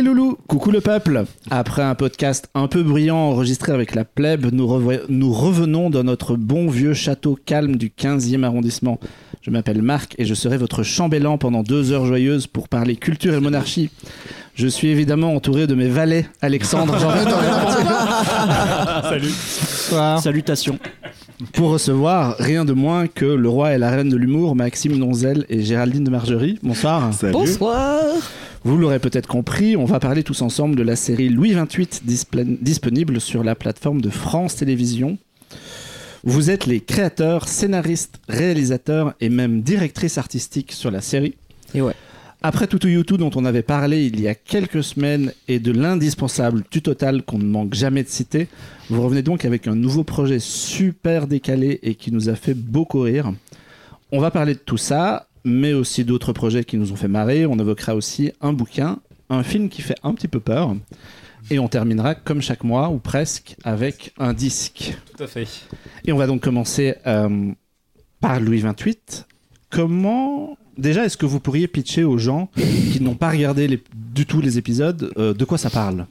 Coucou 0.00 0.08
les 0.14 0.14
loulous, 0.14 0.38
coucou 0.48 0.70
le 0.70 0.80
peuple. 0.80 1.24
Après 1.50 1.82
un 1.82 1.94
podcast 1.94 2.48
un 2.54 2.68
peu 2.68 2.82
bruyant 2.82 3.18
enregistré 3.18 3.72
avec 3.72 3.94
la 3.94 4.06
plèbe, 4.06 4.46
nous, 4.50 4.66
revenons 4.66 5.90
dans 5.90 6.04
notre 6.04 6.36
bon 6.36 6.70
vieux 6.70 6.94
château 6.94 7.38
calme 7.44 7.76
du 7.76 7.90
15e 7.90 8.42
arrondissement. 8.42 8.98
Je 9.42 9.50
m'appelle 9.50 9.82
Marc 9.82 10.14
et 10.16 10.24
je 10.24 10.32
serai 10.32 10.56
votre 10.56 10.82
chambellan 10.82 11.36
pendant 11.36 11.62
deux 11.62 11.92
heures 11.92 12.06
joyeuses 12.06 12.46
pour 12.46 12.70
parler 12.70 12.96
culture 12.96 13.34
et 13.34 13.40
monarchie. 13.40 13.90
Je 14.54 14.68
suis 14.68 14.88
évidemment 14.88 15.34
entouré 15.34 15.66
de 15.66 15.74
mes 15.74 15.88
valets, 15.88 16.26
Alexandre, 16.40 16.98
Jean 16.98 17.10
Salut. 19.02 19.34
Salutations. 20.22 20.78
pour 21.52 21.72
recevoir 21.72 22.36
rien 22.38 22.64
de 22.64 22.72
moins 22.72 23.06
que 23.06 23.26
le 23.26 23.48
roi 23.50 23.74
et 23.74 23.78
la 23.78 23.90
reine 23.90 24.08
de 24.08 24.16
l'humour, 24.16 24.56
Maxime 24.56 24.96
Nonzel 24.96 25.44
et 25.50 25.62
Géraldine 25.62 26.04
de 26.04 26.10
Margerie. 26.10 26.58
Bonsoir. 26.62 27.10
Bonsoir. 27.32 28.14
Vous 28.62 28.76
l'aurez 28.76 28.98
peut-être 28.98 29.26
compris, 29.26 29.74
on 29.74 29.86
va 29.86 30.00
parler 30.00 30.22
tous 30.22 30.42
ensemble 30.42 30.76
de 30.76 30.82
la 30.82 30.94
série 30.94 31.30
Louis 31.30 31.54
XXVIII 31.54 32.58
disponible 32.60 33.18
sur 33.18 33.42
la 33.42 33.54
plateforme 33.54 34.02
de 34.02 34.10
France 34.10 34.56
Télévisions. 34.56 35.16
Vous 36.24 36.50
êtes 36.50 36.66
les 36.66 36.80
créateurs, 36.80 37.48
scénaristes, 37.48 38.20
réalisateurs 38.28 39.14
et 39.22 39.30
même 39.30 39.62
directrices 39.62 40.18
artistiques 40.18 40.72
sur 40.72 40.90
la 40.90 41.00
série. 41.00 41.36
Et 41.74 41.80
ouais. 41.80 41.94
Après 42.42 42.66
Tutu 42.66 42.92
YouTube 42.92 43.16
dont 43.16 43.30
on 43.34 43.46
avait 43.46 43.62
parlé 43.62 44.04
il 44.04 44.20
y 44.20 44.28
a 44.28 44.34
quelques 44.34 44.84
semaines 44.84 45.32
et 45.48 45.58
de 45.58 45.72
l'indispensable 45.72 46.62
Tu 46.68 46.82
Total 46.82 47.22
qu'on 47.22 47.38
ne 47.38 47.44
manque 47.44 47.72
jamais 47.72 48.02
de 48.02 48.08
citer, 48.08 48.48
vous 48.90 49.00
revenez 49.02 49.22
donc 49.22 49.46
avec 49.46 49.68
un 49.68 49.74
nouveau 49.74 50.04
projet 50.04 50.38
super 50.38 51.26
décalé 51.26 51.80
et 51.82 51.94
qui 51.94 52.12
nous 52.12 52.28
a 52.28 52.34
fait 52.34 52.54
beaucoup 52.54 53.00
rire. 53.00 53.32
On 54.12 54.20
va 54.20 54.30
parler 54.30 54.52
de 54.52 54.58
tout 54.58 54.76
ça, 54.76 55.28
mais 55.44 55.72
aussi 55.72 56.04
d'autres 56.04 56.32
projets 56.32 56.64
qui 56.64 56.76
nous 56.76 56.92
ont 56.92 56.96
fait 56.96 57.08
marrer. 57.08 57.46
On 57.46 57.58
évoquera 57.58 57.94
aussi 57.94 58.32
un 58.40 58.52
bouquin, 58.52 58.98
un 59.28 59.42
film 59.42 59.68
qui 59.68 59.82
fait 59.82 59.96
un 60.02 60.12
petit 60.14 60.28
peu 60.28 60.40
peur. 60.40 60.74
Et 61.50 61.58
on 61.58 61.68
terminera 61.68 62.14
comme 62.14 62.42
chaque 62.42 62.64
mois, 62.64 62.90
ou 62.90 62.98
presque, 62.98 63.56
avec 63.64 64.12
un 64.18 64.32
disque. 64.34 64.94
Tout 65.16 65.22
à 65.24 65.26
fait. 65.26 65.48
Et 66.04 66.12
on 66.12 66.16
va 66.16 66.26
donc 66.26 66.42
commencer 66.42 66.94
euh, 67.06 67.50
par 68.20 68.40
Louis 68.40 68.62
XXVIII. 68.62 68.96
Comment. 69.70 70.56
Déjà, 70.78 71.04
est-ce 71.04 71.16
que 71.16 71.26
vous 71.26 71.40
pourriez 71.40 71.66
pitcher 71.68 72.04
aux 72.04 72.18
gens 72.18 72.50
qui 72.92 73.00
n'ont 73.00 73.14
pas 73.14 73.30
regardé 73.30 73.68
les- 73.68 73.82
du 73.94 74.26
tout 74.26 74.40
les 74.40 74.58
épisodes 74.58 75.12
euh, 75.16 75.34
de 75.34 75.44
quoi 75.44 75.58
ça 75.58 75.70
parle? 75.70 76.06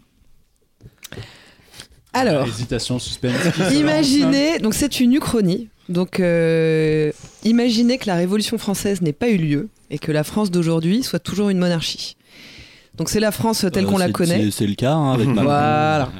Alors, 2.13 2.47
Hésitation, 2.47 2.97
suspense. 2.99 3.33
imaginez, 3.73 4.59
donc 4.59 4.73
c'est 4.73 4.99
une 4.99 5.13
uchronie. 5.13 5.69
Donc, 5.89 6.19
euh, 6.19 7.11
imaginez 7.43 7.97
que 7.97 8.05
la 8.07 8.15
Révolution 8.15 8.57
française 8.57 9.01
n'ait 9.01 9.11
pas 9.13 9.29
eu 9.29 9.37
lieu 9.37 9.69
et 9.89 9.97
que 9.99 10.11
la 10.11 10.23
France 10.23 10.51
d'aujourd'hui 10.51 11.03
soit 11.03 11.19
toujours 11.19 11.49
une 11.49 11.57
monarchie. 11.57 12.15
Donc, 12.95 13.09
c'est 13.09 13.19
la 13.19 13.31
France 13.31 13.65
telle 13.73 13.85
Euh, 13.85 13.87
qu'on 13.87 13.97
la 13.97 14.09
connaît. 14.11 14.43
c'est- 14.45 14.51
C'est 14.51 14.67
le 14.67 14.75
cas 14.75 14.93
hein, 14.93 15.13
avec 15.13 15.27
Macron. 15.27 15.43
Voilà. 15.43 16.11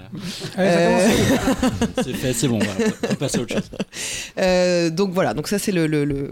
Euh, 0.57 1.07
C'est 2.03 2.13
fait, 2.13 2.33
c'est 2.33 2.47
bon. 2.47 2.57
Voilà. 2.59 2.73
On 3.03 3.07
peut 3.07 3.15
passer 3.15 3.37
à 3.37 3.41
autre 3.41 3.53
chose. 3.53 3.69
euh, 4.39 4.89
donc 4.89 5.11
voilà, 5.11 5.33
donc 5.33 5.47
ça 5.47 5.59
c'est 5.59 5.71
le, 5.73 5.87
le, 5.87 6.05
le, 6.05 6.31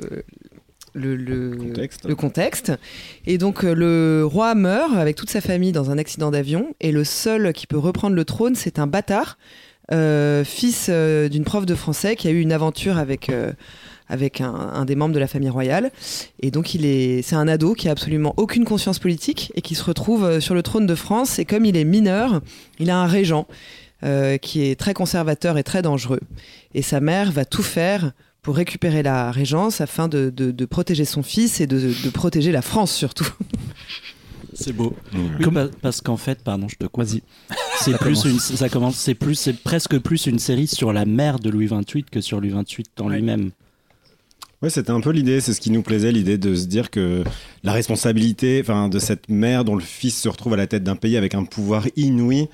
le, 0.96 1.16
le- 1.16 1.56
Contexte. 1.58 2.06
le 2.08 2.16
contexte. 2.16 2.72
Et 3.28 3.38
donc 3.38 3.62
le 3.64 4.24
roi 4.26 4.56
meurt 4.56 4.96
avec 4.96 5.16
toute 5.16 5.30
sa 5.30 5.42
famille 5.42 5.74
dans 5.74 5.92
un 5.92 5.98
accident 5.98 6.32
d'avion 6.32 6.74
et 6.82 6.92
le 6.92 7.04
seul 7.04 7.54
qui 7.54 7.68
peut 7.68 7.78
reprendre 7.78 8.16
le 8.16 8.26
trône 8.26 8.56
c'est 8.56 8.80
un 8.80 8.88
bâtard, 8.88 9.38
euh, 9.38 9.44
fils 9.92 10.88
euh, 10.90 11.30
d'une 11.30 11.44
prof 11.44 11.66
de 11.66 11.76
français 11.76 12.16
qui 12.16 12.28
a 12.28 12.32
eu 12.32 12.40
une 12.42 12.52
aventure 12.52 12.98
avec... 12.98 13.30
euh, 13.30 13.52
avec 14.10 14.40
un, 14.40 14.86
des 14.86 14.96
membres 14.96 15.14
de 15.14 15.20
la 15.20 15.28
famille 15.28 15.50
royale. 15.50 15.92
Et 16.40 16.50
donc, 16.50 16.74
il 16.74 16.86
est, 16.86 17.22
c'est 17.24 17.36
un 17.36 17.46
ado 17.50 17.74
qui 17.74 17.90
a 17.90 17.92
absolument 17.92 18.34
aucune 18.38 18.64
conscience 18.64 19.00
politique 19.00 19.52
et 19.56 19.62
qui 19.62 19.76
se 19.76 19.84
retrouve 19.84 20.24
euh, 20.24 20.40
sur 20.40 20.56
le 20.56 20.64
trône 20.64 20.86
de 20.86 20.96
France. 20.96 21.40
Et 21.40 21.44
comme 21.46 21.66
il 21.66 21.76
est 21.76 21.84
mineur, 21.84 22.40
il 22.80 22.90
a 22.90 22.96
un 23.00 23.06
régent 23.06 23.48
euh, 24.06 24.38
qui 24.38 24.64
est 24.64 24.80
très 24.80 24.94
conservateur 24.94 25.58
et 25.58 25.64
très 25.66 25.82
dangereux. 25.82 26.22
Et 26.74 26.82
sa 26.84 27.02
mère 27.02 27.34
va 27.34 27.44
tout 27.44 27.64
faire 27.64 28.14
pour 28.44 28.56
récupérer 28.56 29.04
la 29.04 29.30
régence 29.30 29.82
afin 29.82 30.08
de, 30.08 30.30
de- 30.30 30.52
de 30.52 30.66
protéger 30.66 31.04
son 31.04 31.22
fils 31.22 31.60
et 31.60 31.68
de, 31.68 31.78
de 31.78 32.10
protéger 32.10 32.54
la 32.54 32.62
France 32.62 32.94
surtout. 32.94 33.28
C'est 34.60 34.74
beau. 34.74 34.96
Mmh. 35.14 35.18
Oui, 35.40 35.52
pa- 35.54 35.68
parce 35.82 36.02
qu'en 36.02 36.18
fait, 36.18 36.42
pardon, 36.44 36.68
je 36.68 36.76
te 36.76 36.86
coupe. 36.86 37.04
C'est 37.06 37.98
plus 37.98 38.22
commence. 38.22 38.26
une, 38.26 38.40
ça 38.58 38.70
commence, 38.70 38.96
c'est 38.96 39.14
plus, 39.14 39.36
c'est 39.36 39.54
presque 39.54 40.00
plus 40.00 40.26
une 40.26 40.40
série 40.40 40.66
sur 40.68 40.92
la 40.94 41.06
mère 41.06 41.38
de 41.40 41.50
Louis 41.50 41.68
XXVIII 41.68 42.04
que 42.12 42.22
sur 42.22 42.42
Louis 42.42 42.50
XXVIII 42.54 42.86
en 43.02 43.08
Ouais. 43.10 43.16
lui-même. 43.18 43.52
Ouais, 44.64 44.72
c'était 44.72 44.90
un 44.90 45.02
peu 45.02 45.12
l'idée, 45.12 45.40
c'est 45.40 45.54
ce 45.54 45.62
qui 45.62 45.70
nous 45.70 45.84
plaisait, 45.84 46.12
l'idée 46.12 46.40
de 46.40 46.56
se 46.56 46.66
dire 46.66 46.90
que 46.90 47.24
la 47.64 47.74
responsabilité 47.74 48.60
enfin, 48.64 48.90
de 48.90 48.98
cette 48.98 49.30
mère 49.30 49.64
dont 49.64 49.76
le 49.76 49.84
fils 49.84 50.20
se 50.20 50.28
retrouve 50.28 50.54
à 50.56 50.58
la 50.58 50.66
tête 50.66 50.84
d'un 50.84 50.96
pays 50.96 51.16
avec 51.16 51.36
un 51.36 51.44
pouvoir 51.44 51.86
inouï, 51.96 52.48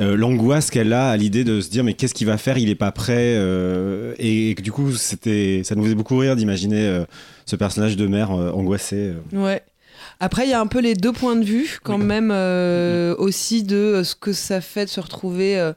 euh, 0.00 0.16
l'angoisse 0.16 0.70
qu'elle 0.72 0.92
a 0.92 1.10
à 1.10 1.16
l'idée 1.16 1.44
de 1.44 1.60
se 1.60 1.70
dire 1.70 1.84
mais 1.84 1.94
qu'est-ce 1.94 2.12
qu'il 2.14 2.26
va 2.26 2.38
faire, 2.38 2.58
il 2.58 2.68
est 2.70 2.74
pas 2.74 2.90
prêt, 2.90 3.36
euh, 3.36 4.14
et, 4.18 4.56
que 4.56 4.62
du 4.62 4.72
coup 4.72 4.92
c'était, 4.94 5.60
ça 5.62 5.76
nous 5.76 5.84
faisait 5.84 5.94
beaucoup 5.94 6.16
rire 6.18 6.34
d'imaginer 6.34 6.80
euh, 6.88 7.04
ce 7.46 7.54
personnage 7.54 7.96
de 7.96 8.08
mère 8.08 8.32
euh, 8.32 8.50
angoissé. 8.50 9.12
euh. 9.32 9.44
Ouais. 9.44 9.62
Après, 10.20 10.44
il 10.44 10.50
y 10.50 10.54
a 10.54 10.60
un 10.60 10.66
peu 10.66 10.80
les 10.80 10.94
deux 10.94 11.12
points 11.12 11.36
de 11.36 11.44
vue, 11.44 11.78
quand 11.82 11.98
même, 11.98 12.30
euh, 12.32 13.14
aussi 13.18 13.62
de 13.62 13.76
euh, 13.76 14.04
ce 14.04 14.14
que 14.14 14.32
ça 14.32 14.60
fait 14.60 14.84
de 14.84 14.90
se 14.90 15.00
retrouver 15.00 15.58
euh, 15.58 15.72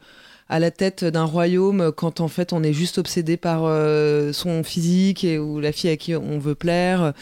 à 0.50 0.59
la 0.59 0.72
tête 0.72 1.03
d'un 1.03 1.25
royaume 1.25 1.92
quand 1.92 2.22
en 2.22 2.28
fait 2.28 2.53
on 2.53 2.64
est 2.64 2.74
juste 2.74 2.97
obsédé 2.97 3.38
par 3.38 3.66
euh, 3.66 4.31
son 4.31 4.64
physique 4.64 5.24
et, 5.24 5.38
ou 5.40 5.59
la 5.59 5.72
fille 5.72 5.90
à 5.90 5.97
qui 5.97 6.16
on 6.16 6.40
veut 6.40 6.56
plaire, 6.56 7.14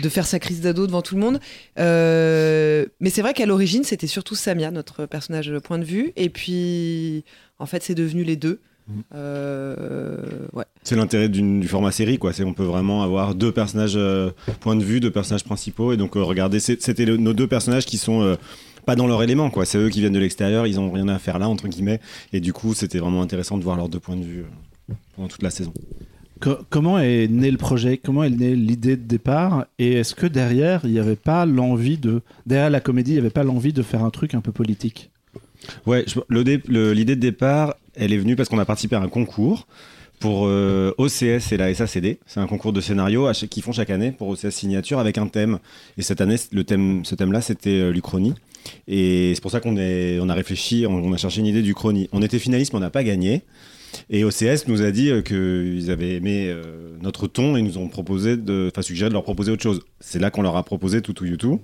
de 0.00 0.08
faire 0.08 0.26
sa 0.26 0.38
crise 0.38 0.60
d'ado 0.60 0.86
devant 0.86 1.02
tout 1.02 1.14
le 1.14 1.20
monde. 1.20 1.40
Euh, 1.78 2.86
mais 3.00 3.10
c'est 3.10 3.22
vrai 3.22 3.34
qu'à 3.34 3.46
l'origine, 3.46 3.84
c'était 3.84 4.06
surtout 4.06 4.34
Samia, 4.34 4.70
notre 4.70 5.06
personnage 5.06 5.48
de 5.48 5.58
point 5.58 5.78
de 5.78 5.84
vue. 5.84 6.12
Et 6.16 6.28
puis, 6.28 7.24
en 7.58 7.66
fait, 7.66 7.82
c'est 7.82 7.94
devenu 7.94 8.22
les 8.24 8.36
deux. 8.36 8.60
Euh, 9.14 10.16
ouais. 10.52 10.64
C'est 10.82 10.96
l'intérêt 10.96 11.28
d'une- 11.28 11.60
du 11.60 11.68
format 11.68 11.92
série, 11.92 12.18
quoi. 12.18 12.32
C'est 12.32 12.44
on 12.44 12.54
peut 12.54 12.64
vraiment 12.64 13.02
avoir 13.02 13.34
deux 13.34 13.52
personnages 13.52 13.94
euh, 13.96 14.30
point 14.60 14.76
de 14.76 14.84
vue, 14.84 15.00
deux 15.00 15.10
personnages 15.10 15.44
principaux, 15.44 15.92
et 15.92 15.96
donc 15.96 16.16
euh, 16.16 16.22
regardez, 16.22 16.60
c'était 16.60 17.04
nos 17.06 17.32
deux 17.34 17.46
personnages 17.46 17.86
qui 17.86 17.98
sont 17.98 18.22
euh, 18.22 18.36
pas 18.86 18.96
dans 18.96 19.06
leur 19.06 19.22
élément, 19.22 19.50
quoi. 19.50 19.64
C'est 19.64 19.78
eux 19.78 19.88
qui 19.90 20.00
viennent 20.00 20.12
de 20.12 20.18
l'extérieur, 20.18 20.66
ils 20.66 20.80
ont 20.80 20.90
rien 20.90 21.08
à 21.08 21.18
faire 21.18 21.38
là 21.38 21.48
entre 21.48 21.68
guillemets, 21.68 22.00
et 22.32 22.40
du 22.40 22.52
coup 22.52 22.74
c'était 22.74 22.98
vraiment 22.98 23.22
intéressant 23.22 23.58
de 23.58 23.64
voir 23.64 23.76
leurs 23.76 23.88
deux 23.88 24.00
points 24.00 24.16
de 24.16 24.24
vue 24.24 24.44
pendant 25.16 25.28
toute 25.28 25.42
la 25.42 25.50
saison. 25.50 25.72
Co- 26.40 26.58
comment 26.70 26.98
est 27.00 27.26
né 27.28 27.50
le 27.50 27.56
projet? 27.58 27.98
Comment 27.98 28.22
est 28.22 28.30
née 28.30 28.54
l'idée 28.54 28.96
de 28.96 29.02
départ? 29.02 29.66
Et 29.80 29.94
est-ce 29.94 30.14
que 30.14 30.26
derrière, 30.26 30.82
il 30.84 30.92
n'y 30.92 31.00
avait 31.00 31.16
pas 31.16 31.44
l'envie 31.46 31.98
de. 31.98 32.22
Derrière 32.46 32.70
la 32.70 32.80
comédie, 32.80 33.10
il 33.10 33.14
n'y 33.14 33.20
avait 33.20 33.30
pas 33.30 33.42
l'envie 33.42 33.72
de 33.72 33.82
faire 33.82 34.04
un 34.04 34.10
truc 34.10 34.34
un 34.34 34.40
peu 34.40 34.52
politique? 34.52 35.10
Ouais, 35.84 36.04
dé- 36.30 36.62
l'idée 36.68 37.16
de 37.16 37.20
départ, 37.20 37.74
elle 37.98 38.12
est 38.12 38.18
venue 38.18 38.36
parce 38.36 38.48
qu'on 38.48 38.58
a 38.58 38.64
participé 38.64 38.96
à 38.96 39.00
un 39.00 39.08
concours 39.08 39.66
pour 40.20 40.46
euh, 40.46 40.92
OCS 40.98 41.52
et 41.52 41.56
la 41.56 41.72
SACD. 41.72 42.18
C'est 42.26 42.40
un 42.40 42.46
concours 42.46 42.72
de 42.72 42.80
scénario 42.80 43.30
qu'ils 43.50 43.62
font 43.62 43.72
chaque 43.72 43.90
année 43.90 44.12
pour 44.12 44.28
OCS 44.28 44.50
Signature 44.50 44.98
avec 44.98 45.18
un 45.18 45.26
thème. 45.28 45.58
Et 45.96 46.02
cette 46.02 46.20
année, 46.20 46.36
ce 46.36 47.14
thème-là, 47.14 47.40
c'était 47.40 47.70
euh, 47.70 47.90
l'Uchronie. 47.90 48.34
Et 48.86 49.32
c'est 49.34 49.40
pour 49.40 49.50
ça 49.50 49.60
qu'on 49.60 49.76
a 49.76 50.34
réfléchi, 50.34 50.86
on, 50.88 50.94
on 50.94 51.12
a 51.12 51.16
cherché 51.16 51.40
une 51.40 51.46
idée 51.46 51.62
d'Uchronie. 51.62 52.08
On 52.12 52.22
était 52.22 52.38
finaliste, 52.38 52.72
mais 52.72 52.78
on 52.78 52.80
n'a 52.80 52.90
pas 52.90 53.04
gagné. 53.04 53.42
Et 54.10 54.24
OCS 54.24 54.66
nous 54.66 54.82
a 54.82 54.90
dit 54.90 55.10
euh, 55.10 55.22
qu'ils 55.22 55.90
avaient 55.90 56.14
aimé 56.14 56.46
euh, 56.48 56.96
notre 57.00 57.26
ton 57.26 57.56
et 57.56 57.62
nous 57.62 57.78
ont 57.78 57.88
proposé 57.88 58.36
de, 58.36 58.70
enfin 58.72 58.82
suggéré 58.82 59.08
de 59.08 59.14
leur 59.14 59.22
proposer 59.22 59.52
autre 59.52 59.62
chose. 59.62 59.80
C'est 60.00 60.18
là 60.18 60.30
qu'on 60.30 60.42
leur 60.42 60.56
a 60.56 60.62
proposé 60.62 61.02
tout 61.02 61.22
ou 61.22 61.26
YouTube. 61.26 61.58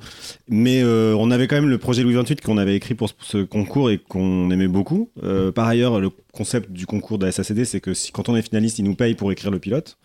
Mais 0.48 0.82
euh, 0.82 1.14
on 1.19 1.31
avait 1.31 1.46
quand 1.46 1.56
même 1.56 1.69
le 1.69 1.78
projet 1.78 2.02
Louis 2.02 2.14
XXVIII 2.14 2.36
qu'on 2.36 2.58
avait 2.58 2.76
écrit 2.76 2.94
pour 2.94 3.10
ce, 3.20 3.44
concours 3.44 3.90
et 3.90 3.98
qu'on 3.98 4.50
aimait 4.50 4.69
beaucoup. 4.69 5.10
Par 5.54 5.66
ailleurs, 5.66 6.00
le 6.00 6.10
concept 6.32 6.70
du 6.72 6.86
concours 6.86 7.19
de 7.19 7.26
la 7.26 7.32
SACD, 7.32 7.64
c'est 7.64 7.81
que 7.81 7.94
si, 7.94 8.12
quand 8.12 8.28
on 8.28 8.37
est 8.37 8.42
finaliste, 8.42 8.78
ils 8.78 8.84
nous 8.84 8.94
payent 8.94 9.14
pour 9.14 9.30
écrire 9.32 9.50
le 9.50 9.58
pilote. 9.58 9.98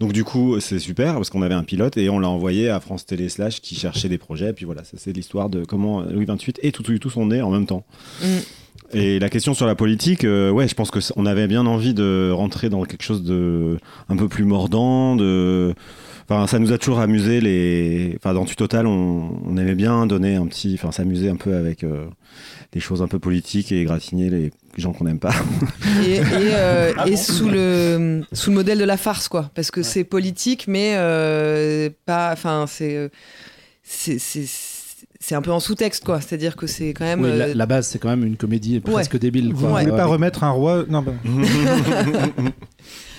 Donc 0.00 0.12
du 0.12 0.24
coup, 0.24 0.58
c'est 0.60 0.78
super 0.78 1.14
parce 1.14 1.30
qu'on 1.30 1.42
avait 1.42 1.54
un 1.54 1.62
pilote 1.62 1.96
et 1.96 2.08
on 2.08 2.18
l'a 2.18 2.28
envoyé 2.28 2.68
à 2.68 2.80
France 2.80 3.06
Télé 3.06 3.28
Slash 3.28 3.60
qui 3.60 3.74
cherchait 3.74 4.08
des 4.08 4.18
projets. 4.18 4.50
Et 4.50 4.52
puis 4.52 4.64
voilà, 4.64 4.84
ça 4.84 4.96
c'est 4.96 5.12
l'histoire 5.12 5.50
de 5.50 5.64
comment 5.64 6.02
Louis 6.02 6.26
XXVIII 6.26 6.54
et 6.62 6.72
tout 6.72 6.82
tout 6.82 7.10
sont 7.10 7.26
nés 7.26 7.42
en 7.42 7.50
même 7.50 7.66
temps. 7.66 7.84
Mm. 8.22 8.26
Et 8.92 9.18
la 9.18 9.28
question 9.28 9.54
sur 9.54 9.66
la 9.66 9.74
politique, 9.74 10.24
euh, 10.24 10.50
ouais, 10.50 10.68
je 10.68 10.74
pense 10.74 10.90
que 10.90 11.00
c- 11.00 11.12
on 11.16 11.26
avait 11.26 11.46
bien 11.48 11.66
envie 11.66 11.94
de 11.94 12.30
rentrer 12.32 12.68
dans 12.68 12.84
quelque 12.84 13.02
chose 13.02 13.22
de 13.24 13.78
un 14.08 14.16
peu 14.16 14.28
plus 14.28 14.44
mordant, 14.44 15.16
de 15.16 15.74
Enfin, 16.26 16.46
ça 16.46 16.58
nous 16.58 16.72
a 16.72 16.78
toujours 16.78 17.00
amusé 17.00 17.42
les. 17.42 18.14
Enfin, 18.16 18.32
dans 18.32 18.46
Tu 18.46 18.56
Total, 18.56 18.86
on, 18.86 19.38
on 19.46 19.56
aimait 19.58 19.74
bien 19.74 20.06
donner 20.06 20.36
un 20.36 20.46
petit. 20.46 20.74
Enfin, 20.78 20.90
s'amuser 20.90 21.28
un 21.28 21.36
peu 21.36 21.54
avec 21.54 21.84
euh, 21.84 22.06
des 22.72 22.80
choses 22.80 23.02
un 23.02 23.08
peu 23.08 23.18
politiques 23.18 23.72
et 23.72 23.80
égratigner 23.82 24.30
les 24.30 24.50
gens 24.78 24.92
qu'on 24.94 25.04
n'aime 25.04 25.18
pas. 25.18 25.34
et, 26.02 26.14
et, 26.14 26.20
euh, 26.32 26.92
et 27.06 27.16
sous 27.16 27.48
le 27.50 28.22
sous 28.32 28.48
le 28.50 28.56
modèle 28.56 28.78
de 28.78 28.84
la 28.84 28.96
farce 28.96 29.28
quoi 29.28 29.50
parce 29.54 29.70
que 29.70 29.82
c'est 29.82 30.02
politique 30.04 30.64
mais 30.66 30.94
euh, 30.96 31.90
pas 32.06 32.30
enfin 32.32 32.64
c'est 32.66 33.10
c'est 33.82 34.18
c'est 35.26 35.34
un 35.34 35.40
peu 35.42 35.52
en 35.52 35.60
sous-texte 35.60 36.04
quoi 36.04 36.20
c'est 36.20 36.34
à 36.34 36.38
dire 36.38 36.54
que 36.54 36.66
c'est 36.66 36.92
quand 36.92 37.04
même 37.06 37.22
Oui, 37.22 37.30
euh, 37.30 37.36
la, 37.38 37.54
la 37.54 37.66
base, 37.66 37.86
c'est 37.86 37.98
quand 37.98 38.10
même 38.10 38.24
une 38.24 38.36
comédie 38.36 38.80
presque 38.80 39.18
débile. 39.18 39.54
Vous 39.54 39.66
quoi. 39.66 39.80
voulez 39.80 39.90
Ouais. 39.90 39.96
pas 39.96 40.04
remettre 40.04 40.44
un 40.44 40.50
roi 40.50 40.84
Non, 40.88 41.00
bah, 41.02 41.12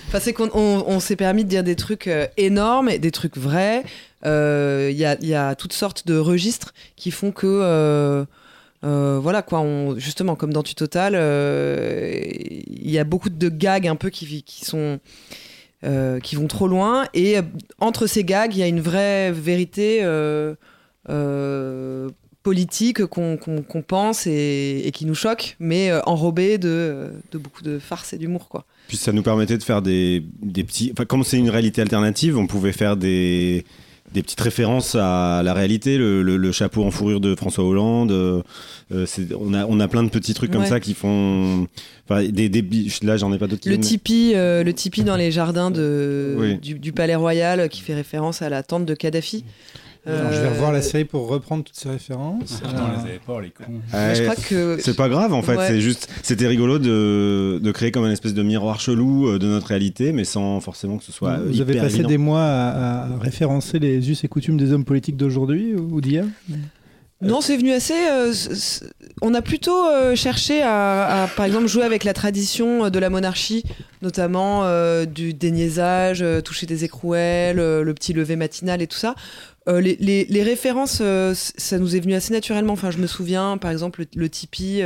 Enfin, 0.08 0.20
c'est 0.20 0.32
qu'on 0.32 0.48
on, 0.54 0.84
on 0.86 1.00
s'est 1.00 1.16
permis 1.16 1.42
de 1.44 1.48
dire 1.48 1.64
des 1.64 1.74
trucs 1.74 2.06
euh, 2.06 2.26
énormes, 2.36 2.88
et 2.88 2.98
des 3.00 3.10
trucs 3.10 3.36
vrais. 3.36 3.82
Euh, 4.24 4.88
Il 4.92 4.96
y, 4.96 5.04
a, 5.04 5.16
il 5.20 5.26
y 5.28 5.34
a 5.34 5.56
toutes 5.56 5.72
sortes 5.72 6.06
de 6.06 6.16
registres 6.16 6.74
qui 6.94 7.10
font 7.10 7.32
que 7.32 7.46
euh, 7.46 8.24
euh, 8.84 9.18
voilà 9.20 9.42
quoi, 9.42 9.60
on, 9.60 9.98
justement 9.98 10.36
comme 10.36 10.52
dans 10.52 10.62
Tu 10.62 10.76
Total, 10.76 11.14
euh, 11.16 12.20
il 12.22 12.88
y 12.90 12.98
a 13.00 13.04
beaucoup 13.04 13.30
de 13.30 13.48
gags 13.48 13.88
un 13.88 13.96
peu 13.96 14.10
qui, 14.10 14.44
qui 14.44 14.64
sont 14.64 15.00
euh, 15.84 16.20
qui 16.20 16.36
vont 16.36 16.46
trop 16.46 16.68
loin 16.68 17.06
et 17.12 17.38
euh, 17.38 17.42
entre 17.80 18.06
ces 18.06 18.22
gags, 18.22 18.54
il 18.54 18.58
y 18.60 18.62
a 18.62 18.66
une 18.68 18.80
vraie 18.80 19.32
vérité 19.32 20.00
euh, 21.08 22.08
euh, 22.08 22.10
politique 22.42 23.04
qu'on 23.06 23.82
pense 23.86 24.26
et, 24.28 24.82
et 24.84 24.92
qui 24.92 25.04
nous 25.04 25.16
choque, 25.16 25.56
mais 25.58 25.90
euh, 25.90 26.00
enrobée 26.06 26.58
de, 26.58 27.08
de 27.32 27.38
beaucoup 27.38 27.62
de 27.62 27.80
farce 27.80 28.12
et 28.12 28.18
d'humour 28.18 28.48
quoi. 28.48 28.64
Puis 28.86 28.96
ça 28.96 29.10
nous 29.12 29.22
permettait 29.22 29.58
de 29.58 29.64
faire 29.64 29.82
des, 29.82 30.22
des 30.42 30.62
petits. 30.62 30.90
Enfin, 30.92 31.04
comme 31.06 31.24
c'est 31.24 31.38
une 31.38 31.50
réalité 31.50 31.82
alternative, 31.82 32.38
on 32.38 32.46
pouvait 32.46 32.70
faire 32.70 32.96
des, 32.96 33.64
des 34.14 34.22
petites 34.22 34.40
références 34.40 34.94
à 34.94 35.42
la 35.44 35.54
réalité. 35.54 35.98
Le, 35.98 36.22
le- 36.22 36.36
le 36.36 36.52
chapeau 36.52 36.84
en 36.84 36.92
fourrure 36.92 37.18
de 37.20 37.34
François 37.34 37.64
Hollande. 37.64 38.12
euh, 38.12 38.42
on, 39.40 39.52
a, 39.52 39.66
on 39.66 39.80
a 39.80 39.88
plein 39.88 40.04
de 40.04 40.08
petits 40.08 40.34
trucs 40.34 40.52
comme 40.52 40.60
Ouais. 40.62 40.68
ça 40.68 40.78
qui 40.78 40.94
font. 40.94 41.66
Enfin, 42.08 42.24
des, 42.28 42.48
là, 43.02 43.16
j'en 43.16 43.32
ai 43.32 43.38
pas 43.38 43.48
d'autres 43.48 43.68
Le 43.68 43.80
tipi, 43.80 44.34
euh, 44.36 44.62
le 44.62 44.72
tipi 44.72 45.02
dans 45.02 45.16
les 45.16 45.32
jardins 45.32 45.72
de, 45.72 46.36
Oui. 46.38 46.58
du, 46.58 46.74
du 46.78 46.92
Palais 46.92 47.16
Royal 47.16 47.68
qui 47.68 47.80
fait 47.80 47.94
référence 47.94 48.40
à 48.40 48.48
la 48.48 48.62
tente 48.62 48.86
de 48.86 48.94
Kadhafi. 48.94 49.44
Alors, 50.06 50.32
je 50.32 50.40
vais 50.40 50.46
Euh, 50.46 50.50
revoir 50.50 50.72
la 50.72 50.82
série 50.82 51.04
pour 51.04 51.28
reprendre 51.28 51.64
toutes 51.64 51.74
ces 51.76 51.88
références. 51.88 52.60
Putain, 52.60 52.74
on 52.82 52.96
les 53.02 53.08
avait 53.10 53.20
pas, 53.26 53.40
les 53.40 53.50
cons. 53.50 53.64
je 53.92 54.22
crois 54.22 54.34
que 54.36 54.76
C'est 54.80 54.96
pas 54.96 55.08
grave 55.08 55.32
en 55.32 55.42
fait, 55.42 55.56
Ouais. 55.56 55.66
c'est 55.66 55.80
juste, 55.80 56.08
c'était 56.22 56.46
rigolo 56.46 56.78
de, 56.78 57.58
de 57.62 57.72
créer 57.72 57.90
comme 57.90 58.04
un 58.04 58.12
espèce 58.12 58.34
de 58.34 58.42
miroir 58.42 58.78
chelou 58.80 59.28
euh, 59.28 59.38
de 59.38 59.46
notre 59.46 59.66
réalité, 59.66 60.12
mais 60.12 60.24
sans 60.24 60.60
forcément 60.60 60.98
que 60.98 61.04
ce 61.04 61.12
soit. 61.12 61.30
euh, 61.30 61.46
Vous 61.48 61.60
avez 61.60 61.76
passé 61.76 61.94
évident. 61.96 62.08
des 62.08 62.18
mois 62.18 62.42
à, 62.42 63.04
à 63.14 63.18
référencer 63.18 63.78
les 63.78 64.10
us 64.10 64.22
et 64.22 64.28
coutumes 64.28 64.56
des 64.56 64.72
hommes 64.72 64.84
politiques 64.84 65.16
d'aujourd'hui 65.16 65.74
ou 65.74 66.00
d'hier? 66.00 66.24
Non, 67.22 67.40
c'est 67.40 67.56
venu 67.56 67.72
assez. 67.72 67.94
euh, 67.94 68.32
on 69.22 69.32
a 69.32 69.40
plutôt 69.40 69.86
euh, 69.86 70.14
cherché 70.14 70.60
à, 70.62 71.22
à, 71.24 71.28
par 71.28 71.46
exemple, 71.46 71.66
jouer 71.66 71.84
avec 71.84 72.04
la 72.04 72.12
tradition 72.12 72.84
euh, 72.84 72.90
de 72.90 72.98
la 72.98 73.08
monarchie, 73.08 73.64
notamment 74.02 74.64
euh, 74.64 75.06
du 75.06 75.32
déniaisage, 75.32 76.20
euh, 76.20 76.42
toucher 76.42 76.66
des 76.66 76.84
écrouelles, 76.84 77.58
euh, 77.58 77.82
le 77.82 77.94
petit 77.94 78.12
lever 78.12 78.36
matinal 78.36 78.82
et 78.82 78.86
tout 78.86 78.98
ça. 78.98 79.14
Euh, 79.68 79.80
les, 79.80 79.96
les- 79.98 80.26
les 80.28 80.42
références, 80.42 80.98
euh, 81.00 81.32
ça 81.34 81.78
nous 81.78 81.96
est 81.96 82.00
venu 82.00 82.14
assez 82.14 82.34
naturellement. 82.34 82.74
Enfin, 82.74 82.90
je 82.90 82.98
me 82.98 83.06
souviens, 83.06 83.56
par 83.56 83.70
exemple, 83.70 84.00
le, 84.02 84.06
le 84.14 84.28
Tipeee. 84.28 84.82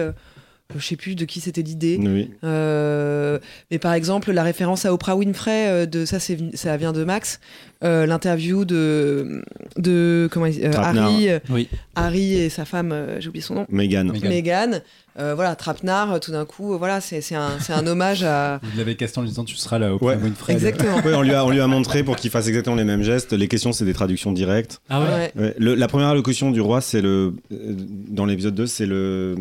Euh, 0.74 0.78
je 0.78 0.86
sais 0.86 0.96
plus 0.96 1.14
de 1.14 1.24
qui 1.24 1.40
c'était 1.40 1.62
l'idée. 1.62 1.98
Oui. 2.00 2.30
Euh, 2.44 3.38
mais 3.70 3.78
par 3.78 3.92
exemple, 3.94 4.32
la 4.32 4.42
référence 4.42 4.84
à 4.84 4.92
Oprah 4.92 5.16
Winfrey, 5.16 5.68
euh, 5.68 5.86
de, 5.86 6.04
ça, 6.04 6.18
c'est, 6.20 6.38
ça 6.54 6.76
vient 6.76 6.92
de 6.92 7.04
Max. 7.04 7.40
Euh, 7.82 8.04
l'interview 8.04 8.66
de, 8.66 9.42
de 9.78 10.28
comment 10.30 10.46
euh. 10.46 10.72
Harry, 10.74 11.28
Oui. 11.48 11.68
Harry 11.94 12.34
et 12.34 12.50
sa 12.50 12.66
femme, 12.66 12.92
euh, 12.92 13.20
j'ai 13.20 13.28
oublié 13.28 13.42
son 13.42 13.54
nom. 13.54 13.66
Mégane. 13.70 14.12
Meghan. 14.22 14.80
Euh, 15.20 15.34
voilà, 15.34 15.54
Trapenard, 15.54 16.12
euh, 16.14 16.18
tout 16.18 16.32
d'un 16.32 16.44
coup, 16.44 16.72
euh, 16.74 16.76
voilà, 16.78 17.00
c'est, 17.00 17.20
c'est, 17.20 17.34
un, 17.34 17.58
c'est 17.60 17.72
un 17.72 17.86
hommage 17.86 18.22
à. 18.24 18.58
Vous 18.72 18.78
l'avez 18.78 18.96
casté 18.96 19.18
en 19.18 19.22
lui 19.22 19.28
disant 19.28 19.44
tu 19.44 19.56
seras 19.56 19.78
là 19.78 19.94
au 19.94 19.98
Ouais. 20.04 20.16
Winfrey. 20.16 20.52
Exactement. 20.54 20.96
Ouais, 21.04 21.14
on, 21.14 21.22
lui 21.22 21.34
a, 21.34 21.44
on 21.44 21.50
lui 21.50 21.60
a 21.60 21.66
montré 21.66 22.02
pour 22.02 22.16
qu'il 22.16 22.30
fasse 22.30 22.48
exactement 22.48 22.76
les 22.76 22.84
mêmes 22.84 23.02
gestes. 23.02 23.32
Les 23.32 23.48
questions, 23.48 23.72
c'est 23.72 23.84
des 23.84 23.92
traductions 23.94 24.32
directes. 24.32 24.80
Ah 24.88 25.00
ouais. 25.00 25.06
Ouais. 25.06 25.32
Ouais, 25.36 25.54
le- 25.58 25.74
la 25.74 25.88
première 25.88 26.08
allocution 26.08 26.50
du 26.50 26.60
roi, 26.60 26.80
c'est 26.80 27.00
le. 27.02 27.34
Dans 27.50 28.24
l'épisode 28.26 28.54
2, 28.54 28.66
c'est 28.66 28.86
le, 28.86 29.34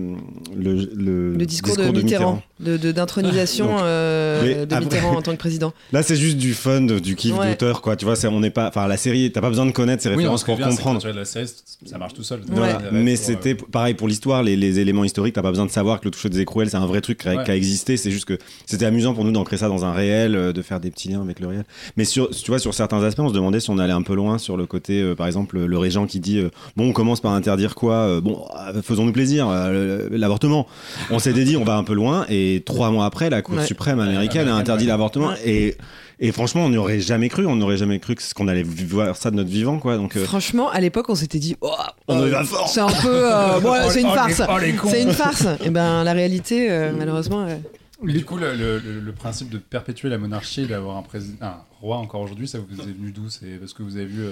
le, 0.55 0.75
le. 0.95 1.33
Le 1.35 1.45
discours, 1.45 1.75
de, 1.77 1.83
Mitterrand, 1.91 2.41
de, 2.59 2.77
de- 2.77 2.91
d'intronisation 2.91 3.77
euh, 3.81 4.65
de 4.65 4.73
après- 4.73 4.79
Mitterrand 4.85 5.15
en 5.17 5.21
tant 5.21 5.31
que 5.31 5.37
président. 5.37 5.73
Là, 5.93 6.03
c'est 6.03 6.15
juste 6.15 6.37
du 6.37 6.53
fun, 6.53 6.81
de- 6.81 6.99
du 6.99 7.15
kiff 7.15 7.37
Ouais. 7.37 7.49
d'auteur, 7.51 7.81
quoi. 7.81 7.95
Tu 7.95 8.05
vois, 8.05 8.15
c'est- 8.15 8.27
on 8.27 8.39
n'est 8.39 8.49
pas. 8.49 8.67
Enfin, 8.67 8.87
la 8.87 8.97
série, 8.97 9.31
t'as 9.31 9.41
pas 9.41 9.49
besoin 9.49 9.65
de 9.65 9.71
connaître 9.71 10.07
non, 10.09 10.15
références 10.15 10.43
pour 10.43 10.57
bien, 10.57 10.67
comprendre. 10.69 10.95
quand 10.95 10.99
tu 11.01 11.07
regardes 11.07 11.19
la 11.19 11.25
série, 11.25 11.47
ça 11.85 11.97
marche 11.97 12.13
tout 12.13 12.23
seul. 12.23 12.39
Ouais. 12.39 12.45
Voilà. 12.51 12.79
Mais 12.91 13.15
c'était 13.15 13.55
pareil 13.55 13.93
pour 13.93 14.07
l'histoire, 14.07 14.43
les, 14.43 14.55
les 14.55 14.79
éléments 14.79 15.03
historiques, 15.03 15.35
t'as 15.35 15.41
pas 15.41 15.49
besoin 15.51 15.65
de 15.69 15.73
savoir 15.73 16.01
que 16.01 16.05
le 16.05 16.11
toucher 16.11 16.27
des 16.29 16.41
écrouelles, 16.41 16.69
c'est 16.69 16.75
un 16.77 16.85
vrai 16.85 16.99
truc 16.99 17.19
qui 17.19 17.29
a, 17.29 17.35
Ouais. 17.37 17.43
qui 17.45 17.51
a 17.51 17.55
existé. 17.55 17.95
C'est 17.95 18.11
juste 18.11 18.25
que 18.25 18.37
c'était 18.65 18.85
amusant 18.85 19.13
pour 19.13 19.23
nous 19.23 19.31
d'ancrer 19.31 19.55
ça 19.57 19.69
dans 19.69 19.85
un 19.85 19.93
réel, 19.93 20.35
euh, 20.35 20.51
de 20.51 20.61
faire 20.61 20.81
des 20.81 20.91
petits 20.91 21.07
liens 21.09 21.21
avec 21.21 21.39
le 21.39 21.47
réel. 21.47 21.63
Mais 21.95 22.03
sur, 22.03 22.29
tu 22.31 22.51
vois, 22.51 22.59
sur 22.59 22.73
certains 22.73 23.01
aspects, 23.03 23.21
on 23.21 23.29
se 23.29 23.33
demandait 23.33 23.61
si 23.61 23.69
on 23.69 23.77
allait 23.77 23.93
un 23.93 24.01
peu 24.01 24.13
loin 24.15 24.37
sur 24.37 24.57
le 24.57 24.65
côté, 24.65 25.01
euh, 25.01 25.15
par 25.15 25.27
exemple, 25.27 25.57
le 25.59 25.77
régent 25.77 26.05
qui 26.07 26.19
dit 26.19 26.39
euh, 26.39 26.49
Bon, 26.75 26.89
on 26.89 26.93
commence 26.93 27.21
par 27.21 27.31
interdire 27.33 27.75
quoi 27.75 28.19
Bon, 28.21 28.45
faisons-nous 28.83 29.13
plaisir, 29.13 29.47
l'avortement. 30.11 30.67
On 31.11 31.19
s'était 31.19 31.43
dit, 31.45 31.55
on 31.57 31.63
va 31.63 31.75
un 31.77 31.83
peu 31.83 31.93
loin, 31.93 32.25
et 32.29 32.63
trois 32.65 32.91
mois 32.91 33.05
après, 33.05 33.29
la 33.29 33.41
Cour 33.41 33.55
Ouais. 33.57 33.65
suprême 33.65 33.99
américaine 33.99 34.47
a 34.47 34.55
interdit 34.55 34.85
l'avortement. 34.85 35.31
Et, 35.45 35.75
et 36.19 36.31
franchement, 36.31 36.65
on 36.65 36.69
n'y 36.69 36.77
aurait 36.77 36.99
jamais 36.99 37.29
cru, 37.29 37.45
on 37.45 37.55
n'aurait 37.55 37.77
jamais 37.77 37.99
cru 37.99 38.15
que- 38.15 38.33
qu'on 38.33 38.47
allait 38.47 38.63
voir 38.63 39.15
ça 39.15 39.31
de 39.31 39.35
notre 39.37 39.49
vivant, 39.49 39.79
quoi. 39.79 39.95
Donc, 39.97 40.15
euh, 40.17 40.23
Franchement, 40.25 40.69
à 40.69 40.79
l'époque, 40.79 41.09
on 41.09 41.15
s'était 41.15 41.39
dit, 41.39 41.55
oh, 41.61 41.71
On 42.07 42.21
euh, 42.21 42.43
fort. 42.43 42.67
C'est 42.69 42.81
un 42.81 42.87
peu, 42.87 43.33
euh, 43.33 43.59
bon, 43.61 43.73
c'est 43.89 44.01
une 44.01 44.07
Oh, 44.07 44.15
farce. 44.15 44.41
oh. 44.47 44.87
C'est 44.89 45.01
une 45.03 45.11
farce. 45.13 45.45
Et 45.65 45.69
ben, 45.69 46.03
la 46.03 46.13
réalité, 46.13 46.69
euh, 46.71 46.91
malheureusement. 46.97 47.45
euh, 47.45 47.55
Mais 48.03 48.13
du 48.13 48.23
coup, 48.25 48.37
le, 48.37 48.53
le- 48.55 48.79
le- 48.79 48.99
le 48.99 49.11
principe 49.11 49.49
de 49.49 49.57
perpétuer 49.57 50.09
la 50.09 50.17
monarchie, 50.17 50.65
d'avoir 50.67 50.97
un, 50.97 51.01
président, 51.01 51.37
un 51.45 51.57
roi 51.81 51.97
encore 51.97 52.21
aujourd'hui, 52.21 52.47
ça 52.47 52.57
vous 52.59 52.79
est 52.81 52.85
venu 52.93 53.11
d'où? 53.11 53.29
C'est 53.29 53.59
parce 53.59 53.73
que 53.73 53.83
vous 53.83 53.95
avez 53.97 54.05
vu 54.05 54.21
euh, 54.23 54.31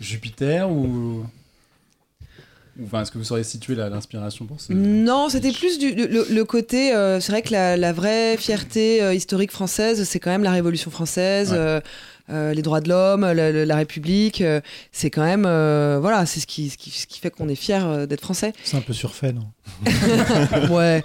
Jupiter 0.00 0.70
ou. 0.70 1.24
Enfin, 2.82 3.02
est-ce 3.02 3.10
que 3.10 3.18
vous 3.18 3.24
sauriez 3.24 3.44
situer 3.44 3.74
l'inspiration 3.74 4.46
pour 4.46 4.60
ce. 4.60 4.72
Non, 4.72 5.28
c'était 5.28 5.52
plus 5.52 5.78
du, 5.78 5.94
le, 5.94 6.26
le 6.30 6.44
côté. 6.44 6.94
euh, 6.94 7.20
c'est 7.20 7.30
vrai 7.32 7.42
que 7.42 7.52
la, 7.52 7.76
la 7.76 7.92
vraie 7.92 8.36
fierté 8.38 9.02
euh, 9.02 9.12
historique 9.12 9.50
française, 9.52 10.04
c'est 10.04 10.18
quand 10.20 10.30
même 10.30 10.42
la 10.42 10.52
Révolution 10.52 10.90
française, 10.90 11.52
Ouais. 11.52 11.80
Euh, 12.30 12.54
les 12.54 12.62
droits 12.62 12.80
de 12.80 12.88
l'homme, 12.88 13.22
la, 13.22 13.34
la- 13.52 13.64
la 13.66 13.76
République. 13.76 14.40
euh, 14.40 14.60
c'est 14.92 15.10
quand 15.10 15.24
même. 15.24 15.44
euh, 15.46 15.98
voilà, 16.00 16.24
c'est 16.26 16.40
ce 16.40 16.46
qui, 16.46 16.70
ce, 16.70 16.76
qui, 16.78 16.90
ce 16.90 17.06
qui 17.06 17.18
fait 17.20 17.30
qu'on 17.30 17.48
est 17.48 17.54
fier 17.54 17.86
euh, 17.86 18.06
d'être 18.06 18.20
français. 18.22 18.52
C'est 18.64 18.76
un 18.76 18.80
peu 18.80 18.92
surfait, 18.92 19.32
non 19.32 19.46
ouais. 20.70 21.02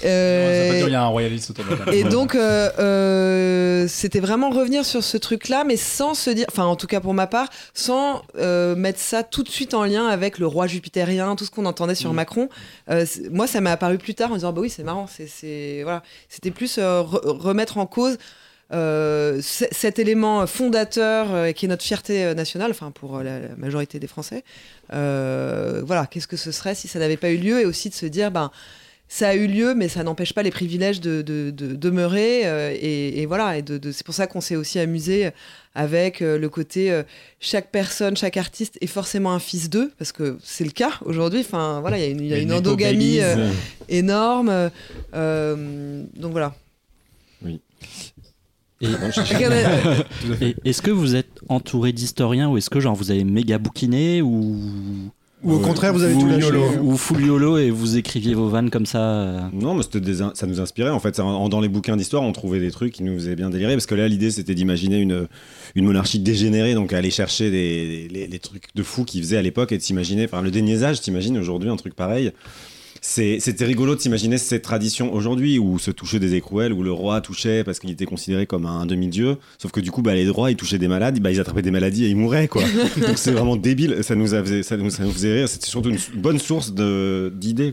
Qu'il 0.00 0.92
y 0.92 0.94
a 0.94 1.02
un 1.02 1.06
royaliste 1.06 1.50
autour 1.50 1.64
de 1.64 1.70
la 1.70 1.76
table. 1.76 1.94
Et 1.94 2.04
donc, 2.04 2.34
euh, 2.34 2.70
euh, 2.78 3.86
c'était 3.88 4.20
vraiment 4.20 4.50
revenir 4.50 4.84
sur 4.84 5.02
ce 5.04 5.16
truc-là, 5.16 5.64
mais 5.64 5.76
sans 5.76 6.14
se 6.14 6.30
dire, 6.30 6.46
enfin, 6.50 6.64
en 6.64 6.76
tout 6.76 6.86
cas 6.86 7.00
pour 7.00 7.14
ma 7.14 7.26
part, 7.26 7.48
sans 7.74 8.22
euh, 8.38 8.74
mettre 8.76 9.00
ça 9.00 9.22
tout 9.22 9.42
de 9.42 9.48
suite 9.48 9.74
en 9.74 9.84
lien 9.84 10.06
avec 10.06 10.38
le 10.38 10.46
roi 10.46 10.66
jupitérien, 10.66 11.36
tout 11.36 11.44
ce 11.44 11.50
qu'on 11.50 11.66
entendait 11.66 11.94
sur 11.94 12.12
Macron. 12.12 12.48
Euh, 12.90 13.04
c'est- 13.06 13.28
moi, 13.30 13.46
ça 13.46 13.60
m'est 13.60 13.70
apparu 13.70 13.98
plus 13.98 14.14
tard 14.14 14.30
en 14.32 14.34
disant, 14.34 14.52
bah 14.52 14.60
oui, 14.62 14.70
c'est 14.70 14.84
marrant, 14.84 15.06
c'est, 15.06 15.26
c'est- 15.26 15.82
voilà, 15.82 16.02
c'était 16.28 16.50
plus 16.50 16.76
euh, 16.78 17.00
re- 17.02 17.20
remettre 17.38 17.78
en 17.78 17.86
cause. 17.86 18.16
Euh, 18.72 19.38
cet 19.42 19.98
élément 19.98 20.46
fondateur 20.46 21.32
euh, 21.34 21.52
qui 21.52 21.64
est 21.64 21.68
notre 21.68 21.84
fierté 21.84 22.24
euh, 22.24 22.34
nationale, 22.34 22.70
enfin 22.70 22.90
pour 22.90 23.18
la, 23.22 23.38
la 23.40 23.56
majorité 23.56 23.98
des 23.98 24.06
Français, 24.06 24.44
voilà, 24.90 26.06
qu'est-ce 26.10 26.28
que 26.28 26.36
ce 26.36 26.52
serait 26.52 26.74
si 26.74 26.86
ça 26.88 26.98
n'avait 26.98 27.16
pas 27.16 27.30
eu 27.30 27.38
lieu 27.38 27.60
et 27.60 27.64
aussi 27.64 27.88
de 27.88 27.94
se 27.94 28.06
dire, 28.06 28.30
ben, 28.30 28.50
ça 29.10 29.28
a 29.30 29.34
eu 29.34 29.46
lieu, 29.46 29.74
mais 29.74 29.88
ça 29.88 30.02
n'empêche 30.02 30.34
pas 30.34 30.42
les 30.42 30.50
privilèges 30.50 31.00
de, 31.00 31.22
de- 31.22 31.50
de 31.50 31.74
demeurer. 31.74 32.42
euh, 32.44 32.76
et, 32.78 33.22
et 33.22 33.24
voilà, 33.26 33.56
et 33.56 33.62
de, 33.62 33.90
c'est 33.90 34.04
pour 34.04 34.14
ça 34.14 34.26
qu'on 34.26 34.42
s'est 34.42 34.54
aussi 34.56 34.78
amusé 34.78 35.30
avec 35.74 36.20
euh, 36.20 36.36
le 36.38 36.48
côté 36.50 36.92
euh, 36.92 37.02
chaque 37.40 37.70
personne, 37.70 38.18
chaque 38.18 38.36
artiste 38.36 38.76
est 38.82 38.86
forcément 38.86 39.32
un 39.32 39.38
fils 39.38 39.70
d'eux, 39.70 39.92
parce 39.96 40.12
que 40.12 40.36
c'est 40.44 40.64
le 40.64 40.72
cas 40.72 40.92
aujourd'hui. 41.06 41.40
Enfin, 41.40 41.80
voilà, 41.80 41.96
il 41.96 42.02
y 42.02 42.06
a 42.06 42.10
une, 42.10 42.20
y 42.22 42.34
a 42.34 42.36
une 42.42 42.52
endogamie 42.52 43.20
énorme. 43.88 44.70
donc 45.14 46.32
voilà. 46.32 46.54
Et, 50.40 50.54
est-ce 50.64 50.82
que 50.82 50.90
vous 50.90 51.16
êtes 51.16 51.40
entouré 51.48 51.92
d'historiens 51.92 52.48
ou 52.48 52.56
est-ce 52.58 52.70
que 52.70 52.80
genre 52.80 52.94
vous 52.94 53.10
avez 53.10 53.24
méga 53.24 53.58
bouquiné 53.58 54.22
ou 54.22 54.56
Ou 55.42 55.52
au 55.52 55.58
contraire, 55.58 55.92
vous 55.92 56.02
avez 56.02 56.14
tout 56.14 56.26
lâché 56.26 56.52
ou 56.82 56.96
full 56.96 57.24
YOLO 57.24 57.58
et 57.58 57.70
vous 57.70 57.96
écriviez 57.96 58.34
vos 58.34 58.48
vannes 58.48 58.70
comme 58.70 58.86
ça 58.86 58.98
euh, 59.00 59.40
Non, 59.52 59.74
mais 59.74 59.82
c'était 59.82 60.00
des 60.00 60.22
in- 60.22 60.32
ça 60.34 60.46
nous 60.46 60.60
inspirait. 60.60 60.90
En 60.90 61.00
fait, 61.00 61.16
Ça, 61.16 61.24
en- 61.24 61.48
dans 61.48 61.60
les 61.60 61.68
bouquins 61.68 61.96
d'histoire, 61.96 62.22
on 62.22 62.32
trouvait 62.32 62.60
des 62.60 62.70
trucs 62.70 62.92
qui 62.92 63.02
nous 63.02 63.14
faisaient 63.14 63.36
bien 63.36 63.50
délirer. 63.50 63.74
Parce 63.74 63.86
que 63.86 63.94
là, 63.94 64.06
l'idée, 64.08 64.30
c'était 64.30 64.54
d'imaginer 64.54 64.98
une, 64.98 65.26
une 65.74 65.84
monarchie 65.84 66.18
dégénérée, 66.20 66.74
donc 66.74 66.92
aller 66.92 67.10
chercher 67.10 67.50
des, 67.50 68.08
les, 68.12 68.26
les 68.26 68.38
trucs 68.38 68.64
de 68.74 68.82
fous 68.82 69.04
qu'ils 69.04 69.22
faisaient 69.22 69.36
à 69.38 69.42
l'époque 69.42 69.72
et 69.72 69.78
de 69.78 69.82
s'imaginer. 69.82 70.24
Enfin, 70.24 70.42
le 70.42 70.50
déniaisage, 70.50 71.00
t'imagines 71.00 71.36
aujourd'hui 71.38 71.68
un 71.70 71.76
truc 71.76 71.94
pareil. 71.94 72.32
C'est- 73.00 73.38
C'était 73.40 73.64
rigolo 73.64 73.94
de 73.94 74.00
s'imaginer 74.00 74.38
cette 74.38 74.62
tradition 74.62 75.12
aujourd'hui 75.12 75.58
où 75.58 75.78
se 75.78 75.90
toucher 75.90 76.18
des 76.18 76.34
écrouelles, 76.34 76.72
où 76.72 76.82
le 76.82 76.92
roi 76.92 77.20
touchait 77.20 77.64
parce 77.64 77.78
qu'il 77.78 77.90
était 77.90 78.04
considéré 78.06 78.46
comme 78.46 78.66
un 78.66 78.86
demi-dieu. 78.86 79.36
Sauf 79.58 79.70
que 79.72 79.80
du 79.80 79.90
coup, 79.90 80.02
bah, 80.02 80.14
les 80.14 80.28
rois, 80.28 80.50
ils 80.50 80.56
touchaient 80.56 80.78
des 80.78 80.88
malades, 80.88 81.18
bah, 81.20 81.30
ils 81.30 81.40
attrapaient 81.40 81.62
des 81.62 81.70
maladies 81.70 82.04
et 82.04 82.08
ils 82.08 82.16
mouraient. 82.16 82.48
Quoi. 82.48 82.62
donc 83.06 83.16
c'est 83.18 83.32
vraiment 83.32 83.56
débile. 83.56 83.98
Ça 84.02 84.14
nous, 84.14 84.34
a 84.34 84.42
fait- 84.44 84.62
ça 84.62 84.76
nous, 84.76 84.90
ça 84.90 85.04
nous 85.04 85.12
faisait 85.12 85.32
rire. 85.34 85.48
C'était 85.48 85.66
surtout 85.66 85.90
une 85.90 85.98
bonne 86.20 86.38
source 86.38 86.72
de- 86.74 87.32
d'idées. 87.36 87.72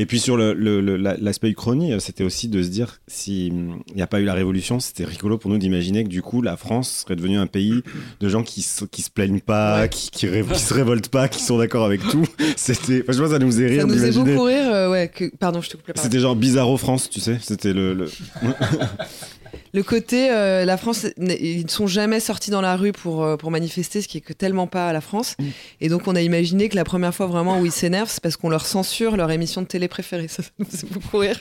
Et 0.00 0.06
puis 0.06 0.20
sur 0.20 0.36
le- 0.36 0.54
le- 0.54 0.80
l'aspect 0.96 1.48
uchronie, 1.50 1.92
euh, 1.92 1.98
c'était 1.98 2.22
aussi 2.22 2.46
de 2.48 2.62
se 2.62 2.68
dire 2.68 3.00
s'il 3.08 3.74
n'y 3.96 4.00
a 4.02 4.06
pas 4.06 4.20
eu 4.20 4.24
la 4.24 4.32
révolution, 4.34 4.78
c'était 4.78 5.04
rigolo 5.04 5.38
pour 5.38 5.50
nous 5.50 5.58
d'imaginer 5.58 6.04
que 6.04 6.08
du 6.08 6.22
coup 6.22 6.40
la 6.40 6.56
France 6.56 7.02
serait 7.04 7.16
devenue 7.16 7.36
un 7.36 7.46
pays 7.48 7.82
de 8.20 8.28
gens 8.28 8.42
qui 8.44 8.64
qui 8.92 9.02
se 9.02 9.10
plaignent 9.10 9.40
pas, 9.40 9.88
qui, 9.88 10.10
qui, 10.10 10.26
se 10.28 10.72
révoltent 10.74 11.08
pas, 11.08 11.26
qui 11.28 11.42
sont 11.42 11.58
d'accord 11.58 11.84
avec 11.84 12.00
tout. 12.08 12.24
C'était, 12.56 13.02
enfin, 13.02 13.12
je 13.12 13.18
vois, 13.18 13.30
ça 13.30 13.38
nous 13.40 13.48
faisait 13.48 13.66
rire 13.66 13.80
ça 13.82 13.86
nous 13.88 13.94
d'imaginer. 13.94 14.32
beaucoup 14.34 14.44
rire. 14.46 14.72
euh, 14.72 14.90
ouais, 14.90 15.10
que... 15.12 15.24
Pardon, 15.36 15.60
je 15.60 15.70
te 15.70 15.76
coupe 15.76 15.88
la. 15.88 16.00
C'était 16.02 16.20
genre 16.20 16.36
Bizarro 16.36 16.76
France, 16.76 17.10
tu 17.10 17.18
sais. 17.20 17.38
C'était 17.42 17.72
le. 17.72 18.08
le- 19.74 19.82
côté, 19.82 20.30
euh, 20.30 20.64
la 20.64 20.76
France, 20.76 21.06
ils 21.18 21.62
ne 21.64 21.68
sont 21.68 21.86
jamais 21.86 22.20
sortis 22.20 22.50
dans 22.50 22.60
la 22.60 22.76
rue 22.76 22.92
pour, 22.92 23.22
euh, 23.24 23.36
pour 23.36 23.50
manifester, 23.50 24.02
ce 24.02 24.08
qui 24.08 24.18
est 24.18 24.20
que 24.20 24.32
tellement 24.32 24.66
pas 24.66 24.88
à 24.88 24.92
la 24.92 25.00
France. 25.00 25.34
Mm. 25.38 25.44
Et 25.82 25.88
donc, 25.88 26.06
on 26.08 26.14
a 26.16 26.20
imaginé 26.22 26.68
que 26.68 26.76
la 26.76 26.84
première 26.84 27.14
fois 27.14 27.26
vraiment 27.26 27.60
où 27.60 27.66
ils 27.66 27.72
s'énervent, 27.72 28.10
c'est 28.10 28.22
parce 28.22 28.36
qu'on 28.36 28.48
leur 28.50 28.66
censure 28.66 29.16
leur 29.16 29.30
émission 29.30 29.62
de 29.62 29.66
télé 29.66 29.88
préférée. 29.88 30.28
Ça, 30.28 30.42
nous 30.58 30.64
faisait 30.66 30.86
beaucoup 30.90 31.18
rire. 31.18 31.40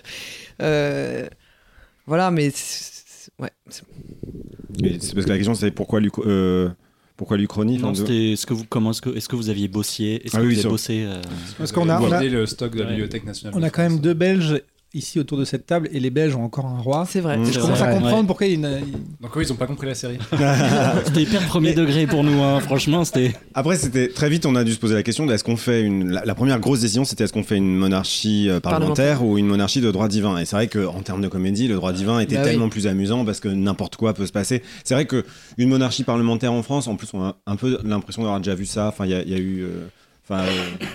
Euh, 0.62 1.28
voilà, 2.06 2.32
mais 2.32 2.50
c'est- 2.52 2.94
c'est- 3.06 3.32
ouais. 3.40 3.50
c'est- 3.70 3.84
parce 5.14 5.26
que 5.26 5.30
la 5.30 5.36
question 5.38 5.56
c'est 5.56 5.72
pourquoi 5.72 6.00
l'Uc- 6.00 6.26
euh, 6.26 6.70
pourquoi 7.18 7.36
l'Uchronie 7.38 7.78
Non, 7.80 7.94
c'était 7.96 8.34
est-ce 8.34 8.46
que 8.46 8.54
vous 8.54 8.64
comment 8.70 8.92
est-ce 8.92 9.02
que 9.02 9.10
est-ce 9.16 9.28
que 9.28 9.36
vous 9.36 9.50
aviez 9.50 9.68
bossé 9.68 10.22
Est-ce 10.24 10.36
Ah 10.38 10.40
que 10.40 10.46
oui, 10.46 10.54
vous 10.54 10.60
avez 10.62 10.70
bossé 10.70 11.04
euh, 11.06 11.20
Parce 11.58 11.72
qu'on 11.72 11.90
a- 11.90 12.00
on 12.00 12.12
a- 12.12 12.24
le 12.24 12.46
stock 12.46 12.74
de 12.74 12.80
la 12.80 12.86
Ouais. 12.86 12.92
Bibliothèque 12.92 13.26
nationale. 13.26 13.54
On 13.58 13.64
a 13.64 13.70
quand 13.70 13.82
même 13.82 14.00
deux 14.00 14.14
Belges 14.14 14.62
ici 14.98 15.20
autour 15.20 15.38
de 15.38 15.46
cette 15.46 15.66
table 15.66 15.88
et 15.94 16.00
les 16.00 16.10
Belges 16.10 16.36
ont 16.36 16.44
encore 16.44 16.66
un 16.66 16.80
roi. 16.80 17.06
C'est 17.10 17.22
vrai. 17.22 17.38
Mm. 17.38 17.46
Je 17.46 17.52
C'est 17.52 17.60
commence 17.60 17.78
vrai, 17.80 17.88
à 17.88 17.94
ouais. 17.94 18.00
comprendre 18.02 18.28
pourquoi 18.28 18.48
ils, 18.48 18.60
Donc 18.62 19.32
ils 19.40 19.52
ont 19.54 19.56
pas 19.56 19.68
compris 19.68 19.88
la 19.88 19.96
série. 19.96 20.18
C'était 21.06 21.22
hyper 21.24 21.46
premier 21.48 21.74
degré 21.74 22.08
pour 22.08 22.24
nous, 22.24 22.42
hein. 22.42 22.60
franchement, 22.60 23.06
c'était. 23.06 23.34
Après, 23.54 23.78
c'était 23.78 24.10
très 24.10 24.30
vite, 24.30 24.46
on 24.46 24.56
a 24.56 24.64
dû 24.64 24.74
se 24.74 24.80
poser 24.80 24.96
la 24.96 25.04
question 25.04 25.26
de 25.26 25.34
est-ce 25.34 25.44
qu'on 25.44 25.58
fait 25.58 25.82
une. 25.82 26.12
La, 26.12 26.26
la 26.26 26.36
première 26.36 26.60
grosse 26.60 26.82
décision, 26.82 27.06
c'était 27.06 27.24
est-ce 27.24 27.34
qu'on 27.34 27.44
fait 27.44 27.58
une 27.58 27.76
monarchie 27.76 28.50
euh, 28.50 28.60
parlementaire, 28.60 29.24
ou 29.24 29.38
une 29.38 29.48
monarchie 29.48 29.82
de 29.82 29.92
droit 29.92 30.08
divin? 30.08 30.38
Et 30.38 30.46
c'est 30.46 30.56
vrai 30.56 30.68
qu'en 30.68 31.02
termes 31.02 31.22
de 31.22 31.28
comédie, 31.28 31.68
le 31.68 31.76
droit 31.76 31.94
divin 31.94 32.20
était 32.20 32.36
Bah 32.36 32.42
oui. 32.44 32.50
tellement 32.50 32.70
plus 32.70 32.88
amusant 32.88 33.26
parce 33.26 33.40
que 33.40 33.48
n'importe 33.50 33.96
quoi 33.96 34.14
peut 34.14 34.26
se 34.26 34.32
passer. 34.32 34.62
C'est 34.84 34.94
vrai 34.94 35.06
que 35.06 35.24
une 35.58 35.70
monarchie 35.70 36.04
parlementaire 36.04 36.54
en 36.54 36.64
France, 36.64 36.88
en 36.88 36.96
plus, 36.96 37.10
on 37.14 37.24
a 37.24 37.36
un 37.46 37.56
peu 37.56 37.78
l'impression 37.84 38.22
d'avoir 38.24 38.40
déjà 38.40 38.56
vu 38.56 38.66
ça. 38.66 38.88
Enfin, 38.88 39.06
il 39.06 39.12
y, 39.12 39.16
a- 39.16 39.22
il 39.24 39.30
y 39.30 39.36
a 39.36 39.38
eu. 39.40 39.62
euh, 39.64 39.88
Enfin, 40.30 40.42
euh, 40.44 40.50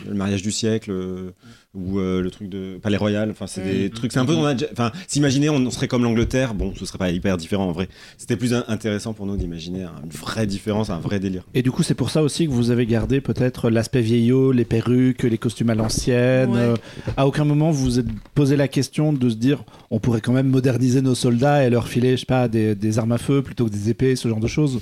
le 0.08 0.14
mariage 0.14 0.42
du 0.42 0.50
siècle 0.52 0.90
euh, 0.90 1.30
ou 1.74 1.98
euh, 1.98 2.20
le 2.20 2.30
truc 2.30 2.50
de 2.50 2.78
palais 2.82 2.98
royal. 2.98 3.30
Enfin, 3.30 3.46
c'est 3.46 3.62
des 3.62 3.86
Mm. 3.88 3.90
trucs. 3.90 4.12
C'est 4.12 4.18
un 4.18 4.26
peu. 4.26 4.34
a 4.36 4.54
Enfin, 4.72 4.92
s'imaginer, 5.08 5.48
on 5.48 5.70
serait 5.70 5.88
comme 5.88 6.02
l'Angleterre. 6.04 6.52
Bon, 6.52 6.74
ce 6.78 6.84
serait 6.84 6.98
pas 6.98 7.10
hyper 7.10 7.38
différent 7.38 7.66
en 7.66 7.72
vrai. 7.72 7.88
C'était 8.18 8.36
plus 8.36 8.52
in- 8.52 8.64
intéressant 8.68 9.14
pour 9.14 9.24
nous 9.24 9.36
d'imaginer 9.38 9.84
une 10.04 10.10
vraie 10.10 10.46
différence, 10.46 10.90
un 10.90 10.98
vrai 10.98 11.18
délire. 11.18 11.44
Et 11.54 11.62
du 11.62 11.70
coup, 11.70 11.82
c'est 11.82 11.94
pour 11.94 12.10
ça 12.10 12.22
aussi 12.22 12.46
que 12.46 12.50
vous 12.52 12.70
avez 12.70 12.84
gardé 12.84 13.22
peut-être 13.22 13.70
l'aspect 13.70 14.02
vieillot, 14.02 14.52
les 14.52 14.66
perruques, 14.66 15.22
les 15.22 15.38
costumes 15.38 15.70
à 15.70 15.74
l'ancienne. 15.74 16.50
Ouais. 16.50 16.58
Euh, 16.58 16.76
à 17.16 17.26
aucun 17.26 17.44
moment 17.44 17.70
vous 17.70 17.84
vous 17.84 17.98
êtes 18.00 18.06
posé 18.34 18.56
la 18.56 18.68
question 18.68 19.12
de 19.14 19.30
se 19.30 19.36
dire 19.36 19.64
on 19.90 19.98
pourrait 19.98 20.20
quand 20.20 20.32
même 20.32 20.48
moderniser 20.48 21.00
nos 21.00 21.14
soldats 21.14 21.64
et 21.66 21.70
leur 21.70 21.88
filer, 21.88 22.12
je 22.12 22.20
sais 22.20 22.26
pas, 22.26 22.48
des, 22.48 22.74
des 22.74 22.98
armes 22.98 23.12
à 23.12 23.18
feu 23.18 23.40
plutôt 23.40 23.64
que 23.64 23.70
des 23.70 23.88
épées, 23.88 24.14
ce 24.14 24.28
genre 24.28 24.40
de 24.40 24.46
choses. 24.46 24.78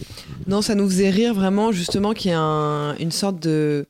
Non, 0.48 0.60
ça 0.60 0.74
nous 0.74 0.88
faisait 0.88 1.10
rire 1.10 1.34
vraiment, 1.34 1.70
justement, 1.70 2.14
qu'il 2.14 2.30
y 2.32 2.34
ait 2.34 2.36
un- 2.36 2.96
une 2.98 3.12
sorte 3.12 3.40
de. 3.40 3.86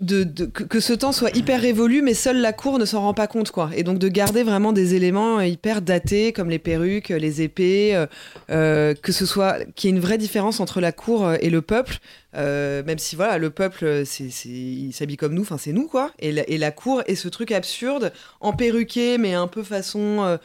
De, 0.00 0.24
de- 0.24 0.46
que, 0.46 0.80
ce 0.80 0.94
temps 0.94 1.12
soit 1.12 1.36
hyper 1.36 1.60
révolu, 1.60 2.00
mais 2.00 2.14
seule 2.14 2.38
la 2.40 2.54
cour 2.54 2.78
ne 2.78 2.86
s'en 2.86 3.02
rend 3.02 3.12
pas 3.12 3.26
compte, 3.26 3.50
quoi. 3.50 3.68
Et 3.76 3.82
donc 3.82 3.98
de 3.98 4.08
garder 4.08 4.42
vraiment 4.42 4.72
des 4.72 4.94
éléments 4.94 5.42
hyper 5.42 5.82
datés, 5.82 6.32
comme 6.32 6.48
les 6.48 6.58
perruques, 6.58 7.10
les 7.10 7.42
épées, 7.42 7.94
euh, 7.94 8.06
euh, 8.50 8.94
que 8.94 9.12
ce 9.12 9.26
soit 9.26 9.58
qu'il 9.74 9.90
y 9.90 9.92
ait 9.92 9.96
une 9.96 10.00
vraie 10.02 10.16
différence 10.16 10.58
entre 10.58 10.80
la 10.80 10.92
cour 10.92 11.26
euh, 11.26 11.36
et 11.42 11.50
le 11.50 11.60
peuple, 11.60 11.98
euh, 12.36 12.82
même 12.84 12.98
si 12.98 13.16
voilà, 13.16 13.38
le 13.38 13.50
peuple, 13.50 14.02
c'est, 14.04 14.30
c'est, 14.30 14.48
il 14.48 14.92
s'habille 14.92 15.16
comme 15.16 15.34
nous, 15.34 15.42
enfin 15.42 15.58
c'est 15.58 15.72
nous, 15.72 15.86
quoi. 15.88 16.10
Et 16.20 16.32
la, 16.32 16.48
et 16.48 16.58
la 16.58 16.70
cour 16.70 17.02
est 17.06 17.14
ce 17.16 17.28
truc 17.28 17.50
absurde, 17.52 18.12
en 18.40 18.52
perruqué, 18.52 19.18
mais 19.18 19.34
un 19.34 19.46
peu 19.48 19.62
façon 19.62 20.18
euh, 20.20 20.36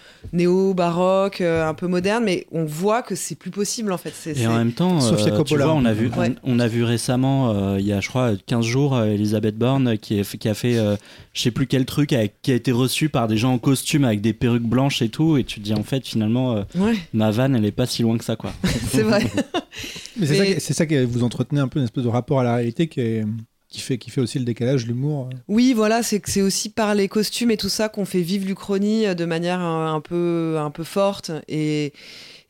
néo-baroque, 0.49 1.41
euh, 1.41 1.67
un 1.67 1.73
peu 1.73 1.87
moderne, 1.87 2.23
mais 2.25 2.47
on 2.51 2.65
voit 2.65 3.01
que 3.01 3.15
c'est 3.15 3.35
plus 3.35 3.51
possible 3.51 3.91
en 3.91 3.97
fait. 3.97 4.13
C'est, 4.15 4.31
Et 4.31 4.35
c'est- 4.35 4.47
en 4.47 4.55
même 4.57 4.71
temps, 4.71 4.97
euh, 5.03 5.15
tu 5.15 5.31
Coppola. 5.31 5.65
vois, 5.65 5.73
on 5.73 5.85
a 5.85 5.93
vu, 5.93 6.09
on- 6.15 6.19
Ouais. 6.19 6.35
on, 6.43 6.59
a 6.59 6.67
vu 6.67 6.83
récemment, 6.83 7.51
euh, 7.51 7.77
il 7.79 7.85
y 7.85 7.93
a 7.93 7.99
je 8.01 8.09
crois 8.09 8.31
15 8.45 8.65
jours, 8.65 8.95
euh, 8.95 9.05
Elisabeth 9.05 9.57
Borne 9.57 9.97
qui, 9.97 10.19
a 10.19 10.23
fait- 10.23 10.37
qui 10.37 10.49
a 10.49 10.53
fait, 10.53 10.77
euh, 10.77 10.95
je 11.33 11.41
sais 11.41 11.51
plus 11.51 11.67
quel 11.67 11.85
truc, 11.85 12.13
avec- 12.13 12.35
qui 12.41 12.51
a 12.51 12.55
été 12.55 12.71
reçu 12.71 13.09
par 13.09 13.27
des 13.27 13.37
gens 13.37 13.53
en 13.53 13.57
costume 13.57 14.05
avec 14.05 14.21
des 14.21 14.33
perruques 14.33 14.63
blanches 14.63 15.01
et 15.01 15.09
tout, 15.09 15.37
et 15.37 15.43
tu 15.43 15.59
te 15.59 15.65
dis 15.65 15.73
en 15.73 15.83
fait 15.83 16.05
finalement, 16.05 16.55
euh, 16.57 16.63
Ouais, 16.75 16.95
ma 17.13 17.31
vanne, 17.31 17.55
elle 17.55 17.65
est 17.65 17.71
pas 17.71 17.85
si 17.85 18.01
loin 18.01 18.17
que 18.17 18.23
ça 18.23 18.35
quoi. 18.35 18.51
c'est 18.91 19.03
vrai. 19.03 19.23
Mais 20.17 20.25
c'est 20.27 20.31
Mais- 20.31 20.37
ça, 20.37 20.45
qui- 20.45 20.61
c'est 20.61 20.73
ça 20.73 20.85
que 20.85 21.03
vous 21.03 21.23
entretenez 21.23 21.59
un 21.59 21.67
peu 21.67 21.74
une 21.79 21.85
espèce 21.85 22.03
de 22.03 22.09
rapport 22.09 22.39
à 22.39 22.43
la 22.43 22.55
réalité 22.55 22.87
qui, 22.87 22.99
est- 23.01 23.25
qui, 23.69 23.81
fait, 23.81 23.97
qui 23.97 24.09
fait 24.09 24.21
aussi 24.21 24.39
le 24.39 24.45
décalage, 24.45 24.85
l'humour. 24.87 25.29
Oui, 25.47 25.73
voilà, 25.73 26.01
c'est 26.03 26.19
que 26.19 26.29
c'est 26.31 26.41
aussi 26.41 26.69
par 26.69 26.95
les 26.95 27.07
costumes 27.07 27.51
et 27.51 27.57
tout 27.57 27.67
ça 27.69 27.89
qu'on 27.89 28.05
fait 28.05 28.21
vivre 28.21 28.45
l'Uchronie 28.47 29.05
euh, 29.07 29.13
de 29.15 29.25
manière 29.25 29.59
euh, 29.59 29.87
un 29.87 29.99
peu, 30.01 30.55
un 30.59 30.69
peu 30.71 30.83
forte. 30.83 31.31
Et, 31.49 31.91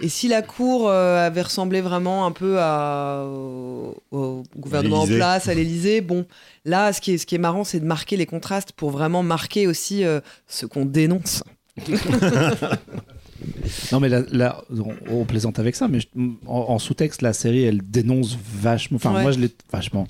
et 0.01 0.09
si 0.09 0.27
la 0.27 0.41
cour 0.41 0.87
euh, 0.89 1.25
avait 1.25 1.41
ressemblé 1.41 1.81
vraiment 1.81 2.25
un 2.27 2.31
peu 2.31 2.57
à, 2.59 3.23
au, 3.25 3.95
au 4.11 4.43
gouvernement 4.57 5.01
en 5.01 5.07
place, 5.17 5.47
à 5.47 5.53
l'Élysée, 5.55 6.01
bon, 6.01 6.25
là, 6.65 6.91
ce 6.93 7.01
qui 7.01 7.13
est, 7.13 7.17
ce 7.17 7.25
qui 7.25 7.33
est 7.35 7.39
marrant, 7.39 7.63
c'est 7.63 7.79
de 7.79 7.85
marquer 7.85 8.17
les 8.17 8.25
contrastes 8.25 8.73
pour 8.73 8.91
vraiment 8.91 9.23
marquer 9.23 9.67
aussi 9.67 10.03
euh, 10.03 10.19
ce 10.47 10.65
qu'on 10.65 10.85
dénonce. 10.85 11.43
Non, 13.91 13.99
mais 13.99 14.09
là, 14.09 14.21
là, 14.31 14.63
on, 14.71 14.93
on 15.21 15.25
plaisante 15.25 15.59
avec 15.59 15.75
ça, 15.75 15.87
mais 15.87 15.99
je- 15.99 16.07
en, 16.47 16.59
en 16.69 16.79
sous-texte, 16.79 17.21
la 17.21 17.33
série, 17.33 17.63
elle 17.63 17.81
dénonce 17.81 18.37
vachement. 18.37 18.95
Enfin, 18.97 19.13
Ouais. 19.13 19.21
moi, 19.23 19.31
je 19.31 19.39
l'ai 19.39 19.49
vachement. 19.71 20.07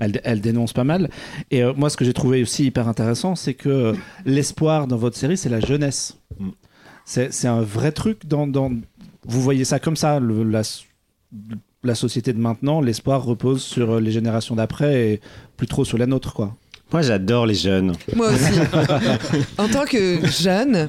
Elle, 0.00 0.20
elle 0.24 0.40
dénonce 0.40 0.72
pas 0.72 0.84
mal. 0.84 1.10
Et 1.50 1.62
euh, 1.62 1.72
moi, 1.76 1.90
ce 1.90 1.96
que 1.96 2.04
j'ai 2.04 2.14
trouvé 2.14 2.42
aussi 2.42 2.64
hyper 2.64 2.88
intéressant, 2.88 3.34
c'est 3.36 3.54
que 3.54 3.68
euh, 3.68 3.92
l'espoir 4.24 4.86
dans 4.86 4.96
votre 4.96 5.16
série, 5.16 5.36
c'est 5.36 5.50
la 5.50 5.60
jeunesse. 5.60 6.16
Mm. 6.38 6.48
C'est 7.04 7.32
c'est 7.32 7.46
un 7.48 7.60
vrai 7.60 7.92
truc 7.92 8.26
dans, 8.26 8.46
dans- 8.46 8.72
Vous 9.24 9.40
voyez 9.42 9.64
ça 9.64 9.78
comme 9.78 9.96
ça, 9.96 10.18
le- 10.18 10.42
la, 10.44 10.62
la 11.84 11.94
société 11.94 12.32
de 12.32 12.38
maintenant, 12.38 12.80
l'espoir 12.80 13.22
repose 13.24 13.62
sur 13.62 13.92
euh, 13.92 14.00
les 14.00 14.10
générations 14.10 14.56
d'après 14.56 15.10
et 15.12 15.20
plus 15.56 15.66
trop 15.66 15.84
sur 15.84 15.98
la 15.98 16.06
nôtre, 16.06 16.32
quoi. 16.34 16.56
Moi, 16.96 17.02
j'adore 17.02 17.44
les 17.44 17.54
jeunes. 17.54 17.92
Moi 18.14 18.28
aussi. 18.30 18.58
en 19.58 19.68
tant 19.68 19.84
que 19.84 20.26
jeune, 20.40 20.88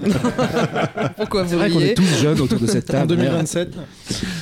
pourquoi 1.18 1.44
vous 1.44 1.50
C'est 1.50 1.56
vrai 1.58 1.70
qu'on 1.70 1.80
riez 1.80 1.92
est 1.92 1.96
tous 1.96 2.22
jeunes 2.22 2.40
autour 2.40 2.62
de 2.62 2.66
cette 2.66 2.90
En 2.92 3.00
table. 3.00 3.18
2027, 3.18 3.74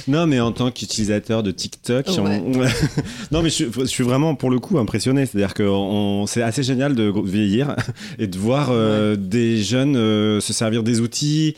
Non, 0.08 0.28
mais 0.28 0.40
en 0.40 0.52
tant 0.52 0.70
qu'utilisateur 0.70 1.42
de 1.42 1.50
TikTok, 1.50 2.06
Ouais. 2.08 2.40
on- 2.46 2.52
non, 3.36 3.42
mais 3.42 3.50
je, 3.50 3.56
suis- 3.56 3.70
je 3.80 3.86
suis 3.86 4.04
vraiment 4.04 4.36
pour 4.36 4.52
le 4.52 4.60
coup 4.60 4.78
impressionné. 4.78 5.26
C'est-à-dire 5.26 5.56
que 5.56 5.64
on- 5.64 6.28
c'est 6.28 6.44
assez 6.44 6.62
génial 6.62 6.94
de 6.94 7.12
vieillir 7.26 7.76
et 8.20 8.28
de 8.28 8.38
voir 8.38 8.68
euh, 8.70 9.16
des 9.16 9.64
jeunes 9.64 9.96
euh, 9.96 10.40
se 10.42 10.54
servir 10.54 10.84
des 10.84 11.00
outils 11.02 11.56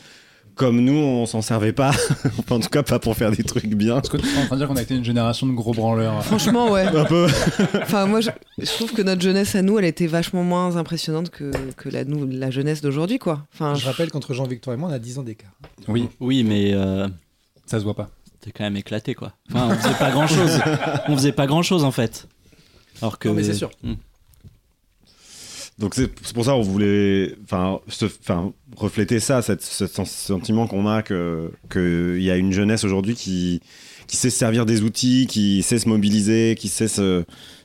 comme 0.58 0.80
nous, 0.80 0.92
on 0.92 1.24
s'en 1.24 1.40
servait 1.40 1.72
pas. 1.72 1.92
Enfin, 2.38 2.56
en 2.56 2.60
tout 2.60 2.68
cas, 2.68 2.82
pas 2.82 2.98
pour 2.98 3.16
faire 3.16 3.30
des 3.30 3.42
trucs 3.44 3.66
bien. 3.74 4.00
Est-ce 4.00 4.10
que 4.10 4.16
tu 4.18 4.26
es 4.26 4.38
en 4.42 4.46
train 4.46 4.56
de 4.56 4.60
dire 4.60 4.68
qu'on 4.68 4.76
a 4.76 4.82
été 4.82 4.94
une 4.94 5.04
génération 5.04 5.46
de 5.46 5.52
gros 5.52 5.72
branleurs? 5.72 6.22
Franchement, 6.24 6.70
ouais. 6.70 6.82
Un 6.86 7.04
peu. 7.04 7.26
Enfin, 7.82 8.06
moi, 8.06 8.20
je, 8.20 8.30
je 8.58 8.64
trouve 8.72 8.92
que 8.92 9.02
notre 9.02 9.22
jeunesse 9.22 9.54
à 9.54 9.62
nous, 9.62 9.78
elle 9.78 9.84
était 9.84 10.06
vachement 10.06 10.42
moins 10.44 10.76
impressionnante 10.76 11.30
que, 11.30 11.50
que 11.76 11.88
la, 11.88 12.04
nous, 12.04 12.26
la 12.26 12.50
jeunesse 12.50 12.80
d'aujourd'hui, 12.82 13.18
quoi. 13.18 13.46
Enfin, 13.54 13.74
je 13.74 13.86
rappelle 13.86 14.10
qu'entre 14.10 14.34
Jean-Victor 14.34 14.74
et 14.74 14.76
moi, 14.76 14.88
on 14.90 14.92
a 14.92 14.98
10 14.98 15.18
ans 15.18 15.22
d'écart. 15.22 15.52
Oui, 15.88 16.08
Oui, 16.20 16.42
mais 16.44 16.72
euh, 16.74 17.06
ça 17.66 17.78
se 17.78 17.84
voit 17.84 17.94
pas. 17.96 18.08
c'était 18.38 18.50
quand 18.56 18.64
même 18.64 18.76
éclaté 18.76 19.14
quoi. 19.14 19.32
Enfin, 19.52 19.68
on 19.70 19.74
faisait 19.76 19.94
pas 19.98 20.10
grand 20.10 20.26
chose. 20.26 20.58
On 21.08 21.16
faisait 21.16 21.32
pas 21.32 21.46
grand 21.46 21.62
chose 21.62 21.84
en 21.84 21.90
fait. 21.92 22.26
Alors 23.00 23.18
que. 23.18 23.28
Non, 23.28 23.34
mais 23.34 23.44
c'est 23.44 23.54
sûr. 23.54 23.70
Hmm. 23.82 23.94
Donc 25.78 25.94
c'est 25.94 26.08
pour 26.34 26.44
ça 26.44 26.52
qu'on 26.52 26.62
voulait, 26.62 27.36
enfin, 27.44 27.80
refléter 28.76 29.20
ça, 29.20 29.42
cette- 29.42 29.62
ce 29.62 29.86
sentiment 29.86 30.66
qu'on 30.66 30.86
a 30.88 31.02
que 31.02 31.52
qu'il 31.70 32.20
y 32.22 32.30
a 32.30 32.36
une 32.36 32.52
jeunesse 32.52 32.82
aujourd'hui 32.84 33.14
qui 33.14 33.60
qui 34.08 34.16
sait 34.16 34.30
se 34.30 34.38
servir 34.38 34.64
des 34.64 34.80
outils, 34.82 35.26
qui 35.28 35.62
sait 35.62 35.78
se 35.78 35.86
mobiliser, 35.88 36.56
qui 36.58 36.68
sait 36.68 36.88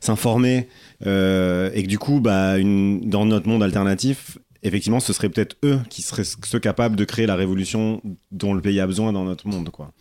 s'informer, 0.02 0.68
euh, 1.06 1.72
et 1.74 1.84
que 1.84 1.88
du 1.88 1.98
coup, 1.98 2.20
bah, 2.20 2.58
une, 2.58 3.10
dans 3.10 3.26
notre 3.26 3.48
monde 3.48 3.64
alternatif, 3.64 4.38
effectivement, 4.62 5.00
ce 5.00 5.14
serait 5.14 5.30
peut-être 5.30 5.56
eux 5.64 5.80
qui 5.90 6.02
seraient 6.02 6.24
ceux 6.26 6.60
capables 6.60 6.96
de 6.98 7.06
créer 7.06 7.26
la 7.26 7.36
révolution 7.36 8.02
dont 8.32 8.54
le 8.54 8.62
pays 8.62 8.80
a 8.80 8.88
besoin 8.88 9.14
dans 9.14 9.24
notre 9.24 9.48
monde, 9.48 9.70
quoi. 9.70 9.92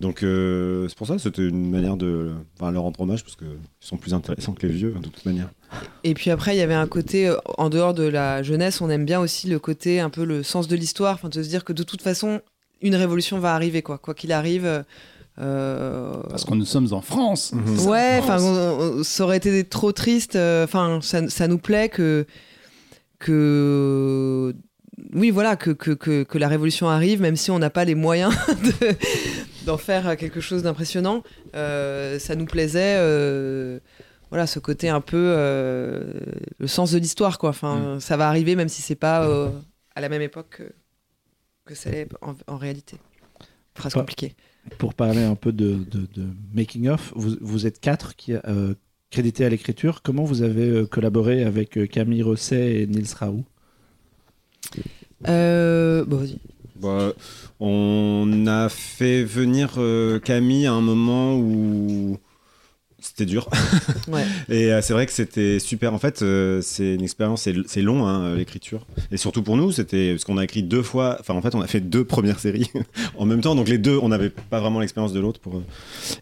Donc 0.00 0.22
euh, 0.22 0.86
c'est 0.88 0.96
pour 0.96 1.06
ça, 1.08 1.18
c'était 1.18 1.46
une 1.46 1.70
manière 1.70 1.96
de 1.96 2.30
enfin, 2.58 2.70
leur 2.70 2.82
rendre 2.84 3.00
hommage 3.00 3.22
parce 3.24 3.36
qu'ils 3.36 3.48
sont 3.80 3.96
plus 3.98 4.14
intéressants 4.14 4.52
que 4.52 4.66
les 4.66 4.72
vieux, 4.72 4.92
de 5.02 5.08
toute 5.08 5.26
manière. 5.26 5.50
Et 6.04 6.14
puis 6.14 6.30
après, 6.30 6.54
il 6.54 6.58
y 6.58 6.62
avait 6.62 6.74
un 6.74 6.86
côté, 6.86 7.28
euh, 7.28 7.36
en 7.58 7.68
dehors 7.70 7.94
de 7.94 8.04
la 8.04 8.42
jeunesse, 8.42 8.80
on 8.80 8.90
aime 8.90 9.04
bien 9.04 9.20
aussi 9.20 9.48
le 9.48 9.58
côté 9.58 10.00
un 10.00 10.10
peu 10.10 10.24
le 10.24 10.42
sens 10.42 10.68
de 10.68 10.76
l'histoire, 10.76 11.14
enfin, 11.14 11.28
de 11.28 11.42
se 11.42 11.48
dire 11.48 11.64
que 11.64 11.72
de 11.72 11.82
toute 11.82 12.02
façon, 12.02 12.40
une 12.82 12.94
révolution 12.96 13.38
va 13.38 13.54
arriver, 13.54 13.82
quoi. 13.82 13.98
Quoi 13.98 14.14
qu'il 14.14 14.32
arrive. 14.32 14.64
euh, 14.66 14.82
euh, 15.38 16.14
Parce 16.28 16.44
que 16.44 16.54
nous 16.54 16.64
sommes 16.64 16.92
en 16.92 17.00
France. 17.00 17.52
Ouais, 17.86 18.18
enfin, 18.20 18.38
ça 19.02 19.24
aurait 19.24 19.36
été 19.38 19.64
trop 19.64 19.92
triste. 19.92 20.36
euh, 20.36 20.64
Enfin, 20.64 20.98
ça, 21.02 21.28
ça 21.28 21.46
nous 21.48 21.58
plaît 21.58 21.88
que 21.88 22.26
que 23.18 24.54
oui, 25.14 25.30
voilà, 25.30 25.56
que, 25.56 25.70
que, 25.70 25.92
que, 25.92 26.22
que 26.24 26.38
la 26.38 26.48
révolution 26.48 26.88
arrive, 26.88 27.20
même 27.20 27.36
si 27.36 27.50
on 27.50 27.58
n'a 27.58 27.70
pas 27.70 27.84
les 27.84 27.94
moyens 27.94 28.34
de- 28.48 28.94
d'en 29.66 29.78
faire 29.78 30.16
quelque 30.16 30.40
chose 30.40 30.62
d'impressionnant. 30.62 31.22
Euh, 31.54 32.18
ça 32.18 32.34
nous 32.34 32.44
plaisait, 32.44 32.96
euh, 32.98 33.78
voilà, 34.30 34.46
ce 34.46 34.58
côté 34.58 34.88
un 34.88 35.00
peu 35.00 35.34
euh, 35.36 36.12
le 36.58 36.66
sens 36.66 36.92
de 36.92 36.98
l'histoire, 36.98 37.38
quoi. 37.38 37.50
Enfin, 37.50 37.98
ça 38.00 38.16
va 38.16 38.28
arriver, 38.28 38.56
même 38.56 38.68
si 38.68 38.80
c'est 38.82 38.94
pas 38.94 39.26
euh, 39.28 39.50
à 39.94 40.00
la 40.00 40.08
même 40.08 40.22
époque 40.22 40.48
que, 40.58 40.72
que 41.66 41.74
c'est 41.74 42.08
en, 42.22 42.34
en 42.46 42.56
réalité. 42.56 42.96
Phrase 43.74 43.92
Pas- 43.94 44.00
compliquée. 44.00 44.34
Pour 44.78 44.94
parler 44.94 45.22
un 45.24 45.34
peu 45.36 45.52
de, 45.52 45.74
de- 45.90 46.06
de 46.14 46.26
making 46.54 46.88
of, 46.88 47.12
vous, 47.16 47.36
vous 47.40 47.66
êtes 47.66 47.80
quatre 47.80 48.14
qui 48.14 48.34
euh, 48.34 48.74
crédités 49.10 49.44
à 49.44 49.48
l'écriture. 49.48 50.02
Comment 50.02 50.24
vous 50.24 50.42
avez 50.42 50.68
euh, 50.68 50.86
collaboré 50.86 51.44
avec 51.44 51.90
Camille 51.90 52.22
Rosset 52.22 52.82
et 52.82 52.86
Nils 52.86 53.12
Raoult? 53.18 53.44
Euh, 55.28 56.04
bon, 56.04 56.18
vas-y. 56.18 56.38
Bah, 56.76 57.12
on 57.58 58.46
a 58.46 58.68
fait 58.68 59.22
venir 59.24 59.74
euh, 59.78 60.18
Camille 60.18 60.66
à 60.66 60.72
un 60.72 60.80
moment 60.80 61.36
où 61.36 62.18
c'était 63.10 63.26
dur. 63.26 63.48
Ouais. 64.08 64.24
Et 64.48 64.72
euh, 64.72 64.80
c'est 64.82 64.92
vrai 64.92 65.06
que 65.06 65.12
c'était 65.12 65.58
super. 65.60 65.94
En 65.94 65.98
fait, 65.98 66.22
euh, 66.22 66.60
c'est 66.62 66.94
une 66.94 67.02
expérience, 67.02 67.46
c'est 67.66 67.82
long 67.82 68.06
hein, 68.06 68.34
l'écriture. 68.34 68.84
Et 69.12 69.16
surtout 69.18 69.42
pour 69.42 69.56
nous, 69.56 69.70
c'était 69.70 70.12
parce 70.12 70.24
qu'on 70.24 70.36
a 70.38 70.42
écrit 70.44 70.62
deux 70.64 70.82
fois. 70.82 71.16
Enfin, 71.20 71.34
en 71.34 71.42
fait, 71.42 71.54
on 71.54 71.60
a 71.60 71.66
fait 71.68 71.80
deux 71.80 72.04
premières 72.04 72.40
séries 72.40 72.68
en 73.18 73.26
même 73.26 73.40
temps. 73.40 73.54
Donc 73.54 73.68
les 73.68 73.78
deux, 73.78 73.98
on 74.02 74.08
n'avait 74.08 74.30
pas 74.30 74.58
vraiment 74.58 74.80
l'expérience 74.80 75.12
de 75.12 75.20
l'autre. 75.20 75.38
Pour... 75.38 75.62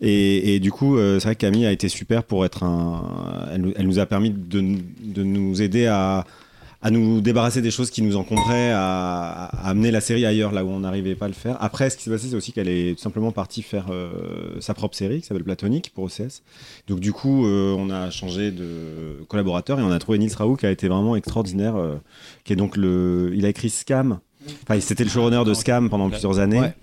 Et, 0.02 0.54
et 0.54 0.60
du 0.60 0.70
coup, 0.70 0.96
euh, 0.98 1.18
c'est 1.18 1.28
vrai 1.28 1.34
que 1.34 1.40
Camille 1.40 1.64
a 1.66 1.72
été 1.72 1.88
super 1.88 2.24
pour 2.24 2.44
être 2.44 2.62
un. 2.62 3.48
Elle, 3.54 3.60
nous- 3.62 3.72
elle 3.76 3.86
nous 3.86 3.98
a 3.98 4.06
permis 4.06 4.30
de, 4.30 4.60
de 5.02 5.22
nous 5.22 5.62
aider 5.62 5.86
à 5.86 6.26
à 6.80 6.90
nous 6.90 7.20
débarrasser 7.20 7.60
des 7.60 7.72
choses 7.72 7.90
qui 7.90 8.02
nous 8.02 8.16
encombraient, 8.16 8.70
à, 8.70 9.46
à 9.46 9.68
amener 9.70 9.90
la 9.90 10.00
série 10.00 10.24
ailleurs, 10.24 10.52
là 10.52 10.64
où 10.64 10.68
on 10.68 10.80
n'arrivait 10.80 11.16
pas 11.16 11.24
à 11.24 11.28
le 11.28 11.34
faire. 11.34 11.56
Après, 11.60 11.90
ce 11.90 11.96
qui 11.96 12.04
s'est 12.04 12.10
passé, 12.10 12.28
c'est 12.28 12.36
aussi 12.36 12.52
qu'elle 12.52 12.68
est 12.68 12.94
tout 12.96 13.02
simplement 13.02 13.32
partie 13.32 13.62
faire 13.62 13.86
euh, 13.90 14.60
sa 14.60 14.74
propre 14.74 14.96
série, 14.96 15.20
qui 15.20 15.26
s'appelle 15.26 15.42
Platonique, 15.44 15.90
pour 15.92 16.04
OCS. 16.04 16.42
Donc 16.86 17.00
du 17.00 17.12
coup, 17.12 17.46
euh, 17.46 17.74
on 17.76 17.90
a 17.90 18.10
changé 18.10 18.52
de 18.52 19.24
collaborateur 19.28 19.80
et 19.80 19.82
on 19.82 19.90
a 19.90 19.98
trouvé 19.98 20.18
Nils 20.18 20.34
Raoult, 20.36 20.56
qui 20.56 20.66
a 20.66 20.70
été 20.70 20.86
vraiment 20.86 21.16
extraordinaire, 21.16 21.74
euh, 21.76 21.96
qui 22.44 22.52
est 22.52 22.56
donc 22.56 22.76
le... 22.76 23.32
Il 23.34 23.44
a 23.44 23.48
écrit 23.48 23.70
Scam, 23.70 24.20
enfin, 24.62 24.78
c'était 24.80 25.04
le 25.04 25.10
showrunner 25.10 25.42
de 25.44 25.54
Scam 25.54 25.90
pendant 25.90 26.08
plusieurs 26.08 26.38
années. 26.38 26.60
Ouais. 26.60 26.74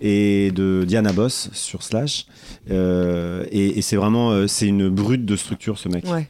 Et 0.00 0.52
de 0.52 0.84
Diana 0.86 1.12
Boss 1.12 1.48
sur 1.52 1.82
Slash. 1.82 2.26
Euh, 2.70 3.44
et 3.50 3.78
et 3.78 3.82
c'est 3.82 3.96
vraiment, 3.96 4.30
euh, 4.30 4.46
c'est 4.46 4.66
une 4.66 4.88
brute 4.90 5.24
de 5.24 5.34
structure, 5.34 5.78
ce 5.78 5.88
mec. 5.88 6.04
Ouais. 6.06 6.28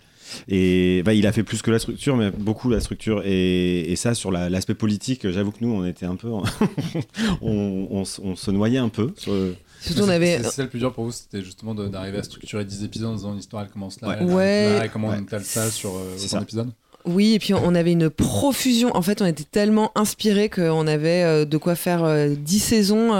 Et 0.48 1.02
bah, 1.04 1.14
il 1.14 1.26
a 1.26 1.32
fait 1.32 1.42
plus 1.42 1.62
que 1.62 1.70
la 1.70 1.78
structure, 1.78 2.16
mais 2.16 2.30
beaucoup 2.30 2.70
la 2.70 2.80
structure. 2.80 3.22
Et, 3.24 3.90
et 3.92 3.96
ça, 3.96 4.14
sur 4.14 4.30
la- 4.30 4.48
l'aspect 4.50 4.74
politique, 4.74 5.28
j'avoue 5.30 5.50
que 5.52 5.58
nous, 5.60 5.72
on 5.72 5.84
était 5.86 6.06
un 6.06 6.16
peu. 6.16 6.28
en- 6.30 6.42
on, 7.42 7.88
on 7.90 8.02
s- 8.02 8.20
on 8.22 8.36
se 8.36 8.50
noyait 8.50 8.78
un 8.78 8.88
peu. 8.88 9.12
sur 9.16 9.32
le- 9.32 9.56
Surtout, 9.80 10.02
on 10.02 10.08
avait. 10.08 10.38
C'est 10.42 10.50
ça 10.50 10.62
le 10.64 10.68
plus 10.68 10.80
dur 10.80 10.92
pour 10.92 11.04
vous, 11.04 11.12
c'était 11.12 11.42
justement 11.42 11.74
d'arriver 11.74 12.18
à 12.18 12.22
structurer 12.22 12.64
10 12.64 12.82
épisodes 12.84 13.10
en 13.10 13.14
disant 13.14 13.32
l'histoire 13.34 13.62
elle 13.62 13.70
commence 13.70 14.00
là, 14.00 14.08
Ouais. 14.08 14.14
elle 14.18 14.22
arrive 14.24 14.34
Ouais. 14.36 14.78
là, 14.78 14.86
et 14.86 14.88
comment 14.88 15.08
Ouais. 15.08 15.16
on 15.18 15.22
étale 15.22 15.44
ça 15.44 15.70
sur 15.70 15.90
euh, 15.96 16.16
autant 16.24 16.40
d'épisodes. 16.40 16.70
Oui, 17.04 17.34
et 17.34 17.38
puis 17.38 17.54
on 17.54 17.74
avait 17.76 17.92
une 17.92 18.10
profusion. 18.10 18.94
En 18.94 19.02
fait, 19.02 19.22
on 19.22 19.26
était 19.26 19.44
tellement 19.44 19.92
inspirés 19.94 20.50
qu'on 20.50 20.86
avait 20.88 21.22
euh, 21.22 21.44
de 21.44 21.56
quoi 21.56 21.74
faire 21.76 22.02
euh, 22.04 22.34
10 22.36 22.58
saisons. 22.58 23.12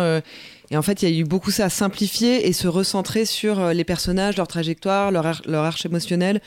Et 0.70 0.76
en 0.76 0.82
fait, 0.82 1.02
il 1.02 1.08
y 1.10 1.16
a 1.16 1.18
eu 1.20 1.24
beaucoup 1.24 1.50
ça 1.50 1.66
à 1.66 1.68
simplifier 1.70 2.46
et 2.46 2.52
se 2.52 2.68
recentrer 2.68 3.24
sur 3.24 3.58
euh, 3.58 3.72
les 3.72 3.84
personnages, 3.84 4.36
leur 4.36 4.46
trajectoire, 4.48 5.10
leur, 5.10 5.26
ar- 5.26 5.42
leur 5.46 5.64
arche 5.64 5.86
émotionnelle, 5.86 6.40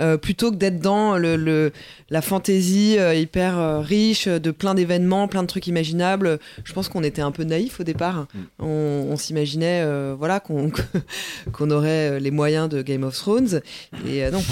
euh, 0.00 0.16
plutôt 0.16 0.50
que 0.50 0.56
d'être 0.56 0.80
dans 0.80 1.16
le, 1.16 1.36
le- 1.36 1.72
la 2.10 2.20
fantaisie 2.22 2.96
euh, 2.98 3.14
hyper 3.14 3.58
euh, 3.58 3.80
riche 3.80 4.26
de 4.26 4.50
plein 4.50 4.74
d'événements, 4.74 5.28
plein 5.28 5.42
de 5.42 5.46
trucs 5.48 5.66
imaginables. 5.68 6.38
Je 6.64 6.72
pense 6.72 6.88
qu'on 6.88 7.02
était 7.04 7.22
un 7.22 7.30
peu 7.30 7.44
naïf 7.44 7.78
au 7.80 7.84
départ. 7.84 8.26
On, 8.58 8.66
on 9.10 9.16
s'imaginait 9.16 9.84
voilà, 10.16 10.40
qu'on 10.40 10.70
qu'on 11.52 11.70
aurait 11.70 12.18
les 12.20 12.30
moyens 12.30 12.68
de 12.68 12.82
Game 12.82 13.04
of 13.04 13.14
Thrones. 13.16 13.60
Et 14.06 14.28
non. 14.30 14.42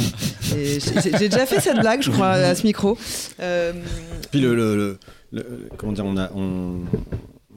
J'ai 0.43 0.79
déjà 1.29 1.47
fait 1.47 1.61
cette 1.61 1.81
blague, 1.81 2.03
je 2.03 2.11
crois, 2.11 2.31
à 2.31 2.55
ce 2.55 2.63
micro. 2.65 2.97
Puis 4.31 4.41
le, 4.41 4.55
le- 4.55 4.77
le- 4.77 4.99
le- 5.33 5.69
comment 5.77 5.93
dire, 5.93 6.05
on 6.05 6.17
a, 6.17 6.31
on, 6.35 6.81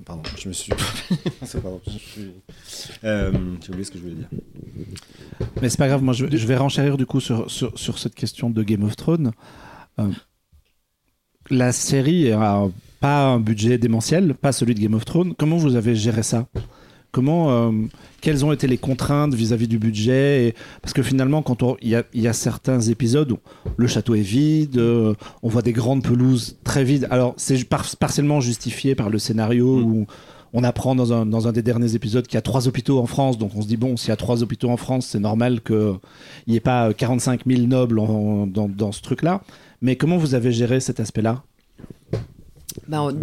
pardon, 0.10 0.24
je 0.38 0.48
me 0.48 0.54
suis, 0.54 0.72
pardon, 1.62 1.82
je 1.86 1.92
suis, 1.92 2.32
euh, 3.04 3.32
j'ai 3.62 3.70
oublié 3.70 3.84
ce 3.84 3.92
que 3.92 3.98
je 4.00 4.04
voulais 4.04 4.16
dire. 4.16 4.28
Mais 5.62 5.70
c'est 5.70 5.78
pas 5.78 5.88
grave, 5.88 6.02
moi 6.02 6.14
je, 6.14 6.26
je 6.26 6.48
vais 6.48 6.58
renchérir 6.58 6.98
du 6.98 7.06
coup 7.06 7.20
sur, 7.20 7.50
sur, 7.50 7.78
sur 7.78 8.00
cette 8.00 8.16
question 8.16 8.50
de 8.50 8.64
Game 8.64 8.84
of 8.84 8.96
Thrones. 8.96 9.32
Euh, 10.00 10.10
la 11.52 11.72
série 11.72 12.32
a 12.32 12.68
pas 13.00 13.28
un 13.28 13.40
budget 13.40 13.78
démentiel, 13.78 14.34
pas 14.34 14.52
celui 14.52 14.74
de 14.74 14.80
Game 14.80 14.96
of 14.96 15.06
Thrones. 15.06 15.36
Comment 15.36 15.58
vous 15.58 15.76
avez 15.76 15.96
géré 15.96 16.24
ça? 16.24 16.48
Comment, 17.12 17.50
euh, 17.52 17.72
quelles 18.22 18.46
ont 18.46 18.52
été 18.52 18.68
les 18.68 18.78
contraintes 18.78 19.34
vis-à-vis 19.34 19.68
du 19.68 19.80
budget 19.80 20.48
Et- 20.50 20.56
Parce 20.82 20.94
que 20.94 21.02
finalement, 21.02 21.42
quand 21.42 21.64
il 21.82 21.90
y 21.90 21.96
a, 21.96 22.04
il 22.14 22.22
y 22.22 22.28
a 22.28 22.34
certains 22.34 22.80
épisodes 22.82 23.32
où 23.32 23.40
le 23.78 23.88
château 23.88 24.14
est 24.14 24.22
vide, 24.22 24.78
euh, 24.78 25.16
on 25.42 25.50
voit 25.50 25.64
des 25.64 25.74
grandes 25.74 26.04
pelouses 26.04 26.58
très 26.64 26.84
vides. 26.84 27.08
Alors 27.10 27.34
c'est 27.38 27.64
par- 27.64 27.86
partiellement 27.98 28.42
justifié 28.42 28.94
par 28.94 29.10
le 29.10 29.18
scénario 29.18 29.80
où 29.82 30.06
on 30.54 30.64
apprend 30.64 30.94
dans 30.96 31.12
un, 31.14 31.26
dans 31.26 31.48
un 31.48 31.52
des 31.52 31.62
derniers 31.64 31.96
épisodes 31.96 32.26
qu'il 32.28 32.36
y 32.36 32.38
a 32.38 32.42
trois 32.44 32.68
hôpitaux 32.68 33.00
en 33.00 33.08
France. 33.08 33.40
Donc 33.40 33.52
on 33.56 33.62
se 33.64 33.68
dit, 33.68 33.78
bon, 33.78 33.98
s'il 33.98 34.10
y 34.10 34.12
a 34.12 34.16
trois 34.16 34.44
hôpitaux 34.44 34.70
en 34.70 34.78
France, 34.78 35.08
c'est 35.08 35.20
normal 35.20 35.62
qu'il 35.62 35.98
n'y 36.48 36.56
ait 36.58 36.60
pas 36.60 36.94
45 36.94 37.42
000 37.48 37.62
nobles 37.64 37.98
en- 38.00 38.46
dans, 38.46 38.68
dans 38.70 38.92
ce 38.92 39.02
truc-là. 39.02 39.42
Mais 39.82 39.96
comment 39.96 40.18
vous 40.18 40.36
avez 40.36 40.52
géré 40.52 40.80
cet 40.80 41.00
aspect-là? 41.00 41.42
Bah, 42.88 43.02
on 43.02 43.16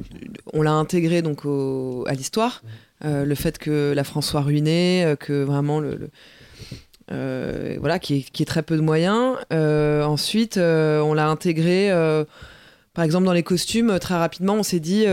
on 0.53 0.63
l'a 0.63 0.73
intégré 0.73 1.23
donc 1.23 1.45
au- 1.45 2.05
à 2.09 2.15
l'histoire. 2.15 2.63
Euh, 3.05 3.25
le 3.25 3.35
fait 3.35 3.59
que 3.59 3.93
la 3.95 4.05
France 4.05 4.29
soit 4.29 4.41
ruinée, 4.41 5.05
euh, 5.05 5.17
que 5.17 5.43
vraiment 5.45 5.81
le. 5.81 6.09
euh, 7.13 7.77
voilà, 7.79 7.99
qui 7.99 8.25
très 8.47 8.63
peu 8.63 8.77
de 8.77 8.81
moyens. 8.81 9.37
Ensuite, 9.51 10.57
on 10.57 11.15
l'a 11.15 11.29
intégré. 11.29 11.91
par 12.95 13.05
exemple, 13.05 13.27
dans 13.27 13.33
les 13.33 13.43
costumes, 13.43 13.99
très 13.99 14.15
rapidement, 14.15 14.55
on 14.55 14.63
s'est 14.63 14.81
dit 14.81 15.05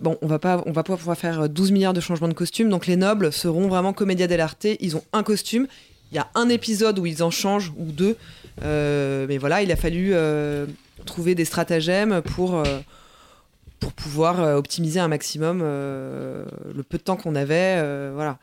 bon, 0.00 0.16
on 0.22 0.26
va 0.26 0.38
pas, 0.38 0.62
va 0.66 0.82
pas 0.82 0.96
pouvoir 0.96 1.18
faire 1.18 1.48
12 1.48 1.72
milliards 1.72 1.92
de 1.92 2.00
changements 2.00 2.28
de 2.28 2.34
costumes, 2.34 2.70
donc 2.70 2.86
les 2.86 2.96
nobles 2.96 3.32
seront 3.32 3.68
vraiment 3.68 3.92
comédia 3.92 4.26
dell'arte. 4.26 4.66
Ils 4.80 4.96
ont 4.96 5.04
un 5.12 5.22
costume. 5.22 5.66
Il 6.10 6.14
y 6.14 6.18
a 6.18 6.28
un 6.34 6.48
épisode 6.48 6.98
où 6.98 7.04
ils 7.04 7.22
en 7.22 7.30
changent 7.30 7.72
ou 7.76 7.92
deux, 7.92 8.16
mais 8.62 9.38
voilà, 9.38 9.62
il 9.62 9.70
a 9.70 9.76
fallu 9.76 10.14
trouver 11.04 11.34
des 11.34 11.44
stratagèmes 11.44 12.22
pour 12.22 12.62
pour 13.80 13.92
pouvoir 13.92 14.40
euh, 14.42 14.56
optimiser 14.56 14.98
un 15.00 15.08
maximum 15.08 15.60
euh, 15.62 16.44
le 16.74 16.82
peu 16.82 16.98
de 16.98 17.02
temps 17.02 17.16
qu'on 17.16 17.34
avait. 17.34 17.76
euh, 17.78 18.10
voilà. 18.14 18.38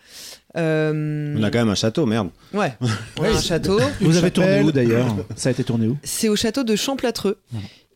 Euh, 0.57 1.35
On 1.37 1.43
a 1.43 1.51
quand 1.51 1.59
même 1.59 1.69
un 1.69 1.75
château, 1.75 2.05
merde. 2.05 2.29
Ouais, 2.53 2.73
on 3.19 3.23
a 3.23 3.29
un 3.29 3.41
château. 3.41 3.79
Vous 4.01 4.15
avez 4.17 4.31
tourné 4.31 4.61
où 4.61 4.71
d'ailleurs 4.71 5.13
Ça 5.35 5.49
a 5.49 5.51
été 5.51 5.63
tourné 5.63 5.87
où 5.87 5.97
C'est 6.03 6.29
au 6.29 6.35
château 6.35 6.63
de 6.63 6.75
Champlâtreux, 6.77 7.37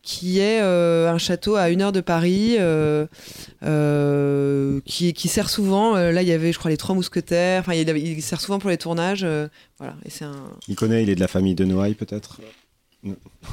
qui 0.02 0.38
est 0.40 0.60
euh, 0.62 1.10
un 1.10 1.18
château 1.18 1.56
à 1.56 1.70
une 1.70 1.80
heure 1.82 1.92
de 1.92 2.00
Paris, 2.02 2.56
euh, 2.58 3.06
euh, 3.62 4.80
qui, 4.84 5.12
qui 5.12 5.28
sert 5.28 5.48
souvent. 5.50 5.96
euh, 5.96 6.12
là, 6.12 6.22
il 6.22 6.28
y 6.28 6.32
avait, 6.32 6.52
je 6.52 6.58
crois, 6.58 6.70
les 6.70 6.76
Trois 6.76 6.94
Mousquetaires. 6.94 7.60
Enfin, 7.60 7.74
il, 7.74 7.88
il 7.96 8.22
sert 8.22 8.40
souvent 8.40 8.58
pour 8.58 8.70
les 8.70 8.78
tournages. 8.78 9.24
euh, 9.24 9.48
voilà. 9.78 9.94
Et 10.04 10.10
c'est 10.10 10.24
un. 10.24 10.34
Il 10.68 10.76
connaît, 10.76 11.02
il 11.02 11.10
est 11.10 11.14
de 11.14 11.20
la 11.20 11.28
famille 11.28 11.54
de 11.54 11.64
Noailles 11.64 11.94
peut-être? 11.94 12.40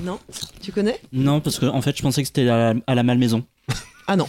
Non, 0.01 0.19
tu 0.61 0.71
connais? 0.71 0.99
Non, 1.13 1.39
parce 1.41 1.59
que 1.59 1.65
en 1.65 1.81
fait, 1.81 1.95
je 1.97 2.01
pensais 2.01 2.21
que 2.21 2.27
c'était 2.27 2.47
à 2.49 2.73
la, 2.73 2.79
à 2.87 2.95
la 2.95 3.03
Malmaison. 3.03 3.43
Ah 4.07 4.15
non. 4.15 4.27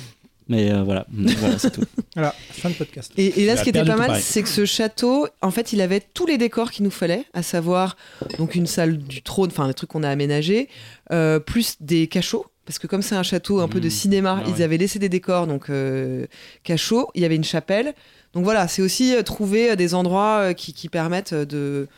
Mais 0.50 0.70
euh, 0.72 0.82
voilà, 0.82 1.06
voilà 1.12 1.58
c'est 1.58 1.70
tout. 1.72 1.82
Voilà, 2.14 2.34
fin 2.52 2.70
de 2.70 2.74
podcast. 2.74 3.12
Et, 3.18 3.42
et 3.42 3.46
là, 3.46 3.56
ce 3.56 3.62
qui 3.64 3.68
était 3.68 3.84
pas 3.84 3.96
mal, 3.96 4.18
c'est 4.20 4.42
que 4.42 4.48
ce 4.48 4.64
château, 4.64 5.28
en 5.42 5.50
fait, 5.50 5.72
il 5.74 5.80
avait 5.82 6.00
tous 6.00 6.26
les 6.26 6.38
décors 6.38 6.70
qu'il 6.70 6.84
nous 6.84 6.90
fallait, 6.90 7.24
à 7.34 7.42
savoir 7.42 7.96
donc 8.38 8.54
une 8.54 8.66
salle 8.66 8.96
du 8.96 9.20
trône, 9.22 9.50
enfin 9.50 9.68
des 9.68 9.74
trucs 9.74 9.90
qu'on 9.90 10.02
a 10.04 10.08
aménagés, 10.08 10.68
euh, 11.12 11.38
plus 11.38 11.76
des 11.80 12.06
cachots. 12.06 12.46
Parce 12.64 12.78
que 12.78 12.86
comme 12.86 13.02
c'est 13.02 13.14
un 13.14 13.22
château 13.22 13.60
un 13.60 13.68
peu 13.68 13.80
de 13.80 13.88
Mmh. 13.88 13.90
cinéma, 13.90 14.38
Ah 14.42 14.44
ils 14.48 14.54
ouais. 14.54 14.62
avaient 14.62 14.76
laissé 14.78 14.98
des 14.98 15.08
décors, 15.08 15.46
donc 15.46 15.68
euh, 15.70 16.26
cachots. 16.64 17.10
Il 17.14 17.22
y 17.22 17.24
avait 17.24 17.36
une 17.36 17.44
chapelle. 17.44 17.94
Donc 18.34 18.44
voilà, 18.44 18.68
c'est 18.68 18.82
aussi 18.82 19.14
euh, 19.14 19.22
trouver 19.22 19.74
des 19.74 19.94
endroits 19.94 20.38
euh, 20.40 20.52
qui, 20.52 20.72
qui 20.74 20.88
permettent 20.90 21.32
de 21.34 21.88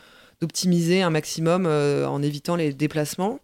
d'optimiser 0.51 1.01
un 1.03 1.11
maximum 1.11 1.65
euh, 1.67 2.05
en 2.07 2.21
évitant 2.21 2.55
les 2.55 2.73
déplacements. 2.73 3.39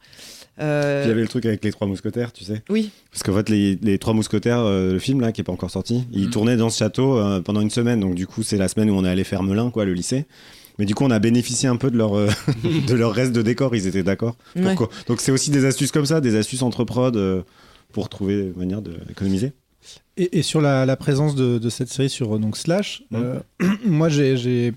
Euh, 0.60 1.02
Puis 1.02 1.08
il 1.08 1.10
y 1.10 1.12
avait 1.12 1.22
le 1.22 1.28
truc 1.28 1.46
avec 1.46 1.64
les 1.64 1.72
trois 1.72 1.86
mousquetaires, 1.86 2.34
tu 2.34 2.44
sais. 2.44 2.64
Oui, 2.70 2.90
Parce 3.12 3.22
qu'en 3.22 3.36
fait, 3.36 3.48
les, 3.50 3.76
les 3.84 4.00
trois 4.00 4.14
mousquetaires, 4.16 4.60
euh, 4.62 4.94
le 4.94 5.00
film 5.00 5.22
là, 5.22 5.32
qui 5.32 5.42
est 5.42 5.44
pas 5.44 5.52
encore 5.52 5.70
sorti, 5.70 6.06
ils 6.12 6.26
Mhm. 6.26 6.30
tournaient 6.32 6.58
dans 6.58 6.72
ce 6.72 6.80
château 6.80 7.18
euh, 7.18 7.40
pendant 7.42 7.62
une 7.62 7.70
semaine. 7.70 8.00
Donc 8.00 8.16
du 8.16 8.26
coup, 8.26 8.42
c'est 8.42 8.58
la 8.58 8.68
semaine 8.68 8.90
où 8.90 8.96
on 8.96 9.06
est 9.06 9.10
allé 9.10 9.24
faire 9.24 9.44
Melun, 9.44 9.70
quoi, 9.70 9.86
le 9.86 9.94
lycée. 9.94 10.26
Mais 10.80 10.86
du 10.86 10.96
coup, 10.96 11.04
on 11.06 11.12
a 11.12 11.20
bénéficié 11.20 11.70
un 11.70 11.76
peu 11.76 11.92
de 11.92 11.98
leur, 11.98 12.16
euh, 12.18 12.30
de 12.88 12.94
leur 12.96 13.14
reste 13.14 13.34
de 13.34 13.44
décor. 13.44 13.76
Ils 13.76 13.86
étaient 13.86 14.04
d'accord. 14.04 14.36
Ouais. 14.56 14.76
Donc 15.08 15.22
c'est 15.22 15.32
aussi 15.32 15.52
des 15.52 15.66
astuces 15.66 15.92
comme 15.92 16.06
ça, 16.08 16.20
des 16.22 16.36
astuces 16.36 16.64
entre 16.64 16.84
prod 16.84 17.16
euh, 17.16 17.44
pour 17.92 18.10
trouver 18.10 18.40
une 18.48 18.58
manière 18.58 18.82
d'économiser. 18.82 19.54
Et, 20.18 20.40
et 20.40 20.42
sur 20.42 20.60
la, 20.62 20.88
la 20.88 20.96
présence 20.98 21.36
de, 21.36 21.60
de 21.60 21.70
cette 21.70 21.90
série 21.90 22.10
sur 22.10 22.40
donc 22.40 22.58
Slash, 22.58 23.04
euh, 23.14 23.40
moi 23.86 24.10
j'ai 24.10 24.74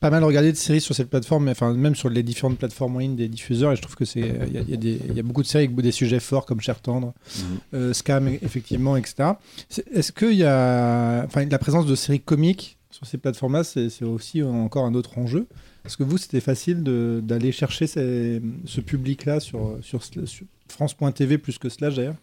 pas 0.00 0.10
mal 0.10 0.22
regardé 0.24 0.52
de 0.52 0.56
séries 0.56 0.80
sur 0.80 0.94
cette 0.94 1.08
plateforme, 1.10 1.44
mais, 1.44 1.50
enfin 1.52 1.74
même 1.74 1.94
sur 1.94 2.08
les 2.08 2.22
différentes 2.22 2.58
plateformes 2.58 2.96
en 2.96 2.98
ligne 3.00 3.16
des 3.16 3.28
diffuseurs, 3.28 3.72
et 3.72 3.76
je 3.76 3.82
trouve 3.82 3.96
que 3.96 4.04
c'est 4.04 4.20
il 4.20 4.52
y, 4.52 4.58
a- 4.58 4.62
y 4.62 5.18
y 5.18 5.22
beaucoup 5.22 5.42
de 5.42 5.46
séries 5.46 5.64
avec 5.64 5.76
des 5.76 5.92
sujets 5.92 6.20
forts 6.20 6.46
comme 6.46 6.60
Cher 6.60 6.80
Tendre, 6.80 7.14
Mhm. 7.38 7.58
euh, 7.74 7.92
Scam 7.92 8.28
effectivement, 8.28 8.96
etc. 8.96 9.30
Est-ce 9.92 10.12
qu'il 10.12 10.34
y 10.34 10.44
a, 10.44 11.24
enfin 11.26 11.44
la 11.46 11.58
présence 11.58 11.86
de 11.86 11.94
séries 11.94 12.20
comiques 12.20 12.78
sur 12.90 13.06
ces 13.06 13.18
plateformes-là, 13.18 13.64
c'est 13.64 14.04
aussi 14.04 14.42
encore 14.42 14.84
un 14.84 14.94
autre 14.94 15.18
enjeu? 15.18 15.46
Est-ce 15.84 15.96
que 15.96 16.04
vous, 16.04 16.16
c'était 16.18 16.40
facile 16.40 16.82
d'aller 16.84 17.50
chercher 17.50 17.86
ces- 17.88 18.40
ce 18.66 18.80
public-là 18.80 19.40
sur, 19.40 19.78
sur, 19.82 20.04
sur 20.04 20.22
France.tv 20.68 21.38
plus 21.38 21.58
que 21.58 21.68
Slash 21.68 21.96
d'ailleurs? 21.96 22.14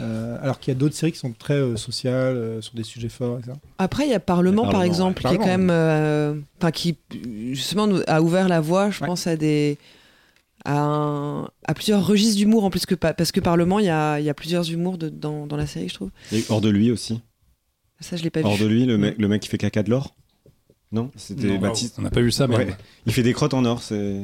Euh, 0.00 0.36
alors 0.42 0.58
qu'il 0.58 0.72
y 0.72 0.76
a 0.76 0.78
d'autres 0.78 0.94
séries 0.94 1.12
qui 1.12 1.18
sont 1.18 1.32
très 1.32 1.54
euh, 1.54 1.76
sociales, 1.76 2.36
euh, 2.36 2.60
sur 2.60 2.74
des 2.74 2.82
sujets 2.82 3.08
forts, 3.08 3.38
etc. 3.38 3.52
Après, 3.78 4.04
il 4.06 4.10
y 4.10 4.14
a 4.14 4.20
Parlement, 4.20 4.68
par 4.68 4.82
exemple, 4.82 5.22
ouais. 5.24 5.30
qui 5.30 5.34
est 5.36 5.38
quand 5.38 5.46
même, 5.46 5.70
euh, 5.70 6.34
enfin, 6.58 6.70
qui 6.70 6.96
justement 7.52 7.86
nous 7.86 8.00
a 8.06 8.20
ouvert 8.22 8.48
la 8.48 8.60
voie, 8.60 8.90
je 8.90 9.00
Ouais. 9.00 9.06
pense 9.06 9.26
à 9.26 9.36
des, 9.36 9.78
à, 10.64 10.78
un- 10.80 11.44
à 11.66 11.74
plusieurs 11.74 12.06
registres 12.06 12.36
d'humour 12.36 12.64
en 12.64 12.70
plus 12.70 12.86
que 12.86 12.94
pa- 12.94 13.14
parce 13.14 13.30
que 13.32 13.40
Parlement, 13.40 13.78
il 13.78 13.86
y 13.86 13.90
a, 13.90 14.18
il 14.18 14.24
y 14.24 14.30
a 14.30 14.34
plusieurs 14.34 14.70
humours 14.70 14.98
de- 14.98 15.08
dans, 15.10 15.46
dans 15.46 15.56
la 15.56 15.66
série, 15.66 15.88
je 15.88 15.94
trouve. 15.94 16.10
Et 16.32 16.44
hors 16.48 16.60
de 16.60 16.68
lui 16.70 16.90
aussi. 16.90 17.20
Ça, 18.00 18.16
je 18.16 18.22
l'ai 18.22 18.30
pas 18.30 18.40
Hors 18.42 18.56
vu. 18.56 18.64
de 18.64 18.68
lui, 18.68 18.86
le 18.86 18.98
mec, 18.98 19.16
le 19.18 19.28
mec 19.28 19.40
qui 19.42 19.48
fait 19.48 19.58
caca 19.58 19.82
de 19.82 19.90
l'or? 19.90 20.14
Non? 20.92 21.10
C'était 21.16 21.58
Baptiste. 21.58 21.96
On 21.98 22.02
n'a 22.02 22.10
pas 22.10 22.20
vu 22.20 22.30
ça, 22.30 22.46
mais 22.46 22.56
Ouais. 22.56 22.76
Il 23.06 23.12
fait 23.12 23.22
des 23.22 23.32
crottes 23.32 23.54
en 23.54 23.64
or, 23.64 23.82
c'est. 23.82 24.20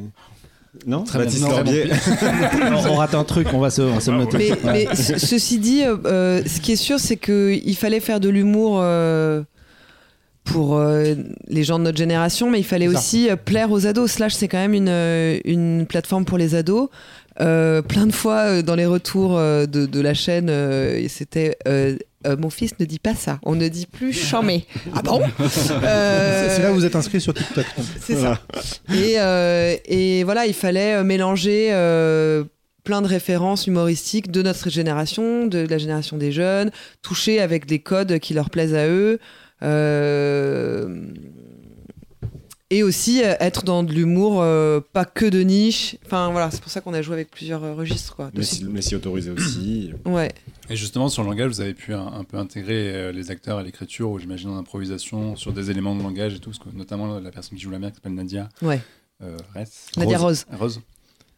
Non 0.86 1.02
Très. 1.04 1.18
Baptiste 1.18 1.44
on 2.88 2.94
rate 2.94 3.14
un 3.14 3.24
truc, 3.24 3.48
on 3.52 3.58
va 3.58 3.70
se, 3.70 3.82
on 3.82 3.94
va 3.94 4.00
se 4.00 4.10
le 4.10 4.18
noter. 4.18 4.38
Mais, 4.64 4.86
mais 4.88 4.94
ce- 4.94 5.18
ceci 5.18 5.58
dit, 5.58 5.82
euh, 5.82 5.96
euh, 6.06 6.42
ce 6.46 6.60
qui 6.60 6.72
est 6.72 6.76
sûr, 6.76 7.00
c'est 7.00 7.16
qu'il 7.16 7.76
fallait 7.76 8.00
faire 8.00 8.20
de 8.20 8.28
l'humour 8.28 8.78
euh, 8.80 9.42
pour 10.44 10.76
euh, 10.78 11.14
les 11.48 11.64
gens 11.64 11.78
de 11.78 11.84
notre 11.84 11.98
génération, 11.98 12.50
mais 12.50 12.58
il 12.60 12.64
fallait 12.64 12.88
aussi 12.88 13.28
euh, 13.30 13.36
plaire 13.36 13.70
aux 13.72 13.86
ados. 13.86 14.10
Slash, 14.12 14.34
c'est 14.34 14.48
quand 14.48 14.58
même 14.58 14.74
une, 14.74 15.40
une 15.44 15.86
plateforme 15.86 16.24
pour 16.24 16.38
les 16.38 16.54
ados. 16.54 16.88
Euh, 17.40 17.82
plein 17.82 18.06
de 18.06 18.12
fois 18.12 18.38
euh, 18.46 18.62
dans 18.62 18.74
les 18.74 18.86
retours 18.86 19.36
euh, 19.38 19.66
de, 19.66 19.86
de 19.86 20.00
la 20.00 20.14
chaîne, 20.14 20.48
euh, 20.50 21.04
c'était 21.08 21.56
euh, 22.26 22.36
mon 22.36 22.50
fils 22.50 22.72
ne 22.78 22.84
dit 22.84 22.98
pas 22.98 23.14
ça. 23.14 23.38
On 23.42 23.54
ne 23.54 23.68
dit 23.68 23.86
plus 23.86 24.12
chamé. 24.12 24.66
Ah 24.94 25.02
bon? 25.02 25.22
Euh, 25.22 26.54
C'est 26.56 26.62
là 26.62 26.72
où 26.72 26.74
vous 26.74 26.84
êtes 26.84 26.96
inscrit 26.96 27.20
sur 27.20 27.32
TikTok. 27.34 27.64
c'est 28.00 28.16
ça. 28.16 28.40
Et, 28.92 29.14
euh, 29.18 29.76
et 29.86 30.24
voilà, 30.24 30.46
il 30.46 30.54
fallait 30.54 31.02
mélanger 31.04 31.68
plein 32.84 33.02
de 33.02 33.06
références 33.06 33.66
humoristiques 33.66 34.30
de 34.30 34.42
notre 34.42 34.70
génération, 34.70 35.46
de 35.46 35.66
la 35.68 35.78
génération 35.78 36.16
des 36.16 36.32
jeunes, 36.32 36.70
toucher 37.02 37.40
avec 37.40 37.66
des 37.66 37.78
codes 37.78 38.18
qui 38.18 38.34
leur 38.34 38.50
plaisent 38.50 38.74
à 38.74 38.86
eux. 38.88 39.18
Et 42.70 42.82
aussi 42.82 43.22
euh, 43.22 43.34
être 43.40 43.64
dans 43.64 43.82
de 43.82 43.92
l'humour, 43.92 44.40
euh, 44.40 44.80
pas 44.92 45.04
que 45.04 45.26
de 45.26 45.40
niche. 45.40 45.96
Enfin 46.06 46.30
voilà, 46.30 46.50
c'est 46.50 46.60
pour 46.60 46.70
ça 46.70 46.80
qu'on 46.80 46.94
a 46.94 47.02
joué 47.02 47.14
avec 47.14 47.30
plusieurs 47.30 47.62
euh, 47.64 47.74
registres. 47.74 48.14
Quoi. 48.16 48.30
Mais 48.34 48.42
si, 48.42 48.64
mais 48.64 48.80
si 48.82 48.94
autorisé 48.94 49.30
aussi. 49.30 49.92
Ouais. 50.04 50.30
Et 50.68 50.76
justement, 50.76 51.08
sur 51.08 51.22
le 51.24 51.28
langage, 51.30 51.50
vous 51.50 51.60
avez 51.60 51.74
pu 51.74 51.92
un, 51.94 52.06
un 52.06 52.24
peu 52.24 52.36
intégrer 52.36 52.94
euh, 52.94 53.12
les 53.12 53.30
acteurs 53.30 53.58
à 53.58 53.62
l'écriture, 53.62 54.10
ou 54.10 54.18
j'imagine 54.18 54.50
en 54.50 54.58
improvisation, 54.58 55.34
sur 55.36 55.52
des 55.52 55.70
éléments 55.70 55.96
de 55.96 56.02
langage 56.02 56.34
et 56.34 56.38
tout, 56.38 56.50
parce 56.50 56.62
que 56.62 56.74
notamment 56.76 57.18
la 57.18 57.30
personne 57.30 57.56
qui 57.58 57.62
joue 57.64 57.70
la 57.70 57.78
mère, 57.80 57.90
qui 57.90 57.96
s'appelle 57.96 58.14
Nadia 58.14 58.48
Ouais. 58.62 58.80
euh, 59.22 59.36
Ress. 59.54 59.86
Nadia 59.96 60.18
Rose. 60.18 60.46
Rose. 60.52 60.80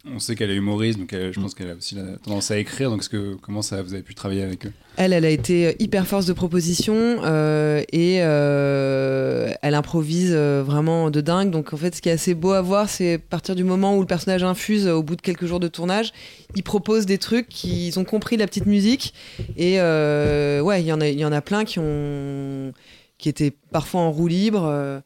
On 0.04 0.18
sait 0.18 0.34
qu'elle 0.34 0.50
est 0.50 0.56
humoriste, 0.56 0.98
donc 0.98 1.12
elle- 1.12 1.32
je 1.32 1.38
pense 1.38 1.54
qu'elle 1.54 1.70
a 1.70 1.74
aussi 1.76 1.94
la 1.94 2.16
tendance 2.24 2.50
à 2.50 2.58
écrire. 2.58 2.90
Donc, 2.90 3.08
que, 3.08 3.36
comment 3.36 3.62
ça, 3.62 3.82
vous 3.82 3.94
avez 3.94 4.02
pu 4.02 4.14
travailler 4.16 4.42
avec 4.42 4.66
eux? 4.66 4.72
Elle, 4.96 5.12
elle 5.12 5.24
a 5.24 5.30
été 5.30 5.76
hyper 5.78 6.06
force 6.08 6.26
de 6.26 6.32
proposition 6.32 6.94
euh, 7.24 7.82
et 7.92 8.18
euh, 8.20 9.52
elle 9.62 9.74
improvise 9.74 10.32
euh, 10.34 10.62
vraiment 10.66 11.10
de 11.10 11.20
dingue. 11.20 11.50
Donc 11.50 11.72
en 11.72 11.76
fait, 11.76 11.94
ce 11.94 12.02
qui 12.02 12.08
est 12.08 12.12
assez 12.12 12.34
beau 12.34 12.50
à 12.52 12.60
voir, 12.62 12.88
c'est 12.88 13.14
à 13.14 13.18
partir 13.18 13.54
du 13.54 13.64
moment 13.64 13.96
où 13.96 14.00
le 14.00 14.06
personnage 14.06 14.42
infuse, 14.42 14.86
euh, 14.86 14.94
au 14.94 15.02
bout 15.04 15.16
de 15.16 15.22
quelques 15.22 15.46
jours 15.46 15.60
de 15.60 15.68
tournage, 15.68 16.12
il 16.56 16.62
propose 16.62 17.06
des 17.06 17.18
trucs 17.18 17.48
qu'ils 17.48 17.98
ont 17.98 18.04
compris 18.04 18.36
la 18.36 18.46
petite 18.46 18.66
musique. 18.66 19.14
Et 19.56 19.80
euh, 19.80 20.60
ouais, 20.62 20.82
il 20.82 20.86
y 20.86 20.92
en 20.92 21.00
a, 21.00 21.08
il 21.08 21.18
y 21.18 21.24
en 21.24 21.32
a 21.32 21.40
plein 21.40 21.64
qui 21.64 21.78
ont, 21.78 22.72
qui 23.18 23.28
étaient 23.28 23.52
parfois 23.70 24.00
en 24.00 24.10
roue 24.10 24.26
libre. 24.28 24.64
Euh, 24.66 25.00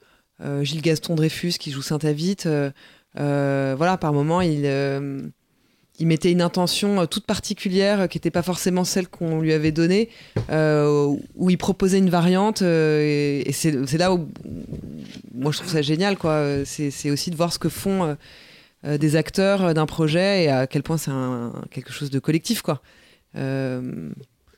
euh, 0.44 0.64
Gilles 0.64 0.82
Gaston 0.82 1.14
Dreyfus 1.14 1.52
qui 1.58 1.70
joue 1.70 1.80
Saint-Avite. 1.82 2.46
Euh, 3.18 3.74
voilà, 3.76 3.96
par 3.96 4.12
moment, 4.12 4.40
il 4.40 4.62
euh, 4.64 5.22
mettait 6.00 6.32
une 6.32 6.42
intention 6.42 7.00
euh, 7.00 7.06
toute 7.06 7.26
particulière 7.26 8.08
qui 8.08 8.18
n'était 8.18 8.30
pas 8.30 8.42
forcément 8.42 8.84
celle 8.84 9.08
qu'on 9.08 9.40
lui 9.40 9.52
avait 9.52 9.72
donnée, 9.72 10.10
où 10.50 11.50
il 11.50 11.58
proposait 11.58 11.98
une 11.98 12.10
variante. 12.10 12.62
et 12.62 13.50
c'est 13.52 13.98
là 13.98 14.12
où 14.12 14.28
moi 15.34 15.52
je 15.52 15.58
trouve 15.58 15.70
ça 15.70 15.82
génial. 15.82 16.16
quoi. 16.16 16.64
C'est 16.64 17.10
aussi 17.10 17.30
de 17.30 17.36
voir 17.36 17.52
ce 17.52 17.58
que 17.58 17.68
font 17.68 18.16
des 18.84 19.16
acteurs 19.16 19.74
d'un 19.74 19.86
projet 19.86 20.44
et 20.44 20.48
à 20.48 20.66
quel 20.66 20.82
point 20.82 20.98
c'est 20.98 21.10
quelque 21.70 21.92
chose 21.92 22.10
de 22.10 22.18
collectif. 22.18 22.62
quoi. 22.62 22.82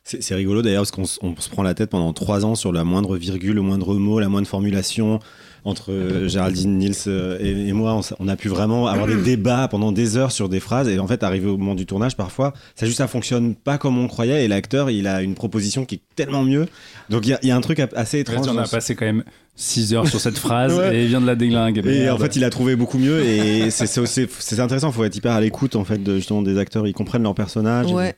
C'est 0.04 0.34
rigolo 0.34 0.62
d'ailleurs 0.62 0.82
parce 0.82 0.90
qu'on 0.90 1.04
se 1.04 1.50
prend 1.50 1.62
la 1.62 1.74
tête 1.74 1.90
pendant 1.90 2.12
trois 2.12 2.44
ans 2.44 2.54
sur 2.54 2.72
la 2.72 2.82
moindre 2.82 3.16
virgule, 3.16 3.54
le 3.54 3.62
moindre 3.62 3.94
mot, 3.94 4.18
la 4.18 4.28
moindre 4.28 4.48
formulation. 4.48 5.20
Entre 5.64 5.92
euh, 5.92 6.28
Géraldine, 6.28 6.78
Nils 6.78 6.94
euh, 7.08 7.36
et, 7.40 7.68
et 7.68 7.72
moi, 7.72 8.00
on, 8.20 8.28
a 8.28 8.36
pu 8.36 8.48
vraiment 8.48 8.86
avoir 8.86 9.06
des 9.06 9.16
débats 9.22 9.68
pendant 9.68 9.92
des 9.92 10.16
heures 10.16 10.32
sur 10.32 10.48
des 10.48 10.60
phrases. 10.60 10.88
Et 10.88 10.98
en 10.98 11.06
fait, 11.06 11.22
arrivé 11.22 11.46
au 11.48 11.56
moment 11.56 11.74
du 11.74 11.84
tournage, 11.86 12.16
parfois, 12.16 12.52
ça 12.74 12.86
juste 12.86 12.98
ça 12.98 13.08
fonctionne 13.08 13.54
pas 13.54 13.76
comme 13.78 13.98
on 13.98 14.06
croyait. 14.08 14.44
Et 14.44 14.48
l'acteur, 14.48 14.90
il 14.90 15.06
a 15.06 15.22
une 15.22 15.34
proposition 15.34 15.84
qui 15.84 15.96
est 15.96 16.00
tellement 16.16 16.44
mieux. 16.44 16.66
Donc 17.10 17.26
il 17.26 17.30
y, 17.30 17.32
a- 17.34 17.38
il 17.42 17.48
y 17.48 17.50
a 17.50 17.56
un 17.56 17.60
truc 17.60 17.80
assez 17.80 18.20
étrange. 18.20 18.46
on 18.48 18.56
a 18.58 18.66
passé 18.68 18.94
quand 18.94 19.06
même 19.06 19.24
6 19.56 19.94
heures 19.94 20.06
sur 20.06 20.20
cette 20.20 20.38
phrase 20.46 20.74
Ouais. 20.78 20.96
et 20.96 21.02
il 21.02 21.08
vient 21.08 21.20
de 21.20 21.26
la 21.26 21.34
déglingue. 21.34 21.84
Et 21.86 22.08
en 22.08 22.18
fait, 22.18 22.36
il 22.36 22.44
a 22.44 22.50
trouvé 22.50 22.76
beaucoup 22.76 22.98
mieux. 22.98 23.24
Et 23.24 23.70
c'est- 23.70 24.60
intéressant. 24.60 24.88
Il 24.90 24.94
faut 24.94 25.04
être 25.04 25.16
hyper 25.16 25.32
à 25.32 25.40
l'écoute 25.40 25.76
en 25.76 25.84
fait 25.84 26.02
de 26.02 26.16
justement 26.16 26.42
des 26.42 26.56
acteurs. 26.58 26.86
Ils 26.86 26.92
comprennent 26.94 27.22
leur 27.24 27.34
personnage. 27.34 27.92
ouais. 27.92 28.14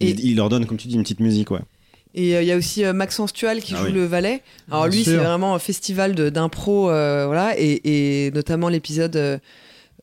Et- 0.00 0.10
ils 0.10 0.36
leur 0.36 0.48
donnent, 0.48 0.66
comme 0.66 0.76
tu 0.78 0.88
dis, 0.88 0.94
une 0.96 1.02
petite 1.02 1.20
musique. 1.20 1.50
Ouais. 1.50 1.60
Et 2.14 2.36
euh, 2.36 2.42
il 2.42 2.48
y 2.48 2.52
a 2.52 2.56
aussi 2.56 2.84
euh, 2.84 2.92
Maxence 2.92 3.32
Tual 3.32 3.60
qui 3.60 3.74
Ah 3.74 3.78
joue 3.80 3.86
oui. 3.86 3.92
le 3.92 4.04
valet. 4.04 4.42
Alors 4.70 4.88
Bien 4.88 4.96
lui, 4.98 5.04
c'est 5.04 5.16
vraiment 5.16 5.54
un 5.54 5.58
festival 5.58 6.14
d'impro, 6.14 6.90
euh, 6.90 7.24
voilà, 7.26 7.54
et, 7.58 8.26
et 8.26 8.30
notamment 8.32 8.68
l'épisode 8.68 9.16
euh, 9.16 9.38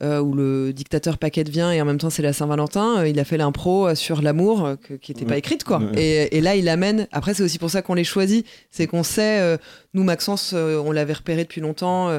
euh, 0.01 0.19
où 0.19 0.33
le 0.33 0.71
dictateur 0.71 1.17
Paquette 1.17 1.49
vient 1.49 1.71
et 1.73 1.81
en 1.81 1.85
même 1.85 1.97
temps 1.97 2.09
c'est 2.09 2.21
la 2.21 2.31
Saint-Valentin. 2.33 2.99
euh, 2.99 3.07
il 3.09 3.19
a 3.19 3.25
fait 3.25 3.35
l'impro 3.37 3.93
sur 3.95 4.21
l'amour 4.21 4.65
euh, 4.65 4.75
qui 5.01 5.11
n'était 5.13 5.25
pas 5.25 5.37
écrite, 5.37 5.63
quoi. 5.65 5.79
Ouais. 5.79 6.01
Et, 6.01 6.37
et 6.37 6.41
là, 6.41 6.55
il 6.55 6.69
amène. 6.69 7.07
Après, 7.11 7.33
c'est 7.33 7.43
aussi 7.43 7.59
pour 7.59 7.69
ça 7.69 7.81
qu'on 7.81 7.95
les 7.95 8.05
choisit. 8.05 8.45
C'est 8.71 8.87
qu'on 8.87 9.03
sait, 9.03 9.39
euh, 9.41 9.57
nous 9.93 10.03
Maxence, 10.03 10.51
euh, 10.55 10.81
on 10.83 10.91
l'avait 10.91 11.13
repéré 11.13 11.43
depuis 11.43 11.61
longtemps. 11.61 12.09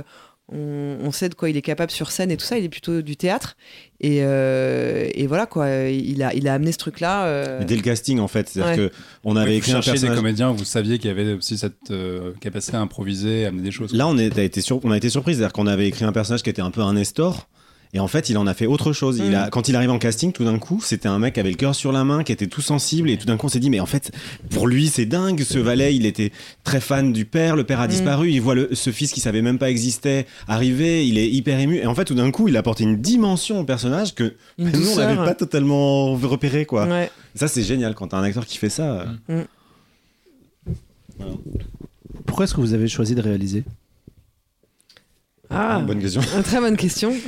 On, 0.53 0.97
on 1.03 1.13
sait 1.13 1.29
de 1.29 1.35
quoi 1.35 1.49
il 1.51 1.57
est 1.57 1.63
capable 1.63 1.91
sur 1.91 2.11
scène 2.11 2.31
et 2.31 2.37
tout 2.37 2.45
ça. 2.45 2.59
Il 2.59 2.65
est 2.65 2.69
plutôt 2.69 3.03
du 3.03 3.17
théâtre. 3.17 3.57
Et, 4.01 4.19
euh, 4.23 5.09
et 5.15 5.27
voilà 5.27 5.47
quoi. 5.47 5.69
Il 5.89 6.23
a, 6.23 6.35
il 6.35 6.49
a 6.49 6.55
amené 6.55 6.73
ce 6.73 6.79
truc-là. 6.79 7.27
euh, 7.27 7.65
dès 7.65 7.77
le 7.77 7.83
casting, 7.83 8.19
en 8.19 8.29
fait, 8.29 8.49
c'est-à-dire 8.49 8.83
Ouais. 8.83 8.89
que 8.89 8.95
on 9.25 9.37
avait 9.37 9.57
écrit 9.57 9.73
un 9.73 9.77
cherchiez 9.77 9.93
des 9.93 9.99
personnage. 10.01 10.17
comédiens, 10.19 10.51
vous 10.53 10.65
saviez 10.65 10.99
qu'il 10.99 11.09
y 11.09 11.11
avait 11.11 11.33
aussi 11.35 11.57
cette 11.59 11.91
euh, 11.91 12.33
capacité 12.41 12.77
à 12.77 12.81
improviser, 12.81 13.45
à 13.45 13.49
amener 13.49 13.63
des 13.63 13.71
choses. 13.71 13.93
Là, 13.95 14.07
on, 14.09 14.17
est, 14.19 14.39
a 14.39 14.43
été 14.43 14.61
sur- 14.61 14.85
on 14.85 14.91
a 14.91 14.97
été 14.97 15.09
surpris, 15.11 15.35
c'est-à-dire 15.35 15.53
qu'on 15.53 15.67
avait 15.67 15.87
écrit 15.89 16.05
un 16.05 16.13
personnage 16.13 16.43
qui 16.43 16.51
était 16.51 16.63
un 16.63 16.71
peu 16.71 16.81
un 16.81 16.95
Nestor. 16.95 17.49
Et 17.93 17.99
en 17.99 18.07
fait, 18.07 18.29
il 18.29 18.39
en 18.39 18.47
a 18.47 18.55
fait 18.55 18.67
autre 18.67 18.93
chose. 18.93 19.19
Il 19.19 19.33
Mm. 19.33 19.35
a, 19.35 19.49
quand 19.51 19.67
il 19.69 19.75
arrive 19.75 19.91
en 19.91 19.99
casting, 19.99 20.31
tout 20.31 20.45
d'un 20.45 20.59
coup, 20.61 20.81
c'était 20.81 21.09
un 21.09 21.19
mec 21.19 21.35
qui 21.35 21.41
avait 21.41 21.51
le 21.51 21.57
cœur 21.57 21.75
sur 21.75 21.91
la 21.91 22.05
main, 22.05 22.23
qui 22.23 22.31
était 22.31 22.47
tout 22.47 22.61
sensible. 22.61 23.11
Et 23.11 23.19
tout 23.19 23.27
d'un 23.27 23.37
coup, 23.37 23.47
on 23.47 23.49
s'est 23.49 23.59
dit, 23.59 23.69
mais 23.69 23.81
en 23.81 23.87
fait, 23.87 24.13
pour 24.51 24.69
lui, 24.69 24.87
c'est 24.87 25.07
dingue. 25.07 25.43
Ce 25.43 25.59
valet, 25.59 25.97
il 25.97 26.07
était 26.07 26.31
très 26.63 26.81
fan 26.81 27.13
du 27.13 27.25
père. 27.25 27.57
Le 27.57 27.65
père 27.65 27.81
a 27.81 27.87
Mm. 27.87 27.91
disparu. 27.91 28.31
Il 28.31 28.41
voit 28.41 28.55
le- 28.55 28.69
ce 28.75 28.91
fils 28.91 29.11
qui 29.13 29.19
savait 29.19 29.43
même 29.43 29.59
pas 29.59 29.71
exister 29.71 30.27
arriver. 30.47 31.05
Il 31.07 31.19
est 31.19 31.29
hyper 31.29 31.59
ému. 31.59 31.79
Et 31.79 31.87
en 31.87 31.95
fait, 31.97 32.05
tout 32.05 32.15
d'un 32.15 32.31
coup, 32.31 32.47
il 32.47 32.57
a 32.57 32.61
apporté 32.61 32.85
une 32.85 33.01
dimension 33.01 33.59
au 33.59 33.65
personnage 33.65 34.15
que 34.15 34.35
nous, 34.59 34.71
on 34.93 34.97
n'avait 34.97 35.17
pas 35.17 35.35
totalement 35.35 36.15
repéré. 36.15 36.67
Quoi. 36.67 36.87
Ouais. 36.87 37.11
Ça, 37.35 37.49
c'est 37.49 37.63
génial 37.65 37.95
quand 37.97 38.09
t'as 38.09 38.19
un 38.19 38.23
acteur 38.23 38.47
qui 38.47 38.59
fait 38.59 38.71
ça. 38.71 39.05
euh. 39.31 39.45
Pourquoi 42.27 42.45
est-ce 42.45 42.55
que 42.55 42.61
vous 42.61 42.75
avez 42.75 42.89
choisi 42.89 43.15
de 43.15 43.21
réaliser? 43.21 43.65
Ah, 45.51 45.81
Bonne 45.81 45.99
question. 46.01 46.21
une 46.37 46.43
très 46.45 46.61
bonne 46.61 46.77
question. 46.77 47.11
Parce 47.11 47.25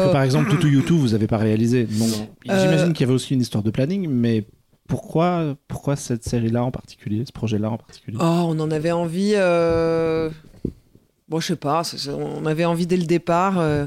que 0.00 0.06
Euh, 0.08 0.12
par 0.12 0.22
exemple, 0.22 0.48
Toutou 0.50 0.68
YouTube, 0.68 0.96
vous 0.98 1.08
n'avez 1.08 1.26
pas 1.26 1.38
réalisé. 1.38 1.84
Donc, 1.84 2.08
Euh, 2.50 2.58
J'imagine 2.60 2.92
qu'il 2.92 3.00
y 3.00 3.04
avait 3.04 3.14
aussi 3.14 3.34
une 3.34 3.40
histoire 3.40 3.64
de 3.64 3.70
planning, 3.70 4.08
mais 4.08 4.46
pourquoi, 4.86 5.56
pourquoi 5.66 5.96
cette 5.96 6.24
série-là 6.24 6.62
en 6.64 6.70
particulier, 6.70 7.24
ce 7.26 7.32
projet-là 7.32 7.70
en 7.70 7.76
particulier? 7.78 8.16
Oh, 8.20 8.24
on 8.48 8.58
en 8.60 8.70
avait 8.70 8.92
envie. 8.92 9.32
euh, 9.34 10.30
Bon, 11.28 11.40
je 11.40 11.46
sais 11.48 11.56
pas. 11.56 11.82
On 12.08 12.46
avait 12.46 12.64
envie 12.64 12.86
dès 12.86 12.96
le 12.96 13.04
départ. 13.04 13.58
euh, 13.58 13.86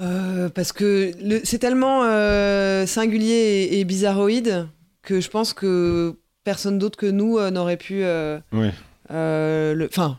euh, 0.00 0.48
parce 0.48 0.72
que 0.72 1.12
le- 1.22 1.40
c'est 1.44 1.58
tellement 1.58 2.02
euh, 2.04 2.84
singulier 2.86 3.68
et, 3.72 3.80
et 3.80 3.84
bizarroïde 3.84 4.66
que 5.02 5.20
je 5.20 5.30
pense 5.30 5.52
que 5.52 6.16
personne 6.42 6.78
d'autre 6.78 6.98
que 6.98 7.06
nous 7.06 7.38
euh, 7.38 7.50
n'aurait 7.50 7.76
pu. 7.76 8.02
euh, 8.04 8.38
Ouais. 8.52 8.72
euh, 9.10 9.74
le- 9.74 9.86
Enfin, 9.86 10.18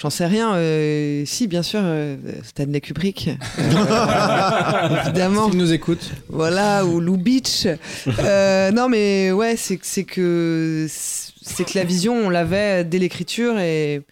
j'en 0.00 0.10
sais 0.10 0.26
rien. 0.26 0.54
euh, 0.54 1.24
si, 1.26 1.46
bien 1.46 1.62
sûr, 1.62 1.80
euh, 1.82 2.16
Stanley 2.42 2.80
Kubrick. 2.80 3.30
euh, 3.58 5.00
évidemment. 5.04 5.48
S'il 5.50 5.58
nous 5.58 5.72
écoute. 5.72 6.10
Voilà, 6.28 6.84
ou 6.84 7.00
Lou 7.00 7.16
Beach. 7.16 7.66
Euh, 8.18 8.70
non, 8.70 8.88
mais 8.88 9.32
ouais, 9.32 9.56
c'est 9.56 9.76
que- 9.76 9.86
c'est 9.86 10.04
que 10.04 10.86
c'est 10.88 11.64
que 11.64 11.76
la 11.78 11.84
vision, 11.84 12.14
on 12.14 12.30
l'avait 12.30 12.84
dès 12.84 12.98
l'écriture 12.98 13.58
et 13.58 14.02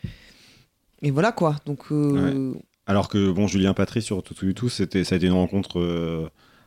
et 1.03 1.11
voilà 1.11 1.31
quoi. 1.33 1.57
Donc 1.67 1.81
euh, 1.93 2.53
Alors 2.87 3.09
que 3.09 3.31
bon, 3.31 3.47
Julien 3.47 3.75
Patry 3.75 4.03
sur 4.03 4.23
Toutou 4.23 4.47
YouTube, 4.47 4.69
c'était, 4.71 5.05
ça 5.05 5.15
a 5.15 5.19
été 5.19 5.27
une 5.27 5.33
rencontre 5.35 5.79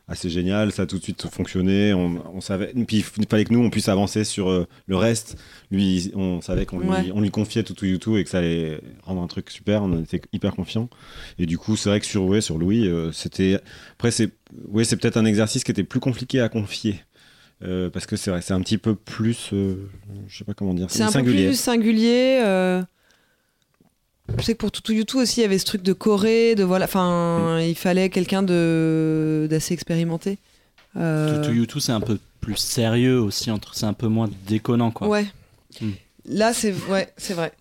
assez 0.08 0.28
géniale. 0.30 0.72
Ça 0.72 0.82
a 0.82 0.86
tout 0.86 0.98
de 0.98 1.02
suite 1.02 1.26
fonctionné. 1.30 1.94
On, 1.94 2.22
on 2.34 2.40
savait. 2.40 2.72
Puis 2.86 3.04
il 3.18 3.26
fallait 3.28 3.44
que 3.44 3.52
nous 3.52 3.60
on 3.62 3.70
puisse 3.70 3.88
avancer 3.88 4.24
sur 4.24 4.50
euh, 4.50 4.66
le 4.86 4.96
reste. 4.96 5.36
Lui, 5.70 6.10
on 6.14 6.40
savait 6.40 6.66
qu'on 6.66 6.80
Ouais. 6.80 7.02
lui, 7.04 7.12
on 7.12 7.20
lui 7.20 7.30
confiait 7.30 7.62
Toutou 7.62 7.86
YouTube 7.86 8.16
et 8.16 8.24
que 8.24 8.30
ça 8.30 8.38
allait 8.38 8.80
rendre 9.04 9.22
un 9.22 9.26
truc 9.26 9.50
super. 9.50 9.82
On 9.82 10.02
était 10.02 10.20
hyper 10.32 10.54
confiants. 10.54 10.88
Et 11.38 11.46
du 11.46 11.58
coup, 11.58 11.76
c'est 11.76 11.88
vrai 11.88 12.00
que 12.00 12.06
sur 12.06 12.24
ouais, 12.24 12.40
sur 12.40 12.58
Louis, 12.58 12.88
euh, 12.88 13.12
c'était. 13.12 13.58
Après, 13.94 14.10
c'est 14.10 14.30
ouais, 14.68 14.84
c'est 14.84 14.96
peut-être 14.96 15.16
un 15.16 15.24
exercice 15.24 15.64
qui 15.64 15.70
était 15.70 15.84
plus 15.84 16.00
compliqué 16.00 16.40
à 16.40 16.48
confier. 16.48 17.00
Euh, 17.64 17.90
parce 17.90 18.06
que 18.06 18.16
c'est 18.16 18.30
vrai, 18.32 18.42
c'est 18.42 18.54
un 18.54 18.60
petit 18.60 18.76
peu 18.78 18.96
plus, 18.96 19.50
je 19.52 20.36
sais 20.36 20.42
pas 20.44 20.52
comment 20.52 20.74
dire, 20.74 20.88
c'est 20.90 21.04
un 21.04 21.10
singulier. 21.12 21.42
peu 21.44 21.48
plus 21.50 21.60
singulier. 21.60 22.82
Je 24.38 24.42
sais 24.42 24.54
que 24.54 24.58
pour 24.58 24.70
Toutou 24.72 24.92
YouTube 24.92 25.20
aussi, 25.20 25.40
il 25.40 25.42
y 25.42 25.46
avait 25.46 25.58
ce 25.58 25.64
truc 25.64 25.82
de 25.82 25.92
Corée, 25.92 26.54
de 26.54 26.62
voilà. 26.64 26.84
Enfin, 26.86 27.60
il 27.60 27.74
fallait 27.74 28.08
quelqu'un 28.08 28.42
de 28.42 29.46
d'assez 29.50 29.74
expérimenté. 29.74 30.38
Euh, 30.96 31.44
Tout 31.44 31.52
YouTube, 31.52 31.80
c'est 31.80 31.92
un 31.92 32.00
peu 32.00 32.18
plus 32.40 32.56
sérieux 32.56 33.20
aussi, 33.20 33.50
entre 33.50 33.74
c'est 33.74 33.86
un 33.86 33.92
peu 33.92 34.08
moins 34.08 34.28
déconnant 34.46 34.90
quoi. 34.90 35.08
Ouais. 35.08 35.26
Hmm. 35.80 35.90
Là, 36.24 36.52
c'est 36.52 36.74
ouais, 36.88 37.12
c'est 37.16 37.34
vrai. 37.34 37.52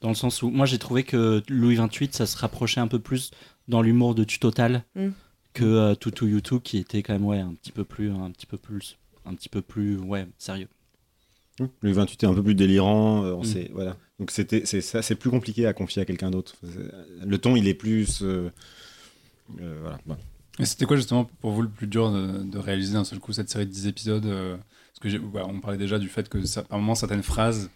Dans 0.00 0.08
le 0.08 0.14
sens 0.14 0.42
où 0.42 0.50
moi 0.50 0.66
j'ai 0.66 0.78
trouvé 0.78 1.02
que 1.02 1.42
Louis 1.48 1.74
28 1.76 2.14
ça 2.14 2.26
se 2.26 2.36
rapprochait 2.36 2.80
un 2.80 2.86
peu 2.86 2.98
plus 2.98 3.30
dans 3.68 3.82
l'humour 3.82 4.14
de 4.14 4.24
Tutotal 4.24 4.84
Mm. 4.94 5.08
que 5.54 5.64
euh, 5.64 5.94
Tutu 5.94 6.26
YouTube 6.26 6.60
qui 6.62 6.78
était 6.78 7.02
quand 7.02 7.14
même 7.14 7.24
ouais 7.24 7.40
un 7.40 7.54
petit 7.54 7.72
peu 7.72 7.82
plus 7.84 8.10
un 8.10 8.30
petit 8.30 8.46
peu 8.46 8.56
plus 8.58 8.96
un 9.24 9.34
petit 9.34 9.48
peu 9.48 9.62
plus 9.62 9.98
ouais 9.98 10.26
sérieux. 10.38 10.68
Le 11.80 11.92
28 11.92 12.22
est 12.24 12.26
un 12.26 12.34
peu 12.34 12.42
plus 12.42 12.54
délirant. 12.54 13.24
euh, 13.24 13.32
on 13.34 13.40
Mm. 13.40 13.44
sait, 13.44 13.70
voilà. 13.72 13.96
Donc 14.18 14.30
c'était, 14.30 14.62
c'est 14.64 14.80
ça, 14.80 15.02
c'est 15.02 15.14
plus 15.14 15.30
compliqué 15.30 15.66
à 15.66 15.72
confier 15.72 16.02
à 16.02 16.04
quelqu'un 16.04 16.30
d'autre. 16.30 16.54
Le 17.24 17.38
ton, 17.38 17.56
il 17.56 17.66
est 17.68 17.74
plus. 17.74 18.22
euh, 18.22 18.50
euh, 19.60 19.78
voilà. 19.82 19.98
Et 20.58 20.64
c'était 20.64 20.86
quoi 20.86 20.96
justement 20.96 21.28
pour 21.40 21.50
vous 21.52 21.62
le 21.62 21.68
plus 21.68 21.86
dur 21.86 22.10
de, 22.10 22.42
de 22.42 22.58
réaliser 22.58 22.94
d'un 22.94 23.04
seul 23.04 23.18
coup 23.18 23.32
cette 23.32 23.50
série 23.50 23.66
de 23.66 23.70
10 23.70 23.86
épisodes 23.88 24.24
euh, 24.26 24.56
Parce 24.56 25.00
que 25.00 25.08
j'ai- 25.10 25.18
voilà, 25.18 25.46
on 25.48 25.60
parlait 25.60 25.76
déjà 25.78 25.98
du 25.98 26.08
fait 26.08 26.28
que 26.28 26.44
ça, 26.46 26.64
moment 26.70 26.94
certaines 26.94 27.22
phrases, 27.22 27.68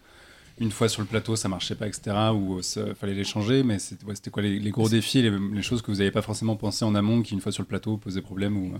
une 0.59 0.71
fois 0.71 0.89
sur 0.89 1.03
le 1.03 1.07
plateau, 1.07 1.37
ça 1.37 1.49
marchait 1.49 1.75
pas, 1.75 1.87
etc. 1.87 2.17
Ou 2.35 2.61
il 2.61 2.95
fallait 2.95 3.15
les 3.15 3.25
changer. 3.25 3.63
Mais 3.63 3.79
c'était 3.79 4.05
ouais, 4.07 4.15
c'était 4.15 4.31
quoi 4.31 4.43
les, 4.43 4.59
les 4.59 4.71
gros 4.71 4.89
défis, 4.89 5.21
les, 5.23 5.31
les 5.53 5.63
choses 5.63 5.83
que 5.83 5.91
vous 5.91 5.99
n'avez 5.99 6.11
pas 6.11 6.23
forcément 6.23 6.57
pensé 6.57 6.85
en 6.87 6.95
amont, 6.95 7.21
qui 7.23 7.35
une 7.35 7.41
fois 7.41 7.53
sur 7.53 7.63
le 7.63 7.69
plateau 7.69 7.99
posaient 7.99 8.23
problème 8.23 8.57
ou, 8.57 8.73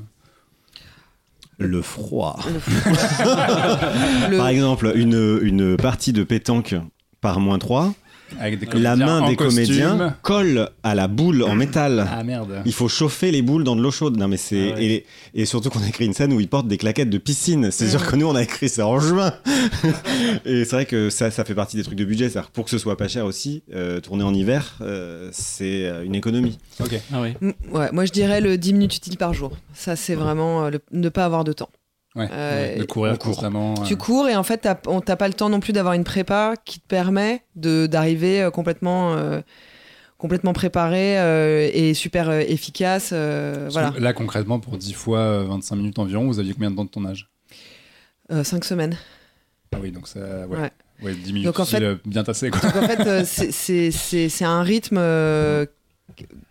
Le 1.61 1.83
froid. 1.83 2.39
Le- 4.31 4.37
Par 4.39 4.49
exemple, 4.49 4.93
une, 4.95 5.39
une 5.43 5.77
partie 5.77 6.13
de 6.13 6.25
pétanque 6.25 6.75
par 7.21 7.39
moins 7.39 7.59
3, 7.59 7.93
avec 8.39 8.59
des 8.59 8.79
la 8.79 8.97
main 8.97 9.29
des 9.29 9.37
costume. 9.37 9.65
comédiens 9.67 10.17
colle 10.23 10.69
à 10.83 10.95
la 10.95 11.09
boule 11.09 11.43
en 11.43 11.55
métal. 11.55 12.07
Ah 12.11 12.23
merde. 12.23 12.63
Il 12.65 12.73
faut 12.73 12.89
chauffer 12.89 13.31
les 13.31 13.43
boules 13.43 13.65
dans 13.65 13.77
de 13.77 13.83
l'eau 13.83 13.91
chaude. 13.91 14.17
Non, 14.17 14.29
mais 14.29 14.37
c'est. 14.37 14.73
Ah 14.73 14.75
ouais. 14.77 14.85
et, 14.85 15.07
et 15.35 15.45
surtout 15.47 15.71
qu'on 15.71 15.83
a 15.83 15.89
écrit 15.89 16.07
une 16.07 16.13
scène 16.15 16.33
où 16.33 16.41
ils 16.41 16.49
portent 16.49 16.69
des 16.69 16.79
claquettes 16.79 17.11
de 17.11 17.19
piscine. 17.19 17.71
C'est 17.71 17.89
sûr 17.89 18.07
que 18.07 18.17
nous, 18.17 18.27
on 18.27 18.35
a 18.35 18.43
écrit 18.43 18.69
ça 18.69 18.87
en 18.87 19.01
juin. 19.01 19.33
et 20.45 20.65
c'est 20.65 20.71
vrai 20.77 20.87
que 20.87 21.11
ça, 21.11 21.31
ça 21.31 21.45
fait 21.45 21.55
partie 21.55 21.77
des 21.77 21.83
trucs 21.83 21.99
de 21.99 22.05
budget. 22.05 22.29
C'est-à-dire, 22.29 22.51
pour 22.51 22.65
que 22.65 22.71
ce 22.71 22.79
soit 22.79 22.97
pas 22.97 23.09
cher 23.09 23.25
aussi, 23.25 23.63
euh, 23.75 24.01
tourner 24.01 24.25
en 24.25 24.35
hiver, 24.35 24.77
euh, 24.81 25.29
c'est 25.33 25.87
euh, 25.87 26.05
une 26.05 26.15
économie. 26.15 26.59
Ok. 26.81 27.01
Ah 27.13 27.21
ouais. 27.21 27.37
Ouais, 27.73 27.91
moi 27.93 28.05
je 28.05 28.13
dirais 28.13 28.41
le 28.41 28.59
10 28.59 28.73
minutes 28.75 28.97
utiles 28.97 29.17
par 29.17 29.35
jour. 29.35 29.53
Ça, 29.75 29.97
c'est 29.97 30.15
vraiment 30.15 30.69
le- 30.71 30.81
ne 30.93 31.09
pas 31.09 31.25
avoir 31.25 31.45
de 31.45 31.53
temps. 31.53 31.71
Ouais. 32.17 32.29
Euh, 32.33 32.77
de 32.79 32.85
courir 32.85 33.19
court. 33.19 33.45
Tu 33.87 33.97
cours 33.97 34.29
et 34.29 34.35
en 34.35 34.43
fait, 34.43 34.59
t'as- 34.59 34.81
on 34.89 35.01
t'as 35.01 35.15
pas 35.17 35.29
le 35.29 35.35
temps 35.35 35.49
non 35.49 35.61
plus 35.61 35.73
d'avoir 35.73 35.95
une 35.95 36.03
prépa 36.05 36.55
qui 36.65 36.81
te 36.81 36.87
permet 36.89 37.45
de 37.55 37.87
d'arriver 37.87 38.43
euh, 38.43 38.51
complètement, 38.51 39.15
euh, 39.15 39.41
complètement 40.19 40.53
préparé 40.53 41.21
euh, 41.21 41.71
et 41.73 41.95
super 41.95 42.29
euh, 42.29 42.41
efficace. 42.41 43.13
voilà, 43.13 43.93
Là, 43.99 44.13
concrètement, 44.13 44.59
pour 44.59 44.77
10 44.77 44.93
fois 44.93 45.19
euh, 45.21 45.45
25 45.49 45.77
minutes 45.77 45.99
environ, 46.01 46.27
vous 46.27 46.41
aviez 46.41 46.53
combien 46.53 46.71
de 46.73 46.77
temps 46.77 46.85
de 46.85 46.91
tournage? 46.91 47.29
Euh, 48.33 48.43
cinq 48.45 48.65
semaines. 48.65 48.97
Ah 49.73 49.79
oui, 49.81 49.93
donc 49.93 50.09
ça. 50.09 50.19
Ouais. 50.49 50.59
Ouais. 50.59 50.71
Ouais, 51.03 51.15
10 51.15 51.33
minutes 51.33 51.47
Donc, 51.47 51.61
en 51.61 51.65
fait- 51.65 51.81
bien 52.05 52.25
tassé. 52.25 52.51
Quoi. 52.51 52.61
Donc 52.71 52.77
en 52.83 52.89
fait, 52.89 53.25
c'est- 53.25 53.53
c'est 53.53 53.91
c'est- 53.93 54.29
c'est 54.29 54.45
un 54.45 54.63
rythme 54.63 54.97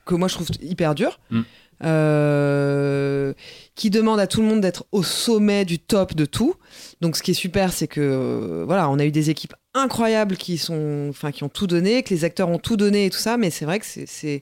que 0.06 0.16
moi 0.16 0.28
je 0.28 0.36
trouve 0.36 0.48
hyper 0.62 0.96
dur. 0.96 1.20
Mm. 1.30 1.42
Euh, 1.84 3.34
qui 3.76 3.90
demande 3.90 4.20
à 4.20 4.28
tout 4.28 4.42
le 4.42 4.48
monde 4.48 4.62
d'être 4.62 4.86
au 4.92 5.04
sommet 5.04 5.66
du 5.66 5.80
top 5.80 6.16
de 6.16 6.26
tout. 6.26 6.56
Donc 7.02 7.16
ce 7.16 7.24
qui 7.24 7.32
est 7.32 7.36
super, 7.36 7.72
c'est 7.72 7.88
que 7.88 8.02
euh, 8.02 8.64
voilà, 8.66 8.90
on 8.90 9.00
a 9.00 9.06
eu 9.06 9.12
des 9.12 9.30
équipes 9.30 9.54
incroyables 9.74 10.36
qui 10.38 10.58
sont, 10.58 11.08
enfin, 11.10 11.32
qui 11.32 11.44
ont 11.44 11.50
tout 11.50 11.68
donné, 11.68 12.04
que 12.04 12.14
les 12.14 12.24
acteurs 12.26 12.50
ont 12.50 12.58
tout 12.60 12.78
donné 12.78 13.06
et 13.06 13.10
tout 13.10 13.20
ça. 13.20 13.38
Mais 13.38 13.50
c'est 13.50 13.66
vrai 13.66 13.80
que 13.80 13.86
c'est- 13.86 14.42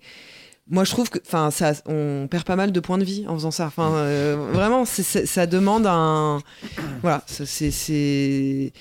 moi 0.69 0.83
je 0.83 0.91
trouve 0.91 1.09
que, 1.09 1.19
enfin, 1.25 1.49
on 1.85 2.27
perd 2.29 2.43
pas 2.43 2.55
mal 2.57 2.71
de 2.73 2.79
points 2.81 2.97
de 2.97 3.05
vie 3.05 3.25
en 3.27 3.35
faisant 3.35 3.51
ça. 3.51 3.67
Enfin, 3.67 3.93
euh, 3.95 4.35
vraiment, 4.51 4.83
ça 4.85 5.45
demande 5.47 5.85
un, 5.87 6.39
voilà, 7.01 7.23
c'est, 7.27 8.73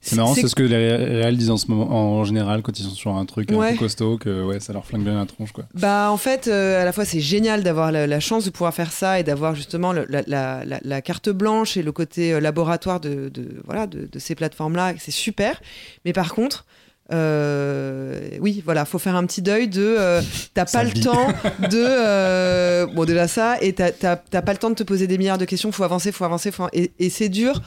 c'est. 0.00 0.16
Marrant, 0.16 0.34
c'est 0.34 0.48
ce 0.48 0.54
que 0.54 0.62
les 0.62 0.76
ré- 0.76 0.96
réels 1.20 1.36
disent 1.36 1.50
en 1.50 1.56
ce 1.58 1.66
moment, 1.68 1.90
en 2.18 2.24
général, 2.24 2.62
quand 2.62 2.78
ils 2.78 2.84
sont 2.84 2.90
sur 2.94 3.14
un 3.14 3.24
truc 3.26 3.52
un 3.52 3.56
peu 3.72 3.78
costaud, 3.78 4.16
que 4.18 4.42
ouais, 4.44 4.58
ça 4.60 4.72
leur 4.72 4.84
flingue 4.86 5.02
bien 5.04 5.18
la 5.18 5.26
tronche. 5.26 5.52
Quoi. 5.52 5.64
Bah 5.74 6.10
en 6.10 6.16
fait, 6.16 6.48
euh, 6.48 6.80
à 6.80 6.84
la 6.84 6.92
fois 6.92 7.04
c'est 7.04 7.20
génial 7.20 7.62
d'avoir 7.62 7.92
la, 7.92 8.06
la 8.06 8.20
chance 8.20 8.44
de 8.44 8.50
pouvoir 8.50 8.72
faire 8.74 8.92
ça 8.92 9.20
et 9.20 9.22
d'avoir 9.22 9.54
justement 9.54 9.92
le- 9.92 10.06
la, 10.08 10.22
la- 10.26 10.64
la- 10.64 10.80
la 10.82 11.02
carte 11.02 11.28
blanche 11.30 11.76
et 11.76 11.82
le 11.82 11.92
côté 11.92 12.32
euh, 12.32 12.40
laboratoire 12.40 13.00
de, 13.00 13.28
de- 13.28 13.60
voilà 13.66 13.86
de, 13.86 14.08
de 14.10 14.18
ces 14.18 14.34
plateformes-là, 14.34 14.94
c'est 14.98 15.10
super. 15.10 15.60
Mais 16.04 16.12
par 16.12 16.34
contre, 16.34 16.64
euh, 17.12 18.20
oui, 18.40 18.62
voilà, 18.64 18.84
faut 18.84 18.98
faire 18.98 19.16
un 19.16 19.26
petit 19.26 19.42
deuil 19.42 19.68
de 19.68 19.82
euh, 19.98 20.22
t'as 20.54 20.64
pas 20.64 20.84
le 20.84 20.92
temps 20.92 21.26
de 21.70 21.84
euh, 21.84 22.86
bon 22.86 23.04
déjà 23.04 23.26
ça 23.28 23.56
et 23.60 23.72
t'as 23.72 23.90
t'as- 23.90 24.16
t'as 24.16 24.42
pas 24.42 24.52
le 24.52 24.58
temps 24.58 24.70
de 24.70 24.74
te 24.76 24.82
poser 24.84 25.06
des 25.06 25.18
milliards 25.18 25.38
de 25.38 25.44
questions. 25.44 25.72
Faut 25.72 25.82
avancer, 25.84 26.12
faut 26.12 26.24
avancer, 26.24 26.50
faut 26.52 26.68
et, 26.72 26.92
et 26.98 27.10
c'est 27.10 27.28
dur 27.28 27.60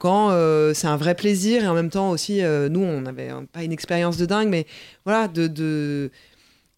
quand 0.00 0.30
euh, 0.32 0.74
c'est 0.74 0.88
un 0.88 0.96
vrai 0.96 1.14
plaisir 1.14 1.62
et 1.62 1.68
en 1.68 1.74
même 1.74 1.90
temps 1.90 2.10
aussi 2.10 2.42
euh, 2.42 2.68
nous 2.68 2.80
on 2.82 3.06
avait 3.06 3.30
euh, 3.30 3.42
pas 3.52 3.62
une 3.62 3.70
expérience 3.72 4.16
de 4.16 4.26
dingue 4.26 4.48
mais 4.48 4.66
voilà 5.04 5.28
de, 5.28 5.46
de 5.46 6.10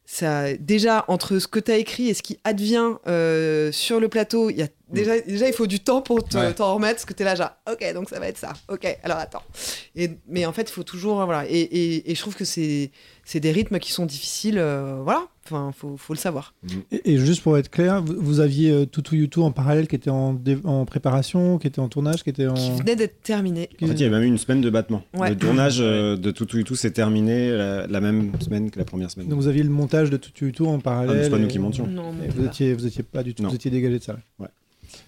ça 0.05 0.53
déjà 0.55 1.05
entre 1.09 1.39
ce 1.39 1.47
que 1.49 1.59
tu 1.61 1.71
as 1.71 1.77
écrit 1.79 2.09
et 2.09 2.15
ce 2.15 2.23
qui 2.23 2.39
advient 2.45 2.91
euh, 3.07 3.73
sur 3.73 4.01
le 4.01 4.09
plateau 4.09 4.51
il 4.51 4.57
y 4.59 4.63
a 4.63 4.69
déjà, 4.91 5.19
déjà 5.21 5.47
il 5.47 5.55
faut 5.55 5.67
du 5.69 5.81
temps 5.81 6.03
pour 6.03 6.23
te- 6.29 6.37
Ouais. 6.37 6.53
t'en 6.53 6.75
remettre 6.75 6.95
parce 6.97 7.05
que 7.07 7.15
tu 7.15 7.23
es 7.23 7.25
là 7.25 7.35
genre 7.35 7.53
ok 7.71 7.95
donc 7.95 8.11
ça 8.11 8.19
va 8.19 8.27
être 8.29 8.37
ça. 8.39 8.53
Ok 8.69 8.85
alors 9.05 9.19
attends 9.19 9.43
et, 9.97 10.11
mais 10.29 10.45
en 10.45 10.53
fait 10.53 10.63
il 10.69 10.73
faut 10.73 10.83
toujours 10.83 11.25
voilà. 11.25 11.47
Et, 11.49 11.61
et, 11.61 12.11
et 12.11 12.15
je 12.15 12.21
trouve 12.21 12.35
que 12.37 12.45
c'est 12.45 12.91
c'est 13.33 13.41
des 13.41 13.51
rythmes 13.53 13.79
qui 13.79 13.93
sont 13.93 14.05
difficiles 14.07 14.59
euh, 14.59 15.01
voilà 15.03 15.27
enfin 15.47 15.73
faut, 15.77 15.97
faut 15.97 16.13
le 16.13 16.19
savoir 16.19 16.55
Et, 16.93 17.13
et 17.15 17.19
juste 17.19 17.43
pour 17.43 17.59
être 17.59 17.69
clair, 17.71 18.03
vous, 18.03 18.15
vous 18.19 18.41
aviez 18.41 18.71
euh, 18.71 18.85
Toutou 18.87 19.17
YouTube 19.17 19.43
en 19.43 19.51
parallèle 19.51 19.89
qui 19.89 19.97
était 19.97 20.11
en, 20.11 20.37
préparation, 20.87 21.59
qui 21.59 21.67
était 21.67 21.81
en 21.81 21.89
tournage, 21.89 22.23
qui 22.23 22.31
était 22.31 22.47
en. 22.47 22.55
qui 22.55 22.71
venait 22.73 22.95
d'être 22.95 23.23
terminé 23.23 23.69
En 23.83 23.87
fait, 23.87 23.93
il 23.95 24.01
y 24.01 24.05
a 24.05 24.11
même 24.11 24.23
eu 24.23 24.27
une 24.27 24.39
semaine 24.39 24.61
de 24.61 24.71
battement. 24.71 25.03
Ouais. 25.17 25.31
Le 25.31 25.37
tournage 25.37 25.79
euh, 25.81 26.17
de 26.17 26.31
Toutou 26.31 26.63
tout 26.63 26.77
s'est 26.77 26.93
terminé 26.93 27.51
la, 27.51 27.87
la 27.87 28.01
même 28.01 28.31
semaine 28.41 28.71
que 28.71 28.79
la 28.79 28.85
première 28.85 29.11
semaine. 29.11 29.29
Donc 29.29 29.41
vous 29.41 29.49
aviez 29.49 29.63
le 29.65 29.71
montage 29.71 30.11
de 30.11 30.17
Toutou 30.17 30.45
YouTube 30.47 30.67
en 30.67 30.77
Ah, 30.79 30.83
parallèle. 30.83 31.17
mais 31.17 31.25
c'est 31.25 31.31
pas 31.31 31.39
nous 31.39 31.47
et- 31.47 31.49
qui 31.49 31.59
montions. 31.59 31.87
non 31.87 32.13
et 32.13 32.27
mais 32.27 32.29
vous 32.29 32.45
étiez, 32.45 32.75
vous 32.75 32.87
étiez 32.87 33.03
pas 33.03 33.23
du 33.25 33.35
tout, 33.35 33.43
Non. 33.43 33.49
vous 33.49 33.55
étiez 33.57 33.71
dégagé 33.71 33.99
de 33.99 34.05
ça. 34.05 34.17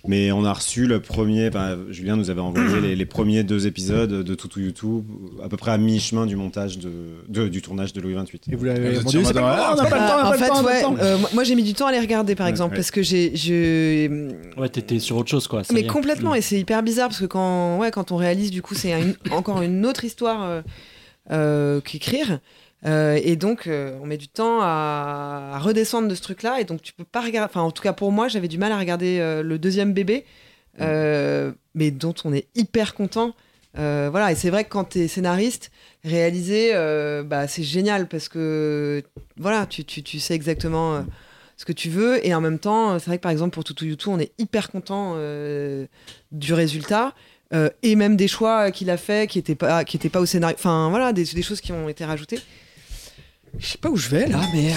Mais 0.07 0.33
on 0.33 0.45
a 0.45 0.53
reçu 0.53 0.87
le 0.87 1.01
premier. 1.01 1.49
enfin, 1.49 1.79
Julien 1.89 2.17
nous 2.17 2.29
avait 2.29 2.41
envoyé 2.43 2.81
les, 2.83 2.95
les 2.97 3.07
premiers 3.07 3.43
deux 3.43 3.67
épisodes 3.67 4.23
de 4.23 4.35
Toutou 4.35 4.61
YouTube, 4.61 5.05
à 5.43 5.49
peu 5.49 5.57
près 5.57 5.71
à 5.71 5.79
mi-chemin 5.79 6.27
du 6.27 6.37
montage 6.37 6.79
de, 6.79 6.91
de- 7.29 7.49
du 7.49 7.63
tournage 7.63 7.93
de 7.95 8.01
Louis 8.03 8.15
XXVIII. 8.15 8.41
Et 8.53 8.57
vous 8.57 8.65
l'avez 8.67 8.93
pas 8.93 8.99
ah, 8.99 9.41
grave, 9.41 9.77
on 9.79 9.83
n'a 9.83 9.89
pas 9.89 9.97
le 9.99 10.07
temps, 10.07 10.15
on 10.15 10.17
n'a 10.17 10.23
Bah, 10.23 10.27
en 10.27 10.31
pas 10.31 10.33
le 10.33 10.39
fait 10.39 10.49
temps, 10.49 10.63
ouais 10.65 10.83
temps. 10.83 10.97
euh, 11.01 11.19
moi- 11.19 11.31
moi 11.33 11.45
j'ai 11.45 11.55
mis 11.55 11.63
du 11.63 11.73
temps 11.75 11.87
à 11.87 11.93
les 11.93 12.01
regarder 12.01 12.35
par 12.35 12.45
Ouais, 12.47 12.51
exemple 12.51 12.73
ouais. 12.73 12.77
parce 12.79 12.91
que 12.91 13.03
j'ai 13.03 13.35
je 13.35 14.31
Ouais, 14.61 14.69
t'étais 14.69 14.99
sur 14.99 15.17
autre 15.17 15.31
chose 15.31 15.47
quoi. 15.49 15.65
ça 15.65 15.73
Mais 15.73 15.87
complètement, 15.87 16.35
et 16.35 16.41
c'est 16.43 16.59
hyper 16.61 16.83
bizarre 16.83 17.09
parce 17.09 17.21
que 17.21 17.27
quand, 17.27 17.79
ouais, 17.79 17.91
quand 17.91 18.13
on 18.13 18.17
réalise, 18.17 18.51
du 18.51 18.61
coup, 18.63 18.75
c'est 18.75 18.95
encore 19.31 19.63
une 19.63 19.87
autre 19.87 20.05
histoire 20.05 20.43
euh, 20.45 20.63
euh, 21.31 21.81
qu'écrire. 21.81 22.41
Euh, 22.87 23.19
et 23.23 23.37
donc, 23.37 23.67
euh, 23.67 23.99
on 24.03 24.07
met 24.07 24.19
du 24.19 24.29
temps 24.29 24.61
à, 24.61 25.53
à 25.55 25.59
redescendre 25.59 26.09
de 26.09 26.15
ce 26.15 26.23
truc-là. 26.23 26.61
Et 26.61 26.65
donc, 26.65 26.83
tu 26.83 26.93
peux 26.93 27.05
pas 27.05 27.21
regarder. 27.21 27.51
Enfin, 27.51 27.63
en 27.63 27.71
tout 27.71 27.83
cas, 27.83 27.93
pour 27.93 28.13
moi, 28.13 28.29
j'avais 28.29 28.49
du 28.49 28.59
mal 28.59 28.73
à 28.73 28.79
regarder 28.79 29.19
euh, 29.21 29.43
le 29.43 29.59
deuxième 29.59 29.93
bébé, 29.93 30.25
euh, 30.81 31.53
mais 31.75 31.91
dont 31.91 32.15
on 32.25 32.33
est 32.33 32.47
hyper 32.55 32.95
content. 32.95 33.35
Voilà, 33.77 34.31
et 34.31 34.37
c'est 34.37 34.51
vrai 34.51 34.65
que 34.65 34.69
quand 34.69 34.85
tu 34.91 35.01
es 35.01 35.09
scénariste, 35.09 35.73
réaliser, 36.05 36.73
bah, 37.25 37.49
c'est 37.49 37.65
génial 37.65 38.07
parce 38.07 38.29
que 38.29 39.03
voilà, 39.37 39.67
tu, 39.67 39.85
tu, 39.85 40.03
tu 40.05 40.21
sais 40.21 40.35
exactement 40.35 41.05
ce 41.57 41.65
que 41.65 41.73
tu 41.73 41.89
veux. 41.89 42.25
Et 42.25 42.33
en 42.37 42.41
même 42.41 42.61
temps, 42.61 42.97
c'est 43.01 43.07
vrai 43.07 43.17
que 43.17 43.23
par 43.23 43.33
exemple, 43.33 43.53
pour 43.55 43.65
Toutou 43.65 43.85
YouTube, 43.85 44.13
on 44.13 44.21
est 44.21 44.31
hyper 44.39 44.71
content 44.71 45.17
du 46.31 46.55
résultat. 46.55 47.15
et 47.83 47.97
même 47.97 48.17
des 48.17 48.29
choix 48.29 48.71
qu'il 48.71 48.91
a 48.91 48.97
fait 48.97 49.29
qui 49.29 49.39
n'étaient 49.39 49.57
pas, 49.57 49.83
qui 49.85 49.97
étaient 49.97 50.09
pas 50.09 50.21
au 50.21 50.27
scénario. 50.27 50.55
Enfin, 50.57 50.89
voilà, 50.91 51.13
des, 51.13 51.25
des 51.25 51.43
choses 51.43 51.61
qui 51.61 51.73
ont 51.73 51.89
été 51.89 52.05
rajoutées. 52.05 52.39
Je 53.59 53.67
sais 53.69 53.79
pas 53.79 53.89
où 53.89 53.97
je 53.97 54.09
vais 54.09 54.27
là, 54.27 54.41
mais. 54.53 54.71
euh, 54.71 54.75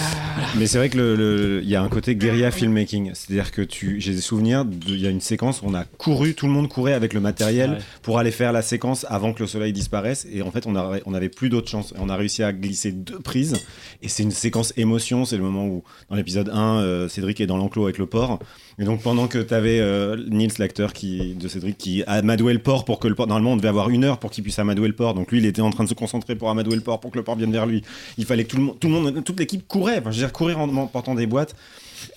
Mais 0.58 0.68
c'est 0.68 0.78
vrai 0.78 0.90
que 0.90 0.98
le- 0.98 1.16
le- 1.16 1.62
il 1.63 1.70
y 1.70 1.76
a 1.76 1.82
un 1.82 1.90
côté 1.90 2.16
guérilla 2.16 2.52
filmmaking, 2.52 3.12
c'est-à-dire 3.16 3.52
que 3.52 3.62
tu, 3.63 4.00
j'ai 4.00 4.13
des 4.13 4.22
souvenirs, 4.22 4.66
il 4.88 5.00
y 5.02 5.08
a 5.08 5.10
une 5.10 5.20
séquence 5.20 5.62
où 5.62 5.66
on 5.68 5.74
a 5.74 5.84
couru, 5.84 6.36
tout 6.36 6.46
le 6.46 6.52
monde 6.54 6.70
courait 6.70 6.94
avec 6.94 7.13
le 7.13 7.20
matériel 7.20 7.72
Ouais. 7.72 7.78
pour 8.04 8.20
aller 8.20 8.30
faire 8.32 8.52
la 8.54 8.62
séquence 8.62 9.06
avant 9.10 9.34
que 9.34 9.42
le 9.42 9.48
soleil 9.48 9.74
disparaisse, 9.74 10.28
et 10.32 10.42
en 10.44 10.52
fait 10.52 10.68
on 10.68 10.76
a- 10.76 11.00
on 11.06 11.12
n'avait 11.12 11.28
plus 11.30 11.50
d'autre 11.50 11.68
chance. 11.70 11.94
On 11.98 12.08
a 12.10 12.16
réussi 12.16 12.44
à 12.44 12.54
glisser 12.54 12.92
deux 12.92 13.20
prises, 13.20 13.56
et 14.04 14.08
c'est 14.10 14.24
une 14.24 14.32
séquence 14.32 14.74
émotion. 14.78 15.26
C'est 15.26 15.38
le 15.38 15.44
moment 15.44 15.66
où 15.66 15.84
dans 16.10 16.16
l'épisode 16.16 16.50
1, 16.54 16.78
euh, 16.80 17.08
Cédric 17.10 17.42
est 17.42 17.48
dans 17.48 17.58
l'enclos 17.58 17.86
avec 17.86 17.98
le 17.98 18.06
porc, 18.06 18.40
et 18.80 18.84
donc 18.86 19.02
pendant 19.02 19.28
que 19.28 19.40
tu 19.40 19.54
avais 19.56 19.82
Nils, 20.30 20.52
l'acteur 20.60 20.94
qui 20.94 21.34
de 21.34 21.48
Cédric, 21.48 21.78
qui 21.80 22.04
amadouait 22.06 22.54
le 22.54 22.60
porc 22.60 22.86
pour 22.86 23.00
que 23.00 23.08
le 23.08 23.16
porc, 23.16 23.26
normalement 23.28 23.54
on 23.54 23.58
devait 23.58 23.68
avoir 23.70 23.90
une 23.90 24.04
heure 24.04 24.20
pour 24.20 24.30
qu'il 24.32 24.44
puisse 24.44 24.60
amadouer 24.60 24.88
le 24.88 24.96
porc, 24.96 25.16
donc 25.16 25.32
lui 25.32 25.40
il 25.40 25.46
était 25.46 25.62
en 25.62 25.72
train 25.72 25.84
de 25.84 25.90
se 25.90 25.96
concentrer 25.96 26.36
pour 26.36 26.50
amadouer 26.52 26.76
le 26.76 26.82
porc 26.82 27.00
pour 27.00 27.10
que 27.12 27.18
le 27.18 27.24
porc 27.24 27.38
vienne 27.38 27.52
vers 27.52 27.66
lui. 27.66 27.82
Il 28.20 28.26
fallait 28.26 28.44
que 28.44 28.50
tout 28.52 28.58
le 28.58 28.63
monde, 28.63 28.67
tout 28.80 28.88
le 28.88 28.94
monde 28.94 29.24
toute 29.24 29.40
l'équipe 29.40 29.68
courait, 29.68 30.00
enfin, 30.00 30.12
je 30.12 30.20
veux 30.20 30.24
dire 30.26 30.34
courir 30.34 30.60
en, 30.60 30.68
en 30.76 30.88
portant 30.88 31.16
des 31.16 31.26
boîtes. 31.28 31.56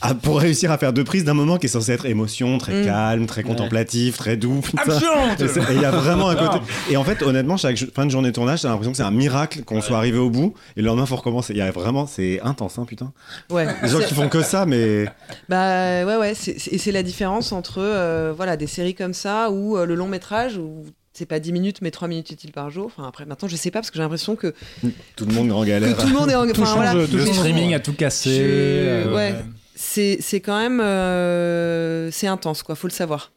à- 0.03 0.15
pour 0.15 0.39
réussir 0.41 0.71
à 0.71 0.77
faire 0.77 0.93
deux 0.93 1.05
prises 1.05 1.25
d'un 1.25 1.33
moment 1.33 1.57
qui 1.57 1.65
est 1.65 1.71
censé 1.71 1.93
être 1.93 2.05
émotion, 2.05 2.59
très 2.59 2.83
Mm. 2.83 2.85
calme, 2.85 3.27
très 3.27 3.43
contemplatif, 3.43 4.19
très 4.19 4.37
doux. 4.37 4.61
Et 4.77 5.75
il 5.75 5.81
y 5.81 5.85
a 5.87 5.91
vraiment 5.91 6.29
un 6.29 6.37
côté. 6.37 6.59
Et 6.91 6.97
en 6.99 7.05
fait, 7.05 7.23
honnêtement, 7.23 7.57
chaque 7.57 7.79
fin 7.95 8.05
de 8.05 8.11
journée 8.11 8.29
de 8.29 8.35
tournage, 8.35 8.61
t'as 8.61 8.69
l'impression 8.69 8.91
que 8.93 8.97
c'est 8.99 9.03
un 9.03 9.11
miracle 9.11 9.63
qu'on 9.65 9.81
soit 9.81 9.97
arrivé 9.97 10.19
au 10.19 10.29
bout. 10.29 10.53
Et 10.77 10.83
le 10.83 10.87
lendemain, 10.87 11.07
faut 11.07 11.17
recommencer. 11.17 11.55
Il 11.55 11.59
y 11.59 11.63
a 11.63 11.71
vraiment, 11.71 12.07
c'est 12.07 12.41
intense, 12.43 12.79
hein, 12.79 12.85
putain. 12.87 13.13
ouais. 13.51 13.67
Les 13.83 13.89
gens 13.89 14.01
qui 14.01 14.13
font 14.15 14.29
que 14.29 14.43
ça, 14.43 14.67
mais 14.67 15.07
Bah 15.49 16.05
ouais, 16.05 16.17
ouais. 16.17 16.33
Et 16.33 16.79
c'est 16.79 16.93
la 16.93 17.03
différence 17.03 17.53
entre 17.53 17.79
euh, 17.79 18.33
voilà, 18.37 18.57
des 18.59 18.67
séries 18.67 18.95
comme 18.95 19.15
ça 19.15 19.51
ou 19.51 19.79
euh, 19.79 19.87
le 19.87 19.95
long 19.95 20.09
métrage 20.09 20.59
où 20.59 20.85
c'est 21.21 21.27
pas 21.27 21.39
10 21.39 21.53
minutes, 21.53 21.83
mais 21.83 21.91
3 21.91 22.09
minutes 22.09 22.31
utiles 22.31 22.51
par 22.53 22.71
jour? 22.71 22.87
Enfin, 22.87 23.07
après, 23.07 23.25
maintenant, 23.27 23.47
je 23.49 23.55
sais 23.57 23.71
pas 23.71 23.79
parce 23.81 23.91
que 23.91 23.97
j'ai 23.97 24.03
l'impression 24.03 24.35
que, 24.37 24.55
Tout 25.17 25.27
le 25.27 25.33
monde 25.35 25.53
en 25.53 25.63
galère. 25.65 25.97
tout 25.97 26.07
le 26.07 26.13
monde 26.15 26.31
est 26.31 26.35
en. 26.35 26.47
Tout 26.53 26.63
enfin, 26.63 26.75
voilà. 26.75 26.93
tout 27.07 27.17
Le 27.17 27.25
change. 27.27 27.37
streaming 27.37 27.75
a 27.75 27.81
tout 27.81 27.93
cassé. 27.93 28.35
Je- 28.37 28.43
euh, 28.43 29.15
ouais. 29.15 29.35
C'est 29.75 30.19
c'est 30.21 30.41
quand 30.41 30.59
même. 30.59 30.81
euh, 30.81 32.11
c'est 32.11 32.27
intense, 32.27 32.63
quoi, 32.63 32.75
faut 32.75 32.87
le 32.89 32.93
savoir. 32.93 33.33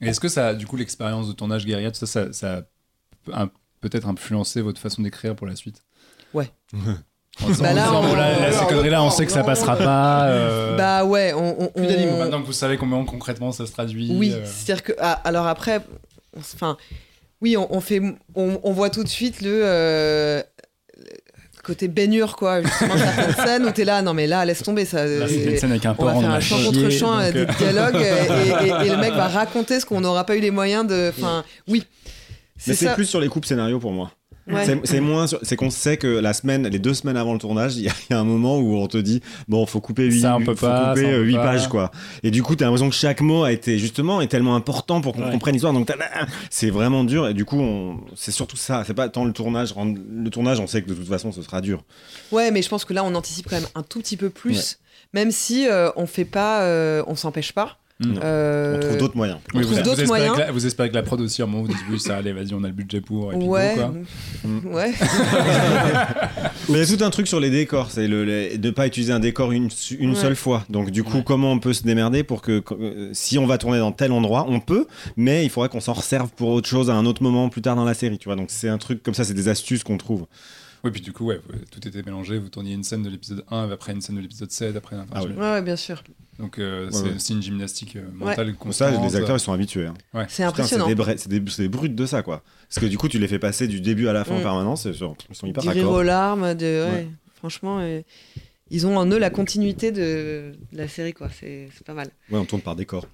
Et 0.00 0.08
Est-ce 0.08 0.20
que 0.20 0.28
ça, 0.28 0.54
du 0.54 0.66
coup, 0.66 0.76
l'expérience 0.76 1.28
de 1.28 1.32
tournage 1.32 1.64
guérilla, 1.66 1.90
tout 1.90 1.98
ça, 1.98 2.06
ça, 2.06 2.32
ça 2.32 2.62
a 3.32 3.46
peut-être 3.80 4.08
influencé 4.08 4.60
votre 4.62 4.80
façon 4.80 5.02
d'écrire 5.02 5.34
pour 5.34 5.46
la 5.46 5.56
suite? 5.56 5.82
Ouais. 6.34 6.50
Bah 7.60 7.72
là, 7.72 7.90
on- 7.94 8.14
là, 8.14 8.52
ces 8.52 8.66
conneries-là, 8.66 9.02
on 9.02 9.08
sait 9.10 9.24
que 9.24 9.32
ça 9.32 9.42
passera 9.42 9.74
pas. 9.74 10.26
euh, 10.26 10.76
Bah 10.76 11.02
ouais, 11.06 11.32
on. 11.32 11.62
on- 11.64 11.70
on- 11.74 12.18
Maintenant 12.18 12.42
que 12.42 12.46
vous 12.46 12.52
savez 12.52 12.76
comment 12.76 13.06
concrètement 13.06 13.52
ça 13.52 13.64
se 13.66 13.72
traduit. 13.72 14.12
Oui, 14.14 14.32
euh, 14.34 14.44
c'est-à-dire 14.44 14.82
que. 14.84 14.92
ah, 15.00 15.12
alors 15.24 15.46
après, 15.46 15.80
enfin. 16.38 16.76
Oui, 17.42 17.56
on, 17.58 17.66
on 17.74 17.80
fait, 17.80 18.00
on, 18.34 18.60
on 18.62 18.72
voit 18.72 18.88
tout 18.88 19.02
de 19.04 19.08
suite 19.08 19.42
le, 19.42 19.50
euh, 19.64 20.42
le 20.96 21.62
côté 21.64 21.88
baignure, 21.88 22.36
quoi. 22.36 22.62
Justement, 22.62 22.96
certaines 22.96 23.34
scènes 23.46 23.64
où 23.66 23.70
t'es 23.72 23.84
là, 23.84 24.00
non 24.00 24.14
mais 24.14 24.26
là, 24.28 24.44
laisse 24.44 24.62
tomber 24.62 24.84
ça. 24.84 25.04
Là, 25.04 25.26
euh, 25.26 25.50
une 25.50 25.58
scène 25.58 25.72
avec 25.72 25.84
un 25.84 25.94
on 25.98 26.04
va 26.04 26.14
faire 26.14 26.30
un 26.30 26.40
chié, 26.40 26.64
contre 26.64 26.88
chant, 26.90 27.16
donc, 27.16 27.20
euh, 27.20 27.28
euh, 27.42 27.44
des 27.46 27.52
dialogues, 27.54 27.96
et, 28.00 28.66
et- 28.68 28.86
et 28.86 28.90
le 28.90 28.96
mec 28.96 29.12
va 29.14 29.26
raconter 29.28 29.80
ce 29.80 29.86
qu'on 29.86 30.00
n'aura 30.00 30.24
pas 30.24 30.36
eu 30.36 30.40
les 30.40 30.50
moyens 30.52 30.86
de. 30.86 31.10
Enfin, 31.16 31.44
oui. 31.68 31.84
Mais 32.68 32.74
c'est 32.74 32.86
ça. 32.86 32.94
plus 32.94 33.06
sur 33.06 33.20
les 33.20 33.26
coupes 33.28 33.44
scénario 33.44 33.80
pour 33.80 33.90
moi. 33.92 34.12
Ouais. 34.48 34.64
C'est- 34.84 35.00
moins, 35.00 35.26
sur- 35.28 35.38
c'est 35.42 35.54
qu'on 35.54 35.70
sait 35.70 35.96
que 35.96 36.08
la 36.08 36.32
semaine, 36.32 36.66
les 36.66 36.80
deux 36.80 36.94
semaines 36.94 37.16
avant 37.16 37.32
le 37.32 37.38
tournage, 37.38 37.76
il 37.76 37.82
y, 37.84 37.88
a- 37.88 37.92
il 38.10 38.12
y 38.12 38.16
a 38.16 38.18
un 38.20 38.24
moment 38.24 38.58
où 38.58 38.74
on 38.76 38.88
te 38.88 38.98
dit 38.98 39.20
bon, 39.46 39.64
faut 39.66 39.80
couper 39.80 40.04
8, 40.06 40.22
Ça, 40.22 40.36
on 40.36 40.40
peut 40.44 40.54
faut 40.56 40.66
pas, 40.66 40.88
couper 40.94 41.02
ça, 41.02 41.06
on 41.08 41.10
peut 41.12 41.22
8 41.22 41.34
pas. 41.34 41.42
pages 41.44 41.68
quoi. 41.68 41.90
Et 42.24 42.30
du 42.32 42.42
coup, 42.42 42.56
t'as 42.56 42.64
l'impression 42.64 42.88
que 42.90 42.94
chaque 42.96 43.20
mot 43.20 43.44
a 43.44 43.52
été 43.52 43.78
justement 43.78 44.20
est 44.20 44.26
tellement 44.26 44.56
important 44.56 45.00
pour 45.00 45.12
qu'on 45.14 45.24
Ouais. 45.26 45.30
comprenne 45.30 45.52
l'histoire. 45.54 45.72
Donc 45.72 45.88
c'est 46.50 46.70
vraiment 46.70 47.04
dur. 47.04 47.28
Et 47.28 47.34
du 47.34 47.44
coup, 47.44 47.60
on- 47.60 48.00
c'est 48.16 48.32
surtout 48.32 48.56
ça. 48.56 48.82
C'est 48.86 48.94
pas 48.94 49.08
tant 49.08 49.24
le 49.24 49.32
tournage. 49.32 49.74
Le 49.76 50.28
tournage, 50.30 50.58
on 50.58 50.66
sait 50.66 50.82
que 50.82 50.88
de 50.88 50.94
toute 50.94 51.08
façon, 51.08 51.30
ce 51.30 51.42
sera 51.42 51.60
dur. 51.60 51.84
Ouais, 52.32 52.50
mais 52.50 52.62
je 52.62 52.68
pense 52.68 52.84
que 52.84 52.92
là, 52.92 53.04
on 53.04 53.14
anticipe 53.14 53.46
quand 53.48 53.56
même 53.56 53.68
un 53.76 53.82
tout 53.82 54.00
petit 54.00 54.16
peu 54.16 54.28
plus, 54.30 54.78
même 55.12 55.30
si 55.30 55.68
euh, 55.68 55.90
on 55.96 56.06
fait 56.06 56.24
pas, 56.24 56.62
euh, 56.62 57.04
on 57.06 57.14
s'empêche 57.14 57.52
pas. 57.52 57.78
Mm. 58.04 58.18
Euh, 58.22 58.76
On 58.76 58.80
trouve 58.80 58.96
d'autres 58.98 59.16
moyens. 59.16 59.38
Oui, 59.54 59.62
vous, 59.62 59.74
d'autres 59.76 59.90
espérez 59.90 60.06
moyens. 60.06 60.34
que 60.34 60.40
la- 60.40 60.52
vous 60.52 60.66
espérez 60.66 60.88
que 60.90 60.94
la 60.94 61.02
prod 61.02 61.20
aussi, 61.20 61.42
à 61.42 61.44
un 61.44 61.48
moment, 61.48 61.62
vous 61.62 61.68
dites 61.68 61.76
oui, 61.90 62.00
ça 62.00 62.16
allez, 62.16 62.32
vas-y, 62.32 62.52
on 62.54 62.64
a 62.64 62.68
le 62.68 62.72
budget 62.72 63.00
pour. 63.00 63.32
Et 63.32 63.36
puis 63.38 63.46
go, 63.46 63.52
Ouais, 63.54 63.74
quoi. 63.76 63.92
ouais. 64.72 64.92
Mais 66.68 66.78
il 66.82 66.88
y 66.90 66.92
a 66.94 66.96
tout 66.96 67.04
un 67.04 67.10
truc 67.10 67.26
sur 67.28 67.40
les 67.40 67.50
décors, 67.50 67.90
c'est 67.90 68.08
le, 68.08 68.24
le- 68.24 68.56
de 68.58 68.70
pas 68.70 68.86
utiliser 68.86 69.12
un 69.12 69.20
décor 69.20 69.52
une, 69.52 69.68
une 69.98 70.10
Ouais. 70.10 70.16
seule 70.16 70.36
fois. 70.36 70.64
Donc 70.70 70.90
du 70.90 71.02
coup, 71.04 71.18
Ouais. 71.18 71.24
comment 71.24 71.52
on 71.52 71.58
peut 71.58 71.72
se 71.72 71.82
démerder 71.82 72.22
pour 72.22 72.40
que 72.42 72.62
euh, 72.72 73.10
si 73.12 73.38
on 73.38 73.46
va 73.46 73.58
tourner 73.58 73.78
dans 73.78 73.92
tel 73.92 74.12
endroit, 74.12 74.46
on 74.48 74.60
peut, 74.60 74.86
mais 75.16 75.44
il 75.44 75.50
faudrait 75.50 75.68
qu'on 75.68 75.80
s'en 75.80 75.92
resserve 75.94 76.30
pour 76.30 76.48
autre 76.50 76.68
chose 76.68 76.90
à 76.90 76.94
un 76.94 77.06
autre 77.06 77.22
moment 77.22 77.48
plus 77.48 77.62
tard 77.62 77.76
dans 77.76 77.84
la 77.84 77.94
série, 77.94 78.18
tu 78.18 78.28
vois. 78.28 78.36
Donc 78.36 78.48
c'est 78.50 78.68
un 78.68 78.78
truc 78.78 79.02
comme 79.02 79.14
ça, 79.14 79.24
c'est 79.24 79.34
des 79.34 79.48
astuces 79.48 79.82
qu'on 79.84 79.98
trouve. 79.98 80.26
Oui, 80.84 80.90
puis 80.90 81.00
du 81.00 81.12
coup, 81.12 81.26
ouais, 81.26 81.40
tout 81.70 81.86
était 81.86 82.02
mélangé. 82.02 82.38
Vous 82.38 82.48
tourniez 82.48 82.74
une 82.74 82.82
scène 82.82 83.02
de 83.04 83.08
l'épisode 83.08 83.44
1, 83.50 83.70
après 83.70 83.92
une 83.92 84.00
scène 84.00 84.16
de 84.16 84.20
l'épisode 84.20 84.50
7, 84.50 84.74
après. 84.76 84.96
enfin, 84.96 85.06
Ah. 85.14 85.22
Ouais, 85.24 85.36
ouais, 85.52 85.62
bien 85.62 85.76
sûr. 85.76 86.02
Donc 86.38 86.58
euh, 86.58 86.86
Ouais, 86.86 86.92
c'est 86.92 87.02
ouais. 87.04 87.14
aussi 87.14 87.32
une 87.34 87.42
gymnastique 87.42 87.96
euh, 87.96 88.00
Ouais. 88.20 88.30
mentale 88.30 88.54
constante. 88.54 88.94
ça, 88.94 89.00
les 89.02 89.16
acteurs 89.16 89.36
ils 89.36 89.40
sont 89.40 89.52
habitués. 89.52 89.86
hein. 89.86 90.26
C'est 90.28 90.44
impressionnant. 90.44 90.86
des, 90.86 90.96
c'est 91.18 91.28
des, 91.28 91.42
c'est 91.50 91.62
des 91.62 91.68
brutes 91.68 91.94
de 91.94 92.06
ça, 92.06 92.22
quoi. 92.22 92.42
Parce 92.68 92.78
que 92.80 92.86
du 92.86 92.96
coup, 92.98 93.08
tu 93.08 93.18
les 93.18 93.28
fais 93.28 93.38
passer 93.38 93.68
du 93.68 93.80
début 93.80 94.08
à 94.08 94.12
la 94.12 94.24
fin 94.24 94.34
en 94.34 94.38
Mm. 94.38 94.42
permanence, 94.42 94.84
ils 94.86 94.94
sont 94.94 95.14
hyper 95.44 95.62
Du 95.62 95.68
rire 95.68 95.90
aux 95.90 96.02
larmes, 96.02 96.54
de, 96.54 96.64
ouais, 96.86 96.90
Ouais. 96.90 97.08
franchement, 97.34 97.78
euh, 97.80 98.00
ils 98.70 98.86
ont 98.86 98.96
en 98.96 99.06
eux 99.06 99.18
la 99.18 99.28
continuité 99.30 99.92
de, 99.92 100.52
de 100.72 100.78
la 100.78 100.88
série, 100.88 101.12
quoi. 101.12 101.28
C'est 101.38 101.68
c'est 101.76 101.86
pas 101.86 101.92
mal. 101.94 102.08
Ouais, 102.30 102.38
on 102.38 102.44
tourne 102.46 102.62
par 102.62 102.76
décor. 102.76 103.06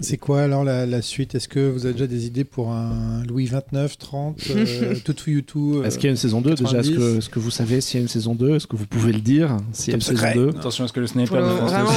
C'est 0.00 0.16
quoi 0.16 0.42
alors 0.42 0.62
la, 0.62 0.86
la 0.86 1.02
suite? 1.02 1.34
Est-ce 1.34 1.48
que 1.48 1.58
vous 1.70 1.84
avez 1.84 1.92
déjà 1.92 2.06
des 2.06 2.24
idées 2.24 2.44
pour 2.44 2.70
un 2.70 3.24
Louis 3.28 3.46
29, 3.46 3.98
30, 3.98 4.40
euh, 4.50 4.94
tout 5.04 5.12
to 5.12 5.28
you 5.32 5.40
tout 5.40 5.82
Est-ce 5.84 5.96
qu'il 5.98 6.04
y 6.04 6.06
a 6.06 6.10
une 6.12 6.16
saison 6.16 6.40
2 6.40 6.54
déjà 6.54 6.78
Est-ce 6.78 6.90
que, 6.90 6.94
90? 6.94 7.18
est-ce 7.18 7.28
que 7.28 7.38
vous 7.40 7.50
savez 7.50 7.80
s'il 7.80 7.98
y 7.98 8.00
a 8.00 8.02
une 8.02 8.08
saison 8.08 8.36
2 8.36 8.54
Est-ce 8.54 8.68
que 8.68 8.76
vous 8.76 8.86
pouvez 8.86 9.12
le 9.12 9.18
dire 9.18 9.56
S'il 9.72 9.88
y 9.90 9.94
a 9.94 9.96
une 9.96 10.00
saison 10.00 10.16
secret. 10.18 10.34
2 10.36 10.48
Attention 10.50 10.84
à 10.84 10.88
ce 10.88 10.92
que 10.92 11.00
le 11.00 11.08
sniper 11.08 11.40
le- 11.40 11.46
vraiment, 11.48 11.90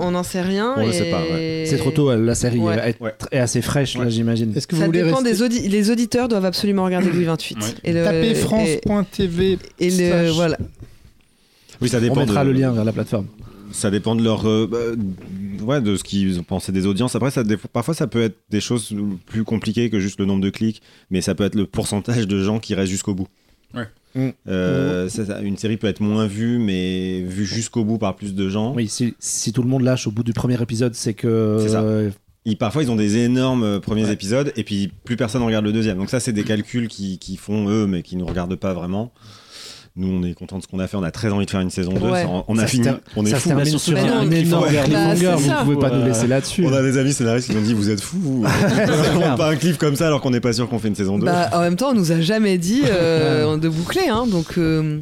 on- 0.00 0.10
n'en 0.12 0.22
sait 0.22 0.40
rien. 0.40 0.72
On 0.78 0.80
le 0.80 0.88
et- 0.88 0.92
sait 0.94 1.10
pas, 1.10 1.20
ouais. 1.20 1.64
C'est 1.68 1.76
trop 1.76 1.90
tôt, 1.90 2.08
euh, 2.10 2.16
la 2.16 2.34
série 2.34 2.58
Ouais. 2.60 2.76
est, 2.78 3.02
Ouais. 3.02 3.12
est 3.30 3.38
assez 3.40 3.60
fraîche, 3.60 3.98
là, 3.98 4.08
j'imagine. 4.08 4.50
Est-ce 4.56 4.66
que 4.66 4.74
vous 4.76 4.80
Ça 4.80 4.86
voulez 4.86 5.02
dépend 5.02 5.16
rester? 5.18 5.30
des 5.32 5.42
auditeurs. 5.42 5.70
Les 5.70 5.90
auditeurs 5.90 6.28
doivent 6.28 6.46
absolument 6.46 6.84
regarder 6.86 7.10
Louis 7.10 7.24
28. 7.24 7.58
Ouais. 7.58 7.64
Et 7.84 7.92
le, 7.92 8.04
Tapez 8.04 8.30
et- 8.30 8.34
France.tv. 8.36 9.58
Et, 9.80 9.90
le, 9.90 9.96
slash- 9.96 10.30
voilà. 10.34 10.56
Oui, 11.82 11.90
ça 11.90 12.00
dépend. 12.00 12.14
On 12.14 12.20
mettra 12.20 12.42
de- 12.42 12.50
le 12.52 12.58
lien 12.58 12.72
vers 12.72 12.84
la 12.86 12.92
plateforme. 12.92 13.26
Ça 13.76 13.90
dépend 13.90 14.14
de 14.14 14.22
leur, 14.22 14.48
euh, 14.48 14.68
bah, 14.70 15.64
ouais, 15.64 15.80
de 15.80 15.96
ce 15.96 16.04
qu'ils 16.04 16.38
ont 16.38 16.44
pensé 16.44 16.70
des 16.70 16.86
audiences. 16.86 17.16
Après, 17.16 17.32
ça, 17.32 17.42
parfois, 17.72 17.92
ça 17.92 18.06
peut 18.06 18.22
être 18.22 18.36
des 18.48 18.60
choses 18.60 18.94
plus 19.26 19.42
compliquées 19.42 19.90
que 19.90 19.98
juste 19.98 20.20
le 20.20 20.26
nombre 20.26 20.42
de 20.42 20.50
clics, 20.50 20.80
mais 21.10 21.20
ça 21.20 21.34
peut 21.34 21.42
être 21.44 21.56
le 21.56 21.66
pourcentage 21.66 22.28
de 22.28 22.40
gens 22.42 22.60
qui 22.60 22.74
restent 22.74 22.92
jusqu'au 22.92 23.14
bout. 23.14 23.26
Ouais. 23.74 23.88
Mm. 24.14 24.28
Euh, 24.46 25.08
ça- 25.08 25.26
ça- 25.26 25.40
une 25.40 25.56
série 25.56 25.76
peut 25.76 25.88
être 25.88 25.98
moins 26.00 26.28
vue, 26.28 26.60
mais 26.60 27.22
vue 27.22 27.44
jusqu'au 27.44 27.84
bout 27.84 27.98
par 27.98 28.14
plus 28.14 28.32
de 28.34 28.48
gens. 28.48 28.72
Oui, 28.76 28.86
si, 28.86 29.14
si 29.18 29.52
tout 29.52 29.62
le 29.64 29.68
monde 29.68 29.82
lâche 29.82 30.06
au 30.06 30.12
bout 30.12 30.22
du 30.22 30.32
premier 30.32 30.62
épisode, 30.62 30.94
c'est 30.94 31.14
que. 31.14 31.58
C'est 31.60 31.70
ça. 31.70 31.82
euh, 31.82 32.10
Ils- 32.44 32.56
parfois, 32.56 32.84
ils 32.84 32.90
ont 32.92 32.96
des 32.96 33.16
énormes 33.16 33.80
premiers 33.80 34.04
Ouais. 34.04 34.12
épisodes, 34.12 34.52
et 34.54 34.62
puis 34.62 34.92
plus 35.04 35.16
personne 35.16 35.40
ne 35.40 35.46
regarde 35.46 35.64
le 35.64 35.72
deuxième. 35.72 35.98
Donc 35.98 36.10
ça, 36.10 36.20
c'est 36.20 36.32
des 36.32 36.44
calculs 36.44 36.86
qui, 36.86 37.18
qui 37.18 37.36
font 37.36 37.68
eux, 37.68 37.86
mais 37.88 38.02
qui 38.02 38.14
nous 38.16 38.26
regardent 38.26 38.54
pas 38.54 38.72
vraiment. 38.72 39.12
Nous, 39.96 40.08
on 40.08 40.24
est 40.24 40.34
content 40.34 40.58
de 40.58 40.62
ce 40.64 40.66
qu'on 40.66 40.80
a 40.80 40.88
fait. 40.88 40.96
On 40.96 41.04
a 41.04 41.12
très 41.12 41.30
envie 41.30 41.46
de 41.46 41.50
faire 41.52 41.60
une 41.60 41.70
saison 41.70 41.92
2. 41.92 42.00
Ouais. 42.10 42.24
On, 42.28 42.44
on 42.48 42.58
a 42.58 42.66
fini. 42.66 42.88
On 43.14 43.24
est 43.24 43.30
ça 43.30 43.36
se 43.36 43.42
fous. 43.42 43.48
termine 43.50 43.72
Bah, 43.72 43.78
sur 43.78 43.96
un 43.96 44.00
énorme 44.32 44.64
Ouais. 44.64 44.82
cliffhanger. 44.82 45.24
Bah, 45.26 45.36
Vous 45.36 45.48
ça. 45.48 45.60
pouvez 45.62 45.76
pas 45.76 45.90
nous 45.90 46.04
laisser 46.04 46.26
là-dessus. 46.26 46.64
On 46.66 46.72
a 46.72 46.82
des 46.82 46.98
amis 46.98 47.12
scénaristes 47.12 47.46
qui 47.48 47.54
nous 47.54 47.60
ont 47.60 47.64
dit 47.64 47.74
Vous 47.74 47.90
êtes 47.90 48.00
fous 48.00 48.18
vous. 48.20 48.44
On 49.24 49.36
pas 49.36 49.50
un 49.50 49.54
cliff 49.56 49.78
comme 49.78 49.94
ça 49.94 50.08
alors 50.08 50.20
qu'on 50.20 50.30
n'est 50.30 50.40
pas 50.40 50.52
sûr 50.52 50.68
qu'on 50.68 50.80
fait 50.80 50.88
une 50.88 50.96
saison 50.96 51.16
2. 51.18 51.24
Bah, 51.26 51.48
en 51.52 51.60
même 51.60 51.76
temps, 51.76 51.90
on 51.90 51.94
nous 51.94 52.10
a 52.10 52.20
jamais 52.20 52.58
dit 52.58 52.82
euh, 52.86 53.56
de 53.56 53.68
boucler, 53.68 54.08
hein, 54.08 54.26
donc 54.26 54.58
euh, 54.58 54.98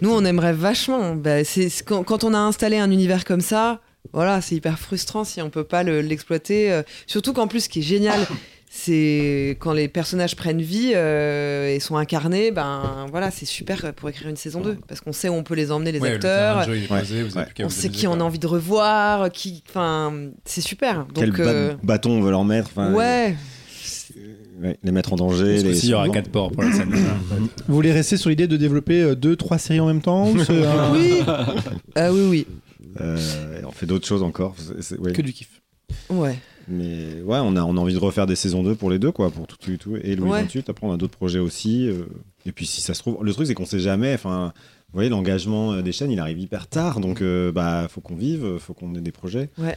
nous 0.00 0.10
on 0.10 0.24
aimerait 0.24 0.54
vachement. 0.54 1.14
Bah, 1.14 1.44
c'est 1.44 1.68
c'est 1.68 1.84
quand, 1.84 2.02
quand 2.02 2.24
on 2.24 2.32
a 2.32 2.38
installé 2.38 2.78
un 2.78 2.90
univers 2.90 3.26
comme 3.26 3.42
ça, 3.42 3.80
voilà, 4.14 4.40
c'est 4.40 4.54
hyper 4.54 4.78
frustrant 4.78 5.24
si 5.24 5.42
on 5.42 5.50
peut 5.50 5.64
pas 5.64 5.82
le- 5.82 6.00
l'exploiter. 6.00 6.72
euh, 6.72 6.82
surtout 7.06 7.34
qu'en 7.34 7.48
plus, 7.48 7.64
ce 7.64 7.68
qui 7.68 7.80
est 7.80 7.82
génial, 7.82 8.18
c'est 8.72 9.56
quand 9.58 9.72
les 9.72 9.88
personnages 9.88 10.36
prennent 10.36 10.62
vie 10.62 10.92
euh, 10.94 11.74
et 11.74 11.80
sont 11.80 11.96
incarnés, 11.96 12.52
ben 12.52 13.06
voilà, 13.10 13.32
c'est 13.32 13.44
super 13.44 13.92
pour 13.94 14.08
écrire 14.08 14.28
une 14.28 14.36
saison 14.36 14.60
2 14.60 14.78
parce 14.86 15.00
qu'on 15.00 15.12
sait 15.12 15.28
où 15.28 15.32
on 15.32 15.42
peut 15.42 15.54
les 15.56 15.72
emmener 15.72 15.90
les 15.90 15.98
Ouais, 15.98 16.12
acteurs. 16.12 16.62
jeu, 16.62 16.78
posé, 16.88 17.24
Ouais. 17.24 17.46
On 17.64 17.68
sait 17.68 17.88
qui 17.88 18.06
on 18.06 18.12
a 18.14 18.22
envie 18.22 18.38
de 18.38 18.46
revoir, 18.46 19.32
qui, 19.32 19.64
enfin, 19.68 20.14
c'est 20.44 20.60
super. 20.60 21.04
Quel 21.14 21.30
Donc, 21.30 21.40
euh, 21.40 21.74
bâton 21.82 22.10
on 22.12 22.20
veut 22.20 22.30
leur 22.30 22.44
mettre 22.44 22.68
enfin, 22.70 22.92
ouais, 22.94 23.34
ouais, 24.62 24.78
Les 24.84 24.92
mettre 24.92 25.12
en 25.14 25.16
danger. 25.16 25.54
Parce 25.54 25.64
Les... 25.64 25.74
si, 25.74 25.86
il 25.88 25.90
y 25.90 25.94
aura 25.94 26.08
4 26.08 26.30
ports 26.30 26.52
pour 26.52 26.62
la 26.62 26.70
scène. 26.72 26.94
Vous 27.66 27.74
voulez 27.74 27.90
rester 27.90 28.16
sur 28.16 28.30
l'idée 28.30 28.46
de 28.46 28.56
développer 28.56 29.02
euh, 29.02 29.14
deux, 29.16 29.34
trois 29.34 29.58
séries 29.58 29.80
en 29.80 29.86
même 29.86 30.00
temps 30.00 30.28
un- 30.28 30.92
oui, 30.94 31.22
ah 31.96 32.12
oui, 32.12 32.20
oui, 32.28 32.46
Euh, 33.00 33.18
on 33.66 33.72
fait 33.72 33.86
d'autres 33.86 34.06
choses 34.06 34.22
encore. 34.22 34.54
ouais. 35.00 35.12
que 35.12 35.22
du 35.22 35.32
kiff 35.32 35.60
ouais. 36.08 36.38
Mais 36.68 37.20
ouais, 37.24 37.38
on 37.40 37.56
a, 37.56 37.62
on 37.62 37.76
a 37.76 37.80
envie 37.80 37.94
de 37.94 37.98
refaire 37.98 38.26
des 38.26 38.36
saisons 38.36 38.62
2 38.62 38.74
pour 38.74 38.90
les 38.90 38.98
deux, 38.98 39.10
quoi, 39.12 39.30
pour 39.30 39.46
tout, 39.46 39.56
tout, 39.56 39.76
tout 39.76 39.96
et 39.96 40.14
Louis 40.16 40.30
Ouais. 40.30 40.42
28. 40.42 40.68
Après, 40.70 40.86
on 40.86 40.92
a 40.92 40.96
d'autres 40.96 41.16
projets 41.16 41.38
aussi. 41.38 41.88
euh, 41.88 42.04
et 42.46 42.52
puis, 42.52 42.66
si 42.66 42.80
ça 42.80 42.94
se 42.94 43.00
trouve, 43.00 43.18
le 43.22 43.32
truc, 43.32 43.46
c'est 43.46 43.54
qu'on 43.54 43.66
sait 43.66 43.80
jamais. 43.80 44.14
Enfin, 44.14 44.52
vous 44.92 44.94
voyez, 44.96 45.08
l'engagement 45.10 45.72
euh, 45.72 45.82
des 45.82 45.92
chaînes, 45.92 46.10
il 46.10 46.20
arrive 46.20 46.38
hyper 46.38 46.66
tard. 46.68 47.00
Donc, 47.00 47.22
euh, 47.22 47.50
bah, 47.52 47.86
faut 47.90 48.00
qu'on 48.00 48.14
vive, 48.16 48.58
faut 48.58 48.72
qu'on 48.74 48.94
ait 48.94 49.00
des 49.00 49.12
projets. 49.12 49.50
Ouais. 49.58 49.76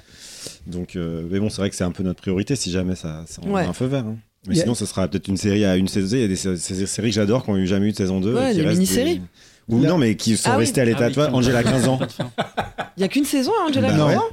Donc, 0.67 0.95
euh, 0.95 1.25
mais 1.29 1.39
bon, 1.39 1.49
c'est 1.49 1.57
vrai 1.57 1.69
que 1.69 1.75
c'est 1.75 1.83
un 1.83 1.91
peu 1.91 2.03
notre 2.03 2.21
priorité 2.21 2.55
si 2.55 2.71
jamais 2.71 2.95
ça, 2.95 3.23
ça 3.27 3.41
on 3.45 3.51
Ouais. 3.53 3.63
a 3.63 3.69
un 3.69 3.73
feu 3.73 3.85
vert. 3.85 4.05
hein. 4.05 4.17
Mais 4.47 4.55
Il 4.55 4.59
sinon, 4.61 4.75
ce 4.75 4.85
sera 4.85 5.07
peut-être 5.07 5.29
une 5.29 5.37
série 5.37 5.63
à 5.63 5.77
une 5.77 5.87
saison. 5.87 6.17
Il 6.17 6.21
y 6.21 6.25
a 6.25 6.27
des 6.27 6.35
sé- 6.35 6.57
sé- 6.57 6.85
séries 6.85 7.09
que 7.09 7.15
j'adore 7.15 7.45
qui 7.45 7.51
n'ont 7.51 7.57
eu 7.57 7.65
jamais 7.65 7.87
eu 7.87 7.91
de 7.91 7.97
saison 7.97 8.19
2. 8.19 8.33
Ouais, 8.35 8.51
et 8.51 8.55
qui 8.57 8.61
des 8.61 8.67
mini-séries. 8.67 9.21
Ou 9.69 9.81
Là- 9.81 9.87
non, 9.89 9.97
mais 9.97 10.17
qui 10.17 10.35
sont 10.35 10.49
Ah 10.51 10.55
oui. 10.57 10.65
restées 10.65 10.81
à 10.81 10.85
l'état. 10.85 11.05
Ah 11.05 11.07
oui, 11.07 11.13
tu 11.13 11.15
vois, 11.19 11.25
comme 11.27 11.35
Angela, 11.35 11.63
15 11.63 11.87
ans. 11.87 11.97
Il 12.97 13.01
y 13.01 13.03
a 13.05 13.07
qu'une 13.07 13.23
saison, 13.23 13.53
hein, 13.61 13.67
Angela 13.69 13.89
Bah 13.89 13.95
Gordon 13.97 14.13
ouais. 14.17 14.23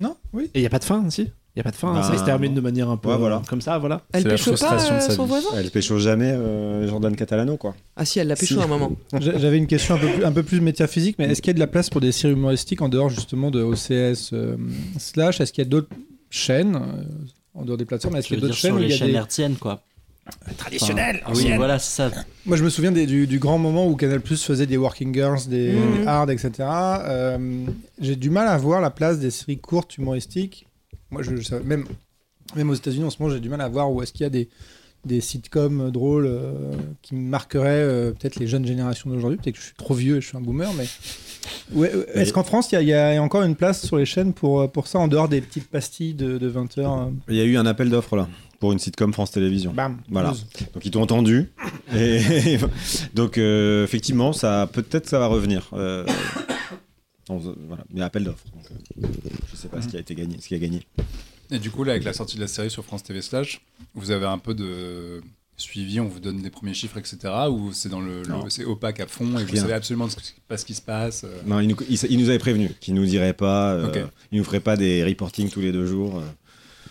Non 0.00 0.16
Oui. 0.32 0.44
Et 0.54 0.58
il 0.58 0.60
n'y 0.62 0.66
a 0.66 0.70
pas 0.70 0.78
de 0.78 0.84
fin, 0.84 1.08
si? 1.10 1.30
Il 1.56 1.58
n'y 1.58 1.60
a 1.60 1.64
pas 1.64 1.70
de 1.70 1.76
fin, 1.76 1.88
hein, 1.90 2.00
Bah, 2.00 2.02
ça 2.02 2.18
se 2.18 2.24
termine 2.24 2.52
de 2.52 2.60
manière 2.60 2.90
un 2.90 2.96
peu 2.96 3.10
ouais, 3.10 3.16
voilà. 3.16 3.40
comme 3.48 3.60
ça, 3.60 3.78
voilà. 3.78 4.02
Elle 4.12 4.24
pécho 4.24 4.54
pas 4.56 4.74
euh, 4.90 5.00
son 5.00 5.24
voisin? 5.24 5.48
Elle 5.56 5.70
pécho 5.70 5.98
jamais 6.00 6.32
euh, 6.32 6.88
Jordan 6.88 7.14
Catalano, 7.14 7.56
quoi. 7.56 7.76
Ah 7.94 8.04
si, 8.04 8.18
elle 8.18 8.26
l'a 8.26 8.34
pécho 8.34 8.54
Si. 8.56 8.60
à 8.60 8.64
un 8.64 8.66
moment. 8.66 8.90
J'a- 9.20 9.38
J'avais 9.38 9.58
une 9.58 9.68
question 9.68 9.94
un 9.94 9.98
peu 9.98 10.08
plus, 10.08 10.24
un 10.24 10.32
peu 10.32 10.42
plus 10.42 10.60
métaphysique, 10.60 11.14
mais 11.18 11.26
est-ce 11.26 11.40
qu'il 11.42 11.50
y 11.50 11.52
a 11.52 11.54
de 11.54 11.60
la 11.60 11.68
place 11.68 11.90
pour 11.90 12.00
des 12.00 12.10
séries 12.10 12.32
humoristiques 12.34 12.82
en 12.82 12.88
dehors 12.88 13.08
justement 13.08 13.52
de 13.52 13.62
OCS 13.62 14.30
euh, 14.32 14.56
slash? 14.98 15.40
Est-ce 15.40 15.52
qu'il 15.52 15.62
y 15.62 15.66
a 15.66 15.70
d'autres 15.70 15.90
chaînes 16.28 16.74
euh, 16.74 17.02
en 17.54 17.64
dehors 17.64 17.76
des 17.78 17.84
plateformes? 17.84 18.16
Est-ce 18.16 18.26
qu'il 18.26 18.36
y 18.36 18.38
a 18.38 18.42
d'autres 18.42 18.54
chaînes 18.54 18.70
sur 18.72 18.76
où 18.80 18.82
il 18.82 18.86
les 18.86 18.90
y 18.90 18.94
a 18.94 18.98
chaînes 18.98 19.08
des 19.10 19.14
hertziennes, 19.14 19.54
quoi. 19.54 19.80
traditionnelles 20.58 21.22
Enfin, 21.24 21.38
Oui, 21.38 21.52
voilà, 21.56 21.78
ça. 21.78 22.10
Moi, 22.46 22.56
je 22.56 22.64
me 22.64 22.68
souviens 22.68 22.90
des- 22.90 23.06
du, 23.06 23.28
du 23.28 23.38
grand 23.38 23.58
moment 23.58 23.86
où 23.86 23.94
Canal 23.94 24.20
Plus 24.20 24.42
faisait 24.42 24.66
des 24.66 24.76
Working 24.76 25.14
Girls, 25.14 25.46
des, 25.48 25.72
des 25.74 26.06
Hard, 26.06 26.30
etc. 26.30 26.50
Euh, 26.60 27.38
J'ai 28.00 28.16
du 28.16 28.30
mal 28.30 28.48
à 28.48 28.56
voir 28.58 28.80
la 28.80 28.90
place 28.90 29.20
des 29.20 29.30
séries 29.30 29.58
courtes 29.58 29.96
humoristiques. 29.98 30.66
Moi, 31.14 31.22
je, 31.22 31.36
je- 31.36 31.54
même, 31.64 31.84
même 32.56 32.68
aux 32.70 32.74
États-Unis, 32.74 33.04
en 33.04 33.10
ce 33.10 33.16
moment, 33.22 33.32
j'ai 33.34 33.40
du 33.40 33.48
mal 33.48 33.60
à 33.60 33.68
voir 33.68 33.90
où 33.90 34.02
est-ce 34.02 34.12
qu'il 34.12 34.22
y 34.24 34.26
a 34.26 34.30
des, 34.30 34.48
des 35.06 35.20
sitcoms 35.20 35.90
drôles 35.90 36.26
euh, 36.26 36.72
qui 37.02 37.14
marqueraient 37.14 37.68
euh, 37.70 38.10
peut-être 38.12 38.36
les 38.36 38.46
jeunes 38.46 38.66
générations 38.66 39.08
d'aujourd'hui. 39.10 39.38
Peut-être 39.38 39.54
que 39.54 39.60
je 39.60 39.66
suis 39.66 39.74
trop 39.76 39.94
vieux 39.94 40.16
et 40.16 40.20
je 40.20 40.26
suis 40.28 40.36
un 40.36 40.40
boomer, 40.40 40.70
mais. 40.76 40.86
Ouais, 41.72 41.92
Est-ce 42.14 42.32
qu'en 42.32 42.42
France, 42.44 42.72
il 42.72 42.74
y, 42.74 42.78
a- 42.78 42.82
il 42.82 42.88
y 42.88 43.18
a 43.18 43.22
encore 43.22 43.42
une 43.42 43.54
place 43.56 43.84
sur 43.86 43.96
les 43.96 44.06
chaînes 44.06 44.32
pour, 44.32 44.60
euh, 44.62 44.66
pour 44.68 44.86
ça, 44.86 44.98
en 44.98 45.08
dehors 45.08 45.28
des 45.28 45.40
petites 45.40 45.68
pastilles 45.68 46.14
de, 46.14 46.36
de 46.38 46.46
20 46.48 46.78
heures 46.78 47.10
Il 47.28 47.36
y 47.36 47.40
a 47.40 47.44
eu 47.44 47.56
un 47.56 47.66
appel 47.66 47.88
d'offres 47.90 48.16
là 48.16 48.28
pour 48.60 48.72
une 48.72 48.78
sitcom 48.78 49.12
France 49.12 49.30
Télévisions. 49.32 49.72
Bam 49.74 49.98
Voilà. 50.08 50.30
Donc 50.72 50.84
ils 50.86 50.90
t'ont 50.90 51.02
entendu. 51.02 51.52
Et 51.94 52.18
donc 53.14 53.36
euh, 53.36 53.84
effectivement, 53.84 54.32
ça 54.32 54.68
peut-être 54.72 55.06
ça 55.06 55.18
va 55.18 55.26
revenir. 55.26 55.68
Euh, 55.74 56.06
on- 57.28 57.38
voilà, 57.68 57.84
mais 57.92 58.02
appel 58.02 58.24
d'offres. 58.24 58.44
Euh, 59.02 59.06
je 59.50 59.56
sais 59.56 59.68
pas 59.68 59.80
ce 59.82 59.88
qui 59.88 59.96
a 59.96 60.00
été 60.00 60.14
gagné, 60.14 60.36
ce 60.40 60.48
qui 60.48 60.54
a 60.54 60.58
gagné. 60.58 60.86
Et 61.50 61.58
du 61.58 61.70
coup, 61.70 61.84
là, 61.84 61.92
avec 61.92 62.04
la 62.04 62.12
sortie 62.12 62.36
de 62.36 62.40
la 62.40 62.48
série 62.48 62.70
sur 62.70 62.84
France 62.84 63.02
TV 63.02 63.20
Slash, 63.22 63.60
vous 63.94 64.10
avez 64.10 64.26
un 64.26 64.38
peu 64.38 64.54
de 64.54 65.20
suivi, 65.56 66.00
on 66.00 66.06
vous 66.08 66.18
donne 66.18 66.42
des 66.42 66.50
premiers 66.50 66.74
chiffres, 66.74 66.98
etc. 66.98 67.18
Ou 67.50 67.72
c'est 67.72 67.88
dans 67.88 68.00
le, 68.00 68.22
le- 68.22 68.28
Non. 68.28 68.44
c'est 68.48 68.64
opaque 68.64 68.98
à 69.00 69.06
fond 69.06 69.38
et 69.38 69.44
vous 69.44 69.56
savez 69.56 69.72
absolument 69.74 70.08
ce 70.08 70.16
qui- 70.16 70.32
pas 70.48 70.56
ce 70.56 70.64
qui 70.64 70.74
se 70.74 70.82
passe. 70.82 71.22
euh. 71.24 71.42
Non, 71.46 71.60
il 71.60 71.68
nous, 71.68 71.76
il, 71.88 71.98
il 72.10 72.18
nous 72.18 72.28
avait 72.28 72.38
prévenu 72.40 72.70
qu'il 72.80 72.94
nous 72.94 73.04
dirait 73.06 73.34
pas, 73.34 73.74
euh, 73.74 73.88
Ok. 73.88 73.98
il 74.32 74.38
nous 74.38 74.44
ferait 74.44 74.58
pas 74.60 74.76
des 74.76 75.04
reportings 75.04 75.50
tous 75.50 75.60
les 75.60 75.70
deux 75.72 75.86
jours. 75.86 76.18
euh. 76.18 76.22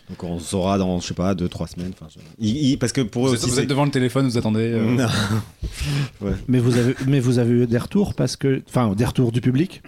donc 0.10 0.22
on 0.24 0.38
saura 0.40 0.78
dans, 0.78 1.00
je 1.00 1.08
sais 1.08 1.14
pas, 1.14 1.34
deux 1.34 1.48
trois 1.50 1.68
semaines. 1.68 1.92
Enfin, 2.00 2.08
je- 2.14 2.20
il- 2.40 2.72
il- 2.72 2.78
parce 2.80 2.92
que 2.94 3.02
pour 3.02 3.26
eux 3.26 3.30
Vous, 3.32 3.36
êtes, 3.36 3.44
aussi, 3.44 3.50
vous 3.52 3.60
êtes 3.60 3.68
devant 3.70 3.86
le 3.86 3.92
téléphone, 3.92 4.28
vous 4.28 4.38
attendez. 4.38 4.60
euh, 4.74 4.86
Non. 4.96 5.08
Mais 6.48 6.60
vous 6.60 6.78
avez, 6.78 6.96
mais 7.08 7.20
vous 7.20 7.40
avez 7.40 7.52
eu 7.64 7.68
des 7.68 7.78
retours 7.78 8.14
parce 8.14 8.36
que, 8.36 8.62
enfin, 8.70 8.94
des 8.96 9.06
retours 9.06 9.32
du 9.32 9.42
public? 9.42 9.82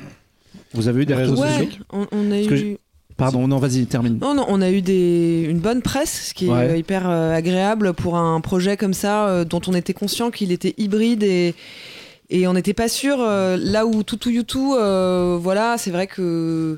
Vous 0.76 0.88
avez 0.88 1.02
eu 1.04 1.06
des 1.06 1.16
réseaux 1.16 1.36
Ouais, 1.42 1.50
sociaux. 1.66 1.84
on, 1.92 2.06
on 2.12 2.32
a 2.32 2.36
Parce 2.36 2.48
que 2.48 2.54
eu. 2.56 2.78
Pardon, 3.18 3.48
non, 3.48 3.60
vas-y, 3.60 3.86
termine. 3.86 4.20
Non, 4.20 4.34
non, 4.34 4.46
on 4.50 4.62
a 4.62 4.70
eu 4.70 4.82
des, 4.82 5.46
une 5.50 5.60
bonne 5.60 5.82
presse, 5.82 6.28
ce 6.30 6.34
qui 6.34 6.48
est 6.48 6.52
Ouais. 6.52 6.80
hyper 6.80 7.10
euh, 7.10 7.34
agréable 7.34 7.94
pour 7.94 8.18
un 8.18 8.42
projet 8.42 8.76
comme 8.76 8.94
ça, 8.94 9.28
euh, 9.28 9.46
dont 9.46 9.62
on 9.68 9.74
était 9.74 9.94
conscient 9.94 10.32
qu'il 10.32 10.52
était 10.52 10.74
hybride 10.78 11.24
et, 11.24 11.56
et 12.30 12.46
on 12.48 12.54
n'était 12.54 12.74
pas 12.74 12.90
sûr. 12.90 13.18
euh, 13.22 13.56
là 13.58 13.86
où 13.86 14.04
Toutou 14.04 14.30
Youtou, 14.32 14.76
voilà, 15.40 15.76
c'est 15.78 15.92
vrai 15.92 16.08
que 16.08 16.78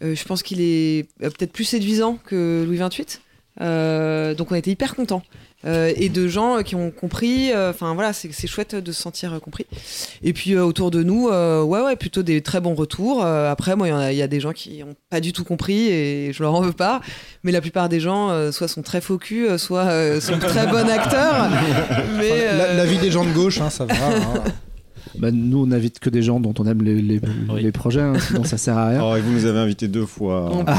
je 0.00 0.24
pense 0.24 0.42
qu'il 0.44 0.60
est 0.60 1.08
peut-être 1.20 1.52
plus 1.52 1.64
séduisant 1.64 2.16
que 2.26 2.64
Louis 2.66 2.78
XXVIII. 2.78 4.36
Donc 4.36 4.52
on 4.52 4.54
était 4.54 4.70
hyper 4.70 4.94
contents. 4.94 5.22
Euh, 5.64 5.92
et 5.96 6.08
de 6.08 6.26
gens 6.26 6.62
qui 6.64 6.74
ont 6.74 6.90
compris, 6.90 7.52
euh, 7.52 7.70
enfin 7.70 7.94
voilà, 7.94 8.12
c'est 8.12 8.46
chouette 8.48 8.74
de 8.74 8.90
se 8.90 9.00
sentir 9.00 9.32
euh, 9.34 9.38
compris. 9.38 9.64
Et 10.24 10.32
puis 10.32 10.54
euh, 10.54 10.64
autour 10.64 10.90
de 10.90 11.02
nous, 11.04 11.28
euh, 11.28 11.62
ouais, 11.62 11.80
ouais, 11.82 11.94
plutôt 11.96 12.22
des 12.24 12.40
très 12.40 12.60
bons 12.60 12.74
retours. 12.74 13.24
Euh, 13.24 13.50
après, 13.50 13.76
moi, 13.76 13.86
il 13.88 13.90
y 13.90 13.94
a- 13.94 14.12
il 14.12 14.18
y, 14.18 14.22
a 14.22 14.26
des 14.28 14.40
gens 14.40 14.52
qui 14.52 14.78
n'ont 14.80 14.96
pas 15.08 15.20
du 15.20 15.32
tout 15.32 15.44
compris 15.44 15.86
et 15.88 16.32
je 16.32 16.42
leur 16.42 16.54
en 16.54 16.62
veux 16.62 16.72
pas. 16.72 17.00
Mais 17.44 17.52
la 17.52 17.60
plupart 17.60 17.88
des 17.88 18.00
gens, 18.00 18.30
euh, 18.30 18.50
soit 18.50 18.66
sont 18.68 18.82
très 18.82 19.00
faux 19.00 19.18
euh, 19.32 19.58
soit 19.58 19.84
euh, 19.84 20.20
sont 20.20 20.38
très 20.38 20.66
bons 20.66 20.88
acteurs. 20.88 21.48
Mais 22.18 22.28
La, 22.46 22.64
euh, 22.64 22.76
la 22.76 22.84
vie 22.84 22.98
des 22.98 23.10
gens 23.10 23.24
de 23.24 23.32
gauche, 23.32 23.60
hein, 23.60 23.70
ça 23.70 23.84
va. 23.84 23.94
hein. 23.94 24.42
Bah, 25.18 25.30
nous, 25.30 25.58
on 25.62 25.66
n'invite 25.66 25.98
que 25.98 26.08
des 26.08 26.22
gens 26.22 26.40
dont 26.40 26.54
on 26.58 26.66
aime 26.66 26.82
les, 26.82 26.94
les, 27.02 27.20
Oui. 27.50 27.62
les 27.62 27.70
projets, 27.72 28.00
hein, 28.00 28.14
sinon 28.18 28.44
ça 28.44 28.56
sert 28.56 28.78
à 28.78 28.88
rien. 28.88 29.02
Oh, 29.04 29.14
et 29.14 29.20
vous 29.20 29.30
nous 29.32 29.44
avez 29.44 29.58
invités 29.58 29.86
deux 29.86 30.06
fois. 30.06 30.64
Ah. 30.66 30.74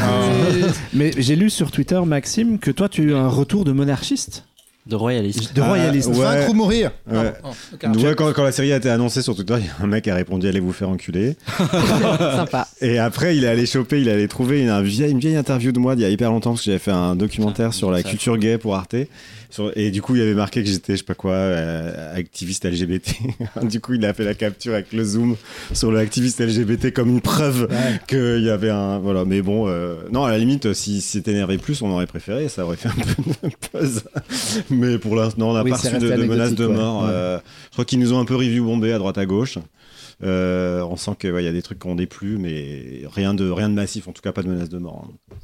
Mais 0.94 1.12
j'ai 1.18 1.36
lu 1.36 1.52
sur 1.52 1.70
Twitter, 1.70 2.00
Maxime, 2.04 2.58
que 2.58 2.72
toi, 2.72 2.90
tu 2.90 3.02
as 3.02 3.04
eu 3.04 3.14
un 3.14 3.28
retour 3.28 3.64
de 3.64 3.72
monarchiste, 3.74 4.46
De 4.86 4.96
royaliste. 4.98 5.56
de 5.56 5.62
Ah, 5.62 5.68
royaliste. 5.70 6.10
ouais. 6.10 6.16
Vaincre 6.16 6.50
ou 6.50 6.54
mourir. 6.54 6.92
Ouais. 7.10 7.34
Oh, 7.44 7.48
ok. 7.74 7.84
Ouais, 8.04 8.16
quand, 8.16 8.34
quand 8.34 8.44
la 8.44 8.52
série 8.52 8.74
a 8.74 8.78
été 8.78 8.90
annoncée 8.90 9.22
sur 9.22 9.34
Twitter, 9.34 9.56
il 9.60 9.66
y 9.66 9.70
a 9.70 9.74
un 9.82 9.88
mec 9.88 10.04
qui 10.04 10.10
a 10.12 10.16
répondu 10.16 10.46
allez 10.48 10.60
vous 10.60 10.74
faire 10.74 10.90
enculer? 10.90 11.38
sympa. 12.36 12.68
Et 12.82 13.00
après, 13.00 13.38
il 13.38 13.44
est 13.44 13.48
allé 13.48 13.66
choper, 13.66 14.02
il 14.02 14.08
est 14.08 14.12
allé 14.12 14.28
trouver 14.28 14.62
une, 14.62 14.70
un 14.70 14.82
vieille, 14.82 15.12
une 15.12 15.20
vieille 15.20 15.38
interview 15.38 15.72
de 15.72 15.80
moi 15.80 15.96
d'il 15.96 16.02
y 16.02 16.06
a 16.06 16.10
hyper 16.10 16.32
longtemps 16.32 16.52
parce 16.52 16.62
que 16.62 16.66
j'avais 16.66 16.80
fait 16.80 16.92
un 16.92 17.16
documentaire 17.16 17.70
Ah, 17.70 17.74
sur 17.74 17.92
la 17.92 18.02
ça. 18.02 18.10
culture 18.10 18.38
gay 18.38 18.58
pour 18.58 18.76
Arte. 18.76 18.96
Sur- 19.54 19.72
et 19.78 19.92
du 19.92 20.02
coup, 20.02 20.16
il 20.16 20.22
avait 20.24 20.34
marqué 20.34 20.64
que 20.64 20.70
j'étais, 20.70 20.94
je 20.94 20.98
sais 20.98 21.04
pas 21.04 21.14
quoi, 21.14 21.34
euh, 21.34 22.16
activiste 22.16 22.66
LGBT. 22.66 23.14
du 23.70 23.80
coup, 23.80 23.94
il 23.94 24.04
a 24.04 24.12
fait 24.16 24.24
la 24.24 24.34
capture 24.34 24.74
avec 24.74 24.92
le 24.94 25.04
zoom 25.04 25.36
sur 25.74 25.92
l'activiste 25.92 26.40
LGBT 26.42 26.92
comme 26.92 27.10
une 27.10 27.22
preuve 27.22 27.68
qu'il 28.08 28.42
y 28.42 28.50
avait 28.50 28.72
un. 28.72 28.98
Voilà, 28.98 29.26
mais 29.26 29.44
bon, 29.44 29.68
euh, 29.68 29.98
non, 30.12 30.24
à 30.24 30.32
la 30.32 30.40
limite, 30.40 30.74
si 30.74 31.02
c'était 31.02 31.32
énervé 31.34 31.60
plus, 31.60 31.84
on 31.84 31.92
aurait 31.92 32.08
préféré, 32.08 32.50
ça 32.50 32.66
aurait 32.66 32.78
fait 32.78 32.90
un 32.90 32.94
peu 32.94 33.48
de 33.48 33.54
buzz. 33.80 34.04
mais 34.72 34.98
pour 34.98 35.16
l'instant, 35.16 35.52
on 35.52 35.54
n'a 35.54 35.62
Oui, 35.64 35.70
pas 35.70 35.78
reçu 35.78 35.98
de, 36.00 36.10
menaces 36.26 36.56
de 36.56 36.66
ouais. 36.66 36.74
mort. 36.74 37.04
Ouais. 37.04 37.10
euh, 37.12 37.38
je 37.66 37.72
crois 37.74 37.86
qu'ils 37.86 38.00
nous 38.00 38.12
ont 38.12 38.20
un 38.20 38.26
peu 38.26 38.36
review 38.36 38.66
bombé 38.66 38.92
à 38.92 38.98
droite 38.98 39.20
à 39.20 39.26
gauche. 39.28 39.60
On 40.24 40.96
sent 40.96 41.12
qu'il 41.20 41.40
y 41.42 41.48
a 41.48 41.52
des 41.52 41.62
trucs 41.62 41.78
qu'on 41.80 41.96
déplu, 41.96 42.38
mais 42.40 43.04
rien 43.14 43.34
de, 43.34 43.50
rien 43.52 43.70
de 43.70 43.76
massif, 43.76 44.08
en 44.08 44.14
tout 44.14 44.22
cas 44.24 44.32
pas 44.32 44.42
de 44.42 44.48
menace 44.48 44.70
de 44.70 44.78
mort. 44.80 45.08
hein. 45.10 45.36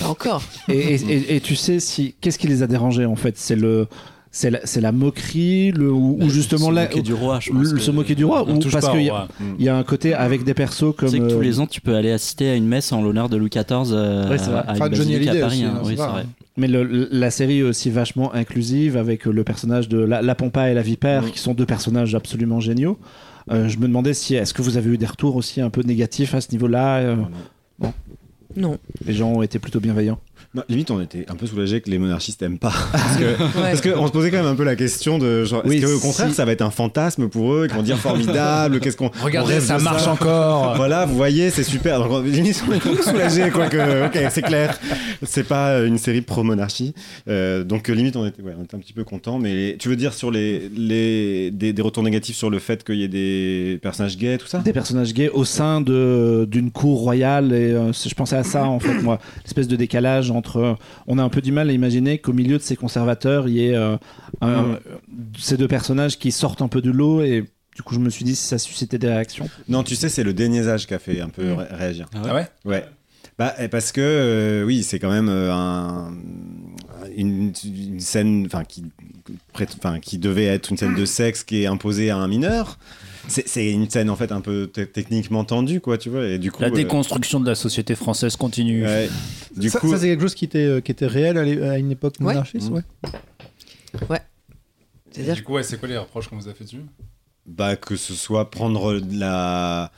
Pas 0.00 0.08
encore. 0.08 0.42
Et, 0.68 0.76
et- 0.94 1.12
et- 1.12 1.36
et 1.36 1.40
tu 1.40 1.54
sais 1.56 1.80
si 1.80 2.14
qu'est-ce 2.20 2.38
qui 2.38 2.46
les 2.48 2.62
a 2.62 2.66
dérangés 2.66 3.06
en 3.06 3.16
fait? 3.16 3.36
C'est 3.38 3.56
le, 3.56 3.86
c'est 4.30 4.50
la, 4.50 4.60
c'est 4.64 4.80
la 4.80 4.92
moquerie, 4.92 5.72
le 5.72 5.90
ou, 5.90 6.18
ou 6.20 6.28
justement 6.28 6.68
se 6.68 6.72
là, 6.72 6.82
moquer 6.82 7.02
du 7.02 7.14
roi, 7.14 7.38
je 7.40 7.50
pense. 7.50 7.72
le- 7.72 7.78
se 7.78 7.90
moquer 7.90 8.14
du 8.14 8.24
roi, 8.24 8.42
ou 8.48 8.58
parce 8.70 8.88
qu'il 8.90 9.02
y, 9.02 9.10
il 9.58 9.64
y 9.64 9.68
a 9.68 9.76
un 9.76 9.82
côté 9.84 10.12
avec 10.14 10.44
des 10.44 10.52
persos 10.54 10.94
comme. 10.96 11.08
Tu 11.08 11.16
sais 11.16 11.18
que 11.22 11.28
tous 11.28 11.38
euh, 11.38 11.42
les 11.42 11.60
ans, 11.60 11.66
tu 11.66 11.80
peux 11.80 11.94
aller 11.94 12.10
assister 12.12 12.50
à 12.50 12.54
une 12.54 12.66
messe 12.66 12.92
en 12.92 13.00
l'honneur 13.02 13.28
de 13.28 13.36
Louis 13.36 13.48
XIV 13.50 13.64
euh, 13.92 14.28
Ouais, 14.28 14.36
à 14.40 14.72
Enfin, 14.72 14.88
une 14.88 14.94
Johnny 14.94 15.14
à 15.28 15.34
Paris. 15.34 15.42
aussi, 15.44 15.64
hein. 15.64 15.72
hein, 15.76 15.80
Oui, 15.84 15.94
c'est 15.96 16.02
c'est 16.02 16.08
vrai. 16.08 16.26
Mais 16.56 16.66
le- 16.68 17.08
la 17.12 17.30
série 17.30 17.58
est 17.60 17.62
aussi 17.62 17.88
vachement 17.88 18.34
inclusive 18.34 18.96
avec 18.96 19.24
le 19.26 19.44
personnage 19.44 19.88
de 19.88 19.98
la, 19.98 20.20
la 20.22 20.34
Pampa 20.34 20.68
et 20.70 20.74
la 20.74 20.82
Vipère, 20.82 21.22
Mm. 21.22 21.30
qui 21.30 21.38
sont 21.38 21.54
deux 21.54 21.66
personnages 21.66 22.14
absolument 22.16 22.58
géniaux. 22.60 22.98
Euh, 23.50 23.68
je 23.68 23.78
me 23.78 23.86
demandais 23.86 24.12
si 24.12 24.34
est-ce 24.34 24.52
que 24.52 24.60
vous 24.60 24.76
avez 24.76 24.90
eu 24.90 24.98
des 24.98 25.06
retours 25.06 25.36
aussi 25.36 25.60
un 25.62 25.70
peu 25.70 25.80
négatifs 25.82 26.34
à 26.34 26.40
ce 26.42 26.50
niveau-là 26.52 26.98
euh, 26.98 27.16
Non. 28.56 28.78
Les 29.04 29.12
gens 29.12 29.30
ont 29.30 29.42
été 29.42 29.58
plutôt 29.58 29.80
bienveillants. 29.80 30.20
Non, 30.54 30.62
limite, 30.70 30.90
on 30.90 30.98
était 31.00 31.26
un 31.28 31.34
peu 31.34 31.46
soulagés 31.46 31.82
que 31.82 31.90
les 31.90 31.98
monarchistes 31.98 32.40
aiment 32.42 32.58
pas. 32.58 32.72
Parce 32.92 33.16
que 33.18 33.24
Ouais. 33.84 33.92
Qu'on 33.92 34.06
se 34.06 34.12
posait 34.12 34.30
quand 34.30 34.38
même 34.38 34.46
un 34.46 34.54
peu 34.54 34.64
la 34.64 34.76
question 34.76 35.18
de 35.18 35.44
genre, 35.44 35.60
Oui, 35.66 35.76
est-ce 35.76 35.86
qu'au 35.94 36.00
contraire 36.00 36.28
si- 36.30 36.34
ça 36.34 36.44
va 36.46 36.52
être 36.52 36.62
un 36.62 36.70
fantasme 36.70 37.28
pour 37.28 37.52
eux, 37.52 37.66
qu'ils 37.66 37.76
vont 37.76 37.82
dire 37.82 37.98
formidable, 37.98 38.80
qu'est-ce 38.80 38.96
qu'on. 38.96 39.10
on 39.20 39.24
Regardez, 39.24 39.60
ça 39.60 39.78
marche 39.78 40.06
encore. 40.06 40.74
Voilà, 40.76 41.04
vous 41.04 41.16
voyez, 41.16 41.50
c'est 41.50 41.62
super. 41.64 41.98
Donc, 42.00 42.10
on- 42.10 42.20
limite, 42.22 42.62
on 42.66 42.72
est 42.72 42.76
un 42.76 42.94
peu 42.94 43.02
soulagés, 43.02 43.50
quoi 43.50 43.68
que, 43.68 44.06
ok, 44.06 44.18
c'est 44.30 44.42
clair. 44.42 44.78
C'est 45.22 45.46
pas 45.46 45.80
une 45.80 45.98
série 45.98 46.22
pro-monarchie. 46.22 46.94
Euh, 47.28 47.62
donc, 47.64 47.88
limite, 47.88 48.16
on 48.16 48.26
était, 48.26 48.40
ouais, 48.42 48.54
on 48.58 48.64
était 48.64 48.74
un 48.76 48.78
petit 48.80 48.92
peu 48.94 49.04
contents. 49.04 49.38
Mais 49.38 49.76
tu 49.78 49.88
veux 49.90 49.96
dire 49.96 50.14
sur 50.14 50.30
les, 50.30 50.70
les, 50.74 51.50
des, 51.50 51.72
des 51.74 51.82
retours 51.82 52.02
négatifs 52.02 52.36
sur 52.36 52.48
le 52.50 52.58
fait 52.58 52.84
qu'il 52.84 52.96
y 52.96 53.02
ait 53.04 53.08
des 53.08 53.78
personnages 53.82 54.16
gays, 54.16 54.38
tout 54.38 54.46
ça? 54.46 54.58
Des 54.60 54.72
personnages 54.72 55.12
gays 55.12 55.28
au 55.28 55.44
sein 55.44 55.80
de- 55.82 56.46
d'une 56.50 56.70
cour 56.70 57.00
royale. 57.00 57.52
Et 57.52 57.72
euh, 57.72 57.92
je 57.92 58.14
pensais 58.14 58.36
à 58.36 58.44
ça, 58.44 58.64
en 58.64 58.80
fait, 58.80 59.02
moi. 59.02 59.18
L'espèce 59.44 59.68
de 59.68 59.76
décalage 59.76 60.30
entre. 60.38 60.56
euh, 60.58 60.74
on 61.06 61.18
a 61.18 61.22
un 61.22 61.28
peu 61.28 61.40
du 61.42 61.52
mal 61.52 61.68
à 61.68 61.72
imaginer 61.72 62.18
qu'au 62.18 62.32
milieu 62.32 62.56
de 62.58 62.62
ces 62.62 62.76
conservateurs, 62.76 63.46
il 63.48 63.54
y 63.54 63.66
ait 63.66 63.74
euh, 63.76 63.96
un- 64.40 64.78
ces 65.38 65.56
deux 65.56 65.68
personnages 65.68 66.18
qui 66.18 66.32
sortent 66.32 66.62
un 66.62 66.68
peu 66.68 66.80
du 66.80 66.92
lot. 66.92 67.22
Et 67.22 67.44
du 67.76 67.82
coup, 67.82 67.94
je 67.94 68.00
me 68.00 68.10
suis 68.10 68.24
dit 68.24 68.34
si 68.34 68.44
ça 68.46 68.58
suscitait 68.58 68.98
des 68.98 69.08
réactions. 69.08 69.48
Non, 69.68 69.82
tu 69.82 69.94
sais, 69.96 70.08
c'est 70.08 70.24
le 70.24 70.32
déniaisage 70.32 70.86
qui 70.86 70.94
a 70.94 70.98
fait 70.98 71.20
un 71.20 71.28
peu 71.28 71.44
Mm. 71.52 71.58
ré- 71.58 71.66
réagir. 71.70 72.06
Ah 72.24 72.34
ouais 72.34 72.46
Ouais. 72.64 72.84
Bah, 73.38 73.54
parce 73.70 73.92
que 73.92 74.00
euh, 74.00 74.64
oui, 74.64 74.82
c'est 74.82 74.98
quand 74.98 75.10
même 75.12 75.28
euh, 75.28 75.52
un, 75.52 76.12
une, 77.16 77.52
une 77.64 78.00
scène, 78.00 78.46
enfin 78.46 78.64
qui 80.00 80.18
devait 80.18 80.44
être 80.46 80.70
une 80.70 80.76
scène 80.76 80.94
de 80.96 81.04
sexe 81.04 81.44
qui 81.44 81.62
est 81.62 81.66
imposée 81.66 82.10
à 82.10 82.16
un 82.16 82.26
mineur. 82.26 82.78
C'est 83.28 83.46
c'est 83.46 83.70
une 83.70 83.88
scène 83.90 84.10
en 84.10 84.16
fait 84.16 84.32
un 84.32 84.40
peu 84.40 84.66
te- 84.72 84.80
techniquement 84.80 85.44
tendue, 85.44 85.80
quoi, 85.80 85.98
tu 85.98 86.08
vois. 86.10 86.26
Et 86.26 86.38
du 86.38 86.50
coup, 86.50 86.62
La 86.62 86.68
euh, 86.68 86.70
déconstruction 86.72 87.38
de 87.40 87.46
la 87.46 87.54
société 87.54 87.94
française 87.94 88.36
continue. 88.36 88.84
ouais. 88.84 89.08
du 89.56 89.70
ça, 89.70 89.78
coup, 89.80 89.90
ça, 89.90 89.98
c'est 89.98 90.08
quelque 90.08 90.22
chose 90.22 90.34
qui 90.34 90.46
était, 90.46 90.64
euh, 90.66 90.80
qui 90.80 90.90
était 90.92 91.06
réel 91.06 91.36
à, 91.38 91.78
une 91.78 91.90
époque 91.92 92.14
Ouais. 92.20 92.26
monarchiste, 92.32 92.70
Mmh. 92.70 92.74
ouais. 94.10 94.20
C'est-à-dire 95.10 95.34
Du 95.34 95.42
coup, 95.42 95.54
ouais, 95.54 95.62
c'est 95.62 95.78
quoi 95.78 95.88
les 95.88 95.96
reproches 95.98 96.28
qu'on 96.28 96.36
vous 96.36 96.48
a 96.48 96.54
fait 96.54 96.64
dessus? 96.64 96.82
Bah, 97.46 97.76
que 97.76 97.96
ce 97.96 98.14
soit 98.14 98.50
prendre 98.50 99.00
la 99.10 99.90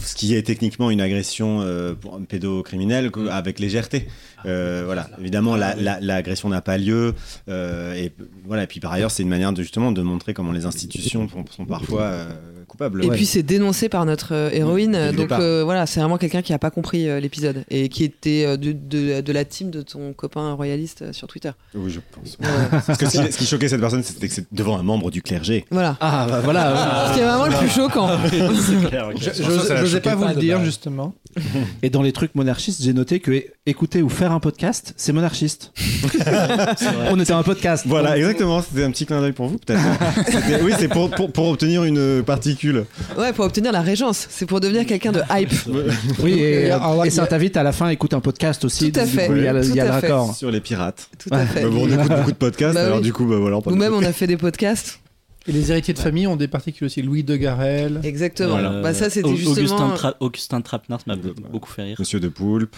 ce 0.00 0.14
qui 0.14 0.34
est 0.34 0.42
techniquement 0.42 0.90
une 0.90 1.00
agression 1.02 1.60
euh, 1.60 1.94
pour 1.94 2.14
un 2.16 2.22
pédocriminel 2.22 3.10
que- 3.10 3.28
avec 3.28 3.58
légèreté. 3.60 4.08
Euh, 4.46 4.82
voilà, 4.86 5.08
évidemment, 5.20 5.56
la- 5.56 5.76
la- 5.76 6.00
l'agression 6.00 6.48
n'a 6.48 6.62
pas 6.62 6.78
lieu. 6.78 7.14
euh, 7.48 7.92
et 7.94 8.12
voilà, 8.46 8.62
et 8.62 8.66
puis 8.66 8.80
par 8.80 8.90
ailleurs, 8.92 9.10
c'est 9.10 9.22
une 9.22 9.28
manière 9.28 9.52
de 9.52 9.62
justement 9.62 9.92
de 9.92 10.00
montrer 10.00 10.32
comment 10.32 10.52
les 10.52 10.64
institutions 10.64 11.28
sont, 11.28 11.44
sont 11.54 11.66
parfois 11.66 12.26
Et 12.80 13.08
Ouais. 13.08 13.16
puis 13.16 13.26
c'est 13.26 13.42
dénoncé 13.42 13.88
par 13.88 14.04
notre 14.06 14.34
euh, 14.34 14.50
héroïne, 14.52 14.92
Dès 14.92 15.12
donc 15.12 15.32
euh, 15.32 15.62
voilà, 15.64 15.86
c'est 15.86 16.00
vraiment 16.00 16.18
quelqu'un 16.18 16.42
qui 16.42 16.52
a 16.52 16.58
pas 16.58 16.70
compris 16.70 17.08
euh, 17.08 17.20
l'épisode 17.20 17.64
et 17.70 17.88
qui 17.88 18.04
était 18.04 18.44
euh, 18.46 18.56
de, 18.56 18.72
de, 18.72 19.20
de 19.20 19.32
la 19.32 19.44
team 19.44 19.70
de 19.70 19.82
ton 19.82 20.12
copain 20.12 20.52
royaliste 20.52 21.02
euh, 21.02 21.12
sur 21.12 21.26
Twitter. 21.28 21.50
Oui, 21.74 21.90
je 21.90 22.00
pense. 22.12 22.36
Ouais. 22.40 22.78
Parce 22.86 22.98
que 22.98 23.06
ce 23.06 23.20
qui, 23.22 23.32
ce 23.32 23.38
qui 23.38 23.46
choquait 23.46 23.68
cette 23.68 23.80
personne, 23.80 24.02
c'était 24.02 24.28
que 24.28 24.34
c'est 24.34 24.46
devant 24.52 24.78
un 24.78 24.82
membre 24.82 25.10
du 25.10 25.22
clergé. 25.22 25.64
voilà. 25.70 25.96
Ah, 26.00 26.26
bah 26.30 26.40
voilà. 26.44 27.08
Ce 27.08 27.14
qui 27.14 27.20
est 27.20 27.24
vraiment 27.24 27.46
le 27.46 27.56
plus 27.56 27.68
choquant. 27.68 28.10
C'est 28.30 28.88
clair. 28.88 29.10
Je- 29.16 29.86
choqué 29.86 30.00
pas 30.00 30.14
vous 30.14 30.26
le 30.28 30.34
dire, 30.34 30.64
justement. 30.64 31.14
Et 31.82 31.90
dans 31.90 32.02
les 32.02 32.12
trucs 32.12 32.34
monarchistes, 32.34 32.82
j'ai 32.82 32.92
noté 32.92 33.20
que 33.20 33.44
écouter 33.66 34.02
ou 34.02 34.08
faire 34.08 34.32
un 34.32 34.40
podcast, 34.40 34.94
c'est 34.96 35.12
monarchiste. 35.12 35.72
On 37.10 37.18
était 37.20 37.32
un 37.32 37.42
podcast. 37.42 37.84
Voilà, 37.86 38.16
exactement. 38.16 38.62
C'était 38.62 38.84
un 38.84 38.90
petit 38.90 39.06
clin 39.06 39.20
d'œil 39.20 39.32
pour 39.32 39.48
vous, 39.48 39.58
peut-être. 39.58 39.80
Oui, 40.62 40.72
c'est 40.78 40.88
pour, 40.88 41.10
pour, 41.10 41.30
pour 41.32 41.48
obtenir 41.48 41.84
une 41.84 42.22
particule. 42.24 42.84
Ouais, 43.16 43.32
pour 43.32 43.44
obtenir 43.44 43.72
la 43.72 43.80
régence. 43.82 44.26
C'est 44.30 44.46
pour 44.46 44.60
devenir 44.60 44.86
quelqu'un 44.86 45.12
de 45.12 45.20
hype. 45.30 45.52
Oui, 46.20 46.32
et, 46.32 46.66
Et 46.66 47.06
y 47.06 47.10
ça 47.10 47.22
a- 47.22 47.26
t'invite 47.26 47.56
à 47.56 47.62
la 47.62 47.72
fin 47.72 47.86
à 47.86 47.92
écouter 47.92 48.16
un 48.16 48.20
podcast 48.20 48.64
aussi. 48.64 48.90
Tout 48.92 49.00
à 49.00 49.06
fait. 49.06 49.28
Il 49.30 49.42
y 49.42 49.46
a 49.46 49.52
le, 49.52 49.64
y 49.66 49.80
a 49.80 49.84
le 49.84 49.90
à 49.90 50.00
fait. 50.00 50.06
raccord. 50.08 50.34
Sur 50.34 50.50
les 50.50 50.60
pirates. 50.60 51.08
Tout 51.18 51.28
à 51.32 51.44
fait. 51.46 51.62
Bah, 51.62 51.68
bon, 51.70 51.86
on 51.86 51.92
écoute 51.92 52.08
beaucoup 52.16 52.32
de 52.32 52.36
podcasts, 52.36 52.74
Bah 52.74 52.84
alors 52.86 52.96
oui. 52.98 53.02
du 53.04 53.12
coup, 53.12 53.26
bah, 53.26 53.36
voilà. 53.38 53.58
Nous-mêmes, 53.66 53.94
on 53.94 54.02
a 54.02 54.12
fait 54.12 54.26
des 54.26 54.36
podcasts. 54.36 54.98
Et 55.48 55.52
les 55.52 55.70
héritiers 55.70 55.94
de 55.94 55.98
famille 55.98 56.26
ont 56.26 56.36
des 56.36 56.48
particules 56.48 56.84
aussi. 56.86 57.02
Louis 57.02 57.24
de 57.24 57.36
Garel. 57.36 58.00
Exactement. 58.04 58.50
Voilà. 58.50 58.82
Bah, 58.82 58.92
ça, 58.94 59.08
c'était 59.10 59.34
justement. 59.34 59.52
Augustin, 59.56 59.94
Tra- 59.94 60.14
Augustin 60.20 60.60
Trapenard 60.60 61.00
m'a 61.06 61.16
beaucoup 61.50 61.70
fait 61.70 61.82
rire. 61.84 61.96
Monsieur 61.98 62.20
de 62.20 62.28
Poulpe. 62.28 62.76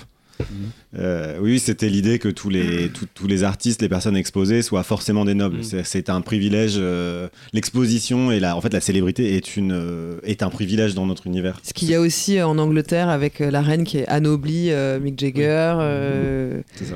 Euh, 0.99 1.37
oui, 1.41 1.59
c'était 1.59 1.91
l'idée 1.91 2.19
que 2.19 2.29
tous 2.29 2.49
les, 2.49 2.89
tous- 2.89 3.07
tous 3.13 3.27
les 3.27 3.43
artistes, 3.45 3.83
les 3.83 3.91
personnes 3.91 4.17
exposées 4.17 4.63
soient 4.63 4.83
forcément 4.83 5.27
des 5.27 5.35
nobles. 5.35 5.59
Mm. 5.59 5.83
C'est- 5.85 6.09
un 6.09 6.21
privilège. 6.23 6.75
euh, 6.79 7.29
L'exposition 7.53 8.33
et 8.33 8.41
la, 8.41 8.57
en 8.57 8.61
fait, 8.63 8.73
la 8.73 8.81
célébrité 8.81 9.37
est, 9.37 9.57
une, 9.57 9.73
euh, 9.73 10.19
est 10.25 10.43
un 10.43 10.49
privilège 10.49 10.95
dans 10.95 11.05
notre 11.07 11.27
univers. 11.27 11.61
Ce 11.63 11.75
qu'il 11.75 11.91
y 11.91 11.95
a 11.95 12.01
aussi 12.01 12.41
en 12.41 12.57
Angleterre 12.59 13.11
avec 13.11 13.41
la 13.41 13.61
reine 13.61 13.85
qui 13.85 13.99
est 13.99 14.09
anoblie, 14.09 14.71
euh, 14.71 14.99
Mick 14.99 15.19
Jagger. 15.21 15.75
euh, 15.81 16.63
C'est 16.77 16.87
ça. 16.87 16.95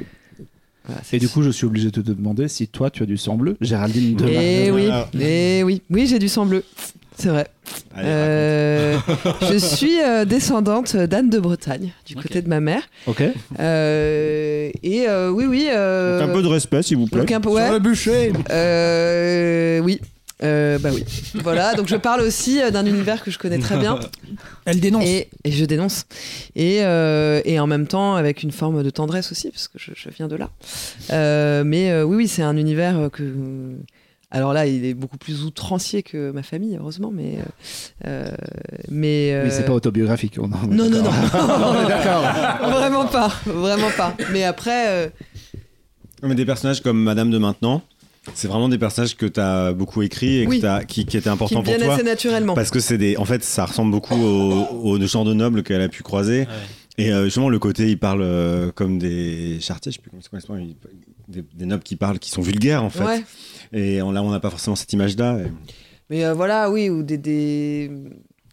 Voilà, 0.86 1.00
Et 1.12 1.18
du 1.18 1.28
coup, 1.28 1.42
je 1.42 1.50
suis 1.50 1.66
obligé 1.66 1.90
de 1.90 2.00
te 2.02 2.10
demander 2.10 2.48
si 2.48 2.68
toi, 2.68 2.90
tu 2.90 3.02
as 3.02 3.06
du 3.06 3.16
sang 3.16 3.36
bleu. 3.36 3.56
Géraldine 3.60 4.16
de 4.16 4.26
Eh 4.28 4.70
oui, 4.70 4.88
eh 5.20 5.62
oui, 5.64 5.82
oui, 5.90 6.06
j'ai 6.06 6.18
du 6.18 6.28
sang 6.28 6.46
bleu. 6.46 6.62
C'est 7.16 7.28
vrai. 7.28 7.46
Allez, 7.94 8.08
Euh, 8.10 8.98
je 9.50 9.56
suis 9.56 10.00
euh, 10.02 10.24
descendante 10.24 10.96
d'Anne 10.96 11.30
de 11.30 11.38
Bretagne, 11.38 11.92
du 12.04 12.16
côté 12.16 12.42
de 12.42 12.48
ma 12.48 12.58
mère. 12.58 12.82
Ok. 13.06 13.22
Euh, 13.60 14.70
et 14.82 15.08
euh, 15.08 15.30
oui, 15.30 15.44
oui. 15.46 15.68
euh. 15.70 16.20
Un 16.28 16.32
peu 16.32 16.42
de 16.42 16.48
respect, 16.48 16.82
s'il 16.82 16.96
vous 16.96 17.06
plaît. 17.06 17.20
donc 17.20 17.30
un 17.30 17.40
peu, 17.40 17.50
ouais. 17.50 17.78
bûcher 17.78 18.32
Euh, 18.50 19.78
oui. 19.78 20.00
Euh, 20.42 20.78
bah 20.78 20.90
oui. 20.92 21.04
Voilà, 21.42 21.74
donc 21.74 21.86
je 21.88 21.94
parle 21.96 22.20
aussi 22.20 22.60
euh, 22.60 22.70
d'un 22.70 22.84
univers 22.86 23.22
que 23.22 23.30
je 23.30 23.38
connais 23.38 23.58
très 23.58 23.76
bien. 23.78 24.00
Elle 24.64 24.80
dénonce. 24.80 25.04
Et, 25.06 25.28
et 25.44 25.52
je 25.52 25.64
dénonce. 25.64 26.06
Et, 26.56 26.82
euh, 26.82 27.40
et 27.44 27.60
en 27.60 27.66
même 27.68 27.86
temps, 27.86 28.16
avec 28.16 28.42
une 28.42 28.50
forme 28.50 28.82
de 28.82 28.90
tendresse 28.90 29.30
aussi, 29.30 29.50
parce 29.50 29.68
que 29.68 29.78
je, 29.78 29.92
je 29.94 30.08
viens 30.10 30.26
de 30.28 30.34
là. 30.36 30.50
Euh, 31.10 31.62
mais 31.64 31.90
euh, 31.92 32.02
oui, 32.04 32.16
oui, 32.16 32.28
c'est 32.28 32.42
un 32.42 32.56
univers 32.56 32.98
euh, 32.98 33.08
que. 33.08 33.32
Alors 34.32 34.52
là, 34.52 34.66
il 34.66 34.84
est 34.84 34.94
beaucoup 34.94 35.16
plus 35.18 35.44
outrancier 35.44 36.02
que 36.02 36.32
ma 36.32 36.42
famille, 36.42 36.76
heureusement, 36.76 37.12
mais. 37.14 37.38
euh, 38.06 38.26
mais 38.90 39.40
Oui, 39.44 39.50
c'est 39.52 39.62
euh, 39.62 39.66
pas 39.66 39.72
autobiographique. 39.74 40.34
on- 40.40 40.46
est 40.50 40.66
Non, 40.74 40.90
non, 40.90 41.02
non. 41.02 41.10
d'accord. 41.88 42.22
vraiment 42.70 43.06
pas. 43.06 43.32
Vraiment 43.46 43.90
pas. 43.96 44.16
Mais 44.32 44.42
après. 44.42 44.88
euh, 44.88 45.08
Mais 46.24 46.34
des 46.34 46.44
personnages 46.44 46.80
comme 46.82 47.00
Madame 47.00 47.30
de 47.30 47.38
Maintenant, 47.38 47.82
c'est 48.32 48.48
vraiment 48.48 48.68
des 48.68 48.78
personnages 48.78 49.16
que 49.16 49.26
tu 49.26 49.38
as 49.40 49.72
beaucoup 49.72 50.00
écrits 50.02 50.38
et 50.40 50.46
que 50.46 50.84
qui, 50.84 51.04
qui 51.04 51.16
étaient 51.16 51.24
qui 51.24 51.28
importants 51.28 51.60
me 51.60 51.64
pour 51.64 51.72
viennent 51.74 51.84
toi. 51.86 51.94
assez 51.94 52.02
naturellement. 52.04 52.54
Parce 52.54 52.70
que 52.70 52.80
c'est 52.80 52.96
des. 52.98 53.16
En 53.18 53.24
fait, 53.26 53.44
ça 53.44 53.66
ressemble 53.66 53.90
beaucoup 53.90 54.14
au, 54.14 54.66
au 54.82 55.00
genre 55.06 55.24
de 55.24 55.34
nobles 55.34 55.62
qu'elle 55.62 55.82
a 55.82 55.88
pu 55.88 56.02
croiser. 56.02 56.46
Et 56.96 57.12
euh, 57.12 57.24
justement, 57.24 57.48
le 57.48 57.58
côté, 57.58 57.88
il 57.90 57.98
parle 57.98 58.22
euh, 58.22 58.70
comme 58.72 58.98
des 59.00 59.58
chartiers, 59.60 59.90
je 59.92 59.96
sais 59.96 60.02
plus 60.02 60.10
comment 60.10 60.22
c'est 60.40 60.46
comment 60.46 60.58
il- 60.60 60.76
des, 61.26 61.42
des 61.54 61.66
nobles 61.66 61.82
qui 61.82 61.96
parlent, 61.96 62.18
qui 62.20 62.30
sont 62.30 62.42
vulgaires 62.42 62.84
en 62.84 62.90
fait. 62.90 63.02
Ouais. 63.04 63.24
Et 63.72 64.00
on- 64.02 64.12
là, 64.12 64.22
on 64.22 64.30
n'a 64.30 64.40
pas 64.40 64.50
forcément 64.50 64.76
cette 64.76 64.92
image-là. 64.92 65.38
et- 65.40 65.50
Mais 66.10 66.24
euh, 66.24 66.34
voilà, 66.34 66.70
oui, 66.70 66.90
ou 66.90 67.02
des, 67.02 67.18
des, 67.18 67.90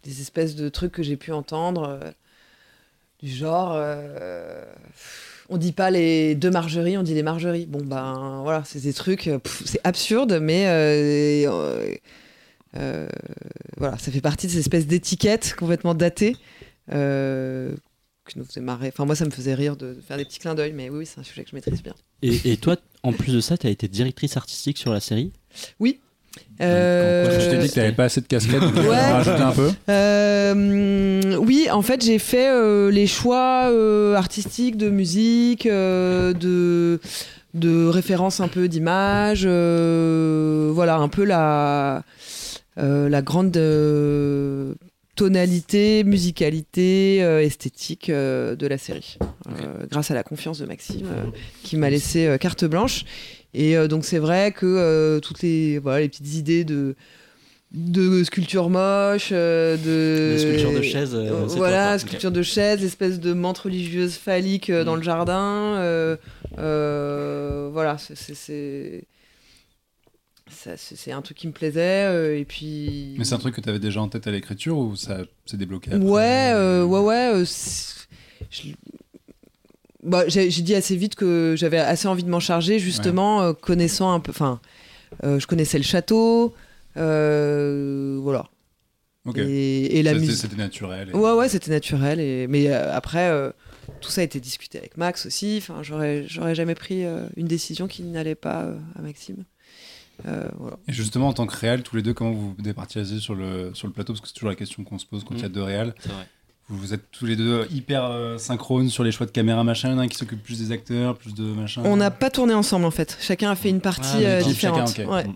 des 0.02 0.20
espèces 0.20 0.56
de 0.56 0.68
trucs 0.68 0.90
que 0.92 1.02
j'ai 1.04 1.16
pu 1.16 1.30
entendre, 1.32 2.00
euh, 2.02 2.10
du 3.22 3.30
genre, 3.30 3.72
euh, 3.76 4.64
on 5.52 5.58
dit 5.58 5.72
pas 5.72 5.90
les 5.90 6.34
deux 6.34 6.50
margeries, 6.50 6.96
on 6.96 7.02
dit 7.02 7.14
les 7.14 7.22
margeries. 7.22 7.66
Bon, 7.66 7.82
ben 7.84 8.40
voilà, 8.42 8.64
c'est 8.64 8.80
des 8.80 8.92
trucs, 8.92 9.28
euh, 9.28 9.38
c'est 9.64 9.80
absurde, 9.84 10.38
mais 10.40 10.64
euh, 10.66 11.96
euh, 12.76 13.08
voilà, 13.76 13.98
ça 13.98 14.10
fait 14.10 14.20
partie 14.20 14.46
de 14.46 14.52
ces 14.52 14.58
espèces 14.58 14.86
d'étiquettes 14.86 15.54
complètement 15.56 15.94
datées. 15.94 16.36
Euh, 16.90 17.74
qui 18.28 18.38
nous 18.38 18.44
faisait 18.44 18.60
marrer. 18.60 18.88
Enfin, 18.88 19.04
moi, 19.04 19.16
ça 19.16 19.24
me 19.24 19.30
faisait 19.30 19.54
rire 19.54 19.76
de 19.76 19.96
faire 20.06 20.16
des 20.16 20.24
petits 20.24 20.38
clins 20.38 20.54
d'œil, 20.54 20.72
mais 20.72 20.88
oui, 20.90 20.98
oui, 20.98 21.06
c'est 21.06 21.18
un 21.18 21.24
sujet 21.24 21.42
que 21.42 21.50
je 21.50 21.56
maîtrise 21.56 21.82
bien. 21.82 21.94
Et, 22.22 22.52
et 22.52 22.56
toi, 22.56 22.76
en 23.02 23.12
plus 23.12 23.34
de 23.34 23.40
ça, 23.40 23.58
tu 23.58 23.66
as 23.66 23.70
été 23.70 23.88
directrice 23.88 24.36
artistique 24.36 24.78
sur 24.78 24.92
la 24.92 25.00
série? 25.00 25.32
Euh, 26.62 27.40
Je 27.40 27.50
t'ai 27.50 27.58
dit 27.58 27.68
que 27.68 27.74
t'avais 27.74 27.92
pas 27.92 28.04
assez 28.04 28.20
de 28.20 28.26
casquettes, 28.26 28.60
donc 28.60 28.74
Ouais. 28.76 28.88
en 28.96 29.12
rajouter 29.12 29.42
un 29.42 29.50
peu. 29.52 29.70
Euh, 29.88 31.36
oui, 31.38 31.68
en 31.70 31.82
fait, 31.82 32.04
j'ai 32.04 32.18
fait 32.18 32.48
euh, 32.48 32.90
les 32.90 33.06
choix 33.06 33.68
euh, 33.70 34.14
artistiques 34.14 34.76
de 34.76 34.88
musique, 34.90 35.66
euh, 35.66 36.32
de, 36.32 37.00
de 37.54 37.86
références 37.86 38.40
un 38.40 38.48
peu 38.48 38.68
d'images, 38.68 39.42
euh, 39.44 40.70
voilà, 40.72 40.96
un 40.96 41.08
peu 41.08 41.24
la, 41.24 42.02
euh, 42.78 43.08
la 43.08 43.22
grande 43.22 43.56
euh, 43.56 44.74
tonalité, 45.16 46.04
musicalité, 46.04 47.18
euh, 47.22 47.42
esthétique 47.42 48.08
euh, 48.08 48.56
de 48.56 48.66
la 48.66 48.78
série. 48.78 49.18
Euh, 49.48 49.84
grâce 49.90 50.10
à 50.10 50.14
la 50.14 50.22
confiance 50.22 50.58
de 50.58 50.66
Maxime, 50.66 51.06
euh, 51.06 51.24
qui 51.64 51.76
m'a 51.76 51.90
laissé 51.90 52.26
euh, 52.26 52.38
carte 52.38 52.64
blanche. 52.64 53.04
Et 53.54 53.76
euh, 53.76 53.86
donc, 53.88 54.04
c'est 54.04 54.18
vrai 54.18 54.52
que 54.52 54.64
euh, 54.66 55.20
toutes 55.20 55.42
les, 55.42 55.78
voilà, 55.78 56.00
les 56.00 56.08
petites 56.08 56.34
idées 56.34 56.64
de 56.64 56.94
de 57.74 58.22
sculptures 58.22 58.68
moches, 58.68 59.30
euh, 59.32 59.78
de 59.78 60.36
sculptures 60.38 60.74
de 60.74 60.82
chaises, 60.82 61.14
euh, 61.14 61.46
voilà, 61.46 61.98
sculptures 61.98 62.30
de 62.30 62.42
chaises, 62.42 62.84
espèce 62.84 63.18
de 63.18 63.32
menthe 63.32 63.56
religieuse 63.58 64.14
phallique 64.16 64.68
euh, 64.68 64.84
dans 64.84 64.92
Mm. 64.94 64.98
le 64.98 65.02
jardin. 65.02 65.76
euh, 65.78 66.16
euh, 66.58 67.70
voilà, 67.72 67.96
c'est- 67.96 68.14
c'est 70.76 71.12
un 71.12 71.22
truc 71.22 71.38
qui 71.38 71.46
me 71.46 71.52
plaisait 71.52 72.06
euh, 72.08 72.38
et 72.38 72.44
puis. 72.44 73.14
Mais 73.16 73.24
c'est 73.24 73.34
un 73.34 73.38
truc 73.38 73.54
que 73.54 73.60
t'avais 73.62 73.78
déjà 73.78 74.02
en 74.02 74.08
tête 74.08 74.26
à 74.26 74.30
l'écriture 74.30 74.76
ou 74.76 74.94
ça 74.96 75.20
s'est 75.46 75.56
débloqué 75.56 75.92
après 75.92 76.06
Ouais, 76.06 76.52
euh, 76.54 76.84
ouais, 76.84 77.00
ouais. 77.00 77.32
euh, 77.36 77.44
je- 78.50 78.72
Bah, 80.02 80.24
j'ai 80.28 80.48
dit 80.48 80.74
assez 80.74 80.96
vite 80.96 81.14
que 81.14 81.54
j'avais 81.56 81.78
assez 81.78 82.08
envie 82.08 82.24
de 82.24 82.28
m'en 82.30 82.40
charger, 82.40 82.78
justement, 82.78 83.42
euh, 83.42 83.52
connaissant 83.52 84.12
un 84.12 84.18
peu. 84.20 84.30
Enfin, 84.30 84.60
euh, 85.22 85.38
je 85.38 85.46
connaissais 85.46 85.78
le 85.78 85.84
château, 85.84 86.54
euh, 86.96 88.18
voilà. 88.22 88.46
Ok. 89.24 89.38
Et, 89.38 89.98
et 89.98 90.02
la 90.02 90.14
musique. 90.14 90.36
C'était 90.36 90.56
naturel. 90.56 91.10
et- 91.10 91.16
Ouais, 91.16 91.32
ouais, 91.32 91.48
c'était 91.48 91.70
naturel. 91.70 92.18
Et... 92.18 92.46
Mais 92.48 92.68
euh, 92.68 92.92
après, 92.92 93.28
euh, 93.30 93.50
tout 94.00 94.10
ça 94.10 94.20
a 94.20 94.24
été 94.24 94.40
discuté 94.40 94.78
avec 94.78 94.96
Max 94.96 95.26
aussi. 95.26 95.56
Enfin, 95.58 95.82
j'aurais, 95.84 96.24
j'aurais 96.26 96.56
jamais 96.56 96.74
pris 96.74 97.04
euh, 97.04 97.26
une 97.36 97.46
décision 97.46 97.86
qui 97.86 98.02
n'allait 98.02 98.34
pas 98.34 98.62
euh, 98.62 98.76
à 98.98 99.02
Maxime. 99.02 99.44
Euh, 100.26 100.48
voilà. 100.58 100.76
Et 100.88 100.92
justement, 100.92 101.28
en 101.28 101.32
tant 101.32 101.46
que 101.46 101.56
réal, 101.56 101.82
tous 101.84 101.94
les 101.94 102.02
deux, 102.02 102.12
comment 102.14 102.32
vous 102.32 102.54
vous 102.58 103.18
sur 103.20 103.34
le, 103.36 103.70
sur 103.74 103.86
le 103.86 103.92
plateau? 103.92 104.12
Parce 104.12 104.20
que 104.20 104.26
c'est 104.28 104.34
toujours 104.34 104.50
la 104.50 104.56
question 104.56 104.82
qu'on 104.82 104.98
se 104.98 105.06
pose 105.06 105.22
quand 105.24 105.34
il 105.36 105.40
y 105.42 105.44
a 105.44 105.48
Mm. 105.48 105.52
deux 105.52 105.62
réals. 105.62 105.94
Vous, 106.74 106.94
êtes 106.94 107.10
tous 107.12 107.26
les 107.26 107.36
deux 107.36 107.66
hyper 107.70 108.04
euh, 108.04 108.38
synchrones 108.38 108.88
sur 108.88 109.04
les 109.04 109.12
choix 109.12 109.26
de 109.26 109.30
caméra, 109.30 109.62
machin. 109.62 109.90
Il 109.90 109.92
y 109.92 109.94
en 109.94 109.98
a 109.98 110.02
un 110.02 110.08
qui 110.08 110.16
s'occupe 110.16 110.42
plus 110.42 110.58
des 110.58 110.72
acteurs, 110.72 111.16
plus 111.18 111.34
de 111.34 111.42
machin. 111.44 111.82
On 111.84 111.96
n'a 111.96 112.10
pas 112.10 112.30
tourné 112.30 112.54
ensemble 112.54 112.86
en 112.86 112.90
fait. 112.90 113.18
Chacun 113.20 113.50
a 113.50 113.54
fait 113.56 113.68
une 113.68 113.80
partie 113.82 114.24
Ah, 114.24 114.38
euh, 114.38 114.42
différente. 114.42 114.88
Chacun, 114.88 115.04
ok. 115.04 115.12
Ouais. 115.12 115.24
Mm. 115.26 115.34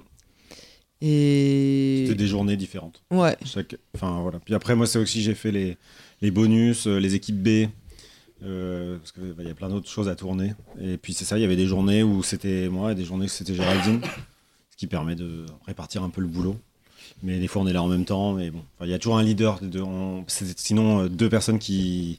Et 1.03 2.05
C'était 2.07 2.19
des 2.19 2.27
journées 2.27 2.57
différentes. 2.57 3.03
ouais. 3.11 3.37
Chaque... 3.45 3.77
Enfin, 3.95 4.21
voilà. 4.23 4.39
Puis 4.39 4.55
après, 4.55 4.75
moi, 4.75 4.87
c'est 4.87 4.99
aussi, 4.99 5.21
j'ai 5.23 5.35
fait 5.35 5.53
les, 5.53 5.77
les 6.23 6.31
bonus, 6.31 6.87
euh, 6.87 6.99
les 6.99 7.15
équipes 7.15 7.43
B. 7.43 7.69
euh, 8.43 8.97
parce 8.99 9.13
qu'il 9.13 9.47
y 9.47 9.51
a 9.51 9.55
plein 9.55 9.69
d'autres 9.69 9.91
choses 9.91 10.09
à 10.09 10.15
tourner. 10.17 10.55
Et 10.81 10.97
puis, 10.97 11.13
c'est 11.13 11.27
ça, 11.27 11.37
il 11.39 11.43
y 11.43 11.45
avait 11.45 11.57
des 11.57 11.67
journées 11.67 12.03
où 12.03 12.23
c'était 12.23 12.69
moi 12.71 12.93
et 12.93 12.95
des 12.95 13.05
journées 13.05 13.27
où 13.27 13.29
c'était 13.29 13.55
Géraldine. 13.55 14.01
ce 14.71 14.77
qui 14.79 14.87
permet 14.87 15.17
de 15.17 15.45
répartir 15.67 16.03
un 16.03 16.09
peu 16.11 16.23
le 16.23 16.27
boulot. 16.29 16.57
Mais 17.23 17.39
des 17.39 17.49
fois, 17.49 17.63
on 17.63 17.67
est 17.67 17.73
là 17.73 17.83
en 17.83 17.89
même 17.89 18.05
temps. 18.05 18.33
Mais 18.35 18.51
bon, 18.51 18.63
il 18.83 18.89
y 18.89 18.95
a 18.95 18.99
toujours 18.99 19.19
un 19.19 19.23
leader. 19.23 19.59
De, 19.63 19.81
on- 19.81 20.25
c'est- 20.27 20.59
sinon, 20.59 21.01
euh, 21.05 21.09
deux 21.09 21.29
personnes 21.29 21.59
qui. 21.59 22.19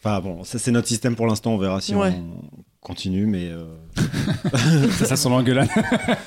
Enfin, 0.00 0.20
bon, 0.20 0.44
ça, 0.44 0.58
c'est 0.58 0.70
notre 0.70 0.88
système 0.88 1.14
pour 1.16 1.26
l'instant. 1.26 1.52
On 1.54 1.58
verra 1.58 1.80
si 1.80 1.94
Ouais. 1.94 2.12
on 2.14 2.40
continue. 2.80 3.26
Mais. 3.26 3.48
euh, 3.50 3.64
ça, 4.90 5.04
ça 5.06 5.16
sent 5.16 5.28
l'engueulade. 5.28 5.68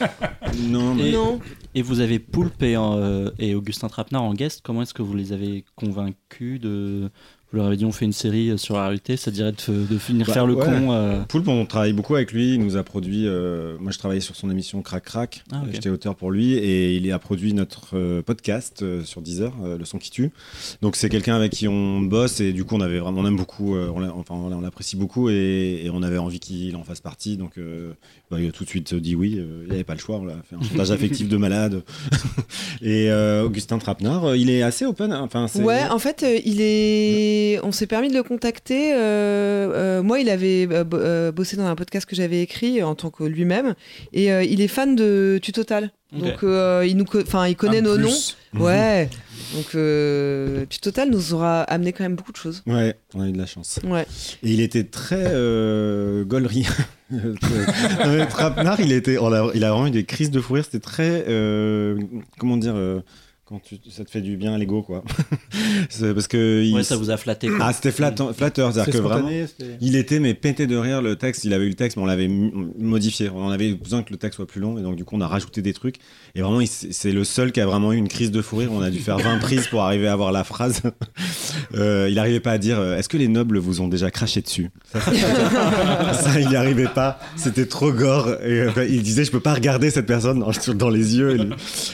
non, 0.59 0.95
mais. 0.95 1.09
Et- 1.09 1.11
Non. 1.11 1.39
Et 1.75 1.81
vous 1.83 1.99
avez 1.99 2.17
Poulpe 2.17 2.63
et, 2.63 2.75
euh, 2.75 3.29
et 3.37 3.53
Augustin 3.53 3.87
Trapenard 3.87 4.23
en 4.23 4.33
guest. 4.33 4.61
Comment 4.63 4.81
est-ce 4.81 4.93
que 4.95 5.03
vous 5.03 5.13
les 5.13 5.31
avez 5.31 5.63
convaincus 5.75 6.59
de... 6.59 7.11
Vous 7.51 7.57
leur 7.59 7.67
avez 7.67 7.77
dit 7.77 7.85
on 7.85 7.93
fait 7.93 8.03
une 8.03 8.11
série 8.13 8.59
sur 8.59 8.75
la 8.75 8.83
réalité, 8.83 9.15
ça 9.15 9.31
dirait 9.31 9.53
de, 9.53 9.85
de 9.85 9.97
finir 9.97 10.27
Bah, 10.27 10.33
faire 10.33 10.45
le 10.45 10.55
ouais. 10.55 10.65
con. 10.65 10.91
euh, 10.91 11.21
Poulpe, 11.23 11.47
on 11.47 11.65
travaille 11.65 11.93
beaucoup 11.93 12.15
avec 12.15 12.33
lui. 12.33 12.55
Il 12.55 12.59
nous 12.61 12.75
a 12.75 12.83
produit. 12.83 13.25
euh, 13.25 13.77
moi, 13.79 13.93
je 13.93 13.97
travaillais 13.97 14.19
sur 14.19 14.35
son 14.35 14.49
émission 14.51 14.81
Crac 14.81 15.05
Crac. 15.05 15.43
Ah. 15.53 15.61
J'étais 15.71 15.87
auteur 15.89 16.15
pour 16.15 16.29
lui 16.29 16.55
et 16.55 16.97
il 16.97 17.09
a 17.09 17.19
produit 17.19 17.53
notre 17.53 17.95
euh, 17.97 18.21
podcast 18.21 18.81
euh, 18.81 19.01
sur 19.05 19.21
Deezer, 19.21 19.53
euh, 19.63 19.77
Le 19.77 19.85
son 19.85 19.97
qui 19.97 20.11
tue. 20.11 20.31
Donc, 20.81 20.97
c'est 20.97 21.07
quelqu'un 21.07 21.35
avec 21.37 21.53
qui 21.53 21.69
on 21.69 22.01
bosse 22.01 22.41
et 22.41 22.51
du 22.51 22.65
coup, 22.65 22.75
on 22.75 22.81
avait 22.81 22.99
vraiment, 22.99 23.21
on 23.21 23.25
aime 23.25 23.37
beaucoup, 23.37 23.75
euh, 23.77 23.89
on 23.95 24.03
enfin, 24.09 24.35
on 24.35 24.59
l'apprécie 24.59 24.97
beaucoup 24.97 25.29
et, 25.29 25.83
et 25.85 25.89
on 25.89 26.03
avait 26.03 26.17
envie 26.17 26.41
qu'il 26.41 26.75
en 26.75 26.83
fasse 26.83 26.99
partie. 26.99 27.37
Donc, 27.37 27.57
euh, 27.57 27.93
bah, 28.29 28.37
il 28.41 28.47
a 28.49 28.51
tout 28.51 28.63
de 28.65 28.69
suite 28.69 28.93
dit 28.93 29.15
oui. 29.15 29.35
euh, 29.37 29.61
il 29.63 29.69
n'y 29.69 29.75
avait 29.75 29.83
pas 29.83 29.93
le 29.93 29.99
choix. 29.99 30.17
On 30.17 30.25
l'a 30.25 30.35
fait 30.49 30.55
un 30.55 30.61
chantage 30.61 30.91
affectif 30.91 31.29
de 31.29 31.37
malade. 31.37 31.81
et 32.81 33.09
euh, 33.09 33.43
Augustin 33.43 33.77
Trapenard, 33.77 34.25
euh, 34.25 34.37
il 34.37 34.49
est 34.49 34.61
assez 34.63 34.85
open. 34.85 35.11
hein. 35.11 35.21
Enfin, 35.23 35.47
Ouais, 35.61 35.83
en 35.89 35.99
fait, 35.99 36.23
euh, 36.23 36.39
il 36.45 36.59
est 36.61 37.59
on 37.63 37.71
s'est 37.71 37.87
permis 37.87 38.09
de 38.09 38.13
le 38.15 38.23
contacter. 38.23 38.93
euh, 38.93 38.97
euh, 38.97 40.03
moi, 40.03 40.19
il 40.19 40.29
avait 40.29 40.67
euh, 40.71 40.83
bo- 40.83 40.97
euh, 40.97 41.31
bossé 41.31 41.55
dans 41.57 41.65
un 41.65 41.75
podcast 41.75 42.05
que 42.05 42.15
j'avais 42.15 42.41
écrit 42.41 42.83
en 42.83 42.95
tant 42.95 43.09
que 43.09 43.23
lui-même, 43.23 43.75
et 44.13 44.31
euh, 44.31 44.43
il 44.43 44.61
est 44.61 44.67
fan 44.67 44.95
de 44.95 45.39
Tutotal. 45.41 45.91
Ok. 46.15 46.23
Donc, 46.23 46.43
euh, 46.43 46.85
il 46.87 46.95
nous, 46.97 47.03
co- 47.05 47.19
il 47.47 47.55
connaît 47.55 47.79
Un 47.79 47.81
nos 47.81 47.95
plus. 47.95 48.37
noms. 48.53 48.63
Ouais. 48.65 49.09
Donc, 49.55 49.75
euh, 49.75 50.65
Tutotal 50.69 51.09
nous 51.09 51.33
aura 51.33 51.61
amené 51.63 51.93
quand 51.93 52.03
même 52.03 52.15
beaucoup 52.15 52.31
de 52.31 52.37
choses. 52.37 52.63
Ouais, 52.67 52.95
on 53.13 53.21
a 53.21 53.27
eu 53.27 53.31
de 53.31 53.37
la 53.37 53.45
chance. 53.45 53.79
Ouais. 53.83 54.05
Et 54.43 54.51
il 54.51 54.59
était 54.61 54.83
très 54.83 55.25
euh, 55.31 56.25
gaulerie. 56.25 56.67
Non, 57.09 57.33
mais 58.07 58.27
Trapenard, 58.29 58.79
il, 58.81 58.91
était, 58.91 59.17
on 59.17 59.31
a- 59.31 59.51
il 59.55 59.63
a 59.63 59.71
vraiment 59.71 59.87
eu 59.87 59.91
des 59.91 60.03
crises 60.05 60.31
de 60.31 60.41
fou 60.41 60.53
rire. 60.55 60.65
C'était 60.65 60.79
très. 60.79 61.25
euh, 61.27 61.97
comment 62.37 62.57
dire 62.57 62.73
euh, 62.75 62.99
quand 63.45 63.61
tu, 63.63 63.77
ça 63.89 64.03
te 64.03 64.11
fait 64.11 64.19
du 64.19 64.35
bien 64.35 64.53
à 64.53 64.57
l'ego, 64.57 64.83
quoi. 64.83 65.05
Parce 66.13 66.27
que. 66.27 66.63
il- 66.65 66.73
Ouais, 66.75 66.83
ça 66.83 66.97
vous 66.97 67.09
a 67.11 67.15
flatté. 67.17 67.47
quoi. 67.47 67.57
Ah, 67.61 67.71
c'était 67.71 67.91
flatteur. 67.91 68.33
C'est-à-dire 68.35 68.83
C'est 68.85 68.91
que 68.91 68.97
vraiment. 68.97 69.29
Il 69.79 69.95
était 69.95 70.19
mais 70.19 70.33
pété 70.33 70.67
de 70.67 70.75
rire 70.75 71.01
le 71.01 71.15
texte, 71.15 71.45
il 71.45 71.53
avait 71.53 71.63
eu 71.65 71.69
le 71.69 71.75
texte 71.75 71.95
mais 71.95 72.03
on 72.03 72.07
l'avait 72.07 72.27
modifié. 72.27 73.29
On 73.29 73.45
en 73.45 73.49
avait 73.51 73.73
besoin 73.73 74.03
que 74.03 74.11
le 74.11 74.17
texte 74.17 74.35
soit 74.35 74.47
plus 74.47 74.59
long 74.59 74.77
et 74.77 74.81
donc 74.81 74.97
du 74.97 75.05
coup 75.05 75.15
on 75.15 75.21
a 75.21 75.27
rajouté 75.27 75.61
des 75.61 75.71
trucs 75.73 75.95
et 76.37 76.41
vraiment 76.41 76.63
c'est 76.67 77.11
le 77.11 77.23
seul 77.23 77.51
qui 77.51 77.59
a 77.59 77.65
vraiment 77.65 77.91
eu 77.91 77.97
une 77.97 78.07
crise 78.07 78.29
de 78.29 78.43
fou 78.43 78.57
rire. 78.57 78.69
On 78.71 78.81
a 78.81 78.91
dû 78.91 78.99
faire 78.99 79.17
20 79.17 79.39
prises 79.39 79.67
pour 79.67 79.81
arriver 79.81 80.07
à 80.07 80.13
avoir 80.13 80.31
la 80.31 80.43
phrase. 80.43 80.81
Euh, 81.75 82.07
il 82.09 82.15
n'arrivait 82.15 82.39
pas 82.39 82.51
à 82.51 82.57
dire 82.57 82.79
euh, 82.79 82.97
est-ce 82.97 83.09
que 83.09 83.17
les 83.17 83.27
nobles 83.27 83.57
vous 83.57 83.81
ont 83.81 83.87
déjà 83.89 84.09
craché 84.09 84.41
dessus? 84.41 84.69
Ça, 84.93 86.39
il 86.39 86.47
n'y 86.47 86.55
arrivait 86.55 86.87
pas. 86.87 87.19
C'était 87.35 87.65
trop 87.65 87.91
gore 87.91 88.29
et 88.41 88.61
euh, 88.61 88.87
il 88.89 89.01
disait 89.03 89.25
je 89.25 89.31
peux 89.31 89.39
pas 89.41 89.53
regarder 89.53 89.89
cette 89.89 90.05
personne 90.05 90.39
dans, 90.75 90.89
les 90.89 91.17
yeux 91.17 91.37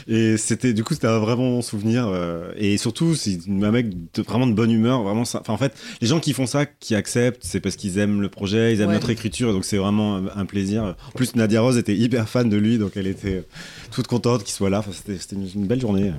et, 0.07 0.37
c'était 0.37 0.73
du 0.73 0.83
coup 0.83 0.93
c'était 0.93 1.07
un 1.07 1.17
vraiment 1.17 1.49
bon 1.49 1.61
souvenir 1.61 2.07
et 2.55 2.77
surtout 2.77 3.15
c'est 3.15 3.39
un 3.47 3.71
mec 3.71 3.89
de- 3.89 4.21
vraiment 4.21 4.45
de 4.47 4.53
bonne 4.53 4.71
humeur 4.71 5.01
vraiment 5.01 5.25
ça- 5.25 5.39
enfin 5.41 5.53
en 5.53 5.57
fait 5.57 5.73
les 6.01 6.07
gens 6.07 6.19
qui 6.19 6.33
font 6.33 6.45
ça, 6.45 6.65
qui 6.65 6.95
acceptent, 6.95 7.43
c'est 7.43 7.59
parce 7.59 7.75
qu'ils 7.75 7.97
aiment 7.97 8.21
le 8.21 8.29
projet, 8.29 8.73
ils 8.73 8.81
aiment 8.81 8.89
Ouais. 8.89 8.95
notre 8.95 9.09
écriture, 9.09 9.53
donc 9.53 9.65
c'est 9.65 9.77
vraiment 9.77 10.21
un 10.35 10.45
plaisir. 10.45 10.95
En 11.07 11.11
plus, 11.15 11.35
Nadia 11.35 11.61
Rose 11.61 11.77
était 11.77 11.95
hyper 11.95 12.27
fan 12.27 12.49
de 12.49 12.57
lui, 12.57 12.77
donc 12.77 12.91
elle 12.95 13.07
était 13.07 13.43
toute 13.91 14.07
contente 14.07 14.32
qu'il 14.41 14.53
soit 14.53 14.69
là. 14.69 14.83
C'était 14.91 15.35
une, 15.35 15.67
belle 15.67 15.81
journée. 15.81 16.11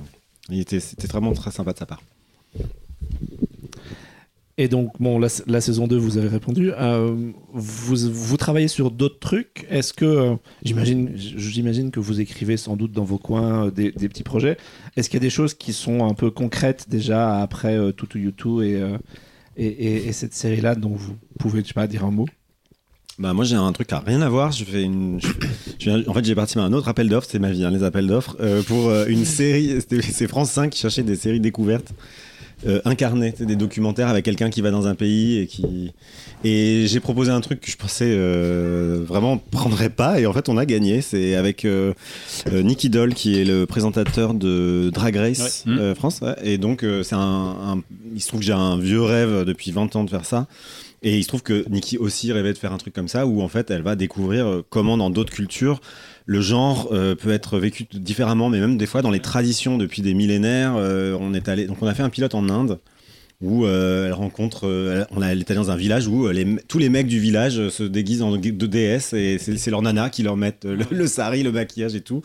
Il 0.49 0.59
était, 0.59 0.79
c'était 0.79 1.07
vraiment 1.07 1.33
très 1.33 1.51
sympa 1.51 1.73
de 1.73 1.77
sa 1.77 1.85
part. 1.85 2.01
Et 4.57 4.69
donc, 4.69 4.93
bon, 5.01 5.19
la, 5.19 5.59
saison 5.59 5.85
2, 5.85 5.97
vous 5.97 6.17
avez 6.17 6.29
répondu. 6.29 6.71
Euh, 6.71 7.13
vous, 7.51 8.37
travaillez 8.37 8.69
sur 8.69 8.89
d'autres 8.89 9.19
trucs 9.19 9.67
Est-ce 9.69 9.91
que, 9.91 10.05
euh, 10.05 10.35
j'imagine, 10.63 11.91
que 11.91 11.99
vous 11.99 12.21
écrivez 12.21 12.55
sans 12.55 12.77
doute 12.77 12.93
dans 12.93 13.03
vos 13.03 13.17
coins 13.17 13.67
euh, 13.67 13.71
des, 13.71 13.91
petits 13.91 14.23
projets. 14.23 14.55
Est-ce 14.95 15.09
qu'il 15.09 15.17
y 15.17 15.23
a 15.23 15.27
des 15.27 15.29
choses 15.29 15.55
qui 15.55 15.73
sont 15.73 16.05
un 16.05 16.13
peu 16.13 16.31
concrètes 16.31 16.85
déjà 16.89 17.41
après 17.41 17.75
euh, 17.75 17.91
Tutu 17.91 18.31
euh, 18.39 18.97
et, 19.57 19.65
et- 19.67 20.07
et 20.07 20.11
cette 20.13 20.33
série-là 20.33 20.75
dont 20.75 20.95
vous 20.95 21.17
pouvez, 21.37 21.61
je 21.61 21.67
sais 21.67 21.73
pas, 21.73 21.87
dire 21.87 22.05
un 22.05 22.11
mot? 22.11 22.27
Bah 23.17 23.33
moi 23.33 23.45
j'ai 23.45 23.55
un 23.55 23.71
truc 23.71 23.87
qui 23.87 23.93
a 23.93 23.99
rien 24.05 24.21
à 24.21 24.29
voir. 24.29 24.51
Je 24.51 24.65
fais 24.65 24.83
une. 24.83 25.19
je- 25.79 26.07
en 26.09 26.13
fait 26.13 26.25
j'ai 26.25 26.35
participé 26.35 26.61
à 26.61 26.65
un 26.65 26.73
autre 26.73 26.89
appel 26.89 27.07
d'offres, 27.07 27.27
c'est 27.31 27.39
ma 27.39 27.51
vie, 27.51 27.63
hein, 27.63 27.71
les 27.71 27.83
appels 27.83 28.07
d'offres, 28.07 28.35
euh, 28.41 28.61
pour 28.61 28.89
euh, 28.89 29.05
une 29.07 29.23
série. 29.25 29.77
C'est 30.11 30.27
France 30.27 30.51
5 30.51 30.69
qui 30.71 30.79
cherchait 30.79 31.03
des 31.03 31.15
séries 31.15 31.39
découvertes. 31.39 31.93
Euh, 32.65 32.79
incarnées, 32.85 33.33
des 33.37 33.57
documentaires 33.57 34.07
avec 34.07 34.23
quelqu'un 34.23 34.49
qui 34.49 34.61
va 34.61 34.71
dans 34.71 34.87
un 34.87 34.95
pays 34.95 35.39
et 35.39 35.45
qui 35.45 35.91
et 36.45 36.85
j'ai 36.87 37.01
proposé 37.01 37.29
un 37.29 37.41
truc 37.41 37.59
que 37.59 37.69
je 37.69 37.75
pensais 37.75 38.07
euh, 38.07 39.03
vraiment 39.05 39.37
prendrait 39.37 39.89
pas 39.89 40.21
et 40.21 40.25
en 40.25 40.31
fait 40.31 40.47
on 40.47 40.57
a 40.57 40.65
gagné 40.65 41.01
c'est 41.01 41.35
avec 41.35 41.65
euh, 41.65 41.91
Nicky 42.49 42.89
Doll 42.89 43.13
qui 43.13 43.37
est 43.37 43.43
le 43.43 43.65
présentateur 43.65 44.33
de 44.33 44.89
Drag 44.93 45.17
Race 45.17 45.65
Ouais. 45.67 45.93
France 45.95 46.21
ouais. 46.21 46.33
et 46.43 46.57
donc 46.57 46.83
euh, 46.83 47.03
c'est 47.03 47.15
un, 47.15 47.19
un- 47.19 47.81
il 48.15 48.21
se 48.21 48.29
trouve 48.29 48.39
que 48.39 48.45
j'ai 48.45 48.53
un 48.53 48.77
vieux 48.79 49.01
rêve 49.01 49.43
depuis 49.43 49.71
20 49.71 49.93
ans 49.97 50.05
de 50.05 50.09
faire 50.09 50.25
ça 50.25 50.47
et 51.03 51.17
il 51.17 51.23
se 51.23 51.27
trouve 51.27 51.43
que 51.43 51.65
Nikki 51.69 51.97
aussi 51.97 52.31
rêvait 52.31 52.53
de 52.53 52.57
faire 52.57 52.73
un 52.73 52.77
truc 52.77 52.93
comme 52.93 53.07
ça 53.07 53.25
où 53.27 53.41
en 53.41 53.47
fait 53.47 53.69
elle 53.71 53.81
va 53.81 53.95
découvrir 53.95 54.47
euh, 54.47 54.65
comment 54.69 54.97
dans 54.97 55.09
d'autres 55.09 55.33
cultures 55.33 55.81
le 56.25 56.41
genre 56.41 56.89
euh, 56.91 57.15
peut 57.15 57.31
être 57.31 57.59
vécu 57.59 57.85
différemment, 57.93 58.49
mais 58.49 58.59
même 58.59 58.77
des 58.77 58.87
fois 58.87 59.01
dans 59.01 59.11
les 59.11 59.19
traditions 59.19 59.77
depuis 59.77 60.01
des 60.01 60.13
millénaires. 60.13 60.75
euh, 60.77 61.15
on 61.19 61.33
est 61.33 61.47
allé, 61.47 61.67
donc 61.67 61.77
on 61.81 61.87
a 61.87 61.93
fait 61.93 62.03
un 62.03 62.09
pilote 62.09 62.33
en 62.33 62.49
Inde 62.49 62.79
où 63.41 63.67
elle 63.67 64.13
rencontre, 64.13 64.65
on 65.11 65.21
a, 65.21 65.27
elle 65.27 65.41
est 65.41 65.51
allée 65.51 65.59
dans 65.59 65.69
un 65.69 65.75
village 65.75 66.07
où 66.07 66.29
tous 66.69 66.79
les 66.79 66.87
mecs 66.87 67.05
du 67.05 67.19
village 67.19 67.67
se 67.67 67.83
déguisent 67.83 68.21
en 68.21 68.31
de 68.31 68.65
déesses 68.65 69.11
et 69.11 69.37
c'est 69.37 69.69
leur 69.69 69.81
nana 69.81 70.09
qui 70.09 70.23
leur 70.23 70.37
mettent 70.37 70.63
le, 70.63 70.85
le 70.89 71.05
sari, 71.05 71.43
le 71.43 71.51
maquillage 71.51 71.95
et 71.95 72.01
tout. 72.01 72.21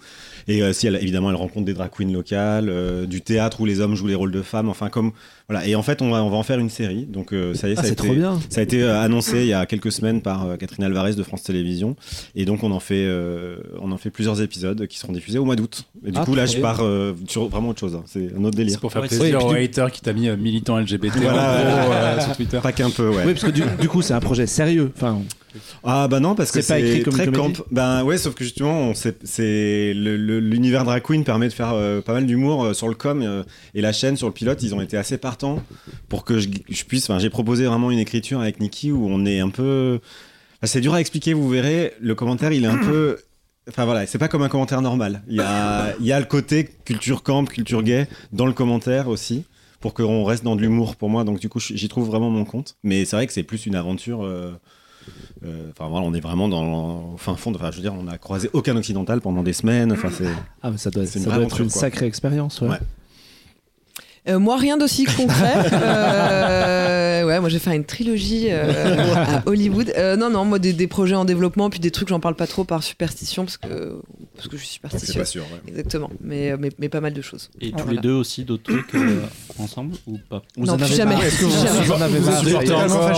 Et 0.47 0.63
euh, 0.63 0.73
si 0.73 0.87
évidemment 0.87 1.31
elle 1.31 1.37
rencontre 1.37 1.67
des 1.67 1.75
drag 1.75 1.91
queens 1.91 2.13
locales, 2.13 3.07
du 3.09 3.23
théâtre 3.23 3.61
où 3.61 3.67
les 3.67 3.81
hommes 3.81 3.97
jouent 3.97 4.07
les 4.07 4.15
rôles 4.15 4.31
de 4.31 4.41
femmes, 4.41 4.69
enfin 4.69 4.89
comme 4.89 5.11
voilà. 5.51 5.67
Et 5.67 5.75
en 5.75 5.83
fait 5.83 6.01
on 6.01 6.11
va, 6.11 6.23
on 6.23 6.31
va 6.31 6.37
en 6.37 6.43
faire 6.43 6.59
une 6.59 6.71
série. 6.71 7.05
Donc 7.07 7.33
euh, 7.33 7.55
ça 7.55 7.69
y 7.69 7.73
est, 7.73 7.75
ça 7.75 7.81
a 7.81 7.85
Ah, 7.85 7.87
c'est 7.89 7.93
été, 7.95 8.05
trop 8.05 8.15
bien. 8.15 8.39
ça 8.49 8.61
a 8.61 8.63
été 8.63 8.83
euh, 8.83 9.01
annoncé 9.01 9.41
il 9.41 9.47
y 9.49 9.53
a 9.53 9.67
quelques 9.67 9.91
semaines 9.93 10.23
par 10.23 10.47
euh, 10.47 10.57
Catherine 10.57 10.85
Alvarez 10.85 11.15
de 11.15 11.23
France 11.23 11.43
Télévisions. 11.43 11.97
Et 12.35 12.45
donc, 12.45 12.63
on 12.63 12.71
en 12.71 12.81
fait, 12.81 12.95
euh, 13.07 13.57
on 13.81 13.91
en 13.93 13.97
fait 13.99 14.11
plusieurs 14.11 14.41
épisodes 14.41 14.87
qui 14.87 14.99
seront 14.99 15.13
diffusés 15.13 15.39
au 15.39 15.45
mois 15.45 15.57
d'août. 15.57 15.85
Et 16.07 16.11
du 16.13 16.19
Ah, 16.19 16.25
coup, 16.25 16.35
là, 16.35 16.47
je 16.47 16.59
pars 16.59 16.79
euh, 16.83 17.13
sur 17.29 17.49
vraiment 17.49 17.71
autre 17.71 17.81
chose. 17.81 17.95
hein. 17.95 18.03
C'est 18.07 18.31
un 18.39 18.45
autre 18.45 18.57
délire. 18.57 18.75
C'est 18.75 18.81
pour 18.81 18.93
faire 18.93 19.03
Ouais, 19.03 19.09
plaisir 19.09 19.41
c'est- 19.41 19.47
au 19.47 19.53
Oui, 19.53 19.59
et 19.61 19.65
hater 19.65 19.87
qui 19.93 20.01
t'a 20.01 20.13
mis 20.13 20.29
euh, 20.29 20.37
militant 20.37 20.79
LGBT 20.79 21.17
en 21.17 21.21
Voilà. 21.21 21.83
gros, 21.83 21.93
euh, 21.93 22.21
sur 22.21 22.37
Twitter. 22.37 22.59
Pas 22.63 22.73
qu'un 22.73 22.91
peu, 22.91 23.09
ouais. 23.09 23.23
Oui, 23.27 23.33
parce 23.35 23.45
que 23.45 23.51
du, 23.51 23.63
du 23.81 23.89
coup, 23.89 24.03
c'est 24.03 24.15
un 24.15 24.21
projet 24.21 24.47
sérieux. 24.47 24.93
Enfin, 24.97 25.21
Ah 25.85 26.09
bah 26.09 26.21
non, 26.21 26.35
parce 26.35 26.51
que 26.51 26.61
C'est 26.61 26.75
pas 26.75 26.81
écrit 26.81 27.03
comme 27.03 27.15
très 27.15 27.25
une 27.27 27.33
camp. 27.33 27.53
Ben 27.71 28.05
ouais, 28.05 28.19
sauf 28.19 28.35
que 28.35 28.45
justement, 28.45 28.93
c'est 28.95 29.93
l'univers 29.95 30.85
drag 30.85 31.03
queen 31.03 31.25
permet 31.25 31.49
de 31.49 31.53
faire 31.53 31.73
euh, 31.73 32.01
pas 32.01 32.13
mal 32.13 32.27
d'humour 32.27 32.65
euh, 32.65 32.73
sur 32.73 32.89
le 32.89 32.95
com 32.95 33.23
euh, 33.23 33.43
et 33.75 33.81
la 33.81 33.93
chaîne 33.93 34.17
sur 34.17 34.27
le 34.27 34.33
pilote. 34.33 34.63
Ils 34.63 34.75
ont 34.75 34.81
été 34.81 34.97
assez 34.97 35.19
partants 35.19 35.63
pour 36.09 36.25
que 36.25 36.39
je, 36.39 36.49
je 36.69 36.85
puisse. 36.85 37.09
Enfin, 37.11 37.19
j'ai 37.19 37.31
proposé 37.31 37.67
vraiment 37.67 37.91
une 37.91 37.99
écriture 37.99 38.41
avec 38.41 38.61
Nikki 38.61 38.93
où 38.93 39.07
on 39.09 39.25
est 39.27 39.41
un 39.41 39.51
peu. 39.51 40.01
Enfin, 40.59 40.67
c'est 40.67 40.81
dur 40.81 40.95
à 40.95 41.01
expliquer. 41.01 41.33
Vous 41.35 41.49
verrez, 41.49 41.95
le 42.01 42.15
commentaire, 42.15 42.53
il 42.53 42.65
est 42.65 42.69
un 42.69 42.79
peu. 42.79 43.19
Enfin 43.69 43.85
voilà, 43.85 44.07
c'est 44.07 44.19
pas 44.19 44.29
comme 44.29 44.43
un 44.43 44.49
commentaire 44.49 44.83
normal. 44.83 45.23
Il 45.29 45.37
y 45.37 45.41
a, 45.41 45.95
il 46.01 46.07
y 46.07 46.13
a 46.13 46.19
le 46.19 46.27
côté 46.27 46.69
culture 46.85 47.23
camp, 47.23 47.45
culture 47.45 47.83
gay 47.83 48.09
dans 48.33 48.47
le 48.47 48.53
commentaire 48.53 49.09
aussi, 49.09 49.45
pour 49.81 49.95
qu'on 49.95 50.25
reste 50.25 50.43
dans 50.43 50.57
de 50.57 50.63
l'humour 50.63 50.97
pour 50.97 51.09
moi. 51.09 51.25
Donc 51.25 51.39
du 51.41 51.49
coup, 51.49 51.61
j'y 51.61 51.89
trouve 51.89 52.07
vraiment 52.07 52.31
mon 52.31 52.45
compte. 52.45 52.77
Mais 52.83 53.05
c'est 53.05 53.17
vrai 53.17 53.27
que 53.27 53.33
c'est 53.33 53.43
plus 53.45 53.67
une 53.67 53.77
aventure. 53.77 54.25
euh, 54.25 54.53
Enfin 55.43 55.89
voilà, 55.89 56.07
on 56.07 56.13
est 56.13 56.21
vraiment 56.21 56.49
dans 56.49 57.13
au 57.15 57.17
fin 57.17 57.35
fond. 57.37 57.55
Enfin, 57.55 57.71
je 57.71 57.77
veux 57.77 57.83
dire, 57.83 57.95
on 57.95 58.07
a 58.09 58.19
croisé 58.19 58.51
aucun 58.53 58.77
occidental 58.77 59.21
pendant 59.21 59.43
des 59.43 59.55
semaines. 59.55 59.93
Enfin, 59.93 60.11
c'est. 60.13 60.29
ah, 60.63 60.71
mais 60.71 60.77
ça 60.79 60.91
doit, 60.91 61.07
ça 61.07 61.41
être 61.41 61.61
une 61.61 61.71
sacrée 61.71 62.07
expérience. 62.07 62.61
Ouais. 62.61 62.69
Ouais. 62.69 62.79
Euh, 64.29 64.39
moi, 64.39 64.57
rien 64.59 64.77
d'aussi 64.77 65.05
concret. 65.05 65.55
Euh, 67.21 67.25
ouais, 67.25 67.41
moi, 67.41 67.49
j'ai 67.49 67.59
fait 67.59 67.75
une 67.75 67.85
trilogie 67.85 68.47
euh, 68.51 69.15
à 69.15 69.43
Hollywood. 69.47 69.93
Euh, 69.97 70.17
non, 70.17 70.31
non, 70.31 70.45
moi, 70.45 70.59
des, 70.59 70.73
des 70.73 70.87
projets 70.87 71.15
en 71.15 71.25
développement, 71.25 71.69
puis 71.71 71.81
des 71.81 71.91
trucs, 71.91 72.09
j'en 72.09 72.21
parle 72.21 72.35
pas 72.35 72.47
trop 72.47 72.65
par 72.65 72.83
superstition, 72.83 73.45
parce 73.45 73.57
que, 73.57 74.01
parce 74.35 74.49
que 74.49 74.57
je 74.57 74.65
suis 74.65 74.81
C'est 74.99 75.17
pas 75.19 75.25
sûr. 75.25 75.43
ouais. 75.43 75.61
Exactement, 75.69 76.11
mais, 76.23 76.57
mais, 76.59 76.71
mais 76.79 76.89
pas 76.89 77.01
mal 77.01 77.13
de 77.13 77.21
choses. 77.23 77.51
Et 77.61 77.71
Ah, 77.73 77.77
tous 77.79 77.85
voilà. 77.85 78.01
les 78.01 78.09
deux 78.09 78.13
aussi 78.15 78.45
d'autres 78.45 78.63
trucs 78.65 78.95
euh, 78.95 79.21
ensemble 79.59 79.97
ou 80.07 80.19
pas? 80.29 80.43
Vous 80.57 80.67
Non, 80.67 80.75
en 80.75 80.77
plus 80.79 80.95
jamais. 80.97 81.15
marre 81.15 81.25
Est-ce 81.25 81.41
que 81.41 81.45
vous, 81.45 81.67
Jamais. 81.67 81.85
vous 81.87 81.93
en 81.93 82.01
avez 82.01 82.21
marre 82.21 83.11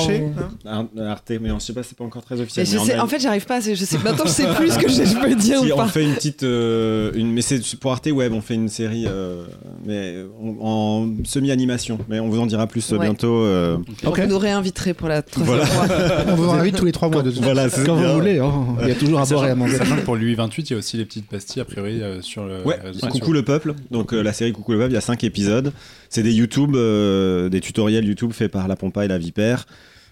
Ar- 0.64 0.86
Arte, 1.10 1.32
mais 1.40 1.50
on, 1.50 1.58
je 1.58 1.64
sais 1.64 1.72
pas, 1.72 1.82
c'est 1.82 1.96
pas 1.96 2.04
encore 2.04 2.24
très 2.24 2.40
officiel. 2.40 2.66
Je 2.66 2.78
sais, 2.78 2.98
en 2.98 3.06
fait, 3.06 3.20
j'arrive 3.20 3.46
pas. 3.46 3.56
à- 3.56 3.60
Je 3.60 3.74
sais, 3.74 3.98
maintenant, 3.98 4.24
je 4.26 4.30
sais 4.30 4.46
plus 4.54 4.70
ce 4.72 4.78
que 4.78 4.88
je, 4.88 5.04
je 5.04 5.16
peux 5.20 5.34
dire 5.34 5.60
Si, 5.60 5.72
ou 5.72 5.74
on 5.76 5.86
fait 5.86 6.04
une 6.04 6.14
petite, 6.14 6.42
euh, 6.42 7.12
une, 7.14 7.32
mais 7.32 7.42
c'est 7.42 7.60
pour 7.76 7.92
Arte 7.92 8.06
Web, 8.08 8.32
on 8.32 8.40
fait 8.40 8.54
une 8.54 8.68
série, 8.68 9.04
euh, 9.06 9.44
mais 9.84 10.16
on- 10.40 10.56
en 10.60 11.01
semi-animation. 11.24 11.98
Mais 12.08 12.20
on 12.20 12.28
vous 12.28 12.40
en 12.40 12.46
dira 12.46 12.66
plus 12.66 12.92
euh, 12.92 12.96
Ouais. 12.96 13.04
bientôt. 13.06 13.34
euh, 13.44 13.78
Ok. 14.04 14.20
Vous 14.20 14.26
nous 14.26 14.38
réinviterez 14.38 14.94
pour 14.94 15.08
la 15.08 15.22
troisième 15.22 15.56
Voilà. 15.58 15.66
fois. 15.66 16.24
On 16.32 16.34
vous 16.36 16.48
en 16.48 16.54
invite 16.54 16.76
tous 16.76 16.84
les 16.84 16.92
trois 16.92 17.08
mois 17.08 17.22
de 17.22 17.30
toute 17.30 17.40
façon. 17.40 17.52
voilà, 17.54 17.68
c'est 17.70 17.84
Quand 17.84 17.96
bien. 17.96 18.08
vous 18.08 18.14
voulez, 18.14 18.38
hein. 18.38 18.52
il 18.82 18.88
y 18.88 18.90
a 18.90 18.94
toujours 18.94 19.20
à 19.20 19.24
boire 19.24 19.46
et 19.46 19.50
à 19.50 19.54
manger. 19.54 19.76
Sachant 19.76 19.96
que 19.96 20.02
pour 20.02 20.16
lui 20.16 20.34
28, 20.34 20.70
il 20.70 20.72
y 20.72 20.76
a 20.76 20.78
aussi 20.78 20.96
les 20.96 21.04
petites 21.04 21.26
pastilles 21.28 21.62
a 21.62 21.64
priori 21.64 22.00
euh, 22.02 22.20
sur 22.22 22.44
le. 22.44 22.62
Ouais. 22.64 22.78
Coucou 23.10 23.32
le 23.32 23.42
peuple. 23.42 23.74
Donc 23.90 24.12
euh, 24.14 24.22
la 24.22 24.32
série 24.32 24.52
Coucou 24.52 24.72
le 24.72 24.78
peuple, 24.78 24.92
il 24.92 24.94
y 24.94 24.98
a 24.98 25.00
cinq 25.02 25.24
épisodes. 25.24 25.72
C'est 26.08 26.22
des 26.22 26.32
YouTube, 26.32 26.74
euh, 26.76 27.48
des 27.48 27.60
tutoriels 27.60 28.04
YouTube 28.04 28.32
faits 28.32 28.50
par 28.52 28.68
la 28.68 28.76
Pompa 28.76 29.04
et 29.04 29.08
la 29.08 29.18
Vipère 29.18 29.66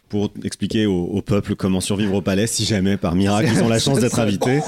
pour 0.09 0.32
expliquer 0.43 0.86
au, 0.86 1.05
au 1.05 1.22
peuple 1.22 1.55
comment 1.55 1.80
survivre 1.80 2.14
au 2.14 2.20
palais 2.20 2.49
si 2.49 2.64
jamais 2.64 2.97
par 2.97 3.14
miracle 3.14 3.49
ils 3.55 3.62
ont 3.62 3.68
la 3.68 3.78
chance 3.78 4.01
d'être 4.01 4.18
invités. 4.18 4.61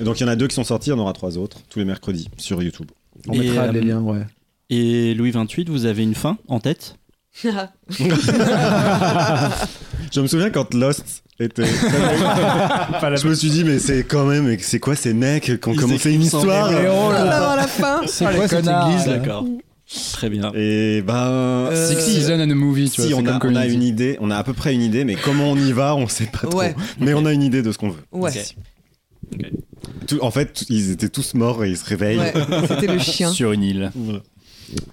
Et 0.00 0.04
donc 0.04 0.18
il 0.18 0.24
y 0.24 0.26
en 0.26 0.28
a 0.28 0.34
deux 0.36 0.48
qui 0.48 0.54
sont 0.56 0.64
sortis, 0.64 0.90
il 0.90 0.92
y 0.92 0.96
en 0.96 0.98
aura 0.98 1.12
trois 1.12 1.38
autres 1.38 1.58
tous 1.70 1.78
les 1.78 1.84
mercredis 1.84 2.28
sur 2.36 2.60
YouTube. 2.62 2.88
On 3.28 3.32
Et, 3.34 3.38
mettra 3.38 3.62
euh, 3.64 3.72
les 3.72 3.80
liens, 3.80 4.00
ouais. 4.00 4.22
Et 4.70 5.14
Louis 5.14 5.30
28, 5.30 5.68
vous 5.70 5.86
avez 5.86 6.02
une 6.02 6.14
fin 6.14 6.36
en 6.48 6.60
tête? 6.60 6.96
Je 10.12 10.20
me 10.20 10.26
souviens 10.26 10.50
quand 10.50 10.74
Lost 10.74 11.22
était. 11.38 11.64
je 11.66 13.28
me 13.28 13.34
suis 13.34 13.50
dit 13.50 13.62
mais 13.64 13.78
c'est 13.78 14.02
quand 14.04 14.24
même, 14.24 14.44
mais 14.46 14.58
c'est 14.58 14.80
quoi 14.80 14.96
ces 14.96 15.14
mecs 15.14 15.44
qui 15.44 15.68
ont 15.68 15.74
commencé 15.74 16.12
une 16.12 16.22
histoire 16.22 16.66
avant 16.68 17.54
la 17.54 17.66
fin. 17.68 18.00
C'est 18.06 18.24
Ah, 18.26 18.32
les 18.32 18.38
quoi 18.38 18.48
cette 18.48 18.66
église 18.66 19.04
D'accord. 19.06 19.44
Très 20.12 20.28
bien. 20.28 20.50
Et 20.54 21.00
ben. 21.02 21.14
Euh, 21.14 21.88
Six 21.88 22.00
Seasons 22.22 22.40
and 22.42 22.50
a 22.50 22.54
Movie, 22.54 22.90
tu 22.90 23.00
Si 23.02 23.12
vois. 23.12 23.22
on 23.22 23.26
a, 23.26 23.38
on 23.42 23.62
une 23.70 23.82
idée, 23.82 24.18
on 24.20 24.30
a 24.30 24.36
à 24.36 24.42
peu 24.44 24.52
près 24.52 24.74
une 24.74 24.82
idée, 24.82 25.04
mais 25.04 25.14
comment 25.14 25.50
on 25.50 25.56
y 25.56 25.72
va, 25.72 25.94
on 25.96 26.08
sait 26.08 26.26
pas 26.26 26.46
trop. 26.48 26.58
Ouais. 26.58 26.74
Mais 27.00 27.14
on 27.14 27.24
a 27.24 27.32
une 27.32 27.42
idée 27.42 27.62
de 27.62 27.72
ce 27.72 27.78
qu'on 27.78 27.90
veut. 27.90 28.02
Ouais. 28.12 28.32
Tout- 30.06 30.18
en 30.20 30.30
fait, 30.30 30.64
ils 30.68 30.90
étaient 30.90 31.08
tous 31.08 31.32
morts 31.34 31.64
et 31.64 31.70
ils 31.70 31.76
se 31.78 31.84
réveillent. 31.86 32.18
Ouais, 32.18 32.34
c'était 32.68 32.86
le 32.92 32.98
chien. 32.98 33.30
Sur 33.30 33.52
une 33.52 33.62
île. 33.62 33.90
Voilà. 33.94 34.20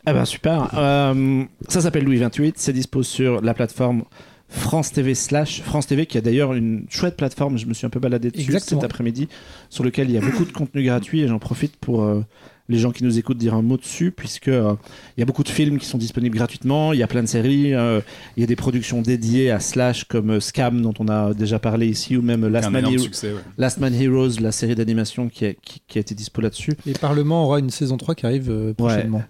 Eh 0.08 0.14
ben 0.14 0.26
super. 0.26 0.70
Euh, 0.78 1.44
ça 1.68 1.82
s'appelle 1.82 2.04
Louis 2.04 2.18
28. 2.18 2.56
C'est 2.58 2.74
dispo 2.74 3.04
sur 3.04 3.42
la 3.42 3.54
plateforme 3.54 4.04
France 4.48 4.92
TV 4.92 5.16
slash 5.16 5.62
France 5.64 5.88
TV 5.88 6.06
qui 6.06 6.18
a 6.18 6.22
d'ailleurs 6.22 6.54
une 6.54 6.86
chouette 6.90 7.18
plateforme. 7.18 7.58
Je 7.58 7.66
me 7.66 7.74
suis 7.74 7.86
un 7.88 7.90
peu 7.90 8.00
baladé 8.00 8.30
dessus 8.32 8.44
Exactement. 8.46 8.82
cet 8.82 8.90
après-midi 8.92 9.28
sur 9.70 9.84
lequel 9.84 10.10
il 10.10 10.14
y 10.14 10.18
a 10.18 10.22
beaucoup 10.22 10.46
de 10.46 10.52
contenu 10.52 10.84
gratuit 10.84 11.22
et 11.22 11.28
j'en 11.28 11.40
profite 11.40 11.76
pour 11.78 12.04
euh, 12.04 12.24
les 12.70 12.78
gens 12.78 12.92
qui 12.92 13.04
nous 13.04 13.18
écoutent 13.18 13.38
dire 13.40 13.56
un 13.56 13.64
mot 13.64 13.76
dessus 13.78 14.12
puisque 14.12 14.48
euh, 14.48 14.76
il 15.18 15.22
y 15.22 15.24
a 15.24 15.26
beaucoup 15.26 15.44
de 15.44 15.50
films 15.50 15.80
qui 15.80 15.88
sont 15.88 15.98
disponibles 15.98 16.38
gratuitement. 16.38 16.94
Il 16.94 17.00
y 17.00 17.04
a 17.04 17.08
plein 17.08 17.24
de 17.24 17.28
séries. 17.28 17.74
euh, 17.74 18.02
il 18.38 18.42
y 18.42 18.44
a 18.44 18.48
des 18.48 18.56
productions 18.56 19.02
dédiées 19.02 19.50
à 19.50 19.60
slash 19.60 20.04
comme 20.06 20.30
euh, 20.30 20.40
Scam 20.40 20.80
dont 20.82 20.94
on 21.00 21.08
a 21.10 21.34
déjà 21.34 21.58
parlé 21.58 21.88
ici 21.88 22.16
ou 22.16 22.22
même 22.22 22.48
Last 22.48 22.68
un 22.68 22.70
Man, 22.70 22.80
énorme 22.82 22.96
Hero- 22.96 23.04
succès, 23.04 23.34
ouais. 23.34 23.40
Last 23.58 23.80
Man 23.80 23.96
Heroes, 23.96 24.40
la 24.40 24.52
série 24.52 24.76
d'animation 24.76 25.28
qui 25.28 25.46
a, 25.48 25.54
qui- 25.54 25.82
qui 25.88 25.98
a 25.98 26.02
été 26.02 26.14
dispo 26.14 26.40
là-dessus. 26.42 26.74
Et 26.86 26.94
Parlement 26.94 27.46
aura 27.46 27.58
une 27.60 27.72
saison 27.72 27.98
3 27.98 28.14
qui 28.14 28.26
arrive 28.28 28.50
euh, 28.52 28.74
prochainement. 28.76 29.24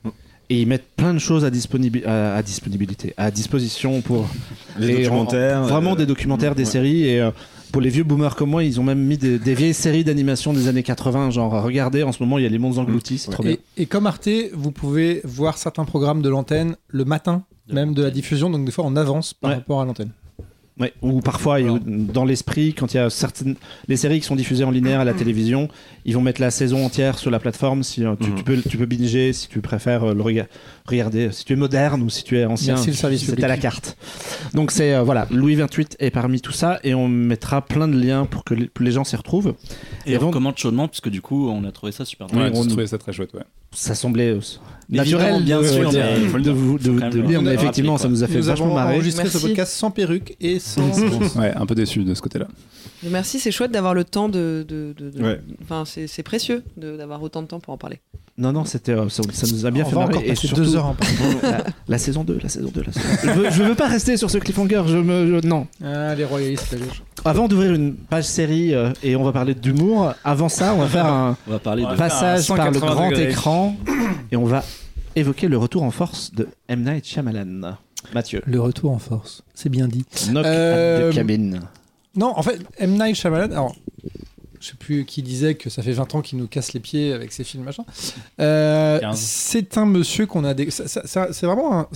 Et 0.50 0.62
ils 0.62 0.68
mettent 0.68 0.88
plein 0.96 1.14
de 1.14 1.20
choses 1.20 1.44
à, 1.44 1.50
disponibi- 1.50 2.06
à, 2.06 2.36
à 2.36 2.44
disponibilité, 2.44 3.14
à 3.18 3.32
disposition 3.32 4.02
pour 4.02 4.28
Les 4.80 4.98
documentaires. 5.04 5.60
en- 5.60 5.64
vraiment 5.68 5.94
euh, 5.94 5.96
des 5.96 6.06
documentaires, 6.06 6.54
des 6.56 6.64
ouais. 6.64 6.70
séries. 6.70 7.06
Et 7.08 7.20
euh, 7.20 7.32
pour 7.72 7.82
les 7.82 7.90
vieux 7.90 8.04
boomers 8.04 8.36
comme 8.36 8.52
moi, 8.52 8.64
ils 8.64 8.80
ont 8.80 8.84
même 8.84 9.00
mis 9.00 9.18
des, 9.18 9.40
des 9.40 9.56
vieilles 9.56 9.74
séries 9.74 10.04
d'animation 10.04 10.54
des 10.54 10.68
années 10.68 10.84
80. 10.84 11.32
Genre, 11.32 11.64
regardez, 11.64 12.04
en 12.04 12.12
ce 12.12 12.22
moment, 12.22 12.38
il 12.38 12.44
y 12.44 12.46
a 12.46 12.50
Les 12.50 12.60
Mondes 12.60 12.78
Engloutis, 12.78 13.18
c'est 13.18 13.32
trop 13.32 13.44
bien. 13.44 13.54
Et, 13.54 13.60
et 13.78 13.86
comme 13.88 14.06
Arte, 14.08 14.30
vous 14.54 14.72
pouvez 14.72 15.22
voir 15.24 15.58
certains 15.58 15.84
programmes 15.86 16.22
de 16.22 16.30
l'antenne 16.30 16.76
le 16.90 17.06
matin 17.06 17.44
De 17.68 17.74
même 17.74 17.94
de 17.96 18.04
la 18.04 18.12
diffusion, 18.12 18.50
donc 18.52 18.66
des 18.66 18.72
fois 18.72 18.86
on 18.88 18.96
avance 18.96 19.34
par 19.34 19.50
Ouais. 19.50 19.56
rapport 19.58 19.82
à 19.82 19.86
l'antenne. 19.86 20.12
Ouais, 20.78 20.94
ou 21.02 21.22
parfois, 21.22 21.56
a- 21.56 21.80
dans 21.86 22.26
l'esprit, 22.26 22.74
quand 22.74 22.94
il 22.94 22.98
y 22.98 23.00
a 23.00 23.10
certaines. 23.10 23.56
Les 23.88 23.96
séries 23.96 24.20
qui 24.20 24.26
sont 24.26 24.36
diffusées 24.36 24.66
en 24.66 24.72
linéaire 24.72 25.00
à 25.00 25.06
la 25.06 25.14
télévision, 25.14 25.70
ils 26.04 26.14
vont 26.14 26.22
mettre 26.22 26.42
la 26.42 26.52
saison 26.52 26.86
entière 26.86 27.18
sur 27.18 27.32
la 27.32 27.40
plateforme. 27.40 27.82
Si, 27.82 28.04
euh, 28.04 28.16
tu, 28.22 28.30
Mhm. 28.30 28.36
tu 28.36 28.44
peux, 28.44 28.62
tu 28.62 28.78
peux 28.78 28.86
binger 28.86 29.32
si 29.32 29.48
tu 29.48 29.62
préfères 29.62 30.04
euh, 30.04 30.14
le 30.14 30.22
rega- 30.22 30.48
regarder. 30.86 31.32
Si 31.32 31.46
tu 31.46 31.54
es 31.54 31.56
moderne 31.56 32.02
ou 32.02 32.10
si 32.10 32.26
tu 32.26 32.38
es 32.38 32.44
ancien, 32.44 32.74
Merci, 32.74 32.90
le 32.90 32.96
service 32.98 33.24
c'est 33.26 33.42
à 33.42 33.48
la 33.48 33.56
carte. 33.58 33.96
Donc, 34.54 34.72
c'est. 34.72 34.94
euh, 34.94 35.04
voilà, 35.04 35.28
Louis 35.32 35.56
28 35.56 35.96
est 36.00 36.12
parmi 36.12 36.42
tout 36.42 36.52
ça 36.52 36.80
et 36.84 36.94
on 36.94 37.08
mettra 37.08 37.62
plein 37.66 37.88
de 37.88 37.98
liens 37.98 38.26
pour 38.26 38.44
que 38.44 38.54
les, 38.54 38.92
gens 38.92 39.06
s'y 39.06 39.16
retrouvent. 39.16 39.56
Et 40.06 40.12
Et 40.12 40.18
on 40.18 40.20
donc- 40.20 40.30
recommande 40.32 40.58
chaudement, 40.58 40.90
puisque 40.90 41.10
du 41.10 41.22
coup, 41.22 41.48
on 41.50 41.64
a 41.64 41.72
trouvé 41.72 41.94
ça 41.94 42.04
super 42.04 42.28
Oui, 42.34 42.38
Ouais, 42.38 42.52
on- 42.54 42.64
j'ai 42.64 42.68
trouvé 42.68 42.88
ça 42.88 42.98
très 42.98 43.14
chouette, 43.14 43.34
ouais. 43.34 43.44
Ça 43.76 43.94
semblait 43.96 44.30
euh, 44.32 44.40
naturel 44.90 45.44
bien 45.44 45.64
sûr, 45.64 45.90
de- 45.92 47.28
lire, 47.28 47.42
mais 47.42 47.54
effectivement, 47.54 47.98
ça 47.98 48.08
nous 48.08 48.24
a 48.24 48.28
fait 48.28 48.40
vachement 48.40 48.74
marrer. 48.74 48.96
enregistré 48.96 49.28
ce 49.30 49.38
podcast 49.38 49.74
sans 49.74 49.92
perruque 49.92 50.36
et 50.42 50.60
sans. 50.60 50.90
Ouais, 51.40 51.54
un 51.56 51.66
peu 51.66 51.76
déçu 51.76 52.04
de 52.04 52.14
ce 52.14 52.22
côté-là. 52.22 52.48
Merci, 53.04 53.40
c'est 53.40 53.52
chouette 53.52 53.72
d'avoir 53.72 53.94
le 53.94 54.04
temps 54.04 54.30
de. 54.30 54.66
de, 54.68 54.94
de- 54.98 55.10
de- 55.10 55.24
Ouais. 55.24 55.42
Enfin, 55.64 55.84
c'est 55.86 56.24
précieux 56.24 56.64
d'avoir 56.78 57.22
autant 57.22 57.42
de 57.42 57.48
temps 57.48 57.60
pour 57.60 57.74
en 57.74 57.78
parler. 57.78 58.00
Non, 58.38 58.52
non, 58.52 58.66
c'était, 58.66 58.92
euh, 58.92 59.08
ça, 59.08 59.24
ça 59.32 59.48
nous 59.50 59.66
a 59.66 59.72
bien 59.72 59.86
on 59.86 59.90
fait 59.90 59.96
marrer. 59.96 60.16
encore 60.16 60.24
Et 60.26 60.36
surtout, 60.36 60.56
deux 60.56 60.76
heures. 60.76 60.88
en 60.88 60.96
la, 61.44 61.64
la 61.88 61.98
saison 61.98 62.26
2, 62.26 62.38
la 62.44 62.50
saison 62.50 62.70
2, 62.74 62.84
la 62.86 62.92
saison 62.92 63.08
2. 63.24 63.30
Je 63.30 63.40
veux, 63.40 63.50
je 63.50 63.64
veux 63.64 63.76
pas 63.76 63.88
rester 63.88 64.18
sur 64.18 64.30
ce 64.30 64.38
cliffhanger, 64.40 64.84
je 64.88 64.98
me... 64.98 65.40
je- 65.42 65.48
non. 65.48 65.68
Ah, 65.82 66.14
les 66.16 66.26
royalistes, 66.26 66.76
gauche. 66.78 67.02
Avant 67.24 67.48
d'ouvrir 67.48 67.72
une 67.74 67.94
page 67.96 68.26
série 68.26 68.74
euh, 68.74 68.92
et 69.04 69.16
on 69.16 69.24
va 69.24 69.32
parler 69.32 69.56
d'humour, 69.56 70.14
avant 70.26 70.50
ça, 70.50 70.74
on 70.74 70.80
va 70.80 70.88
faire 70.88 71.06
un 71.06 71.38
On 71.48 71.52
va 71.52 71.60
parler 71.60 71.84
de. 71.84 71.88
Ouais. 71.88 71.96
passage 71.96 72.52
un 72.52 72.56
par 72.58 72.72
le 72.72 72.74
180 72.80 72.94
grand 72.96 73.10
degrés. 73.10 73.30
écran 73.32 73.76
et 74.34 74.36
on 74.36 74.44
va 74.46 74.66
évoquer 75.16 75.48
le 75.48 75.58
retour 75.58 75.84
en 75.84 75.92
force 75.92 76.34
de 76.34 76.50
M. 76.68 76.84
Night 76.84 77.06
Shyamalan. 77.06 77.78
Mathieu. 78.14 78.42
Le 78.46 78.60
retour 78.60 78.92
en 78.92 79.00
force, 79.00 79.44
c'est 79.54 79.70
bien 79.70 79.88
dit. 79.88 80.04
Knock 80.30 80.46
Euh, 80.46 81.08
at 81.10 81.12
the 81.12 81.16
cabin. 81.16 81.52
Non, 82.16 82.34
en 82.36 82.42
fait, 82.44 82.60
M. 82.78 82.92
Night 82.98 83.16
Shyamalan, 83.16 83.52
alors, 83.52 83.76
je 84.60 84.68
sais 84.70 84.76
plus 84.76 85.06
qui 85.06 85.22
disait 85.22 85.56
que 85.56 85.70
ça 85.70 85.84
fait 85.84 85.92
20 85.92 86.16
ans 86.16 86.22
qu'il 86.22 86.38
nous 86.40 86.48
casse 86.48 86.74
les 86.74 86.80
pieds 86.80 87.12
avec 87.14 87.32
ses 87.32 87.44
films, 87.44 87.64
machin. 87.64 87.84
Euh, 88.40 89.00
15. 89.00 89.20
c'est 89.20 89.78
un 89.78 89.86
monsieur 89.86 90.26
qu'on 90.26 90.44
a... 90.44 90.54
Ça- 90.72 90.88
ça- 90.88 91.06
ça- 91.06 91.28
c'est 91.34 91.46
vraiment 91.46 91.80
un... 91.82 91.88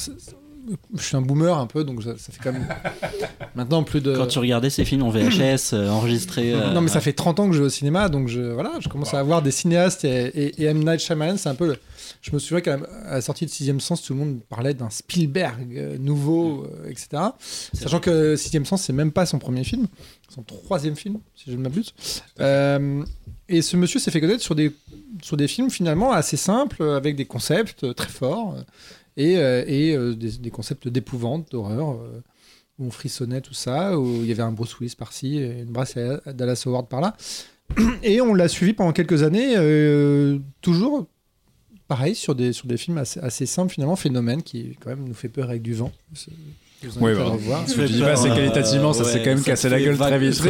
Je 0.96 1.04
suis 1.04 1.16
un 1.16 1.22
boomer 1.22 1.58
un 1.58 1.68
peu, 1.68 1.84
donc 1.84 2.04
ça, 2.04 2.18
ça 2.18 2.32
fait 2.32 2.40
quand 2.44 2.54
même... 2.54 2.68
Maintenant 3.56 3.84
plus 3.84 4.02
de... 4.02 4.16
Quand 4.16 4.28
tu 4.28 4.40
regardais 4.40 4.70
ces 4.70 4.86
films 4.86 5.04
en 5.04 5.10
VHS, 5.10 5.74
euh, 5.74 5.90
enregistrés. 5.90 6.54
euh, 6.54 6.74
Non, 6.74 6.82
mais 6.82 6.90
ça 6.90 7.02
fait 7.02 7.14
30 7.14 7.40
ans 7.40 7.48
que 7.48 7.54
je 7.54 7.60
vais 7.60 7.66
au 7.66 7.70
cinéma, 7.70 8.10
donc 8.10 8.28
je, 8.28 8.42
voilà, 8.42 8.72
je 8.80 8.88
commence 8.90 9.14
à 9.14 9.20
avoir 9.20 9.42
des 9.42 9.52
cinéastes 9.52 10.06
et, 10.06 10.28
et, 10.28 10.62
et 10.64 10.66
M. 10.66 10.80
Night 10.84 11.00
Shyamalan, 11.00 11.38
c'est 11.38 11.50
un 11.50 11.56
peu 11.56 11.68
le... 11.68 11.78
Je 12.22 12.32
me 12.34 12.40
souviens 12.40 12.62
qu'à 12.62 12.78
la, 13.06 13.22
sortie 13.22 13.46
de 13.46 13.50
Sixième 13.52 13.80
Sens, 13.80 14.02
tout 14.02 14.14
le 14.14 14.20
monde 14.20 14.40
parlait 14.50 14.74
d'un 14.74 14.90
Spielberg 14.90 15.78
euh, 15.78 15.98
nouveau, 15.98 16.64
euh, 16.66 16.90
etc. 16.90 17.10
Sachant 17.74 18.00
que 18.00 18.36
Sixième 18.36 18.66
Sens, 18.66 18.84
c'est 18.84 18.94
même 18.94 19.12
pas 19.12 19.26
son 19.26 19.40
premier 19.40 19.64
film, 19.64 19.88
son 20.34 20.44
troisième 20.44 20.96
film, 20.96 21.20
si 21.36 21.50
je 21.52 21.56
ne 21.56 21.62
m'abuse. 21.62 21.94
Euh, 22.40 23.04
et 23.48 23.62
ce 23.62 23.78
monsieur 23.78 24.00
s'est 24.00 24.12
fait 24.12 24.22
connaître 24.22 24.44
sur 24.44 24.54
des, 24.56 24.72
sur 25.24 25.38
des 25.38 25.48
films 25.48 25.70
finalement 25.70 26.12
assez 26.12 26.38
simples, 26.38 26.84
avec 26.84 27.16
des 27.16 27.26
concepts 27.26 27.96
très 27.96 28.10
forts, 28.10 28.56
euh, 28.58 28.62
et, 29.20 29.38
euh, 29.38 29.64
euh, 29.68 30.16
des, 30.16 30.50
concepts 30.50 30.88
d'épouvante, 30.88 31.52
d'horreur, 31.52 31.92
euh, 31.92 32.22
où 32.80 32.86
on 32.86 32.92
frissonnait 32.92 33.42
tout 33.42 33.54
ça, 33.54 34.00
où 34.00 34.08
il 34.08 34.26
y 34.26 34.32
avait 34.32 34.44
un 34.44 34.54
Bruce 34.54 34.80
Willis 34.80 34.96
par-ci, 34.98 35.38
une 35.38 35.66
brasse 35.66 35.98
à 35.98 36.22
Howard 36.66 36.88
par-là. 36.88 37.18
Et 38.04 38.22
on 38.22 38.34
l'a 38.34 38.48
suivi 38.48 38.74
pendant 38.74 38.94
quelques 38.94 39.24
années, 39.24 39.56
toujours 40.62 41.06
pareil, 41.90 42.16
sur 42.16 42.34
des, 42.34 42.54
sur 42.54 42.68
des 42.68 42.78
films 42.78 42.98
assez, 42.98 43.20
assez 43.20 43.46
simples 43.46 43.74
finalement, 43.74 43.98
Phénomène, 43.98 44.42
qui 44.42 44.78
quand 44.80 44.90
même 44.90 45.04
nous 45.06 45.14
fait 45.14 45.30
peur 45.30 45.50
avec 45.50 45.62
du 45.62 45.74
vent. 45.74 45.92
Je 46.82 46.88
vous 46.90 47.06
à 47.08 47.14
bah, 47.14 47.24
revoir. 47.26 47.64
Ce 47.68 47.76
que 47.76 47.86
je 47.88 47.94
dis 47.94 48.00
pas, 48.00 48.16
c'est 48.16 48.30
qualitativement, 48.30 48.94
ça 48.94 49.04
s'est 49.04 49.20
quand 49.20 49.32
même 49.32 49.42
cassé 49.44 49.70
la 49.70 49.80
gueule 49.82 49.98
très 49.98 50.18
vite. 50.20 50.42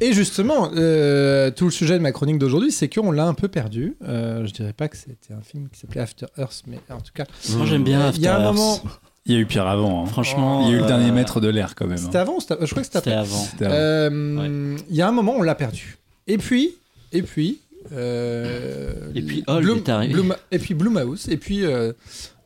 Et 0.00 0.12
justement, 0.12 0.70
euh, 0.76 1.50
tout 1.50 1.66
le 1.66 1.70
sujet 1.70 1.94
de 1.94 2.02
ma 2.02 2.12
chronique 2.12 2.38
d'aujourd'hui, 2.38 2.72
c'est 2.72 2.88
qu'on 2.88 3.12
l'a 3.12 3.24
un 3.26 3.34
peu 3.34 3.48
perdu. 3.48 3.96
Euh, 4.06 4.46
je 4.46 4.52
dirais 4.52 4.72
pas 4.72 4.88
que 4.88 4.96
c'était 4.96 5.32
un 5.34 5.42
film 5.42 5.68
qui 5.72 5.78
s'appelait 5.80 6.00
After 6.00 6.26
Earth, 6.38 6.62
mais 6.66 6.78
en 6.90 7.00
tout 7.00 7.12
cas, 7.14 7.24
Moi 7.50 7.66
j'aime 7.66 7.84
bien 7.84 8.00
Euh, 8.00 8.10
il 8.14 8.22
y 8.22 8.26
a 8.26 8.36
un 8.36 8.40
After 8.40 8.46
moment. 8.56 8.74
Earth. 8.84 9.00
Il 9.26 9.34
y 9.34 9.36
a 9.36 9.40
eu 9.40 9.46
pire 9.46 9.66
avant. 9.66 10.02
hein. 10.04 10.06
Franchement. 10.06 10.62
Il 10.66 10.70
y 10.70 10.72
a 10.72 10.76
eu 10.76 10.78
le 10.78 10.84
euh, 10.84 10.88
dernier 10.88 11.12
maître 11.12 11.40
de 11.40 11.48
l'air 11.48 11.74
quand 11.74 11.86
même. 11.86 11.98
C'était 11.98 12.18
hein. 12.18 12.22
avant 12.22 12.40
c'était- 12.40 12.56
Je 12.62 12.70
crois 12.70 12.80
que 12.82 12.86
c'était 12.86 12.98
après. 12.98 13.12
avant. 13.14 13.36
C'était 13.36 13.66
avant. 13.66 13.74
Euh, 13.76 14.76
Il 14.88 14.96
y 14.96 15.02
a 15.02 15.08
un 15.08 15.12
moment, 15.12 15.34
on 15.36 15.42
l'a 15.42 15.54
perdu. 15.54 15.98
Et 16.26 16.38
puis, 16.38 16.70
et 17.12 17.22
puis. 17.22 17.58
euh, 17.92 19.10
Et 19.14 19.22
puis 19.22 19.42
Bloom- 19.46 19.78
est 19.78 19.88
arrivé. 19.88 20.22
Et 20.50 20.58
puis 20.58 20.74
Blumhouse. 20.74 21.28
Et 21.28 21.36
puis, 21.36 21.64
euh, 21.64 21.92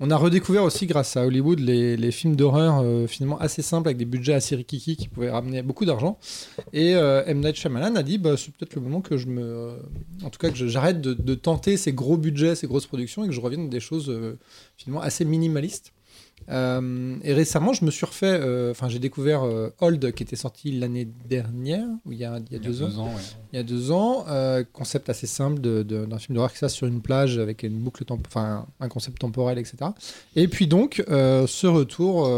on 0.04 0.10
a 0.10 0.16
redécouvert 0.16 0.64
aussi, 0.64 0.86
grâce 0.86 1.16
à 1.16 1.24
Hollywood, 1.24 1.60
les, 1.60 2.10
films 2.10 2.36
d'horreur 2.36 2.80
euh, 2.82 3.06
finalement 3.06 3.38
assez 3.38 3.62
simples 3.62 3.88
avec 3.88 3.96
des 3.96 4.04
budgets 4.04 4.34
assez 4.34 4.54
rikiki 4.54 4.96
qui 4.96 5.08
pouvaient 5.08 5.30
ramener 5.30 5.62
beaucoup 5.62 5.86
d'argent. 5.86 6.18
Et 6.74 6.94
euh, 6.94 7.24
M. 7.24 7.40
Night 7.40 7.56
Shyamalan 7.56 7.96
a 7.96 8.02
dit 8.02 8.18
bah, 8.18 8.36
c'est 8.36 8.52
peut-être 8.52 8.74
le 8.74 8.82
moment 8.82 9.00
que 9.00 9.16
je 9.16 9.26
me. 9.26 9.42
euh, 9.42 9.76
en 10.22 10.28
tout 10.28 10.38
cas, 10.38 10.50
que 10.50 10.56
j'arrête 10.68 11.00
de, 11.00 11.34
tenter 11.34 11.78
ces 11.78 11.94
gros 11.94 12.18
budgets, 12.18 12.54
ces 12.54 12.66
grosses 12.66 12.86
productions 12.86 13.24
et 13.24 13.28
que 13.28 13.32
je 13.32 13.40
revienne 13.40 13.64
à 13.64 13.68
des 13.68 13.80
choses 13.80 14.14
finalement 14.76 15.00
assez 15.00 15.24
minimalistes. 15.24 15.94
Euh, 16.50 17.16
et 17.22 17.32
récemment, 17.32 17.72
je 17.72 17.84
me 17.84 17.90
suis 17.90 18.04
refait. 18.04 18.26
euh, 18.40 18.70
Enfin, 18.70 18.88
j'ai 18.88 18.98
découvert 18.98 19.42
euh, 19.44 19.70
Old 19.80 20.12
qui 20.12 20.22
était 20.22 20.36
sorti 20.36 20.72
l'année 20.72 21.08
dernière, 21.28 21.86
ou 22.04 22.12
il 22.12 22.18
y 22.18 22.24
a, 22.24 22.38
il 22.50 22.52
y 22.52 22.56
a 22.56 22.58
deux 22.58 22.82
ans 22.82 23.06
ouais. 23.06 23.22
il 23.52 23.56
y 23.56 23.58
a 23.58 23.62
deux 23.62 23.90
ans. 23.90 24.24
concept 24.72 25.08
assez 25.08 25.26
simple 25.26 25.60
de- 25.60 25.82
de- 25.82 26.04
d'un 26.06 26.18
film 26.18 26.34
d'horreur 26.34 26.50
qui 26.50 26.56
se 26.58 26.60
passe 26.66 26.74
sur 26.74 26.86
une 26.86 27.00
plage 27.00 27.38
avec 27.38 27.62
une 27.62 27.78
boucle 27.78 28.04
enfin 28.26 28.66
un 28.80 28.88
concept 28.88 29.18
temporel, 29.20 29.58
etc. 29.58 29.76
Et 30.36 30.48
puis 30.48 30.66
donc 30.66 31.02
euh, 31.08 31.46
ce 31.46 31.66
retour, 31.66 32.28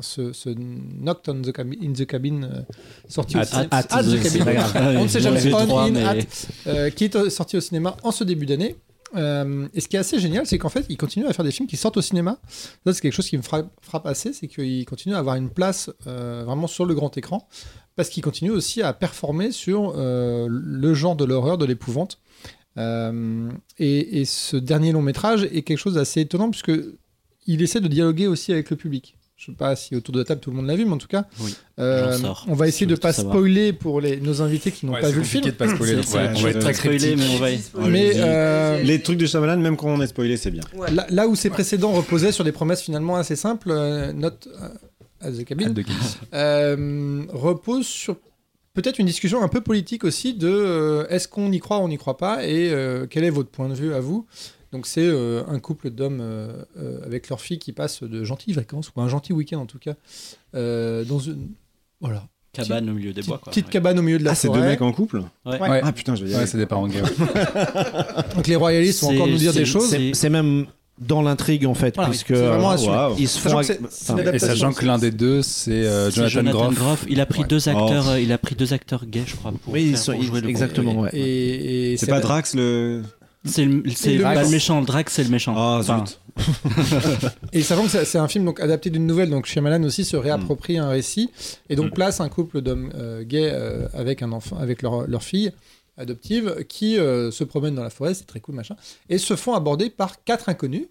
ce, 0.00 0.32
ce 0.32 0.50
Knocked 0.50 1.28
on 1.34 1.42
the 1.42 1.52
Cabin, 1.52 1.76
in 1.82 1.92
the 1.92 2.04
Cabin 2.06 2.64
sorti 3.08 3.36
au 3.36 3.40
At- 3.40 3.44
cinéma- 3.44 3.68
at 3.70 3.86
At 3.90 4.02
the- 4.02 4.22
Cabin, 4.22 4.98
on 4.98 5.02
ne 5.04 5.08
sait 5.08 5.20
jamais 5.20 5.40
J'ai 5.40 5.54
on, 5.54 5.66
trois, 5.66 5.84
in, 5.84 5.90
mais- 5.92 6.04
at, 6.04 6.90
qui 6.90 7.04
est 7.04 7.30
sorti 7.30 7.56
au 7.56 7.60
cinéma 7.60 7.96
en 8.02 8.10
ce 8.10 8.24
début 8.24 8.46
d'année. 8.46 8.76
Euh, 9.16 9.68
et 9.74 9.80
ce 9.80 9.88
qui 9.88 9.96
est 9.96 9.98
assez 9.98 10.18
génial, 10.18 10.46
c'est 10.46 10.58
qu'en 10.58 10.68
fait, 10.68 10.86
il 10.88 10.96
continue 10.96 11.26
à 11.26 11.32
faire 11.32 11.44
des 11.44 11.50
films 11.50 11.68
qui 11.68 11.76
sortent 11.76 11.96
au 11.96 12.02
cinéma. 12.02 12.38
Ça, 12.84 12.92
c'est 12.92 13.00
quelque 13.00 13.12
chose 13.12 13.28
qui 13.28 13.36
me 13.36 13.42
frappe, 13.42 14.06
assez, 14.06 14.32
c'est 14.32 14.48
qu'il 14.48 14.84
continue 14.84 15.14
à 15.14 15.18
avoir 15.18 15.36
une 15.36 15.50
place 15.50 15.90
euh, 16.06 16.42
vraiment 16.44 16.66
sur 16.66 16.84
le 16.84 16.94
grand 16.94 17.16
écran, 17.16 17.48
parce 17.96 18.08
qu'il 18.08 18.22
continue 18.22 18.50
aussi 18.50 18.82
à 18.82 18.92
performer 18.92 19.52
sur 19.52 19.94
euh, 19.96 20.46
le 20.50 20.94
genre 20.94 21.16
de 21.16 21.24
l'horreur, 21.24 21.58
de 21.58 21.64
l'épouvante. 21.64 22.20
Et, 22.78 24.20
et 24.20 24.24
ce 24.26 24.56
dernier 24.58 24.92
long 24.92 25.00
métrage 25.00 25.44
est 25.44 25.62
quelque 25.62 25.78
chose 25.78 25.94
d'assez 25.94 26.20
étonnant, 26.20 26.50
puisque 26.50 26.72
il 27.46 27.62
essaie 27.62 27.80
de 27.80 27.88
dialoguer 27.88 28.26
aussi 28.26 28.52
avec 28.52 28.68
le 28.68 28.76
public. 28.76 29.15
Je 29.36 29.46
sais 29.46 29.52
pas 29.52 29.76
si 29.76 29.94
autour 29.94 30.14
de 30.14 30.20
la 30.20 30.24
table 30.24 30.40
tout 30.40 30.48
le 30.50 30.56
monde 30.56 30.66
l'a 30.66 30.76
vu, 30.76 30.86
mais 30.86 30.92
en 30.92 30.96
tout 30.98 31.08
cas, 31.08 31.26
Oui, 31.40 31.54
euh, 31.78 32.16
on 32.48 32.54
va 32.54 32.68
essayer 32.68 32.86
de 32.86 32.94
vous 32.94 33.00
pas 33.00 33.12
spoiler 33.12 33.74
pour 33.74 34.00
les, 34.00 34.18
nos 34.18 34.40
invités 34.40 34.72
qui 34.72 34.86
n'ont 34.86 34.94
Ouais, 34.94 35.02
pas 35.02 35.10
vu 35.10 35.18
le 35.18 35.24
film. 35.24 35.44
de 35.44 35.50
pas 35.50 35.68
spoiler. 35.68 36.02
C'est- 36.02 36.16
Ouais, 36.16 36.30
on 36.34 36.40
va 36.40 36.50
être 36.50 36.58
très 36.60 36.72
spoiler, 36.72 36.96
critique. 36.98 37.18
mais 37.18 37.34
on 37.34 37.38
va 37.38 37.50
y- 37.50 37.90
Mais 37.90 38.12
euh, 38.16 38.82
Les 38.82 39.02
trucs 39.02 39.18
de 39.18 39.26
Shyamalan, 39.26 39.58
même 39.58 39.76
quand 39.76 39.88
on 39.88 40.00
est 40.00 40.06
spoilé, 40.06 40.38
c'est 40.38 40.50
bien. 40.50 40.62
Là, 40.90 41.06
là 41.10 41.28
où 41.28 41.34
ses 41.36 41.50
précédents 41.50 41.92
reposaient 41.92 42.32
sur 42.32 42.44
des 42.44 42.52
promesses 42.52 42.80
finalement 42.80 43.16
assez 43.16 43.36
simples, 43.36 43.70
euh, 43.72 44.10
Not 44.14 44.28
euh, 44.46 44.68
at 45.20 45.32
the 45.32 45.44
Cabin, 45.44 45.66
Hâte 45.66 45.74
de 45.74 45.82
Kiss. 45.82 46.18
euh, 46.32 47.24
repose 47.28 47.86
sur 47.86 48.16
peut-être 48.72 48.98
une 48.98 49.06
discussion 49.06 49.42
un 49.42 49.48
peu 49.48 49.60
politique 49.60 50.04
aussi 50.04 50.32
de 50.32 50.48
euh, 50.48 51.06
est-ce 51.10 51.28
qu'on 51.28 51.52
y 51.52 51.58
croit 51.60 51.78
ou 51.78 51.82
on 51.82 51.88
n'y 51.88 51.98
croit 51.98 52.16
pas 52.16 52.46
et 52.46 52.70
euh, 52.70 53.06
quel 53.08 53.22
est 53.24 53.30
votre 53.30 53.50
point 53.50 53.68
de 53.68 53.74
vue 53.74 53.92
à 53.92 54.00
vous 54.00 54.26
donc 54.76 54.86
c'est 54.86 55.00
euh, 55.06 55.42
un 55.48 55.58
couple 55.58 55.90
d'hommes 55.90 56.20
euh, 56.20 56.52
euh, 56.78 57.00
avec 57.04 57.28
leur 57.30 57.40
fille 57.40 57.58
qui 57.58 57.72
passe 57.72 58.02
de 58.02 58.24
gentilles 58.24 58.52
vacances 58.54 58.90
ou 58.94 59.00
un 59.00 59.08
gentil 59.08 59.32
week-end 59.32 59.58
en 59.58 59.66
tout 59.66 59.78
cas 59.78 59.94
euh, 60.54 61.02
dans 61.04 61.18
une 61.18 61.48
voilà 62.00 62.24
Cabane 62.52 62.88
au 62.88 62.94
milieu 62.94 63.10
des 63.12 63.16
petite, 63.20 63.28
bois. 63.28 63.38
Quoi. 63.38 63.50
petite 63.50 63.66
Ouais. 63.66 63.72
cabane 63.72 63.98
au 63.98 64.02
milieu 64.02 64.18
de 64.18 64.24
la 64.24 64.30
Ah, 64.30 64.34
c'est 64.34 64.48
deux 64.48 64.54
forêt. 64.54 64.66
mecs 64.68 64.80
en 64.82 64.92
couple 64.92 65.18
Ouais. 65.44 65.60
Ouais. 65.60 65.80
Ah 65.82 65.92
putain, 65.92 66.14
je 66.14 66.24
vais 66.24 66.30
y 66.30 66.32
Ouais, 66.32 66.38
aller. 66.38 66.46
c'est 66.46 66.56
des 66.58 66.64
parents 66.66 66.88
gays. 66.88 67.02
donc 68.34 68.46
les 68.46 68.56
royalistes 68.56 69.02
vont 69.02 69.14
encore 69.14 69.26
nous 69.28 69.36
dire 69.36 69.52
des 69.52 69.64
choses 69.66 69.94
c'est- 70.12 70.28
même 70.30 70.66
dans 70.98 71.20
l'intrigue 71.20 71.66
en 71.66 71.74
fait, 71.74 71.94
Voilà, 71.94 72.08
puisque. 72.08 72.30
Waouh. 72.30 73.14
ils 73.18 73.28
se 73.28 73.38
font. 73.38 73.58
Enfin, 73.58 74.16
Et 74.32 74.38
sachant 74.38 74.72
que 74.72 74.86
l'un 74.86 74.96
des 74.96 75.10
deux, 75.10 75.42
c'est 75.42 75.70
euh, 75.72 76.10
C'est 76.10 76.26
Jonathan, 76.30 76.72
Groff. 76.72 77.04
Il 77.10 77.20
a 77.20 77.26
pris 77.26 77.42
Ouais. 77.42 77.46
deux 77.48 77.68
acteurs, 77.68 78.04
Oh. 78.08 78.12
euh, 78.12 78.20
il 78.20 78.32
a 78.32 78.38
pris 78.38 78.54
deux 78.54 78.72
acteurs 78.72 79.04
gays, 79.04 79.24
je 79.26 79.36
crois, 79.36 79.52
pour, 79.52 79.74
Oui, 79.74 79.82
ils 79.82 79.90
faire- 79.90 79.98
sont- 79.98 80.12
pour 80.14 80.22
jouer 80.22 80.40
le 80.40 80.48
exactement, 80.48 81.00
ouais. 81.00 81.10
Et, 81.12 81.92
et 81.92 81.96
C'est 81.98 82.06
pas 82.06 82.20
Drax 82.20 82.54
le. 82.54 83.02
C'est 83.46 83.64
le, 83.64 83.82
c'est 83.94 84.14
le 84.16 84.22
pas 84.22 84.30
méchant. 84.34 84.42
le 84.44 84.48
méchant, 84.50 84.80
le 84.80 84.86
Drax 84.86 85.12
c'est 85.12 85.24
le 85.24 85.30
méchant. 85.30 85.54
Ah, 85.56 85.78
Enfin, 85.80 86.04
zut. 86.06 86.20
Et 87.52 87.62
sachant 87.62 87.84
que 87.84 88.04
c'est- 88.04 88.18
un 88.18 88.28
film 88.28 88.44
donc 88.44 88.60
adapté 88.60 88.90
d'une 88.90 89.06
nouvelle, 89.06 89.30
donc 89.30 89.46
Shyamalan 89.46 89.82
aussi 89.84 90.04
se 90.04 90.16
réapproprie 90.16 90.78
un 90.78 90.88
récit 90.88 91.30
et 91.68 91.76
donc 91.76 91.86
Mm. 91.92 91.94
place 91.94 92.20
un 92.20 92.28
couple 92.28 92.60
d'hommes 92.60 92.90
euh, 92.94 93.22
gays 93.24 93.50
euh, 93.52 93.88
avec 93.94 94.22
un 94.22 94.32
enfant, 94.32 94.56
avec 94.58 94.82
leur, 94.82 95.06
leur 95.06 95.22
fille 95.22 95.52
adoptive 95.98 96.64
qui 96.68 96.98
euh, 96.98 97.30
se 97.30 97.42
promènent 97.44 97.74
dans 97.74 97.82
la 97.82 97.90
forêt, 97.90 98.12
c'est 98.14 98.26
très 98.26 98.40
cool 98.40 98.54
machin, 98.54 98.76
et 99.08 99.16
se 99.18 99.34
font 99.36 99.54
aborder 99.54 99.88
par 99.88 100.22
quatre 100.24 100.48
inconnus 100.50 100.86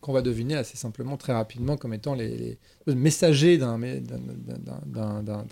qu'on 0.00 0.12
va 0.12 0.20
deviner 0.22 0.54
assez 0.54 0.76
simplement 0.76 1.16
très 1.16 1.32
rapidement 1.32 1.76
comme 1.78 1.94
étant 1.94 2.14
les, 2.14 2.58
les 2.86 2.94
messagers 2.94 3.56
d'un 3.58 3.78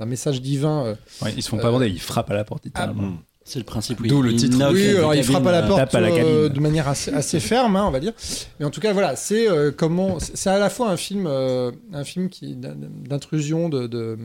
message 0.06 0.42
divin. 0.42 0.84
euh. 0.86 0.94
Ouais, 1.22 1.32
ils 1.36 1.42
se 1.42 1.48
font 1.48 1.56
pas 1.58 1.68
aborder, 1.68 1.88
ils 1.88 2.00
frappent 2.00 2.30
à 2.30 2.34
la 2.34 2.44
porte 2.44 2.64
littéralement. 2.66 3.02
Mm. 3.02 3.18
C'est 3.44 3.58
le 3.58 3.64
principe. 3.64 4.00
Oui. 4.00 4.08
D'où 4.08 4.22
le 4.22 4.32
Il 4.32 4.38
titre. 4.38 4.56
knock 4.56 4.72
Oui, 4.74 4.88
alors 4.96 5.14
il 5.14 5.24
frappe 5.24 5.46
à 5.46 5.52
la 5.52 5.64
euh, 5.64 5.68
porte 5.68 5.78
tape 5.80 5.94
à 5.94 6.00
la 6.00 6.08
euh, 6.08 6.48
de 6.48 6.60
manière 6.60 6.88
assez, 6.88 7.12
assez 7.12 7.40
ferme, 7.40 7.76
hein, 7.76 7.84
on 7.86 7.90
va 7.90 8.00
dire. 8.00 8.12
Mais 8.60 8.66
en 8.66 8.70
tout 8.70 8.80
cas, 8.80 8.92
voilà, 8.92 9.16
c'est 9.16 9.48
euh, 9.48 9.70
comment. 9.70 10.18
C'est 10.20 10.50
à 10.50 10.58
la 10.58 10.70
fois 10.70 10.90
un 10.90 10.96
film, 10.96 11.26
euh, 11.26 11.70
un 11.92 12.04
film 12.04 12.28
qui 12.28 12.56
d'intrusion 12.56 13.68
de, 13.68 13.86
de 13.86 14.18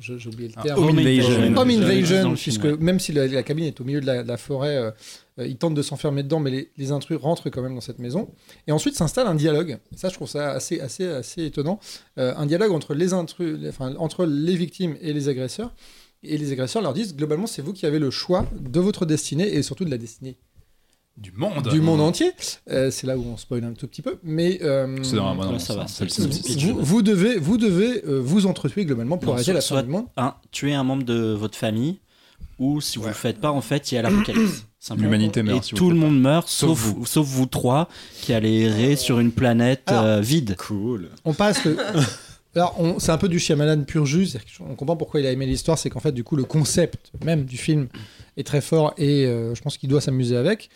j'ai 0.00 0.14
oublié 0.28 0.48
le 0.48 0.54
Ah, 0.56 0.62
terme. 0.62 0.82
Home 0.84 0.98
Invasion. 0.98 1.56
Home 1.56 1.70
Invasion, 1.70 2.34
puisque 2.34 2.64
ouais. 2.64 2.76
même 2.78 3.00
si 3.00 3.12
la, 3.12 3.26
la 3.26 3.42
cabine 3.42 3.64
est 3.64 3.80
au 3.80 3.84
milieu 3.84 4.00
de 4.00 4.06
la, 4.06 4.22
de 4.22 4.28
la 4.28 4.36
forêt, 4.36 4.92
ils 5.38 5.56
tentent 5.56 5.74
de 5.74 5.82
s'enfermer 5.82 6.22
dedans, 6.22 6.38
mais 6.38 6.50
les, 6.50 6.70
les 6.76 6.92
intrus 6.92 7.18
rentrent 7.18 7.48
quand 7.48 7.62
même 7.62 7.74
dans 7.74 7.80
cette 7.80 7.98
maison. 7.98 8.28
Et 8.66 8.72
ensuite 8.72 8.94
s'installe 8.94 9.26
un 9.26 9.34
dialogue. 9.34 9.78
Ça, 9.96 10.08
je 10.10 10.14
trouve 10.14 10.28
ça 10.28 10.50
assez, 10.50 10.80
assez, 10.80 11.06
assez 11.08 11.44
étonnant. 11.46 11.80
Euh, 12.18 12.34
un 12.36 12.44
dialogue 12.46 12.72
entre 12.72 12.94
les 12.94 13.14
intrus, 13.14 13.58
les- 13.58 13.70
enfin 13.70 13.94
entre 13.98 14.26
les 14.26 14.54
victimes 14.54 14.96
et 15.00 15.12
les 15.14 15.28
agresseurs. 15.28 15.72
Et 16.22 16.36
les 16.38 16.52
agresseurs 16.52 16.82
leur 16.82 16.92
disent 16.92 17.16
globalement, 17.16 17.46
c'est 17.46 17.62
vous 17.62 17.72
qui 17.72 17.86
avez 17.86 17.98
le 17.98 18.10
choix 18.10 18.46
de 18.60 18.78
votre 18.80 19.06
destinée 19.06 19.54
et 19.54 19.62
surtout 19.62 19.84
de 19.86 19.90
la 19.90 19.96
destinée 19.98 20.36
Du 21.16 21.32
monde 21.32 21.66
du 21.68 21.80
monde 21.80 22.00
entier. 22.02 22.32
Euh, 22.70 22.90
c'est 22.90 23.06
là 23.06 23.16
où 23.16 23.24
on 23.26 23.36
spoil 23.38 23.64
un 23.64 23.72
tout 23.72 23.86
petit 23.86 24.02
peu, 24.02 24.18
mais 24.22 24.58
euh, 24.62 24.98
C'est 25.02 25.16
dans 25.16 25.28
un 25.40 25.58
ça 25.58 25.74
va, 25.76 25.86
synopsis. 25.88 26.56
vous, 26.62 26.78
vous 26.78 27.02
devez, 27.02 27.38
vous 27.38 27.56
devez 27.56 28.04
euh, 28.06 28.20
vous 28.20 28.44
entretuer 28.46 28.84
globalement 28.84 29.16
pour 29.16 29.28
Non, 29.28 29.34
arrêter 29.34 29.58
soit- 29.60 29.76
la 29.76 29.80
fin 29.82 29.86
du 29.86 29.90
monde. 29.92 30.06
Un, 30.18 30.34
tuer 30.50 30.74
un 30.74 30.84
membre 30.84 31.04
de 31.04 31.32
votre 31.32 31.56
famille, 31.56 32.00
ou 32.58 32.80
si 32.82 32.98
vous 32.98 33.06
le 33.06 33.12
faites 33.14 33.40
pas, 33.40 33.50
en 33.50 33.62
fait, 33.62 33.90
il 33.90 33.94
y 33.94 33.98
a 33.98 34.02
l'apocalypse. 34.02 34.66
simplement. 34.78 35.06
L'humanité 35.10 35.42
meurt 35.42 35.58
Et 35.58 35.62
si 35.68 35.70
vous 35.72 35.76
tout 35.78 35.88
le 35.90 35.96
monde 35.96 36.20
meurt, 36.20 36.48
Sauf 36.48 36.78
sauf, 36.78 36.94
vous. 36.96 37.06
sauf 37.06 37.26
vous 37.26 37.46
trois, 37.46 37.88
qui 38.20 38.34
allez 38.34 38.60
errer 38.60 38.96
sur 38.96 39.20
une 39.20 39.32
planète 39.32 39.82
Alors, 39.86 40.04
euh, 40.04 40.20
vide. 40.20 40.54
Cool. 40.58 41.08
On 41.24 41.32
passe. 41.32 41.64
le- 41.64 41.76
Alors, 42.56 42.74
on- 42.80 42.98
c'est 42.98 43.12
un 43.12 43.18
peu 43.18 43.28
du 43.28 43.38
Shyamalan 43.38 43.84
pur 43.84 44.06
jus. 44.06 44.28
qu'on 44.58 44.74
comprend 44.74 44.96
pourquoi 44.96 45.20
il 45.20 45.26
a 45.26 45.30
aimé 45.32 45.46
l'histoire, 45.46 45.78
c'est 45.78 45.88
qu'en 45.90 46.00
fait, 46.00 46.12
du 46.12 46.24
coup, 46.24 46.36
le 46.36 46.44
concept 46.44 47.12
même 47.24 47.44
du 47.44 47.56
film 47.56 47.88
est 48.36 48.46
très 48.46 48.60
fort 48.60 48.92
et 48.98 49.26
euh, 49.26 49.54
je 49.54 49.62
pense 49.62 49.76
qu'il 49.76 49.88
doit 49.88 50.00
s'amuser 50.00 50.36
avec. 50.36 50.68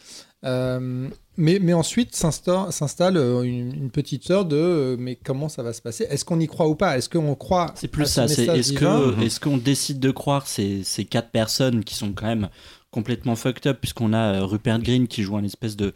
Euh, 0.44 1.08
mais, 1.38 1.58
mais 1.58 1.72
ensuite 1.72 2.14
s'installe 2.14 3.16
euh, 3.16 3.42
une, 3.44 3.74
une 3.74 3.90
petite 3.90 4.30
heure 4.30 4.44
de 4.44 4.56
euh, 4.56 4.96
mais 4.98 5.16
comment 5.16 5.48
ça 5.48 5.62
va 5.62 5.72
se 5.72 5.80
passer? 5.80 6.06
Est-ce 6.10 6.24
qu'on 6.24 6.38
y 6.38 6.46
croit 6.46 6.68
ou 6.68 6.74
pas? 6.74 6.98
Est-ce 6.98 7.08
qu'on 7.08 7.34
croit 7.34 7.72
C'est 7.76 7.86
à 7.86 7.90
plus 7.90 8.04
ce 8.06 8.12
ça. 8.12 8.24
Est-ce 8.26 8.74
que 8.74 9.22
est-ce 9.22 9.40
qu'on 9.40 9.56
décide 9.56 10.00
de 10.00 10.10
croire 10.10 10.46
ces, 10.46 10.84
ces 10.84 11.06
quatre 11.06 11.30
personnes 11.30 11.82
qui 11.82 11.94
sont 11.94 12.12
quand 12.12 12.26
même 12.26 12.50
complètement 12.94 13.34
fucked 13.34 13.66
up 13.66 13.78
puisqu'on 13.80 14.12
a 14.12 14.34
euh, 14.40 14.44
Rupert 14.44 14.78
Green 14.78 15.08
qui 15.08 15.22
joue 15.24 15.36
un 15.36 15.42
espèce 15.44 15.76
de 15.76 15.92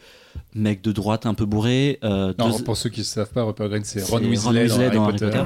mec 0.54 0.82
de 0.82 0.90
droite 0.90 1.26
un 1.26 1.34
peu 1.34 1.46
bourré. 1.46 1.98
euh, 2.02 2.34
Non, 2.38 2.56
deux- 2.56 2.64
pour 2.64 2.76
ceux 2.76 2.90
qui 2.90 3.00
ne 3.00 3.04
savent 3.04 3.30
pas, 3.30 3.44
Rupert 3.44 3.68
Green, 3.68 3.84
c'est 3.84 4.02
Ron 4.02 4.18
Weasley, 4.24 4.66
dans 4.90 5.04
Harry 5.04 5.18
Potter. 5.18 5.42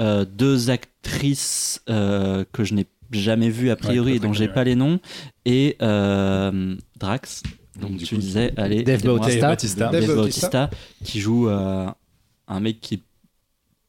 euh, 0.00 0.24
deux 0.24 0.70
actrices 0.70 1.80
euh, 1.88 2.44
que 2.52 2.64
je 2.64 2.74
n'ai 2.74 2.86
jamais 3.12 3.48
vues 3.48 3.70
a 3.70 3.76
priori 3.76 4.10
Ouais, 4.10 4.16
et 4.16 4.20
dont 4.20 4.32
j'ai 4.32 4.48
pas 4.48 4.64
les 4.64 4.74
noms 4.74 4.98
et 5.44 5.76
euh, 5.80 6.74
Drax. 6.98 7.42
Donc 7.80 7.96
Du 7.96 8.04
tu 8.04 8.16
coup, 8.16 8.20
disais, 8.20 8.52
allez, 8.56 8.82
Dave. 8.82 9.02
Bautista. 9.04 9.48
Bautista. 9.50 9.90
Bautista, 9.90 10.70
qui 11.04 11.20
joue 11.20 11.48
euh, 11.48 11.86
un 12.48 12.60
mec 12.60 12.80
qui 12.80 12.94
est 12.94 13.02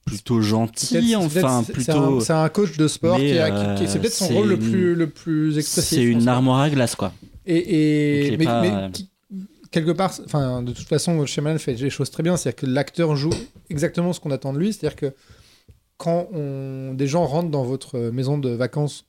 plutôt 0.09 0.41
gentil, 0.41 1.15
enfin 1.15 1.63
c'est 1.65 1.73
plutôt. 1.73 1.91
un- 2.17 2.19
C'est 2.21 2.33
un, 2.33 2.49
coach 2.49 2.77
de 2.77 2.87
sport 2.87 3.17
Mais, 3.17 3.31
qui, 3.31 3.37
a- 3.37 3.49
qui- 3.75 3.81
qui- 3.83 3.89
c'est 3.91 3.97
euh, 3.97 4.01
peut-être 4.01 4.13
son 4.13 4.27
rôle 4.27 4.47
le 4.49 4.59
plus, 4.59 4.95
le 4.95 5.07
plus 5.09 5.57
expressif. 5.57 5.97
C'est 5.97 6.03
une 6.03 6.27
armoire 6.27 6.59
à 6.59 6.69
glace, 6.69 6.95
quoi. 6.95 7.13
Et, 7.45 8.35
mais, 8.37 8.45
pas, 8.45 8.61
mais 8.61 8.71
euh, 8.71 8.89
qui- 8.89 9.09
quelque 9.71 9.91
part, 9.91 10.13
enfin, 10.25 10.61
de 10.61 10.71
toute 10.71 10.87
façon, 10.87 11.25
Shyamalan 11.25 11.57
fait 11.57 11.73
les 11.73 11.89
choses 11.89 12.09
très 12.11 12.23
bien. 12.23 12.37
C'est-à-dire 12.37 12.57
que 12.57 12.65
l'acteur 12.65 13.15
joue 13.15 13.31
exactement 13.69 14.13
ce 14.13 14.19
qu'on 14.19 14.31
attend 14.31 14.53
de 14.53 14.59
lui. 14.59 14.73
C'est-à-dire 14.73 14.95
que 14.95 15.13
quand 15.97 16.27
on- 16.33 16.93
des 16.93 17.07
gens 17.07 17.25
rentrent 17.25 17.49
dans 17.49 17.63
votre 17.63 17.99
maison 18.11 18.37
de 18.37 18.49
vacances 18.49 19.05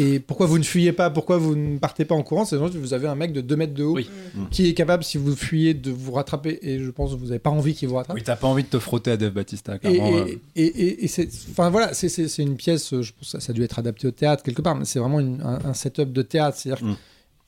et 0.00 0.20
pourquoi 0.20 0.46
vous 0.46 0.58
ne 0.58 0.62
fuyez 0.62 0.92
pas, 0.92 1.10
pourquoi 1.10 1.36
vous 1.38 1.56
ne 1.56 1.76
partez 1.78 2.04
pas 2.04 2.14
en 2.14 2.22
courant, 2.22 2.44
c'est 2.44 2.56
que 2.56 2.78
vous 2.78 2.94
avez 2.94 3.08
un 3.08 3.14
mec 3.14 3.32
de 3.32 3.40
2 3.40 3.56
mètres 3.56 3.74
de 3.74 3.82
haut 3.84 3.94
Oui. 3.96 4.08
qui 4.50 4.68
est 4.68 4.74
capable, 4.74 5.02
si 5.04 5.18
vous 5.18 5.34
fuyez, 5.36 5.74
de 5.74 5.90
vous 5.90 6.12
rattraper. 6.12 6.58
Et 6.62 6.78
je 6.78 6.90
pense 6.90 7.12
que 7.12 7.16
vous 7.18 7.26
n'avez 7.26 7.38
pas 7.38 7.50
envie 7.50 7.74
qu'il 7.74 7.88
vous 7.88 7.96
rattrape. 7.96 8.16
Oui, 8.16 8.22
t'as 8.24 8.36
pas 8.36 8.46
envie 8.46 8.62
de 8.62 8.68
te 8.68 8.78
frotter 8.78 9.10
à 9.10 9.16
Dave 9.16 9.32
Batista, 9.32 9.74
Et, 9.76 9.78
clairement. 9.78 10.16
euh. 10.16 10.26
et, 10.56 10.62
et- 10.64 10.82
et- 10.88 11.04
et 11.04 11.08
c'est, 11.08 11.28
enfin 11.50 11.70
voilà, 11.70 11.92
c'est, 11.94 12.08
c'est- 12.08 12.28
c'est 12.28 12.42
une 12.42 12.56
pièce. 12.56 12.90
Je 12.90 13.12
pense 13.12 13.20
que 13.20 13.26
ça, 13.26 13.40
ça 13.40 13.50
a 13.50 13.54
dû 13.54 13.62
être 13.62 13.78
adapté 13.78 14.06
au 14.06 14.10
théâtre 14.12 14.42
quelque 14.42 14.62
part, 14.62 14.76
mais 14.76 14.84
c'est 14.84 14.98
vraiment 15.00 15.20
une- 15.20 15.40
un, 15.42 15.58
un 15.64 15.74
setup 15.74 16.12
de 16.12 16.22
théâtre, 16.22 16.56
c'est-à-dire 16.58 16.84
Mm. 16.86 16.96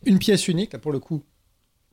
une 0.07 0.18
pièce 0.18 0.48
unique. 0.48 0.72
Là, 0.72 0.78
pour 0.78 0.92
le 0.92 0.98
coup, 0.98 1.22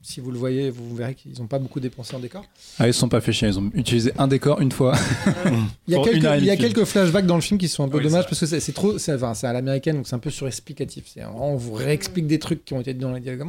si 0.00 0.20
vous 0.20 0.30
le 0.30 0.38
voyez, 0.38 0.70
vous 0.70 0.94
verrez 0.94 1.14
qu'ils 1.14 1.38
n'ont 1.40 1.48
pas 1.48 1.58
beaucoup 1.58 1.80
dépensé 1.80 2.14
en 2.14 2.20
décor. 2.20 2.44
Ah, 2.78 2.86
ils 2.86 2.94
se 2.94 3.00
sont 3.00 3.08
pas 3.08 3.20
fait 3.20 3.32
chier, 3.32 3.48
ils 3.48 3.58
ont 3.58 3.70
utilisé 3.74 4.12
un 4.16 4.28
décor 4.28 4.60
une 4.60 4.70
fois. 4.70 4.94
Il 5.88 5.94
y 5.94 5.96
a 5.96 6.02
quelques, 6.02 6.22
il 6.40 6.44
y 6.44 6.80
a 6.80 6.84
flashbacks 6.86 7.26
dans 7.26 7.34
le 7.34 7.40
film 7.40 7.58
qui 7.58 7.68
sont 7.68 7.82
un 7.84 7.88
peu 7.88 7.98
Oui, 7.98 8.04
c'est 8.04 8.10
dommages 8.10 8.26
parce 8.26 8.38
que 8.40 8.46
c'est, 8.60 8.72
trop, 8.72 8.96
c'est, 8.98 9.12
enfin, 9.20 9.32
à 9.48 9.52
l'américaine 9.52 9.96
donc 9.96 10.06
c'est 10.06 10.14
un 10.14 10.20
peu 10.20 10.30
surexplicatif. 10.30 11.04
On 11.34 11.56
vous 11.56 11.72
réexplique 11.72 12.26
des 12.26 12.38
trucs 12.38 12.64
qui 12.64 12.74
ont 12.74 12.80
été 12.80 12.94
dit 12.94 13.00
dans 13.00 13.12
les 13.12 13.20
dialogues. 13.20 13.48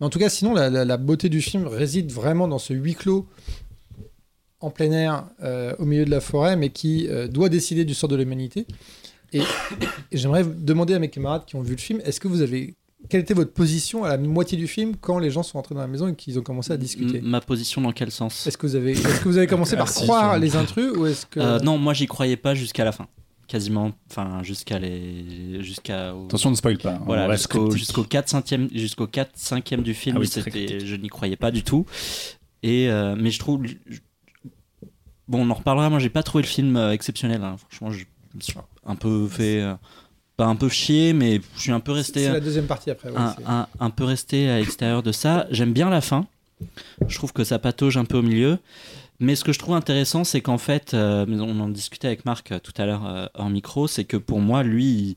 Mais 0.00 0.06
en 0.06 0.10
tout 0.10 0.18
cas, 0.18 0.28
sinon 0.28 0.54
la, 0.54 0.68
la- 0.68 0.84
la 0.84 0.96
beauté 0.98 1.28
du 1.28 1.40
film 1.40 1.66
réside 1.66 2.12
vraiment 2.12 2.48
dans 2.48 2.58
ce 2.58 2.74
huis 2.74 2.94
clos 2.94 3.26
en 4.60 4.70
plein 4.70 4.90
air 4.92 5.24
euh, 5.42 5.74
au 5.78 5.84
milieu 5.84 6.04
de 6.04 6.10
la 6.10 6.20
forêt, 6.20 6.56
mais 6.56 6.70
qui 6.70 7.06
euh, 7.08 7.28
doit 7.28 7.48
décider 7.48 7.84
du 7.84 7.94
sort 7.94 8.08
de 8.08 8.16
l'humanité. 8.16 8.66
Et, 9.32 9.40
et 10.12 10.16
j'aimerais 10.18 10.44
demander 10.44 10.94
à 10.94 10.98
mes 10.98 11.08
camarades 11.08 11.44
qui 11.46 11.56
ont 11.56 11.62
vu 11.62 11.72
le 11.72 11.80
film, 11.80 12.00
est-ce 12.04 12.20
que 12.20 12.28
vous 12.28 12.42
avez 12.42 12.74
quelle 13.08 13.20
était 13.20 13.34
votre 13.34 13.52
position 13.52 14.04
à 14.04 14.08
la 14.08 14.18
moitié 14.18 14.58
du 14.58 14.66
film 14.66 14.94
quand 15.00 15.18
les 15.18 15.30
gens 15.30 15.42
sont 15.42 15.58
entrés 15.58 15.74
dans 15.74 15.80
la 15.80 15.86
maison 15.86 16.08
et 16.08 16.14
qu'ils 16.14 16.38
ont 16.38 16.42
commencé 16.42 16.72
à 16.72 16.76
discuter? 16.76 17.20
Ma 17.20 17.40
position 17.40 17.80
dans 17.80 17.92
quel 17.92 18.10
sens? 18.10 18.46
Est-ce 18.46 18.58
que 18.58 18.66
vous 18.66 18.76
avez, 18.76 18.92
est-ce 18.92 19.20
que 19.20 19.28
vous 19.28 19.38
avez 19.38 19.46
commencé 19.46 19.76
par 19.76 19.86
Merci, 19.86 20.02
croire 20.04 20.38
les 20.38 20.56
intrus 20.56 20.92
ou 20.96 21.06
est-ce 21.06 21.24
que 21.26 21.40
Euh, 21.40 21.58
Non, 21.60 21.78
moi 21.78 21.94
j'y 21.94 22.06
croyais 22.06 22.36
pas 22.36 22.54
jusqu'à 22.54 22.84
la 22.84 22.92
fin. 22.92 23.06
Quasiment, 23.46 23.92
enfin 24.10 24.42
jusqu'à 24.42 24.78
les. 24.78 25.62
Jusqu'à. 25.62 26.14
au- 26.14 26.26
Attention, 26.26 26.50
ne 26.50 26.54
spoil 26.56 26.76
pas. 26.76 26.94
hein, 26.94 26.98
on 27.02 27.04
Voilà, 27.06 27.26
reste 27.28 27.44
jusqu'au 27.50 27.70
jusqu'au 27.70 28.04
4 28.04 28.28
5e 28.28 28.68
jusqu'au 28.76 29.06
4 29.06 29.30
5e 29.38 29.80
du 29.82 29.94
film, 29.94 30.16
Ah 30.16 30.20
oui, 30.20 30.28
très 30.28 30.42
c'était 30.42 30.66
critique. 30.66 30.86
je 30.86 30.96
n'y 30.96 31.08
croyais 31.08 31.36
pas 31.36 31.50
du 31.50 31.62
tout. 31.62 31.86
Et 32.62 32.90
euh, 32.90 33.16
mais 33.18 33.30
je 33.30 33.38
trouve 33.38 33.62
bon, 35.28 35.46
on 35.46 35.50
en 35.50 35.54
reparlera, 35.54 35.88
moi 35.90 35.98
j'ai 35.98 36.10
pas 36.10 36.22
trouvé 36.22 36.42
le 36.42 36.48
film 36.48 36.76
euh, 36.76 36.92
exceptionnel 36.92 37.42
hein. 37.42 37.56
franchement, 37.56 37.90
je 37.90 38.04
me 38.34 38.40
suis 38.40 38.54
un 38.84 38.96
peu 38.96 39.26
fait 39.28 39.60
euh, 39.62 39.74
pas 40.38 40.46
un 40.46 40.56
peu 40.56 40.68
chier 40.70 41.12
mais 41.12 41.40
je 41.56 41.60
suis 41.60 41.72
un 41.72 41.80
peu 41.80 41.92
resté 41.92 42.24
c'est 42.24 42.32
la 42.32 42.40
deuxième 42.40 42.66
partie 42.66 42.90
après 42.90 43.10
ouais, 43.10 43.16
un, 43.18 43.34
c'est- 43.36 43.44
un- 43.46 43.66
un 43.80 43.90
peu 43.90 44.04
resté 44.04 44.48
à 44.48 44.58
l'extérieur 44.58 45.02
de 45.02 45.12
ça. 45.12 45.46
J'aime 45.50 45.72
bien 45.74 45.90
la 45.90 46.00
fin. 46.00 46.26
Je 47.06 47.14
trouve 47.18 47.32
que 47.32 47.44
ça 47.44 47.58
patauge 47.58 47.96
un 47.98 48.04
peu 48.06 48.16
au 48.18 48.22
milieu. 48.22 48.58
Mais 49.20 49.34
ce 49.34 49.42
que 49.44 49.52
je 49.52 49.58
trouve 49.58 49.74
intéressant, 49.74 50.22
c'est 50.24 50.40
qu'en 50.40 50.58
fait, 50.58 50.94
euh, 50.94 51.26
mais 51.28 51.40
on 51.40 51.58
en 51.60 51.68
discutait 51.68 52.06
avec 52.06 52.24
Marc 52.24 52.52
euh, 52.52 52.58
tout 52.60 52.72
à 52.78 52.86
l'heure 52.86 53.04
euh, 53.06 53.26
hors 53.34 53.50
micro, 53.50 53.88
c'est 53.88 54.04
que 54.04 54.16
pour 54.16 54.40
moi, 54.40 54.62
lui, 54.62 54.84
il, 54.86 55.16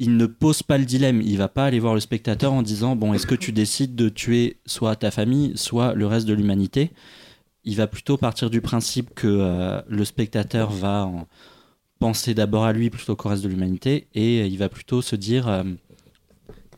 il 0.00 0.16
ne 0.16 0.26
pose 0.26 0.62
pas 0.64 0.76
le 0.76 0.84
dilemme. 0.84 1.20
Il 1.22 1.38
va 1.38 1.48
pas 1.48 1.64
aller 1.66 1.78
voir 1.78 1.94
le 1.94 2.00
spectateur 2.00 2.52
en 2.52 2.62
disant 2.62 2.96
bon, 2.96 3.14
est-ce 3.14 3.26
que 3.28 3.36
tu 3.36 3.52
décides 3.52 3.94
de 3.94 4.08
tuer 4.08 4.58
soit 4.66 4.96
ta 4.96 5.10
famille, 5.12 5.52
soit 5.56 5.94
le 5.94 6.06
reste 6.06 6.26
de 6.26 6.34
l'humanité? 6.34 6.90
Il 7.64 7.76
va 7.76 7.86
plutôt 7.86 8.16
partir 8.16 8.50
du 8.50 8.60
principe 8.60 9.14
que 9.14 9.26
euh, 9.28 9.80
le 9.88 10.04
spectateur 10.04 10.70
va 10.72 11.06
en 11.06 11.26
penser 11.98 12.34
d'abord 12.34 12.64
à 12.64 12.72
lui 12.72 12.90
plutôt 12.90 13.16
qu'au 13.16 13.28
reste 13.28 13.42
de 13.42 13.48
l'humanité 13.48 14.08
et 14.14 14.46
il 14.46 14.58
va 14.58 14.68
plutôt 14.68 15.02
se 15.02 15.16
dire 15.16 15.48
euh, 15.48 15.64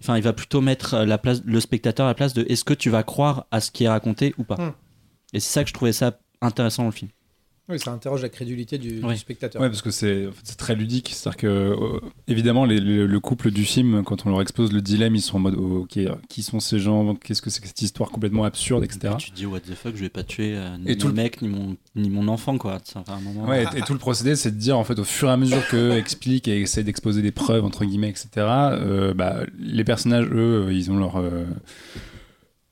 Enfin, 0.00 0.16
il 0.16 0.22
va 0.22 0.32
plutôt 0.32 0.60
mettre 0.60 0.98
la 0.98 1.18
place, 1.18 1.42
le 1.44 1.60
spectateur 1.60 2.06
à 2.06 2.10
la 2.10 2.14
place 2.14 2.32
de 2.32 2.44
est-ce 2.48 2.64
que 2.64 2.74
tu 2.74 2.90
vas 2.90 3.02
croire 3.02 3.46
à 3.50 3.60
ce 3.60 3.70
qui 3.70 3.84
est 3.84 3.88
raconté 3.88 4.34
ou 4.38 4.44
pas? 4.44 4.56
Hmm. 4.56 4.72
Et 5.32 5.40
c'est 5.40 5.52
ça 5.52 5.64
que 5.64 5.68
je 5.68 5.74
trouvais 5.74 5.92
ça 5.92 6.20
intéressant 6.40 6.82
dans 6.84 6.88
le 6.88 6.94
film. 6.94 7.10
Oui, 7.70 7.78
ça 7.78 7.92
interroge 7.92 8.22
la 8.22 8.30
crédulité 8.30 8.78
du, 8.78 9.00
du 9.00 9.04
Oui. 9.04 9.18
spectateur. 9.18 9.60
Ouais, 9.60 9.68
parce 9.68 9.82
que 9.82 9.90
c'est 9.90 10.26
en 10.26 10.32
fait, 10.32 10.40
c'est 10.44 10.56
très 10.56 10.74
ludique. 10.74 11.10
C'est-à-dire 11.12 11.36
que, 11.36 11.46
euh, 11.46 12.00
évidemment, 12.26 12.64
les- 12.64 12.80
le, 12.80 13.06
le 13.06 13.20
couple 13.20 13.50
du 13.50 13.64
film, 13.64 14.02
quand 14.04 14.24
on 14.24 14.30
leur 14.30 14.40
expose 14.40 14.72
le 14.72 14.80
dilemme, 14.80 15.14
ils 15.16 15.20
sont 15.20 15.36
en 15.36 15.40
mode 15.40 15.56
oh, 15.58 15.80
ok, 15.82 15.98
qui 16.30 16.42
sont 16.42 16.60
ces 16.60 16.78
gens? 16.78 17.14
Qu'est-ce 17.16 17.42
que 17.42 17.50
c'est 17.50 17.60
que 17.60 17.66
cette 17.68 17.82
histoire 17.82 18.10
complètement 18.10 18.44
absurde, 18.44 18.84
etc. 18.84 19.12
Et 19.14 19.16
tu 19.18 19.30
te 19.32 19.36
dis 19.36 19.44
what 19.46 19.60
the 19.60 19.74
fuck, 19.74 19.94
je 19.96 20.00
vais 20.00 20.08
pas 20.08 20.22
tuer 20.22 20.54
euh, 20.56 20.78
ni 20.78 20.86
Et 20.90 20.94
mon 20.94 20.98
tout 21.00 21.08
le- 21.08 21.14
mec 21.14 21.42
ni 21.42 21.48
mon, 21.48 21.76
ni 21.94 22.08
mon 22.08 22.28
enfant 22.28 22.56
quoi. 22.56 22.78
Un 23.06 23.20
moment. 23.20 23.44
Ouais, 23.46 23.64
et, 23.74 23.78
et 23.78 23.82
tout 23.82 23.92
le 23.92 23.98
procédé, 23.98 24.34
c'est 24.34 24.50
de 24.52 24.56
dire, 24.58 24.78
en 24.78 24.84
fait, 24.84 24.98
au 24.98 25.04
fur 25.04 25.28
et 25.28 25.32
à 25.32 25.36
mesure 25.36 25.66
que 25.68 25.92
explique 25.98 26.48
et 26.48 26.60
essaie 26.62 26.84
d'exposer 26.84 27.20
des 27.20 27.32
preuves, 27.32 27.64
entre 27.66 27.84
guillemets, 27.84 28.08
etc., 28.08 28.28
euh, 28.36 29.12
bah, 29.12 29.40
les 29.58 29.84
personnages, 29.84 30.26
eux, 30.32 30.68
ils 30.72 30.90
ont 30.90 30.96
leur. 30.96 31.22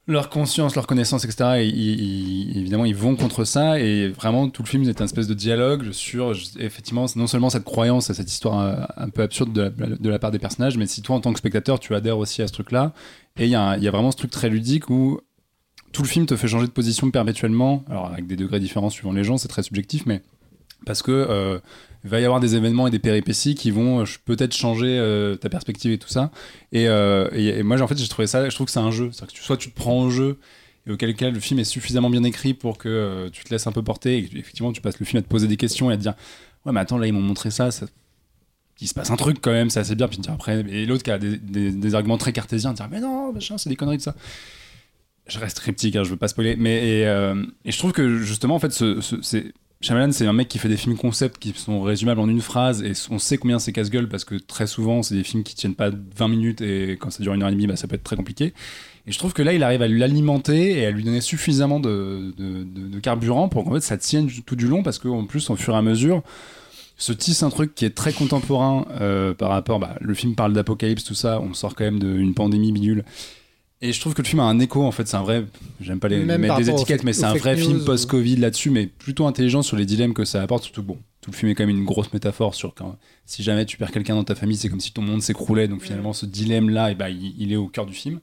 Leur 0.09 0.30
conscience, 0.30 0.76
leur 0.76 0.86
connaissance, 0.86 1.24
etc. 1.24 1.61
Évidemment, 1.61 2.84
ils 2.84 2.94
vont 2.94 3.16
contre 3.16 3.44
ça. 3.44 3.80
Et 3.80 4.09
vraiment, 4.09 4.48
tout 4.48 4.62
le 4.62 4.68
film 4.68 4.88
est 4.88 5.00
un 5.00 5.04
espèce 5.04 5.26
de 5.26 5.34
dialogue 5.34 5.90
sur, 5.92 6.32
effectivement, 6.59 7.07
non 7.16 7.26
seulement 7.26 7.50
cette 7.50 7.64
croyance 7.64 8.09
à 8.11 8.14
cette 8.14 8.30
histoire 8.30 8.61
euh, 8.61 8.84
un 8.96 9.09
peu 9.09 9.22
absurde 9.22 9.52
de 9.52 10.09
la, 10.09 10.18
part 10.18 10.30
des 10.30 10.38
personnages, 10.38 10.76
mais 10.76 10.86
si 10.86 11.02
toi, 11.02 11.16
en 11.16 11.20
tant 11.20 11.32
que 11.32 11.38
spectateur, 11.38 11.80
tu 11.80 11.94
adhères 11.94 12.18
aussi 12.18 12.42
à 12.42 12.46
ce 12.46 12.52
truc-là. 12.52 12.92
Et 13.36 13.44
il 13.44 13.48
y, 13.48 13.52
y 13.52 13.57
a 13.57 13.90
vraiment 13.90 14.12
ce 14.12 14.16
truc 14.16 14.30
très 14.30 14.48
ludique 14.48 14.90
où 14.90 15.20
tout 15.92 16.02
le 16.02 16.09
film 16.09 16.26
te 16.26 16.36
fait 16.36 16.48
changer 16.48 16.66
de 16.66 16.72
position 16.72 17.11
perpétuellement. 17.11 17.84
Alors, 17.88 18.07
avec 18.07 18.26
des 18.26 18.36
degrés 18.36 18.61
différents 18.61 18.90
suivant 18.90 19.12
les 19.12 19.24
gens, 19.24 19.38
c'est 19.38 19.48
très 19.48 19.62
subjectif, 19.62 20.04
mais 20.07 20.22
parce 20.84 21.02
que 21.02 21.11
euh, 21.11 21.59
il 22.07 22.09
va 22.09 22.20
y 22.20 22.24
avoir 22.24 22.38
des 22.38 22.54
événements 22.54 22.86
et 22.86 22.92
des 22.92 23.00
péripéties 23.00 23.57
qui 23.57 23.72
vont 23.72 24.02
euh, 24.02 24.04
peut-être 24.24 24.54
changer 24.54 24.96
euh, 24.96 25.34
ta 25.34 25.48
perspective 25.48 25.90
et 25.90 25.98
tout 25.98 26.09
ça. 26.09 26.30
Et, 26.70 26.86
euh, 26.86 27.64
moi, 27.64 27.82
en 27.82 27.88
fait, 27.88 27.98
j'ai 27.98 28.07
trouvé 28.07 28.28
ça, 28.28 28.48
je 28.48 28.54
trouve 28.54 28.66
que 28.66 28.72
c'est 28.72 28.78
un 28.78 28.92
jeu. 28.92 29.11
Que 29.11 29.26
tu- 29.26 29.42
soit 29.42 29.57
tu 29.57 29.72
te 29.72 29.74
prends 29.74 30.02
au 30.02 30.09
jeu, 30.09 30.38
et 30.86 30.92
auquel 30.92 31.16
cas 31.16 31.30
le 31.30 31.40
film 31.40 31.59
est 31.59 31.64
suffisamment 31.64 32.09
bien 32.09 32.22
écrit 32.22 32.54
pour 32.54 32.78
que 32.78 33.28
tu 33.32 33.42
te 33.42 33.50
laisses 33.50 33.66
un 33.66 33.72
peu 33.72 33.82
porter, 33.82 34.18
et 34.18 34.24
que, 34.24 34.38
effectivement, 34.38 34.70
tu 34.70 34.80
passes 34.80 35.00
le 35.00 35.04
film 35.04 35.18
à 35.18 35.22
te 35.22 35.28
poser 35.28 35.48
des 35.48 35.57
questions 35.57 35.90
et 35.90 35.94
à 35.94 35.96
te 35.96 36.02
dire 36.02 36.14
Ouais, 36.64 36.72
mais 36.72 36.78
attends, 36.78 36.96
là, 36.96 37.09
ils 37.09 37.12
m'ont 37.12 37.20
montré 37.20 37.50
ça, 37.50 37.70
il 38.80 38.86
se 38.86 38.94
passe 38.94 39.11
un 39.11 39.16
truc 39.16 39.38
quand 39.40 39.52
même, 39.52 39.68
c'est 39.68 39.80
assez 39.80 39.96
bien. 39.96 40.07
Puis 40.07 40.20
après, 40.28 40.61
et 40.68 40.86
l'autre 40.86 41.02
qui 41.02 41.11
a 41.11 41.18
des, 41.18 41.94
arguments 41.96 42.18
très 42.18 42.32
cartésiens, 42.32 42.72
dire 42.72 42.88
Mais 42.88 43.00
non, 43.00 43.32
machin, 43.32 43.59
c'est 43.59 43.68
des 43.68 43.76
conneries 43.76 43.96
de 43.96 44.02
ça. 44.02 44.14
Je 45.26 45.40
reste 45.40 45.59
cryptique, 45.59 45.96
hein, 45.96 46.04
je 46.04 46.11
veux 46.11 46.16
pas 46.16 46.28
spoiler, 46.28 46.54
mais 46.54 47.00
et, 47.00 47.72
je 47.72 47.78
trouve 47.78 47.90
que 47.90 48.18
justement, 48.18 48.54
en 48.54 48.61
fait, 48.61 48.70
ce, 48.70 49.00
ce-. 49.00 49.50
Shyamalan, 49.87 50.11
c'est 50.11 50.26
un 50.26 50.32
mec 50.32 50.49
qui 50.49 50.59
fait 50.59 50.68
des 50.68 50.76
films 50.76 50.97
concept 50.97 51.39
qui 51.39 51.53
sont 51.53 51.80
résumables 51.80 52.20
en 52.20 52.28
une 52.28 52.41
phrase 52.41 52.82
et 52.82 52.93
on 53.11 53.20
sait 53.20 53.39
combien 53.39 53.61
c'est 53.61 53.72
casse-gueule 53.72 54.09
parce 54.09 54.24
que 54.24 54.34
très 54.34 54.66
souvent 54.66 55.05
c'est 55.05 55.14
des 55.14 55.22
films 55.22 55.45
qui 55.45 55.55
tiennent 55.55 55.76
pas 55.76 55.91
20 56.16 56.26
minutes 56.26 56.61
et 56.61 56.97
quand 57.01 57.11
ça 57.11 57.22
dure 57.22 57.34
une 57.34 57.43
heure 57.45 57.51
et 57.51 57.53
demie, 57.53 57.68
bah, 57.68 57.76
ça 57.76 57.87
peut 57.87 57.95
être 57.95 58.03
très 58.03 58.16
compliqué. 58.16 58.53
Et 59.07 59.12
je 59.12 59.18
trouve 59.18 59.32
que 59.32 59.43
là, 59.43 59.53
il 59.53 59.62
arrive 59.62 59.82
à 59.82 59.89
l'alimenter 59.89 60.80
et 60.80 60.87
à 60.87 60.91
lui 60.91 61.05
donner 61.05 61.20
suffisamment 61.20 61.78
de, 61.78 62.99
carburant 63.01 63.49
pour 63.49 63.62
qu'en 63.62 63.74
fait 63.74 63.80
ça 63.80 63.97
tienne 63.97 64.28
tout 64.45 64.57
du 64.57 64.66
long 64.66 64.82
parce 64.82 64.99
qu'en 64.99 65.24
plus, 65.24 65.49
au 65.51 65.57
fur 65.57 65.74
et 65.74 65.76
à 65.76 65.82
mesure, 65.82 66.22
se 66.99 67.12
tisse 67.12 67.45
un 67.45 67.51
truc 67.51 67.76
qui 67.76 67.84
est 67.84 67.95
très 67.95 68.12
contemporain 68.12 68.87
euh, 69.01 69.34
par 69.34 69.51
rapport. 69.51 69.78
Bah, 69.78 69.95
le 70.01 70.14
film 70.14 70.34
parle 70.34 70.53
d'apocalypse, 70.53 71.05
tout 71.05 71.14
ça, 71.14 71.41
on 71.41 71.55
sort 71.55 71.76
quand 71.76 71.84
même 71.84 72.01
d'une 72.01 72.34
pandémie 72.34 72.72
bidule. 72.72 73.05
Et 73.83 73.93
je 73.93 74.01
trouve 74.01 74.14
que 74.14 74.22
le 74.22 74.27
film 74.27 74.41
a 74.41 74.45
un 74.45 74.59
écho, 74.59 74.83
en 74.83 74.91
fait, 74.91 75.07
c'est 75.07 75.16
un 75.16 75.22
vrai. 75.22 75.45
J'aime 75.81 76.01
pas 76.01 76.09
les 76.09 76.18
Même 76.24 76.41
mettre 76.41 76.55
par 76.55 76.59
des 76.59 76.64
rapport 76.64 76.81
étiquettes, 76.81 77.05
mais 77.05 77.12
c'est 77.12 77.24
un 77.24 77.33
fake 77.33 77.41
vrai 77.43 77.57
film 77.57 77.79
news, 77.79 77.85
post-Covid 77.85 78.37
là-dessus, 78.37 78.70
mais 78.70 78.87
plutôt 78.87 79.27
intelligent 79.27 79.62
sur 79.62 79.77
les 79.77 79.85
dilemmes 79.85 80.14
que 80.14 80.24
ça 80.24 80.43
apporte. 80.43 80.64
Surtout, 80.64 80.83
bon, 80.83 80.99
tout 81.27 81.33
le 81.33 81.37
film 81.37 81.51
est 81.51 81.55
quand 81.57 81.66
même 81.66 81.77
une 81.77 81.85
grosse 81.85 82.12
métaphore 82.12 82.55
sur 82.55 82.72
quand, 82.74 82.97
si 83.24 83.43
jamais 83.43 83.66
tu 83.66 83.77
perds 83.77 83.91
quelqu'un 83.91 84.14
dans 84.14 84.22
ta 84.24 84.37
famille, 84.37 84.57
c'est 84.57 84.68
comme 84.68 84.79
si 84.81 84.93
ton 84.93 85.03
monde 85.03 85.20
s'écroulait. 85.22 85.66
Donc 85.68 85.83
finalement, 85.83 86.12
ce 86.12 86.24
dilemme-là, 86.24 86.93
et 86.93 86.95
bah, 86.95 87.11
il, 87.11 87.35
il 87.37 87.53
est 87.53 87.57
au 87.57 87.66
cœur 87.66 87.85
du 87.85 87.93
film. 87.95 88.20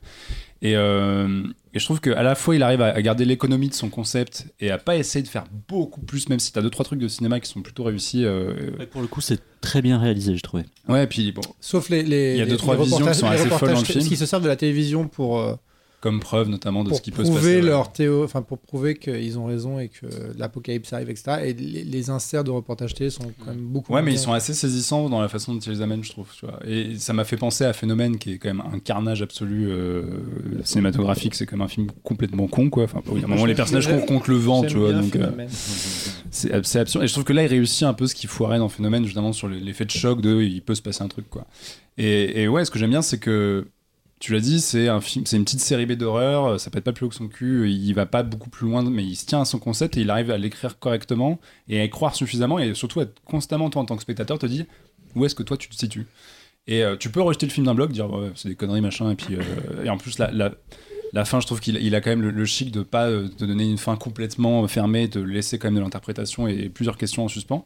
Et, 0.61 0.77
euh, 0.77 1.43
et 1.73 1.79
je 1.79 1.83
trouve 1.83 1.99
qu'à 1.99 2.23
la 2.23 2.35
fois, 2.35 2.55
il 2.55 2.63
arrive 2.63 2.81
à, 2.81 2.87
à 2.93 3.01
garder 3.01 3.25
l'économie 3.25 3.67
de 3.67 3.73
son 3.73 3.89
concept 3.89 4.45
et 4.61 4.71
à 4.71 4.77
pas 4.77 4.95
essayer 4.95 5.21
de 5.21 5.27
faire 5.27 5.43
beaucoup 5.67 5.99
plus, 5.99 6.29
même 6.29 6.39
si 6.39 6.53
t'as 6.53 6.61
deux, 6.61 6.69
trois 6.69 6.85
trucs 6.85 6.99
de 6.99 7.09
cinéma 7.09 7.41
qui 7.41 7.49
sont 7.49 7.61
plutôt 7.61 7.83
réussis. 7.83 8.23
euh, 8.23 8.71
Ouais, 8.79 8.85
pour 8.87 9.01
le 9.01 9.07
coup, 9.07 9.19
c'est 9.19 9.41
très 9.59 9.81
bien 9.81 9.99
réalisé, 9.99 10.37
je 10.37 10.41
trouvais. 10.41 10.63
ouais, 10.87 11.03
et 11.03 11.07
puis 11.07 11.33
bon, 11.33 11.41
Sauf 11.59 11.89
les, 11.89 12.01
les, 12.03 12.31
Il 12.35 12.37
y 12.37 12.41
a 12.41 12.45
les- 12.45 12.51
deux, 12.51 12.57
trois 12.57 12.77
les 12.77 12.83
visions 12.83 13.05
qui 13.05 13.13
sont 13.15 13.27
assez 13.27 13.49
folles 13.49 13.73
dans 13.73 13.79
le 13.79 13.85
film. 13.85 14.07
qui 14.07 14.15
se 14.15 14.25
servent 14.25 14.43
de 14.43 14.47
la 14.47 14.55
télévision 14.55 15.09
pour, 15.09 15.39
euh, 15.41 15.55
comme 16.03 16.19
preuve 16.19 16.49
notamment 16.49 16.83
de 16.83 16.89
pour 16.89 16.97
ce 16.97 17.01
qui 17.01 17.11
peut 17.11 17.23
se 17.23 17.31
passer. 17.31 17.61
leur 17.61 17.93
théo, 17.93 18.25
enfin 18.25 18.41
pour 18.41 18.57
prouver 18.57 18.97
qu'ils 18.97 19.39
ont 19.39 19.45
raison 19.45 19.79
et 19.79 19.87
que 19.87 20.05
l'apocalypse 20.37 20.91
arrive, 20.91 21.09
etc. 21.09 21.37
Et 21.45 21.53
les, 21.53 21.85
les 21.85 22.09
inserts 22.09 22.43
de 22.43 22.51
reportages 22.51 22.93
télé 22.93 23.09
sont 23.09 23.31
quand 23.39 23.51
même 23.51 23.61
beaucoup. 23.61 23.93
Ouais, 23.93 24.01
mais 24.01 24.11
ils 24.11 24.19
sont 24.19 24.33
assez 24.33 24.53
saisissants 24.53 25.07
dans 25.07 25.21
la 25.21 25.29
façon 25.29 25.53
dont 25.53 25.61
ils 25.61 25.71
les 25.71 25.81
amènent, 25.81 26.03
je 26.03 26.11
trouve. 26.11 26.27
Tu 26.37 26.45
vois. 26.45 26.59
Et 26.67 26.97
ça 26.97 27.13
m'a 27.13 27.23
fait 27.23 27.37
penser 27.37 27.63
à 27.63 27.71
Phénomène, 27.71 28.17
qui 28.17 28.33
est 28.33 28.37
quand 28.37 28.49
même 28.53 28.63
un 28.73 28.79
carnage 28.79 29.21
absolu 29.21 29.69
euh, 29.69 30.03
cinématographique. 30.65 31.35
C'est 31.35 31.45
comme 31.45 31.61
un 31.61 31.69
film 31.69 31.87
complètement 32.03 32.47
con, 32.47 32.69
quoi. 32.69 32.83
Enfin, 32.83 32.99
il 33.13 33.19
y 33.19 33.21
a 33.21 33.23
un 33.23 33.29
moment, 33.29 33.45
les 33.45 33.55
personnages 33.55 33.87
courent 33.87 34.05
contre 34.05 34.29
le 34.29 34.35
vent, 34.35 34.63
tu 34.63 34.75
vois. 34.75 34.91
Donc, 34.91 35.15
euh, 35.15 35.31
c'est 36.31 36.65
c'est 36.65 36.79
absurde. 36.79 37.05
Et 37.05 37.07
je 37.07 37.13
trouve 37.13 37.23
que 37.23 37.31
là, 37.31 37.43
il 37.43 37.47
réussit 37.47 37.83
un 37.83 37.93
peu 37.93 38.07
ce 38.07 38.15
qu'il 38.15 38.29
foirait 38.29 38.57
dans 38.57 38.67
Phénomène, 38.67 39.05
justement, 39.05 39.31
sur 39.31 39.47
l'effet 39.47 39.85
de 39.85 39.91
choc 39.91 40.19
de 40.19 40.41
il 40.41 40.61
peut 40.63 40.75
se 40.75 40.81
passer 40.81 41.01
un 41.01 41.07
truc, 41.07 41.29
quoi. 41.29 41.45
Et, 41.97 42.41
et 42.41 42.47
ouais, 42.49 42.65
ce 42.65 42.71
que 42.71 42.77
j'aime 42.77 42.89
bien, 42.89 43.01
c'est 43.01 43.19
que. 43.19 43.67
Tu 44.23 44.31
l'as 44.31 44.39
dit, 44.39 44.61
c'est 44.61 44.87
un 44.87 45.01
film, 45.01 45.25
c'est 45.25 45.35
une 45.35 45.43
petite 45.43 45.59
série 45.59 45.85
B 45.85 45.91
d'horreur. 45.91 46.57
Ça 46.57 46.71
peut 46.71 46.77
être 46.77 46.85
pas 46.85 46.93
plus 46.93 47.05
haut 47.05 47.09
que 47.09 47.15
son 47.15 47.27
cul. 47.27 47.69
Il 47.69 47.93
va 47.93 48.05
pas 48.05 48.23
beaucoup 48.23 48.49
plus 48.49 48.65
loin, 48.65 48.81
mais 48.81 49.03
il 49.03 49.17
se 49.17 49.25
tient 49.25 49.41
à 49.41 49.45
son 49.45 49.59
concept 49.59 49.97
et 49.97 49.99
il 49.99 50.09
arrive 50.09 50.31
à 50.31 50.37
l'écrire 50.37 50.79
correctement 50.79 51.41
et 51.67 51.81
à 51.81 51.83
y 51.83 51.89
croire 51.89 52.15
suffisamment 52.15 52.57
et 52.57 52.73
surtout 52.73 53.01
être 53.01 53.21
constamment 53.25 53.69
toi 53.69 53.81
en 53.81 53.85
tant 53.85 53.97
que 53.97 54.01
spectateur 54.01 54.39
te 54.39 54.45
dire 54.45 54.63
où 55.13 55.25
est-ce 55.25 55.35
que 55.35 55.43
toi 55.43 55.57
tu 55.57 55.67
te 55.67 55.75
situes? 55.75 56.07
Et 56.67 56.85
euh, 56.85 56.95
tu 56.95 57.09
peux 57.09 57.21
rejeter 57.21 57.47
le 57.47 57.51
film 57.51 57.65
d'un 57.65 57.75
bloc, 57.75 57.91
dire 57.91 58.07
c'est 58.35 58.47
des 58.47 58.55
conneries 58.55 58.79
machin 58.79 59.11
et 59.11 59.15
puis 59.15 59.35
euh, 59.35 59.83
et 59.83 59.89
en 59.89 59.97
plus 59.97 60.17
la, 60.17 61.25
fin, 61.25 61.41
je 61.41 61.45
trouve 61.45 61.59
qu'il 61.59 61.75
il 61.75 61.93
a 61.93 61.99
quand 61.99 62.11
même 62.11 62.21
le, 62.21 62.45
chic 62.45 62.71
de 62.71 62.81
pas 62.81 63.09
euh, 63.09 63.27
te 63.27 63.43
donner 63.43 63.69
une 63.69 63.77
fin 63.77 63.97
complètement 63.97 64.65
fermée, 64.69 65.09
de 65.09 65.19
laisser 65.19 65.59
quand 65.59 65.67
même 65.67 65.75
de 65.75 65.81
l'interprétation 65.81 66.47
et, 66.47 66.69
plusieurs 66.69 66.95
questions 66.95 67.25
en 67.25 67.27
suspens. 67.27 67.65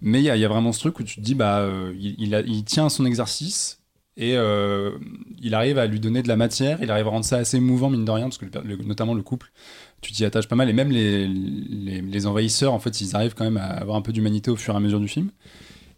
Mais 0.00 0.18
il 0.18 0.24
y, 0.24 0.30
a- 0.30 0.48
vraiment 0.48 0.72
ce 0.72 0.80
truc 0.80 0.98
où 0.98 1.04
tu 1.04 1.14
te 1.14 1.20
dis 1.20 1.36
bah 1.36 1.64
il, 1.96 2.16
il 2.18 2.34
a- 2.34 2.40
il 2.40 2.64
tient 2.64 2.86
à 2.86 2.90
son 2.90 3.06
exercice 3.06 3.81
et 4.16 4.36
euh, 4.36 4.92
il 5.40 5.54
arrive 5.54 5.78
à 5.78 5.86
lui 5.86 5.98
donner 6.00 6.22
de 6.22 6.28
la 6.28 6.36
matière, 6.36 6.78
il 6.82 6.90
arrive 6.90 7.06
à 7.06 7.10
rendre 7.10 7.24
ça 7.24 7.36
assez 7.38 7.56
émouvant 7.56 7.88
mine 7.90 8.04
de 8.04 8.10
rien 8.10 8.24
parce 8.24 8.38
que 8.38 8.44
le- 8.64 8.76
notamment 8.76 9.14
le 9.14 9.22
couple 9.22 9.50
tu 10.02 10.12
t'y 10.12 10.24
attaches 10.24 10.48
pas 10.48 10.56
mal 10.56 10.68
et 10.68 10.72
même 10.72 10.90
les, 10.90 11.26
les, 11.28 12.00
les 12.02 12.26
envahisseurs 12.26 12.72
en 12.74 12.78
fait 12.80 13.00
ils 13.00 13.14
arrivent 13.16 13.34
quand 13.34 13.44
même 13.44 13.56
à 13.56 13.66
avoir 13.68 13.96
un 13.96 14.02
peu 14.02 14.12
d'humanité 14.12 14.50
au 14.50 14.56
fur 14.56 14.74
et 14.74 14.76
à 14.76 14.80
mesure 14.80 14.98
du 15.00 15.08
film. 15.08 15.30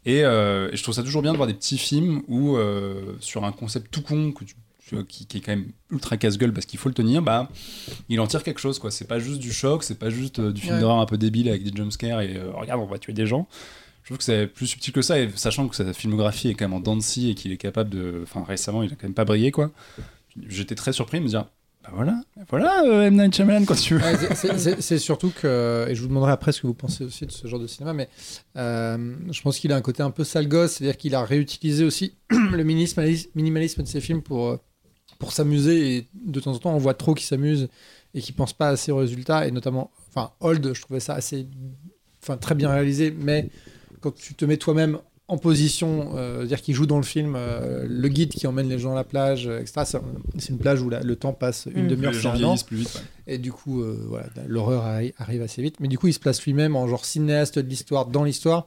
Et, 0.06 0.22
euh, 0.24 0.68
et 0.70 0.76
je 0.76 0.82
trouve 0.82 0.94
ça 0.94 1.02
toujours 1.02 1.22
bien 1.22 1.32
de 1.32 1.38
voir 1.38 1.46
des 1.48 1.54
petits 1.54 1.78
films 1.78 2.22
où 2.28 2.56
euh, 2.56 3.16
sur 3.20 3.44
un 3.44 3.52
concept 3.52 3.90
tout 3.90 4.02
con 4.02 4.32
que 4.32 4.44
tu- 4.44 4.54
qui, 5.08 5.24
qui 5.26 5.38
est 5.38 5.40
quand 5.40 5.52
même 5.52 5.68
ultra 5.90 6.18
casse-gueule 6.18 6.52
parce 6.52 6.66
qu'il 6.66 6.78
faut 6.78 6.90
le 6.90 6.94
tenir 6.94 7.22
bah 7.22 7.48
il 8.10 8.20
en 8.20 8.26
tire 8.26 8.42
quelque 8.42 8.60
chose 8.60 8.78
quoi. 8.78 8.90
C'est 8.90 9.06
pas 9.08 9.18
juste 9.18 9.40
du 9.40 9.50
choc 9.50 9.82
c'est 9.82 9.98
pas 9.98 10.10
juste 10.10 10.40
du 10.42 10.60
film 10.60 10.74
Ouais. 10.74 10.80
d'horreur 10.80 10.98
un 11.00 11.06
peu 11.06 11.16
débile 11.16 11.48
avec 11.48 11.64
des 11.64 11.74
jumpscares 11.74 12.20
et 12.20 12.38
regarde 12.52 12.80
on 12.82 12.86
va 12.86 12.98
tuer 12.98 13.14
des 13.14 13.26
gens 13.26 13.48
je 14.04 14.08
trouve 14.08 14.18
que 14.18 14.24
c'est 14.24 14.46
plus 14.46 14.66
subtil 14.66 14.92
que 14.92 15.00
ça 15.00 15.18
et 15.18 15.30
sachant 15.34 15.66
que 15.66 15.74
sa 15.74 15.92
filmographie 15.94 16.48
est 16.50 16.54
quand 16.54 16.66
même 16.66 16.74
en 16.74 16.80
dents 16.80 16.98
et 16.98 17.34
qu'il 17.34 17.52
est 17.52 17.56
capable 17.56 17.88
de 17.88 18.20
enfin 18.22 18.44
récemment 18.46 18.82
il 18.82 18.92
a 18.92 18.96
quand 18.96 19.04
même 19.04 19.14
pas 19.14 19.24
brillé 19.24 19.50
quoi. 19.50 19.70
J'étais 20.46 20.74
très 20.74 20.92
surpris 20.92 21.18
de 21.20 21.24
me 21.24 21.28
dire 21.28 21.46
bah 21.82 21.90
voilà 21.94 22.20
voilà 22.50 22.84
euh, 22.84 23.06
M. 23.06 23.16
Night 23.16 23.34
Shyamalan 23.34 23.64
quand 23.64 23.74
tu 23.74 23.94
veux. 23.94 24.00
C'est- 24.80 24.98
surtout 24.98 25.32
que, 25.34 25.86
et 25.88 25.94
je 25.94 26.02
vous 26.02 26.08
demanderai 26.08 26.32
après 26.32 26.52
ce 26.52 26.60
que 26.60 26.66
vous 26.66 26.74
pensez 26.74 27.04
aussi 27.04 27.24
de 27.24 27.32
ce 27.32 27.46
genre 27.46 27.60
de 27.60 27.66
cinéma, 27.66 27.94
mais 27.94 28.10
euh, 28.56 29.16
je 29.30 29.40
pense 29.40 29.58
qu'il 29.58 29.72
a 29.72 29.76
un 29.76 29.80
côté 29.80 30.02
un 30.02 30.10
peu 30.10 30.22
sale 30.24 30.48
gosse, 30.48 30.72
c'est-à-dire 30.72 30.98
qu'il 30.98 31.14
a 31.14 31.24
réutilisé 31.24 31.84
aussi 31.84 32.14
le 32.30 32.62
minimalisme, 32.62 33.30
minimalisme 33.34 33.82
de 33.82 33.88
ses 33.88 34.00
films 34.02 34.20
pour, 34.22 34.48
euh, 34.48 34.56
pour 35.18 35.32
s'amuser, 35.32 35.96
et 35.96 36.08
de 36.26 36.40
temps 36.40 36.52
en 36.52 36.58
temps 36.58 36.74
on 36.74 36.78
voit 36.78 36.94
trop 36.94 37.14
qu'il 37.14 37.26
s'amuse 37.26 37.68
et 38.14 38.20
qu'il 38.20 38.34
pense 38.34 38.52
pas 38.52 38.68
assez 38.68 38.92
aux 38.92 38.96
résultats, 38.98 39.46
et 39.46 39.50
notamment, 39.50 39.90
enfin, 40.08 40.30
Old, 40.40 40.72
je 40.74 40.80
trouvais 40.82 41.00
ça 41.00 41.14
assez, 41.14 41.46
enfin, 42.22 42.36
très 42.38 42.54
bien 42.54 42.70
réalisé, 42.70 43.10
mais 43.10 43.48
quand 44.04 44.14
tu 44.14 44.34
te 44.34 44.44
mets 44.44 44.56
toi-même 44.58 44.98
en 45.26 45.38
position, 45.38 46.10
euh, 46.16 46.40
c'est-à-dire 46.40 46.60
qu'il 46.60 46.74
joue 46.74 46.84
dans 46.84 46.98
le 46.98 47.02
film 47.02 47.34
euh, 47.34 47.86
le 47.88 48.08
guide 48.08 48.28
qui 48.30 48.46
emmène 48.46 48.68
les 48.68 48.78
gens 48.78 48.92
à 48.92 48.94
la 48.94 49.04
plage, 49.04 49.46
euh, 49.48 49.58
etc. 49.60 49.84
C'est 50.38 50.50
une 50.50 50.58
plage 50.58 50.82
où 50.82 50.90
la- 50.90 51.00
le 51.00 51.16
temps 51.16 51.32
passe 51.32 51.66
une 51.74 51.86
Mm. 51.86 51.88
demi-heure, 51.88 52.12
les 52.12 52.18
gens 52.20 52.32
vieillissent 52.34 52.62
plus 52.62 52.76
vite 52.76 52.94
ouais. 52.94 53.34
Et 53.34 53.38
du 53.38 53.50
coup, 53.50 53.80
euh, 53.80 53.98
voilà, 54.08 54.26
l'horreur 54.46 54.84
arri- 54.84 55.14
arrive 55.16 55.40
assez 55.40 55.62
vite. 55.62 55.76
Mais 55.80 55.88
du 55.88 55.96
coup, 55.98 56.08
il 56.08 56.12
se 56.12 56.20
place 56.20 56.44
lui-même 56.44 56.76
en 56.76 56.86
genre 56.86 57.06
cinéaste 57.06 57.58
de 57.58 57.66
l'histoire 57.66 58.04
dans 58.06 58.22
l'histoire. 58.22 58.66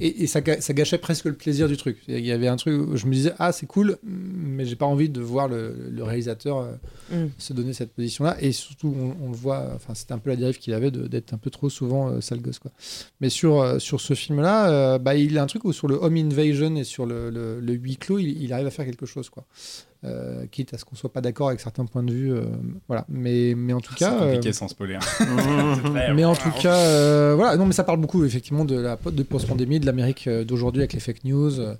Et, 0.00 0.22
et 0.22 0.26
ça, 0.26 0.40
gâchait 0.40 0.96
presque 0.98 1.26
le 1.26 1.34
plaisir 1.34 1.68
du 1.68 1.76
truc. 1.76 1.98
Il 2.08 2.24
y 2.24 2.32
avait 2.32 2.48
un 2.48 2.56
truc 2.56 2.74
où 2.88 2.96
je 2.96 3.06
me 3.06 3.12
disais, 3.12 3.34
ah, 3.38 3.52
c'est 3.52 3.66
cool, 3.66 3.98
mais 4.02 4.64
j'ai 4.64 4.74
pas 4.74 4.86
envie 4.86 5.10
de 5.10 5.20
voir 5.20 5.48
le, 5.48 5.76
le 5.90 6.02
réalisateur 6.02 6.58
euh, 6.58 6.72
Mm. 7.12 7.28
se 7.36 7.52
donner 7.52 7.74
cette 7.74 7.92
position-là. 7.92 8.36
Et 8.40 8.52
surtout, 8.52 8.94
on, 8.98 9.26
on 9.26 9.30
le 9.30 9.36
voit, 9.36 9.70
enfin, 9.74 9.94
c'était 9.94 10.12
un 10.14 10.18
peu 10.18 10.30
la 10.30 10.36
dérive 10.36 10.58
qu'il 10.58 10.72
avait 10.72 10.90
d'être 10.90 11.34
un 11.34 11.38
peu 11.38 11.50
trop 11.50 11.68
souvent 11.68 12.08
euh, 12.08 12.20
sale 12.22 12.40
gosse. 12.40 12.58
Quoi. 12.58 12.70
Mais 13.20 13.28
sur, 13.28 13.60
euh, 13.60 13.78
sur 13.78 14.00
ce 14.00 14.14
film-là, 14.14 14.98
bah, 14.98 15.14
il 15.14 15.36
a 15.36 15.42
un 15.42 15.46
truc 15.46 15.64
où 15.64 15.72
sur 15.74 15.88
le 15.88 15.96
home 15.96 16.16
invasion 16.16 16.74
et 16.76 16.84
sur 16.84 17.04
le, 17.04 17.28
le, 17.28 17.60
le 17.60 17.72
huis 17.74 17.98
clos, 17.98 18.18
il, 18.18 18.42
il 18.42 18.52
arrive 18.54 18.66
à 18.66 18.70
faire 18.70 18.86
quelque 18.86 19.04
chose. 19.06 19.28
Quoi. 19.28 19.44
Euh, 20.04 20.46
quitte 20.50 20.74
à 20.74 20.78
ce 20.78 20.84
qu'on 20.84 20.96
soit 20.96 21.12
pas 21.12 21.20
d'accord 21.20 21.46
avec 21.46 21.60
certains 21.60 21.84
points 21.86 22.02
de 22.02 22.12
vue. 22.12 22.32
euh, 22.32 22.42
voilà. 22.88 23.04
Mais, 23.08 23.54
mais 23.56 23.72
en 23.72 23.80
tout 23.80 23.92
c'est 23.96 24.04
cas. 24.04 24.18
compliqué 24.18 24.48
euh, 24.48 24.52
sans 24.52 24.66
spoiler 24.66 24.96
hein. 24.96 26.12
mais 26.14 26.24
en 26.24 26.34
tout 26.34 26.50
cas, 26.60 26.74
euh, 26.76 27.34
voilà, 27.36 27.56
non, 27.56 27.66
mais 27.66 27.72
ça 27.72 27.84
parle 27.84 28.00
beaucoup 28.00 28.24
effectivement 28.24 28.64
de 28.64 28.74
la 28.80 28.96
de 28.96 29.22
post-pandémie, 29.22 29.78
de 29.78 29.86
l'Amérique 29.86 30.26
euh, 30.26 30.44
d'aujourd'hui 30.44 30.80
avec 30.82 30.92
les 30.94 30.98
fake 30.98 31.22
news. 31.24 31.60
euh, 31.60 31.74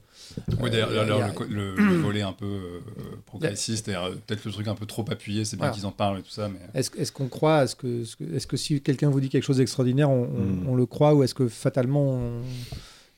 Ouais, 0.61 0.71
d'ailleurs, 0.71 0.91
euh, 0.93 1.21
a- 1.21 1.33
le, 1.51 1.75
volet 2.01 2.23
un 2.23 2.33
peu 2.33 2.47
euh, 2.47 2.81
progressiste, 3.27 3.89
euh, 3.89 4.13
peut-être 4.27 4.45
le 4.45 4.53
truc 4.53 4.69
un 4.69 4.77
peu 4.77 4.87
trop 4.87 5.05
appuyé, 5.11 5.45
c'est 5.45 5.57
bien 5.57 5.67
Voilà. 5.67 5.75
qu'ils 5.75 5.87
en 5.87 5.91
parlent 5.91 6.21
et 6.21 6.23
tout 6.23 6.31
ça, 6.31 6.49
mais 6.49 6.61
Est-ce 6.81 7.11
qu'on 7.11 7.27
croit 7.27 7.67
ce 7.67 7.75
que- 7.75 8.03
est-ce 8.35 8.47
que 8.47 8.57
si 8.57 8.81
quelqu'un 8.81 9.11
vous 9.11 9.21
dit 9.21 9.31
quelque 9.31 9.43
chose 9.45 9.57
d'extraordinaire, 9.57 10.11
on, 10.11 10.23
on- 10.23 10.43
Mm. 10.45 10.69
on 10.69 10.75
le 10.77 10.87
croit 10.87 11.13
ou 11.15 11.25
est-ce 11.25 11.35
que 11.35 11.49
fatalement, 11.49 12.05
on- 12.13 12.43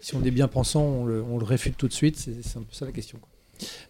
si 0.00 0.14
on 0.16 0.24
est 0.24 0.30
bien 0.30 0.48
pensant, 0.48 0.82
on 0.82 1.04
le, 1.04 1.22
on 1.22 1.38
le 1.38 1.44
réfute 1.44 1.76
tout 1.76 1.88
de 1.88 1.92
suite? 1.92 2.16
C'est 2.16 2.42
c'est 2.42 2.56
un 2.58 2.62
peu 2.62 2.72
ça 2.72 2.86
la 2.86 2.92
question. 2.92 3.18
quoi. 3.18 3.28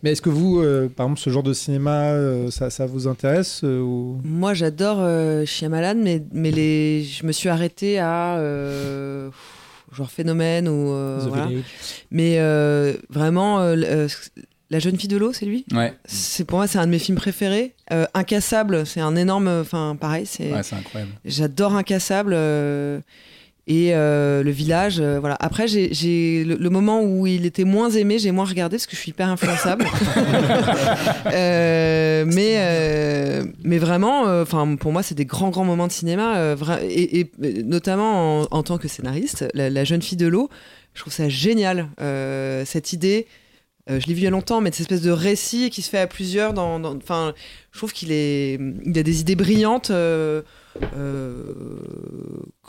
Mais 0.03 0.12
est-ce 0.12 0.22
que 0.22 0.31
vous, 0.31 0.61
euh, 0.61 0.89
par 0.89 1.07
exemple, 1.07 1.20
ce 1.20 1.31
genre 1.31 1.43
de 1.43 1.53
cinéma, 1.53 2.12
euh, 2.12 2.51
ça, 2.51 2.70
ça 2.70 2.87
vous 2.87 3.07
intéresse 3.09 3.61
euh, 3.64 3.81
ou... 3.81 4.20
Moi, 4.25 4.55
j'adore 4.55 4.99
euh, 5.01 5.45
Shyamalan, 5.45 5.97
mais, 6.03 6.22
mais 6.33 6.51
les... 6.51 7.03
je 7.05 7.25
me 7.27 7.33
suis 7.33 7.49
arrêtée 7.49 7.99
à 7.99 8.37
euh, 8.39 9.31
genre 9.93 10.11
Phénomène 10.11 10.68
ou 10.68 10.93
euh, 10.93 11.20
The 11.25 11.29
voilà. 11.29 11.49
Mais 12.11 12.37
euh, 12.39 12.95
vraiment, 13.11 13.61
euh, 13.61 13.77
euh, 13.77 14.09
La 14.70 14.79
jeune 14.79 14.99
fille 14.99 15.09
de 15.09 15.16
l'eau, 15.16 15.33
c'est 15.33 15.47
lui? 15.47 15.64
Ouais, 15.72 15.95
C'est 16.07 16.45
pour 16.45 16.59
moi, 16.59 16.66
c'est 16.66 16.79
un 16.79 16.87
de 16.87 16.91
mes 16.91 16.99
films 16.99 17.18
préférés. 17.18 17.75
Euh, 17.93 18.07
Incassable, 18.14 18.87
c'est 18.87 19.01
un 19.01 19.14
énorme. 19.14 19.47
Enfin, 19.49 19.97
pareil, 20.01 20.27
c'est. 20.27 20.53
ouais 20.53 20.62
c'est 20.62 20.75
incroyable. 20.77 21.12
J'adore 21.25 21.75
Incassable. 21.77 22.35
Et 23.67 23.95
euh, 23.95 24.43
le 24.43 24.51
village, 24.51 25.01
euh, 25.01 25.19
voilà. 25.21 25.37
Après, 25.41 25.67
j'ai- 25.67 26.45
le, 26.45 26.57
le 26.57 26.71
moment 26.71 27.03
où 27.03 27.27
il 27.27 27.47
était 27.47 27.65
moins 27.65 27.89
aimé, 27.91 28.19
j'ai 28.19 28.31
moins 28.31 28.45
regardé 28.45 28.77
parce 28.77 28.87
que 28.87 28.95
je 28.95 29.01
suis 29.01 29.11
hyper 29.11 29.29
influençable. 29.29 29.87
Euh, 31.33 32.25
mais, 32.27 33.43
mais 33.62 33.79
vraiment, 33.79 34.23
enfin, 34.43 34.77
pour 34.77 34.93
moi, 34.93 35.03
c'est 35.03 35.15
des 35.15 35.25
grands, 35.25 35.51
grands 35.51 35.65
moments 35.65 35.87
de 35.87 35.93
cinéma. 35.93 36.55
et, 36.83 37.21
et, 37.21 37.31
notamment 37.65 38.43
en, 38.43 38.47
en 38.51 38.62
tant 38.62 38.79
que 38.79 38.89
scénariste, 38.89 39.47
la, 39.55 39.71
la 39.71 39.85
jeune 39.85 40.03
fille 40.03 40.19
de 40.19 40.27
l'eau, 40.27 40.49
je 40.95 41.01
trouve 41.01 41.12
ça 41.12 41.29
génial. 41.29 41.89
cette 42.65 42.93
idée, 42.93 43.27
euh, 43.91 44.01
je 44.01 44.07
l'ai 44.07 44.15
vu 44.15 44.21
il 44.21 44.25
y 44.25 44.27
a 44.27 44.31
longtemps, 44.31 44.61
mais 44.61 44.71
de 44.71 44.75
cette 44.75 44.91
espèce 44.91 45.03
de 45.03 45.11
récit 45.11 45.71
qui 45.71 45.83
se 45.83 45.91
fait 45.91 45.99
à 45.99 46.07
plusieurs. 46.07 46.53
Dans, 46.55 46.83
enfin, 46.97 47.35
je 47.73 47.79
trouve 47.79 47.93
qu'il 47.93 48.12
est, 48.12 48.59
il 48.85 48.99
a 48.99 49.03
des 49.03 49.21
idées 49.21 49.37
brillantes. 49.37 49.91
euh, 49.91 50.43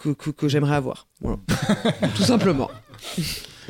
que, 0.03 0.09
que, 0.13 0.29
que 0.31 0.47
j'aimerais 0.47 0.75
avoir. 0.75 1.07
Voilà. 1.21 1.37
Tout 2.15 2.23
simplement. 2.23 2.69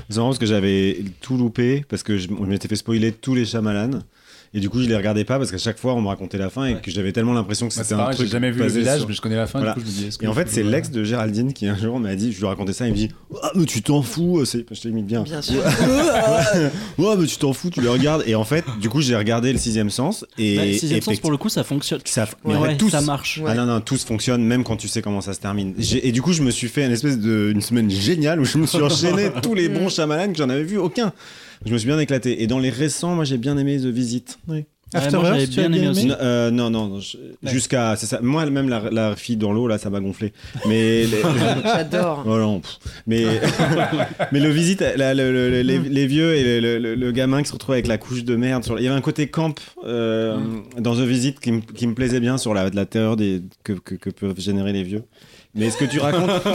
C'est 0.10 0.18
marrant 0.18 0.30
parce 0.30 0.40
que 0.40 0.46
j'avais 0.46 1.04
tout 1.22 1.38
loupé 1.38 1.86
parce 1.88 2.04
que 2.04 2.18
je, 2.18 2.28
on 2.38 2.46
m'était 2.46 2.68
fait 2.68 2.76
spoiler 2.76 3.12
tous 3.12 3.34
les 3.34 3.46
Shyamalan. 3.46 4.02
Et 4.58 4.62
du 4.62 4.70
coup, 4.70 4.82
je 4.82 4.88
les 4.88 4.96
regardais 4.96 5.26
pas 5.26 5.38
parce 5.38 5.52
qu'à 5.52 5.58
chaque 5.58 5.78
fois, 5.78 5.94
on 5.96 6.02
me 6.02 6.08
racontait 6.08 6.38
la 6.38 6.50
fin 6.50 6.66
et 6.66 6.76
que 6.82 6.90
j'avais 6.90 7.12
tellement 7.12 7.34
l'impression 7.34 7.68
que 7.68 7.76
Moi, 7.76 7.84
c'était 7.84 7.94
un 7.94 7.98
pareil, 7.98 8.16
truc. 8.16 8.28
j'ai 8.28 8.32
jamais 8.32 8.52
vu 8.52 8.62
le 8.62 8.68
village, 8.70 9.00
sur- 9.00 9.08
mais 9.10 9.14
je 9.14 9.20
connais 9.22 9.36
la 9.36 9.48
fin, 9.48 9.60
Voilà. 9.60 9.74
du 9.74 9.82
coup, 9.82 9.86
je 9.86 9.92
me 9.94 9.98
dis. 10.00 10.08
est-ce 10.08 10.24
Et 10.24 10.28
en 10.28 10.34
fait, 10.34 10.50
c'est 10.50 10.64
l'ex 10.64 10.90
de 10.92 11.04
Géraldine 11.04 11.52
qui 11.52 11.68
un 11.68 11.78
jour 11.78 12.00
m'a 12.00 12.16
dit, 12.16 12.32
je 12.32 12.40
lui 12.40 12.46
racontais 12.48 12.72
ça, 12.72 12.88
il 12.88 12.92
me 12.94 12.96
dit 12.98 13.10
Ah, 13.44 13.52
mais 13.54 13.66
tu 13.66 13.82
t'en 13.82 14.02
fous, 14.02 14.46
c'est... 14.46 14.66
je 14.72 14.82
t'ai 14.82 14.90
mis 14.92 15.04
bien. 15.04 15.24
Bien 15.24 15.42
sûr. 15.42 15.62
Ouais, 16.98 17.16
mais 17.18 17.26
tu 17.26 17.38
t'en 17.38 17.54
fous, 17.54 17.70
tu 17.70 17.82
le 17.82 17.90
regardes. 17.90 18.24
Et 18.26 18.36
en 18.36 18.44
fait, 18.46 18.64
du 18.80 18.90
coup, 18.90 19.02
j'ai 19.02 19.16
regardé 19.16 19.52
le 19.52 19.60
sixième 19.60 19.90
sens. 19.90 20.26
Et, 20.38 20.56
Bah, 20.56 20.64
sixième 20.80 21.02
sens, 21.02 21.20
pour 21.20 21.32
le 21.32 21.38
coup, 21.38 21.50
ça 21.50 21.64
fonctionne. 21.64 22.00
ça, 22.06 22.28
mais 22.46 22.52
Ouais, 22.54 22.58
en 22.58 22.64
fait, 22.64 22.78
tous, 22.78 22.90
ça 22.90 23.02
marche. 23.02 23.42
Ah 23.46 23.54
non, 23.56 23.66
non, 23.66 23.82
tous 23.82 24.04
fonctionnent, 24.06 24.44
même 24.44 24.64
quand 24.64 24.78
tu 24.78 24.88
sais 24.88 25.02
comment 25.02 25.22
ça 25.22 25.34
se 25.34 25.40
termine. 25.40 25.74
Et 26.02 26.12
du 26.12 26.22
coup, 26.22 26.34
je 26.34 26.42
me 26.42 26.52
suis 26.52 26.68
fait 26.70 26.86
une 26.86 26.92
espèce 26.92 27.20
de 27.20 27.52
une 27.54 27.62
semaine 27.62 27.90
géniale 27.90 28.40
où 28.40 28.46
je 28.46 28.58
me 28.58 28.66
suis 28.66 28.82
enchaîné 28.82 29.30
tous 29.44 29.54
les 29.54 29.70
bons 29.70 29.90
Shyamalan 29.90 30.32
que 30.32 30.38
j'en 30.38 30.50
avais 30.50 30.64
vu 30.64 30.78
aucun. 30.78 31.12
Je 31.66 31.72
me 31.74 31.78
suis 31.78 31.88
bien 31.88 32.00
éclaté. 32.00 32.42
Et 32.42 32.48
dans 32.48 32.60
les 32.60 32.70
récents, 32.70 33.16
moi, 33.16 33.24
j'ai 33.26 33.38
bien 33.38 33.58
aimé 33.58 33.78
The 33.80 33.86
Visit. 33.86 34.40
Oui. 34.48 34.66
After 34.94 35.18
moi, 35.18 35.26
j'avais 35.26 35.42
Earth, 35.42 35.50
bien 35.52 35.74
aimé 35.74 35.88
aussi. 35.90 36.06
Non, 36.06 36.16
euh, 36.22 36.52
non, 36.52 36.70
non, 36.70 37.00
je- 37.02 37.18
jusqu'à. 37.44 37.96
c'est 37.98 38.06
ça. 38.06 38.20
Moi, 38.22 38.46
même 38.50 38.70
la, 38.70 38.90
la 38.92 39.16
fille 39.16 39.36
dans 39.36 39.52
l'eau, 39.52 39.68
là, 39.68 39.78
ça 39.78 39.90
m'a 39.90 40.00
gonflé. 40.00 40.32
Mais. 40.68 41.04
les- 41.06 41.22
J'adore. 41.64 42.24
Oh 42.26 42.62
mais, 43.08 43.26
mais 44.32 44.40
le 44.40 44.50
visite, 44.50 44.82
la- 44.96 45.14
le- 45.14 45.32
le- 45.34 45.62
les, 45.64 45.80
les 45.80 46.08
vieux 46.08 46.36
et 46.36 46.62
le, 46.62 46.78
le- 46.78 46.96
le 46.96 47.12
gamin 47.12 47.42
qui 47.42 47.48
se 47.50 47.54
retrouve 47.54 47.74
avec 47.74 47.88
la 47.88 47.98
couche 47.98 48.24
de 48.24 48.36
merde. 48.36 48.64
Sur, 48.64 48.80
il 48.80 48.84
y 48.84 48.88
avait 48.88 48.96
un 48.96 49.02
côté 49.02 49.28
camp 49.28 49.56
euh, 49.86 50.38
dans 50.80 50.96
The 50.96 51.00
Visit 51.00 51.40
qui, 51.40 51.52
me- 51.52 51.62
qui 51.62 51.88
me 51.88 51.94
plaisait 51.96 52.20
bien 52.20 52.38
sur 52.38 52.54
la, 52.54 52.70
la 52.70 52.86
terreur 52.86 53.18
des, 53.18 53.42
que, 53.64 53.74
que, 53.74 53.96
que 53.96 54.10
peuvent 54.12 54.40
générer 54.40 54.72
les 54.72 54.84
vieux. 54.84 55.04
Mais 55.56 55.68
est-ce 55.68 55.78
que 55.78 55.86
tu 55.86 56.00
racontes 56.00 56.30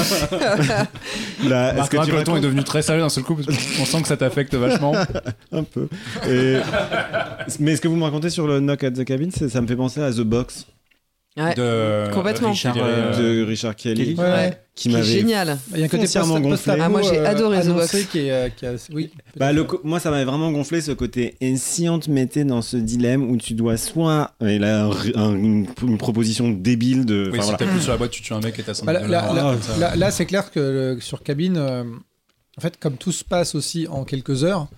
la, 1.49 1.69
Est-ce 1.71 1.77
Marc 1.77 1.91
que 1.91 1.97
tu 1.97 1.99
Raconton 1.99 2.15
est 2.17 2.19
racontes 2.19 2.41
devenu 2.43 2.65
très 2.65 2.83
sérieux 2.83 3.01
d'un 3.01 3.09
seul 3.09 3.25
coup 3.25 3.35
parce 3.35 3.47
qu'on 3.47 3.85
sent 3.87 4.03
que 4.03 4.09
ça 4.09 4.17
t'affecte 4.19 4.55
vachement. 4.55 4.93
un 5.53 5.63
peu. 5.63 5.89
Et- 6.29 6.59
Mais 7.61 7.77
ce 7.77 7.81
que 7.81 7.89
vous 7.89 7.97
me 7.97 8.05
racontez 8.05 8.29
sur 8.31 8.47
le 8.47 8.61
Knock 8.61 8.85
at 8.85 8.91
the 8.91 9.05
Cabin, 9.05 9.31
ça 9.31 9.61
me 9.61 9.67
fait 9.67 9.77
penser 9.77 10.03
à 10.03 10.11
The 10.13 10.21
Box 10.21 10.67
Ouais. 11.37 11.55
De 11.55 12.13
Complètement. 12.13 12.51
Richard, 12.51 12.75
Richard, 12.75 12.89
euh, 12.91 13.41
de 13.41 13.45
Richard 13.47 13.77
Kelly, 13.77 14.15
Ouais, 14.19 14.25
ouais. 14.25 14.59
qui 14.75 14.89
Qui 14.89 14.89
est 14.89 14.99
m'avait 14.99 15.05
génial. 15.13 15.59
Il 15.73 15.79
y 15.79 15.83
a 15.83 15.85
un 15.85 15.89
côté 15.89 16.07
gonflé. 16.41 16.75
Ah, 16.81 16.89
moi, 16.89 17.03
j'ai 17.03 17.19
euh, 17.21 17.27
adoré 17.31 17.59
The 17.59 17.67
annoncé 17.67 17.99
Box. 17.99 18.11
Qui 18.11 18.19
est, 18.19 18.31
euh, 18.33 18.49
qui 18.49 18.67
a- 18.67 18.73
oui. 18.93 19.11
Bah, 19.37 19.53
le 19.53 19.65
moi, 19.85 20.01
ça 20.01 20.11
m'avait 20.11 20.25
vraiment 20.25 20.51
gonflé 20.51 20.81
ce 20.81 20.91
côté. 20.91 21.37
Et 21.41 21.57
si 21.57 21.89
on 21.89 22.01
te 22.01 22.11
mettait 22.11 22.45
dans 22.45 22.63
ce 22.63 22.77
dilemme 22.77 23.31
où 23.31 23.37
tu 23.37 23.55
dois 23.55 23.77
soit. 23.77 24.33
Et 24.45 24.59
là, 24.59 24.87
un- 24.87 24.91
un- 25.21 25.35
une, 25.37 25.67
une 25.83 25.99
proposition 25.99 26.51
débile 26.51 27.07
de. 27.07 27.31
Oui, 27.33 27.39
si 27.39 27.43
voilà. 27.45 27.59
t'appuies 27.59 27.81
sur 27.81 27.93
la 27.93 27.99
boîte, 27.99 28.11
tu 28.11 28.23
tues 28.23 28.33
un 28.35 28.41
mec 28.41 28.59
et 28.59 28.63
t'as 28.65 28.75
100 28.75 28.85
Bah, 28.85 28.93
là, 28.93 29.07
là, 29.07 29.55
là- 29.79 29.97
là, 29.97 30.11
c'est 30.11 30.27
clair 30.27 30.51
que 30.51 30.59
le- 30.97 31.01
sur 31.01 31.23
cabine, 31.23 31.57
euh, 31.59 31.85
en 32.59 32.61
fait, 32.61 32.77
comme 32.79 32.97
tout 32.97 33.13
se 33.13 33.25
passe 33.25 33.55
aussi 33.55 33.87
en 33.89 34.05
quelques 34.05 34.45
heures, 34.45 34.69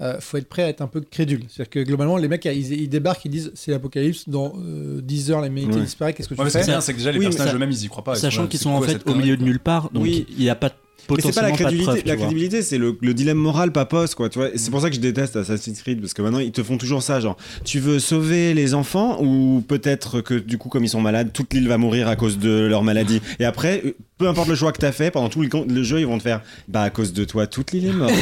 euh, 0.00 0.20
faut 0.20 0.36
être 0.36 0.48
prêt 0.48 0.62
à 0.62 0.68
être 0.68 0.80
un 0.82 0.86
peu 0.86 1.00
crédule. 1.00 1.44
C'est-à-dire 1.48 1.70
que 1.70 1.80
globalement, 1.80 2.16
les 2.16 2.28
mecs, 2.28 2.44
ils, 2.44 2.72
ils 2.72 2.88
débarquent, 2.88 3.24
ils 3.24 3.30
disent 3.30 3.50
c'est 3.54 3.70
l'apocalypse, 3.72 4.28
dans 4.28 4.52
euh, 4.58 5.00
10 5.02 5.30
heures, 5.30 5.40
l'humanité 5.42 5.76
Ouais. 5.78 5.84
disparaît, 5.84 6.12
qu'est-ce 6.12 6.28
que 6.28 6.34
tu 6.34 6.40
Ouais, 6.40 6.44
mais 6.44 6.50
ce 6.50 6.58
qui 6.58 6.62
est 6.62 6.64
fais 6.66 6.70
bien, 6.72 6.80
c'est 6.80 6.92
que 6.92 6.98
déjà 6.98 7.10
les 7.12 7.18
Oui, 7.18 7.24
personnages 7.24 7.54
eux-mêmes 7.54 7.70
ils 7.70 7.84
y 7.84 7.88
croient 7.88 8.04
pas. 8.04 8.14
Sachant 8.16 8.46
qu'ils 8.46 8.58
c'est 8.58 8.64
sont 8.64 8.70
en 8.70 8.82
fait 8.82 9.08
au 9.08 9.14
milieu 9.14 9.36
de 9.36 9.42
nulle 9.42 9.60
part, 9.60 9.90
donc 9.90 10.04
Oui. 10.04 10.26
il 10.30 10.38
n'y 10.44 10.50
a 10.50 10.54
pas 10.54 10.70
Mais 11.10 11.16
c'est 11.20 11.32
pas 11.34 11.42
la 11.42 11.48
pas, 11.50 11.56
de 11.56 11.62
crédibilité, 11.62 12.02
la 12.08 12.16
crédibilité, 12.16 12.62
c'est 12.62 12.78
le, 12.78 12.96
le 13.00 13.12
dilemme 13.12 13.38
moral 13.38 13.72
papos, 13.72 14.14
quoi. 14.14 14.28
Tu 14.28 14.38
vois, 14.38 14.54
Et 14.54 14.58
c'est 14.58 14.70
pour 14.70 14.80
ça 14.80 14.88
que 14.88 14.94
je 14.94 15.00
déteste 15.00 15.34
Assassin's 15.34 15.82
Creed 15.82 16.00
parce 16.00 16.14
que 16.14 16.22
maintenant 16.22 16.38
ils 16.38 16.52
te 16.52 16.62
font 16.62 16.78
toujours 16.78 17.02
ça, 17.02 17.18
genre, 17.18 17.36
tu 17.64 17.80
veux 17.80 17.98
sauver 17.98 18.54
les 18.54 18.72
enfants 18.74 19.20
ou 19.20 19.64
peut-être 19.66 20.20
que 20.20 20.34
du 20.34 20.58
coup 20.58 20.68
comme 20.68 20.84
ils 20.84 20.88
sont 20.88 21.00
malades, 21.00 21.32
toute 21.32 21.52
l'île 21.54 21.66
va 21.66 21.76
mourir 21.78 22.06
à 22.06 22.14
cause 22.14 22.38
de 22.38 22.66
leur 22.66 22.84
maladie. 22.84 23.20
Et 23.40 23.44
après, 23.44 23.82
peu 24.22 24.28
importe 24.28 24.48
le 24.48 24.54
choix 24.54 24.70
que 24.72 24.78
t'as 24.78 24.92
fait 24.92 25.10
pendant 25.10 25.28
tout 25.28 25.40
le, 25.42 25.48
le 25.68 25.82
jeu, 25.82 25.98
ils 25.98 26.06
vont 26.06 26.16
te 26.18 26.22
faire, 26.22 26.42
bah 26.68 26.82
à 26.82 26.90
cause 26.90 27.12
de 27.12 27.24
toi, 27.24 27.48
toute 27.48 27.72
l'île 27.72 27.88
est 27.88 27.92
morte. 27.92 28.12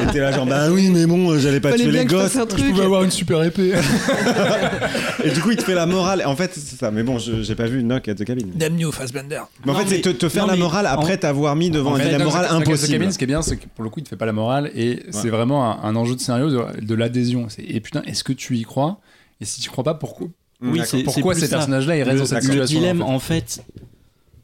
Et 0.00 0.06
t'es 0.12 0.18
là 0.18 0.32
genre, 0.32 0.46
bah 0.46 0.68
oui, 0.70 0.90
mais 0.90 1.06
bon, 1.06 1.38
j'allais 1.38 1.60
pas 1.60 1.70
Fallait 1.70 1.84
tuer 1.84 1.92
les 1.92 2.02
je 2.02 2.06
gosses. 2.08 2.34
un 2.36 2.46
truc. 2.46 2.76
avoir 2.80 3.04
une 3.04 3.10
super 3.12 3.42
épée. 3.44 3.72
Et 5.24 5.30
du 5.30 5.40
coup, 5.40 5.50
il 5.50 5.56
te 5.56 5.62
fait 5.64 5.74
la 5.74 5.86
morale. 5.86 6.22
En 6.26 6.34
fait, 6.36 6.50
c'est 6.54 6.76
ça. 6.76 6.90
Mais 6.90 7.02
bon, 7.02 7.18
je- 7.18 7.42
j'ai 7.42 7.54
pas 7.54 7.66
vu 7.66 7.82
Knock 7.82 8.08
at 8.08 8.14
the 8.14 8.24
Cabin. 8.24 8.46
Damn 8.54 8.78
you, 8.78 8.90
Fassbender. 8.90 9.40
Mais 9.64 9.70
en 9.70 9.74
Non, 9.74 9.80
fait, 9.80 9.88
c'est 9.96 10.00
te, 10.00 10.08
te 10.08 10.28
faire 10.28 10.46
non, 10.46 10.52
la 10.54 10.58
morale 10.58 10.86
après 10.86 11.16
t'avoir 11.18 11.54
mis 11.56 11.70
devant 11.70 11.92
En 11.92 11.94
un 11.94 11.98
fait, 11.98 12.04
dilemme 12.06 12.22
Knock- 12.22 12.32
moral 12.32 12.42
Knock 12.46 12.52
at 12.52 12.64
the 12.64 12.68
impossible. 12.68 12.92
Cabin, 12.98 13.10
ce 13.12 13.18
qui 13.18 13.24
est 13.24 13.26
bien, 13.28 13.42
c'est 13.42 13.56
que 13.56 13.66
pour 13.74 13.84
le 13.84 13.90
coup, 13.90 14.00
il 14.00 14.04
te 14.04 14.08
fait 14.08 14.16
pas 14.16 14.26
la 14.26 14.32
morale 14.32 14.70
et 14.74 15.04
c'est 15.10 15.28
vraiment 15.28 15.70
un, 15.84 15.88
un 15.88 15.96
enjeu 15.96 16.14
de 16.16 16.20
scénario 16.20 16.50
de, 16.50 16.80
de 16.80 16.94
l'adhésion. 16.94 17.46
Et 17.58 17.80
putain, 17.80 18.02
est-ce 18.06 18.24
que 18.24 18.32
tu 18.32 18.56
y 18.56 18.62
crois? 18.62 19.00
Et 19.40 19.44
si 19.44 19.60
tu 19.60 19.70
crois 19.70 19.84
pas, 19.84 19.94
pourquoi? 19.94 20.26
Mm, 20.60 20.72
Oui, 20.72 20.80
c'est- 20.84 21.02
Pourquoi 21.02 21.34
ces 21.34 21.48
personnages-là 21.48 21.96
ils 21.96 22.02
restent 22.02 22.14
le, 22.14 22.18
dans 22.20 22.26
cette 22.26 22.44
le 22.44 22.50
situation 22.50 22.80
dilemme 22.80 23.02
en 23.02 23.18
fait, 23.18 23.62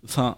enfin 0.09 0.37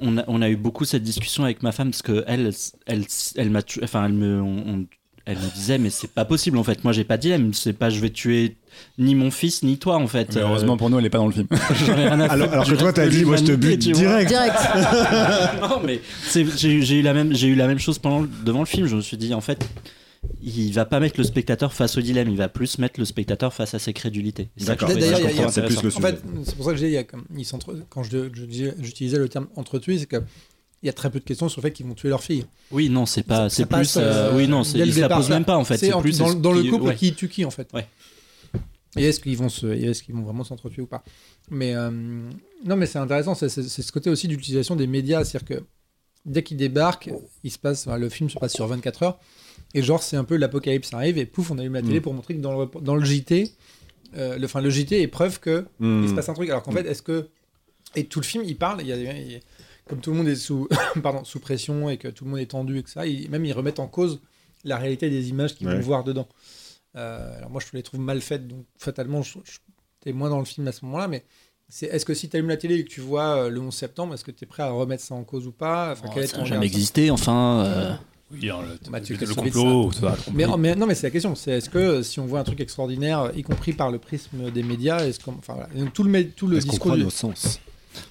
on 0.00 0.18
a, 0.18 0.24
on 0.28 0.42
a 0.42 0.48
eu 0.48 0.56
beaucoup 0.56 0.84
cette 0.84 1.02
discussion 1.02 1.44
avec 1.44 1.62
ma 1.62 1.72
femme 1.72 1.90
parce 1.90 2.02
que 2.02 2.24
elle 2.26 2.50
elle 2.86 3.04
elle 3.36 3.50
m'a 3.50 3.60
enfin 3.82 4.04
elle 4.06 4.12
me 4.12 4.40
on- 4.42 4.64
on- 4.68 4.86
elle 5.26 5.38
me 5.38 5.54
disait 5.54 5.78
mais 5.78 5.88
c'est 5.90 6.10
pas 6.12 6.24
possible 6.26 6.58
en 6.58 6.64
fait 6.64 6.84
moi 6.84 6.92
j'ai 6.92 7.04
pas 7.04 7.16
de 7.16 7.22
dilemme 7.22 7.54
c'est 7.54 7.72
pas 7.72 7.88
je 7.88 7.98
vais 8.00 8.10
tuer 8.10 8.56
ni 8.98 9.14
mon 9.14 9.30
fils 9.30 9.62
ni 9.62 9.78
toi 9.78 9.96
en 9.96 10.06
fait 10.06 10.34
Mais 10.34 10.40
Euh, 10.42 10.44
heureusement 10.48 10.76
pour 10.76 10.90
nous, 10.90 10.98
elle 10.98 11.06
est 11.06 11.10
pas 11.10 11.18
dans 11.18 11.26
le 11.28 11.32
film. 11.32 11.46
Alors, 12.28 12.66
que 12.66 12.74
toi, 12.74 12.92
t'as 12.92 13.06
dit, 13.06 13.24
moi, 13.24 13.36
je 13.36 13.44
te 13.44 13.52
bute 13.52 13.78
direct. 13.78 14.28
Direct. 14.28 14.56
non 15.62 15.80
mais 15.84 16.00
c'est- 16.24 16.44
j'ai 16.58 16.98
eu- 16.98 17.02
la 17.02 17.14
même 17.14 17.32
j'ai 17.34 17.46
eu 17.48 17.54
la 17.54 17.68
même 17.68 17.78
chose 17.78 17.98
pendant 17.98 18.26
devant 18.44 18.58
le 18.60 18.66
film 18.66 18.86
je 18.86 18.96
me 18.96 19.00
suis 19.00 19.16
dit 19.16 19.32
en 19.32 19.40
fait 19.40 19.64
il 20.42 20.72
va 20.72 20.84
pas 20.84 21.00
mettre 21.00 21.16
le 21.18 21.24
spectateur 21.24 21.72
face 21.72 21.96
au 21.96 22.00
dilemme 22.00 22.28
il 22.28 22.36
va 22.36 22.48
plus 22.48 22.78
mettre 22.78 23.00
le 23.00 23.06
spectateur 23.06 23.52
face 23.52 23.74
à 23.74 23.78
ses 23.78 23.92
crédulités 23.92 24.48
D'accord. 24.58 24.90
C'est 24.90 25.64
plus 25.64 25.82
le 25.82 25.88
En 25.88 25.90
sujet. 25.90 26.00
fait, 26.00 26.22
c'est 26.44 26.54
pour 26.56 26.64
ça 26.66 26.72
que 26.72 26.76
j'ai, 26.78 27.06
ils 27.36 27.44
s'entre- 27.44 27.76
quand 27.88 28.02
j'utilisais 28.02 29.18
le 29.18 29.28
terme 29.28 29.48
entretuer, 29.56 29.98
c'est 29.98 30.06
que 30.06 30.22
il 30.82 30.86
y 30.86 30.90
a 30.90 30.92
très 30.92 31.10
peu 31.10 31.18
de 31.18 31.24
questions 31.24 31.48
sur 31.48 31.62
le 31.62 31.68
fait 31.68 31.72
qu'ils 31.72 31.86
vont 31.86 31.94
tuer 31.94 32.10
leur 32.10 32.22
fille. 32.22 32.44
oui 32.70 32.90
non 32.90 33.06
c'est 33.06 33.22
pas 33.22 33.48
c'est 33.48 33.64
plus 33.64 33.96
euh, 33.96 34.00
euh, 34.02 34.36
oui 34.36 34.46
non 34.46 34.64
c'est 34.64 34.76
dès 34.76 34.84
le 34.84 34.90
il 34.90 34.94
se 34.94 35.00
la 35.00 35.06
départ, 35.06 35.18
pose 35.18 35.28
ça- 35.28 35.32
même 35.34 35.44
pas 35.46 35.56
en 35.56 35.64
fait 35.64 35.78
c'est 35.78 35.86
c'est 35.86 35.92
en- 35.94 36.02
plus 36.02 36.18
dans, 36.18 36.34
dans 36.34 36.52
le 36.52 36.62
couple 36.64 36.84
ouais. 36.88 36.94
qui 36.96 37.14
tue 37.14 37.28
qui 37.28 37.44
en 37.46 37.50
fait. 37.50 37.68
Ouais. 37.72 37.86
Et 38.96 39.04
est-ce 39.06 39.18
qu'ils 39.18 39.36
vont 39.36 39.48
se, 39.48 39.66
est-ce 39.66 40.02
qu'ils 40.04 40.14
vont 40.14 40.22
vraiment 40.22 40.44
s'entretuer 40.44 40.82
ou 40.82 40.86
pas 40.86 41.02
Mais 41.50 41.74
euh, 41.74 41.90
non, 41.90 42.76
mais 42.76 42.86
c'est 42.86 42.98
intéressant. 43.00 43.34
C'est, 43.34 43.48
ce 43.48 43.90
côté 43.92 44.08
aussi 44.08 44.28
d'utilisation 44.28 44.76
des 44.76 44.86
médias, 44.86 45.24
c'est-à-dire 45.24 45.58
que 45.58 45.64
dès 46.24 46.44
qu'ils 46.44 46.58
débarquent, 46.58 47.10
il 47.42 47.50
se 47.50 47.58
passe, 47.58 47.88
enfin, 47.88 47.98
le 47.98 48.08
film 48.08 48.30
se 48.30 48.38
passe 48.38 48.52
sur 48.54 48.68
24 48.68 49.02
heures, 49.02 49.18
et 49.74 49.82
genre 49.82 50.02
c'est 50.02 50.16
un 50.16 50.24
peu 50.24 50.36
l'apocalypse 50.36 50.92
arrive 50.94 51.18
et 51.18 51.26
pouf, 51.26 51.50
on 51.50 51.58
allume 51.58 51.74
la 51.74 51.82
télé 51.82 51.98
Mm. 51.98 52.02
pour 52.02 52.14
montrer 52.14 52.34
que 52.34 52.40
dans 52.40 52.58
le, 52.60 52.68
dans 52.80 52.94
le 52.96 53.04
JT, 53.04 53.50
euh, 54.16 54.38
le, 54.38 54.44
enfin, 54.46 54.60
le 54.60 54.70
JT 54.70 55.02
est 55.02 55.08
preuve 55.08 55.40
que 55.40 55.66
il 55.80 56.08
se 56.08 56.14
passe 56.14 56.28
un 56.28 56.34
truc. 56.34 56.48
Alors 56.48 56.62
qu'en 56.62 56.72
fait, 56.72 56.86
est-ce 56.86 57.02
que 57.02 57.28
et 57.96 58.04
tout 58.06 58.20
le 58.20 58.24
film, 58.24 58.42
il 58.46 58.56
parle, 58.56 58.80
il 58.82 58.86
y 58.88 58.92
a, 58.92 58.96
il 58.96 59.40
comme 59.88 60.00
tout 60.00 60.10
le 60.12 60.16
monde 60.16 60.28
est 60.28 60.36
sous, 60.36 60.66
pardon, 61.02 61.24
sous 61.24 61.40
pression 61.40 61.90
et 61.90 61.98
que 61.98 62.08
tout 62.08 62.24
le 62.24 62.30
monde 62.30 62.40
est 62.40 62.46
tendu 62.50 62.78
et 62.78 62.82
que 62.82 62.90
ça, 62.90 63.02
même 63.28 63.44
ils 63.44 63.52
remettent 63.52 63.80
en 63.80 63.86
cause 63.86 64.20
la 64.64 64.78
réalité 64.78 65.10
des 65.10 65.28
images 65.28 65.54
qu'ils 65.54 65.66
Ouais. 65.68 65.74
vont 65.74 65.80
voir 65.82 66.04
dedans. 66.04 66.26
Euh, 66.96 67.36
alors 67.38 67.50
moi, 67.50 67.60
je 67.60 67.76
les 67.76 67.82
trouve 67.82 68.00
mal 68.00 68.20
faites, 68.20 68.46
donc 68.48 68.64
fatalement, 68.78 69.20
je, 69.22 69.38
je- 69.44 69.58
t'es 70.00 70.12
moins 70.12 70.30
dans 70.30 70.38
le 70.38 70.44
film 70.44 70.66
à 70.68 70.72
ce 70.72 70.84
moment-là, 70.86 71.08
mais 71.08 71.24
c'est 71.68 71.86
est-ce 71.86 72.04
que 72.06 72.14
si 72.14 72.28
tu 72.28 72.36
allumes 72.36 72.48
la 72.48 72.56
télé 72.56 72.76
et 72.76 72.84
que 72.84 72.88
tu 72.88 73.00
vois 73.00 73.36
euh, 73.44 73.50
le 73.50 73.60
11 73.60 73.74
septembre, 73.74 74.14
est-ce 74.14 74.24
que 74.24 74.30
tu 74.30 74.44
es 74.44 74.46
prêt 74.46 74.62
à 74.62 74.70
remettre 74.70 75.02
ça 75.02 75.14
en 75.14 75.24
cause 75.24 75.46
ou 75.46 75.52
pas? 75.52 75.92
Enfin, 75.92 76.08
Oh, 76.16 76.22
ça 76.26 76.38
n'a 76.38 76.44
jamais 76.44 76.66
existé 76.66 77.10
enfin 77.10 77.64
euh, 77.64 77.92
Oui, 78.40 78.50
alors, 78.50 78.62
le, 78.62 79.34
complot, 79.34 79.92
ça 79.92 80.16
mais, 80.32 80.46
mais 80.58 80.74
non, 80.74 80.86
mais 80.86 80.94
c'est 80.94 81.06
la 81.06 81.10
question. 81.10 81.34
C'est 81.34 81.52
est-ce 81.52 81.70
que 81.70 81.78
euh, 81.78 82.02
si 82.02 82.20
on 82.20 82.26
voit 82.26 82.40
un 82.40 82.44
truc 82.44 82.60
extraordinaire, 82.60 83.20
euh, 83.20 83.32
y 83.36 83.42
compris 83.42 83.72
par 83.72 83.90
le 83.90 83.98
prisme 83.98 84.50
des 84.50 84.62
médias, 84.62 85.04
est-ce 85.06 85.20
qu'on, 85.20 85.32
enfin, 85.32 85.54
voilà. 85.54 85.68
Donc, 85.74 85.92
tout 85.92 86.02
le 86.02 86.30
tout 86.30 86.46
le 86.46 86.58
discours 86.58 86.78
croit 86.78 86.96
du- 86.96 87.04
nos 87.04 87.10
sens? 87.10 87.60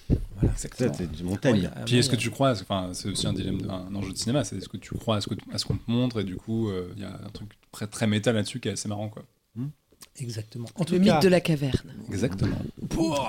Voilà, 0.09 0.55
Ça, 0.55 0.67
exactement. 0.67 0.93
C'est 0.93 1.03
Ouais, 1.21 1.29
montagne. 1.29 1.69
Puis 1.85 1.97
est-ce 1.97 2.09
que 2.09 2.15
tu 2.15 2.29
crois, 2.29 2.51
enfin 2.51 2.89
c'est 2.93 3.09
aussi 3.09 3.27
un 3.27 3.33
dilemme, 3.33 3.59
un 3.69 3.93
enjeu 3.95 4.11
de 4.11 4.17
cinéma, 4.17 4.43
c'est 4.43 4.57
est-ce 4.57 4.69
que 4.69 4.77
tu 4.77 4.95
crois 4.95 5.17
à 5.17 5.21
ce 5.21 5.65
qu'on 5.65 5.77
te 5.77 5.91
montre 5.91 6.21
et 6.21 6.23
du 6.23 6.35
coup 6.35 6.69
euh, 6.69 6.91
il 6.95 7.01
y 7.01 7.05
a 7.05 7.09
un 7.09 7.29
truc 7.29 7.49
très 7.71 7.87
très 7.87 8.07
méta 8.07 8.31
là-dessus 8.31 8.59
qui 8.59 8.69
est 8.69 8.73
assez 8.73 8.87
marrant 8.87 9.09
quoi. 9.09 9.23
Exactement. 10.19 10.67
En 10.75 10.83
tout 10.85 10.93
Le 10.93 10.99
cas, 10.99 11.13
mythe 11.15 11.23
de 11.23 11.27
la 11.27 11.41
caverne. 11.41 11.73
Exactement. 12.09 12.55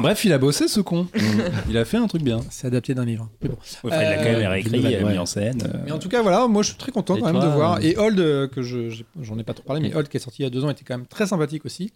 Bref, 0.01 0.24
il 0.27 0.32
a 0.35 0.39
bossé 0.39 0.69
ce 0.69 0.81
con. 0.81 1.06
il 1.70 1.78
a 1.78 1.85
fait 1.86 1.97
un 1.97 2.06
truc 2.06 2.23
bien. 2.23 2.40
c'est 2.51 2.66
adapté 2.66 2.94
d'un 2.94 3.06
livre. 3.06 3.31
Mais 3.43 3.48
bon. 3.48 3.55
Ouais, 3.85 3.90
enfin, 3.93 4.02
il 4.02 4.05
l'a 4.11 4.16
quand 4.19 4.24
même 4.24 4.35
Euh, 4.43 4.48
réécrit, 4.51 4.81
ouais. 4.81 4.93
il 4.93 4.97
a 5.06 5.11
mis 5.11 5.19
en 5.19 5.24
scène. 5.27 5.62
euh, 5.65 5.78
Mais 5.86 5.93
en 5.93 5.98
tout 5.98 6.11
cas, 6.11 6.20
voilà, 6.20 6.47
moi 6.47 6.62
je 6.62 6.69
suis 6.69 6.77
très 6.77 6.93
content 6.93 7.16
Et 7.16 7.20
quand 7.20 7.27
même 7.27 7.36
toi, 7.36 7.47
de 7.47 7.55
voir. 7.55 7.74
euh, 7.77 7.81
Et 7.81 7.97
Old, 7.97 8.20
euh, 8.20 8.48
que 8.48 8.61
je 8.62 9.02
j'en 9.23 9.39
ai 9.39 9.44
pas 9.44 9.55
trop 9.55 9.65
parlé, 9.65 9.81
mais 9.81 9.94
Old 9.94 10.09
qui 10.09 10.19
est 10.19 10.20
sorti 10.20 10.43
il 10.43 10.44
y 10.44 10.47
a 10.47 10.51
deux 10.51 10.62
ans 10.65 10.69
était 10.70 10.85
quand 10.85 10.98
même 10.98 11.06
très 11.06 11.27
sympathique 11.27 11.65
aussi. 11.65 11.93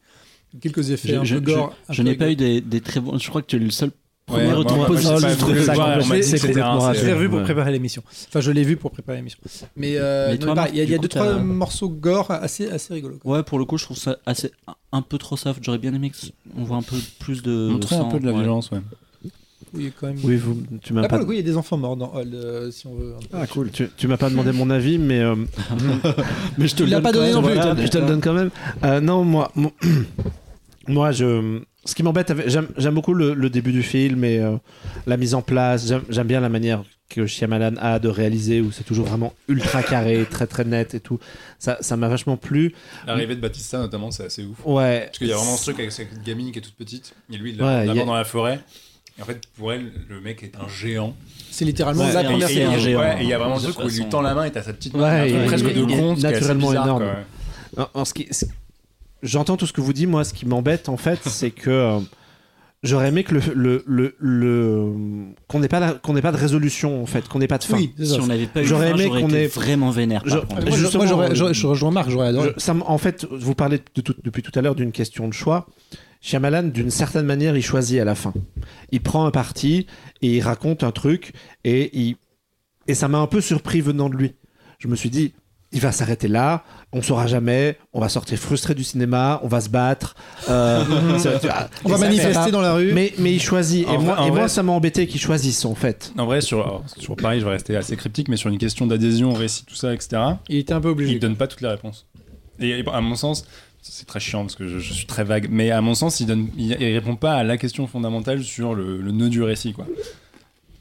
Quelques 0.62 0.90
effets 0.90 1.16
un 1.16 1.24
Je, 1.24 1.34
peu 1.34 1.40
gore. 1.52 1.76
un 1.88 1.92
je 1.92 2.02
peu 2.02 2.08
n'ai 2.08 2.14
pas 2.14 2.30
eu 2.30 2.36
des, 2.36 2.62
des 2.62 2.80
très 2.80 3.00
bons. 3.00 3.18
Je 3.18 3.28
crois 3.28 3.42
que 3.42 3.46
tu 3.46 3.56
es 3.56 3.58
le 3.58 3.70
seul 3.70 3.90
premier 4.28 4.52
retour 4.52 4.86
pas 4.86 4.96
je 4.96 5.36
trouve 5.36 5.62
ça 5.62 6.22
c'est 6.22 6.40
complètement. 6.40 6.92
Je 6.92 7.04
l'ai 7.04 7.12
revu 7.12 7.28
pour 7.28 7.42
préparer 7.42 7.72
l'émission. 7.72 8.02
Enfin, 8.28 8.40
je 8.40 8.50
l'ai 8.50 8.64
vu 8.64 8.76
pour 8.76 8.90
préparer 8.90 9.18
l'émission. 9.18 9.38
Mais, 9.76 9.94
euh, 9.96 10.36
il 10.72 10.90
y 10.90 10.94
a, 10.94 10.98
deux 10.98 11.08
trois 11.08 11.38
morceaux 11.38 11.88
gore 11.88 12.30
assez 12.30 12.70
assez 12.70 12.94
rigolos. 12.94 13.18
Ouais, 13.24 13.42
pour 13.42 13.58
le 13.58 13.64
coup, 13.64 13.78
je 13.78 13.84
trouve 13.84 13.98
ça 13.98 14.18
assez 14.26 14.52
un, 14.92 15.02
peu 15.02 15.18
trop 15.18 15.36
soft. 15.36 15.60
J'aurais 15.62 15.78
bien 15.78 15.94
aimé 15.94 16.10
qu'on 16.10 16.64
voit 16.64 16.76
un 16.76 16.82
peu 16.82 16.96
plus 17.18 17.42
de. 17.42 17.68
Montrer 17.68 17.96
un 17.96 18.04
peu 18.04 18.20
de 18.20 18.26
la 18.26 18.32
ouais. 18.32 18.42
violence, 18.42 18.70
ouais. 18.70 18.80
Oui, 19.74 19.92
quand 19.98 20.06
même. 20.06 20.18
Oui, 20.24 20.36
vous, 20.36 20.62
tu 20.82 20.92
m'as 20.92 21.02
pas. 21.02 21.08
pour 21.08 21.18
le 21.18 21.24
coup, 21.26 21.32
il 21.32 21.36
y 21.36 21.40
a 21.40 21.44
des 21.44 21.56
enfants 21.56 21.76
morts 21.76 21.96
dans 21.96 22.14
Old, 22.14 22.34
euh, 22.34 22.70
si 22.70 22.86
on 22.86 22.94
veut. 22.94 23.14
Ah 23.32 23.46
cool. 23.46 23.70
Tu, 23.70 23.88
tu 23.96 24.08
m'as 24.08 24.16
pas 24.16 24.30
demandé 24.30 24.52
mon 24.52 24.70
avis, 24.70 24.98
mais 24.98 25.20
euh, 25.20 25.34
mais 26.58 26.68
je 26.68 26.74
te 26.74 26.82
Tu 26.82 26.84
le 26.84 26.90
l'as 26.90 26.96
donne 26.96 27.02
pas 27.02 27.12
quand 27.12 27.18
donné 27.18 27.26
même. 27.26 27.34
non 27.34 27.42
plus, 27.42 27.54
Voilà, 27.54 27.84
je 27.84 27.90
te 27.90 27.98
le 27.98 28.06
donne 28.06 28.20
quand 28.20 28.32
même. 28.32 28.50
Euh, 28.84 29.00
non, 29.00 29.24
moi, 29.24 29.52
moi, 30.88 31.12
je. 31.12 31.60
Ce 31.88 31.94
qui 31.94 32.02
m'embête, 32.02 32.30
avec- 32.30 32.48
j'aime 32.50 32.94
beaucoup 32.94 33.14
le, 33.14 33.32
le 33.32 33.48
début 33.48 33.72
du 33.72 33.82
film 33.82 34.22
et 34.22 34.38
euh, 34.40 34.56
la 35.06 35.16
mise 35.16 35.34
en 35.34 35.40
place. 35.40 35.86
J'aime- 36.10 36.26
bien 36.26 36.38
la 36.40 36.50
manière 36.50 36.82
que 37.08 37.26
Shyamalan 37.26 37.76
a 37.80 37.98
de 37.98 38.08
réaliser, 38.08 38.60
où 38.60 38.70
c'est 38.70 38.84
toujours 38.84 39.06
vraiment 39.06 39.32
ultra 39.48 39.82
carré, 39.82 40.26
très 40.30 40.46
très 40.46 40.64
net 40.64 40.92
et 40.94 41.00
tout. 41.00 41.18
Ça, 41.58 41.78
ça 41.80 41.96
m'a 41.96 42.08
vachement 42.08 42.36
plu. 42.36 42.74
L'arrivée 43.06 43.34
de 43.36 43.40
Batista, 43.40 43.78
notamment, 43.78 44.10
c'est 44.10 44.26
assez 44.26 44.44
ouf. 44.44 44.58
Ouais. 44.66 45.04
Parce 45.06 45.16
qu'il 45.16 45.28
y 45.28 45.32
a 45.32 45.36
vraiment 45.36 45.56
ce 45.56 45.62
truc 45.62 45.78
avec 45.78 45.90
cette 45.92 46.22
gamine 46.22 46.52
qui 46.52 46.58
est 46.58 46.62
toute 46.62 46.74
petite, 46.76 47.14
et 47.32 47.38
lui, 47.38 47.52
il 47.52 47.62
Ouais, 47.62 47.66
l'a 47.66 47.84
il 47.84 47.86
y 47.86 47.90
a- 47.90 47.94
d'abord 47.94 48.06
dans 48.06 48.14
la 48.16 48.24
forêt. 48.24 48.60
Et 49.18 49.22
en 49.22 49.24
fait, 49.24 49.40
pour 49.56 49.72
elle, 49.72 49.90
le 50.10 50.20
mec 50.20 50.42
est 50.42 50.52
un 50.56 50.68
géant. 50.68 51.16
C'est 51.50 51.64
littéralement 51.64 52.04
Ouais, 52.04 52.12
la 52.12 52.22
première 52.24 52.50
et- 52.50 52.54
scène. 52.54 52.68
un 52.68 52.72
et- 52.74 52.80
géant. 52.80 53.00
ouais, 53.00 53.16
et 53.20 53.22
il 53.22 53.28
y 53.30 53.32
a 53.32 53.38
vraiment 53.38 53.58
ce 53.58 53.68
truc 53.70 53.86
où 53.86 53.88
il 53.88 53.96
lui 53.96 54.08
tend 54.10 54.20
la 54.20 54.34
main 54.34 54.44
et 54.44 54.50
t'as 54.52 54.62
sa 54.62 54.74
petite 54.74 54.94
main. 54.94 55.26
Presque 55.46 55.64
de 55.64 55.70
il 55.70 56.20
naturellement 56.22 56.68
bizarre, 56.68 56.84
énorme. 56.84 57.04
quoi. 57.74 57.88
En- 57.94 58.00
en 58.00 58.04
ce 58.04 58.12
qui- 58.12 58.28
ce- 58.30 58.44
J'entends 59.22 59.56
tout 59.56 59.66
ce 59.66 59.72
que 59.72 59.80
vous 59.80 59.92
dites. 59.92 60.08
Moi, 60.08 60.24
ce 60.24 60.32
qui 60.34 60.46
m'embête, 60.46 60.88
en 60.88 60.96
fait, 60.96 61.18
c'est 61.26 61.50
que 61.50 61.70
euh, 61.70 61.98
j'aurais 62.82 63.08
aimé 63.08 63.24
que 63.24 63.34
le, 63.34 63.40
le, 63.54 63.84
le, 63.86 64.14
le- 64.18 64.92
qu'on 65.48 65.58
n'ait 65.60 65.68
pas, 65.68 65.80
la- 65.80 65.92
qu'on 65.94 66.12
n'ait 66.14 66.22
pas 66.22 66.32
de 66.32 66.36
résolution, 66.36 67.02
en 67.02 67.06
fait, 67.06 67.26
qu'on 67.28 67.38
n'ait 67.40 67.46
pas 67.48 67.58
de 67.58 67.64
fin. 67.64 67.76
Oui, 67.76 67.92
Si 68.00 68.20
on 68.20 68.26
n'avait 68.26 68.46
pas 68.46 68.62
eu 68.62 68.66
J'aurais 68.66 68.90
aimé 68.90 69.08
qu'on 69.08 69.30
ait- 69.30 69.46
vraiment 69.48 69.90
vénère. 69.90 70.22
par 70.22 70.30
Je-. 70.30 70.36
Moi, 70.68 70.76
je- 70.76 71.06
j'aurais- 71.34 71.68
rejoins 71.68 71.90
Marc, 71.90 72.10
j'aurais 72.10 72.28
adoré. 72.28 72.52
Je- 72.56 72.60
ça 72.60 72.74
me- 72.74 72.82
en 72.82 72.98
fait, 72.98 73.26
vous 73.30 73.54
parlez 73.54 73.78
de 73.94 74.00
tout- 74.00 74.14
depuis 74.22 74.42
tout 74.42 74.52
à 74.56 74.62
l'heure 74.62 74.74
d'une 74.74 74.92
question 74.92 75.26
de 75.28 75.32
choix. 75.34 75.66
Shyamalan, 76.20 76.64
d'une 76.64 76.90
certaine 76.90 77.26
manière, 77.26 77.56
il 77.56 77.62
choisit 77.62 78.00
à 78.00 78.04
la 78.04 78.14
fin. 78.16 78.32
Il 78.90 79.00
prend 79.00 79.24
un 79.26 79.30
parti 79.30 79.86
et 80.20 80.36
il 80.36 80.40
raconte 80.40 80.82
un 80.82 80.90
truc 80.90 81.32
et, 81.64 81.96
il... 81.98 82.16
et 82.88 82.94
ça 82.94 83.06
m'a 83.06 83.18
un 83.18 83.28
peu 83.28 83.40
surpris 83.40 83.80
venant 83.80 84.08
de 84.08 84.16
lui. 84.16 84.34
Je 84.80 84.88
me 84.88 84.96
suis 84.96 85.10
dit, 85.10 85.32
il 85.72 85.80
va 85.80 85.92
s'arrêter 85.92 86.28
là, 86.28 86.64
on 86.92 87.02
saura 87.02 87.26
jamais, 87.26 87.76
on 87.92 88.00
va 88.00 88.08
sortir 88.08 88.38
frustré 88.38 88.74
du 88.74 88.84
cinéma, 88.84 89.38
on 89.42 89.48
va 89.48 89.60
se 89.60 89.68
battre. 89.68 90.14
euh, 90.48 90.82
On 91.84 91.88
va 91.90 91.98
manifester 91.98 92.50
dans 92.50 92.60
la 92.62 92.72
rue. 92.74 92.92
Mais, 92.92 93.12
mais 93.18 93.32
il 93.34 93.40
choisit. 93.42 93.86
En 93.86 93.94
et 93.94 93.96
vrai- 94.06 94.30
moi, 94.30 94.48
ça 94.48 94.62
m'a 94.62 94.72
embêté 94.72 95.06
qu'il 95.06 95.20
choisisse, 95.20 95.64
en 95.64 95.74
fait. 95.74 96.12
En 96.16 96.24
vrai, 96.26 96.40
sur, 96.40 96.60
alors, 96.64 96.84
pareil, 97.20 97.40
je 97.40 97.44
vais 97.44 97.50
rester 97.52 97.76
assez 97.76 97.96
cryptique, 97.96 98.28
mais 98.28 98.36
sur 98.36 98.48
une 98.50 98.58
question 98.58 98.86
d'adhésion 98.86 99.30
au 99.30 99.34
récit, 99.34 99.64
tout 99.66 99.74
ça, 99.74 99.92
etc., 99.92 100.22
Il 100.48 100.56
était 100.56 100.72
un 100.72 100.80
peu 100.80 100.88
il 100.88 100.92
obligé. 100.92 101.18
donne 101.18 101.36
pas 101.36 101.46
toutes 101.46 101.60
les 101.60 101.68
réponses. 101.68 102.06
Et 102.60 102.70
et 102.80 102.84
à 102.92 103.00
mon 103.00 103.14
sens, 103.14 103.44
c'est 103.82 104.06
très 104.06 104.20
chiant 104.20 104.40
parce 104.42 104.56
que 104.56 104.66
je, 104.66 104.78
je 104.78 104.92
suis 104.92 105.06
très 105.06 105.22
vague, 105.24 105.48
mais 105.50 105.70
à 105.70 105.80
mon 105.80 105.94
sens, 105.94 106.18
il, 106.20 106.26
donne, 106.26 106.48
il, 106.56 106.72
il 106.80 106.94
répond 106.94 107.14
pas 107.16 107.34
à 107.34 107.44
la 107.44 107.56
question 107.58 107.86
fondamentale 107.86 108.42
sur 108.42 108.74
le, 108.74 109.00
le 109.00 109.12
nœud 109.12 109.28
du 109.28 109.42
récit, 109.42 109.72
quoi. 109.74 109.86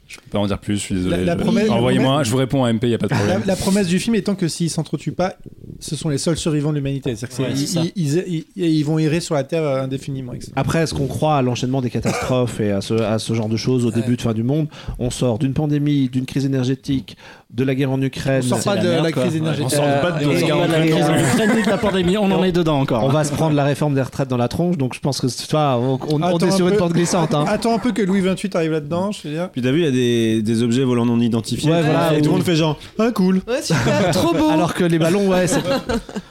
Je 0.08 0.16
peux 0.16 0.30
pas 0.30 0.38
en 0.38 0.46
dire 0.46 0.58
plus, 0.58 0.76
je 0.76 0.80
suis 0.80 0.94
désolé. 0.94 1.18
La- 1.18 1.24
la 1.24 1.38
Je- 1.38 1.42
promesse- 1.44 1.68
Envoyez-moi, 1.70 2.08
promesse- 2.12 2.26
je 2.26 2.30
vous 2.32 2.38
réponds 2.38 2.64
à 2.64 2.70
MP, 2.72 2.84
il 2.86 2.90
y 2.90 2.94
a 2.94 2.98
pas 2.98 3.08
de 3.08 3.10
La, 3.12 3.18
problème. 3.18 3.42
la 3.44 3.56
promesse 3.56 3.86
du 3.88 3.98
film 3.98 4.14
étant 4.16 4.34
que 4.34 4.48
s'ils 4.48 4.70
s'entretuent 4.70 5.12
pas, 5.12 5.34
ce 5.80 5.96
sont 5.96 6.08
les 6.08 6.16
seuls 6.16 6.38
survivants 6.38 6.70
de 6.70 6.76
l'humanité. 6.76 7.14
C'est-à-dire 7.14 7.36
que 7.36 7.42
Ouais, 7.42 7.50
c'est- 7.54 7.66
c'est 7.66 7.74
ça. 7.74 7.82
ils, 7.94 8.18
ils- 8.26 8.44
ils- 8.56 8.64
ils 8.78 8.82
vont 8.84 8.98
errer 8.98 9.20
sur 9.20 9.34
la 9.34 9.44
Terre 9.44 9.64
indéfiniment. 9.66 10.32
etc. 10.32 10.50
Après, 10.56 10.78
est-ce 10.80 10.94
qu'on 10.94 11.08
croit 11.08 11.36
à 11.36 11.42
l'enchaînement 11.42 11.82
des 11.82 11.90
catastrophes 11.90 12.58
et 12.60 12.70
à 12.72 12.80
ce, 12.80 12.94
à 12.94 13.18
ce 13.18 13.34
genre 13.34 13.50
de 13.50 13.56
choses 13.58 13.84
au 13.84 13.90
début 13.90 14.16
de 14.16 14.22
fin 14.22 14.32
du 14.32 14.42
monde? 14.42 14.68
On 14.98 15.10
sort 15.10 15.38
d'une 15.38 15.52
pandémie, 15.52 16.08
d'une 16.08 16.24
crise 16.24 16.46
énergétique, 16.46 17.16
de 17.50 17.64
la 17.64 17.74
guerre 17.74 17.90
en 17.90 18.00
Ukraine. 18.02 18.42
On 18.44 18.48
sort 18.48 18.62
pas 18.62 18.74
la 18.74 18.82
de 18.82 18.88
merde, 18.88 19.04
la 19.04 19.12
crise 19.12 19.32
Ouais, 19.32 19.38
énergétique. 19.38 19.66
on 19.66 19.76
sort 19.76 20.00
pas 20.02 20.12
de 20.12 20.26
la 20.26 20.32
et- 20.38 20.42
guerre 20.42 20.56
en 20.58 20.60
Pas 20.60 20.66
la 20.66 20.84
et- 20.84 20.90
crise 20.90 21.04
en 21.06 21.14
Ukraine 21.18 21.50
ni 21.56 21.62
de 21.62 21.68
la 21.70 21.78
pandémie, 21.78 22.18
on 22.18 22.30
en 22.30 22.44
est 22.44 22.52
dedans 22.52 22.78
encore. 22.78 23.04
On 23.04 23.08
va 23.08 23.24
se 23.24 23.32
prendre 23.32 23.56
la 23.56 23.64
réforme 23.64 23.94
des 23.94 24.02
retraites 24.02 24.28
dans 24.28 24.36
la 24.36 24.48
tronche, 24.48 24.76
donc 24.76 24.92
je 24.94 25.00
pense 25.00 25.18
que 25.20 25.26
tu 25.28 25.46
vois, 25.50 25.78
on, 25.78 25.98
on- 26.10 26.20
est 26.38 26.44
un 26.44 26.50
sur 26.50 26.66
une 26.66 26.72
peu. 26.74 26.78
porte 26.78 26.92
glissante. 26.92 27.32
Hein. 27.34 27.46
Attends 27.48 27.74
un 27.74 27.78
peu 27.78 27.92
que 27.92 28.02
Louis 28.02 28.20
XXVIII 28.20 28.50
arrive 28.54 28.72
là-dedans, 28.72 29.12
je 29.12 29.26
veux 29.28 29.34
dire. 29.34 29.48
Puis 29.50 29.62
t'as 29.62 29.70
vu, 29.70 29.78
il 29.78 29.84
y 29.84 29.88
a 29.88 29.90
des, 29.90 30.42
des 30.42 30.62
objets 30.62 30.84
volants 30.84 31.06
non 31.06 31.18
identifiés. 31.20 31.70
Ouais, 31.70 31.82
voilà, 31.82 32.12
et 32.14 32.18
tout 32.20 32.26
le 32.26 32.32
monde 32.36 32.42
fait 32.42 32.54
genre, 32.56 32.78
ah 32.98 33.10
cool. 33.14 33.40
Ouais, 33.48 33.62
super, 33.62 34.10
trop 34.12 34.34
beau. 34.34 34.50
Alors 34.50 34.74
que 34.74 34.84
les 34.84 34.98
ballons, 34.98 35.28
ouais, 35.28 35.46
c'est. 35.46 35.60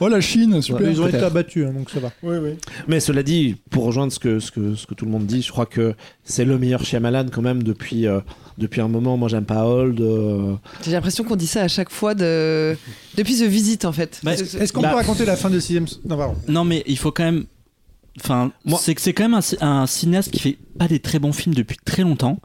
Oh 0.00 0.06
la 0.06 0.20
Chine, 0.20 0.62
super. 0.62 0.88
Ils 0.88 1.00
ont 1.00 1.08
été 1.08 1.18
abattus, 1.18 1.66
hein, 1.66 1.72
donc 1.76 1.90
ça 1.90 1.98
va. 1.98 2.10
Oui, 2.22 2.36
oui. 2.40 2.50
Mais 2.86 3.00
cela 3.00 3.24
dit, 3.24 3.56
pour 3.70 3.84
rejoindre 3.84 4.12
ce 4.12 4.20
que, 4.20 4.38
ce, 4.38 4.52
que, 4.52 4.76
ce 4.76 4.86
que 4.86 4.94
tout 4.94 5.04
le 5.04 5.10
monde 5.10 5.26
dit, 5.26 5.42
je 5.42 5.50
crois 5.50 5.66
que 5.66 5.94
c'est 6.22 6.44
le 6.44 6.58
meilleur 6.58 6.84
Shyamalan 6.84 7.26
quand 7.32 7.42
même 7.42 7.64
depuis, 7.64 8.06
euh, 8.06 8.20
depuis 8.58 8.80
un 8.80 8.88
moment. 8.88 9.16
Moi, 9.16 9.28
j'aime 9.28 9.44
pas 9.44 9.64
Old. 9.66 10.00
euh, 10.00 10.54
J'ai 10.84 10.90
l'impression 10.92 11.24
qu'on 11.24 11.36
dit 11.36 11.46
ça 11.46 11.62
à 11.62 11.68
chaque 11.68 11.90
fois 11.90 12.14
de... 12.14 12.76
depuis 13.16 13.36
The 13.38 13.44
Visit 13.44 13.84
en 13.84 13.92
fait. 13.92 14.20
Bah, 14.22 14.34
Est-ce 14.34 14.72
qu'on 14.72 14.82
Bah- 14.82 14.90
peut 14.90 14.96
raconter 14.96 15.24
la 15.24 15.36
fin 15.36 15.48
de 15.50 15.58
sixième 15.60 15.86
Non, 16.04 16.16
pardon. 16.16 16.34
Non, 16.48 16.64
mais 16.64 16.82
il 16.86 16.98
faut 16.98 17.12
quand 17.12 17.24
même. 17.24 17.44
Enfin, 18.20 18.52
c'est 18.78 18.94
que 18.94 19.00
c'est 19.00 19.12
quand 19.12 19.24
même 19.24 19.34
un, 19.34 19.40
ci- 19.40 19.56
un 19.60 19.86
cinéaste 19.86 20.30
qui 20.30 20.40
fait 20.40 20.58
pas 20.78 20.88
des 20.88 21.00
très 21.00 21.18
bons 21.18 21.32
films 21.32 21.54
depuis 21.54 21.76
très 21.84 22.02
longtemps. 22.02 22.38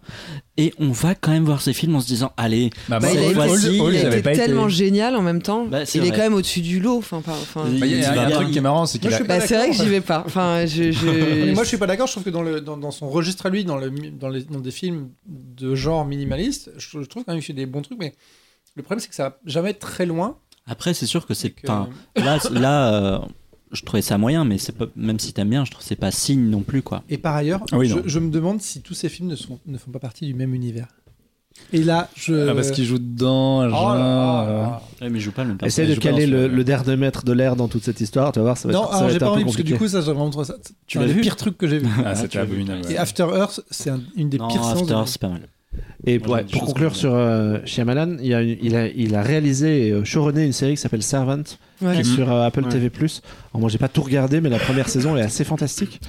Et 0.56 0.72
on 0.78 0.90
va 0.92 1.16
quand 1.16 1.32
même 1.32 1.46
voir 1.46 1.62
ses 1.62 1.74
films 1.74 1.96
en 1.96 2.00
se 2.00 2.06
disant 2.06 2.32
Allez, 2.38 2.70
Bah, 2.88 3.00
Bah, 3.00 3.08
il 3.12 3.18
a 3.18 3.22
cette 3.58 3.72
été, 3.72 3.78
il 3.90 3.98
a 4.06 4.10
tellement 4.36 4.70
génial 4.70 5.16
en 5.16 5.22
même 5.24 5.42
temps. 5.42 5.66
Bah, 5.66 5.86
il 5.98 6.04
est 6.06 6.12
quand 6.12 6.18
même 6.24 6.34
au-dessus 6.36 6.62
du 6.62 6.80
lot. 6.80 6.98
Enfin, 7.00 7.22
pas- 7.22 7.32
enfin, 7.32 7.66
Il- 7.72 7.80
Bah, 7.80 7.86
Il 7.88 7.92
y 7.92 7.96
a, 7.96 7.98
il 7.98 8.02
y 8.02 8.06
a 8.20 8.22
un 8.22 8.30
truc 8.30 8.52
qui 8.52 8.58
est 8.60 8.62
marrant, 8.62 8.86
c'est 8.86 9.00
qu'il 9.00 9.10
a. 9.16 9.18
c'est 9.48 9.56
vrai 9.56 9.70
que 9.70 9.76
j'y 9.76 9.90
vais 9.90 10.02
pas. 10.02 10.24
Enfin, 10.26 10.66
je, 10.68 10.92
je- 10.92 11.54
moi, 11.54 11.64
je 11.64 11.68
suis 11.70 11.78
pas 11.78 11.88
d'accord. 11.88 12.06
Je 12.08 12.12
trouve 12.14 12.24
que 12.24 12.30
dans, 12.30 12.44
le, 12.44 12.62
dans, 12.62 12.78
dans 12.78 12.92
son 12.92 13.10
registre 13.10 13.48
à 13.48 13.50
lui, 13.50 13.66
dans, 13.66 13.78
le, 13.78 13.90
dans, 13.90 14.30
les, 14.30 14.44
dans 14.44 14.60
des 14.60 14.72
films 14.72 15.10
de 15.28 15.74
genre 15.74 16.06
minimaliste, 16.06 16.72
je, 16.78 17.02
je 17.02 17.06
trouve 17.08 17.24
quand 17.24 17.32
même 17.34 17.42
qu'il 17.42 17.48
fait 17.48 17.54
des 17.54 17.66
bons 17.66 17.82
trucs, 17.82 17.98
mais 18.00 18.14
le 18.76 18.84
problème, 18.84 19.00
c'est 19.00 19.10
que 19.10 19.16
ça 19.16 19.30
va 19.30 19.38
jamais 19.46 19.72
être 19.72 19.80
très 19.80 20.06
loin. 20.06 20.38
Après, 20.68 20.94
c'est 20.94 21.08
sûr 21.08 21.26
que 21.26 21.34
c'est. 21.34 21.50
Là, 22.16 22.38
là 22.52 22.94
euh, 22.94 23.20
je 23.74 23.84
trouvais 23.84 24.02
ça 24.02 24.18
moyen, 24.18 24.46
mais 24.46 24.58
c'est 24.58 24.72
pas, 24.72 24.86
même 24.96 25.20
si 25.20 25.34
t'aimes 25.34 25.50
bien, 25.50 25.66
je 25.66 25.72
trouve 25.72 25.82
que 25.84 25.88
c'est 25.88 25.96
pas 25.96 26.12
signe 26.12 26.50
non 26.50 26.62
plus, 26.62 26.82
quoi. 26.82 27.04
Et 27.10 27.18
par 27.18 27.36
ailleurs, 27.36 27.62
Ah 27.72 27.78
oui, 27.78 27.92
je, 28.06 28.20
me 28.20 28.30
demande 28.30 28.62
si 28.62 28.82
tous 28.82 28.94
ces 28.94 29.10
films 29.10 29.30
ne, 29.30 29.36
sont, 29.36 29.60
ne 29.66 29.78
font 29.78 29.92
pas 29.92 30.00
partie 30.00 30.26
du 30.26 30.34
même 30.34 30.54
univers. 30.54 30.88
Et 31.72 31.84
là, 31.84 32.10
je. 32.16 32.50
Ah, 32.50 32.56
parce 32.56 32.72
qu'il 32.72 32.84
joue 32.84 32.98
dedans, 32.98 33.60
Oh 33.60 33.64
là 33.64 33.70
genre, 33.70 33.94
là 33.96 34.48
euh. 34.48 34.66
Ouais, 35.06 35.10
mais 35.10 35.20
il 35.20 35.22
joue 35.22 35.32
pas 35.32 35.44
le 35.44 35.50
même 35.50 35.58
Essaye 35.64 35.88
de 35.88 35.96
caler 36.00 36.26
le, 36.26 36.48
le 36.48 36.64
dernier 36.64 36.96
mètre 36.96 37.24
de 37.26 37.32
l'air 37.32 37.56
dans 37.56 37.68
toute 37.68 37.84
cette 37.84 38.02
histoire, 38.02 38.32
tu 38.32 38.40
vas 38.40 38.44
voir, 38.44 38.58
ça 38.58 38.68
va 38.68 38.74
Non, 38.74 38.84
être, 38.84 38.90
ça 38.90 38.96
alors 38.98 39.08
va 39.08 39.14
j'ai 39.14 39.20
pas 39.20 39.30
envie 39.30 39.44
parce 39.44 39.58
que 39.58 39.62
du 39.62 39.76
coup, 39.78 39.88
ça, 39.88 40.02
j'ai 40.02 40.08
vraiment 40.08 40.30
trouvé 40.30 40.46
ça. 40.46 40.56
Tu 40.64 40.74
c'est 40.88 40.98
un 40.98 41.02
l'as 41.02 41.08
des 41.08 41.14
vu 41.14 41.22
pires 41.22 41.36
trucs 41.36 41.58
que 41.58 41.68
j'ai 41.68 41.80
vu. 41.80 41.88
Ah, 42.06 42.14
tu 42.16 42.22
c'était 42.22 42.40
abominable. 42.40 42.82
Et. 42.92 42.98
After 42.98 43.28
Earth, 43.36 43.62
c'est 43.70 43.90
un- 43.92 44.02
une 44.16 44.30
des 44.30 44.38
Non, 44.40 44.48
pires. 44.48 44.64
After, 44.66 44.94
de- 44.94 45.06
c'est 45.06 45.22
pas 45.22 45.30
mal. 45.30 45.48
Et 46.06 46.18
ouais, 46.20 46.44
pour 46.52 46.66
conclure 46.66 46.96
sur 46.96 47.14
euh, 47.14 47.60
Shyamalan, 47.66 48.18
il, 48.22 48.34
a 48.34 48.42
une- 48.42 48.58
il, 48.62 48.76
a, 48.76 48.88
il 48.88 49.16
a 49.16 49.22
réalisé 49.22 49.88
et 49.88 49.92
euh, 49.92 50.04
showrunné 50.04 50.44
une 50.46 50.52
série 50.52 50.72
qui 50.76 50.82
s'appelle 50.82 51.02
Servant, 51.04 51.44
Ouais. 51.82 51.94
qui 51.96 52.02
est 52.02 52.04
sur 52.04 52.30
euh, 52.32 52.46
Apple 52.46 52.64
Ouais. 52.66 52.70
TV+. 52.70 52.92
Alors 52.98 53.62
moi, 53.62 53.70
j'ai 53.70 53.78
pas 53.78 53.88
tout 53.88 54.02
regardé, 54.02 54.42
mais 54.42 54.50
la 54.50 54.60
première 54.60 54.90
saison 54.90 55.16
est 55.16 55.22
assez 55.22 55.44
fantastique. 55.46 56.02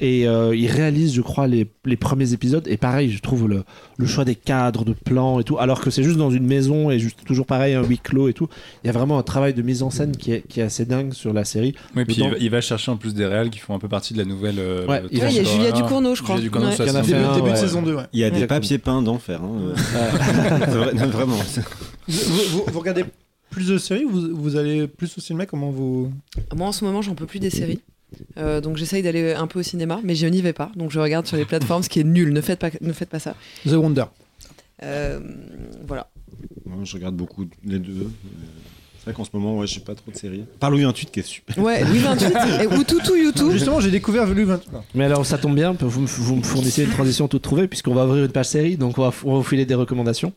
Et 0.00 0.26
euh, 0.26 0.56
il 0.56 0.68
réalise, 0.68 1.12
je 1.14 1.20
crois, 1.20 1.46
les, 1.46 1.70
les 1.84 1.96
premiers 1.96 2.32
épisodes. 2.32 2.66
Et 2.66 2.78
pareil, 2.78 3.10
je 3.10 3.20
trouve 3.20 3.46
le, 3.46 3.62
le 3.98 4.06
choix 4.06 4.24
des 4.24 4.34
cadres, 4.34 4.86
de 4.86 4.94
plans 4.94 5.38
et 5.38 5.44
tout, 5.44 5.58
alors 5.58 5.82
que 5.82 5.90
c'est 5.90 6.02
juste 6.02 6.16
dans 6.16 6.30
une 6.30 6.46
maison 6.46 6.90
et 6.90 6.98
juste 6.98 7.22
toujours 7.26 7.44
pareil, 7.44 7.74
un 7.74 7.82
huis 7.84 7.98
clos 7.98 8.28
et 8.28 8.32
tout. 8.32 8.48
Il 8.82 8.86
y 8.86 8.90
a 8.90 8.92
vraiment 8.92 9.18
un 9.18 9.22
travail 9.22 9.52
de 9.52 9.60
mise 9.60 9.82
en 9.82 9.90
scène 9.90 10.16
qui 10.16 10.32
est, 10.32 10.48
qui 10.48 10.60
est 10.60 10.62
assez 10.62 10.86
dingue 10.86 11.12
sur 11.12 11.34
la 11.34 11.44
série. 11.44 11.74
Oui, 11.94 12.06
puis 12.06 12.16
il 12.16 12.30
va, 12.30 12.36
il 12.40 12.50
va 12.50 12.60
chercher 12.62 12.90
en 12.90 12.96
plus 12.96 13.12
des 13.12 13.26
réals 13.26 13.50
qui 13.50 13.58
font 13.58 13.74
un 13.74 13.78
peu 13.78 13.88
partie 13.88 14.14
de 14.14 14.18
la 14.18 14.24
nouvelle. 14.24 14.58
euh, 14.58 14.86
Ouais, 14.86 15.02
il 15.10 15.20
Ouais, 15.22 15.28
il 15.30 15.36
y 15.36 15.40
a 15.40 15.44
Julia 15.44 15.70
d'horreur. 15.70 15.82
Ducournau, 15.82 16.14
je 16.14 16.22
crois. 16.22 16.36
Julia 16.36 16.48
Ducournau, 16.48 16.68
Ouais. 16.68 16.76
ça, 16.76 16.84
Il 16.84 16.88
y 16.88 16.90
en 16.90 16.94
a 16.94 17.02
fait 17.02 17.12
Début, 17.12 17.24
un, 17.24 17.36
début 17.36 17.50
de 17.50 17.56
saison 17.56 17.82
2, 17.82 17.94
ouais. 17.94 18.02
Il 18.14 18.20
y 18.20 18.24
a 18.24 18.30
des 18.30 18.36
Exactement. 18.36 18.60
papiers 18.60 18.78
peints 18.78 19.02
d'enfer. 19.02 19.40
Hein. 19.42 19.74
Vraiment. 21.08 21.36
Vous, 22.08 22.14
vous- 22.50 22.64
vous 22.72 22.78
regardez 22.80 23.04
plus 23.50 23.68
de 23.68 23.78
séries 23.78 24.04
ou 24.04 24.10
vous, 24.10 24.28
vous 24.34 24.56
allez 24.56 24.88
plus 24.88 25.16
au 25.18 25.20
cinéma? 25.20 25.44
Comment 25.46 25.70
vous. 25.70 26.10
Moi, 26.56 26.66
en 26.66 26.72
ce 26.72 26.84
moment, 26.84 27.02
j'en 27.02 27.14
peux 27.14 27.26
plus 27.26 27.38
des 27.38 27.50
séries. 27.50 27.80
Euh, 28.38 28.60
donc 28.60 28.76
j'essaye 28.76 29.02
d'aller 29.02 29.32
un 29.32 29.46
peu 29.46 29.60
au 29.60 29.62
cinéma, 29.62 30.00
mais 30.02 30.14
je 30.14 30.26
n'y 30.26 30.42
vais 30.42 30.52
pas. 30.52 30.70
Donc 30.76 30.90
je 30.90 31.00
regarde 31.00 31.26
sur 31.26 31.36
les 31.36 31.44
plateformes, 31.44 31.82
ce 31.82 31.88
qui 31.88 32.00
est 32.00 32.04
nul. 32.04 32.32
Ne 32.32 32.40
faites 32.40 32.58
pas, 32.58 32.70
ne 32.80 32.92
faites 32.92 33.08
pas 33.08 33.18
ça. 33.18 33.34
The 33.66 33.72
Wonder. 33.72 34.04
Euh, 34.82 35.20
voilà. 35.86 36.08
Moi, 36.64 36.84
je 36.84 36.94
regarde 36.94 37.14
beaucoup 37.14 37.46
les 37.64 37.78
deux. 37.78 38.10
C'est 39.04 39.10
vrai 39.10 39.16
qu'en 39.16 39.24
ce 39.24 39.30
moment, 39.32 39.58
ouais, 39.58 39.66
je 39.66 39.74
sais 39.74 39.80
pas 39.80 39.96
trop 39.96 40.12
de 40.12 40.16
séries. 40.16 40.44
Par 40.60 40.70
Louis 40.70 40.84
28 40.84 41.10
qui 41.10 41.18
est 41.18 41.22
super. 41.24 41.58
Ouais, 41.58 41.82
Louis 41.82 41.98
28 41.98 42.26
et 42.62 42.66
Oututu 42.68 43.20
YouTube. 43.20 43.50
Justement, 43.50 43.80
j'ai 43.80 43.90
découvert 43.90 44.26
Louis 44.28 44.44
28. 44.44 44.70
Mais 44.94 45.04
alors 45.06 45.26
ça 45.26 45.38
tombe 45.38 45.56
bien, 45.56 45.72
vous, 45.80 46.02
me- 46.02 46.06
vous 46.06 46.36
me 46.36 46.42
fournissez 46.44 46.84
une 46.84 46.90
transition 46.90 47.26
toute 47.26 47.42
trouvée 47.42 47.66
puisqu'on 47.66 47.94
va 47.94 48.04
ouvrir 48.06 48.24
une 48.24 48.30
page 48.30 48.46
série, 48.46 48.76
donc 48.76 48.98
on 48.98 49.02
va, 49.02 49.12
on 49.24 49.32
va 49.32 49.38
vous 49.38 49.42
filer 49.42 49.66
des 49.66 49.74
recommandations. 49.74 50.32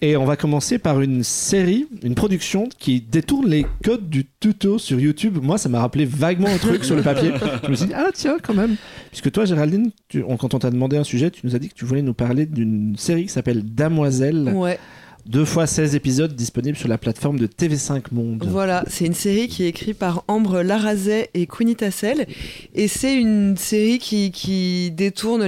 Et 0.00 0.16
on 0.16 0.24
va 0.24 0.36
commencer 0.36 0.78
par 0.78 1.00
une 1.00 1.24
série, 1.24 1.88
une 2.04 2.14
production 2.14 2.68
qui 2.78 3.00
détourne 3.00 3.48
les 3.48 3.66
codes 3.84 4.08
du 4.08 4.26
tuto 4.38 4.78
sur 4.78 5.00
YouTube. 5.00 5.38
Moi, 5.42 5.58
ça 5.58 5.68
m'a 5.68 5.80
rappelé 5.80 6.04
vaguement 6.04 6.48
un 6.48 6.58
truc 6.58 6.84
sur 6.84 6.94
le 6.94 7.02
papier. 7.02 7.32
Je 7.64 7.68
me 7.70 7.74
suis 7.74 7.86
dit, 7.86 7.94
ah 7.96 8.10
tiens, 8.14 8.36
quand 8.40 8.54
même. 8.54 8.76
Puisque 9.10 9.32
toi, 9.32 9.44
Géraldine, 9.44 9.90
tu- 10.06 10.22
on- 10.22 10.36
quand 10.36 10.54
on 10.54 10.60
t'a 10.60 10.70
demandé 10.70 10.96
un 10.96 11.04
sujet, 11.04 11.32
tu 11.32 11.40
nous 11.44 11.56
as 11.56 11.58
dit 11.58 11.68
que 11.68 11.74
tu 11.74 11.84
voulais 11.84 12.02
nous 12.02 12.14
parler 12.14 12.46
d'une 12.46 12.94
série 12.96 13.24
qui 13.24 13.32
s'appelle 13.32 13.64
Damoiselle. 13.64 14.52
Ouais. 14.54 14.78
Deux 15.24 15.44
fois 15.44 15.68
16 15.68 15.94
épisodes 15.94 16.34
disponibles 16.34 16.76
sur 16.76 16.88
la 16.88 16.98
plateforme 16.98 17.38
de 17.38 17.46
TV5 17.46 18.06
Monde. 18.10 18.44
Voilà, 18.46 18.84
c'est 18.88 19.04
une 19.04 19.14
série 19.14 19.46
qui 19.46 19.62
est 19.64 19.68
écrite 19.68 19.96
par 19.96 20.24
Ambre 20.26 20.62
Larazet 20.62 21.30
et 21.34 21.46
Queenie 21.46 21.76
Tassel. 21.76 22.26
Et 22.74 22.88
c'est 22.88 23.14
une 23.14 23.56
série 23.56 24.00
qui, 24.00 24.32
qui 24.32 24.90
détourne 24.90 25.46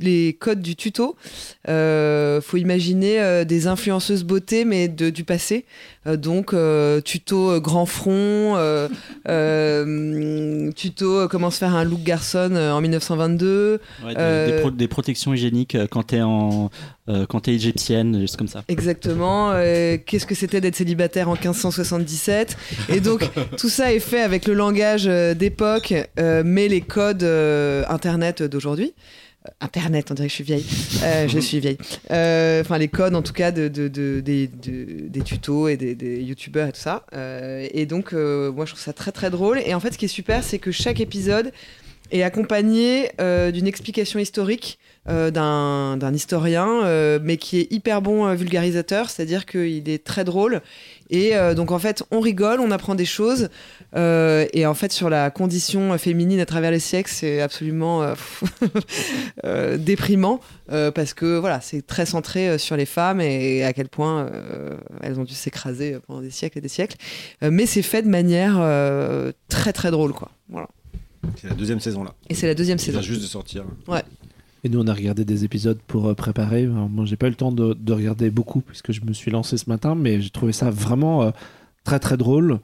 les, 0.00 0.32
codes 0.38 0.60
du 0.60 0.74
tuto. 0.74 1.14
Euh, 1.68 2.40
faut 2.40 2.56
imaginer 2.56 3.20
euh, 3.20 3.44
des 3.44 3.68
influenceuses 3.68 4.24
beauté, 4.24 4.64
mais 4.64 4.88
de, 4.88 5.08
du 5.08 5.22
passé. 5.22 5.66
Euh, 6.08 6.16
donc, 6.16 6.52
euh, 6.52 7.00
tuto 7.00 7.52
euh, 7.52 7.60
grand 7.60 7.86
front, 7.86 8.56
euh, 8.56 8.88
euh, 9.28 10.70
tuto 10.72 11.20
euh, 11.20 11.28
comment 11.28 11.50
se 11.52 11.58
faire 11.58 11.76
un 11.76 11.84
look 11.84 12.02
garçon 12.02 12.50
euh, 12.52 12.72
en 12.72 12.80
1922. 12.80 13.80
Ouais, 14.04 14.14
des, 14.14 14.20
Euh, 14.20 14.46
des 14.56 14.60
pro- 14.60 14.70
des 14.72 14.88
protections 14.88 15.32
hygiéniques 15.32 15.76
euh, 15.76 15.86
quand 15.88 16.02
t'es 16.02 16.22
en 16.22 16.70
euh, 17.08 17.26
quand 17.26 17.40
t'es 17.40 17.52
égyptienne, 17.54 18.20
juste 18.20 18.36
comme 18.36 18.46
ça. 18.48 18.62
Exactement. 18.68 19.50
euh, 19.52 19.96
Qu'est-ce 20.04 20.26
que 20.26 20.34
c'était 20.36 20.60
d'être 20.60 20.76
célibataire 20.76 21.28
en 21.28 21.32
1577 21.34 22.56
Et 22.90 23.00
donc, 23.00 23.28
tout 23.58 23.68
ça 23.68 23.92
est 23.92 23.98
fait 24.00 24.20
avec 24.22 24.46
le 24.46 24.54
langage 24.54 25.06
euh, 25.08 25.34
d'époque, 25.34 25.94
euh, 26.20 26.42
mais 26.44 26.68
les 26.68 26.80
codes 26.80 27.24
Internet 27.88 28.42
d'aujourd'hui. 28.42 28.94
Internet, 29.60 30.12
on 30.12 30.14
dirait 30.14 30.28
que 30.28 30.30
je 30.30 30.36
suis 30.36 30.44
vieille. 30.44 30.64
Je 31.26 31.38
suis 31.40 31.58
vieille. 31.58 31.76
Enfin, 32.04 32.78
les 32.78 32.86
codes, 32.86 33.16
en 33.16 33.22
tout 33.22 33.32
cas, 33.32 33.50
de, 33.50 33.66
de- 33.66 33.88
de- 33.88 34.20
des, 34.20 34.46
de- 34.46 35.08
des 35.08 35.22
tutos 35.22 35.66
et 35.66 35.76
des, 35.76 35.96
des 35.96 36.22
youtubeurs 36.22 36.68
et 36.68 36.72
tout 36.72 36.78
ça. 36.80 37.04
Et 37.74 37.84
donc, 37.86 38.12
moi, 38.12 38.64
je 38.64 38.70
trouve 38.70 38.80
ça 38.84 38.92
très, 38.92 39.10
très 39.10 39.30
drôle. 39.30 39.60
Et 39.66 39.74
en 39.74 39.80
fait, 39.80 39.92
ce 39.94 39.98
qui 39.98 40.04
est 40.04 40.08
super, 40.08 40.44
c'est 40.44 40.60
que 40.60 40.70
chaque 40.70 41.00
épisode 41.00 41.50
est 42.12 42.22
accompagné 42.22 43.10
d'une 43.52 43.66
explication 43.66 44.20
historique 44.20 44.78
d'un 45.06 45.96
d'un 45.96 46.14
historien, 46.14 46.84
euh, 46.84 47.18
mais 47.22 47.36
qui 47.36 47.58
est 47.58 47.72
hyper 47.72 48.02
bon 48.02 48.26
euh, 48.26 48.34
vulgarisateur, 48.34 49.10
c'est-à-dire 49.10 49.46
qu'il 49.46 49.88
est 49.88 50.04
très 50.04 50.24
drôle. 50.24 50.60
Et 51.10 51.34
euh, 51.36 51.54
donc 51.54 51.72
en 51.72 51.78
fait, 51.78 52.04
on 52.10 52.20
rigole, 52.20 52.60
on 52.60 52.70
apprend 52.70 52.94
des 52.94 53.04
choses. 53.04 53.48
euh, 53.96 54.46
et 54.52 54.64
en 54.64 54.74
fait, 54.74 54.92
sur 54.92 55.10
la 55.10 55.30
condition 55.30 55.98
féminine 55.98 56.40
à 56.40 56.46
travers 56.46 56.70
les 56.70 56.78
siècles, 56.78 57.10
c'est 57.12 57.40
absolument 57.42 58.02
euh, 58.02 58.14
euh, 59.44 59.76
déprimant 59.76 60.40
euh, 60.70 60.90
parce 60.90 61.14
que 61.14 61.38
voilà, 61.38 61.60
c'est 61.60 61.86
très 61.86 62.06
centré 62.06 62.48
euh, 62.48 62.58
sur 62.58 62.76
les 62.76 62.86
femmes 62.86 63.20
et 63.20 63.64
à 63.64 63.72
quel 63.72 63.88
point 63.88 64.26
euh, 64.26 64.76
elles 65.02 65.18
ont 65.18 65.24
dû 65.24 65.34
s'écraser 65.34 65.98
pendant 66.06 66.20
des 66.20 66.30
siècles 66.30 66.58
et 66.58 66.60
des 66.62 66.68
siècles. 66.68 66.96
Euh, 67.42 67.50
mais 67.52 67.66
c'est 67.66 67.82
fait 67.82 68.02
de 68.02 68.08
manière 68.08 68.56
euh, 68.58 69.32
très 69.48 69.72
très 69.72 69.90
drôle, 69.90 70.12
quoi. 70.12 70.30
Voilà. 70.48 70.68
C'est 71.40 71.48
la 71.48 71.54
deuxième 71.54 71.80
saison 71.80 72.04
là. 72.04 72.14
Et 72.30 72.34
c'est 72.34 72.46
la 72.46 72.54
deuxième 72.54 72.78
Il 72.78 72.80
saison. 72.80 72.98
vient 73.00 73.06
juste 73.08 73.22
de 73.22 73.26
sortir. 73.26 73.64
Et 74.64 74.68
nous, 74.68 74.80
on 74.80 74.86
a 74.86 74.94
regardé 74.94 75.24
des 75.24 75.44
épisodes 75.44 75.78
pour 75.86 76.08
euh, 76.08 76.14
préparer. 76.14 76.64
Alors, 76.64 76.88
moi, 76.88 77.04
j'ai 77.04 77.16
pas 77.16 77.26
eu 77.26 77.30
le 77.30 77.36
temps 77.36 77.52
de, 77.52 77.74
de 77.74 77.92
regarder 77.92 78.30
beaucoup 78.30 78.60
puisque 78.60 78.92
je 78.92 79.00
me 79.04 79.12
suis 79.12 79.30
lancé 79.30 79.56
ce 79.56 79.68
matin, 79.68 79.94
mais 79.94 80.20
j'ai 80.20 80.30
trouvé 80.30 80.52
ça 80.52 80.70
vraiment 80.70 81.22
euh, 81.22 81.30
très 81.84 81.98
très 81.98 82.16
drôle. 82.16 82.60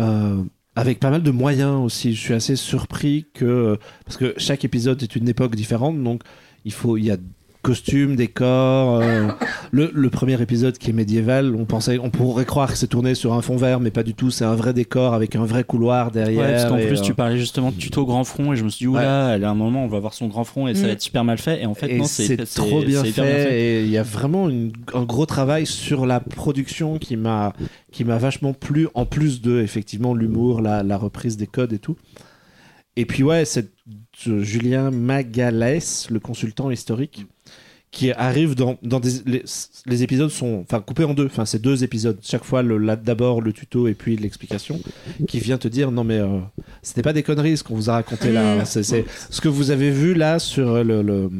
Euh, 0.00 0.42
avec 0.74 1.00
pas 1.00 1.10
mal 1.10 1.22
de 1.22 1.30
moyens 1.30 1.80
aussi. 1.82 2.14
Je 2.14 2.20
suis 2.20 2.34
assez 2.34 2.56
surpris 2.56 3.26
que. 3.34 3.78
Parce 4.04 4.16
que 4.16 4.34
chaque 4.36 4.64
épisode 4.64 5.02
est 5.02 5.16
une 5.16 5.28
époque 5.28 5.54
différente, 5.54 6.02
donc 6.02 6.22
il 6.64 6.72
faut. 6.72 6.96
Il 6.96 7.04
y 7.04 7.10
a 7.10 7.16
costumes, 7.62 8.16
décors. 8.16 9.00
euh, 9.00 9.28
le, 9.70 9.90
le 9.94 10.10
premier 10.10 10.40
épisode 10.42 10.76
qui 10.78 10.90
est 10.90 10.92
médiéval, 10.92 11.54
on 11.56 11.64
pensait, 11.64 11.98
on 11.98 12.10
pourrait 12.10 12.44
croire 12.44 12.70
que 12.70 12.76
c'est 12.76 12.88
tourné 12.88 13.14
sur 13.14 13.32
un 13.32 13.40
fond 13.42 13.56
vert, 13.56 13.80
mais 13.80 13.90
pas 13.90 14.02
du 14.02 14.14
tout. 14.14 14.30
C'est 14.30 14.44
un 14.44 14.54
vrai 14.54 14.74
décor 14.74 15.14
avec 15.14 15.36
un 15.36 15.44
vrai 15.44 15.64
couloir 15.64 16.10
derrière. 16.10 16.40
Ouais, 16.40 16.52
parce 16.52 16.64
qu'en 16.66 16.76
plus, 16.76 17.00
euh, 17.00 17.02
tu 17.02 17.14
parlais 17.14 17.38
justement 17.38 17.70
de 17.70 17.76
tuto 17.76 18.04
grand 18.04 18.24
front 18.24 18.52
et 18.52 18.56
je 18.56 18.64
me 18.64 18.68
suis 18.68 18.84
dit, 18.84 18.88
oula, 18.88 19.34
elle 19.36 19.44
a 19.44 19.50
un 19.50 19.54
moment, 19.54 19.84
on 19.84 19.88
va 19.88 20.00
voir 20.00 20.12
son 20.14 20.26
grand 20.28 20.44
front 20.44 20.66
et 20.68 20.74
ça 20.74 20.82
Mm. 20.82 20.86
va 20.86 20.92
être 20.92 21.00
super 21.02 21.24
mal 21.24 21.38
fait. 21.38 21.62
Et 21.62 21.66
en 21.66 21.74
fait, 21.74 21.88
Et 21.90 21.98
non, 21.98 22.04
c'est 22.04 22.36
trop 22.54 22.82
bien 22.82 23.04
fait, 23.04 23.60
et 23.60 23.82
il 23.84 23.90
y 23.90 23.98
a 23.98 24.02
vraiment 24.02 24.48
une- 24.48 24.72
un 24.92 25.04
gros 25.04 25.26
travail 25.26 25.64
sur 25.66 26.04
la 26.06 26.20
production 26.20 26.98
qui 26.98 27.16
m'a 27.16 27.52
qui 27.92 28.04
m'a 28.04 28.18
vachement 28.18 28.52
plu 28.54 28.88
en 28.94 29.04
plus 29.06 29.40
de 29.42 29.60
effectivement 29.60 30.14
l'humour 30.14 30.60
la, 30.62 30.82
la 30.82 30.96
reprise 30.96 31.36
des 31.36 31.46
codes 31.46 31.72
et 31.74 31.78
tout 31.78 31.96
et 32.96 33.04
puis 33.04 33.22
ouais 33.22 33.44
c'est 33.44 33.66
euh, 33.88 33.92
Julien 34.26 34.90
Magalès 34.90 36.08
le 36.10 36.20
consultant 36.20 36.70
historique 36.70 37.26
qui 37.90 38.10
arrive 38.10 38.54
dans, 38.54 38.78
dans 38.82 39.00
des 39.00 39.10
les, 39.26 39.44
les 39.84 40.02
épisodes 40.02 40.30
sont 40.30 40.60
enfin 40.62 40.80
coupés 40.80 41.04
en 41.04 41.12
deux. 41.12 41.26
Enfin 41.26 41.44
c'est 41.44 41.60
deux 41.60 41.84
épisodes. 41.84 42.18
Chaque 42.22 42.42
fois 42.44 42.62
d'abord 42.96 43.42
le 43.42 43.52
tuto 43.52 43.86
et 43.86 43.92
puis 43.94 44.16
l'explication 44.16 44.80
qui 45.28 45.40
vient 45.40 45.58
te 45.58 45.68
dire 45.68 45.90
non 45.90 46.02
mais 46.02 46.18
euh, 46.18 46.38
c'était 46.82 47.02
pas 47.02 47.12
des 47.12 47.22
conneries 47.22 47.58
ce 47.58 47.62
qu'on 47.64 47.74
vous 47.74 47.90
a 47.90 47.94
raconté 47.94 48.32
là. 48.32 48.60
Hein. 48.60 48.64
c'est 48.64 48.82
c'est- 48.82 49.04
ce 49.28 49.40
que 49.42 49.48
vous 49.48 49.70
avez 49.70 49.90
vu 49.90 50.14
là 50.14 50.38
sur 50.38 50.82
le- 50.82 51.02
le 51.02 51.30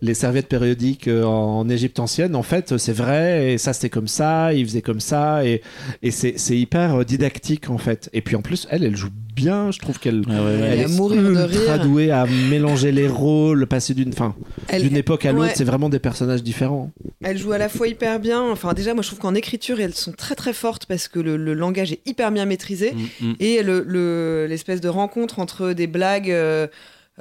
les 0.00 0.14
serviettes 0.14 0.48
périodiques 0.48 1.08
euh, 1.08 1.24
en 1.24 1.68
Égypte 1.68 1.98
ancienne, 1.98 2.36
en 2.36 2.42
fait, 2.42 2.76
c'est 2.78 2.92
vrai, 2.92 3.52
et 3.52 3.58
ça 3.58 3.72
c'était 3.72 3.88
comme 3.90 4.08
ça, 4.08 4.52
il 4.54 4.64
faisait 4.66 4.82
comme 4.82 5.00
ça, 5.00 5.44
et, 5.44 5.62
et 6.02 6.10
c'est 6.10 6.36
hyper 6.56 6.96
euh, 7.00 7.04
didactique 7.04 7.70
en 7.70 7.78
fait. 7.78 8.08
Et 8.12 8.20
puis 8.20 8.36
en 8.36 8.42
plus, 8.42 8.66
elle, 8.70 8.84
elle 8.84 8.96
joue 8.96 9.08
bien, 9.34 9.70
je 9.70 9.78
trouve 9.78 9.98
qu'elle 10.00 10.20
Ouais, 10.20 10.34
ouais, 10.34 10.40
ouais. 10.40 10.68
elle 10.72 10.80
Elle 10.80 10.90
est 10.90 11.14
ultra 11.48 11.74
rire. 11.74 11.82
douée 11.84 12.10
à 12.10 12.26
mélanger 12.50 12.90
les 12.92 13.06
rôles, 13.08 13.66
passer 13.66 13.94
d'une 13.94 14.12
fin, 14.12 14.34
d'une 14.80 14.96
époque 14.96 15.24
à 15.26 15.32
l'autre, 15.32 15.46
ouais. 15.48 15.52
c'est 15.56 15.64
vraiment 15.64 15.88
des 15.88 16.00
personnages 16.00 16.42
différents. 16.42 16.90
Elle 17.22 17.38
joue 17.38 17.52
à 17.52 17.58
la 17.58 17.68
fois 17.68 17.86
hyper 17.88 18.18
bien. 18.20 18.42
Enfin, 18.42 18.72
déjà, 18.74 18.94
moi, 18.94 19.02
je 19.02 19.08
trouve 19.08 19.20
qu'en 19.20 19.34
écriture, 19.34 19.80
elles 19.80 19.94
sont 19.94 20.12
très 20.12 20.34
très 20.34 20.52
fortes 20.52 20.86
parce 20.86 21.06
que 21.08 21.20
le, 21.20 21.36
le 21.36 21.54
langage 21.54 21.92
est 21.92 22.00
hyper 22.06 22.32
bien 22.32 22.46
maîtrisé. 22.46 22.92
Mm, 23.20 23.26
mm. 23.28 23.34
Et 23.40 23.62
le- 23.62 23.84
le- 23.86 24.46
l'espèce 24.48 24.80
de 24.80 24.88
rencontre 24.88 25.38
entre 25.38 25.72
des 25.72 25.86
blagues 25.86 26.30
euh, 26.30 26.66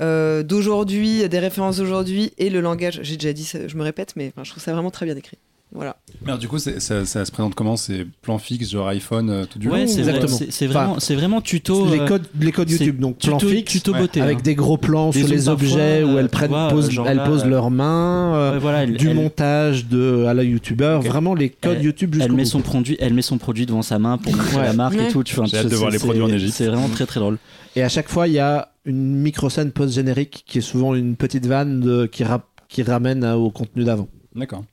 euh, 0.01 0.43
d'aujourd'hui, 0.43 1.27
des 1.27 1.39
références 1.39 1.77
d'aujourd'hui 1.77 2.31
et 2.37 2.49
le 2.49 2.61
langage. 2.61 2.99
J'ai 3.03 3.17
déjà 3.17 3.33
dit, 3.33 3.43
ça, 3.43 3.67
je 3.67 3.75
me 3.77 3.83
répète, 3.83 4.13
mais 4.15 4.31
enfin, 4.35 4.43
je 4.43 4.51
trouve 4.51 4.63
ça 4.63 4.73
vraiment 4.73 4.91
très 4.91 5.05
bien 5.05 5.15
écrit. 5.15 5.37
Voilà. 5.73 5.97
Alors, 6.25 6.37
du 6.37 6.47
coup, 6.47 6.59
c'est- 6.59 6.79
ça, 6.79 7.05
ça 7.05 7.25
se 7.25 7.31
présente 7.31 7.53
comment? 7.53 7.75
C'est 7.75 8.07
plan 8.21 8.37
fixe, 8.37 8.71
genre 8.71 8.87
iPhone, 8.87 9.29
euh, 9.29 9.43
tout 9.45 9.59
du 9.59 9.67
Ouais, 9.67 9.81
long 9.81 9.87
c'est 9.87 9.99
ou- 9.99 10.03
vrai, 10.03 10.13
Exactement. 10.15 10.37
c'est- 10.37 10.51
c'est 10.51 10.65
Enfin, 10.69 10.79
vraiment, 10.85 10.99
c'est 11.01 11.15
vraiment 11.15 11.41
tuto. 11.41 11.85
les 11.91 11.99
euh, 11.99 12.05
codes, 12.07 12.23
les 12.39 12.51
codes 12.53 12.69
c'est 12.69 12.77
YouTube, 12.85 12.99
donc 13.01 13.17
plan 13.17 13.37
tuto, 13.37 13.51
fixe, 13.51 13.73
tuto 13.73 13.91
beauté. 13.93 14.21
avec 14.21 14.37
hein. 14.37 14.41
des 14.45 14.55
gros 14.55 14.77
plans 14.77 15.09
Des 15.09 15.19
sur 15.19 15.27
les 15.27 15.49
objets 15.49 16.03
où 16.05 16.11
euh, 16.15 16.19
elles 16.21 16.29
prennent, 16.29 16.51
vois, 16.51 16.69
elles 17.05 17.17
là, 17.17 17.25
posent 17.25 17.43
euh, 17.43 17.49
leurs 17.49 17.69
mains. 17.69 18.33
euh, 18.35 18.53
Ouais, 18.53 18.59
voilà, 18.59 18.83
elle, 18.83 18.95
du 18.95 19.09
elle- 19.09 19.15
montage 19.15 19.87
de 19.87 20.23
à 20.25 20.33
la 20.33 20.43
youtubeur, 20.43 21.01
vraiment 21.01 21.35
les 21.35 21.49
codes 21.49 21.79
Elle- 21.79 21.83
YouTube 21.85 22.11
elle 22.13 22.19
jusqu'au 22.21 22.35
met 22.37 22.43
bout. 22.43 22.49
son 22.49 22.61
produit, 22.61 22.95
elle 23.01 23.13
met 23.13 23.21
son 23.21 23.37
produit 23.37 23.65
devant 23.65 23.81
sa 23.81 23.99
main 23.99 24.17
pour 24.17 24.33
montrer 24.33 24.55
Ouais. 24.55 24.63
la 24.63 24.73
marque 24.73 24.95
Ouais. 24.95 25.09
et 25.09 25.11
tout. 25.11 25.25
Tu 25.25 25.35
vois, 25.35 25.45
J'ai 25.47 25.57
hâte 25.57 25.65
de 25.65 25.69
c'est- 25.71 25.75
voir 25.75 25.91
les 25.91 25.99
produits 25.99 26.23
en 26.23 26.29
Égypte. 26.29 26.53
C'est 26.55 26.67
vraiment 26.67 26.87
très 26.87 27.05
très 27.05 27.19
drôle. 27.19 27.39
Et 27.75 27.83
à 27.83 27.89
chaque 27.89 28.07
fois, 28.07 28.29
il 28.29 28.33
y 28.35 28.39
a 28.39 28.69
une 28.87 29.15
micro-scène 29.17 29.71
post-générique 29.71 30.43
qui 30.47 30.57
est 30.57 30.61
souvent 30.61 30.95
une 30.95 31.15
petite 31.15 31.45
vanne 31.45 31.79
de- 31.81 32.05
qui, 32.07 32.23
rap- 32.23 32.47
qui 32.69 32.81
ramène 32.81 33.23
à- 33.23 33.37
au 33.37 33.51
contenu 33.51 33.83
d'avant. 33.83 34.07
D'accord. 34.35 34.63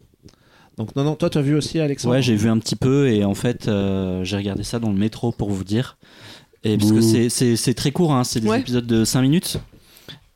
Donc, 0.79 0.97
non, 0.97 1.05
non, 1.05 1.15
toi, 1.15 1.29
tu 1.31 1.39
as 1.39 1.43
vu 1.43 1.55
aussi, 1.55 1.79
Alexandre? 1.81 2.15
Ouais, 2.15 2.23
j'ai 2.23 2.35
vu 2.35 2.49
un 2.49 2.59
petit 2.59 2.77
peu 2.77 3.09
et 3.09 3.25
en 3.25 3.35
fait, 3.35 3.69
euh, 3.69 4.25
j'ai 4.25 4.37
regardé 4.37 4.63
ça 4.65 4.79
dans 4.79 4.91
le 4.91 4.97
métro 4.99 5.31
pour 5.33 5.51
vous 5.51 5.65
dire. 5.65 5.99
Et 6.65 6.79
parce 6.79 6.93
que 6.93 7.01
c'est- 7.29 7.75
très 7.75 7.91
court, 7.91 8.13
hein, 8.15 8.25
c'est 8.25 8.41
des 8.41 8.49
Ouais. 8.49 8.61
épisodes 8.61 8.87
de 8.87 9.05
5 9.05 9.21
minutes. 9.23 9.59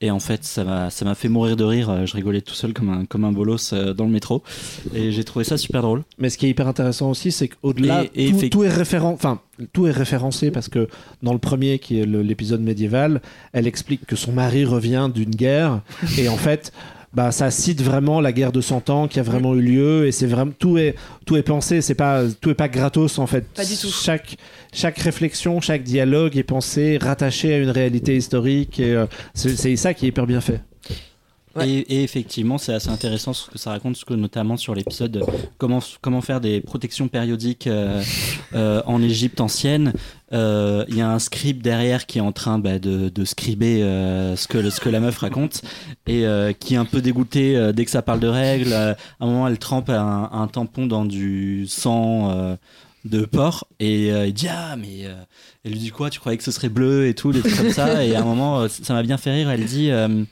Et 0.01 0.13
en 0.13 0.21
fait, 0.21 0.45
ça 0.45 0.63
m'a 0.63 0.91
ça 0.91 1.05
m'a 1.05 1.17
fait 1.17 1.29
mourir 1.29 1.57
de 1.57 1.65
rire. 1.65 1.91
Euh, 1.91 2.07
Je 2.07 2.15
rigolais 2.15 2.41
tout 2.41 2.55
seul 2.55 2.73
comme 2.73 2.89
un, 2.91 3.05
comme 3.05 3.25
un 3.25 3.33
bolos 3.33 3.73
euh, 3.73 3.93
dans 3.95 4.05
le 4.05 4.11
métro. 4.13 4.45
Et 4.95 5.11
j'ai 5.11 5.25
trouvé 5.25 5.45
ça 5.45 5.57
super 5.59 5.83
drôle. 5.83 6.05
Mais 6.19 6.31
ce 6.31 6.39
qui 6.39 6.47
est 6.47 6.51
hyper 6.51 6.69
intéressant 6.69 7.11
aussi, 7.11 7.33
c'est 7.33 7.49
qu'au-delà, 7.49 8.05
Et- 8.15 8.29
et 8.29 8.49
tout, 8.51 8.63
est 8.63 8.71
enfin, 9.01 9.41
tout 9.73 9.89
est 9.89 9.91
référencé 9.91 10.53
parce 10.53 10.69
que 10.69 10.89
dans 11.25 11.33
le 11.33 11.41
premier, 11.41 11.81
qui 11.81 11.99
est 11.99 12.07
le- 12.07 12.23
l'épisode 12.23 12.61
médiéval, 12.61 13.21
elle 13.53 13.67
explique 13.67 14.07
que 14.07 14.15
son 14.15 14.31
mari 14.33 14.65
revient 14.65 15.11
d'une 15.13 15.31
guerre 15.35 15.81
et 16.17 16.29
en 16.29 16.37
fait, 16.37 16.73
bah, 17.15 17.33
ça 17.33 17.51
cite 17.51 17.83
vraiment 17.83 18.21
la 18.21 18.33
guerre 18.33 18.53
de 18.53 18.61
100 18.61 18.91
ans 18.91 19.09
qui 19.09 19.19
a 19.19 19.23
vraiment 19.23 19.55
eu 19.55 19.63
lieu 19.63 20.07
et 20.07 20.13
c'est 20.13 20.27
vraiment 20.27 20.53
tout 20.59 20.79
est 20.79 20.95
tout 21.25 21.37
est 21.37 21.43
pensé, 21.43 21.81
c'est 21.81 21.95
pas 21.95 22.23
tout 22.41 22.51
est 22.51 22.55
pas 22.55 22.69
gratos 22.69 23.19
en 23.19 23.27
fait. 23.27 23.47
Pas 23.55 23.65
du 23.65 23.77
tout. 23.77 23.89
Chaque 23.89 24.37
chaque 24.73 24.99
réflexion, 24.99 25.61
chaque 25.61 25.83
dialogue 25.83 26.37
est 26.37 26.43
pensé, 26.43 26.99
rattaché 27.01 27.55
à 27.55 27.59
une 27.59 27.71
réalité 27.71 28.17
historique 28.17 28.79
et 28.81 28.95
euh, 28.95 29.07
c'est 29.35 29.57
c'est 29.57 29.75
ça 29.77 29.95
qui 29.95 30.07
est 30.07 30.09
hyper 30.09 30.27
bien 30.27 30.41
fait. 30.41 30.61
Et, 31.65 32.03
effectivement, 32.03 32.59
c'est 32.59 32.75
assez 32.75 32.89
intéressant 32.89 33.33
ce 33.33 33.51
que 33.51 33.59
ça 33.59 33.71
raconte, 33.71 33.97
ce 33.97 34.05
que, 34.05 34.15
notamment 34.15 34.57
sur 34.57 34.75
l'épisode 34.75 35.13
de 35.13 35.23
comment, 35.59 35.81
faire 36.21 36.41
des 36.41 36.61
protections 36.61 37.09
périodiques 37.09 37.67
euh, 37.67 38.03
euh, 38.55 38.83
en 38.87 39.03
Égypte 39.03 39.41
ancienne. 39.41 39.93
Euh, 40.33 40.85
Il 40.89 40.97
y 40.97 41.01
a 41.01 41.11
un 41.11 41.19
scribe 41.19 41.63
derrière 41.63 42.07
qui 42.07 42.19
est 42.19 42.23
en 42.23 42.33
train 42.33 42.59
bah, 42.59 42.79
de, 42.79 43.09
de 43.09 43.25
scriber 43.25 43.83
euh, 43.83 44.37
ce, 44.37 44.47
que, 44.47 44.89
la 44.89 45.01
meuf 45.01 45.19
raconte 45.19 45.63
et 46.07 46.27
euh, 46.27 46.53
qui 46.53 46.75
est 46.75 46.79
un 46.79 46.85
peu 46.85 47.01
dégoûté 47.01 47.57
euh, 47.57 47.73
dès 47.73 47.85
que 47.85 47.91
ça 47.91 48.03
parle 48.03 48.21
de 48.21 48.29
règles. 48.29 48.73
Euh, 48.73 48.93
à 49.21 49.25
un 49.25 49.27
moment, 49.27 49.49
elle 49.49 49.59
trempe 49.59 49.91
un 49.91 50.49
tampon 50.53 50.87
dans 50.87 51.05
du 51.05 51.67
sang. 51.67 52.57
De 53.09 53.25
porc 53.25 53.67
et 53.81 54.13
euh, 54.13 54.27
il 54.27 54.33
dit 54.35 54.47
ah 54.51 54.77
mais 54.77 55.05
euh, 55.07 55.15
elle 55.65 55.73
lui 55.73 55.79
dit 55.79 55.91
quoi? 55.91 56.11
Tu 56.11 56.21
croyais 56.21 56.37
que 56.39 56.45
ce 56.45 56.51
serait 56.51 56.69
bleu 56.69 57.07
et 57.09 57.15
tout 57.15 57.33
des 57.33 57.41
trucs 57.41 57.57
comme 57.57 57.71
ça? 57.73 58.05
Et 58.05 58.15
à 58.15 58.21
un 58.21 58.25
moment 58.25 58.61
euh, 58.61 58.69
ça 58.69 58.95
m'a 58.95 59.03
bien 59.03 59.17
fait 59.17 59.33
rire 59.33 59.51
elle 59.51 59.65
dit 59.65 59.91
euh, 59.91 60.25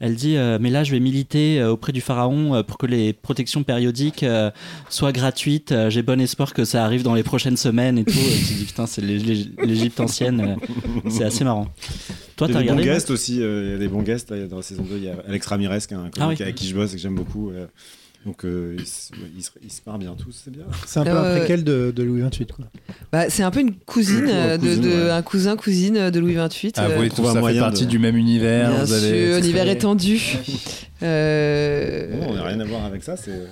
elle 0.00 0.14
dit 0.16 0.36
euh, 0.36 0.58
mais 0.60 0.70
là 0.70 0.84
je 0.84 0.92
vais 0.92 1.00
militer 1.00 1.62
auprès 1.64 1.92
du 1.92 2.00
pharaon 2.00 2.62
pour 2.64 2.78
que 2.78 2.86
les 2.86 3.12
protections 3.12 3.62
périodiques 3.62 4.22
euh, 4.22 4.50
soient 4.90 5.12
gratuites 5.12 5.74
j'ai 5.88 6.02
bon 6.02 6.20
espoir 6.20 6.52
que 6.54 6.64
ça 6.64 6.84
arrive 6.84 7.02
dans 7.02 7.14
les 7.14 7.22
prochaines 7.22 7.56
semaines 7.56 7.98
et 7.98 8.04
tout 8.04 8.12
et 8.18 8.38
tu 8.46 8.54
dis 8.54 8.64
putain 8.64 8.86
c'est 8.86 9.02
l'É- 9.02 9.18
l'É- 9.18 9.50
l'Égypte 9.64 10.00
ancienne 10.00 10.56
c'est 11.08 11.24
assez 11.24 11.44
marrant 11.44 11.68
toi 12.36 12.48
Il 12.48 12.50
y 12.50 12.52
t'as 12.52 12.58
a 12.58 12.62
des 12.62 12.68
bons 12.68 12.74
regardé 12.76 12.90
guests 12.92 13.10
aussi, 13.10 13.40
euh, 13.40 13.64
il 13.66 13.72
y 13.72 13.74
a 13.74 13.78
des 13.78 13.88
bons 13.88 14.02
guests. 14.02 14.30
là, 14.30 14.46
dans 14.46 14.56
la 14.56 14.62
saison 14.62 14.82
2, 14.82 14.98
il 14.98 15.04
y 15.04 15.08
a 15.08 15.14
Alex 15.26 15.46
Ramirez, 15.46 15.78
qui 15.88 15.94
est 15.94 15.96
un 15.96 16.10
Ah 16.20 16.28
oui. 16.28 16.36
avec 16.38 16.54
qui 16.54 16.68
je 16.68 16.74
bosse 16.74 16.92
et 16.92 16.96
que 16.96 17.00
j'aime 17.00 17.14
beaucoup. 17.14 17.50
Euh, 18.26 18.30
donc 18.30 18.44
euh, 18.44 18.76
ils, 18.78 18.86
se, 18.86 19.12
ils 19.36 19.42
se- 19.42 19.50
ils 19.62 19.70
se 19.72 19.80
marrent 19.86 19.98
bien 19.98 20.14
tous, 20.14 20.42
c'est 20.44 20.50
bien. 20.50 20.64
C'est 20.86 21.00
un 21.00 21.04
peu 21.04 21.10
Euh, 21.10 21.34
un 21.34 21.38
préquel 21.38 21.64
de, 21.64 21.92
de 21.94 22.02
Louis 22.02 22.22
XXVIII. 22.22 22.46
Quoi. 22.48 22.64
Bah, 23.12 23.30
c'est 23.30 23.42
un 23.42 23.50
peu 23.50 23.60
une 23.60 23.74
cousine, 23.74 24.26
euh, 24.28 24.56
de, 24.58 24.66
cousine, 24.66 24.82
de- 24.82 24.88
ouais. 24.88 25.10
un 25.10 25.22
cousin 25.22 25.56
cousine 25.56 26.10
de 26.10 26.20
Louis 26.20 26.34
XXVIII. 26.34 26.72
Ah, 26.76 26.86
euh, 26.86 26.96
vous 26.96 27.02
et 27.04 27.08
trouve 27.08 27.24
tout 27.24 27.30
un 27.38 27.40
ça 27.42 27.48
fait 27.48 27.58
partie 27.58 27.84
de- 27.86 27.90
du 27.90 27.98
même 27.98 28.16
univers. 28.16 28.70
bien 28.70 28.84
vous 28.84 28.92
avez... 28.92 29.28
sûr, 29.28 29.38
univers 29.38 29.68
étendu. 29.68 30.20
Euh, 31.02 32.18
Bon, 32.20 32.26
on 32.30 32.34
n'a 32.36 32.44
rien 32.44 32.58
à 32.60 32.64
voir 32.64 32.84
avec 32.86 33.02
ça. 33.02 33.18
C'est... 33.18 33.42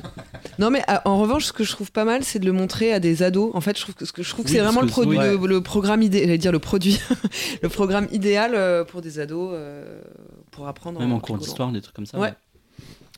Non, 0.59 0.71
mais 0.71 0.81
à- 0.87 1.07
en 1.07 1.19
revanche, 1.21 1.45
ce 1.45 1.53
que 1.53 1.63
je 1.63 1.71
trouve 1.73 1.93
pas 1.93 2.05
mal, 2.07 2.25
c'est 2.25 2.39
de 2.39 2.47
le 2.47 2.53
montrer 2.53 2.93
à 2.95 3.01
des 3.01 3.23
ados. 3.23 3.51
En 3.55 3.61
fait, 3.61 3.77
je 3.77 3.83
trouve 3.83 3.95
que, 3.95 4.05
ce 4.07 4.13
que- 4.13 4.23
je 4.23 4.31
trouve 4.31 4.45
que 4.47 4.51
Oui, 4.51 4.57
c'est 4.57 4.63
vraiment 4.63 4.81
le, 4.81 4.87
produit, 4.87 5.19
le, 5.19 5.37
le 5.47 5.61
programme 5.61 6.01
idéal, 6.03 6.25
j'allais 6.25 6.39
dire 6.39 6.53
le 6.53 6.59
produit, 6.59 6.99
le 7.63 7.69
programme 7.69 8.09
idéal 8.13 8.53
euh, 8.55 8.85
pour 8.85 9.03
des 9.03 9.19
ados 9.19 9.51
euh, 9.53 10.01
pour 10.53 10.67
apprendre. 10.69 11.01
même 11.01 11.13
en 11.13 11.19
picolant. 11.21 11.39
cours 11.39 11.45
d'histoire 11.47 11.71
des 11.73 11.83
trucs 11.83 11.95
comme 11.95 12.07
ça 12.07 12.19
Ouais. 12.19 12.33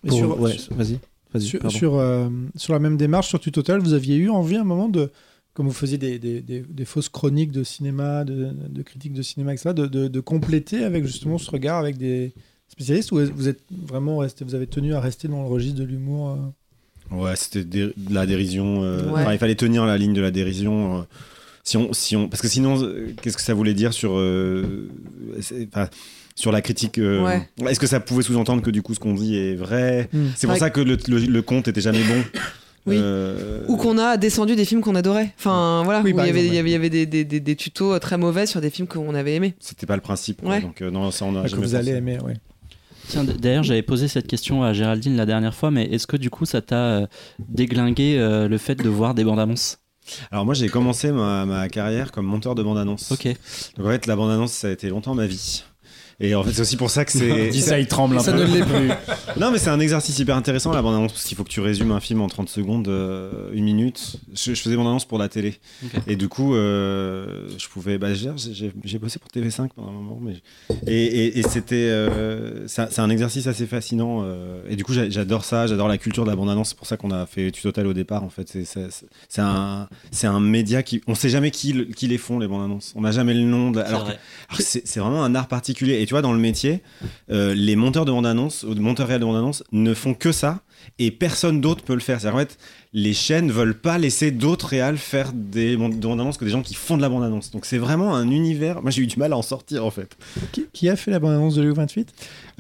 Et 0.04 0.08
Pour- 0.08 0.18
sur, 0.18 0.40
ouais, 0.40 0.56
vas-y. 0.72 0.98
Sur, 1.40 1.60
sur, 1.70 1.94
euh, 1.96 2.28
sur 2.56 2.72
la 2.72 2.78
même 2.78 2.96
démarche, 2.96 3.28
sur 3.28 3.40
Tutotal, 3.40 3.80
vous 3.80 3.92
aviez 3.94 4.16
eu 4.16 4.28
envie 4.30 4.56
à 4.56 4.60
un 4.60 4.64
moment 4.64 4.88
de, 4.88 5.10
comme 5.54 5.66
vous 5.66 5.72
faisiez 5.72 5.98
des, 5.98 6.18
des, 6.18 6.40
des- 6.40 6.60
des 6.60 6.84
fausses 6.84 7.08
chroniques 7.08 7.52
de 7.52 7.64
cinéma, 7.64 8.24
de, 8.24 8.48
de 8.68 8.82
critiques 8.82 9.12
de 9.14 9.22
cinéma, 9.22 9.52
etc., 9.54 9.72
de, 9.74 9.86
de, 9.86 10.08
de 10.08 10.20
compléter 10.20 10.84
avec 10.84 11.04
justement 11.06 11.38
ce 11.38 11.50
regard 11.50 11.78
avec 11.78 11.96
des 11.98 12.32
spécialistes 12.68 13.12
ou 13.12 13.20
vous 13.34 13.48
êtes 13.48 13.60
vraiment 13.70 14.18
resté, 14.18 14.44
vous 14.44 14.54
avez 14.54 14.66
tenu 14.66 14.94
à 14.94 15.00
rester 15.00 15.28
dans 15.28 15.42
le 15.42 15.48
registre 15.48 15.78
de 15.78 15.84
l'humour 15.84 16.30
euh? 16.30 16.36
Ouais, 17.16 17.36
c'était 17.36 17.62
dé- 17.64 17.92
de 17.96 18.14
la 18.14 18.26
dérision. 18.26 18.82
euh, 18.82 19.10
Ouais. 19.12 19.34
il 19.34 19.38
fallait 19.38 19.54
tenir 19.54 19.86
la 19.86 19.96
ligne 19.96 20.12
de 20.14 20.20
la 20.20 20.32
dérision. 20.32 20.98
euh, 20.98 21.02
si 21.62 21.76
on, 21.76 21.92
si 21.92 22.16
on, 22.16 22.28
parce 22.28 22.42
que 22.42 22.48
sinon, 22.48 22.82
euh, 22.82 23.08
qu'est-ce 23.22 23.36
que 23.36 23.42
ça 23.42 23.54
voulait 23.54 23.74
dire 23.74 23.92
sur, 23.92 24.12
euh, 24.18 24.88
sur 26.36 26.52
la 26.52 26.60
critique 26.62 26.98
euh, 26.98 27.24
Ouais. 27.24 27.48
Est-ce 27.68 27.80
que 27.80 27.88
ça 27.88 27.98
pouvait 27.98 28.22
sous-entendre 28.22 28.62
que 28.62 28.70
du 28.70 28.82
coup 28.82 28.94
ce 28.94 29.00
qu'on 29.00 29.14
dit 29.14 29.36
est 29.36 29.56
vrai 29.56 30.08
Hmm. 30.12 30.26
C'est 30.36 30.46
pour 30.46 30.56
ça 30.56 30.70
que 30.70 30.80
le, 30.80 30.96
le, 31.08 31.18
le 31.18 31.42
conte 31.42 31.66
était 31.66 31.80
jamais 31.80 32.04
bon. 32.04 32.22
Oui. 32.86 32.94
Euh, 33.00 33.64
Ou 33.66 33.76
qu'on 33.76 33.98
a 33.98 34.16
descendu 34.16 34.54
des 34.54 34.64
films 34.64 34.80
qu'on 34.80 34.94
adorait. 34.94 35.34
Enfin, 35.36 35.82
voilà, 35.84 36.02
Oui, 36.02 36.12
où 36.12 36.20
il 36.20 36.26
y 36.26 36.28
avait, 36.28 36.46
exemple, 36.46 36.52
il 36.52 36.54
y 36.54 36.58
avait, 36.60 36.68
il 36.70 36.72
y 36.72 36.76
avait 36.76 36.90
des, 36.90 37.06
des, 37.06 37.24
des, 37.24 37.40
des 37.40 37.56
tutos 37.56 37.98
très 37.98 38.16
mauvais 38.16 38.46
sur 38.46 38.60
des 38.60 38.70
films 38.70 38.86
qu'on 38.86 39.12
avait 39.16 39.34
aimés. 39.34 39.54
C'était 39.58 39.86
pas 39.86 39.96
le 39.96 40.02
principe. 40.02 40.44
Donc 40.44 40.82
euh, 40.82 40.90
non, 40.92 41.10
ça 41.10 41.24
on 41.24 41.34
a 41.34 41.42
que 41.42 41.48
jamais 41.48 41.62
vous 41.66 41.74
allez 41.74 41.90
aimer. 41.92 42.18
Tiens, 43.08 43.24
d'ailleurs, 43.24 43.62
j'avais 43.64 43.82
posé 43.82 44.06
cette 44.06 44.26
question 44.28 44.62
à 44.62 44.72
Géraldine 44.72 45.16
la 45.16 45.26
dernière 45.26 45.54
fois, 45.54 45.70
mais 45.70 45.84
est-ce 45.86 46.06
que 46.06 46.16
du 46.16 46.28
coup, 46.30 46.44
ça 46.44 46.60
t'a 46.60 46.76
euh, 46.76 47.06
déglingué 47.48 48.16
euh, 48.18 48.46
le 48.48 48.58
fait 48.58 48.74
de 48.76 48.88
voir 48.88 49.14
des 49.14 49.24
bandes 49.24 49.40
annonces? 49.40 49.78
Alors 50.30 50.44
moi 50.44 50.54
j'ai 50.54 50.68
commencé 50.68 51.10
ma, 51.10 51.44
ma 51.46 51.68
carrière 51.68 52.12
comme 52.12 52.26
monteur 52.26 52.54
de 52.54 52.62
bande-annonce. 52.62 53.10
Ok. 53.10 53.26
Donc 53.76 53.86
en 53.86 53.90
fait 53.90 54.06
la 54.06 54.14
bande-annonce 54.14 54.52
ça 54.52 54.68
a 54.68 54.70
été 54.70 54.88
longtemps 54.88 55.16
ma 55.16 55.26
vie. 55.26 55.64
Et 56.18 56.34
en 56.34 56.42
fait 56.42 56.52
c'est 56.52 56.62
aussi 56.62 56.76
pour 56.76 56.90
ça 56.90 57.04
que 57.04 57.12
c'est... 57.12 57.48
Dis 57.50 57.60
ça, 57.60 57.78
il 57.78 57.86
tremble 57.86 58.16
un 58.16 58.20
Ça 58.20 58.32
peu. 58.32 58.38
ne 58.40 58.46
l'est 58.46 58.64
plus. 58.64 58.90
Non, 59.40 59.50
mais 59.50 59.58
c'est 59.58 59.68
un 59.68 59.80
exercice 59.80 60.18
hyper 60.18 60.34
intéressant 60.34 60.72
la 60.72 60.80
bande-annonce 60.80 61.12
parce 61.12 61.24
qu'il 61.24 61.36
faut 61.36 61.44
que 61.44 61.50
tu 61.50 61.60
résumes 61.60 61.90
un 61.92 62.00
film 62.00 62.22
en 62.22 62.26
30 62.28 62.48
secondes, 62.48 62.88
euh, 62.88 63.50
une 63.52 63.64
minute. 63.64 64.16
Je, 64.34 64.54
je 64.54 64.60
faisais 64.62 64.76
bande-annonce 64.76 65.04
pour 65.04 65.18
la 65.18 65.28
télé. 65.28 65.56
Et 66.06 66.16
du 66.16 66.28
coup, 66.28 66.54
euh, 66.54 67.46
je 67.58 67.68
pouvais. 67.68 67.98
Bah, 67.98 68.14
j'ai- 68.14 68.98
bossé 68.98 69.18
pour 69.18 69.28
TV5 69.30 69.68
pendant 69.76 69.88
un 69.88 69.92
moment. 69.92 70.18
Mais... 70.22 70.36
Et, 70.86 71.04
et- 71.04 71.38
et 71.38 71.42
c'était. 71.42 71.74
euh, 71.90 72.66
c'est 72.66 72.98
un- 72.98 73.10
exercice 73.10 73.46
assez 73.46 73.66
fascinant. 73.66 74.22
euh, 74.24 74.62
et 74.70 74.76
du 74.76 74.84
coup, 74.84 74.94
j'a- 74.94 75.10
j'adore 75.10 75.44
ça. 75.44 75.66
J'adore 75.66 75.88
la 75.88 75.98
culture 75.98 76.24
de 76.24 76.30
la 76.30 76.36
bande-annonce. 76.36 76.70
C'est 76.70 76.78
pour 76.78 76.86
ça 76.86 76.96
qu'on 76.96 77.10
a 77.10 77.26
fait 77.26 77.50
Tutotal 77.50 77.86
au 77.86 77.92
départ. 77.92 78.24
En 78.24 78.30
fait, 78.30 78.50
c'est 78.64 79.40
un, 79.42 79.88
c'est 80.10 80.26
un 80.26 80.40
média 80.40 80.82
qui. 80.82 81.02
On 81.06 81.14
sait 81.14 81.28
jamais 81.28 81.50
qui, 81.50 81.88
qui 81.94 82.08
les 82.08 82.16
font, 82.18 82.38
les 82.38 82.48
bandes-annonces. 82.48 82.94
On 82.96 83.02
n'a 83.02 83.10
jamais 83.12 83.34
le 83.34 83.42
nom. 83.42 83.70
de- 83.70 83.80
C'est 83.80 83.86
alors 83.86 84.04
vrai. 84.06 84.18
vraiment 84.96 85.22
un 85.24 85.34
art 85.34 85.48
particulier. 85.48 86.00
Et 86.00 86.05
tu 86.06 86.14
vois, 86.14 86.22
dans 86.22 86.32
le 86.32 86.38
métier, 86.38 86.82
euh, 87.30 87.54
les 87.54 87.76
monteurs 87.76 88.04
de 88.04 88.12
bande-annonce, 88.12 88.64
ou 88.64 88.74
monteurs 88.74 89.08
réels 89.08 89.20
de 89.20 89.26
bande-annonce, 89.26 89.64
ne 89.72 89.94
font 89.94 90.14
que 90.14 90.32
ça. 90.32 90.60
Et 90.98 91.10
personne 91.10 91.60
d'autre 91.60 91.82
peut 91.84 91.94
le 91.94 92.00
faire. 92.00 92.20
C'est-à-dire, 92.20 92.36
en 92.36 92.40
fait, 92.40 92.58
les 92.92 93.12
chaînes 93.12 93.50
veulent 93.50 93.78
pas 93.78 93.98
laisser 93.98 94.30
d'autres 94.30 94.68
réals 94.68 94.96
faire 94.96 95.32
des 95.34 95.76
bande- 95.76 95.98
de 95.98 96.06
bande-annonce 96.06 96.38
que 96.38 96.44
des 96.44 96.50
gens 96.50 96.62
qui 96.62 96.74
font 96.74 96.96
de 96.96 97.02
la 97.02 97.08
bande-annonce. 97.10 97.50
Donc 97.50 97.66
c'est 97.66 97.76
vraiment 97.78 98.14
un 98.14 98.30
univers. 98.30 98.80
Moi, 98.80 98.90
j'ai 98.90 99.02
eu 99.02 99.06
du 99.06 99.18
mal 99.18 99.32
à 99.32 99.36
en 99.36 99.42
sortir, 99.42 99.84
en 99.84 99.90
fait. 99.90 100.16
Qui, 100.52 100.66
qui 100.72 100.88
a 100.88 100.96
fait 100.96 101.10
la 101.10 101.18
bande-annonce 101.18 101.54
de 101.56 101.62
Louis 101.62 101.74
XXVIII 101.74 102.06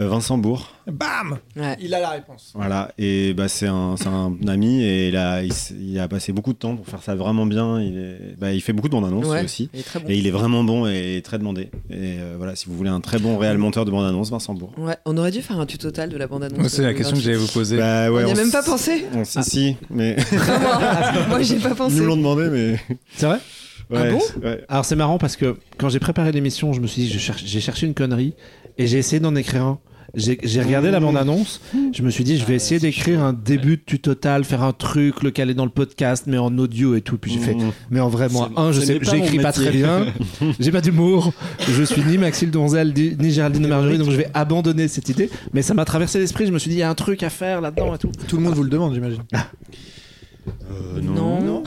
Euh, 0.00 0.08
Vincent 0.08 0.36
Bourg. 0.36 0.72
Bam 0.86 1.38
Ouais. 1.56 1.76
Il 1.80 1.94
a 1.94 2.00
la 2.00 2.10
réponse. 2.10 2.52
Voilà, 2.54 2.92
et 2.98 3.32
bah, 3.34 3.48
c'est 3.48 3.66
un, 3.66 3.96
c'est 3.96 4.06
un 4.08 4.36
ami 4.46 4.82
et 4.84 5.08
il 5.08 5.16
a, 5.16 5.42
il, 5.42 5.98
a 5.98 6.06
passé 6.06 6.32
beaucoup 6.32 6.52
de 6.52 6.58
temps 6.58 6.76
pour 6.76 6.86
faire 6.86 7.02
ça 7.02 7.14
vraiment 7.14 7.46
bien. 7.46 7.80
Il, 7.80 7.96
est, 7.98 8.36
bah, 8.38 8.52
il 8.52 8.60
fait 8.60 8.72
beaucoup 8.74 8.88
de 8.88 8.92
bandes-annonces 8.92 9.26
Ouais. 9.26 9.42
aussi. 9.44 9.70
Il 9.72 9.80
est 9.80 9.82
très 9.82 9.98
bon. 10.00 10.08
Et 10.08 10.16
il 10.18 10.26
est 10.26 10.30
vraiment 10.30 10.62
bon 10.64 10.86
et 10.86 11.22
très 11.24 11.38
demandé. 11.38 11.70
Et 11.90 12.18
euh, 12.20 12.34
voilà, 12.36 12.54
si 12.56 12.66
vous 12.66 12.76
voulez 12.76 12.90
un 12.90 13.00
très 13.00 13.18
bon 13.18 13.38
réel 13.38 13.56
monteur 13.58 13.84
de 13.86 13.90
bande-annonce, 13.90 14.30
Vincent 14.30 14.52
Bourg. 14.54 14.72
Ouais, 14.76 14.96
on 15.06 15.16
aurait 15.16 15.30
dû 15.30 15.40
faire 15.40 15.58
un 15.58 15.66
tutotal 15.66 16.10
de 16.10 16.16
la 16.18 16.26
bande-annonce. 16.26 16.58
Moi, 16.58 16.68
C'est 16.68 16.82
la 16.82 16.92
question 16.94 17.16
que 17.16 17.22
j'allais 17.22 17.36
vous 17.38 17.48
poser. 17.48 17.78
Bah, 17.78 18.12
ouais, 18.16 18.24
on 18.24 18.26
n'y 18.26 18.32
a 18.32 18.34
même 18.36 18.50
pas 18.50 18.62
pensé 18.62 19.04
On 19.14 19.24
Si, 19.24 19.76
mais 19.90 20.14
Vraiment. 20.32 20.80
Moi, 21.28 21.42
j'ai 21.42 21.56
pas 21.56 21.70
ils 21.70 21.74
pensé. 21.74 21.96
nous 21.96 22.06
l'ont 22.06 22.16
demandé, 22.16 22.48
mais. 22.50 22.96
C'est 23.16 23.26
vrai? 23.26 23.38
Ah 23.92 24.02
Ouais, 24.02 24.10
bon 24.10 24.20
ouais. 24.42 24.64
Alors 24.68 24.84
c'est 24.84 24.96
marrant 24.96 25.16
parce 25.18 25.36
que 25.36 25.56
quand 25.78 25.88
j'ai 25.88 26.00
préparé 26.00 26.32
l'émission, 26.32 26.72
je 26.72 26.80
me 26.80 26.88
suis 26.88 27.02
dit, 27.02 27.08
j'ai 27.44 27.60
cherché 27.60 27.86
une 27.86 27.94
connerie 27.94 28.34
et 28.78 28.86
j'ai 28.88 28.98
essayé 28.98 29.20
d'en 29.20 29.36
écrire 29.36 29.62
un. 29.62 29.78
J'ai 30.14 30.62
regardé 30.62 30.90
la 30.90 31.00
bande-annonce, 31.00 31.60
je 31.92 32.02
me 32.02 32.10
suis 32.10 32.24
dit, 32.24 32.38
je 32.38 32.44
vais 32.44 32.54
essayer 32.54 32.80
d'écrire 32.80 33.22
un 33.22 33.32
début 33.32 33.76
de 33.76 33.82
tutotal, 33.84 34.44
faire 34.44 34.62
un 34.62 34.72
truc, 34.72 35.22
le 35.22 35.30
caler 35.30 35.54
dans 35.54 35.64
le 35.64 35.70
podcast, 35.70 36.24
mais 36.26 36.38
en 36.38 36.56
audio 36.58 36.94
et 36.94 37.00
tout. 37.00 37.18
Puis 37.18 37.32
j'ai 37.32 37.38
fait, 37.40 37.54
Mmh. 37.54 37.72
mais 37.90 38.00
en 38.00 38.08
vrai, 38.08 38.28
moi, 38.28 38.50
un, 38.56 38.72
je 38.72 38.80
sais, 38.80 38.98
pas 39.00 39.10
j'écris 39.10 39.38
pas 39.38 39.52
très 39.52 39.70
bien, 39.70 40.06
j'ai 40.60 40.70
pas 40.70 40.80
d'humour, 40.80 41.32
je 41.68 41.82
suis 41.82 42.02
ni 42.02 42.18
Maxime 42.18 42.50
Donzel, 42.50 42.92
ni 42.94 43.30
Géraldine 43.30 43.62
de 43.62 43.68
Margerie, 43.68 43.98
donc 43.98 44.10
je 44.10 44.16
vais 44.16 44.28
abandonner 44.34 44.88
cette 44.88 45.08
idée. 45.08 45.30
Mais 45.52 45.62
ça 45.62 45.74
m'a 45.74 45.84
traversé 45.84 46.18
l'esprit, 46.18 46.46
je 46.46 46.52
me 46.52 46.58
suis 46.58 46.68
dit, 46.70 46.76
il 46.76 46.80
y 46.80 46.82
a 46.82 46.90
un 46.90 46.94
truc 46.94 47.22
à 47.22 47.30
faire 47.30 47.60
là-dedans 47.60 47.94
et 47.94 47.98
tout. 47.98 48.10
Tout 48.28 48.36
le 48.36 48.42
monde 48.42 48.54
vous 48.54 48.62
le 48.64 48.70
demande, 48.70 48.94
j'imagine. 48.94 49.22
Euh, 50.70 51.00
Non. 51.02 51.40
non. 51.40 51.62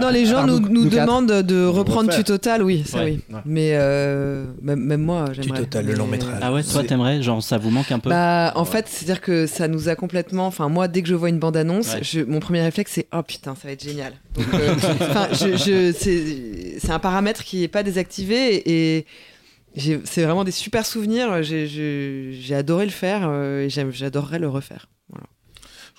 Non, 0.00 0.08
les 0.12 0.26
gens 0.26 0.46
nous, 0.46 0.58
demandent 0.88 1.30
de 1.42 1.64
reprendre 1.66 2.08
refaire. 2.08 2.18
Tutotal, 2.24 2.62
oui, 2.62 2.82
ça 2.86 2.98
Ouais. 2.98 3.18
oui. 3.28 3.36
Mais 3.44 3.70
euh, 3.74 4.44
même, 4.62 4.80
même 4.80 5.02
moi, 5.02 5.26
j'aimerais. 5.32 5.60
Tutotal, 5.60 5.86
le 5.86 5.94
long 5.94 6.06
métrage. 6.06 6.38
Ah 6.42 6.52
ouais, 6.52 6.62
toi, 6.62 6.82
t'aimerais 6.84 7.22
Genre, 7.22 7.42
ça 7.42 7.58
vous 7.58 7.70
manque 7.70 7.90
un 7.92 7.98
peu 7.98 8.10
Bah, 8.10 8.52
en 8.56 8.64
fait, 8.64 8.86
c'est-à-dire 8.88 9.20
que 9.20 9.46
ça 9.46 9.68
nous 9.68 9.88
a 9.88 9.94
complètement. 9.96 10.46
Enfin, 10.46 10.68
moi, 10.68 10.88
dès 10.88 11.02
que 11.02 11.08
je 11.08 11.14
vois 11.14 11.28
une 11.28 11.38
bande-annonce, 11.38 11.94
Ouais. 11.94 12.24
mon 12.26 12.40
premier 12.40 12.62
réflexe, 12.62 12.92
c'est 12.94 13.06
Oh 13.14 13.22
putain, 13.22 13.54
ça 13.54 13.68
va 13.68 13.72
être 13.72 13.84
génial. 13.84 14.12
Donc, 14.34 14.46
euh, 14.54 14.74
enfin, 15.00 15.28
je, 15.32 15.56
je- 15.56 16.76
c'est 16.78 16.90
un 16.92 16.98
paramètre 16.98 17.44
qui 17.44 17.60
n'est 17.60 17.68
pas 17.68 17.82
désactivé 17.82 18.62
et. 18.98 19.06
C'est 19.76 20.24
vraiment 20.24 20.42
des 20.42 20.50
super 20.50 20.84
souvenirs. 20.84 21.42
J'ai- 21.44 22.54
adoré 22.54 22.84
le 22.86 22.90
faire 22.90 23.22
euh, 23.30 23.66
et 23.66 23.68
j'adorerais 23.70 24.40
le 24.40 24.48
refaire. 24.48 24.86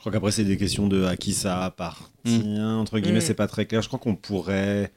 Je 0.01 0.09
crois 0.09 0.11
qu'après, 0.13 0.31
c'est 0.31 0.43
des 0.43 0.57
questions 0.57 0.87
de 0.87 1.03
à 1.05 1.15
qui 1.15 1.31
ça 1.33 1.63
appartient, 1.63 2.59
entre 2.59 2.97
guillemets, 2.97 3.19
Mm. 3.19 3.21
c'est 3.21 3.33
pas 3.35 3.45
très 3.47 3.67
clair. 3.67 3.83
Je 3.83 3.87
crois 3.87 3.99
qu'on 3.99 4.15
pourrait. 4.15 4.91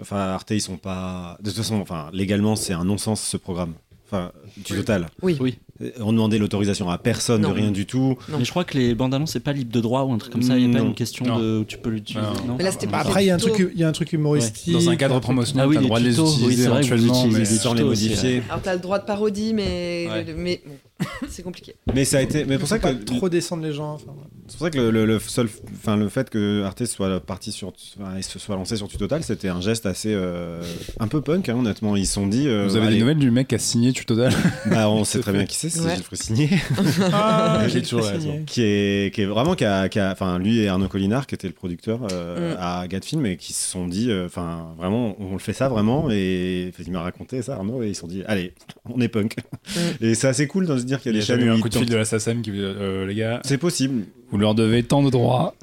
Enfin, 0.00 0.16
Arte, 0.16 0.50
ils 0.50 0.60
sont 0.60 0.76
pas. 0.76 1.36
De 1.40 1.50
toute 1.50 1.58
façon, 1.58 1.76
enfin, 1.76 2.10
légalement, 2.12 2.56
c'est 2.56 2.72
un 2.72 2.84
non-sens 2.84 3.22
ce 3.22 3.36
programme. 3.36 3.74
Enfin, 4.06 4.32
du 4.56 4.62
total. 4.74 5.06
Oui. 5.22 5.36
Oui. 5.38 5.58
Euh, 5.80 5.90
On 6.00 6.12
demandait 6.12 6.38
l'autorisation 6.38 6.90
à 6.90 6.98
personne, 6.98 7.42
Non. 7.42 7.50
de 7.50 7.54
rien 7.54 7.70
du 7.70 7.86
tout. 7.86 8.16
Non. 8.28 8.38
Mais 8.38 8.44
je 8.44 8.50
crois 8.50 8.64
que 8.64 8.76
les 8.76 8.92
bandes 8.96 9.14
annonces, 9.14 9.30
c'est 9.30 9.38
pas 9.38 9.52
libre 9.52 9.70
de 9.70 9.80
droit 9.80 10.02
ou 10.02 10.12
un 10.12 10.18
truc 10.18 10.32
comme 10.32 10.42
ça. 10.42 10.58
Il 10.58 10.66
n'y 10.68 10.74
a 10.74 10.78
pas 10.78 10.82
Non. 10.82 10.88
une 10.90 10.94
question 10.96 11.24
Non. 11.26 11.38
de. 11.38 11.64
Tu 11.68 11.78
peux 11.78 11.90
l'utiliser. 11.90 12.26
Bah, 12.90 12.98
Après, 12.98 13.22
il 13.22 13.28
y, 13.28 13.30
a 13.30 13.36
un 13.36 13.38
truc, 13.38 13.70
il 13.72 13.78
y 13.80 13.84
a 13.84 13.88
un 13.88 13.92
truc 13.92 14.12
humoristique. 14.12 14.72
Dans 14.72 14.90
un 14.90 14.96
cadre 14.96 15.14
truc- 15.14 15.22
promotionnel, 15.22 15.64
Ah 15.64 15.68
oui, 15.68 15.74
t'as 15.76 15.80
le 15.82 15.86
droit 15.86 16.00
de 16.00 16.04
les 16.06 16.18
oui, 16.18 16.28
utiliser 16.28 16.66
vous 16.66 16.72
éventuellement, 16.74 17.26
mais 17.28 17.44
Sans 17.44 17.74
les 17.74 17.84
modifier. 17.84 18.42
Alors, 18.50 18.62
t'as 18.62 18.74
le 18.74 18.80
droit 18.80 18.98
de 18.98 19.04
parodie, 19.04 19.54
mais, 19.54 20.08
Ouais. 20.10 20.34
mais 20.36 20.60
bon, 20.66 20.72
c'est 21.28 21.42
compliqué. 21.42 21.74
Mais 21.94 22.04
ça 22.04 22.18
a 22.18 22.20
été. 22.20 22.44
Mais 22.44 22.58
pour 22.58 22.68
ça 22.68 22.78
pas 22.78 22.92
que. 22.94 23.04
trop 23.04 23.28
descendre 23.28 23.62
les 23.62 23.72
gens. 23.72 23.94
enfin, 23.94 24.12
C'est 24.48 24.56
pour 24.58 24.66
ça 24.66 24.70
que 24.70 24.78
le, 24.78 24.90
le- 24.90 25.06
le 25.06 25.18
seul, 25.18 25.48
enfin 25.74 25.96
le 25.96 26.08
fait 26.08 26.28
que 26.30 26.62
Arte 26.64 26.84
soit 26.86 27.20
parti 27.20 27.52
sur, 27.52 27.72
enfin, 27.98 28.16
et 28.16 28.22
se 28.22 28.38
soit 28.38 28.56
lancé 28.56 28.76
sur 28.76 28.88
Tutotal, 28.88 29.22
c'était 29.22 29.48
un 29.48 29.60
geste 29.60 29.86
assez, 29.86 30.12
euh, 30.12 30.62
un 30.98 31.08
peu 31.08 31.20
punk, 31.20 31.48
hein, 31.48 31.56
honnêtement. 31.58 31.96
Ils 31.96 32.06
se 32.06 32.14
sont 32.14 32.26
dit. 32.26 32.46
euh, 32.48 32.64
Vous 32.68 32.76
avez 32.76 32.86
allez, 32.86 32.96
des 32.96 33.00
nouvelles 33.00 33.18
du 33.18 33.30
mec 33.30 33.48
qui 33.48 33.54
a 33.54 33.58
signé 33.58 33.92
Tutotal? 33.92 34.32
Bah, 34.66 34.88
on 34.90 35.04
sait 35.04 35.20
très 35.20 35.32
bien 35.32 35.44
qui 35.46 35.56
c'est, 35.56 35.68
c'est 35.70 35.80
Ouais. 35.80 35.94
Gilles 35.94 36.04
Frissinier, 36.04 36.50
Ah, 37.12 37.64
j'ai 37.68 37.82
toujours 37.82 38.04
raison. 38.04 38.42
qui 38.46 38.62
est, 38.62 39.14
qui 39.14 39.22
est 39.22 39.26
vraiment, 39.26 39.54
qui 39.54 39.64
a, 39.64 39.88
qui 39.88 39.98
a- 39.98 40.10
enfin 40.12 40.38
lui 40.38 40.58
et 40.60 40.68
Arnaud 40.68 40.88
Collinard, 40.88 41.26
qui 41.26 41.34
était 41.34 41.48
le 41.48 41.54
producteur 41.54 42.00
euh, 42.12 42.54
Mm. 42.54 42.56
à 42.60 42.88
Gatfilm, 42.88 43.26
et 43.26 43.36
qui 43.36 43.52
se 43.52 43.68
sont 43.70 43.86
dit, 43.86 44.10
euh, 44.10 44.26
enfin 44.26 44.68
vraiment, 44.78 45.16
on 45.20 45.32
le 45.32 45.38
fait 45.38 45.52
ça 45.52 45.68
vraiment, 45.68 46.08
et 46.10 46.72
il 46.84 46.92
m'a 46.92 47.02
raconté 47.02 47.42
ça 47.42 47.54
Arnaud, 47.54 47.82
et 47.82 47.88
ils 47.88 47.94
se 47.94 48.00
sont 48.02 48.06
dit, 48.06 48.22
allez, 48.26 48.52
on 48.88 49.00
est 49.00 49.08
punk. 49.08 49.36
Mm. 49.74 50.04
Et 50.04 50.14
c'est 50.14 50.28
assez 50.28 50.46
cool 50.46 50.66
de 50.66 50.78
se 50.78 50.84
dire 50.90 51.00
qu'il 51.00 51.12
y 51.12 51.18
Il 51.18 51.18
a 51.18 51.24
y 51.34 51.38
des 51.38 51.44
a 51.44 51.46
eu 51.46 51.50
un 51.50 51.60
coup 51.60 51.68
de 51.68 51.76
fil 51.76 51.88
de 51.88 51.96
la 51.96 52.04
SACEM 52.04 52.42
qui 52.42 52.52
euh, 52.54 53.06
les 53.06 53.14
gars. 53.14 53.40
C'est 53.44 53.58
possible. 53.58 54.04
Vous 54.32 54.38
leur 54.38 54.54
devez 54.54 54.82
tant 54.82 55.02
de 55.02 55.10
droits. 55.10 55.54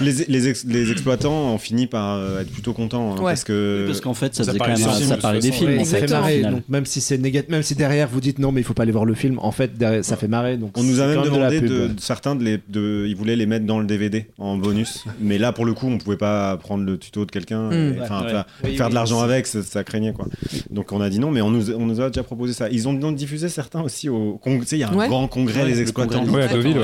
les, 0.00 0.12
les, 0.28 0.48
ex- 0.48 0.64
les 0.66 0.90
exploitants 0.90 1.52
ont 1.54 1.58
fini 1.58 1.86
par 1.86 2.16
euh, 2.16 2.40
être 2.40 2.50
plutôt 2.50 2.72
contents 2.72 3.12
hein, 3.12 3.18
Ouais. 3.20 3.30
parce 3.32 3.44
que 3.44 3.84
Parce 3.86 4.00
qu'en 4.00 4.14
fait, 4.14 4.34
ça, 4.34 4.44
Ça 4.44 4.50
faisait 4.52 4.58
quand 4.58 4.66
même 4.68 4.76
ça 4.78 5.16
parlait 5.16 5.40
des 5.40 5.52
films. 5.52 5.70
Ouais, 5.72 5.80
en 5.80 5.84
ça 5.84 5.98
fait 5.98 6.10
marrer. 6.10 6.40
Donc, 6.42 6.62
même 6.68 6.86
si 6.86 7.00
c'est 7.00 7.18
négatif, 7.18 7.50
même 7.50 7.62
si 7.62 7.74
derrière 7.74 8.08
vous 8.08 8.20
dites 8.20 8.38
non, 8.38 8.50
mais 8.52 8.60
il 8.60 8.64
faut 8.64 8.74
pas 8.74 8.82
aller 8.82 8.92
voir 8.92 9.04
le 9.04 9.14
film, 9.14 9.38
en 9.40 9.52
fait, 9.52 9.76
derrière, 9.78 10.04
ça 10.04 10.16
fait 10.16 10.28
marrer. 10.28 10.56
Donc 10.56 10.76
on 10.76 10.82
nous 10.82 11.00
a 11.00 11.06
même 11.06 11.20
de 11.20 11.24
demandé 11.24 11.60
de, 11.60 11.90
certains 11.98 12.34
de 12.34 12.42
les 12.44 12.58
de 12.68 13.04
ils 13.08 13.14
voulaient 13.16 13.36
les 13.36 13.46
mettre 13.46 13.66
dans 13.66 13.78
le 13.78 13.86
DVD 13.86 14.26
en 14.38 14.56
bonus 14.56 15.04
mais 15.20 15.38
là 15.38 15.52
pour 15.52 15.64
le 15.64 15.72
coup 15.74 15.86
on 15.88 15.98
pouvait 15.98 16.16
pas 16.16 16.56
prendre 16.56 16.84
le 16.84 16.98
tuto 16.98 17.24
de 17.24 17.30
quelqu'un 17.30 17.70
Mm. 17.70 17.72
Ouais, 18.00 18.06
faire, 18.06 18.22
ouais. 18.24 18.30
faire 18.76 18.86
Oui, 18.86 18.90
de 18.90 18.94
l'argent 18.94 19.20
avec 19.20 19.46
ça, 19.46 19.62
ça 19.62 19.84
craignait 19.84 20.12
quoi 20.12 20.26
donc 20.70 20.92
on 20.92 21.00
a 21.00 21.08
dit 21.10 21.18
non 21.18 21.30
mais 21.30 21.40
on 21.42 21.50
nous, 21.50 21.70
on 21.72 21.86
nous 21.86 22.00
a 22.00 22.08
déjà 22.08 22.22
proposé 22.22 22.52
ça 22.52 22.68
ils 22.70 22.88
ont 22.88 23.12
diffusé 23.12 23.48
certains 23.48 23.82
aussi 23.82 24.08
au 24.08 24.38
con- 24.42 24.58
tu 24.60 24.66
sais 24.66 24.76
il 24.76 24.80
y 24.80 24.84
a 24.84 24.90
un 24.90 25.06
grand 25.08 25.28
congrès 25.28 25.64
des 25.66 25.80
exploitants 25.80 26.24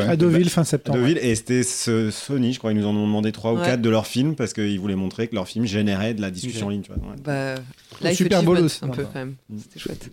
à 0.09 0.17
Deauville, 0.17 0.51
fin 0.51 0.65
septembre. 0.65 0.99
Et 1.23 1.35
c'était 1.35 1.63
ce 1.63 2.11
Sony 2.11 2.53
je 2.53 2.59
crois 2.59 2.73
ils 2.73 2.79
nous 2.79 2.87
en 2.87 2.95
ont 2.97 3.07
demandé 3.07 3.33
trois 3.33 3.53
ou 3.53 3.59
Ouais. 3.59 3.65
quatre 3.67 3.81
de 3.83 3.91
leurs 3.91 4.07
films 4.07 4.35
parce 4.35 4.53
qu'ils 4.53 4.79
voulaient 4.81 4.95
montrer 4.97 5.29
que 5.29 5.35
leurs 5.35 5.49
films 5.49 5.67
généraient 5.67 6.15
de 6.15 6.21
la 6.21 6.31
discussion 6.31 6.67
en 6.67 6.71
ligne 6.71 6.83
tu 6.83 6.93
vois 6.93 7.03
ouais. 7.11 7.17
Bah, 7.25 7.55
Life 8.03 8.19
Super 8.19 8.47
aussi, 8.47 8.79
un 8.85 8.89
peu 8.89 9.05
quand 9.05 9.15
même. 9.21 9.35
C'était 9.59 9.79
chouette. 9.81 10.11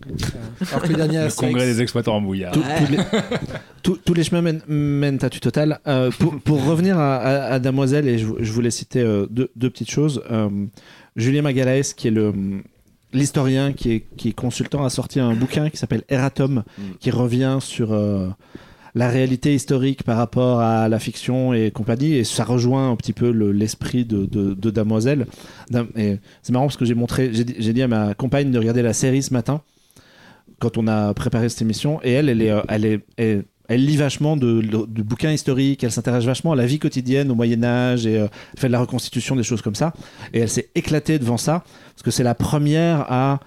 Alors 0.70 0.82
que 0.82 0.88
le 0.88 0.94
dernier 0.94 1.18
Le 1.18 1.24
Asterix- 1.26 1.36
congrès 1.36 1.66
des 1.66 1.82
exploitants 1.82 2.16
en 2.16 2.20
bouillard. 2.22 2.52
Tous- 2.52 2.60
tous 2.62 2.90
les- 2.92 2.98
tous- 3.82 3.96
tous 4.04 4.14
les 4.14 4.24
chemins 4.24 4.40
mènent, 4.40 4.62
mènent 4.68 5.18
à 5.22 5.28
tu 5.28 5.38
total. 5.40 5.80
Euh, 5.86 6.10
pour, 6.18 6.40
pour 6.40 6.64
revenir 6.64 6.98
à, 6.98 7.16
à- 7.16 7.52
à 7.54 7.58
Damoiselle, 7.58 8.08
et 8.08 8.16
je, 8.16 8.26
je 8.40 8.52
voulais 8.52 8.70
citer 8.70 9.00
euh, 9.00 9.26
deux, 9.28 9.50
deux 9.56 9.68
petites 9.68 9.90
choses. 9.90 10.22
Euh, 10.30 10.48
Julien 11.16 11.42
Magalaes, 11.42 11.92
qui 11.94 12.08
est 12.08 12.10
le 12.10 12.32
l'historien 13.12 13.72
qui 13.74 13.92
est, 13.92 14.04
qui 14.16 14.30
est 14.30 14.32
consultant, 14.32 14.84
a 14.84 14.90
sorti 14.90 15.20
un 15.20 15.34
bouquin 15.34 15.68
qui 15.70 15.76
s'appelle 15.76 16.02
Eratom, 16.08 16.64
Mm. 16.78 16.82
qui 16.98 17.10
revient 17.10 17.58
sur 17.60 17.92
euh, 17.92 18.28
la 18.94 19.08
réalité 19.08 19.54
historique 19.54 20.04
par 20.04 20.16
rapport 20.16 20.60
à 20.60 20.88
la 20.88 20.98
fiction 20.98 21.52
et 21.52 21.70
compagnie, 21.72 22.14
et 22.14 22.24
ça 22.24 22.44
rejoint 22.44 22.90
un 22.90 22.96
petit 22.96 23.12
peu 23.12 23.30
le- 23.32 23.50
l'esprit 23.52 24.04
de, 24.04 24.24
de, 24.26 24.70
Damoiselle. 24.70 25.26
C'est 25.70 26.52
marrant 26.52 26.66
parce 26.66 26.76
que 26.76 26.84
j'ai 26.84 26.94
montré, 26.94 27.30
j'ai 27.32 27.44
dit- 27.72 27.82
à 27.82 27.88
ma 27.88 28.14
compagne 28.14 28.50
de 28.50 28.58
regarder 28.58 28.82
la 28.82 28.92
série 28.92 29.22
ce 29.22 29.32
matin 29.32 29.62
quand 30.60 30.78
on 30.78 30.86
a 30.86 31.12
préparé 31.14 31.48
cette 31.48 31.62
émission, 31.62 32.00
et 32.04 32.12
elle, 32.12 32.28
elle 32.28 32.40
est, 32.40 33.00
euh, 33.20 33.42
lit 33.70 33.96
vachement 33.96 34.36
de, 34.36 34.60
de- 34.60 34.86
de 34.86 35.02
bouquins 35.02 35.32
historiques, 35.32 35.82
elle 35.82 35.90
s'intéresse 35.90 36.24
vachement 36.24 36.52
à 36.52 36.56
la 36.56 36.64
vie 36.66 36.78
quotidienne 36.78 37.30
au 37.30 37.34
Moyen 37.34 37.64
Âge 37.64 38.06
et 38.06 38.18
euh, 38.18 38.28
elle 38.54 38.60
fait 38.60 38.66
de 38.68 38.72
la 38.72 38.80
reconstitution, 38.80 39.34
des 39.36 39.42
choses 39.42 39.62
comme 39.62 39.74
ça. 39.74 39.92
Et 40.32 40.38
elle 40.40 40.48
s'est 40.48 40.68
éclatée 40.74 41.18
devant 41.18 41.36
ça 41.36 41.64
parce 41.94 42.02
que 42.04 42.10
c'est 42.12 42.22
la 42.22 42.34
première 42.34 43.10
à 43.10 43.40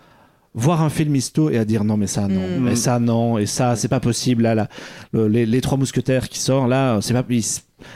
voir 0.60 0.82
un 0.82 0.90
film 0.90 1.16
histo 1.16 1.50
et 1.50 1.58
à 1.58 1.66
dire 1.66 1.84
non 1.84 1.96
mais 1.98 2.08
ça 2.08 2.28
non, 2.28 2.42
Mm. 2.60 2.68
et 2.70 2.76
ça 2.76 3.00
non, 3.00 3.38
et 3.38 3.46
ça 3.46 3.76
c'est 3.76 3.88
pas 3.88 4.00
possible. 4.00 4.44
Là, 4.44 4.56
là 4.56 4.68
le- 5.14 5.28
les, 5.28 5.46
les 5.46 5.62
trois 5.62 5.78
mousquetaires 5.78 6.28
qui 6.30 6.40
sortent 6.40 6.70
là, 6.70 7.00
c'est 7.02 7.14
pas 7.14 7.24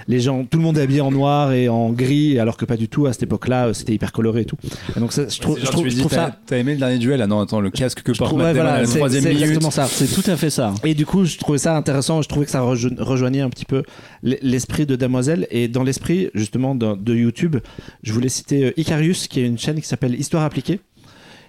les 0.07 0.19
gens, 0.19 0.45
tout 0.45 0.59
le 0.59 0.63
monde 0.63 0.77
est 0.77 0.81
habillé 0.81 1.01
en 1.01 1.09
noir 1.09 1.53
et 1.53 1.67
en 1.67 1.89
gris, 1.89 2.38
alors 2.38 2.55
que 2.55 2.65
pas 2.65 2.77
du 2.77 2.88
tout 2.88 3.07
à 3.07 3.13
cette 3.13 3.23
époque-là, 3.23 3.67
euh, 3.69 3.73
c'était 3.73 3.93
hyper 3.95 4.11
coloré 4.11 4.41
et 4.41 4.45
tout. 4.45 4.55
Et 4.95 4.99
donc 4.99 5.11
ça, 5.11 5.23
je 5.27 5.39
trouve, 5.39 5.57
C'est 5.57 5.65
je 5.65 5.71
trouve, 5.71 5.88
je 5.89 6.07
ça. 6.07 6.38
t'as 6.45 6.57
aimé 6.59 6.73
le 6.73 6.79
dernier 6.79 6.99
duel? 6.99 7.19
Ah 7.19 7.25
non, 7.25 7.39
attends, 7.39 7.59
le 7.61 7.71
casque 7.71 8.03
que 8.03 8.13
je 8.13 8.19
porte 8.19 8.31
ouais, 8.33 8.53
voilà, 8.53 8.85
c'est- 8.85 9.01
exactement 9.25 9.71
ça. 9.71 9.88
C'est 9.88 10.05
tout 10.07 10.29
à 10.29 10.38
fait 10.38 10.51
ça. 10.51 10.75
Et 10.83 10.93
du 10.93 11.07
coup, 11.07 11.25
je 11.25 11.35
trouvais 11.39 11.57
ça 11.57 11.75
intéressant. 11.75 12.21
Je 12.21 12.29
trouvais 12.29 12.45
que 12.45 12.51
ça 12.51 12.61
rejo- 12.61 12.95
rejoignait 12.99 13.41
un 13.41 13.49
petit 13.49 13.65
peu 13.65 13.81
l'esprit 14.21 14.85
de 14.85 14.95
Damoiselle. 14.95 15.47
Et 15.49 15.67
dans 15.67 15.81
l'esprit, 15.83 16.29
justement, 16.35 16.75
de, 16.75 16.93
de 16.95 17.15
YouTube, 17.15 17.57
je 18.03 18.13
voulais 18.13 18.29
citer 18.29 18.65
euh, 18.65 18.73
Icarius, 18.79 19.27
qui 19.27 19.39
est 19.39 19.47
une 19.47 19.57
chaîne 19.57 19.81
qui 19.81 19.88
s'appelle 19.88 20.13
Histoire 20.13 20.43
appliquée. 20.43 20.79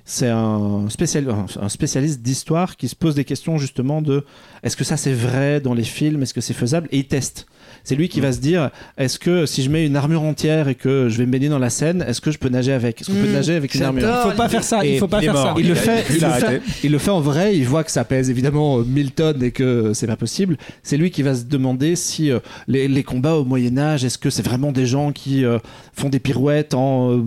C'est 0.05 0.29
un, 0.29 0.87
spécial, 0.91 1.27
un 1.61 1.69
spécialiste 1.69 2.23
d'histoire 2.23 2.77
qui 2.77 2.89
se 2.89 2.97
pose 2.97 3.15
des 3.15 3.25
questions 3.25 3.57
justement 3.59 4.03
de 4.03 4.25
est-ce 4.65 4.77
que 4.77 4.83
ça 4.85 4.97
c'est 4.97 5.13
vrai 5.13 5.61
dans 5.61 5.75
les 5.75 5.85
films, 5.85 6.23
est-ce 6.23 6.35
que 6.35 6.41
c'est 6.41 6.55
faisable? 6.55 6.89
Et 6.91 6.99
il 6.99 7.05
teste. 7.07 7.47
C'est 7.85 7.95
lui 7.95 8.09
qui 8.09 8.21
va 8.21 8.33
se 8.33 8.39
dire 8.41 8.71
est-ce 8.99 9.19
que 9.19 9.47
si 9.47 9.63
je 9.63 9.71
mets 9.71 9.87
une 9.87 9.95
armure 9.97 10.23
entière 10.23 10.69
et 10.69 10.75
que 10.75 11.09
je 11.09 11.19
vais 11.19 11.27
me 11.27 11.31
baigner 11.33 11.49
dans 11.49 11.59
la 11.61 11.71
Seine, 11.71 12.05
est-ce 12.07 12.21
que 12.21 12.31
je 12.33 12.39
peux 12.39 12.49
nager 12.49 12.73
avec? 12.73 13.01
Est-ce 13.01 13.11
qu'on 13.11 13.17
peut 13.17 13.29
Mm, 13.29 13.33
nager 13.33 13.55
avec 13.55 13.75
une 13.75 13.83
armure? 13.85 14.03
Il 14.27 14.31
faut 14.33 14.37
pas 14.37 14.49
faire 14.49 14.65
ça, 14.65 14.85
Et 14.85 14.95
il 14.95 14.99
faut 14.99 15.09
pas 15.09 15.21
il 15.21 15.25
faire 15.27 15.37
ça. 15.37 15.55
il 15.57 15.69
le 15.69 15.71
Il 15.71 15.73
a- 15.73 15.81
fait, 15.81 16.05
il 16.11 16.17
il, 16.17 16.25
a 16.25 16.29
le 16.39 16.41
fait, 16.47 16.63
il 16.85 16.93
le 16.93 16.99
fait 16.99 17.11
en 17.11 17.21
vrai, 17.21 17.57
il 17.57 17.65
voit 17.67 17.83
que 17.85 17.91
ça 17.93 18.05
pèse 18.05 18.29
évidemment 18.29 18.79
euh, 18.81 18.85
1000 18.85 19.13
tonnes 19.13 19.43
et 19.43 19.53
que 19.53 19.93
c'est 19.95 20.07
pas 20.09 20.17
possible. 20.17 20.57
C'est 20.83 20.97
lui 20.97 21.11
qui 21.13 21.23
va 21.23 21.35
se 21.37 21.45
demander 21.45 21.95
si 21.97 22.31
euh, 22.31 22.41
les, 22.67 22.89
les 22.89 23.03
combats 23.05 23.35
au 23.37 23.45
Moyen-Âge, 23.45 24.05
est-ce 24.05 24.19
que 24.19 24.31
c'est 24.31 24.45
vraiment 24.45 24.73
des 24.73 24.87
gens 24.87 25.13
qui 25.13 25.45
euh, 25.45 25.59
font 25.95 26.09
des 26.09 26.21
pirouettes 26.21 26.75
en 26.75 27.13
euh, 27.13 27.23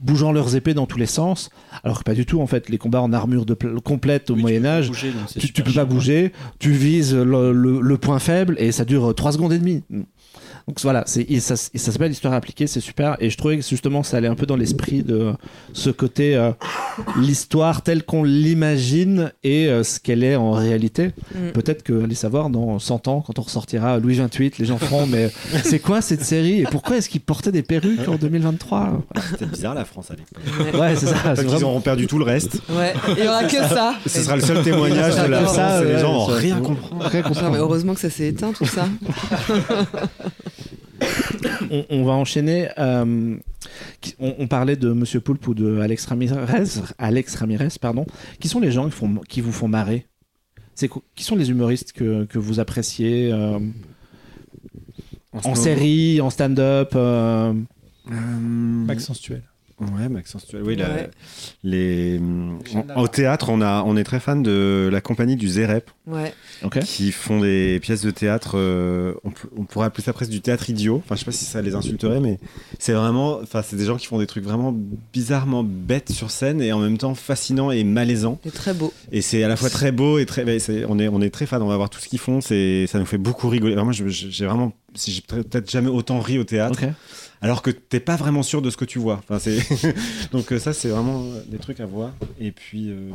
bougeant 0.00 0.32
leurs 0.32 0.54
épées 0.56 0.74
dans 0.74 0.86
tous 0.86 0.98
les 0.98 1.06
sens 1.06 1.50
Alors 1.82 1.98
que 1.98 2.04
pas 2.04 2.14
du 2.14 2.24
tout 2.26 2.40
en 2.40 2.46
fait. 2.46 2.68
Les 2.68 2.78
combats 2.78 3.02
en 3.02 3.12
armure 3.12 3.44
de 3.46 3.54
complète 3.80 4.30
au 4.30 4.34
Oui, 4.34 4.38
tu 4.40 4.42
peux 4.42 4.42
Moyen-Âge, 4.42 4.88
bouger, 4.88 5.10
donc 5.10 5.22
c'est 5.26 5.40
tu, 5.40 5.40
tu 5.40 5.46
super 5.48 5.64
peux 5.64 5.70
pas 5.70 5.80
chiant. 5.80 5.86
bouger, 5.86 6.32
tu 6.58 6.70
vises 6.72 7.14
le, 7.14 7.52
le- 7.52 7.80
le 7.80 7.98
point 7.98 8.18
faible 8.18 8.54
et 8.58 8.72
ça 8.72 8.84
dure 8.84 9.14
3 9.14 9.32
secondes 9.32 9.52
et 9.52 9.58
demie. 9.58 9.82
Donc 10.68 10.78
voilà, 10.82 11.06
et 11.16 11.40
ça, 11.40 11.54
et 11.72 11.78
ça 11.78 11.92
s'appelle 11.92 12.12
Histoire 12.12 12.34
appliquée, 12.34 12.66
c'est 12.66 12.80
super. 12.80 13.16
Et 13.20 13.30
je 13.30 13.38
trouvais 13.38 13.56
que 13.56 13.64
justement 13.66 14.02
ça 14.02 14.18
allait 14.18 14.28
un 14.28 14.34
peu 14.34 14.44
dans 14.44 14.54
l'esprit 14.54 15.02
de 15.02 15.32
ce 15.72 15.88
côté 15.88 16.36
euh, 16.36 16.52
l'histoire 17.16 17.80
telle 17.80 18.02
qu'on 18.04 18.22
l'imagine 18.22 19.32
et 19.42 19.68
euh, 19.68 19.82
ce 19.82 19.98
qu'elle 19.98 20.22
est 20.22 20.36
en 20.36 20.52
réalité. 20.52 21.12
Mm. 21.34 21.52
Peut-être 21.54 21.82
que, 21.82 22.04
allez 22.04 22.14
savoir, 22.14 22.50
dans 22.50 22.78
100 22.78 23.08
ans, 23.08 23.24
quand 23.26 23.38
on 23.38 23.42
ressortira 23.42 23.98
Louis 23.98 24.18
XXVIII, 24.18 24.52
les 24.58 24.66
gens 24.66 24.76
feront 24.76 25.06
Mais 25.06 25.30
c'est 25.64 25.78
quoi 25.78 26.02
cette 26.02 26.22
série 26.22 26.60
et 26.60 26.64
pourquoi 26.64 26.98
est-ce 26.98 27.08
qu'ils 27.08 27.22
portaient 27.22 27.50
des 27.50 27.62
perruques 27.62 28.06
en 28.06 28.16
2023 28.16 29.00
c'était 29.30 29.46
bizarre 29.46 29.74
la 29.74 29.86
France 29.86 30.10
à 30.10 30.16
l'époque 30.16 30.78
Ouais, 30.78 30.96
c'est 30.96 31.06
ça. 31.06 31.34
Qu'ils 31.34 31.44
vraiment... 31.46 31.68
auront 31.68 31.80
perdu 31.80 32.06
tout 32.06 32.18
le 32.18 32.24
reste 32.24 32.60
Ouais, 32.68 32.92
il 33.16 33.24
y 33.24 33.26
aura 33.26 33.44
que 33.44 33.56
ça. 33.56 33.94
ce 34.06 34.20
sera 34.20 34.36
le 34.36 34.42
seul 34.42 34.62
témoignage 34.62 35.16
de 35.16 35.28
la. 35.30 35.40
France 35.44 35.82
et 35.82 35.86
les 35.86 35.98
gens 35.98 36.12
vont 36.12 36.28
ça- 36.28 36.34
rien 36.34 36.60
comprendre 36.60 37.04
Rien 37.06 37.22
Non, 37.22 37.28
comprendre. 37.28 37.52
mais 37.52 37.58
heureusement 37.58 37.94
que 37.94 38.00
ça 38.00 38.10
s'est 38.10 38.28
éteint 38.28 38.52
tout 38.52 38.66
ça. 38.66 38.86
on, 41.70 41.84
on 41.90 42.04
va 42.04 42.12
enchaîner. 42.12 42.68
euh, 42.78 43.36
on, 44.18 44.34
on 44.38 44.46
parlait 44.48 44.76
de 44.76 44.92
Monsieur 44.92 45.20
Poulpe 45.20 45.46
ou 45.48 45.54
de 45.54 45.78
Alex 45.80 46.06
Ramirez, 46.06 46.36
Alex 46.98 47.34
Ramirez, 47.36 47.68
pardon. 47.80 48.06
Qui 48.40 48.48
sont 48.48 48.60
les 48.60 48.70
gens 48.70 48.86
qui, 48.86 48.92
font, 48.92 49.16
qui 49.28 49.40
vous 49.40 49.52
font 49.52 49.68
marrer? 49.68 50.06
C'est 50.74 50.88
quoi- 50.88 51.02
Qui 51.14 51.24
sont 51.24 51.36
les 51.36 51.50
humoristes 51.50 51.92
que, 51.92 52.24
que 52.24 52.38
vous 52.38 52.60
appréciez 52.60 53.32
euh, 53.32 53.58
en 55.32 55.54
série, 55.54 56.20
en 56.20 56.30
stand-up 56.30 56.92
euh, 56.94 57.52
Maxence 58.06 59.20
Tuel. 59.20 59.42
Ouais, 59.80 60.08
Maxence 60.08 60.46
Tuel. 60.46 60.62
Oui, 60.64 60.74
la- 60.76 60.88
Ouais. 60.88 61.10
les, 61.62 62.20
en- 62.74 63.00
au 63.02 63.08
théâtre, 63.08 63.48
on, 63.50 63.60
a, 63.60 63.82
on 63.84 63.96
est 63.96 64.04
très 64.04 64.18
fan 64.20 64.42
de 64.42 64.88
la 64.90 65.00
compagnie 65.00 65.36
du 65.36 65.48
Zérep, 65.48 65.90
Ouais. 66.06 66.32
Qui 66.84 67.12
font 67.12 67.40
des 67.40 67.78
pièces 67.80 68.00
de 68.02 68.10
théâtre. 68.10 68.52
euh, 68.56 69.12
on, 69.24 69.30
on 69.56 69.64
pourrait 69.64 69.86
appeler 69.86 70.02
ça 70.02 70.12
presque 70.12 70.30
du 70.30 70.40
théâtre 70.40 70.68
idiot. 70.70 71.02
Enfin, 71.04 71.14
je 71.14 71.20
sais 71.20 71.24
pas 71.26 71.32
si 71.32 71.44
ça 71.44 71.60
les 71.62 71.74
insulterait, 71.74 72.20
mais 72.20 72.38
c'est 72.78 72.92
vraiment. 72.94 73.38
Enfin, 73.42 73.62
c'est 73.62 73.76
des 73.76 73.84
gens 73.84 73.96
qui 73.96 74.06
font 74.06 74.18
des 74.18 74.26
trucs 74.26 74.42
vraiment 74.44 74.74
bizarrement 75.12 75.62
bêtes 75.62 76.10
sur 76.12 76.30
scène 76.30 76.60
et 76.62 76.72
en 76.72 76.78
même 76.80 76.98
temps 76.98 77.14
fascinants 77.14 77.70
et 77.70 77.84
malaisants. 77.84 78.40
C'est 78.42 78.54
très 78.54 78.74
beau. 78.74 78.92
Et 79.12 79.20
c'est 79.22 79.42
à 79.44 79.48
la 79.48 79.56
fois 79.56 79.70
très 79.70 79.92
beau 79.92 80.18
et 80.18 80.26
très. 80.26 80.44
bah, 80.44 80.52
on, 80.88 80.98
est, 80.98 81.08
on 81.08 81.20
est 81.20 81.30
très 81.30 81.46
fan. 81.46 81.62
On 81.62 81.68
va 81.68 81.76
voir 81.76 81.90
tout 81.90 82.00
ce 82.00 82.08
qu'ils 82.08 82.18
font. 82.18 82.40
C'est, 82.40 82.86
ça 82.88 82.98
nous 82.98 83.06
fait 83.06 83.18
beaucoup 83.18 83.48
rigoler. 83.48 83.76
Je- 83.92 84.08
j'ai 84.08 84.46
vraiment. 84.46 84.72
si 84.94 85.12
J'ai 85.12 85.20
peut-être 85.22 85.70
jamais 85.70 85.88
autant 85.90 86.18
ri 86.20 86.38
au 86.38 86.44
théâtre. 86.44 86.82
Ok. 86.82 86.88
Alors 87.40 87.62
que 87.62 87.70
t'es 87.70 88.00
pas 88.00 88.16
vraiment 88.16 88.42
sûr 88.42 88.62
de 88.62 88.70
ce 88.70 88.76
que 88.76 88.84
tu 88.84 88.98
vois. 88.98 89.20
Enfin, 89.28 89.38
c'est 89.38 89.58
donc 90.32 90.50
euh, 90.52 90.58
ça 90.58 90.72
c'est 90.72 90.88
vraiment 90.88 91.22
euh, 91.22 91.42
des 91.46 91.58
trucs 91.58 91.78
à 91.80 91.86
voir. 91.86 92.10
Et 92.40 92.50
puis 92.50 92.90
euh, 92.90 93.10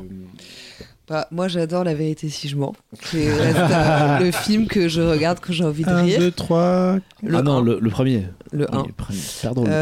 Bah, 1.09 1.27
moi 1.31 1.47
j'adore 1.49 1.83
La 1.83 1.93
vérité 1.93 2.29
si 2.29 2.47
je 2.47 2.55
mens. 2.55 2.73
C'est 3.01 3.33
reste, 3.37 3.57
euh, 3.57 4.19
le 4.19 4.31
film 4.31 4.67
que 4.67 4.87
je 4.87 5.01
regarde 5.01 5.39
quand 5.41 5.51
j'ai 5.51 5.65
envie 5.65 5.83
de 5.83 5.89
1, 5.89 6.01
rire. 6.03 6.19
2, 6.19 6.31
3. 6.31 6.99
Le 7.21 7.37
ah 7.37 7.41
non, 7.41 7.57
un. 7.57 7.61
le, 7.63 7.79
le 7.81 7.89
premier. 7.89 8.25
Le 8.53 8.65
Oui, 8.71 8.77
1. 8.79 8.83
le 8.87 8.93
premier. 8.93 9.19
Super 9.19 9.55
drôle. 9.55 9.67
le 9.67 9.73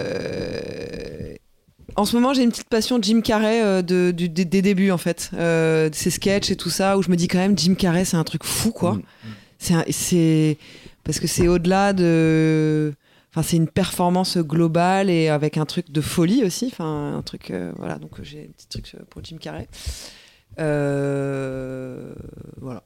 Euh, 0.00 1.34
En 1.96 2.04
ce 2.04 2.16
moment, 2.16 2.32
j'ai 2.34 2.42
une 2.42 2.50
petite 2.50 2.68
passion 2.68 2.98
Jim 3.00 3.20
Carrey 3.20 3.62
euh, 3.62 3.82
de, 3.82 4.10
du- 4.10 4.28
des, 4.28 4.44
des 4.44 4.62
débuts, 4.62 4.90
en 4.90 4.98
fait. 4.98 5.30
Euh, 5.34 5.90
ses 5.92 6.10
sketchs 6.10 6.50
et 6.50 6.56
tout 6.56 6.70
ça, 6.70 6.96
où 6.98 7.02
je 7.02 7.10
me 7.10 7.16
dis 7.16 7.28
quand 7.28 7.38
même, 7.38 7.56
Jim 7.58 7.74
Carrey, 7.74 8.04
c'est 8.04 8.16
un 8.16 8.24
truc 8.24 8.44
fou, 8.44 8.72
quoi. 8.72 8.94
Mm. 8.94 9.02
C'est 9.58 9.74
un- 9.74 9.84
C'est. 9.90 10.56
Parce 11.04 11.20
que 11.20 11.26
c'est 11.26 11.48
au-delà 11.48 11.92
de. 11.92 12.92
Enfin, 13.32 13.42
c'est 13.42 13.56
une 13.56 13.68
performance 13.68 14.38
globale 14.38 15.08
et 15.08 15.28
avec 15.28 15.56
un 15.56 15.64
truc 15.64 15.90
de 15.92 16.00
folie 16.00 16.42
aussi. 16.44 16.66
Enfin, 16.72 17.14
un 17.16 17.22
truc. 17.22 17.50
euh, 17.50 17.72
voilà, 17.76 17.96
donc 17.98 18.18
euh, 18.18 18.24
j'ai 18.24 18.48
un 18.48 18.52
petit 18.52 18.66
truc 18.68 18.96
pour 19.08 19.22
Jim 19.24 19.36
Carrey. 19.40 19.68
Euh, 20.58 22.12
Voilà. 22.60 22.82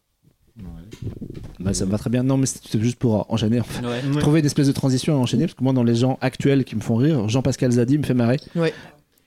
Bah, 1.58 1.74
ça 1.74 1.84
me 1.86 1.90
va 1.90 1.98
très 1.98 2.10
bien. 2.10 2.22
Non, 2.22 2.36
mais 2.36 2.46
c'était 2.46 2.78
juste 2.78 2.98
pour 2.98 3.30
enchaîner. 3.32 3.60
en 3.60 3.64
fait. 3.64 3.84
Ouais. 3.84 4.20
Trouver 4.20 4.40
une 4.40 4.46
espèce 4.46 4.66
de 4.68 4.72
transition 4.72 5.14
à 5.14 5.18
enchaîner, 5.18 5.44
parce 5.46 5.54
que 5.54 5.64
moi, 5.64 5.72
dans 5.72 5.82
les 5.82 5.96
gens 5.96 6.18
actuels 6.20 6.64
qui 6.64 6.76
me 6.76 6.80
font 6.80 6.96
rire, 6.96 7.28
Jean-Pascal 7.28 7.72
Zadi 7.72 7.98
me 7.98 8.04
fait 8.04 8.14
marrer. 8.14 8.38
Ouais. 8.54 8.72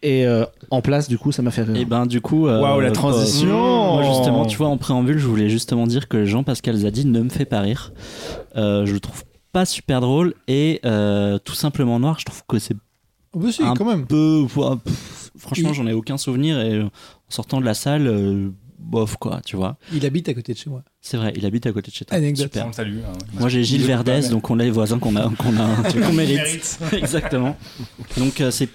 Et 0.04 0.26
euh, 0.28 0.46
en 0.70 0.82
place, 0.82 1.08
du 1.08 1.18
coup, 1.18 1.32
ça 1.32 1.42
m'a 1.42 1.52
fait 1.52 1.64
rire. 1.64 1.76
Et 1.76 1.86
ben 1.86 2.06
du 2.06 2.22
coup, 2.22 2.48
euh, 2.48 2.62
Waouh, 2.62 2.80
la 2.82 2.90
euh, 2.90 2.92
transition 2.92 3.94
Moi 3.94 4.04
justement, 4.04 4.46
tu 4.46 4.58
vois, 4.58 4.68
en 4.68 4.78
préambule, 4.78 5.18
je 5.18 5.26
voulais 5.28 5.50
justement 5.50 5.88
dire 5.88 6.08
que 6.08 6.24
Jean-Pascal 6.26 6.76
Zadi 6.76 7.06
ne 7.06 7.22
me 7.22 7.30
fait 7.30 7.46
pas 7.46 7.62
rire. 7.62 7.94
Euh, 8.56 8.86
je 8.86 8.94
le 8.94 9.00
trouve 9.00 9.24
pas 9.52 9.66
super 9.66 10.02
drôle 10.02 10.36
et 10.48 10.80
euh, 10.86 11.40
tout 11.40 11.56
simplement 11.56 12.00
noir. 12.00 12.20
Je 12.20 12.26
trouve 12.26 12.44
que 12.48 12.60
c'est 12.60 12.76
Oh, 13.34 13.40
bah 13.40 13.52
si, 13.52 13.62
Un 13.62 13.74
quand 13.74 13.86
même. 13.86 14.06
peu. 14.08 14.46
pff, 14.48 15.32
franchement, 15.38 15.74
j'en 15.74 15.86
ai 15.88 15.94
aucun 15.94 16.18
souvenir 16.18 16.60
et 16.60 16.82
en 16.82 16.90
sortant 17.30 17.60
de 17.60 17.66
la 17.66 17.74
salle, 17.74 18.08
euh, 18.08 18.50
bof 18.80 19.18
quoi, 19.18 19.42
tu 19.46 19.56
vois. 19.56 19.78
Il 19.94 20.06
habite 20.06 20.30
à 20.30 20.34
côté 20.34 20.54
de 20.54 20.58
chez 20.58 20.70
moi. 20.70 20.84
C'est 21.10 21.16
vrai, 21.16 21.32
il 21.38 21.46
habite 21.46 21.66
à 21.66 21.72
côté 21.72 21.90
de 21.90 21.96
chez 21.96 22.04
toi. 22.04 22.18
Anecdote. 22.18 22.48
Super. 22.48 22.66
On 22.66 22.68
le 22.68 22.74
salue. 22.74 22.98
hein. 23.00 23.14
Moi 23.40 23.48
j'ai 23.48 23.64
Gilles 23.64 23.88
pas, 23.88 24.20
donc 24.30 24.50
on 24.50 24.60
a 24.60 24.64
les 24.66 24.72
voisins 24.72 25.00
qu'on 25.00 25.16
a, 25.16 25.32
qu'on 25.38 25.56
a, 25.58 25.90
qu'on 26.06 26.12
mérite. 26.14 26.80
Exactement. 26.92 27.56
Donc 28.18 28.42
euh, 28.42 28.52
c'est, 28.52 28.68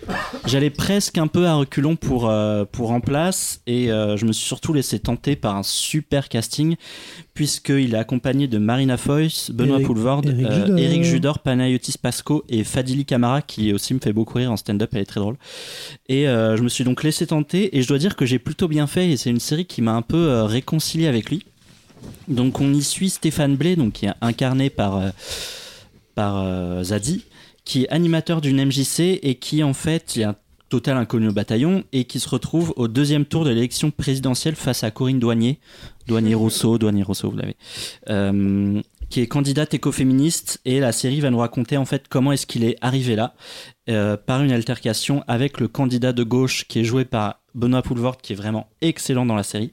j'allais 0.47 0.71
presque 0.71 1.19
un 1.19 1.27
peu 1.27 1.47
à 1.47 1.55
reculons 1.55 1.97
pour 1.97 2.31
euh, 2.31 2.65
pour 2.65 2.91
en 2.93 3.01
place 3.01 3.61
et 3.67 3.93
euh, 3.93 4.17
je 4.17 4.25
me 4.25 4.33
suis 4.33 4.47
surtout 4.47 4.73
laissé 4.73 4.99
tenter 4.99 5.37
par 5.37 5.57
un 5.57 5.63
super 5.63 6.31
casting 6.31 6.77
puisqu'il 7.35 7.95
est 7.95 7.99
accompagné 7.99 8.47
de 8.49 8.57
Marina 8.59 8.97
Foïs, 8.97 9.51
Benoît 9.51 9.77
Eric- 9.77 9.87
Poulvord, 9.87 10.23
Eric 10.25 10.47
euh, 10.47 10.55
Judor. 10.65 10.79
Eric 10.79 11.05
Judor, 11.05 11.39
Panayotis 11.41 11.95
Pasco 12.01 12.45
et 12.49 12.65
Fadili 12.65 13.05
Camara 13.05 13.43
qui 13.43 13.73
aussi 13.75 13.93
me 13.95 13.99
fait 14.01 14.13
beaucoup 14.15 14.39
rire 14.39 14.53
en 14.53 14.57
stand-up, 14.57 14.91
elle 14.95 15.03
est 15.03 15.07
très 15.07 15.21
drôle. 15.21 15.37
Et 16.09 16.29
euh, 16.29 16.57
je 16.57 16.63
me 16.63 16.69
suis 16.71 16.85
donc 16.85 17.03
laissé 17.03 17.27
tenter 17.27 17.77
et 17.77 17.83
je 17.83 17.89
dois 17.89 17.99
dire 17.99 18.17
que 18.17 18.25
j'ai 18.25 18.39
plutôt 18.39 18.69
bien 18.69 18.87
fait 18.87 19.11
et 19.11 19.17
c'est 19.19 19.31
une 19.31 19.41
série 19.41 19.67
qui 19.67 19.83
m'a 19.83 19.93
un 19.93 20.03
peu 20.03 20.17
euh, 20.17 20.45
réconcilié 20.45 21.07
avec 21.07 21.29
lui. 21.31 21.45
Donc 22.29 22.61
on 22.61 22.73
y 22.73 22.83
suit 22.83 23.11
Stéphane 23.11 23.57
donc 23.57 23.93
qui 23.93 24.07
est 24.07 24.13
incarné 24.21 24.71
par, 24.71 24.97
euh, 24.97 25.11
euh, 26.19 26.85
Zadi, 26.85 27.25
qui 27.65 27.85
est 27.85 27.89
animateur 27.89 28.41
d'une 28.41 28.65
MJC 28.65 29.19
et 29.23 29.37
qui 29.37 29.63
en 29.63 29.75
fait 29.75 30.17
est 30.17 30.25
un 30.25 30.37
total 30.69 30.97
inconnu 30.97 31.29
au 31.29 31.33
bataillon 31.33 31.85
et 31.93 32.05
qui 32.05 32.19
se 32.19 32.29
retrouve 32.29 32.73
au 32.77 32.89
deuxième 32.89 33.27
tour 33.27 33.45
de 33.45 33.51
l'élection 33.51 33.91
présidentielle 33.91 34.57
face 34.57 34.85
à 34.85 34.91
Corinne 34.91 35.19
Douanier, 35.19 35.59
Douanier 36.07 36.35
Rousseau, 36.35 36.79
Douanier 36.79 37.03
Rousseau, 37.03 37.31
vous 37.31 37.37
l'avez, 37.37 37.57
euh, 38.09 38.81
qui 39.11 39.21
est 39.21 39.27
candidate 39.27 39.75
écoféministe 39.75 40.61
et 40.65 40.81
la 40.81 40.93
série 40.93 41.21
va 41.21 41.31
nous 41.31 41.39
raconter 41.39 41.77
en 41.77 41.85
fait 41.85 42.09
comment 42.09 42.33
est-ce 42.33 42.47
qu'il 42.47 42.65
est 42.65 42.77
arrivé 42.81 43.17
là 43.17 43.35
par 44.27 44.43
une 44.43 44.53
altercation 44.53 45.25
avec 45.27 45.61
le 45.61 45.69
candidat 45.69 46.13
de 46.13 46.23
gauche 46.23 46.67
qui 46.69 46.79
est 46.79 46.85
joué 46.85 47.05
par 47.05 47.42
Benoît 47.55 47.83
Poulvord 47.83 48.19
qui 48.19 48.33
est 48.33 48.37
vraiment 48.37 48.69
excellent 48.81 49.27
dans 49.27 49.35
la 49.35 49.43
série 49.43 49.73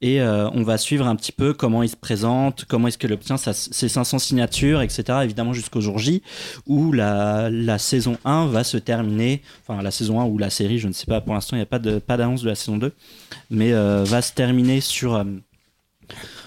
et 0.00 0.20
euh, 0.20 0.48
on 0.50 0.62
va 0.62 0.78
suivre 0.78 1.06
un 1.06 1.16
petit 1.16 1.32
peu 1.32 1.52
comment 1.52 1.82
il 1.82 1.88
se 1.88 1.96
présente, 1.96 2.64
comment 2.66 2.88
est-ce 2.88 2.98
qu'il 2.98 3.12
obtient 3.12 3.36
ses 3.36 3.88
500 3.88 4.18
signatures, 4.18 4.82
etc. 4.82 5.04
Évidemment 5.22 5.52
jusqu'au 5.52 5.80
jour 5.80 5.98
J 5.98 6.22
où 6.66 6.92
la, 6.92 7.50
saison 7.78 8.18
1 8.24 8.46
va 8.46 8.64
se 8.64 8.76
terminer, 8.76 9.42
enfin 9.66 9.82
la 9.82 9.90
saison 9.90 10.20
1 10.20 10.24
ou 10.24 10.38
la 10.38 10.50
série, 10.50 10.78
je 10.78 10.88
ne 10.88 10.92
sais 10.92 11.06
pas, 11.06 11.20
pour 11.20 11.34
l'instant 11.34 11.56
il 11.56 11.60
n'y 11.60 11.62
a 11.62 12.00
pas 12.00 12.16
d'annonce 12.16 12.42
de 12.42 12.48
la 12.48 12.54
saison 12.54 12.78
2, 12.78 12.92
mais 13.50 13.72
euh, 13.72 14.04
va 14.04 14.22
se 14.22 14.32
terminer 14.32 14.80
sur, 14.80 15.14
euh, 15.14 15.24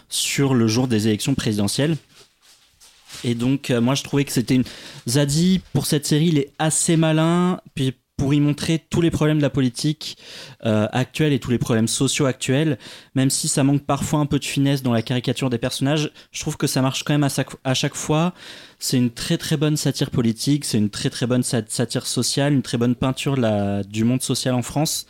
sur 0.09 0.53
le 0.53 0.67
jour 0.67 0.87
des 0.87 1.07
élections 1.07 1.35
présidentielles. 1.35 1.97
Et 3.25 3.35
donc, 3.35 3.69
moi, 3.69 3.95
je 3.95 4.03
trouvais 4.03 4.25
que 4.25 4.33
c'était 4.33 4.55
une. 4.55 4.65
Zadi, 5.07 5.61
pour 5.71 5.85
cette 5.85 6.05
série, 6.05 6.25
il 6.25 6.37
est 6.37 6.51
assez 6.59 6.97
malin. 6.97 7.61
Puis 7.73 7.93
pour 8.18 8.34
y 8.34 8.40
montrer 8.40 8.84
tous 8.90 9.02
les 9.02 9.10
problèmes 9.11 9.38
de 9.38 9.41
la 9.41 9.49
politique 9.49 10.18
euh, 10.65 10.88
actuelle 10.91 11.34
et 11.34 11.40
tous 11.40 11.49
les 11.49 11.57
problèmes 11.57 11.88
sociaux 11.88 12.26
actuels, 12.26 12.77
même 13.15 13.30
si 13.30 13.48
ça 13.48 13.64
manque 13.64 13.84
parfois 13.84 14.19
un 14.19 14.26
peu 14.26 14.40
de 14.40 14.45
finesse 14.45 14.84
dans 14.84 14.94
la 14.94 15.02
caricature 15.02 15.49
des 15.49 15.57
personnages, 15.57 16.11
je 16.31 16.40
trouve 16.40 16.56
que 16.56 16.68
ça 16.68 16.81
marche 16.81 17.03
quand 17.03 17.14
même 17.14 17.23
à 17.23 17.73
chaque, 17.73 17.95
fois. 17.95 18.34
C'est 18.80 18.98
une 18.98 19.10
très 19.10 19.38
très 19.38 19.57
bonne 19.57 19.77
satire 19.77 20.11
politique, 20.11 20.64
c'est 20.65 20.77
une 20.77 20.90
très 20.90 21.10
très 21.10 21.26
bonne 21.26 21.44
sat- 21.44 21.69
satire 21.69 22.06
sociale, 22.06 22.53
une 22.53 22.61
très 22.61 22.77
bonne 22.77 22.95
peinture 22.95 23.38
du 23.84 24.03
monde 24.03 24.22
social 24.22 24.53
en 24.53 24.61
France. 24.61 25.06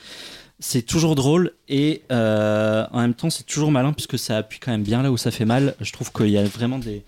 C'est 0.59 0.83
toujours 0.83 1.15
drôle 1.15 1.51
et 1.67 2.03
euh, 2.11 2.85
en 2.91 3.01
même 3.01 3.15
temps 3.15 3.29
c'est 3.29 3.43
toujours 3.43 3.71
malin 3.71 3.91
puisque 3.91 4.17
ça 4.17 4.37
appuie 4.37 4.59
quand 4.59 4.71
même 4.71 4.83
bien 4.83 5.03
là 5.03 5.11
où 5.11 5.17
ça 5.17 5.29
fait 5.29 5.45
mal. 5.45 5.75
Je 5.81 5.91
trouve 5.91 6.11
qu'il 6.13 6.29
y 6.29 6.37
a 6.37 6.43
vraiment 6.45 6.79
des, 6.79 7.03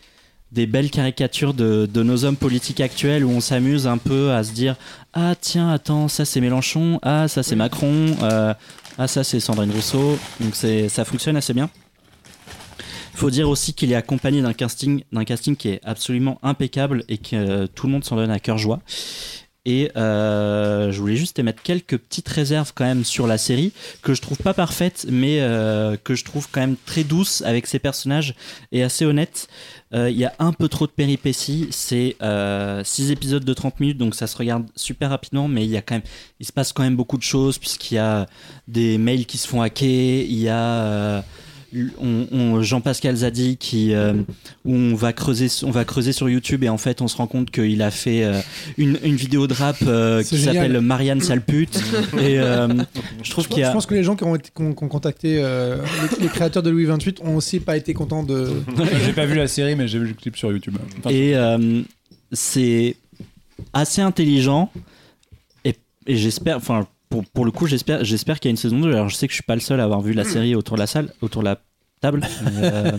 des 0.56 0.66
belles 0.66 0.90
caricatures 0.90 1.54
de, 1.54 1.86
de 1.86 2.02
nos 2.02 2.24
hommes 2.24 2.38
politiques 2.38 2.80
actuels 2.80 3.26
où 3.26 3.30
on 3.30 3.42
s'amuse 3.42 3.88
un 3.88 3.98
peu 3.98 4.32
à 4.32 4.44
se 4.44 4.54
dire 4.54 4.78
ah 5.14 5.36
tiens 5.40 5.70
attends 5.70 6.08
ça 6.08 6.24
c'est 6.24 6.40
Mélenchon 6.40 7.00
ah 7.04 7.28
ça 7.28 7.44
c'est 7.44 7.58
Macron 7.58 8.16
euh, 8.24 8.54
ah 8.98 9.08
ça 9.08 9.24
c'est 9.26 9.42
Sandrine 9.42 9.72
Rousseau. 9.72 10.18
Donc 10.40 10.56
c'est 10.56 10.88
ça 10.88 11.04
fonctionne 11.04 11.36
assez 11.36 11.54
bien. 11.54 11.70
Il 13.14 13.18
faut 13.18 13.30
dire 13.30 13.50
aussi 13.50 13.74
qu'il 13.74 13.92
est 13.92 13.96
accompagné 13.96 14.42
d'un 14.42 14.54
casting 14.54 15.04
d'un 15.12 15.26
casting 15.26 15.58
qui 15.58 15.70
est 15.70 15.82
absolument 15.84 16.40
impeccable 16.42 17.04
et 17.10 17.18
que 17.18 17.36
euh, 17.36 17.68
tout 17.68 17.88
le 17.88 17.94
monde 17.94 18.06
s'en 18.06 18.16
donne 18.16 18.32
à 18.32 18.40
cœur 18.40 18.58
joie 18.58 18.80
et 19.66 19.92
euh, 19.98 20.92
je 20.92 21.00
voulais 21.00 21.16
juste 21.16 21.40
émettre 21.40 21.62
quelques 21.64 21.98
petites 21.98 22.30
réserves 22.30 22.72
quand 22.76 22.86
même 22.86 23.04
sur 23.04 23.28
la 23.28 23.38
série 23.38 23.74
que 24.02 24.14
je 24.14 24.22
trouve 24.22 24.38
pas 24.38 24.54
parfaite 24.54 25.08
mais 25.10 25.40
euh, 25.42 25.98
que 26.04 26.16
je 26.16 26.24
trouve 26.24 26.48
quand 26.52 26.62
même 26.62 26.76
très 26.86 27.04
douce 27.04 27.42
avec 27.42 27.68
ses 27.68 27.80
personnages 27.80 28.36
et 28.72 28.84
assez 28.84 29.06
honnête 29.06 29.48
euh, 29.94 30.10
il 30.10 30.18
y 30.18 30.26
a 30.26 30.34
un 30.40 30.52
peu 30.52 30.68
trop 30.68 30.88
de 30.88 30.92
péripéties. 30.92 31.68
C'est 31.72 32.18
6 32.84 33.12
épisodes 33.12 33.46
de 33.46 33.54
30 33.54 33.80
minutes, 33.80 33.98
donc 33.98 34.16
ça 34.16 34.28
se 34.28 34.36
regarde 34.36 34.66
super 34.76 35.10
rapidement, 35.10 35.48
mais 35.48 35.64
il 35.64 35.70
y 35.70 35.78
a 35.78 35.82
quand 35.82 35.96
même, 35.96 36.04
il 36.40 36.46
se 36.46 36.52
passe 36.52 36.74
quand 36.74 36.84
même 36.84 36.98
beaucoup 36.98 37.18
de 37.18 37.24
choses 37.24 37.58
puisqu'il 37.58 37.96
y 37.96 38.00
a 38.00 38.26
des 38.68 38.98
mails 38.98 39.26
qui 39.26 39.38
se 39.38 39.48
font 39.48 39.62
hacker, 39.62 40.26
il 40.28 40.40
y 40.40 40.50
a 40.50 41.24
on- 42.00 42.28
on- 42.32 42.62
Jean-Pascal 42.62 43.16
Zadi 43.16 43.58
qui 43.58 43.94
euh, 43.94 44.14
où 44.64 44.74
on 44.76 44.96
va 44.96 45.12
creuser 45.14 45.48
on 45.64 45.72
va 45.72 45.84
creuser 45.86 46.14
sur 46.14 46.30
YouTube 46.30 46.64
et 46.64 46.70
en 46.70 46.78
fait 46.78 47.02
on 47.02 47.08
se 47.08 47.18
rend 47.18 47.28
compte 47.28 47.52
qu'il 47.52 47.82
a 47.82 47.92
fait 47.92 48.24
euh, 48.24 48.40
une, 48.78 48.98
une 49.04 49.16
vidéo 49.16 49.48
de 49.48 49.54
rap 49.54 49.76
euh, 49.86 50.24
qui 50.24 50.38
s'appelle 50.38 50.80
Marianne 50.82 51.22
Salpute 51.22 51.76
et 52.20 52.40
euh, 52.40 52.68
je 53.24 53.30
trouve 53.32 53.48
qu'il 53.48 53.60
y 53.64 53.66
je 53.66 53.72
pense 53.72 53.86
que 53.86 53.96
les 53.96 54.04
gens 54.04 54.16
qui 54.16 54.24
ont, 54.24 54.36
été- 54.36 54.50
qui 54.56 54.62
ont- 54.62 54.74
qui 54.74 54.84
ont 54.84 54.88
contacté 54.88 55.38
euh, 55.40 55.78
les, 56.18 56.24
les 56.24 56.30
créateurs 56.30 56.64
de 56.64 56.70
Louis 56.70 56.86
XXVIII 56.86 57.16
ont 57.24 57.36
aussi 57.36 57.60
pas 57.60 57.76
été 57.78 57.94
contents 57.94 58.24
de. 58.24 58.52
J'ai 59.06 59.14
pas 59.14 59.26
vu 59.26 59.36
la 59.36 59.48
série, 59.48 59.76
mais 59.76 59.88
j'ai 59.88 60.00
vu 60.00 60.08
le 60.08 60.14
clip 60.14 60.38
sur 60.38 60.52
YouTube. 60.52 60.76
Enfin, 61.00 61.10
Et 61.10 61.36
euh, 61.36 61.82
c'est 62.32 62.96
assez 63.74 64.02
intelligent. 64.02 64.72
Et, 65.64 65.76
et 66.08 66.16
j'espère, 66.16 66.58
enfin, 66.58 66.88
pour, 67.10 67.24
pour 67.26 67.46
le 67.46 67.52
coup, 67.52 67.68
j'espère, 67.68 68.04
j'espère 68.04 68.40
qu'il 68.40 68.50
y 68.50 68.52
a 68.52 68.54
une 68.54 68.58
saison 68.58 68.80
2. 68.80 68.92
Alors, 68.94 69.10
je 69.10 69.16
sais 69.16 69.28
que 69.28 69.32
je 69.32 69.36
suis 69.36 69.44
pas 69.44 69.56
le 69.56 69.62
seul 69.62 69.80
à 69.80 69.84
avoir 69.84 70.02
vu 70.02 70.14
la 70.14 70.24
série 70.26 70.56
autour 70.56 70.76
de 70.76 70.82
la 70.82 70.88
salle, 70.88 71.14
autour 71.22 71.42
de 71.42 71.46
la 71.48 71.62
table. 72.02 72.22
mais, 72.44 72.52
euh, 72.64 72.92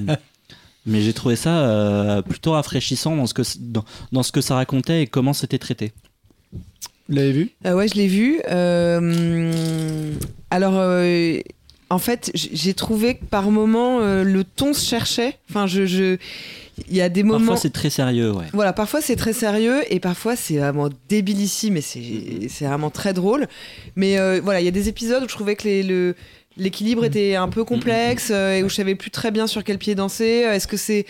mais 0.86 1.00
j'ai 1.02 1.12
trouvé 1.12 1.36
ça 1.36 1.60
euh, 1.68 2.22
plutôt 2.22 2.52
rafraîchissant 2.52 3.16
dans 3.16 3.26
ce, 3.26 3.34
que, 3.34 3.42
dans, 3.60 3.84
dans 4.12 4.22
ce 4.22 4.32
que 4.32 4.40
ça 4.40 4.54
racontait 4.54 5.02
et 5.02 5.06
comment 5.06 5.32
c'était 5.32 5.58
traité. 5.58 5.92
Vous 7.08 7.14
l'avez 7.14 7.32
vu? 7.32 7.50
Ah 7.64 7.76
ouais, 7.76 7.86
je 7.88 7.94
l'ai 7.94 8.08
vu. 8.08 8.40
Euh, 8.50 10.12
alors, 10.50 10.74
euh, 10.76 11.38
en 11.90 11.98
fait, 11.98 12.30
j'ai 12.34 12.74
trouvé 12.74 13.14
que 13.16 13.24
par 13.24 13.50
moment, 13.50 14.00
euh, 14.00 14.24
le 14.24 14.42
ton 14.44 14.72
se 14.74 14.84
cherchait. 14.84 15.38
Enfin, 15.50 15.66
je, 15.68 15.86
je- 15.86 16.16
il 16.88 16.96
y 16.96 17.00
a 17.00 17.08
des 17.08 17.22
moments. 17.22 17.38
Parfois, 17.38 17.56
c'est 17.56 17.70
très 17.72 17.90
sérieux, 17.90 18.32
ouais. 18.32 18.44
Voilà, 18.52 18.72
parfois 18.72 19.00
c'est 19.00 19.16
très 19.16 19.32
sérieux 19.32 19.82
et 19.90 19.98
parfois 20.00 20.36
c'est 20.36 20.58
vraiment 20.58 20.88
débilissime 21.08 21.76
et 21.76 21.80
c'est 21.80 22.48
c'est 22.48 22.66
vraiment 22.66 22.90
très 22.90 23.12
drôle. 23.12 23.46
Mais 23.96 24.18
euh, 24.18 24.40
voilà, 24.42 24.60
il 24.60 24.64
y 24.64 24.68
a 24.68 24.72
des 24.72 24.88
épisodes 24.88 25.22
où 25.24 25.28
je 25.28 25.34
trouvais 25.34 25.56
que 25.56 25.64
les- 25.64 25.82
le 25.82 26.14
l'équilibre 26.58 27.04
était 27.04 27.34
un 27.34 27.48
peu 27.48 27.64
complexe 27.64 28.28
euh, 28.30 28.54
et 28.56 28.62
où 28.62 28.68
je 28.70 28.74
savais 28.74 28.94
plus 28.94 29.10
très 29.10 29.30
bien 29.30 29.46
sur 29.46 29.62
quel 29.62 29.76
pied 29.78 29.94
danser. 29.94 30.24
Est-ce 30.24 30.66
que 30.66 30.76
c'est 30.78 31.04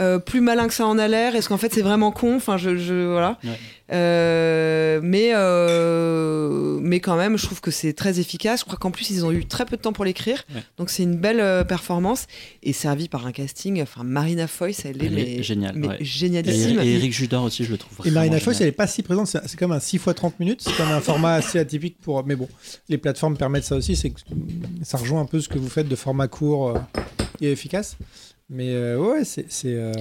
euh, 0.00 0.18
plus 0.18 0.40
malin 0.40 0.66
que 0.66 0.74
ça 0.74 0.86
en 0.86 0.98
a 0.98 1.06
l'air 1.08 1.36
Est-ce 1.36 1.48
qu'en 1.48 1.58
fait 1.58 1.72
c'est 1.72 1.82
vraiment 1.82 2.10
con? 2.10 2.36
Enfin, 2.36 2.56
je, 2.56 2.76
je- 2.76 3.06
voilà. 3.10 3.38
Ouais. 3.44 3.50
Euh, 3.92 5.00
mais 5.02 5.32
euh, 5.34 6.78
mais 6.80 7.00
quand 7.00 7.16
même, 7.16 7.36
je 7.36 7.44
trouve 7.44 7.60
que 7.60 7.70
c'est 7.70 7.92
très 7.92 8.20
efficace. 8.20 8.60
Je 8.60 8.64
crois 8.64 8.78
qu'en 8.78 8.90
plus 8.90 9.10
ils 9.10 9.24
ont 9.24 9.32
eu 9.32 9.44
très 9.46 9.64
peu 9.64 9.76
de 9.76 9.82
temps 9.82 9.92
pour 9.92 10.04
l'écrire, 10.04 10.44
Ouais. 10.54 10.62
donc 10.78 10.90
c'est 10.90 11.02
une 11.02 11.16
belle 11.16 11.40
euh, 11.40 11.64
performance 11.64 12.26
et 12.62 12.72
servi 12.72 13.08
par 13.08 13.26
un 13.26 13.32
casting. 13.32 13.82
Enfin, 13.82 14.02
Marina 14.04 14.46
Foïs, 14.46 14.84
elle 14.84 15.02
est, 15.02 15.06
Elle 15.06 15.18
est 15.18 15.36
mais, 15.38 15.42
géniale, 15.42 15.72
mais 15.76 15.88
ouais. 15.88 15.96
Et, 16.00 16.04
génialissime. 16.04 16.80
et 16.80 16.94
Eric 16.94 17.12
Judor 17.12 17.44
aussi, 17.44 17.64
je 17.64 17.70
le 17.72 17.78
trouve. 17.78 18.06
Et 18.06 18.10
Marina 18.10 18.38
Foïs, 18.38 18.60
elle 18.60 18.68
est 18.68 18.72
pas 18.72 18.86
si 18.86 19.02
présente, 19.02 19.26
c'est 19.26 19.56
comme 19.58 19.72
un 19.72 19.80
6 19.80 19.96
x 19.96 20.04
30 20.14 20.38
minutes, 20.40 20.60
c'est 20.64 20.76
comme 20.76 20.90
un 20.90 21.00
format 21.00 21.34
assez 21.34 21.58
atypique 21.58 21.96
pour. 22.00 22.24
Mais 22.24 22.36
bon, 22.36 22.48
les 22.88 22.98
plateformes 22.98 23.36
permettent 23.36 23.64
ça 23.64 23.76
aussi, 23.76 23.96
c'est 23.96 24.12
ça 24.82 24.98
rejoint 24.98 25.20
un 25.20 25.26
peu 25.26 25.40
ce 25.40 25.48
que 25.48 25.58
vous 25.58 25.68
faites 25.68 25.88
de 25.88 25.96
format 25.96 26.28
court 26.28 26.74
et 27.40 27.50
efficace. 27.50 27.96
Mais 28.50 28.70
euh, 28.74 28.98
ouais, 28.98 29.24
c'est. 29.24 29.46
c'est, 29.48 29.74
euh, 29.74 29.92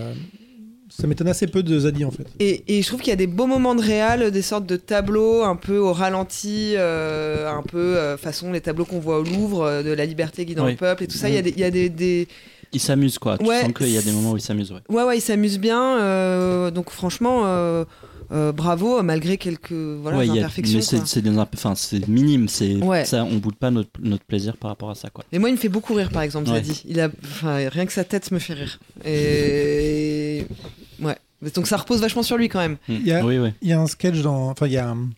ça 0.91 1.05
m'étonne 1.05 1.27
assez 1.27 1.45
peu 1.45 1.61
de 1.61 1.79
Zadi 1.79 2.03
en 2.03 2.09
fait. 2.09 2.25
Et, 2.39 2.63
et 2.79 2.81
je 2.81 2.87
trouve 2.87 2.99
qu'il 2.99 3.11
y 3.11 3.13
a 3.13 3.15
des 3.15 3.27
beaux 3.27 3.45
moments 3.45 3.75
de 3.75 3.81
réal, 3.81 4.31
des 4.31 4.41
sortes 4.41 4.65
de 4.65 4.75
tableaux 4.75 5.43
un 5.43 5.55
peu 5.55 5.77
au 5.77 5.93
ralenti, 5.93 6.73
euh, 6.75 7.47
un 7.47 7.61
peu 7.61 7.77
euh, 7.77 8.17
façon 8.17 8.51
les 8.51 8.59
tableaux 8.59 8.85
qu'on 8.85 8.99
voit 8.99 9.19
au 9.19 9.23
Louvre, 9.23 9.83
de 9.83 9.91
la 9.91 10.05
liberté 10.07 10.45
guidant 10.45 10.65
Oui. 10.65 10.71
le 10.71 10.77
peuple 10.77 11.03
et 11.03 11.07
tout 11.07 11.15
ça. 11.15 11.29
Il 11.29 11.35
y 11.35 11.37
a 11.37 11.43
des, 11.43 11.51
il 11.51 11.59
y 11.59 11.63
a 11.63 11.69
des, 11.69 11.89
des- 11.89 12.27
Il 12.73 12.79
s'amuse, 12.79 13.19
quoi. 13.19 13.37
Tu 13.37 13.45
sens 13.45 13.71
qu'il 13.73 13.89
y 13.91 13.97
a 13.99 14.01
des 14.01 14.11
moments 14.11 14.31
où 14.31 14.37
il 14.37 14.41
s'amuse, 14.41 14.71
ouais. 14.71 14.79
Ouais, 14.89 15.03
ouais, 15.03 15.17
ils 15.19 15.21
s'amusent 15.21 15.59
bien. 15.59 15.99
euh, 15.99 16.71
donc 16.71 16.89
franchement, 16.89 17.43
euh, 17.45 17.85
euh, 18.31 18.51
bravo, 18.51 19.01
malgré 19.03 19.37
quelques 19.37 19.71
voilà, 19.71 20.17
Ouais, 20.19 20.27
il 20.27 20.33
y 20.35 20.37
a- 20.37 20.41
imperfections. 20.41 20.77
mais 20.77 20.81
c'est 20.83 21.05
c'est 21.07 21.27
enfin, 21.27 21.73
minime, 22.07 22.47
c'est 22.47 22.75
Ouais. 22.75 23.05
ça, 23.05 23.23
on 23.25 23.37
boude 23.37 23.55
pas 23.55 23.71
notre, 23.71 23.89
notre 24.01 24.23
plaisir 24.23 24.55
par 24.57 24.69
rapport 24.69 24.89
à 24.91 24.95
ça, 24.95 25.09
quoi. 25.09 25.23
Mais 25.31 25.39
moi, 25.39 25.49
il 25.49 25.53
me 25.53 25.57
fait 25.57 25.69
beaucoup 25.69 25.93
rire, 25.93 26.09
par 26.11 26.21
exemple, 26.21 26.49
Ouais. 26.49 26.55
Zadie. 26.63 26.83
Il 26.87 26.99
a, 26.99 27.09
rien 27.43 27.85
que 27.85 27.93
sa 27.93 28.03
tête 28.03 28.31
me 28.31 28.39
fait 28.39 28.53
rire. 28.53 28.79
Et 29.05 30.45
ouais. 31.01 31.17
Donc 31.55 31.67
ça 31.67 31.77
repose 31.77 32.01
vachement 32.01 32.23
sur 32.23 32.37
lui 32.37 32.49
quand 32.49 32.59
même. 32.59 32.77
Il 32.89 33.05
y 33.07 33.11
a- 33.13 33.23
Oui, 33.25 33.37
oui. 33.37 33.49
Il 33.61 33.69
y 33.69 33.73
a 33.73 33.79
un 33.79 33.87
sketch 33.87 34.21
dans. 34.21 34.49
Enfin, 34.49 34.67
il 34.67 34.73
y 34.73 34.77
a 34.77 34.89
un- 34.89 35.09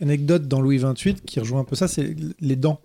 une 0.00 0.08
anecdote 0.08 0.46
dans 0.48 0.60
Louis 0.60 0.78
XXVIII 0.78 1.14
qui 1.24 1.40
rejoint 1.40 1.60
un 1.60 1.64
peu 1.64 1.76
ça, 1.76 1.88
c'est 1.88 2.14
les 2.40 2.56
dents. 2.56 2.80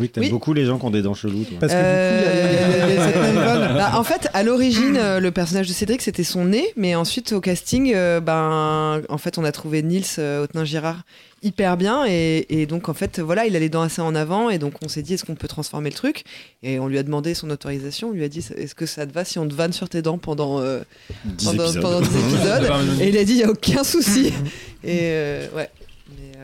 Oui, 0.00 0.08
t'aimes 0.08 0.24
Oui. 0.24 0.30
beaucoup 0.30 0.52
les 0.54 0.64
gens 0.66 0.78
qui 0.78 0.84
ont 0.86 0.90
des 0.90 1.02
dents 1.02 1.14
cheloues. 1.14 1.44
toi. 1.44 1.58
Parce 1.60 1.72
que 1.72 1.78
du 1.78 1.84
coup, 1.84 2.32
il 2.32 2.54
y 2.54 2.58
a- 2.58 2.88
y 2.88 2.92
y 2.92 2.94
y. 2.94 3.74
Bah, 3.80 3.92
en 3.94 4.04
fait, 4.04 4.28
à 4.34 4.42
l'origine, 4.42 4.96
euh, 4.96 5.20
le 5.20 5.30
personnage 5.30 5.68
de 5.68 5.72
Cédric, 5.72 6.02
c'était 6.02 6.24
son 6.24 6.44
nez, 6.46 6.66
mais 6.76 6.94
ensuite, 6.94 7.32
au 7.32 7.40
casting, 7.40 7.92
euh, 7.94 8.20
ben, 8.20 9.00
en 9.08 9.18
fait, 9.18 9.38
on 9.38 9.44
a 9.44 9.52
trouvé 9.52 9.82
Nils 9.82 10.04
euh, 10.18 10.42
Hautenin-Girard 10.44 11.02
hyper 11.42 11.78
bien, 11.78 12.04
et, 12.06 12.44
et 12.50 12.66
donc, 12.66 12.90
en 12.90 12.94
fait, 12.94 13.18
voilà, 13.18 13.46
il 13.46 13.56
a 13.56 13.58
les 13.58 13.70
dents 13.70 13.80
assez 13.80 14.02
en 14.02 14.14
avant, 14.14 14.50
et 14.50 14.58
donc, 14.58 14.74
on 14.84 14.88
s'est 14.88 15.00
dit, 15.00 15.14
est-ce 15.14 15.24
qu'on 15.24 15.34
peut 15.36 15.48
transformer 15.48 15.88
le 15.88 15.94
truc? 15.94 16.24
Et 16.62 16.78
on 16.78 16.86
lui 16.86 16.98
a 16.98 17.02
demandé 17.02 17.32
son 17.32 17.48
autorisation, 17.48 18.08
on 18.08 18.12
lui 18.12 18.24
a 18.24 18.28
dit, 18.28 18.44
est-ce 18.56 18.74
que 18.74 18.84
ça 18.84 19.06
te 19.06 19.12
va 19.14 19.24
si 19.24 19.38
on 19.38 19.48
te 19.48 19.54
vanne 19.54 19.72
sur 19.72 19.88
tes 19.88 20.02
dents 20.02 20.18
pendant, 20.18 20.60
euh, 20.60 20.80
10 21.24 21.46
pendant, 21.46 21.64
épisodes. 21.64 21.82
pendant 21.82 22.00
10 22.02 22.08
épisodes? 22.34 22.70
Et 23.00 23.08
il 23.08 23.16
a 23.16 23.24
dit, 23.24 23.32
il 23.32 23.36
n'y 23.38 23.44
a 23.44 23.50
aucun 23.50 23.84
souci. 23.84 24.26
et 24.84 24.98
euh, 25.02 25.46
ouais. 25.56 25.70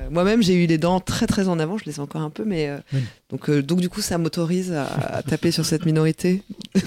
Euh, 0.06 0.10
Moi-même, 0.10 0.42
j'ai 0.42 0.54
eu 0.54 0.66
les 0.66 0.78
dents 0.78 1.00
très 1.00 1.26
très 1.26 1.48
en 1.48 1.58
avant, 1.58 1.78
je 1.78 1.84
les 1.84 1.96
ai 1.96 2.00
encore 2.00 2.22
un 2.22 2.30
peu, 2.30 2.44
mais 2.44 2.68
euh, 2.68 2.78
Oui. 2.92 3.00
donc, 3.30 3.50
euh, 3.50 3.62
donc 3.62 3.80
du 3.80 3.88
coup, 3.88 4.00
ça 4.00 4.18
m'autorise 4.18 4.72
à, 4.72 4.84
à 4.86 5.22
taper 5.22 5.50
sur 5.50 5.64
cette 5.64 5.84
minorité. 5.86 6.42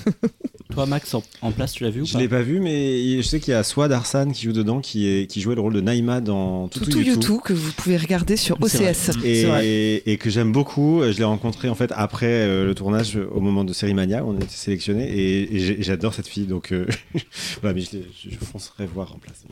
Toi, 0.71 0.85
Max, 0.85 1.15
en, 1.15 1.23
en 1.41 1.51
place, 1.51 1.71
tu 1.73 1.83
l'as 1.83 1.89
vu 1.89 2.01
ou 2.01 2.05
Je 2.05 2.13
pas 2.13 2.19
l'ai 2.19 2.27
pas 2.27 2.43
vu, 2.43 2.59
mais 2.59 3.17
je 3.17 3.27
sais 3.27 3.39
qu'il 3.39 3.53
y 3.53 3.55
a 3.55 3.63
Swad 3.63 3.91
Arsan 3.91 4.29
qui 4.31 4.43
joue 4.43 4.53
dedans, 4.53 4.81
qui, 4.81 5.07
est, 5.07 5.25
qui 5.25 5.41
jouait 5.41 5.55
le 5.55 5.61
rôle 5.61 5.73
de 5.73 5.81
Naïma 5.81 6.21
dans 6.21 6.67
Toutou 6.67 6.91
Youtou. 6.99 7.09
YouTube 7.09 7.39
que 7.43 7.53
vous 7.53 7.71
pouvez 7.71 7.97
regarder 7.97 8.37
sur. 8.37 8.55
OCS. 8.61 9.09
Et, 9.25 10.03
et 10.11 10.17
que 10.17 10.29
j'aime 10.29 10.51
beaucoup. 10.51 11.01
Je 11.01 11.17
l'ai 11.17 11.23
rencontré 11.23 11.69
en 11.69 11.75
fait 11.75 11.91
après 11.95 12.27
euh, 12.27 12.67
le 12.67 12.75
tournage 12.75 13.15
au 13.15 13.39
moment 13.39 13.63
de 13.63 13.73
Série 13.73 13.95
Mania. 13.95 14.23
On 14.23 14.33
a 14.35 14.43
été 14.43 14.53
sélectionnés 14.53 15.09
et, 15.11 15.81
j'adore 15.81 16.13
cette 16.13 16.27
fille. 16.27 16.45
Donc 16.45 16.71
euh, 16.71 16.85
voilà, 17.61 17.73
mais 17.73 17.81
je, 17.81 17.97
je, 18.23 18.29
je 18.29 18.35
foncerai 18.37 18.85
voir 18.85 19.11
en 19.15 19.17
place. 19.17 19.45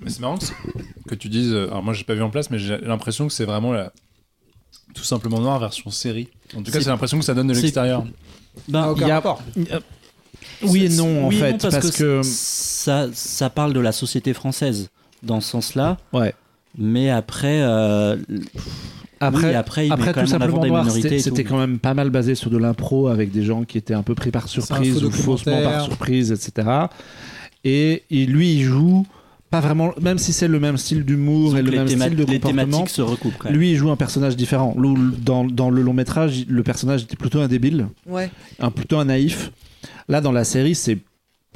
Mais 0.00 0.10
c'est 0.10 0.20
marrant 0.20 0.36
que, 0.38 0.44
que 1.08 1.14
tu 1.14 1.28
dises. 1.28 1.52
euh, 1.52 1.66
Alors 1.68 1.82
moi, 1.82 1.92
j'ai 1.94 2.04
pas 2.04 2.14
vu 2.14 2.22
en 2.22 2.30
place, 2.30 2.50
mais 2.50 2.58
j'ai 2.58 2.76
l'impression 2.78 3.26
que 3.26 3.32
c'est 3.32 3.44
vraiment 3.44 3.72
la. 3.72 3.92
Tout 4.94 5.04
simplement 5.04 5.40
noir 5.40 5.58
version 5.58 5.90
série. 5.90 6.28
En 6.54 6.62
tout 6.62 6.70
cas, 6.70 6.80
C'est- 6.80 6.88
l'impression 6.88 7.18
que 7.18 7.24
ça 7.24 7.34
donne 7.34 7.48
de 7.48 7.54
l'extérieur. 7.54 8.04
Ben, 8.68 8.94
Il 8.96 9.06
y 9.06 9.10
a- 9.10 9.80
Oui 10.62 10.84
et 10.84 10.88
non, 10.90 11.26
en 11.26 11.28
Oui 11.28 11.36
et 11.36 11.40
fait, 11.40 11.52
non, 11.64 11.70
parce, 11.70 11.90
que. 11.90 12.20
ça, 12.22 13.08
ça 13.12 13.50
parle 13.50 13.72
de 13.72 13.80
la 13.80 13.92
société 13.92 14.32
française 14.32 14.88
dans 15.22 15.40
ce 15.40 15.50
sens-là. 15.50 15.98
Ouais. 16.12 16.34
Mais 16.78 17.10
après, 17.10 17.62
euh, 17.62 18.16
Après, 19.18 19.48
oui, 19.48 19.54
après, 19.54 19.86
il 19.86 19.92
Après, 19.92 20.12
tout 20.12 20.26
simplement 20.26 20.58
des 20.60 20.68
noir, 20.68 20.84
minorités. 20.84 21.18
c'était 21.20 21.40
et 21.40 21.44
quand 21.44 21.58
même 21.58 21.78
pas 21.78 21.94
mal 21.94 22.10
basé 22.10 22.34
sur 22.34 22.50
de 22.50 22.58
l'impro 22.58 23.08
avec 23.08 23.30
des 23.32 23.42
gens 23.44 23.64
qui 23.64 23.78
étaient 23.78 23.94
un 23.94 24.02
peu 24.02 24.14
pris 24.14 24.30
par 24.30 24.46
surprise 24.48 25.02
ou 25.02 25.10
faussement 25.10 25.62
par 25.62 25.84
surprise, 25.84 26.32
etc. 26.32 26.68
Et, 27.64 28.04
il- 28.10 28.30
lui, 28.30 28.54
il 28.56 28.62
joue 28.62 29.06
pas 29.60 29.66
vraiment, 29.66 29.92
même 30.00 30.18
si 30.18 30.32
c'est 30.32 30.48
le 30.48 30.60
même 30.60 30.76
style 30.76 31.04
d'humour 31.04 31.56
et 31.56 31.62
le 31.62 31.70
les, 31.70 31.76
même 31.78 31.86
théma- 31.88 32.04
style 32.06 32.16
de 32.16 32.24
les 32.24 32.38
comportement. 32.40 32.64
thématiques 32.64 32.88
se 32.90 33.02
recoupent 33.02 33.34
quand 33.38 33.48
même. 33.50 33.58
Lui, 33.58 33.70
il 33.72 33.76
joue 33.76 33.90
un 33.90 33.96
personnage 33.96 34.36
différent. 34.36 34.74
Lou- 34.76 35.12
Dans, 35.12 35.44
dans 35.44 35.70
le 35.70 35.82
long 35.82 35.92
métrage, 35.94 36.44
le 36.48 36.62
personnage 36.62 37.02
était 37.04 37.16
plutôt 37.16 37.40
un 37.40 37.48
débile, 37.48 37.86
Ouais. 38.06 38.30
un, 38.60 38.70
plutôt 38.70 38.98
un 38.98 39.04
naïf. 39.06 39.52
Là, 40.08 40.20
dans 40.20 40.32
la 40.32 40.44
série, 40.44 40.74
c'est 40.74 40.98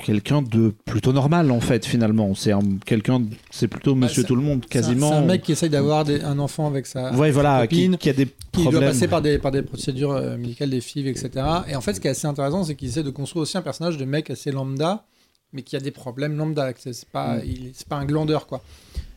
quelqu'un 0.03 0.41
de 0.41 0.73
plutôt 0.87 1.13
normal, 1.13 1.51
en 1.51 1.61
fait, 1.61 1.85
finalement. 1.85 2.35
C'est 2.35 2.53
un- 2.53 2.61
quelqu'un, 2.87 3.21
de- 3.21 3.27
c'est 3.51 3.69
plutôt 3.69 3.95
monsieur 3.95 4.23
c'est- 4.23 4.29
tout 4.29 4.35
le 4.37 4.41
monde, 4.43 4.61
C'est 4.71 4.79
un- 4.79 4.83
quasiment. 4.83 5.11
C'est 5.11 5.17
un 5.17 5.25
mec 5.27 5.43
qui 5.43 5.53
essaye 5.53 5.69
d'avoir 5.69 6.05
des- 6.07 6.23
un 6.23 6.39
enfant 6.39 6.67
avec 6.67 6.87
sa. 6.87 7.13
Ouais, 7.15 7.31
voilà, 7.31 7.67
qui, 7.67 7.77
copine, 7.77 7.97
qui 7.99 8.09
a 8.09 8.13
des 8.15 8.27
qui 8.27 8.63
problèmes. 8.63 8.81
doit 8.81 8.91
passer 8.93 9.09
par 9.09 9.21
des, 9.21 9.39
par 9.39 9.51
des 9.53 9.61
procédures 9.63 10.13
euh, 10.13 10.39
médicales, 10.39 10.71
des 10.71 10.81
FIV, 10.81 11.07
etc. 11.09 11.31
Et 11.69 11.77
en 11.77 11.83
fait, 11.83 11.93
ce 11.95 12.01
qui 12.01 12.07
est 12.09 12.13
assez 12.13 12.27
intéressant, 12.27 12.65
c'est 12.65 12.75
qu'il 12.77 12.89
essaie 12.89 13.03
de 13.03 13.11
construire 13.11 13.43
aussi 13.43 13.59
un 13.59 13.63
personnage 13.63 13.99
de 13.99 14.05
mec 14.07 14.31
assez 14.31 14.51
lambda, 14.51 15.05
mais 15.53 15.63
qui 15.63 15.77
a 15.77 15.81
des 15.81 15.91
problèmes 15.91 16.37
lambda. 16.37 16.73
C'est 16.79 17.05
pas, 17.09 17.37
Mm. 17.39 17.43
il- 17.47 17.73
pas 17.89 17.97
un 17.97 18.05
glandeur, 18.05 18.47
quoi. 18.47 18.63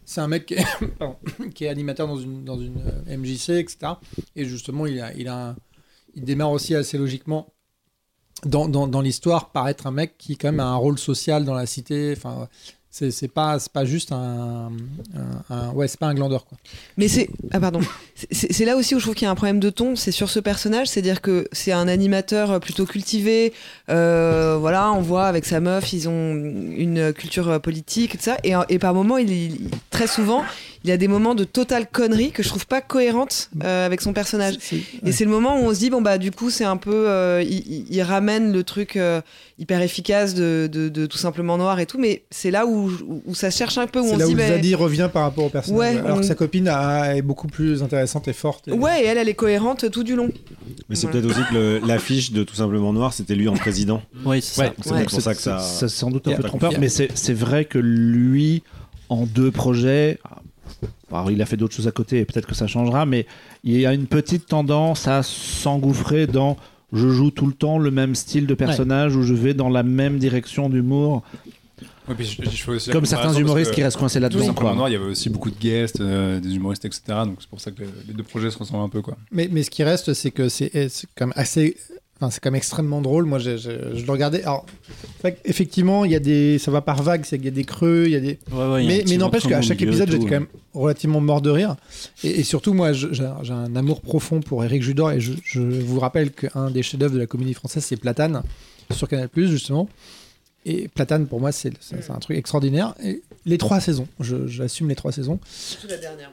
C'est 0.05 0.22
un 0.22 0.27
mec 0.27 0.45
qui 0.47 0.55
est, 0.55 0.65
pardon, 0.99 1.15
qui 1.55 1.65
est 1.65 1.69
animateur 1.69 2.07
dans 2.07 2.18
une, 2.18 2.43
dans 2.43 2.60
une 2.60 2.77
euh, 3.07 3.18
MJC, 3.18 3.49
etc. 3.60 3.93
Et 4.35 4.45
justement, 4.45 4.85
il, 4.85 4.99
a, 5.01 5.14
il, 5.14 5.27
a 5.27 5.49
un- 5.49 5.55
il 6.15 6.23
démarre 6.23 6.51
aussi 6.51 6.76
assez 6.76 6.97
logiquement 6.97 7.53
dans, 8.45 8.68
dans, 8.68 8.88
dans 8.88 9.01
l'histoire 9.01 9.51
par 9.51 9.69
être 9.69 9.88
un 9.88 9.91
mec 9.91 10.18
qui, 10.18 10.35
quand 10.38 10.49
même, 10.49 10.60
a 10.60 10.65
un 10.65 10.76
rôle 10.76 10.99
social 10.99 11.45
dans 11.45 11.53
la 11.53 11.65
cité. 11.65 12.14
Enfin, 12.18 12.49
c'est 12.95 13.09
c'est 13.09 13.27
pas, 13.27 13.57
c'est 13.57 13.71
pas 13.71 13.85
juste 13.85 14.11
un, 14.11 14.69
Ouais, 15.73 15.87
c'est 15.87 15.99
pas 15.99 16.05
un 16.07 16.13
glandeur, 16.13 16.45
quoi. 16.45 16.59
Mais 16.95 17.07
c'est 17.07 17.27
ah 17.51 17.59
pardon, 17.59 17.79
C'est- 18.13 18.27
c'est 18.31 18.53
c'est 18.53 18.65
là 18.65 18.75
aussi 18.77 18.93
où 18.93 18.99
je 18.99 19.03
trouve 19.05 19.15
qu'il 19.15 19.25
y 19.25 19.27
a 19.27 19.31
un 19.31 19.35
problème 19.35 19.59
de 19.59 19.71
ton. 19.71 19.95
C'est 19.95 20.11
sur 20.11 20.29
ce 20.29 20.39
personnage, 20.39 20.87
c'est-à-dire 20.89 21.19
que 21.21 21.47
c'est 21.51 21.71
un 21.71 21.87
animateur 21.87 22.59
plutôt 22.59 22.85
cultivé. 22.85 23.51
euh, 23.89 24.57
voilà, 24.59 24.91
on 24.91 25.01
voit 25.01 25.25
avec 25.25 25.45
sa 25.45 25.59
meuf, 25.59 25.91
ils 25.91 26.07
ont 26.07 26.35
une 26.35 27.11
culture 27.13 27.59
politique 27.61 28.13
et 28.15 28.17
ça. 28.19 28.37
Et, 28.43 28.53
et 28.69 28.77
par 28.79 28.93
moments, 28.93 29.17
il, 29.17 29.31
il- 29.31 29.69
très 29.89 30.05
souvent, 30.07 30.43
il 30.84 30.89
y 30.89 30.93
a 30.93 30.97
des 30.97 31.07
moments 31.07 31.34
de 31.35 31.43
totale 31.45 31.88
connerie 31.89 32.31
que 32.31 32.43
je 32.43 32.49
trouve 32.49 32.68
pas 32.68 32.81
cohérentes 32.81 33.49
euh, 33.64 33.85
avec 33.85 34.01
son 34.01 34.11
personnage. 34.11 34.55
C'est- 34.60 34.81
Et 35.05 35.11
c'est 35.14 35.23
le 35.23 35.31
moment 35.31 35.57
où 35.60 35.65
on 35.65 35.73
se 35.73 35.80
dit 35.80 35.89
bon 35.89 36.01
bah 36.01 36.18
du 36.18 36.31
coup 36.31 36.49
c'est 36.49 36.65
un 36.65 36.76
peu 36.77 37.07
euh, 37.07 37.41
il, 37.41 38.01
ramène 38.01 38.51
le 38.51 38.64
truc 38.64 38.97
euh, 38.97 39.22
hyper 39.60 39.81
efficace 39.81 40.34
de, 40.34 40.68
de- 40.72 40.89
de 40.89 41.05
tout 41.05 41.18
simplement 41.18 41.57
noir 41.57 41.80
et 41.80 41.85
tout 41.85 41.97
mais 41.99 42.23
c'est 42.31 42.51
là 42.51 42.65
où, 42.65 42.91
où 43.26 43.34
ça 43.34 43.49
se 43.49 43.57
cherche 43.57 43.77
un 43.77 43.88
peu 43.88 43.99
où 43.99 44.07
C'est 44.07 44.14
on 44.15 44.18
là 44.18 44.26
se 44.26 44.30
où 44.31 44.34
dit 44.34 44.35
bah, 44.35 44.47
Zadie 44.47 44.76
revient 44.76 45.10
par 45.11 45.23
rapport 45.23 45.45
au 45.45 45.49
personnage. 45.49 45.80
Ouais, 45.95 45.99
alors 45.99 46.18
on- 46.18 46.19
que 46.19 46.26
sa 46.26 46.35
copine 46.35 46.68
a- 46.68 47.15
est 47.15 47.22
beaucoup 47.22 47.47
plus 47.47 47.81
intéressante 47.81 48.27
et 48.27 48.34
forte. 48.34 48.68
et- 48.68 48.72
ouais 48.73 49.03
et 49.03 49.05
elle 49.05 49.18
elle 49.18 49.30
est 49.30 49.34
cohérente 49.35 49.89
tout 49.89 50.03
du 50.03 50.15
long 50.18 50.30
Mais 50.89 50.95
c'est 50.95 51.07
Voilà. 51.07 51.22
peut-être 51.22 51.31
aussi 51.38 51.49
que 51.49 51.53
le- 51.55 51.80
l'affiche 51.88 52.31
de 52.34 52.43
Tout 52.43 52.55
simplement 52.55 52.91
Noir, 52.91 53.14
c'était 53.14 53.35
lui 53.35 53.47
en 53.47 53.53
président. 53.53 54.01
Oui, 54.26 54.41
c'est 54.41 54.60
Ouais, 54.61 54.68
ça. 54.68 54.73
C'est 54.84 54.89
Ouais. 54.91 54.97
peut-être 54.97 55.10
pour 55.11 55.22
ça 55.22 55.34
que 55.34 55.41
ça. 55.41 55.60
C'est 55.60 55.88
sans 55.88 56.11
doute 56.11 56.27
un 56.27 56.35
peu 56.35 56.43
trompeur, 56.43 56.73
mais 56.80 56.89
c'est 56.89 57.10
c'est 57.15 57.34
vrai 57.34 57.64
que 57.65 57.77
lui, 57.80 58.64
en 59.10 59.26
deux 59.26 59.49
projets, 59.51 60.19
alors 61.11 61.31
il 61.31 61.41
a 61.41 61.45
fait 61.45 61.57
d'autres 61.57 61.76
choses 61.76 61.88
à 61.88 61.91
côté 61.91 62.19
et 62.19 62.26
peut-être 62.26 62.48
que 62.48 62.56
ça 62.56 62.68
changera, 62.68 63.06
mais 63.06 63.26
il 63.64 63.80
y 63.80 63.85
a 63.85 63.94
une 63.94 64.07
petite 64.07 64.48
tendance 64.48 65.07
à 65.07 65.22
s'engouffrer 65.23 66.27
dans 66.27 66.57
je 66.91 67.10
joue 67.10 67.31
tout 67.31 67.48
le 67.48 67.53
temps 67.53 67.77
le 67.80 67.90
même 67.91 68.14
style 68.15 68.45
de 68.45 68.53
personnage 68.53 69.15
ou 69.15 69.23
je 69.23 69.34
vais 69.34 69.53
dans 69.53 69.69
la 69.69 69.81
même 69.84 70.19
direction 70.19 70.69
d'humour, 70.69 71.23
puis 72.15 72.26
je- 72.26 72.72
aussi 72.72 72.91
comme 72.91 73.06
certains 73.06 73.34
humoristes 73.34 73.72
qui 73.72 73.81
restent 73.84 73.98
coincés 73.98 74.19
là-dedans. 74.19 74.53
noir, 74.76 74.90
il 74.90 74.94
y 74.94 74.95
avait 74.95 75.06
aussi 75.06 75.30
beaucoup 75.30 75.49
de 75.49 75.57
guests, 75.60 76.02
euh, 76.02 76.40
des 76.40 76.56
humoristes, 76.56 76.85
etc. 76.85 77.02
Donc 77.26 77.38
c'est 77.40 77.49
pour 77.49 77.61
ça 77.61 77.72
que 77.72 77.81
les, 77.81 77.88
les 78.10 78.14
deux 78.14 78.23
projets 78.23 78.52
se 78.52 78.57
ressemblent 78.60 78.84
un 78.84 78.90
peu, 78.90 79.02
quoi. 79.02 79.18
Mais, 79.31 79.48
mais 79.52 79.64
ce 79.64 79.69
qui 79.72 79.84
reste, 79.84 80.14
c'est 80.14 80.31
que 80.31 80.49
c'est 80.49 80.90
c'est 80.90 81.07
quand 81.15 81.27
même 81.27 81.34
assez. 81.38 81.77
Enfin, 82.23 82.31
c'est 82.31 82.39
quand 82.39 82.51
même 82.51 82.55
extrêmement 82.57 83.01
drôle. 83.01 83.25
Moi, 83.25 83.37
je 83.39 83.49
le 83.51 84.11
regardais. 84.11 84.43
Alors, 84.43 84.65
qu'effectivement, 85.21 86.05
il 86.05 86.11
y 86.11 86.15
a 86.15 86.19
des, 86.19 86.57
ça 86.57 86.71
va 86.71 86.79
par 86.81 87.03
vagues. 87.03 87.23
C'est 87.25 87.37
qu'il 87.37 87.45
y 87.45 87.49
a 87.49 87.51
des 87.51 87.65
creux, 87.65 88.03
il 88.07 88.11
y 88.11 88.15
a 88.15 88.19
des. 88.21 88.39
Ouais, 88.51 88.65
ouais, 88.71 88.85
mais 88.85 89.03
mais 89.09 89.17
n'empêche 89.17 89.45
qu'à 89.47 89.61
chaque 89.61 89.81
épisode, 89.81 90.09
j'étais 90.09 90.23
quand 90.25 90.31
même 90.31 90.47
relativement 90.73 91.19
mort 91.19 91.41
de 91.41 91.49
rire. 91.49 91.75
Et, 92.23 92.39
et 92.39 92.43
surtout, 92.43 92.73
moi, 92.73 92.93
j'ai 92.93 93.25
un 93.25 93.75
amour 93.75 93.99
profond 94.01 94.39
pour 94.39 94.63
Eric 94.63 94.81
Judor. 94.83 95.11
Et 95.11 95.19
je, 95.19 95.33
je 95.43 95.59
vous 95.59 95.99
rappelle 95.99 96.31
qu'un 96.31 96.71
des 96.71 96.81
chefs-d'œuvre 96.83 97.13
de 97.13 97.19
la 97.19 97.27
comédie 97.27 97.53
française, 97.53 97.83
c'est 97.83 97.97
Platane, 97.97 98.41
sur 98.91 99.07
Canal, 99.09 99.29
justement. 99.35 99.89
Et 100.65 100.87
Platane, 100.87 101.27
pour 101.27 101.41
moi, 101.41 101.51
c'est 101.51 101.73
un 102.09 102.19
truc 102.19 102.37
extraordinaire. 102.37 102.95
Et 103.03 103.21
les 103.45 103.57
trois 103.57 103.81
saisons, 103.81 104.07
je- 104.21 104.47
j'assume 104.47 104.87
les 104.87 104.95
trois 104.95 105.11
saisons. 105.11 105.39
surtout 105.45 105.87
la 105.87 105.97
dernière 105.97 106.31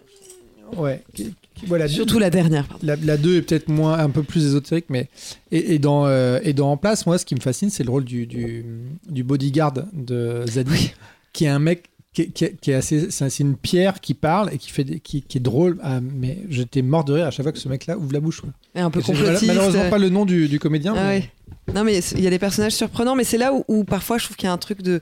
Ouais. 0.76 1.02
qui- 1.14 1.34
qui- 1.54 1.66
voilà, 1.66 1.88
surtout 1.88 2.18
la 2.18 2.30
dernière 2.30 2.66
pardon. 2.66 2.86
la, 2.86 2.96
la 2.96 3.16
2 3.16 3.36
est 3.36 3.42
peut-être 3.42 3.68
moins 3.68 3.98
un 3.98 4.10
peu 4.10 4.22
plus 4.22 4.44
ésotérique, 4.46 4.86
mais 4.88 5.08
et, 5.52 5.74
et 5.74 5.78
dans 5.78 6.06
euh, 6.06 6.38
et 6.42 6.52
dans 6.52 6.70
En 6.72 6.76
Place, 6.76 7.06
moi, 7.06 7.18
ce 7.18 7.24
qui 7.26 7.34
me 7.34 7.40
fascine, 7.40 7.70
c'est 7.70 7.84
le 7.84 7.90
rôle 7.90 8.04
du, 8.04 8.26
du, 8.26 8.64
du 9.08 9.22
bodyguard 9.24 9.74
de 9.92 10.44
Zadie, 10.48 10.92
qui 11.32 11.44
est 11.44 11.48
un 11.48 11.58
mec 11.58 11.84
qui, 12.12 12.22
est- 12.22 12.26
qui 12.32 12.44
est- 12.44 12.56
qui 12.60 12.70
est 12.70 12.74
assez, 12.74 13.10
c'est 13.10 13.38
une 13.40 13.56
pierre 13.56 14.00
qui 14.00 14.14
parle 14.14 14.52
et 14.52 14.58
qui 14.58 14.70
fait 14.70 14.84
qui, 15.00 15.22
qui 15.22 15.38
est 15.38 15.40
drôle. 15.40 15.78
Ah, 15.82 16.00
mais 16.00 16.38
j'étais 16.48 16.82
mort 16.82 17.04
de 17.04 17.12
rire 17.12 17.26
à 17.26 17.30
chaque 17.30 17.44
fois 17.44 17.52
que 17.52 17.58
ce 17.58 17.68
mec-là 17.68 17.98
ouvre 17.98 18.12
la 18.12 18.20
bouche. 18.20 18.40
quoi. 18.40 18.50
Et 18.74 18.80
un 18.80 18.90
peu 18.90 19.00
complotiste 19.00 19.46
malheureusement 19.46 19.90
pas 19.90 19.98
le 19.98 20.08
nom 20.08 20.24
du, 20.24 20.48
du 20.48 20.58
comédien. 20.58 20.94
Ah 20.96 21.02
mais- 21.02 21.08
ouais. 21.18 21.30
Non, 21.74 21.84
mais 21.84 21.98
il 21.98 22.20
y 22.20 22.26
a 22.26 22.30
des 22.30 22.38
personnages 22.40 22.72
surprenants, 22.74 23.14
mais 23.14 23.22
c'est 23.24 23.38
là 23.38 23.52
où, 23.52 23.64
où 23.68 23.84
parfois 23.84 24.18
je 24.18 24.24
trouve 24.24 24.36
qu'il 24.36 24.46
y 24.46 24.50
a 24.50 24.52
un 24.52 24.58
truc 24.58 24.82
de, 24.82 25.00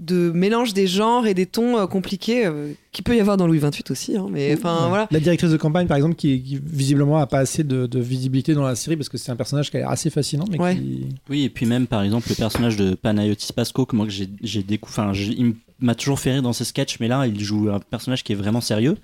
de 0.00 0.30
mélange 0.32 0.74
des 0.74 0.86
genres 0.86 1.26
et 1.26 1.34
des 1.34 1.46
tons 1.46 1.76
euh, 1.78 1.86
compliqués, 1.86 2.46
euh, 2.46 2.72
qui 2.92 3.02
peut 3.02 3.16
y 3.16 3.20
avoir 3.20 3.36
dans 3.36 3.46
Louis 3.46 3.58
XXVIII 3.60 3.84
aussi. 3.90 4.16
hein, 4.16 4.26
mais 4.30 4.54
enfin, 4.54 4.82
Ouais. 4.84 4.88
voilà. 4.88 5.08
La 5.10 5.20
directrice 5.20 5.50
de 5.50 5.56
campagne, 5.56 5.86
par 5.86 5.96
exemple, 5.96 6.16
qui, 6.16 6.42
qui 6.42 6.60
visiblement 6.62 7.18
a 7.18 7.26
pas 7.26 7.38
assez 7.38 7.62
de, 7.64 7.86
de 7.86 8.00
visibilité 8.00 8.54
dans 8.54 8.64
la 8.64 8.74
série 8.74 8.96
parce 8.96 9.08
que 9.08 9.18
c'est 9.18 9.30
un 9.30 9.36
personnage 9.36 9.70
qui 9.70 9.76
a 9.76 9.80
l'air 9.80 9.90
assez 9.90 10.10
fascinant, 10.10 10.44
mais 10.50 10.58
Ouais. 10.60 10.76
qui 10.76 11.06
Oui, 11.28 11.44
et 11.44 11.50
puis 11.50 11.66
même 11.66 11.86
par 11.86 12.02
exemple 12.02 12.28
le 12.30 12.34
personnage 12.34 12.76
de 12.76 12.94
Panayotis 12.94 13.52
Pasco 13.52 13.86
que 13.86 13.94
moi 13.94 14.06
que 14.06 14.12
j'ai 14.12 14.62
découvert, 14.62 15.12
il 15.14 15.54
m'a 15.80 15.94
toujours 15.94 16.18
fait 16.18 16.32
rire 16.32 16.42
dans 16.42 16.52
ses 16.52 16.64
sketchs, 16.64 16.98
mais 17.00 17.08
là 17.08 17.26
il 17.26 17.40
joue 17.42 17.70
un 17.70 17.78
personnage 17.80 18.24
qui 18.24 18.32
est 18.32 18.36
vraiment 18.36 18.60
sérieux 18.60 18.96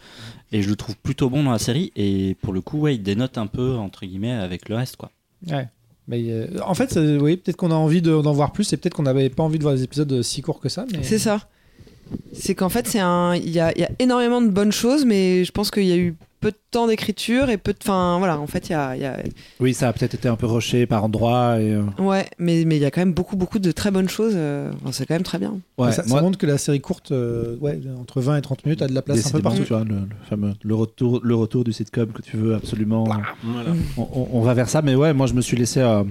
et 0.52 0.62
je 0.62 0.68
le 0.68 0.77
trouve 0.77 0.97
plutôt 0.97 1.31
bon 1.31 1.43
dans 1.44 1.52
la 1.52 1.59
série 1.59 1.93
et 1.97 2.36
pour 2.43 2.52
le 2.52 2.60
coup 2.60 2.78
ouais 2.81 2.94
il 2.97 3.02
dénote 3.02 3.39
un 3.39 3.47
peu 3.47 3.74
entre 3.77 4.05
guillemets 4.06 4.32
avec 4.32 4.68
le 4.68 4.74
reste 4.77 4.97
quoi. 4.97 5.10
Ouais. 5.48 5.68
Mais 6.09 6.23
euh, 6.28 6.47
en 6.65 6.74
fait, 6.74 6.97
oui, 7.20 7.37
peut-être 7.37 7.57
qu'on 7.57 7.70
a 7.70 7.74
envie 7.74 8.01
de- 8.03 8.20
d'en 8.23 8.33
voir 8.33 8.53
plus 8.53 8.73
et 8.73 8.77
peut-être 8.77 8.95
qu'on 8.95 9.03
n'avait 9.03 9.28
pas 9.28 9.43
envie 9.43 9.59
de 9.59 9.62
voir 9.65 9.74
des 9.74 9.83
épisodes 9.83 10.23
si 10.23 10.41
courts 10.43 10.61
que 10.61 10.69
ça. 10.69 10.85
Mais... 10.93 11.03
C'est 11.03 11.19
ça. 11.19 11.49
C'est 12.33 12.55
qu'en 12.55 12.69
fait, 12.69 12.87
c'est 12.87 13.01
un, 13.01 13.35
il 13.35 13.49
y 13.49 13.55
y 13.55 13.61
a 13.61 13.73
énormément 13.99 14.41
de 14.41 14.49
bonnes 14.49 14.70
choses, 14.73 15.05
mais 15.05 15.45
je 15.45 15.51
pense 15.51 15.70
qu'il 15.73 15.85
y 15.85 15.93
a 15.93 15.97
eu 15.97 16.15
peu 16.40 16.50
de 16.50 16.56
temps 16.70 16.86
d'écriture 16.86 17.48
et 17.50 17.56
peu 17.56 17.72
de. 17.72 17.78
Enfin, 17.82 18.16
voilà, 18.18 18.38
en 18.38 18.46
fait, 18.46 18.68
il 18.68 18.72
y 18.72 18.74
a, 18.74 18.94
il 18.96 19.02
y 19.02 19.04
a- 19.06 19.18
Oui, 19.60 19.72
ça 19.74 19.88
a 19.88 19.92
peut-être 19.92 20.14
été 20.14 20.28
un 20.28 20.36
peu 20.36 20.46
rushé 20.46 20.86
par 20.86 21.04
endroits. 21.04 21.60
Et, 21.60 21.72
euh, 21.72 21.82
Ouais, 21.98 22.26
mais 22.38 22.64
mais 22.66 22.76
il 22.76 22.82
y 22.82 22.84
a 22.84 22.90
quand 22.90 23.00
même 23.00 23.12
beaucoup, 23.14 23.36
beaucoup 23.36 23.58
de 23.58 23.70
très 23.72 23.90
bonnes 23.90 24.08
choses. 24.08 24.34
euh, 24.36 24.70
enfin, 24.82 24.92
c'est 24.92 25.06
quand 25.06 25.14
même 25.14 25.22
très 25.22 25.38
bien. 25.38 25.58
ouais, 25.78 25.92
ça, 25.92 26.02
ça 26.02 26.08
moi, 26.08 26.20
montre 26.22 26.38
que 26.38 26.46
la 26.46 26.58
série 26.58 26.80
courte, 26.80 27.12
euh, 27.12 27.56
ouais, 27.60 27.78
entre 28.00 28.20
20 28.20 28.36
et 28.36 28.42
30 28.42 28.64
minutes, 28.64 28.82
a 28.82 28.86
de 28.88 28.94
la 28.94 29.02
place 29.02 29.26
un 29.26 29.30
peu 29.30 29.40
partout. 29.42 29.62
tu 29.64 29.72
vois, 29.72 29.84
le, 29.84 29.94
le 29.94 30.06
fameux 30.28 30.52
le 30.62 30.74
retour, 30.74 31.20
le 31.22 31.34
retour 31.34 31.64
du 31.64 31.72
sitcom 31.72 32.12
que 32.12 32.22
tu 32.22 32.36
veux 32.36 32.54
absolument. 32.54 33.04
Voilà. 33.42 33.70
On, 33.96 34.02
on- 34.02 34.28
on 34.32 34.40
va 34.42 34.54
vers 34.54 34.68
ça, 34.68 34.82
mais 34.82 34.94
ouais, 34.94 35.12
moi 35.14 35.26
je 35.26 35.34
me 35.34 35.40
suis 35.40 35.56
laissé 35.56 35.80
euh, 35.80 36.04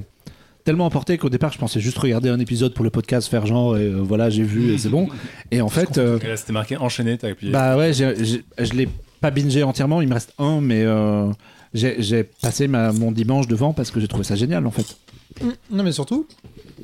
tellement 0.63 0.85
emporter 0.87 1.17
qu'au 1.19 1.29
départ 1.29 1.51
je 1.51 1.59
pensais 1.59 1.79
juste 1.79 1.97
regarder 1.99 2.29
un 2.29 2.39
épisode 2.39 2.73
pour 2.73 2.83
le 2.83 2.89
podcast, 2.89 3.27
faire 3.27 3.45
genre 3.45 3.77
et 3.77 3.81
euh, 3.85 3.99
voilà 4.01 4.31
j'ai 4.31 4.41
vu 4.43 4.73
et 4.73 4.77
c'est 4.79 4.89
bon. 4.89 5.07
Et 5.51 5.61
en 5.61 5.69
fait, 5.69 5.99
euh, 5.99 6.17
là, 6.19 6.35
c'était 6.37 6.53
marqué 6.53 6.75
enchaîné, 6.77 7.17
t'as 7.19 7.29
appuyé. 7.29 7.51
bah 7.53 7.77
ouais, 7.77 7.93
je 7.93 8.73
l'ai 8.73 8.89
pas 9.25 9.31
bingé 9.31 9.63
entièrement, 9.63 10.01
il 10.01 10.07
me 10.07 10.13
reste 10.13 10.33
un, 10.37 10.61
mais 10.61 10.83
euh, 10.83 11.31
j'ai 11.73 12.23
passé 12.23 12.67
ma- 12.67 12.91
mon 12.91 13.11
dimanche 13.11 13.47
devant 13.47 13.73
parce 13.73 13.89
que 13.91 13.99
j'ai 13.99 14.07
trouvé 14.07 14.23
ça 14.23 14.35
génial 14.35 14.65
en 14.67 14.71
fait. 14.71 14.97
Non, 15.71 15.83
mais 15.83 15.91
surtout, 15.91 16.27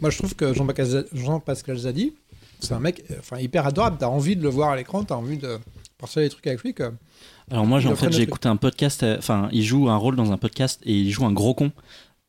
moi 0.01 0.09
je 0.09 0.18
trouve 0.18 0.35
que 0.35 0.53
Jean-Pascal 0.53 0.85
Za- 0.88 1.03
Jean-Pascal 1.13 1.77
Zadi, 1.77 2.13
c'est 2.59 2.73
un 2.73 2.80
mec 2.80 3.03
enfin, 3.19 3.39
hyper 3.39 3.65
adorable. 3.68 3.97
T'as 3.99 4.07
envie 4.07 4.35
de 4.35 4.41
le 4.43 4.49
voir 4.49 4.69
à 4.72 4.76
l'écran, 4.76 5.03
t'as 5.03 5.15
envie 5.15 5.38
de 5.38 5.59
partager 5.99 6.26
des 6.26 6.30
trucs 6.31 6.47
avec 6.47 6.61
lui. 6.63 6.73
Quoi. 6.73 6.91
Alors 7.51 7.65
moi, 7.68 7.77
en 7.85 7.95
fait, 7.95 8.11
j'ai 8.11 8.23
écouté 8.23 8.47
un 8.49 8.55
podcast. 8.55 9.03
euh, 9.03 9.18
Enfin, 9.19 9.49
il 9.51 9.63
joue 9.63 9.88
un 9.89 9.97
rôle 9.97 10.15
dans 10.15 10.31
un 10.31 10.38
podcast 10.38 10.81
et 10.84 10.93
il 10.93 11.11
joue 11.11 11.26
un 11.26 11.31
gros 11.31 11.53
con. 11.53 11.72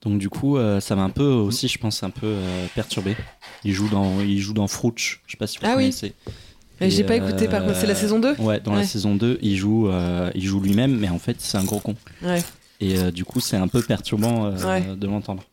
Donc 0.03 0.19
du 0.19 0.29
coup, 0.29 0.57
euh, 0.59 0.81
ça 0.81 0.95
m'a 0.97 1.03
un 1.05 1.11
peu 1.11 1.25
aussi, 1.25 1.69
je 1.69 1.79
pense, 1.79 2.03
un 2.03 2.11
peu 2.11 2.27
euh, 2.27 2.67
perturbé. 2.75 3.17
Il 3.65 3.73
joue 3.73 3.89
dans, 3.89 4.21
il 4.21 4.39
joue 4.41 4.53
dans 4.53 4.67
Frouch. 4.69 5.23
Je 5.27 5.33
sais 5.33 5.39
pas 5.39 5.47
si 5.47 5.59
vous 5.59 5.65
Ah 5.67 5.75
connaissez. 5.75 6.13
J'ai 6.91 7.05
pas 7.05 7.15
euh, 7.15 7.29
écouté 7.29 7.49
par 7.49 7.63
contre. 7.65 7.77
C'est 7.77 7.87
la 7.87 7.95
saison 7.95 8.19
2 8.19 8.35
Ouais, 8.39 8.61
dans 8.61 8.73
Ouais. 8.73 8.79
la 8.79 8.85
saison 8.85 9.15
2, 9.15 9.39
il 9.43 9.57
joue, 9.57 9.89
euh, 9.89 10.31
il 10.35 10.43
joue 10.45 10.61
lui-même, 10.61 10.97
mais 10.99 11.09
en 11.09 11.19
fait, 11.19 11.37
c'est 11.39 11.59
un 11.59 11.65
gros 11.65 11.81
con. 11.81 11.95
Ouais. 12.23 12.43
Et 12.81 12.99
euh, 12.99 13.11
du 13.11 13.25
coup, 13.25 13.41
c'est 13.41 13.57
un 13.57 13.69
peu 13.69 13.83
perturbant 13.83 14.47
euh, 14.47 14.67
Ouais. 14.67 14.97
de 14.97 15.07
l'entendre. 15.07 15.45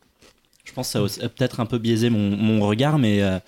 Je 0.66 0.74
pense 0.74 0.94
que 0.94 1.08
ça 1.08 1.26
a 1.26 1.30
peut-être 1.30 1.60
un 1.60 1.66
peu 1.66 1.78
biaisé 1.78 2.10
mon, 2.10 2.36
mon 2.38 2.66
regard, 2.68 3.00
mais, 3.00 3.22
euh, 3.24 3.40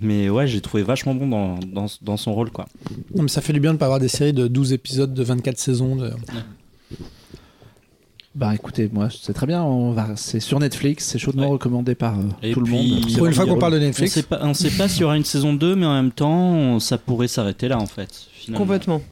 mais 0.00 0.28
ouais, 0.28 0.46
j'ai 0.46 0.60
trouvé 0.60 0.82
vachement 0.82 1.14
bon 1.14 1.26
dans, 1.28 1.58
dans, 1.58 1.86
dans 2.02 2.16
son 2.16 2.32
rôle, 2.34 2.50
quoi. 2.50 2.66
Non, 3.14 3.22
mais 3.22 3.28
ça 3.28 3.40
fait 3.40 3.52
du 3.52 3.60
bien 3.60 3.72
de 3.72 3.78
pas 3.78 3.84
avoir 3.86 4.00
des 4.00 4.08
séries 4.08 4.32
de 4.32 4.48
12 4.48 4.72
épisodes 4.72 5.12
de 5.14 5.22
24 5.22 5.58
saisons. 5.58 5.96
De... 5.96 6.10
Bah 8.36 8.54
écoutez, 8.54 8.88
moi 8.92 9.08
c'est 9.10 9.32
très 9.32 9.46
bien, 9.46 9.60
on 9.64 9.90
va, 9.90 10.10
c'est 10.14 10.38
sur 10.38 10.60
Netflix, 10.60 11.04
c'est 11.04 11.18
chaudement 11.18 11.46
Ouais. 11.46 11.48
recommandé 11.52 11.96
par 11.96 12.16
euh, 12.16 12.22
Et 12.44 12.52
tout 12.52 12.60
le 12.60 12.70
monde. 12.70 13.12
Pour 13.16 13.26
une 13.26 13.32
fois 13.34 13.44
qu'on 13.44 13.58
parle 13.58 13.72
de 13.72 13.78
On 13.78 13.82
Netflix, 13.82 14.12
sait 14.14 14.22
pas, 14.22 14.38
on 14.42 14.54
sait 14.54 14.70
pas 14.70 14.88
s'il 14.88 15.00
y 15.00 15.04
aura 15.04 15.16
une 15.16 15.24
saison 15.24 15.52
2, 15.52 15.74
mais 15.74 15.84
en 15.86 15.94
même 15.94 16.12
temps, 16.12 16.52
on- 16.52 16.78
ça 16.78 16.96
pourrait 16.96 17.26
s'arrêter 17.26 17.66
là, 17.66 17.78
en 17.78 17.86
fait. 17.86 18.08
finalement. 18.32 18.64
Complètement. 18.64 19.02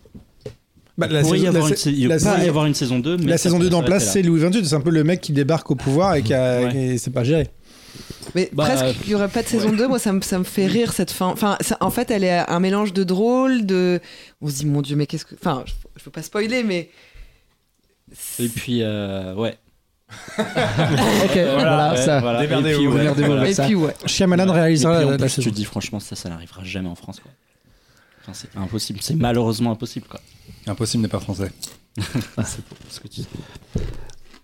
bah, 0.96 1.06
Il 1.10 1.20
pourrait 1.20 1.38
y 1.38 1.40
saison- 1.42 1.48
avoir 1.48 1.64
la 1.64 1.68
une, 1.70 1.76
sa- 1.76 1.82
sa- 1.84 1.90
il 1.90 2.08
la 2.08 2.16
va 2.16 2.24
pas 2.24 2.36
saison- 2.36 2.46
y 2.46 2.48
avoir 2.48 2.66
une 2.66 2.74
saison 2.74 2.98
2, 3.00 3.16
mais 3.16 3.26
la 3.26 3.38
saison 3.38 3.58
2 3.58 3.68
pourrait 3.68 3.82
d'en 3.82 3.86
place, 3.86 4.12
c'est 4.12 4.22
Louis 4.22 4.40
XXIII. 4.40 4.64
C'est 4.64 4.74
un 4.76 4.80
peu 4.80 4.90
le 4.90 5.02
mec 5.04 5.20
qui 5.20 5.32
débarque 5.32 5.68
au 5.72 5.74
pouvoir 5.74 6.14
et 6.14 6.22
qui 6.22 6.32
a, 6.32 6.62
Ouais. 6.62 6.96
c'est 6.98 7.12
pas 7.12 7.24
géré. 7.24 7.48
Mais 8.34 8.50
Bah, 8.52 8.64
presque 8.66 8.84
euh, 8.84 8.92
qu'il 8.92 9.08
n'y 9.08 9.14
aurait 9.16 9.28
pas 9.28 9.42
de 9.42 9.48
saison 9.48 9.72
2, 9.72 9.88
moi 9.88 9.98
ça 9.98 10.12
me, 10.12 10.20
ça 10.20 10.38
me 10.38 10.44
fait 10.44 10.66
rire 10.66 10.92
cette 10.92 11.10
fin. 11.10 11.26
Enfin, 11.26 11.56
ça- 11.60 11.76
en 11.80 11.90
fait, 11.90 12.10
elle 12.12 12.22
est 12.24 12.38
un 12.48 12.60
mélange 12.60 12.92
de 12.92 13.02
drôle, 13.02 13.66
de. 13.66 14.00
On 14.40 14.48
se 14.48 14.54
dit, 14.56 14.66
mon 14.66 14.80
Dieu, 14.82 14.94
mais 14.96 15.06
qu'est-ce 15.06 15.24
que. 15.24 15.34
Enfin, 15.34 15.64
je, 15.66 15.72
je 15.96 16.04
veux 16.04 16.10
pas 16.12 16.22
spoiler, 16.22 16.62
mais. 16.62 16.88
Et 18.38 18.48
puis, 18.48 18.80
euh, 18.82 19.34
ouais. 19.34 19.58
ok, 20.38 20.44
voilà, 21.34 21.90
ouais, 21.92 21.96
ça. 22.04 22.20
voilà. 22.20 22.40
Démerdez-vous, 22.40 22.68
Et 22.82 22.86
puis, 22.86 22.86
ouais, 22.88 22.98
démerdez-vous 23.00 23.26
voilà. 23.26 23.42
avec 23.42 23.58
Et 23.58 23.62
puis, 23.62 23.74
ouais. 23.74 23.94
Shyamalan 24.06 24.48
Et 24.48 24.52
réalisera 24.52 24.96
puis, 24.96 25.04
en 25.04 25.10
la, 25.10 25.16
la 25.16 25.18
plus, 25.18 25.28
saison. 25.28 25.50
tu 25.50 25.54
dis 25.54 25.64
franchement, 25.64 26.00
ça, 26.00 26.16
ça 26.16 26.28
n'arrivera 26.28 26.64
jamais 26.64 26.88
en 26.88 26.94
France, 26.94 27.20
quoi. 27.20 27.30
Enfin, 28.22 28.32
c'est 28.34 28.58
impossible, 28.58 29.00
c'est 29.02 29.14
malheureusement 29.16 29.72
impossible, 29.72 30.06
quoi. 30.08 30.20
Impossible 30.66 31.02
n'est 31.02 31.08
pas 31.08 31.20
français. 31.20 31.50
c'est 31.98 32.62
ce 32.90 33.00
que 33.00 33.08
tu 33.08 33.20
dis. 33.20 33.28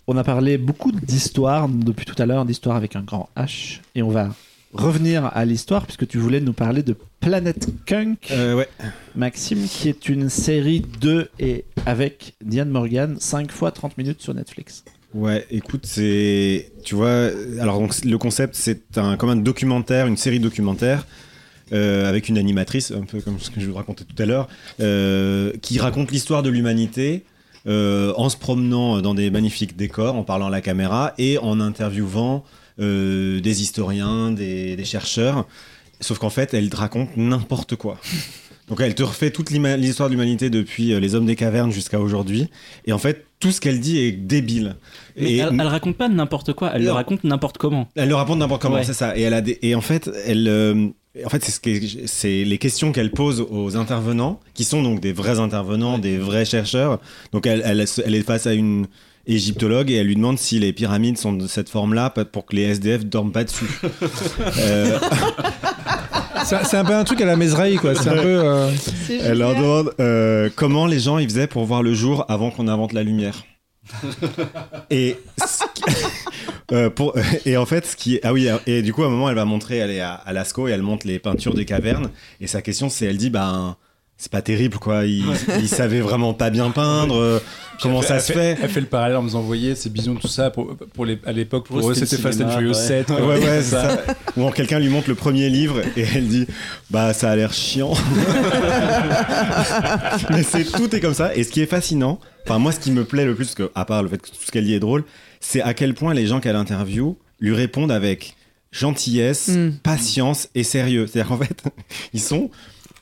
On 0.06 0.16
a 0.18 0.24
parlé 0.24 0.58
beaucoup 0.58 0.92
d'histoire 0.92 1.68
depuis 1.68 2.04
tout 2.04 2.20
à 2.20 2.26
l'heure, 2.26 2.44
d'histoire 2.44 2.76
avec 2.76 2.94
un 2.96 3.02
grand 3.02 3.30
H, 3.36 3.80
et 3.94 4.02
on 4.02 4.10
va 4.10 4.34
revenir 4.74 5.26
à 5.32 5.44
l'histoire 5.44 5.84
puisque 5.86 6.06
tu 6.06 6.18
voulais 6.18 6.40
nous 6.40 6.52
parler 6.52 6.82
de 6.82 6.96
Planet 7.20 7.68
Kunk, 7.86 8.28
Euh, 8.30 8.54
ouais. 8.56 8.68
Maxime, 9.16 9.64
qui 9.66 9.88
est 9.88 10.08
une 10.08 10.28
série 10.28 10.82
de 11.00 11.28
et 11.38 11.64
avec 11.86 12.34
Diane 12.44 12.68
Morgan, 12.70 13.16
5 13.18 13.50
fois 13.52 13.70
30 13.70 13.96
minutes 13.98 14.20
sur 14.20 14.34
Netflix. 14.34 14.84
Ouais, 15.14 15.46
écoute, 15.50 15.86
c'est. 15.86 16.72
Tu 16.84 16.96
vois, 16.96 17.30
alors 17.60 17.78
donc, 17.78 17.94
le 18.04 18.18
concept, 18.18 18.56
c'est 18.56 18.98
un, 18.98 19.16
comme 19.16 19.30
un 19.30 19.36
documentaire, 19.36 20.06
une 20.08 20.16
série 20.16 20.40
documentaire. 20.40 21.06
euh, 21.72 22.06
avec 22.08 22.28
une 22.28 22.36
animatrice, 22.36 22.90
un 22.90 23.04
peu 23.04 23.20
comme 23.22 23.38
ce 23.40 23.50
que 23.50 23.58
je 23.58 23.66
vous 23.66 23.74
racontais 23.74 24.04
tout 24.04 24.20
à 24.22 24.26
l'heure, 24.26 24.48
euh, 24.80 25.50
qui 25.62 25.78
raconte 25.78 26.10
l'histoire 26.12 26.42
de 26.42 26.50
l'humanité 26.50 27.24
en 27.66 28.28
se 28.28 28.36
promenant 28.36 29.00
dans 29.00 29.14
des 29.14 29.30
magnifiques 29.30 29.74
décors, 29.74 30.14
en 30.16 30.24
parlant 30.24 30.48
à 30.48 30.50
la 30.50 30.60
caméra 30.60 31.14
et 31.16 31.38
en 31.38 31.60
interviewant 31.60 32.44
euh, 32.80 33.40
des 33.40 33.62
historiens, 33.62 34.30
des, 34.30 34.76
des 34.76 34.84
chercheurs. 34.84 35.46
Sauf 36.00 36.18
qu'en 36.18 36.30
fait, 36.30 36.52
elle 36.54 36.68
te 36.70 36.76
raconte 36.76 37.16
n'importe 37.16 37.76
quoi. 37.76 37.98
Donc 38.68 38.80
elle 38.80 38.94
te 38.94 39.02
refait 39.02 39.30
toute 39.30 39.50
l'histoire 39.50 40.08
de 40.08 40.14
l'humanité 40.14 40.48
depuis 40.50 40.92
euh, 40.92 40.98
les 41.00 41.14
hommes 41.14 41.26
des 41.26 41.36
cavernes 41.36 41.70
jusqu'à 41.70 42.00
aujourd'hui. 42.00 42.48
Et 42.86 42.92
en 42.92 42.98
fait, 42.98 43.26
tout 43.38 43.52
ce 43.52 43.60
qu'elle 43.60 43.78
dit 43.78 43.98
est 43.98 44.12
débile. 44.12 44.76
Mais 45.16 45.32
Et 45.32 45.36
elle, 45.36 45.50
elle 45.60 45.66
raconte 45.66 45.96
pas 45.96 46.08
n'importe 46.08 46.54
quoi, 46.54 46.72
elle 46.74 46.82
le 46.82 46.90
raconte 46.92 47.24
n'importe 47.24 47.58
comment. 47.58 47.88
elle 47.94 48.08
le 48.08 48.14
raconte 48.14 48.38
n'importe 48.38 48.62
comment, 48.62 48.76
Ouais. 48.76 48.84
c'est 48.84 48.94
ça. 48.94 49.16
Et 49.18 49.22
elle 49.22 49.34
a 49.34 49.42
des... 49.42 49.58
et 49.60 49.74
en 49.74 49.82
fait, 49.82 50.10
elle, 50.26 50.48
euh, 50.48 50.88
en 51.24 51.28
fait, 51.28 51.44
c'est 51.44 51.52
ce 51.52 51.60
que- 51.60 52.06
c'est 52.06 52.42
les 52.44 52.56
questions 52.58 52.90
qu'elle 52.92 53.10
pose 53.10 53.42
aux 53.50 53.76
intervenants, 53.76 54.40
qui 54.54 54.64
sont 54.64 54.82
donc 54.82 55.00
des 55.00 55.12
vrais 55.12 55.38
intervenants, 55.40 55.98
des 55.98 56.16
vrais 56.16 56.46
chercheurs. 56.46 57.00
Donc 57.32 57.46
elle, 57.46 57.60
elle, 57.66 57.84
elle 58.06 58.14
est 58.14 58.22
face 58.22 58.46
à 58.46 58.54
une 58.54 58.86
égyptologue 59.26 59.90
et 59.90 59.94
elle 59.94 60.06
lui 60.06 60.16
demande 60.16 60.38
si 60.38 60.58
les 60.58 60.72
pyramides 60.72 61.18
sont 61.18 61.32
de 61.32 61.46
cette 61.46 61.68
forme-là 61.68 62.10
pour 62.10 62.46
que 62.46 62.56
les 62.56 62.62
SDF 62.62 63.04
dorment 63.06 63.32
pas 63.32 63.44
dessus. 63.44 63.66
Euh, 64.58 64.98
C'est 66.44 66.76
un 66.76 66.84
peu 66.84 66.94
un 66.94 67.04
truc 67.04 67.20
à 67.22 67.24
la 67.24 67.36
Mesraï, 67.36 67.76
quoi. 67.76 67.94
C'est 67.94 68.10
un 68.10 68.16
peu. 68.22 68.42
euh, 68.44 68.70
elle 69.22 69.38
leur 69.38 69.54
demande 69.54 69.94
euh, 70.00 70.50
comment 70.54 70.86
les 70.86 70.98
gens 71.00 71.16
ils 71.18 71.28
faisaient 71.28 71.46
pour 71.46 71.64
voir 71.64 71.82
le 71.82 71.94
jour 71.94 72.26
avant 72.28 72.50
qu'on 72.50 72.68
invente 72.68 72.92
la 72.92 73.02
lumière. 73.02 73.44
et 74.90 75.16
euh, 76.72 76.90
pour, 76.90 77.14
en 77.56 77.66
fait 77.66 77.86
ce 77.86 77.96
qui 77.96 78.16
est- 78.16 78.20
ah 78.24 78.32
oui 78.32 78.48
et 78.66 78.80
du 78.82 78.92
coup 78.94 79.02
à 79.02 79.06
un 79.06 79.10
moment 79.10 79.28
elle 79.28 79.34
va 79.36 79.44
montrer 79.44 79.76
elle 79.76 79.90
est 79.90 80.00
à, 80.00 80.14
à 80.14 80.32
Lascaux 80.32 80.68
et 80.68 80.70
elle 80.70 80.80
montre 80.82 81.06
les 81.06 81.18
peintures 81.18 81.52
des 81.52 81.66
cavernes 81.66 82.08
et 82.40 82.46
sa 82.46 82.62
question 82.62 82.88
c'est 82.88 83.04
elle 83.04 83.18
dit 83.18 83.28
ben 83.28 83.76
c'est 84.16 84.30
pas 84.30 84.42
terrible 84.42 84.78
quoi 84.78 85.04
ils 85.04 85.24
savaient 85.68 86.00
vraiment 86.00 86.34
pas 86.34 86.50
bien 86.50 86.70
peindre 86.70 87.16
euh, 87.16 87.40
comment 87.82 88.00
ça 88.00 88.20
fait- 88.20 88.20
se 88.20 88.32
fait 88.32 88.58
Elle 88.62 88.70
fait 88.70 88.80
le 88.80 88.86
parallèle 88.86 89.16
en 89.16 89.22
me 89.22 89.34
envoyant 89.34 89.74
ces 89.74 89.90
bisons, 89.90 90.14
tout 90.14 90.28
ça. 90.28 90.50
Pour, 90.50 90.76
pour 90.94 91.04
les, 91.04 91.18
à 91.26 91.32
l'époque, 91.32 91.66
pour, 91.66 91.80
Pour 91.80 91.90
eux, 91.90 91.94
c'était 91.94 92.16
Fast 92.16 92.40
and 92.40 92.48
Furious 92.50 92.68
ouais. 92.70 92.74
7. 92.74 93.06
quoi. 93.08 93.20
Ouais, 93.26 93.38
ouais, 93.38 93.62
c'est 93.62 93.70
ça. 93.70 93.98
Ou 94.36 94.40
alors 94.42 94.54
quelqu'un 94.54 94.78
lui 94.78 94.88
montre 94.88 95.08
le 95.08 95.16
premier 95.16 95.50
livre 95.50 95.80
et 95.96 96.04
elle 96.14 96.28
dit 96.28 96.46
Bah, 96.90 97.12
ça 97.12 97.32
a 97.32 97.36
l'air 97.36 97.52
chiant. 97.52 97.92
Mais 100.30 100.42
c'est 100.42 100.64
tout 100.64 100.94
est 100.94 101.00
comme 101.00 101.14
ça. 101.14 101.34
Et 101.34 101.44
ce 101.44 101.50
qui 101.50 101.60
est 101.60 101.66
fascinant, 101.66 102.18
enfin, 102.46 102.58
moi, 102.58 102.72
ce 102.72 102.80
qui 102.80 102.90
me 102.92 103.04
plaît 103.04 103.24
le 103.24 103.34
plus, 103.34 103.54
que, 103.54 103.70
à 103.74 103.84
part 103.84 104.02
le 104.02 104.08
fait 104.08 104.18
que 104.18 104.28
tout 104.28 104.36
ce 104.44 104.50
qu'elle 104.50 104.64
dit 104.64 104.74
est 104.74 104.80
drôle, 104.80 105.04
c'est 105.40 105.62
à 105.62 105.74
quel 105.74 105.94
point 105.94 106.14
les 106.14 106.26
gens 106.26 106.40
qu'elle 106.40 106.56
interviewe 106.56 107.16
lui 107.40 107.54
répondent 107.54 107.92
avec 107.92 108.36
gentillesse, 108.72 109.48
Mm. 109.48 109.70
patience 109.82 110.48
et 110.54 110.64
sérieux. 110.64 111.06
C'est-à-dire 111.06 111.28
qu'en 111.28 111.38
fait, 111.44 111.62
ils 112.12 112.20
sont 112.20 112.50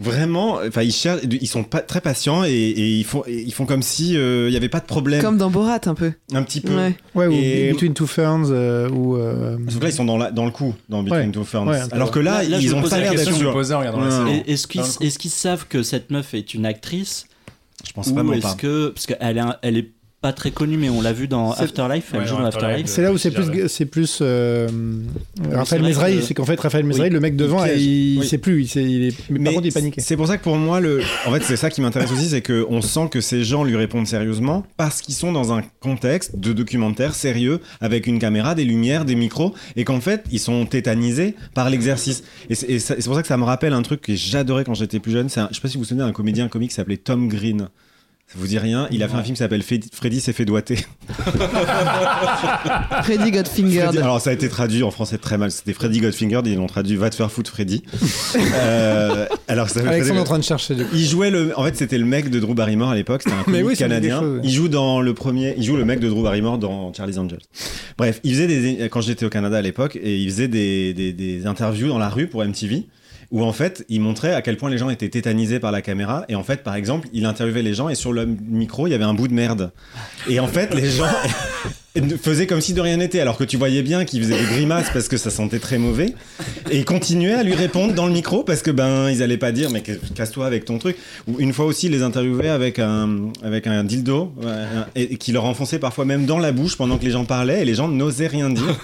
vraiment, 0.01 0.61
enfin, 0.67 0.83
ils 0.83 0.93
cherchent, 0.93 1.23
ils 1.41 1.47
sont 1.47 1.65
pas 1.65 1.81
très 1.81 2.01
patients 2.01 2.45
et, 2.45 2.51
et 2.51 2.91
ils 2.99 3.05
font, 3.05 3.23
et 3.27 3.41
ils 3.43 3.53
font 3.53 3.67
comme 3.67 3.83
si 3.83 4.17
euh, 4.17 4.49
il 4.49 4.51
n'y 4.51 4.57
avait 4.57 4.69
pas 4.69 4.81
de 4.81 4.87
problème. 4.87 5.21
Comme 5.23 5.37
dans 5.39 5.51
Borat, 5.51 5.81
un 5.87 5.95
peu. 5.95 6.13
Un 6.33 6.43
petit 6.43 6.61
peu. 6.61 6.75
Ouais. 6.75 6.95
Ouais, 7.15 7.27
ou 7.27 7.33
Et- 7.33 7.73
Between 7.73 7.95
Two 7.95 8.07
Ferns, 8.07 8.47
euh, 8.51 8.89
ou. 8.91 9.17
euh, 9.17 9.57
Parce 9.65 9.77
que 9.79 9.83
là, 9.83 9.89
ils 9.91 9.95
sont 9.95 10.05
dans, 10.05 10.19
la- 10.19 10.31
dans 10.31 10.45
le 10.45 10.51
coup, 10.51 10.75
dans 10.89 11.03
Between 11.03 11.27
Ouais. 11.27 11.33
Two 11.33 11.45
Ferns. 11.45 11.69
Ouais. 11.69 11.81
Alors 11.93 12.11
que 12.11 12.19
là, 12.21 12.43
Là- 12.43 12.49
là, 12.49 12.59
ils 12.59 12.75
ont 12.75 12.83
pas 12.83 12.89
la 12.91 12.99
l'air 13.01 13.11
d'être 13.11 13.19
question 13.21 13.33
que 13.33 13.39
je 13.39 13.45
me 13.45 13.63
sûrs. 13.65 14.43
Est-ce 15.05 15.19
qu'ils 15.19 15.31
savent 15.31 15.67
que 15.69 15.83
cette 15.83 16.11
meuf 16.11 16.35
est 16.35 16.55
une 16.55 16.67
actrice? 16.67 17.27
Je 17.87 17.93
pense 17.93 18.09
Ou 18.09 18.15
vraiment 18.15 18.33
est-ce 18.33 18.43
pas. 18.43 18.55
que. 18.55 18.89
Parce 18.89 19.07
qu'elle 19.07 19.37
est, 19.37 19.41
un- 19.41 19.57
elle 19.63 19.77
est 19.77 19.91
pas 20.23 20.33
très 20.33 20.53
connue, 20.53 20.77
mais 20.79 20.89
on 20.89 21.03
l'a 21.03 21.13
vu 21.13 21.27
dans 21.29 21.51
Afterlife, 21.53 22.11
elle 22.15 22.21
Ouais, 22.21 22.27
joue 22.27 22.37
dans 22.37 22.43
dans 22.43 22.47
Afterlife. 22.47 22.87
Afterlife. 22.87 22.87
C'est 22.95 23.03
là 23.03 23.13
où 23.13 23.19
c'est 23.19 23.33
plus, 23.33 23.69
c'est 23.69 23.87
plus 23.87 24.19
euh, 24.23 24.69
Raphaël 25.53 25.83
que- 25.83 26.21
c'est 26.23 26.35
qu'en 26.35 26.45
fait 26.45 26.59
Raphaël 26.61 26.85
Mesraï, 26.85 27.11
le 27.11 27.21
mec 27.21 27.37
devant, 27.37 27.63
piège. 27.65 27.83
il, 27.83 28.19
Oui. 28.21 28.27
sait 28.27 28.39
plus, 28.39 28.63
il, 28.63 28.69
sait, 28.69 28.85
il 28.85 29.09
est, 29.09 29.31
mais, 29.31 29.41
par 29.45 29.55
contre 29.55 29.67
il 29.67 29.69
est 29.69 29.75
paniqué. 29.75 30.01
C'est 30.01 30.17
pour 30.17 30.27
ça 30.29 30.39
que 30.39 30.43
pour 30.45 30.57
moi, 30.57 30.81
le... 30.81 31.01
en 31.27 31.33
fait, 31.33 31.43
c'est 31.43 31.57
ça 31.57 31.71
qui 31.71 31.81
m'intéresse 31.81 32.13
aussi, 32.13 32.29
c'est 32.29 32.43
qu'on 32.43 32.81
sent 32.83 33.09
que 33.11 33.21
ces 33.21 33.43
gens 33.45 33.65
lui 33.65 33.77
répondent 33.77 34.07
sérieusement 34.07 34.65
parce 34.77 35.01
qu'ils 35.03 35.15
sont 35.15 35.33
dans 35.33 35.53
un 35.53 35.63
contexte 35.81 36.37
de 36.39 36.53
documentaire 36.53 37.15
sérieux 37.15 37.61
avec 37.81 38.07
une 38.07 38.19
caméra, 38.19 38.55
des 38.55 38.65
lumières, 38.65 39.05
des 39.05 39.17
micros, 39.17 39.55
et 39.77 39.85
qu'en 39.85 40.01
fait, 40.01 40.25
ils 40.31 40.39
sont 40.41 40.67
tétanisés 40.67 41.35
par 41.55 41.69
l'exercice. 41.69 42.23
Et 42.49 42.55
c'est 42.55 42.71
et 42.71 42.79
ça- 42.79 42.95
c'est 42.97 43.05
pour 43.07 43.17
ça 43.17 43.23
que 43.23 43.29
ça 43.29 43.37
me 43.37 43.45
rappelle 43.45 43.73
un 43.73 43.83
truc 43.83 44.01
que 44.03 44.15
j'adorais 44.15 44.65
quand 44.65 44.75
j'étais 44.75 45.01
plus 45.01 45.13
jeune. 45.13 45.29
C'est 45.29 45.41
un- 45.41 45.49
Je 45.51 45.57
sais 45.57 45.61
pas 45.61 45.69
si 45.69 45.75
vous 45.77 45.83
vous 45.83 45.89
souvenez 45.89 46.05
d'un 46.07 46.13
comédien 46.13 46.49
comique 46.49 46.71
qui 46.71 46.77
s'appelait 46.77 46.97
Tom 46.97 47.29
Green. 47.29 47.69
Ça 48.33 48.39
vous 48.39 48.47
dit 48.47 48.59
rien 48.59 48.89
Il 48.91 49.03
a 49.03 49.09
fait 49.09 49.17
un 49.17 49.23
film 49.23 49.35
qui 49.35 49.41
s'appelle 49.41 49.63
Freddy 49.63 50.21
s'est 50.21 50.33
fait 50.33 50.45
doigter. 50.47 50.79
Freddy 53.03 53.31
got 53.31 53.45
fingered. 53.45 53.85
Freddy- 53.91 53.99
alors 53.99 54.21
ça 54.21 54.31
a 54.31 54.33
été 54.33 54.49
traduit 54.49 54.83
en 54.83 54.91
français 54.91 55.19
très 55.19 55.37
mal. 55.39 55.51
C'était 55.51 55.73
Freddy 55.73 56.01
Godfinger, 56.01 56.41
ils 56.47 56.57
l'ont 56.57 56.67
traduit 56.67 56.97
Va 56.97 57.11
te 57.11 57.15
faire 57.17 57.31
foutre 57.31 57.51
Freddy. 57.51 57.83
Euh, 58.55 59.27
alors 59.49 59.69
ça 59.69 59.81
Alexandre 59.87 60.19
est 60.19 60.23
en 60.23 60.25
train 60.25 60.39
de 60.39 60.45
chercher. 60.45 60.75
du 60.75 60.85
coup. 60.85 60.91
Il 60.95 61.05
jouait 61.07 61.31
le. 61.31 61.53
En 61.59 61.65
fait, 61.65 61.77
c'était 61.77 61.99
le 61.99 62.05
mec 62.05 62.29
de 62.31 62.39
Drew 62.41 62.55
Barrymore 62.55 62.91
à 62.91 62.95
l'époque. 62.95 63.23
C'était 63.23 63.35
un 63.35 63.41
Mais 63.47 63.59
comique 63.61 63.67
oui, 63.67 63.77
canadien. 63.77 64.19
quelque 64.21 64.27
chose, 64.27 64.35
ouais. 64.37 64.41
Il 64.45 64.51
joue 64.51 64.69
dans 64.69 65.01
le 65.01 65.15
premier. 65.15 65.55
Il 65.57 65.65
joue 65.65 65.77
le 65.77 65.85
mec 65.85 66.01
de 66.01 66.09
Drew 66.09 66.23
Barrymore 66.23 66.59
dans 66.59 66.93
Charlie's 66.93 67.19
Angels. 67.19 67.39
Bref, 67.99 68.21
il 68.25 68.33
faisait 68.35 68.47
des. 68.47 68.89
Quand 68.91 69.01
j'étais 69.01 69.25
au 69.27 69.31
Canada 69.31 69.59
à 69.59 69.63
l'époque, 69.63 69.97
et 70.03 70.17
il 70.19 70.31
faisait 70.31 70.49
des, 70.49 70.95
des, 70.95 71.13
des 71.13 71.47
interviews 71.47 71.89
dans 71.89 71.99
la 71.99 72.09
rue 72.09 72.27
pour 72.27 72.45
MTV. 72.45 72.87
Où 73.33 73.43
en 73.43 73.53
fait, 73.53 73.85
il 73.89 74.01
montrait 74.01 74.35
à 74.35 74.43
quel 74.43 74.57
point 74.57 74.71
les 74.71 74.79
gens 74.79 74.91
étaient 74.91 75.09
tétanisés 75.09 75.59
par 75.59 75.73
la 75.73 75.83
caméra. 75.83 76.25
Et 76.29 76.35
en 76.35 76.45
fait, 76.45 76.63
par 76.63 76.77
exemple, 76.77 77.09
il 77.13 77.25
interviewait 77.25 77.63
les 77.63 77.75
gens 77.75 77.89
et 77.89 77.95
sur 77.95 78.13
le 78.13 78.27
micro, 78.27 78.87
il 78.87 78.91
y 78.91 78.95
avait 78.95 79.05
un 79.05 79.15
bout 79.15 79.27
de 79.27 79.35
merde. 79.35 79.73
Et 80.29 80.39
en 80.39 80.47
fait, 80.47 80.75
les 80.75 80.91
gens 80.91 81.07
faisaient 82.23 82.47
comme 82.47 82.61
si 82.61 82.73
de 82.73 82.81
rien 82.81 82.97
n'était, 82.97 83.21
alors 83.21 83.37
que 83.37 83.45
tu 83.45 83.57
voyais 83.57 83.83
bien 83.83 84.05
qu'il 84.05 84.23
faisait 84.23 84.39
des 84.39 84.47
grimaces 84.47 84.91
parce 84.93 85.09
que 85.09 85.17
ça 85.17 85.31
sentait 85.31 85.59
très 85.59 85.79
mauvais. 85.79 86.15
Et 86.71 86.79
ils 86.79 86.85
continuaient 86.85 87.35
à 87.35 87.43
lui 87.43 87.55
répondre 87.55 87.93
dans 87.93 88.07
le 88.07 88.13
micro 88.13 88.45
parce 88.45 88.63
que 88.63 88.71
ben 88.71 89.11
ils 89.11 89.23
allaient 89.23 89.37
pas 89.37 89.53
dire 89.53 89.71
mais 89.71 89.83
casse-toi 89.83 90.47
avec 90.47 90.65
ton 90.65 90.79
truc. 90.79 90.97
Ou 91.27 91.39
une 91.39 91.53
fois 91.53 91.67
aussi, 91.67 91.87
ils 91.87 91.93
les 91.93 92.03
interviewaient 92.03 92.49
avec 92.49 92.79
un 92.79 93.31
avec 93.43 93.67
un 93.67 93.85
dildo 93.85 94.33
et, 94.95 95.03
et 95.15 95.17
qui 95.17 95.33
leur 95.33 95.45
enfonçait 95.45 95.79
parfois 95.79 96.05
même 96.05 96.25
dans 96.25 96.39
la 96.39 96.53
bouche 96.53 96.77
pendant 96.77 96.97
que 96.97 97.05
les 97.05 97.11
gens 97.11 97.25
parlaient 97.25 97.63
et 97.63 97.65
les 97.65 97.75
gens 97.75 97.89
n'osaient 97.89 98.27
rien 98.27 98.49
dire 98.49 98.79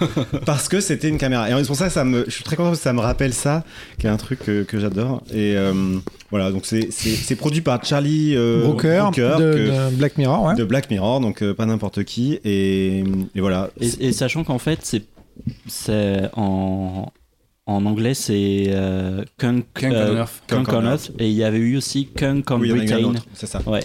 parce 0.45 0.69
que 0.69 0.81
c'était 0.81 1.09
une 1.09 1.19
caméra. 1.19 1.49
Et 1.49 1.55
c'est 1.59 1.67
pour 1.67 1.77
ça 1.77 1.89
ça 1.89 2.05
me, 2.05 2.25
je 2.27 2.31
suis 2.31 2.45
très 2.45 2.57
content 2.57 2.73
que 2.73 2.79
ça 2.79 2.93
me 2.93 3.01
rappelle 3.01 3.33
ça, 3.33 3.65
qui 3.99 4.07
est 4.07 4.11
un 4.11 4.17
truc 4.17 4.38
que, 4.45 4.63
que 4.63 4.79
j'adore. 4.81 5.23
Et 5.33 5.57
euh, 5.57 5.73
voilà, 6.31 6.51
donc 6.51 6.65
c'est 6.67 7.37
produit 7.37 7.61
par 7.61 7.85
Charlie 7.85 8.35
euh, 8.37 8.63
Brooker, 8.63 9.01
Brooker, 9.03 9.37
de, 9.39 9.53
que- 9.53 9.91
de 9.91 9.97
Black 9.97 10.19
Mirror, 10.19 10.45
ouais. 10.45 10.55
de 10.55 10.65
Black 10.65 10.91
Mirror, 10.91 11.21
donc 11.21 11.43
euh, 11.43 11.55
pas 11.55 11.67
n'importe 11.67 12.05
qui. 12.05 12.39
Et, 12.45 12.99
et 13.35 13.41
voilà. 13.41 13.71
Et, 13.81 14.09
et 14.09 14.13
sachant 14.13 14.45
qu'en 14.45 14.59
fait, 14.59 14.81
c'est 14.83 15.03
c'est 15.67 16.23
en 16.35 17.11
en 17.67 17.85
anglais, 17.87 18.15
c'est 18.15 18.65
euh, 18.69 19.25
Kunk, 19.37 19.67
Kunk 19.75 19.93
euh, 19.93 20.13
on 20.13 20.17
Earth. 20.17 20.43
Kunk 20.47 20.67
Kunk 20.67 20.75
on 20.75 20.79
on 20.79 20.91
Earth. 20.91 21.07
Earth, 21.11 21.21
et 21.21 21.29
il 21.29 21.35
y 21.37 21.45
avait 21.45 21.59
eu 21.59 21.77
aussi 21.77 22.07
Kunk 22.07 22.51
on 22.51 22.59
Oui, 22.61 22.71
Britain. 22.73 23.13
c'est 23.35 23.47
ça. 23.47 23.61
Ouais. 23.67 23.81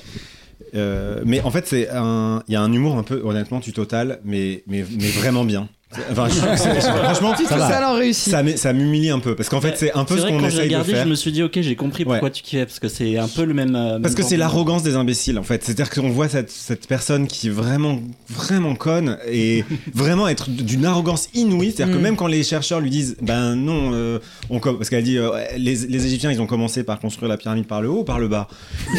Euh, 0.76 1.22
mais 1.26 1.42
en 1.42 1.52
fait, 1.52 1.68
c'est 1.68 1.90
un, 1.92 2.42
il 2.48 2.54
y 2.54 2.56
a 2.56 2.62
un 2.62 2.72
humour 2.74 2.98
un 2.98 3.04
peu, 3.04 3.22
honnêtement, 3.24 3.60
tu 3.60 3.74
total, 3.74 4.20
mais, 4.26 4.64
mais, 4.68 4.84
mais 5.00 5.10
vraiment 5.10 5.44
bien. 5.46 5.68
Enfin, 6.12 6.28
je- 6.30 6.36
franchement, 7.14 7.36
ça 7.48 7.82
l'en 7.82 7.94
réussit. 7.96 8.32
ça, 8.32 8.44
m'é- 8.44 8.58
ça 8.58 8.74
m'humilie 8.74 9.10
un 9.10 9.20
peu 9.20 9.36
parce 9.36 9.50
qu'en 9.50 9.62
fait, 9.62 9.76
c'est 9.78 9.94
un 9.94 10.06
peu 10.06 10.18
ce 10.18 10.24
qu'on 10.28 10.40
essaye 10.44 10.58
de 10.60 10.64
regardé, 10.64 10.92
faire. 10.94 11.04
je 11.06 11.10
me 11.10 11.16
suis 11.16 11.32
dit, 11.32 11.44
ok, 11.44 11.60
j'ai 11.62 11.76
compris 11.76 12.04
pourquoi 12.06 12.30
tu 12.30 12.42
kiffais, 12.44 12.66
parce 12.66 12.80
que 12.80 12.88
c'est 12.88 13.18
un 13.18 13.28
peu 13.28 13.44
le 13.44 13.54
même. 13.54 13.76
euh, 13.76 14.00
Parce 14.00 14.14
même 14.16 14.24
que 14.24 14.24
c'est 14.30 14.38
l'arrogance 14.38 14.84
des 14.84 14.96
imbéciles 14.96 15.38
en 15.40 15.44
fait. 15.44 15.64
C'est-à-dire 15.64 15.90
qu'on 15.90 16.10
voit 16.10 16.30
cette, 16.30 16.50
cette 16.52 16.88
personne 16.88 17.28
qui 17.28 17.48
est 17.48 17.52
vraiment, 17.52 18.00
vraiment 18.30 18.76
conne 18.76 19.18
et 19.30 19.64
vraiment 19.94 20.28
être 20.28 20.50
d'une 20.50 20.86
arrogance 20.86 21.30
inouïe. 21.34 21.72
C'est-à-dire 21.76 21.94
Mm. 21.96 21.98
que 21.98 22.04
même 22.04 22.16
quand 22.16 22.28
les 22.28 22.44
chercheurs 22.44 22.80
lui 22.80 22.90
disent, 22.90 23.16
ben 23.22 23.56
non, 23.56 23.92
euh, 23.94 24.20
on 24.50 24.60
parce 24.60 24.90
qu'elle 24.90 25.04
dit, 25.04 25.18
euh, 25.18 25.32
Ouais, 25.34 25.50
les, 25.58 25.76
les 25.76 26.06
Égyptiens 26.06 26.32
ils 26.32 26.42
ont 26.42 26.46
commencé 26.48 26.84
par 26.84 27.00
construire 27.00 27.30
la 27.30 27.38
pyramide 27.38 27.66
par 27.66 27.82
le 27.82 27.90
haut 27.90 28.00
ou 28.00 28.04
par 28.04 28.20
le 28.20 28.28
bas? 28.28 28.48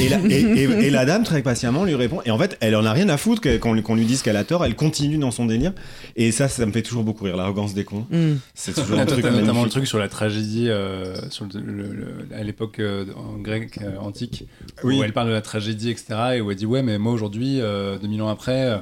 Et 0.00 0.08
la, 0.08 0.18
et, 0.28 0.40
et- 0.40 0.86
et 0.86 0.90
la 0.90 1.04
dame 1.04 1.22
très 1.24 1.42
patiemment 1.42 1.84
lui 1.84 1.94
répond. 1.94 2.20
Et 2.24 2.30
en 2.30 2.38
fait, 2.38 2.56
elle 2.60 2.74
en 2.76 2.84
a 2.84 2.92
rien 2.92 3.08
à 3.08 3.16
foutre 3.16 3.40
qu'on 3.60 3.72
lui, 3.74 3.82
qu'on 3.82 3.94
lui 3.94 4.04
dise 4.04 4.22
qu'elle 4.22 4.36
a 4.36 4.44
tort. 4.44 4.64
Elle 4.64 4.74
continue 4.74 5.16
dans 5.18 5.30
son 5.30 5.46
délire. 5.46 5.72
Et 6.16 6.32
ça, 6.32 6.48
ça 6.48 6.64
me 6.66 6.72
fait 6.72 6.82
toujours 6.84 7.02
beaucoup 7.02 7.24
rire. 7.24 7.36
L'arrogance 7.36 7.74
des 7.74 7.84
cons. 7.84 8.06
Mm. 8.10 8.34
C'est 8.54 8.72
toujours 8.74 8.98
un 9.00 9.06
truc 9.06 9.24
notamment 9.24 9.64
le 9.64 9.70
truc 9.70 9.86
sur 9.88 9.98
la 9.98 10.08
tragédie 10.08 10.68
euh, 10.68 11.16
sur 11.30 11.46
le- 11.52 11.60
le- 11.60 11.92
le- 11.92 12.36
à 12.36 12.42
l'époque 12.44 12.78
euh, 12.78 13.04
en 13.16 13.38
grec 13.38 13.78
euh, 13.82 13.96
antique 13.98 14.44
Oui. 14.84 14.98
où 14.98 15.02
elle 15.02 15.12
parle 15.12 15.28
de 15.28 15.32
la 15.32 15.42
tragédie 15.42 15.90
etc 15.90 16.04
et 16.36 16.40
où 16.40 16.50
elle 16.50 16.56
dit 16.56 16.66
ouais 16.66 16.82
mais 16.82 16.98
moi 16.98 17.12
aujourd'hui 17.12 17.60
euh, 17.60 17.98
2000 17.98 18.22
ans 18.22 18.28
après 18.28 18.70
euh, 18.70 18.78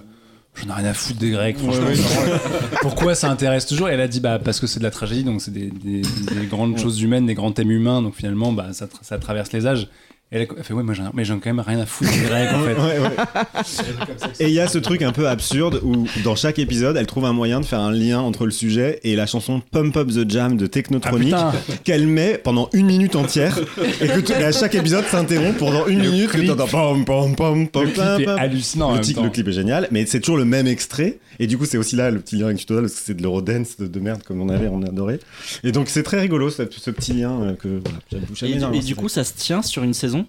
J'en 0.54 0.68
ai 0.68 0.80
rien 0.82 0.90
à 0.90 0.92
foutre 0.92 1.18
des 1.18 1.30
Grecs, 1.30 1.56
franchement. 1.56 1.86
Pourquoi 2.82 3.14
ça 3.14 3.30
intéresse 3.30 3.64
toujours? 3.66 3.88
Et 3.88 3.92
elle 3.94 4.02
a 4.02 4.06
dit 4.08 4.20
bah 4.20 4.38
parce 4.38 4.60
que 4.60 4.66
c'est 4.66 4.80
de 4.80 4.84
la 4.84 4.90
tragédie, 4.90 5.24
donc 5.24 5.40
c'est 5.40 5.50
des, 5.50 5.70
des- 5.70 6.02
des 6.02 6.46
grandes 6.46 6.78
choses 6.78 7.00
humaines, 7.00 7.24
des 7.24 7.32
grands 7.34 7.52
thèmes 7.52 7.70
humains, 7.70 8.02
donc 8.02 8.14
finalement 8.14 8.52
bah 8.52 8.68
ça, 8.74 8.84
tra- 8.84 8.98
ça 9.02 9.18
traverse 9.18 9.50
les 9.52 9.66
âges. 9.66 9.88
Elle 10.34 10.48
a 10.58 10.62
fait 10.62 10.72
ouais 10.72 10.82
moi 10.82 10.94
j'en 10.94 11.04
ai- 11.04 11.10
mais 11.12 11.26
j'en 11.26 11.36
ai 11.36 11.40
quand 11.40 11.50
même 11.52 11.60
rien 11.60 11.78
à 11.78 11.84
foutre 11.84 12.10
des 12.10 12.20
Grecs 12.20 12.48
en 12.54 12.60
fait. 12.64 12.74
Ouais, 12.74 12.98
ouais. 12.98 14.32
Et 14.40 14.46
il 14.48 14.54
y 14.54 14.60
a 14.60 14.66
ce 14.66 14.78
truc 14.78 15.02
un 15.02 15.12
peu 15.12 15.28
absurde 15.28 15.80
où 15.84 16.06
dans 16.24 16.34
chaque 16.36 16.58
épisode, 16.58 16.96
elle 16.96 17.06
trouve 17.06 17.26
un 17.26 17.34
moyen 17.34 17.60
de 17.60 17.66
faire 17.66 17.80
un 17.80 17.92
lien 17.92 18.18
entre 18.20 18.46
le 18.46 18.50
sujet 18.50 18.98
et 19.04 19.14
la 19.14 19.26
chanson 19.26 19.60
Pump 19.70 19.94
Up 19.96 20.08
the 20.08 20.28
Jam 20.30 20.56
de 20.56 20.66
Technotronic 20.66 21.34
Ah, 21.36 21.52
qu'elle 21.84 22.06
met 22.06 22.38
pendant 22.38 22.70
une 22.72 22.86
minute 22.86 23.14
entière 23.14 23.58
et 24.00 24.06
que 24.22 24.32
à 24.42 24.52
chaque 24.52 24.74
épisode 24.74 25.04
s'interrompt 25.04 25.58
pendant 25.58 25.86
une 25.86 26.02
Le 26.02 26.10
minute 26.10 26.30
que 26.30 26.38
clip- 26.38 26.48
t'entends 26.56 26.66
pom 26.94 27.04
pom 27.04 27.36
pom 27.36 27.68
pom 27.68 27.84
Le 27.84 27.90
clip 27.90 28.28
est 28.28 28.40
hallucinant. 28.40 28.88
Le, 28.88 28.94
même 28.94 29.04
ti- 29.04 29.14
temps. 29.14 29.24
le 29.24 29.30
clip 29.30 29.48
est 29.48 29.52
génial, 29.52 29.86
mais 29.90 30.06
c'est 30.06 30.20
toujours 30.20 30.38
le 30.38 30.44
même 30.46 30.66
extrait. 30.66 31.18
Et 31.40 31.46
du 31.46 31.58
coup, 31.58 31.64
c'est 31.66 31.78
aussi 31.78 31.96
là 31.96 32.10
le 32.10 32.20
petit 32.20 32.36
lien 32.36 32.46
avec 32.46 32.58
Tutorial 32.58 32.84
parce 32.84 32.94
que 32.94 33.00
c'est 33.04 33.14
de 33.14 33.22
l'eurodance 33.22 33.76
de, 33.78 33.86
de 33.86 34.00
merde 34.00 34.22
comme 34.22 34.40
on 34.40 34.48
avait, 34.48 34.68
on 34.68 34.82
a 34.82 34.88
adoré. 34.88 35.18
Et 35.64 35.72
donc, 35.72 35.88
c'est 35.88 36.02
très 36.02 36.20
rigolo 36.20 36.50
ce, 36.50 36.62
ce 36.70 36.90
petit 36.90 37.12
lien 37.14 37.32
euh, 37.42 37.54
que 37.54 37.68
voilà, 37.68 37.98
j'aime 38.10 38.22
j'aime 38.60 38.74
Et, 38.74 38.78
et 38.78 38.80
du 38.80 38.94
coup, 38.94 39.08
ça 39.08 39.24
se 39.24 39.32
tient 39.34 39.60
sur 39.62 39.82
une 39.82 39.94
saison 39.94 40.21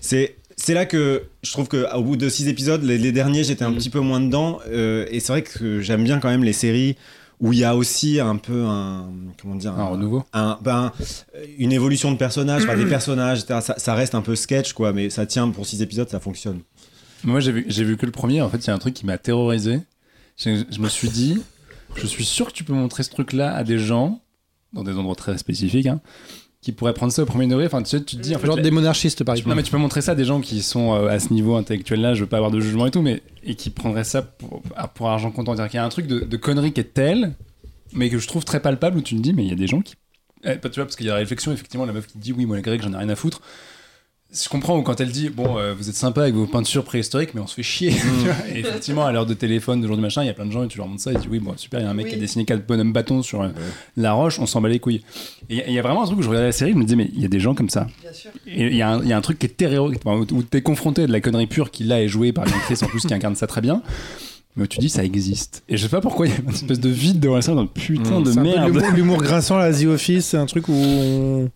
C'est 0.00 0.36
c'est 0.58 0.72
là 0.74 0.86
que 0.86 1.24
je 1.42 1.52
trouve 1.52 1.68
que 1.68 1.86
au 1.94 2.02
bout 2.02 2.16
de 2.16 2.28
six 2.28 2.48
épisodes, 2.48 2.82
les, 2.82 2.96
les 2.98 3.12
derniers, 3.12 3.44
j'étais 3.44 3.64
un 3.64 3.70
Mm. 3.70 3.76
petit 3.76 3.90
peu 3.90 4.00
moins 4.00 4.20
dedans. 4.20 4.58
euh, 4.68 5.06
et 5.10 5.20
c'est 5.20 5.32
vrai 5.32 5.42
que 5.42 5.80
j'aime 5.80 6.02
bien 6.04 6.18
quand 6.18 6.28
même 6.30 6.44
les 6.44 6.54
séries 6.54 6.96
où 7.40 7.52
il 7.52 7.58
y 7.58 7.64
a 7.64 7.76
aussi 7.76 8.18
un 8.18 8.36
peu 8.36 8.64
un 8.64 9.10
comment 9.40 9.56
dire 9.56 9.78
Un 9.78 9.84
renouveau. 9.84 10.24
un- 10.32 10.58
ben, 10.62 10.92
une 11.58 11.72
évolution 11.72 12.10
de 12.10 12.16
personnages, 12.16 12.62
enfin, 12.64 12.76
des 12.76 12.86
personnages, 12.86 13.40
etc. 13.40 13.60
Ça, 13.62 13.74
ça 13.76 13.94
reste 13.94 14.14
un 14.14 14.22
peu 14.22 14.34
sketch 14.34 14.72
quoi, 14.72 14.94
mais 14.94 15.10
ça 15.10 15.26
tient 15.26 15.48
pour 15.50 15.66
six 15.66 15.82
épisodes, 15.82 16.08
ça 16.08 16.20
fonctionne. 16.20 16.60
Moi, 17.24 17.40
j'ai 17.40 17.52
vu, 17.52 17.96
que 17.98 18.06
le 18.06 18.12
premier. 18.12 18.40
En 18.40 18.48
fait, 18.48 18.58
il 18.58 18.66
y 18.68 18.70
a 18.70 18.74
un 18.74 18.78
truc 18.78 18.94
qui 18.94 19.04
m'a 19.04 19.18
terrorisé. 19.18 19.80
Je, 20.38 20.64
je 20.70 20.78
me 20.80 20.88
suis 20.88 21.08
dit, 21.10 21.42
je 21.96 22.06
suis 22.06 22.24
sûr 22.24 22.46
que 22.46 22.52
tu 22.52 22.64
peux 22.64 22.72
montrer 22.72 23.02
ce 23.02 23.10
truc-là 23.10 23.54
à 23.54 23.64
des 23.64 23.78
gens, 23.78 24.20
dans 24.72 24.84
des 24.84 24.92
endroits 24.92 25.14
très 25.16 25.36
spécifiques, 25.36 25.86
hein, 25.86 26.00
qui 26.66 26.72
pourraient 26.72 26.94
prendre 26.94 27.12
ça 27.12 27.22
au 27.22 27.26
premier 27.26 27.46
degré. 27.46 27.64
Enfin, 27.66 27.80
tu 27.80 27.90
sais, 27.90 28.02
tu 28.02 28.16
te 28.16 28.20
dis, 28.20 28.34
en 28.34 28.40
fait, 28.40 28.48
Genre 28.48 28.56
des 28.56 28.72
monarchistes, 28.72 29.22
par 29.22 29.36
exemple. 29.36 29.50
non, 29.50 29.54
mais 29.54 29.62
tu 29.62 29.70
peux 29.70 29.76
montrer 29.76 30.00
ça 30.00 30.12
à 30.12 30.14
des 30.16 30.24
gens 30.24 30.40
qui 30.40 30.62
sont 30.62 30.94
euh, 30.94 31.06
à 31.06 31.20
ce 31.20 31.32
niveau 31.32 31.54
intellectuel-là, 31.54 32.14
je 32.14 32.22
veux 32.22 32.26
pas 32.26 32.38
avoir 32.38 32.50
de 32.50 32.58
jugement 32.58 32.86
et 32.86 32.90
tout, 32.90 33.02
mais 33.02 33.22
et 33.44 33.54
qui 33.54 33.70
prendraient 33.70 34.02
ça 34.02 34.22
pour, 34.22 34.62
pour 34.94 35.08
argent 35.08 35.30
comptant. 35.30 35.54
C'est-à-dire 35.54 35.70
qu'il 35.70 35.78
y 35.78 35.80
a 35.80 35.84
un 35.84 35.90
truc 35.90 36.08
de, 36.08 36.18
de 36.18 36.36
connerie 36.36 36.72
qui 36.72 36.80
est 36.80 36.92
tel, 36.92 37.34
mais 37.92 38.10
que 38.10 38.18
je 38.18 38.26
trouve 38.26 38.44
très 38.44 38.58
palpable 38.58 38.98
où 38.98 39.00
tu 39.00 39.14
te 39.14 39.20
dis, 39.20 39.32
mais 39.32 39.44
il 39.44 39.48
y 39.48 39.52
a 39.52 39.54
des 39.54 39.68
gens 39.68 39.80
qui. 39.80 39.94
Eh, 40.42 40.58
tu 40.60 40.68
vois, 40.74 40.86
parce 40.86 40.96
qu'il 40.96 41.06
y 41.06 41.08
a 41.08 41.12
la 41.12 41.20
réflexion, 41.20 41.52
effectivement, 41.52 41.86
la 41.86 41.92
meuf 41.92 42.08
qui 42.08 42.18
dit, 42.18 42.32
oui, 42.32 42.46
moi, 42.46 42.56
les 42.56 42.62
Grecs, 42.62 42.82
j'en 42.82 42.92
ai 42.94 42.96
rien 42.96 43.10
à 43.10 43.14
foutre. 43.14 43.42
Je 44.42 44.48
comprends 44.48 44.80
quand 44.82 45.00
elle 45.00 45.10
dit 45.10 45.28
bon 45.30 45.56
euh, 45.58 45.72
vous 45.74 45.88
êtes 45.88 45.94
sympa 45.94 46.22
avec 46.22 46.34
vos 46.34 46.46
peintures 46.46 46.84
préhistoriques 46.84 47.34
mais 47.34 47.40
on 47.40 47.46
se 47.46 47.54
fait 47.54 47.62
chier. 47.62 47.90
Vois. 48.24 48.34
et 48.54 48.58
effectivement 48.60 49.04
à 49.06 49.12
l'heure 49.12 49.26
de 49.26 49.34
téléphone 49.34 49.80
de 49.80 49.86
jour 49.86 49.96
du 49.96 50.02
machin 50.02 50.22
il 50.22 50.26
y 50.26 50.30
a 50.30 50.34
plein 50.34 50.46
de 50.46 50.52
gens 50.52 50.64
et 50.64 50.68
tu 50.68 50.78
leur 50.78 50.86
montres 50.88 51.02
ça 51.02 51.12
et 51.12 51.14
tu 51.14 51.22
dis 51.22 51.28
oui 51.30 51.38
bon 51.38 51.54
super 51.56 51.80
il 51.80 51.84
y 51.84 51.86
a 51.86 51.90
un 51.90 51.94
mec 51.94 52.06
Oui. 52.06 52.10
qui 52.12 52.16
a 52.16 52.20
dessiné 52.20 52.44
quatre 52.44 52.66
bonhommes 52.66 52.92
bâtons 52.92 53.22
sur 53.22 53.42
euh, 53.42 53.48
la 53.96 54.12
roche 54.12 54.38
on 54.38 54.46
s'en 54.46 54.60
bat 54.60 54.68
les 54.68 54.78
couilles. 54.78 55.02
Et 55.48 55.54
il 55.54 55.56
y 55.56 55.60
a- 55.62 55.66
il 55.68 55.72
y, 55.74 55.78
a 55.78 55.82
vraiment 55.82 56.02
un 56.02 56.06
truc 56.06 56.18
où 56.18 56.22
je 56.22 56.28
regardais 56.28 56.48
la 56.48 56.52
série 56.52 56.72
je 56.72 56.76
me 56.76 56.84
disais 56.84 56.96
mais 56.96 57.10
il 57.14 57.20
y 57.22 57.24
a 57.24 57.28
des 57.28 57.40
gens 57.40 57.54
comme 57.54 57.70
ça. 57.70 57.86
Bien 58.02 58.12
sûr. 58.12 58.30
et 58.46 58.66
il 58.66 58.76
y, 58.76 58.82
a 58.82 58.90
un- 58.90 59.02
il 59.02 59.08
y 59.08 59.12
a 59.12 59.16
un 59.16 59.20
truc 59.22 59.38
qui 59.38 59.46
est 59.46 59.56
terrorisant 59.56 60.20
où 60.32 60.42
t'es 60.42 60.60
confronté 60.62 61.02
à 61.04 61.06
de 61.06 61.12
la 61.12 61.20
connerie 61.20 61.46
pure 61.46 61.70
qui 61.70 61.84
là 61.84 62.02
est 62.02 62.08
jouée 62.08 62.32
par 62.32 62.46
une 62.46 62.52
actrice 62.54 62.82
en 62.82 62.86
plus 62.88 63.06
qui 63.06 63.14
incarne 63.14 63.36
ça 63.36 63.46
très 63.46 63.60
bien. 63.60 63.82
Mais 64.56 64.64
où 64.64 64.66
tu 64.66 64.78
dis 64.78 64.88
ça 64.88 65.04
existe. 65.04 65.62
Et 65.68 65.76
je 65.76 65.82
sais 65.82 65.90
pas 65.90 66.00
pourquoi 66.00 66.26
il 66.26 66.32
y 66.32 66.34
a 66.34 66.38
une 66.38 66.48
espèce 66.48 66.80
de 66.80 66.88
vide 66.88 67.20
devant 67.20 67.40
ça 67.42 67.52
dans 67.54 67.66
putain 67.66 68.22
de 68.22 68.30
un 68.30 68.34
peu 68.34 68.40
merde. 68.40 68.68
l'humour- 68.74 68.90
L'humour 68.96 69.22
grinçant, 69.22 69.58
la 69.58 69.70
The 69.70 69.84
Office, 69.84 70.24
c'est 70.26 70.38
un 70.38 70.46
truc 70.46 70.68
où 70.68 70.72
on, 70.72 71.50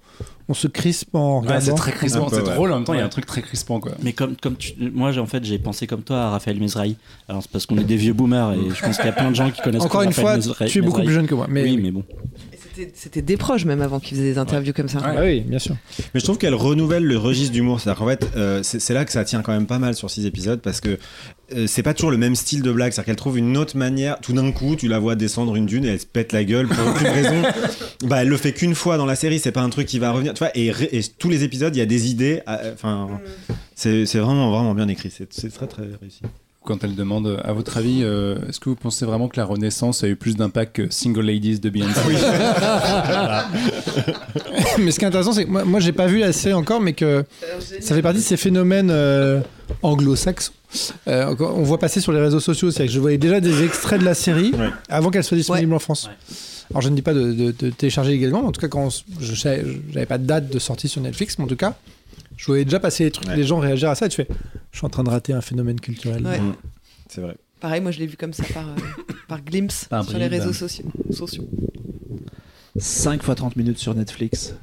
on 0.51 0.55
se 0.55 0.67
crispe 0.67 1.15
en 1.15 1.43
Ouais, 1.45 1.61
c'est 1.61 1.75
très 1.75 1.93
crispant 1.93 2.29
c'est 2.29 2.43
ouais. 2.43 2.55
drôle 2.55 2.73
en 2.73 2.77
même 2.77 2.85
temps 2.85 2.93
il 2.95 2.99
y 2.99 3.01
a 3.01 3.05
un 3.05 3.09
truc 3.09 3.25
très 3.25 3.41
crispant 3.41 3.79
quoi 3.81 3.93
Mais 4.03 4.13
comme, 4.13 4.35
comme 4.37 4.57
tu, 4.57 4.75
moi, 4.93 5.13
j'ai- 5.13 5.21
en 5.21 5.27
fait, 5.27 5.45
j'ai 5.45 5.59
pensé 5.59 5.87
comme 5.87 6.03
toi 6.03 6.19
à 6.25 6.31
Raphaël 6.31 6.59
Mesrahi. 6.59 6.97
Alors, 7.29 7.41
c'est 7.43 7.51
parce 7.51 7.67
qu'on 7.67 7.79
est 7.79 7.85
des 7.85 7.97
vieux 7.97 8.13
boomers 8.13 8.53
et 8.53 8.59
je 8.75 8.83
pense 8.85 8.97
qu'il 8.97 9.07
y 9.07 9.09
a 9.09 9.13
plein 9.13 9.31
de 9.31 9.37
gens 9.37 9.51
qui 9.51 9.63
connaissent 9.63 9.83
Encore 9.83 10.03
une 10.03 10.09
Raphaël 10.09 10.43
fois, 10.43 10.53
Mesrahi- 10.55 10.69
tu 10.69 10.79
es 10.79 10.81
beaucoup 10.83 10.99
Mesrahi. 10.99 11.07
plus 11.07 11.15
jeune 11.15 11.27
que 11.29 11.35
moi. 11.37 11.47
Mais 11.49 11.63
Oui, 11.63 11.79
mais 11.81 11.91
bon. 11.93 12.03
C'était- 12.95 13.23
des 13.23 13.37
proches 13.37 13.65
même 13.65 13.81
avant 13.83 14.01
qu'ils 14.01 14.17
faisaient 14.17 14.33
des 14.33 14.39
interviews 14.39 14.73
comme 14.73 14.89
ça. 14.89 14.99
Ouais. 14.99 15.15
Ah 15.17 15.23
oui, 15.23 15.41
bien 15.41 15.59
sûr. 15.59 15.77
Mais 16.15 16.21
je 16.21 16.25
trouve 16.25 16.39
qu'elle 16.39 16.55
renouvelle 16.55 17.05
le 17.05 17.19
registre 17.19 17.53
d'humour. 17.53 17.81
C'est-à-dire 17.81 17.99
qu'en 17.99 18.09
fait, 18.09 18.27
euh, 18.37 18.61
c'est 18.63 18.95
là 18.95 19.05
que 19.05 19.13
ça 19.13 19.25
tient 19.25 19.43
quand 19.43 19.53
même 19.53 19.67
pas 19.67 19.79
mal 19.79 19.95
sur 19.95 20.11
six 20.11 20.27
épisodes 20.27 20.61
parce 20.61 20.81
que 20.81 20.99
euh, 21.55 21.67
c'est 21.67 21.83
pas 21.83 21.95
toujours 21.95 22.11
le 22.11 22.17
même 22.17 22.35
style 22.37 22.63
de 22.63 22.71
blague. 22.73 22.93
C'est-à-dire 22.93 23.07
qu'elle 23.07 23.17
trouve 23.17 23.39
une 23.39 23.57
autre 23.57 23.77
manière. 23.77 24.21
Tout 24.21 24.33
d'un 24.33 24.51
coup, 24.53 24.77
tu 24.77 24.89
la 24.89 24.99
vois 24.99 25.17
descendre 25.17 25.57
une 25.57 25.67
dune 25.67 25.85
et 25.85 25.89
elle 25.89 26.01
se 26.01 26.07
pète 26.07 26.33
la 26.33 26.45
gueule 26.45 26.69
pour 26.69 26.87
aucune 26.89 27.09
raison. 27.09 27.43
Bah, 28.07 28.23
elle 28.23 28.29
le 28.29 28.37
fait 28.39 28.53
qu'une 28.53 28.75
fois 28.75 28.97
dans 28.97 29.05
la 29.05 29.15
série. 29.15 29.39
C'est 29.39 29.53
pas 29.53 29.61
un 29.61 29.69
truc 29.69 29.87
qui 29.87 29.99
va 29.99 30.11
revenir. 30.13 30.33
Tu 30.33 30.39
vois, 30.39 30.51
et, 30.57 30.73
tous 31.19 31.29
les 31.29 31.45
épisodes, 31.45 31.75
il 31.77 31.79
y 31.79 31.83
a 31.83 31.87
des 31.87 32.11
idées. 32.11 32.41
euh, 32.49 32.73
Enfin, 32.73 33.21
c'est 33.75 34.07
c'est 34.07 34.19
vraiment, 34.19 34.51
vraiment 34.51 34.75
bien 34.75 34.89
écrit. 34.89 35.11
C'est 35.11 35.31
c'est 35.33 35.51
très, 35.53 35.67
très 35.67 35.83
réussi. 36.01 36.23
Quand 36.65 36.85
elle 36.85 36.95
demande 36.95 37.41
à 37.43 37.53
votre 37.53 37.79
avis 37.79 38.01
euh, 38.03 38.37
est-ce 38.49 38.61
que 38.61 38.69
vous 38.69 38.77
pensez 38.77 39.05
vraiment 39.07 39.29
que 39.29 39.39
la 39.39 39.45
Renaissance 39.47 40.05
a 40.05 40.09
eu 40.09 40.17
plus 40.17 40.37
d'impact 40.37 40.77
que 40.77 40.91
Single 40.93 41.25
Ladies 41.27 41.59
de 41.61 41.71
Beyoncé 41.71 42.01
mais 44.79 44.91
ce 44.91 44.99
qui 44.99 45.05
est 45.05 45.09
intéressant, 45.09 45.33
c'est 45.33 45.45
que 45.45 45.51
moi, 45.51 45.65
moi 45.65 45.81
j'ai 45.81 45.93
pas 45.93 46.07
vu 46.07 46.19
la 46.19 46.33
série 46.33 46.55
encore, 46.55 46.81
mais 46.81 46.93
que 46.93 47.25
ça 47.81 47.95
fait 47.95 48.03
partie 48.03 48.19
de 48.19 48.25
ces 48.25 48.37
phénomènes 48.37 48.91
euh, 48.91 49.41
anglo-saxons. 49.83 50.53
Euh, 51.09 51.35
on 51.41 51.63
voit 51.63 51.79
passer 51.79 52.01
sur 52.01 52.13
les 52.13 52.21
réseaux 52.21 52.41
sociaux, 52.41 52.71
c'est 52.71 52.87
que 52.87 52.93
je 52.93 53.01
voyais 53.01 53.19
déjà 53.19 53.41
des 53.41 53.65
extraits 53.65 54.01
de 54.01 54.05
la 54.05 54.15
série 54.15 54.53
Ouais. 54.59 54.69
avant 54.89 55.11
qu'elle 55.11 55.25
soit 55.25 55.37
disponible 55.37 55.75
en 55.75 55.79
France. 55.79 56.07
Ouais. 56.07 56.37
Alors 56.71 56.83
je 56.83 56.89
ne 56.89 56.95
dis 56.95 57.03
pas 57.03 57.15
de, 57.15 57.33
de- 57.33 57.55
de 57.59 57.71
télécharger 57.71 58.13
également, 58.13 58.43
mais 58.43 58.49
en 58.49 58.53
tout 58.53 58.61
cas 58.61 58.69
quand 58.69 58.89
j'avais 59.21 60.07
pas 60.07 60.19
de 60.19 60.25
date 60.27 60.49
de 60.53 60.59
sortie 60.61 60.89
sur 60.89 61.01
Netflix, 61.01 61.37
mais 61.39 61.45
en 61.45 61.49
tout 61.49 61.57
cas 61.57 61.75
Je 62.41 62.47
voyais 62.47 62.65
déjà 62.65 62.81
passer 62.81 63.05
les 63.05 63.11
trucs, 63.11 63.29
Ouais. 63.29 63.37
les 63.37 63.45
gens 63.45 63.59
réagir 63.59 63.91
à 63.91 63.95
ça 63.95 64.07
et 64.07 64.09
tu 64.09 64.17
fais 64.17 64.27
je 64.73 64.79
suis 64.79 64.87
en 64.87 64.89
train 64.89 65.05
de 65.05 65.11
rater 65.11 65.35
un 65.35 65.43
phénomène 65.43 65.79
culturel. 65.79 66.25
Ouais. 66.27 66.39
Mm. 66.41 66.55
C'est 67.09 67.21
vrai. 67.21 67.37
Pareil, 67.61 67.83
moi 67.83 67.91
je 67.91 67.99
l'ai 67.99 68.07
vu 68.07 68.17
comme 68.17 68.33
ça 68.33 68.45
par, 68.55 68.63
euh, 68.67 69.03
par 69.29 69.43
glimpse 69.43 69.85
Par 69.91 70.05
sur 70.05 70.17
les 70.19 70.27
réseaux 70.27 70.53
sociaux. 70.55 70.87
sociaux. 71.11 71.47
5 72.79 73.23
fois 73.23 73.35
30 73.35 73.57
minutes 73.57 73.79
sur 73.79 73.95
Netflix 73.95 74.55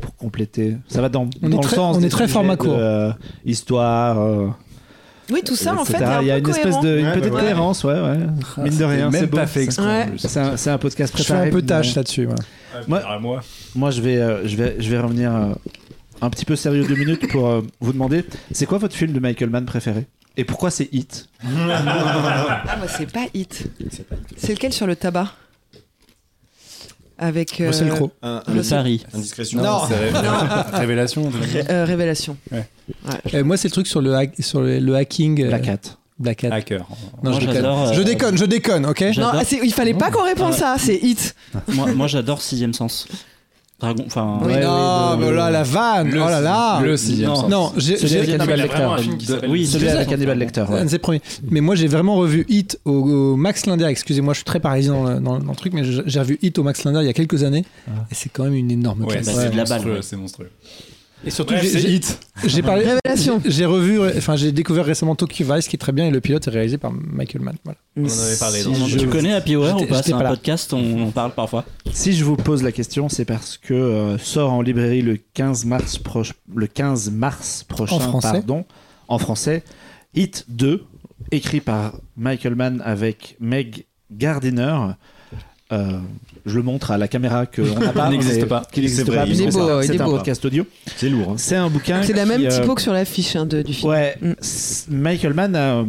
pour 0.00 0.16
compléter. 0.16 0.76
Ça 0.88 1.00
va 1.02 1.08
dans, 1.08 1.28
On 1.42 1.48
dans 1.48 1.58
est 1.58 1.62
le 1.62 1.68
très- 1.68 1.76
sens 1.76 1.96
on 1.98 2.02
est 2.02 2.08
très 2.08 2.26
format 2.26 2.56
de, 2.56 2.60
court. 2.62 2.74
euh, 2.76 3.12
histoire. 3.44 4.18
euh, 4.18 4.48
Oui, 5.30 5.42
tout 5.44 5.54
ça 5.54 5.74
en 5.78 5.84
fait 5.84 5.98
Il 6.22 6.26
y 6.26 6.30
a 6.32 6.40
peu 6.40 6.48
une 6.48 6.50
espèce 6.50 6.80
de 6.80 6.98
une 6.98 7.06
Ouais, 7.06 7.12
petite 7.12 7.24
ouais, 7.26 7.30
ouais. 7.30 7.40
cohérence, 7.42 7.84
ouais, 7.84 8.00
ouais. 8.00 8.18
Mine 8.64 8.76
de 8.78 8.84
rien, 8.84 9.10
c'est 9.12 9.26
pas 9.28 9.46
fait. 9.46 9.68
C'est 9.70 10.38
un, 10.40 10.74
un 10.74 10.78
podcast 10.78 11.12
Je 11.16 11.22
fais 11.22 11.28
préparé. 11.28 11.48
un 11.48 11.52
peu 11.52 11.62
tâche 11.62 11.94
là-dessus. 11.94 12.26
ouais. 12.26 12.34
Moi- 12.88 13.02
Ah, 13.06 13.18
moi. 13.20 13.40
Moi, 13.76 13.90
je 13.92 14.00
vais, 14.00 14.16
euh, 14.16 14.48
je 14.48 14.56
vais, 14.56 14.76
je 14.80 14.90
vais 14.90 14.98
revenir 14.98 15.32
euh, 15.34 15.52
un 16.22 16.30
petit 16.30 16.44
peu 16.44 16.56
sérieux 16.56 16.84
deux 16.84 16.94
minutes 16.96 17.28
pour 17.30 17.48
euh, 17.48 17.62
vous 17.80 17.92
demander, 17.92 18.24
c'est 18.52 18.66
quoi 18.66 18.78
votre 18.78 18.94
film 18.94 19.12
de 19.12 19.20
Michael 19.20 19.50
Mann 19.50 19.64
préféré? 19.66 20.06
Et 20.36 20.44
pourquoi 20.44 20.70
c'est 20.70 20.88
Hit? 20.92 21.28
Ah, 21.44 22.76
moi 22.78 22.86
c'est 22.88 23.10
pas 23.10 23.26
Hit. 23.34 23.64
C'est 24.36 24.52
lequel 24.54 24.72
sur 24.72 24.86
le 24.86 24.96
tabac? 24.96 25.32
Avec. 27.18 27.60
euh, 27.60 27.68
Russell 27.68 27.90
Crowe. 27.90 28.10
Un, 28.22 28.42
Le 28.48 28.62
pari. 28.62 29.04
indiscrétion. 29.12 29.60
Non. 29.62 29.80
c'est 29.86 29.96
ré- 29.96 30.78
Révélation. 30.78 31.30
Ré- 31.52 31.64
euh, 31.68 31.84
Révélation. 31.84 32.36
Ouais. 32.50 32.66
Ouais. 33.06 33.34
Euh, 33.34 33.44
moi, 33.44 33.56
c'est 33.58 33.68
le 33.68 33.72
truc 33.72 33.86
sur 33.86 34.00
le, 34.00 34.14
hack- 34.14 34.40
sur 34.40 34.62
le, 34.62 34.78
le 34.78 34.94
hacking. 34.96 35.42
euh, 35.42 35.48
Black 35.48 35.68
Hat. 35.68 35.80
Black 36.18 36.44
Hat. 36.44 36.54
Hacker. 36.54 36.86
Non, 37.22 37.30
Moi, 37.30 37.32
je 37.34 37.38
déconne. 37.40 37.54
j'adore, 37.56 37.88
euh, 37.88 37.92
Je 37.92 38.02
déconne, 38.02 38.38
je 38.38 38.44
déconne, 38.46 38.86
ok? 38.86 39.04
J'adore. 39.12 39.34
Non, 39.34 39.38
ah, 39.40 39.44
c'est- 39.44 39.60
il 39.62 39.72
fallait 39.74 39.92
pas 39.94 40.10
qu'on 40.10 40.24
réponde 40.24 40.54
ça, 40.54 40.76
c'est 40.78 40.96
Hit. 40.96 41.34
moi, 41.68 41.92
moi, 41.92 42.06
j'adore 42.06 42.40
Sixième 42.40 42.72
Sens. 42.72 43.06
Dragon. 43.80 44.04
Enfin. 44.06 44.38
Oui. 44.42 44.52
Ouais, 44.52 44.60
non, 44.62 45.16
mais 45.18 45.32
là, 45.32 45.50
la 45.50 45.62
vanne. 45.62 46.10
Le- 46.10 46.20
oh 46.22 46.28
là 46.28 46.40
là. 46.40 46.80
Le 46.82 46.96
sixième 46.96 47.30
Non. 47.30 47.48
Non, 47.48 47.72
j'ai. 47.76 47.94
Un 47.94 48.44
Lecter. 48.56 49.46
oui, 49.48 49.60
Le 49.60 49.64
Celui 49.66 49.88
avec 49.88 50.04
Sens. 50.04 50.14
Hannibal 50.14 50.38
Lecter. 50.38 50.64
Un 50.70 50.84
de 50.84 50.90
ses 50.90 50.98
premiers. 50.98 51.22
Mais 51.50 51.60
moi, 51.60 51.74
j'ai 51.74 51.88
vraiment 51.88 52.16
revu 52.16 52.44
Hit 52.48 52.78
au, 52.84 52.90
au 52.92 53.36
Max 53.36 53.66
Linder. 53.66 53.86
Excusez-moi, 53.86 54.34
je 54.34 54.38
suis 54.38 54.44
très 54.44 54.60
parisien 54.60 54.92
dans 54.92 55.04
le, 55.04 55.20
dans 55.20 55.36
le- 55.38 55.42
dans 55.44 55.50
le 55.50 55.56
truc, 55.56 55.72
mais 55.72 55.82
j'ai 55.84 56.20
revu 56.20 56.38
Hit 56.42 56.58
au 56.58 56.62
Max 56.62 56.84
Linder 56.84 57.00
il 57.02 57.06
y 57.06 57.10
a 57.10 57.12
quelques 57.14 57.42
années. 57.42 57.64
Et 58.10 58.14
c'est 58.14 58.28
quand 58.30 58.44
même 58.44 58.54
une 58.54 58.70
énorme 58.70 59.02
Ouais, 59.04 59.14
classe. 59.20 59.30
c'est 59.34 59.50
de 59.50 59.56
la 59.56 59.64
balle, 59.64 59.82
c'est 60.02 60.16
monstrueux. 60.16 60.50
Et 61.24 61.30
surtout, 61.30 61.54
j'ai- 61.60 61.68
c'est 61.68 61.80
j'ai- 61.80 61.92
hit. 61.96 62.18
j'ai 62.44 62.62
parlé. 62.62 62.84
Révélation. 62.86 63.42
J'ai 63.44 63.66
revu, 63.66 64.00
enfin, 64.16 64.36
j'ai 64.36 64.52
découvert 64.52 64.84
récemment 64.86 65.14
Tokyo 65.14 65.44
Vice 65.54 65.68
qui 65.68 65.76
est 65.76 65.78
très 65.78 65.92
bien 65.92 66.06
et 66.06 66.10
le 66.10 66.20
pilote 66.20 66.46
est 66.46 66.50
réalisé 66.50 66.78
par 66.78 66.92
Michael 66.92 67.42
Mann. 67.42 67.56
Voilà. 67.64 67.78
On 67.96 68.04
en 68.04 68.22
avait 68.26 68.36
parlé. 68.36 68.62
Si 68.62 68.88
je- 68.88 68.98
Tu 68.98 69.06
connais 69.08 69.32
Happy 69.34 69.54
Hour 69.56 69.82
ou 69.82 69.86
pas? 69.86 70.02
C'est 70.02 70.12
un 70.14 70.22
là. 70.22 70.30
podcast, 70.30 70.72
on 70.72 71.02
en 71.08 71.10
parle 71.10 71.32
parfois. 71.32 71.64
Si 71.92 72.14
je 72.14 72.24
vous 72.24 72.36
pose 72.36 72.62
la 72.62 72.72
question, 72.72 73.08
c'est 73.10 73.26
parce 73.26 73.58
que 73.58 73.74
euh, 73.74 74.16
sort 74.18 74.52
en 74.52 74.62
librairie 74.62 75.02
le 75.02 75.18
15 75.34 75.64
mars, 75.66 75.98
proche- 75.98 76.32
le 76.54 76.66
15 76.66 77.10
mars 77.10 77.64
prochain, 77.68 77.96
En 77.96 78.00
français. 78.00 78.32
pardon, 78.32 78.64
en 79.08 79.18
français, 79.18 79.62
Hit 80.14 80.46
2, 80.48 80.84
écrit 81.32 81.60
par 81.60 81.96
Michael 82.16 82.54
Mann 82.54 82.82
avec 82.84 83.36
Meg 83.40 83.84
Gardiner. 84.10 84.74
Euh, 85.72 85.98
je 86.46 86.56
le 86.56 86.62
montre 86.62 86.90
à 86.90 86.98
la 86.98 87.06
caméra 87.06 87.46
qu'on 87.46 87.62
n'a 87.62 87.92
pas. 87.92 88.06
Il 88.08 88.10
n'existe 88.12 88.46
pas. 88.46 88.62
Qu'il 88.72 88.82
n'existe 88.82 89.04
C'est 89.04 89.10
vrai, 89.10 89.18
pas. 89.20 89.26
il 89.26 89.28
mais 89.30 89.34
est 89.44 89.50
c'est 89.50 89.58
beau, 89.58 89.66
ça. 89.68 89.80
il 89.82 89.86
C'est 89.86 89.94
est 89.96 90.00
un 90.00 90.04
beau. 90.04 90.10
podcast 90.16 90.44
audio. 90.44 90.66
C'est 90.96 91.08
lourd. 91.08 91.30
hein. 91.30 91.34
C'est 91.36 91.56
un 91.56 91.68
bouquin. 91.70 92.02
C'est 92.02 92.12
la 92.12 92.22
qui, 92.24 92.28
même 92.28 92.44
euh, 92.46 92.60
typo 92.60 92.74
que 92.74 92.82
sur 92.82 92.92
l'affiche 92.92 93.36
hein, 93.36 93.46
de- 93.46 93.62
du 93.62 93.72
film. 93.74 93.90
Ouais, 93.90 94.16
Mm. 94.20 94.32
Michael 94.90 95.34
Mann 95.34 95.54
a, 95.56 95.84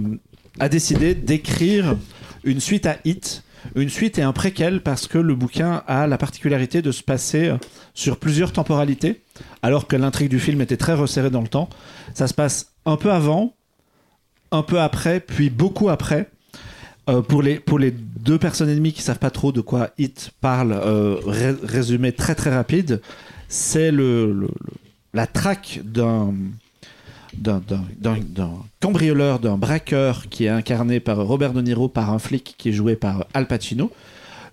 a 0.60 0.70
décidé 0.70 1.16
d'écrire 1.16 1.96
une 2.44 2.60
suite 2.60 2.86
à 2.86 2.98
Hit, 3.06 3.44
une 3.76 3.90
suite 3.90 4.18
et 4.20 4.22
un 4.24 4.34
préquel 4.34 4.82
parce 4.82 5.08
que 5.08 5.18
le 5.18 5.34
bouquin 5.36 5.84
a 5.88 6.06
la 6.08 6.18
particularité 6.18 6.82
de 6.82 6.92
se 6.92 7.02
passer 7.04 7.48
euh, 7.50 7.58
sur 7.94 8.18
plusieurs 8.18 8.52
temporalités, 8.52 9.22
alors 9.64 9.88
que 9.88 9.96
l'intrigue 9.96 10.30
du 10.30 10.40
film 10.40 10.62
était 10.62 10.78
très 10.78 10.94
resserrée 10.94 11.30
dans 11.30 11.42
le 11.42 11.48
temps. 11.48 11.70
Ça 12.14 12.28
se 12.28 12.34
passe 12.34 12.72
un 12.86 12.98
peu 12.98 13.12
avant, 13.12 13.54
un 14.52 14.64
peu 14.64 14.80
après, 14.80 15.20
puis 15.22 15.50
beaucoup 15.50 15.90
après. 15.90 16.30
Euh, 17.12 17.22
pour, 17.22 17.42
les, 17.42 17.60
deux 17.92 18.38
personnes 18.38 18.70
ennemies 18.70 18.94
qui 18.94 19.02
savent 19.02 19.20
pas 19.20 19.32
trop 19.32 19.52
de 19.52 19.60
quoi 19.62 19.90
Hit 19.98 20.32
parle, 20.40 20.72
euh, 20.72 21.18
ré- 21.26 21.56
résumé 21.64 22.14
très 22.14 22.36
très 22.36 22.50
rapide, 22.54 23.02
c'est 23.50 23.92
la 25.14 25.28
traque 25.28 25.82
d'un 25.84 26.34
cambrioleur, 28.80 29.40
d'un 29.40 29.58
braqueur 29.58 30.30
qui 30.30 30.46
est 30.46 30.50
incarné 30.50 31.00
par 31.02 31.18
Robert 31.26 31.54
De 31.54 31.62
Niro, 31.62 31.90
par 31.90 32.12
un 32.12 32.20
flic 32.20 32.56
qui 32.58 32.70
est 32.70 32.74
joué 32.74 32.96
par 32.96 33.26
Al 33.34 33.48
Pacino. 33.48 33.92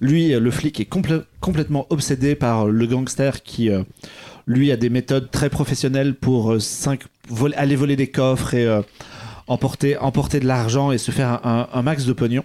Lui, 0.01 0.33
euh, 0.35 0.41
le 0.41 0.51
flic 0.51 0.81
est 0.81 0.91
complè- 0.93 1.23
complètement 1.41 1.87
obsédé 1.91 2.35
par 2.35 2.67
le 2.67 2.87
gangster 2.87 3.43
qui, 3.45 3.71
lui, 4.47 4.73
a 4.73 4.77
des 4.77 4.91
méthodes 4.91 5.31
très 5.31 5.51
professionnelles 5.51 6.15
pour 6.15 6.57
aller 7.57 7.77
voler 7.77 7.95
des 7.97 8.09
coffres 8.09 8.55
et 8.55 8.67
emporter, 9.49 9.97
emporter 9.97 10.41
de 10.41 10.47
l'argent 10.47 10.93
et 10.93 10.99
se 10.99 11.11
faire 11.11 11.45
un, 11.47 11.69
un- 11.73 11.83
max 11.83 12.05
de 12.05 12.13
pognon. 12.13 12.45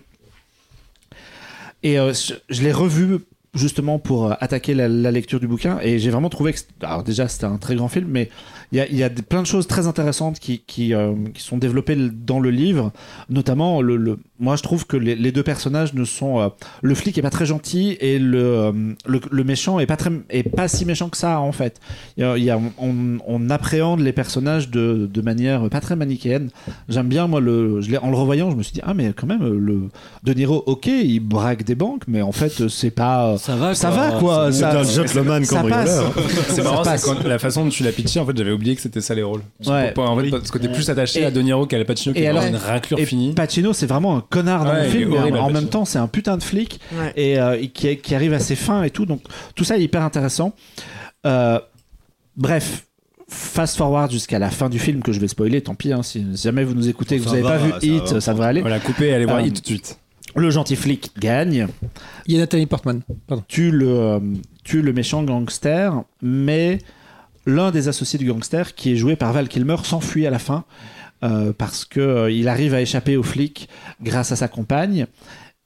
Et 1.84 2.00
euh, 2.00 2.14
je, 2.50 2.62
l'ai 2.62 2.72
revu 2.72 3.20
justement 3.54 4.00
pour 4.00 4.32
euh, 4.32 4.34
attaquer 4.40 4.74
la, 4.74 4.88
la 4.88 5.12
lecture 5.12 5.40
du 5.40 5.48
bouquin 5.48 5.80
et 5.82 6.00
j'ai 6.00 6.10
vraiment 6.10 6.30
trouvé 6.30 6.54
que 6.54 6.60
alors 6.82 7.04
déjà 7.04 7.28
c'était 7.28 7.46
un 7.46 7.58
très 7.58 7.76
grand 7.76 7.88
film 7.88 8.08
mais 8.10 8.30
il 8.74 8.78
y 8.78 8.82
a, 8.82 8.88
il 8.90 8.98
y 8.98 9.04
a 9.04 9.10
des- 9.10 9.22
plein 9.22 9.42
de 9.42 9.48
choses 9.48 9.68
très 9.68 9.88
intéressantes 9.88 10.40
qui, 10.40 10.60
qui, 10.68 10.94
euh, 10.94 11.14
qui 11.34 11.42
sont 11.42 11.58
développées 11.58 11.96
dans 11.96 12.40
le 12.42 12.50
livre. 12.50 12.92
Notamment 13.30 13.82
le, 13.82 13.96
le- 13.96 14.20
moi 14.40 14.56
je 14.58 14.64
trouve 14.64 14.86
que 14.86 14.98
les, 14.98 15.16
les 15.16 15.32
deux 15.32 15.44
personnages 15.44 15.94
ne 15.94 16.04
sont 16.04 16.42
euh, 16.42 16.50
le 16.82 16.96
flic 16.96 17.18
est 17.18 17.22
pas 17.22 17.30
très 17.30 17.46
gentil 17.46 17.96
et 18.02 18.20
le, 18.20 18.44
euh, 18.44 18.72
le, 19.06 19.22
le 19.32 19.44
méchant 19.46 19.80
est 19.80 19.86
pas 19.86 19.96
très 19.96 20.10
est 20.30 20.44
pas 20.44 20.68
si 20.68 20.84
méchant 20.86 21.08
que 21.10 21.18
ça 21.18 21.40
en 21.40 21.52
fait. 21.54 21.80
Il 22.18 22.22
y 22.22 22.26
a, 22.26 22.38
il 22.38 22.44
y 22.44 22.50
a- 22.50 22.60
on, 22.80 23.18
on 23.26 23.50
appréhende 23.50 24.00
les 24.02 24.12
personnages 24.12 24.70
de, 24.70 25.08
de 25.12 25.22
manière 25.22 25.70
pas 25.70 25.80
très 25.80 25.96
manichéenne. 25.96 26.50
J'aime 26.90 27.08
bien 27.08 27.28
moi 27.28 27.40
le 27.40 27.80
je 27.82 27.92
l'ai- 27.92 27.98
en 28.00 28.10
le 28.10 28.18
revoyant 28.18 28.50
je 28.52 28.56
me 28.56 28.64
suis 28.64 28.74
dit 28.74 28.82
ah 28.84 28.94
mais 28.94 29.14
quand 29.16 29.28
même 29.28 29.44
le 29.48 29.90
De 30.24 30.34
Niro 30.34 30.64
ok 30.66 30.88
il 30.88 31.20
braque 31.20 31.64
des 31.64 31.76
banques 31.76 32.04
mais 32.08 32.22
en 32.22 32.32
fait 32.32 32.68
c'est 32.70 32.92
pas 32.92 33.38
Ça 33.38 33.56
va, 33.56 33.76
ça 33.76 33.92
va 33.92 34.12
quoi. 34.20 34.52
C'est 34.52 34.64
un 34.64 34.84
gentleman 34.84 35.46
cambrioleur. 35.46 36.12
C'est 36.50 36.64
marrant, 36.64 36.84
Ça 36.84 36.98
quand 36.98 37.24
la 37.24 37.38
façon 37.40 37.66
dont 37.66 37.70
tu 37.70 37.84
l'as 37.84 37.92
pitché, 37.92 38.20
en 38.20 38.26
fait, 38.26 38.36
j'avais 38.38 38.52
oublié 38.52 38.63
que 38.76 38.82
c'était 38.82 39.02
ça 39.02 39.14
les 39.16 39.24
rôles. 39.24 39.42
Ouais. 39.66 39.92
Pour- 39.92 40.10
en 40.10 40.18
fait, 40.20 40.30
parce 40.30 40.52
que 40.52 40.58
t'es 40.58 40.70
plus 40.70 40.90
attaché 40.90 41.22
Et- 41.22 41.26
à 41.26 41.32
De 41.32 41.42
Niro 41.42 41.66
qu'à 41.66 41.84
Pacino, 41.86 42.14
qui 42.16 42.22
est 42.24 42.28
alors- 42.28 42.44
une 42.46 42.56
raclure 42.56 42.98
Et 43.00 43.06
finie. 43.06 43.34
Pacino, 43.34 43.74
c'est 43.74 43.86
vraiment 43.86 44.18
un 44.18 44.22
connard 44.22 44.66
dans 44.66 44.72
Ouais, 44.74 44.86
le 44.86 44.90
film, 44.90 45.10
mais 45.12 45.38
en, 45.40 45.50
même 45.52 45.68
temps, 45.68 45.86
c'est 45.86 46.00
un 46.00 46.08
putain 46.08 46.38
de 46.38 46.44
flic 46.44 46.80
Ouais. 46.94 47.14
et 47.16 47.40
euh, 47.40 47.64
qui, 47.74 48.16
arrive 48.16 48.34
assez 48.34 48.56
fin 48.56 48.84
et 48.84 48.90
tout. 48.90 49.06
Donc, 49.06 49.22
tout 49.56 49.64
ça 49.64 49.78
est 49.78 49.82
hyper 49.84 50.02
intéressant. 50.02 50.54
Euh, 51.26 51.60
bref, 52.38 52.86
fast 53.28 53.78
forward 53.78 54.12
jusqu'à 54.12 54.40
la 54.40 54.50
fin 54.50 54.70
du 54.70 54.80
film 54.80 55.02
que 55.02 55.12
je 55.12 55.20
vais 55.20 55.28
spoiler. 55.28 55.62
Tant 55.62 55.76
pis, 55.76 55.92
hein, 55.94 56.04
si 56.04 56.26
jamais 56.36 56.64
vous 56.64 56.74
nous 56.74 56.88
écoutez 56.90 57.16
et 57.16 57.18
que 57.20 57.24
Ça 57.26 57.30
vous 57.30 57.36
n'avez 57.36 57.48
pas 57.48 57.58
vu 57.58 57.72
ça 57.72 57.78
Hit, 57.82 58.14
va, 58.14 58.22
ça 58.22 58.34
devrait 58.34 58.48
aller. 58.48 58.62
Voilà, 58.62 58.80
coupé 58.80 59.08
et 59.08 59.14
allez 59.14 59.26
voir 59.26 59.38
Euh, 59.38 59.42
Hit 59.48 59.56
tout 59.56 59.62
de 59.62 59.68
suite. 59.68 59.98
Le 60.36 60.50
gentil 60.50 60.76
flic 60.76 61.12
gagne, 61.20 61.68
Il 62.26 62.34
y 62.34 62.38
a 62.38 62.40
Nathalie 62.40 62.66
Portman. 62.66 63.02
Pardon. 63.28 63.44
tue 63.48 63.70
le, 63.70 63.88
euh, 63.88 64.20
tue 64.64 64.82
le 64.82 64.92
méchant 64.92 65.22
gangster, 65.24 65.94
mais 66.24 66.80
l'un 67.46 67.72
des 67.72 67.88
associés 67.88 68.20
du 68.20 68.26
gangster, 68.26 68.76
qui 68.76 68.94
est 68.94 68.96
joué 68.96 69.16
par 69.16 69.34
Val 69.34 69.48
Kilmer, 69.48 69.78
s'enfuit 69.84 70.26
à 70.28 70.30
la 70.30 70.40
fin 70.40 70.66
euh, 71.24 71.54
parce 71.58 71.86
que 71.86 72.00
euh, 72.00 72.48
arrive 72.50 72.74
à 72.74 72.82
échapper 72.82 73.18
aux 73.18 73.24
flics 73.24 73.70
grâce 74.02 74.32
à 74.32 74.36
sa 74.36 74.48
compagne. 74.48 75.08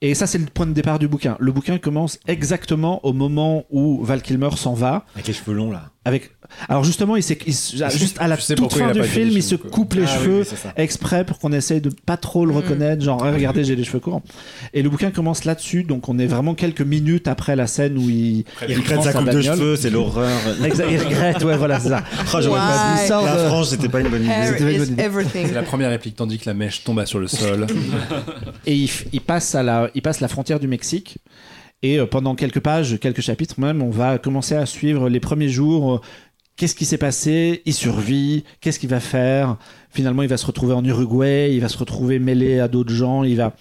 Et 0.01 0.13
ça, 0.13 0.27
c'est 0.27 0.37
le 0.37 0.45
point 0.45 0.67
de 0.67 0.73
départ 0.73 0.99
du 0.99 1.07
bouquin. 1.07 1.35
Le 1.39 1.51
bouquin 1.51 1.79
commence 1.79 2.19
exactement 2.27 3.03
au 3.03 3.13
moment 3.13 3.65
où 3.71 4.03
Val 4.03 4.21
Kilmer 4.21 4.51
s'en 4.55 4.75
va. 4.75 5.05
Avec 5.15 5.27
les 5.27 5.33
cheveux 5.33 5.55
longs 5.55 5.71
là. 5.71 5.91
Avec... 6.05 6.31
Alors 6.69 6.83
justement, 6.83 7.15
il 7.15 7.23
s'est- 7.23 7.37
il 7.45 7.53
se- 7.53 7.75
juste 7.97 8.17
à 8.19 8.27
la 8.27 8.37
sais 8.37 8.55
toute 8.55 8.73
fin 8.73 8.91
du 8.91 9.03
film, 9.03 9.29
il 9.31 9.43
se 9.43 9.55
coupe 9.55 9.93
les 9.93 10.03
Ah 10.03 10.07
cheveux 10.07 10.43
oui, 10.51 10.57
exprès 10.77 11.25
pour 11.25 11.39
qu'on 11.39 11.51
essaye 11.51 11.81
de 11.81 11.89
pas 12.05 12.17
trop 12.17 12.45
le 12.45 12.51
Mhm. 12.51 12.57
reconnaître, 12.57 13.03
genre 13.03 13.21
regardez 13.21 13.63
j'ai 13.63 13.75
les 13.75 13.83
cheveux 13.83 13.99
courts. 13.99 14.21
Et 14.73 14.81
le 14.81 14.89
bouquin 14.89 15.11
commence 15.11 15.45
là-dessus, 15.45 15.83
donc 15.83 16.09
on 16.09 16.17
est 16.19 16.27
vraiment 16.27 16.55
quelques 16.55 16.81
minutes 16.81 17.27
après 17.27 17.55
la 17.55 17.67
scène 17.67 17.97
où 17.97 18.09
il, 18.09 18.43
Il 18.67 18.77
regrette 18.77 19.03
sa 19.03 19.13
coupe 19.13 19.29
de 19.29 19.41
cheveux, 19.41 19.75
c'est 19.75 19.89
l'horreur. 19.89 20.29
Il 20.61 20.97
regrette, 20.99 21.43
ouais 21.43 21.57
voilà 21.57 21.79
c'est 21.79 21.89
ça. 21.89 22.03
J'aurais 22.41 22.59
pas 22.59 23.07
La 23.07 23.47
frange, 23.49 23.67
c'était 23.67 23.89
pas 23.89 23.99
une 24.01 24.09
bonne 24.09 24.23
idée. 24.23 24.33
C'est 25.31 25.53
la 25.53 25.63
première 25.63 25.89
réplique, 25.89 26.15
tandis 26.15 26.37
que 26.39 26.45
la 26.47 26.53
mèche 26.53 26.83
tomba 26.83 27.05
sur 27.05 27.19
le 27.19 27.27
sol. 27.27 27.67
Et 28.65 28.75
il, 29.11 29.21
passe 29.21 29.55
à 29.55 29.63
la, 29.63 29.89
il 29.95 30.01
passe 30.01 30.19
la 30.19 30.27
frontière 30.27 30.59
du 30.59 30.67
Mexique. 30.67 31.17
Et 31.83 31.99
euh, 31.99 32.05
pendant 32.07 32.33
quelques 32.35 32.59
pages, 32.59 32.97
quelques 32.99 33.21
chapitres 33.21 33.59
même, 33.59 33.81
on 33.83 33.91
va 33.91 34.17
commencer 34.17 34.55
à 34.55 34.65
suivre 34.65 35.09
les 35.09 35.19
premiers 35.19 35.49
jours. 35.49 36.01
Qu'est-ce 36.57 36.73
qui 36.73 36.85
s'est 36.85 36.97
passé? 36.97 37.61
Il 37.65 37.73
survit. 37.73 38.43
Qu'est-ce 38.61 38.79
qu'il 38.79 38.89
va 38.89 38.99
faire? 38.99 39.57
Finalement, 39.91 40.23
il 40.23 40.27
va 40.27 40.37
se 40.37 40.45
retrouver 40.45 40.73
en 40.73 40.83
Uruguay. 40.83 41.53
Il 41.53 41.61
va 41.61 41.69
se 41.69 41.77
retrouver 41.77 42.17
mêlé 42.17 42.59
à 42.59 42.67
d'autres 42.67 42.93
gens. 42.93 43.23
Il 43.23 43.37
va. 43.37 43.53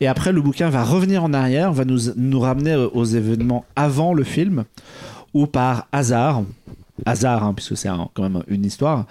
Et 0.00 0.06
après, 0.06 0.32
le 0.32 0.42
bouquin 0.42 0.68
va 0.68 0.84
revenir 0.84 1.24
en 1.24 1.32
arrière, 1.32 1.72
va 1.72 1.86
nous, 1.86 2.12
nous 2.14 2.40
ramener 2.40 2.76
aux 2.76 3.04
événements 3.04 3.64
avant 3.74 4.12
le 4.12 4.22
film, 4.22 4.64
où 5.32 5.46
par 5.46 5.88
hasard, 5.92 6.42
hasard, 7.06 7.42
hein, 7.42 7.54
puisque 7.54 7.76
c'est 7.76 7.88
quand 7.88 8.22
même 8.22 8.42
une 8.48 8.66
histoire, 8.66 9.06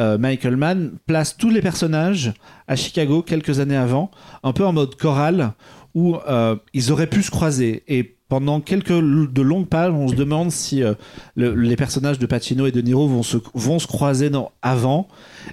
euh, 0.00 0.16
Michael 0.16 0.56
Mann 0.56 0.92
place 1.06 1.36
tous 1.36 1.50
les 1.50 1.60
personnages 1.60 2.32
à 2.66 2.76
Chicago 2.76 3.22
quelques 3.22 3.60
années 3.60 3.76
avant, 3.76 4.10
un 4.42 4.52
peu 4.52 4.64
en 4.64 4.72
mode 4.72 4.96
chorale, 4.96 5.52
où 5.96 6.14
euh, 6.28 6.54
ils 6.74 6.92
auraient 6.92 7.06
pu 7.08 7.22
se 7.22 7.30
croiser. 7.30 7.82
Et 7.88 8.14
pendant 8.28 8.60
quelques 8.60 8.92
de 8.92 9.42
longues 9.42 9.66
pages, 9.68 9.92
on 9.92 10.08
se 10.08 10.14
demande 10.14 10.50
si 10.52 10.82
euh, 10.82 10.92
le- 11.36 11.54
les 11.54 11.74
personnages 11.76 12.18
de 12.18 12.26
Pacino 12.26 12.66
et 12.66 12.72
de 12.72 12.80
Niro 12.82 13.08
vont 13.08 13.22
se, 13.22 13.38
vont 13.54 13.78
se 13.78 13.86
croiser 13.86 14.30
avant. 14.62 15.08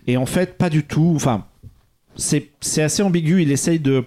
Et 0.05 0.17
en 0.17 0.25
fait, 0.25 0.57
pas 0.57 0.69
du 0.69 0.83
tout. 0.83 1.13
Enfin, 1.15 1.45
c'est 2.17 2.49
assez 2.77 3.01
ambigu. 3.03 3.41
Il 3.41 3.51
essaye 3.51 3.79
de, 3.79 4.03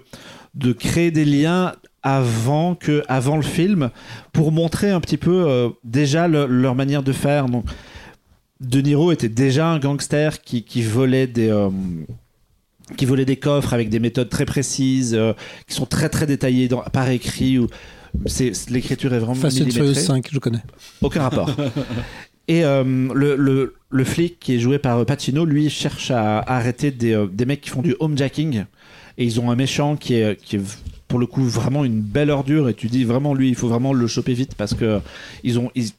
de 0.53 0.73
créer 0.73 1.09
des 1.11 1.25
liens 1.25 1.73
avant, 2.03 2.75
que, 2.75 3.03
avant 3.07 3.35
le 3.35 3.41
film 3.41 3.89
pour 4.31 4.51
montrer 4.51 4.91
un 4.91 4.99
petit 5.01 5.17
peu 5.17 5.45
euh, 5.47 5.69
déjà 5.83 6.27
le- 6.27 6.45
leur 6.45 6.75
manière 6.75 7.01
de 7.03 7.13
faire. 7.13 7.47
Donc, 7.47 7.65
de 8.61 8.79
Niro 8.81 9.11
était 9.11 9.27
déjà 9.29 9.69
un 9.69 9.79
gangster 9.79 10.41
qui, 10.41 10.63
qui 10.63 10.81
volait 10.83 11.27
des. 11.27 11.49
Qui 12.95 13.05
volait 13.05 13.25
des 13.25 13.35
coffres 13.37 13.73
avec 13.73 13.89
des 13.89 13.99
méthodes 13.99 14.29
très 14.29 14.45
précises, 14.45 15.13
euh, 15.13 15.33
qui 15.67 15.75
sont 15.75 15.85
très 15.85 16.09
très 16.09 16.25
détaillées 16.25 16.67
dans, 16.67 16.81
par 16.81 17.09
écrit. 17.09 17.59
Ou, 17.59 17.67
c'est, 18.25 18.53
c'est- 18.53 18.69
l'écriture 18.69 19.13
est 19.13 19.19
vraiment 19.19 19.35
Fast 19.35 19.57
and 19.61 19.65
Furious 19.65 19.79
millimétrée. 19.81 20.01
5, 20.03 20.27
je 20.31 20.39
connais. 20.39 20.63
Aucun 21.01 21.21
rapport. 21.23 21.49
Et 22.47 22.63
euh, 22.63 22.83
le, 23.13 23.35
le, 23.35 23.75
le 23.89 24.03
flic 24.05 24.39
qui 24.39 24.55
est 24.55 24.59
joué 24.59 24.79
par 24.79 24.99
euh, 24.99 25.03
Pacino, 25.05 25.43
lui, 25.43 25.69
cherche 25.69 26.11
à, 26.11 26.39
à 26.39 26.55
arrêter 26.55 26.91
des, 26.91 27.11
euh, 27.13 27.27
des 27.27 27.45
mecs 27.45 27.59
qui 27.61 27.69
font 27.69 27.81
du 27.81 27.93
homejacking. 27.99 28.63
Et 29.17 29.25
ils 29.25 29.39
ont 29.41 29.51
un 29.51 29.55
méchant 29.57 29.97
qui 29.97 30.13
est, 30.13 30.39
qui 30.41 30.55
est 30.55 30.61
pour 31.09 31.19
le 31.19 31.25
coup 31.25 31.43
vraiment 31.43 31.83
une 31.83 31.99
belle 31.99 32.29
ordure. 32.29 32.69
Et 32.69 32.73
tu 32.73 32.87
dis 32.87 33.03
vraiment, 33.03 33.33
lui, 33.33 33.49
il 33.49 33.55
faut 33.55 33.67
vraiment 33.67 33.91
le 33.91 34.07
choper 34.07 34.33
vite 34.33 34.55
parce 34.55 34.73
que 34.73 34.99
ils 35.43 35.59
ont. 35.59 35.71
ils- 35.75 35.91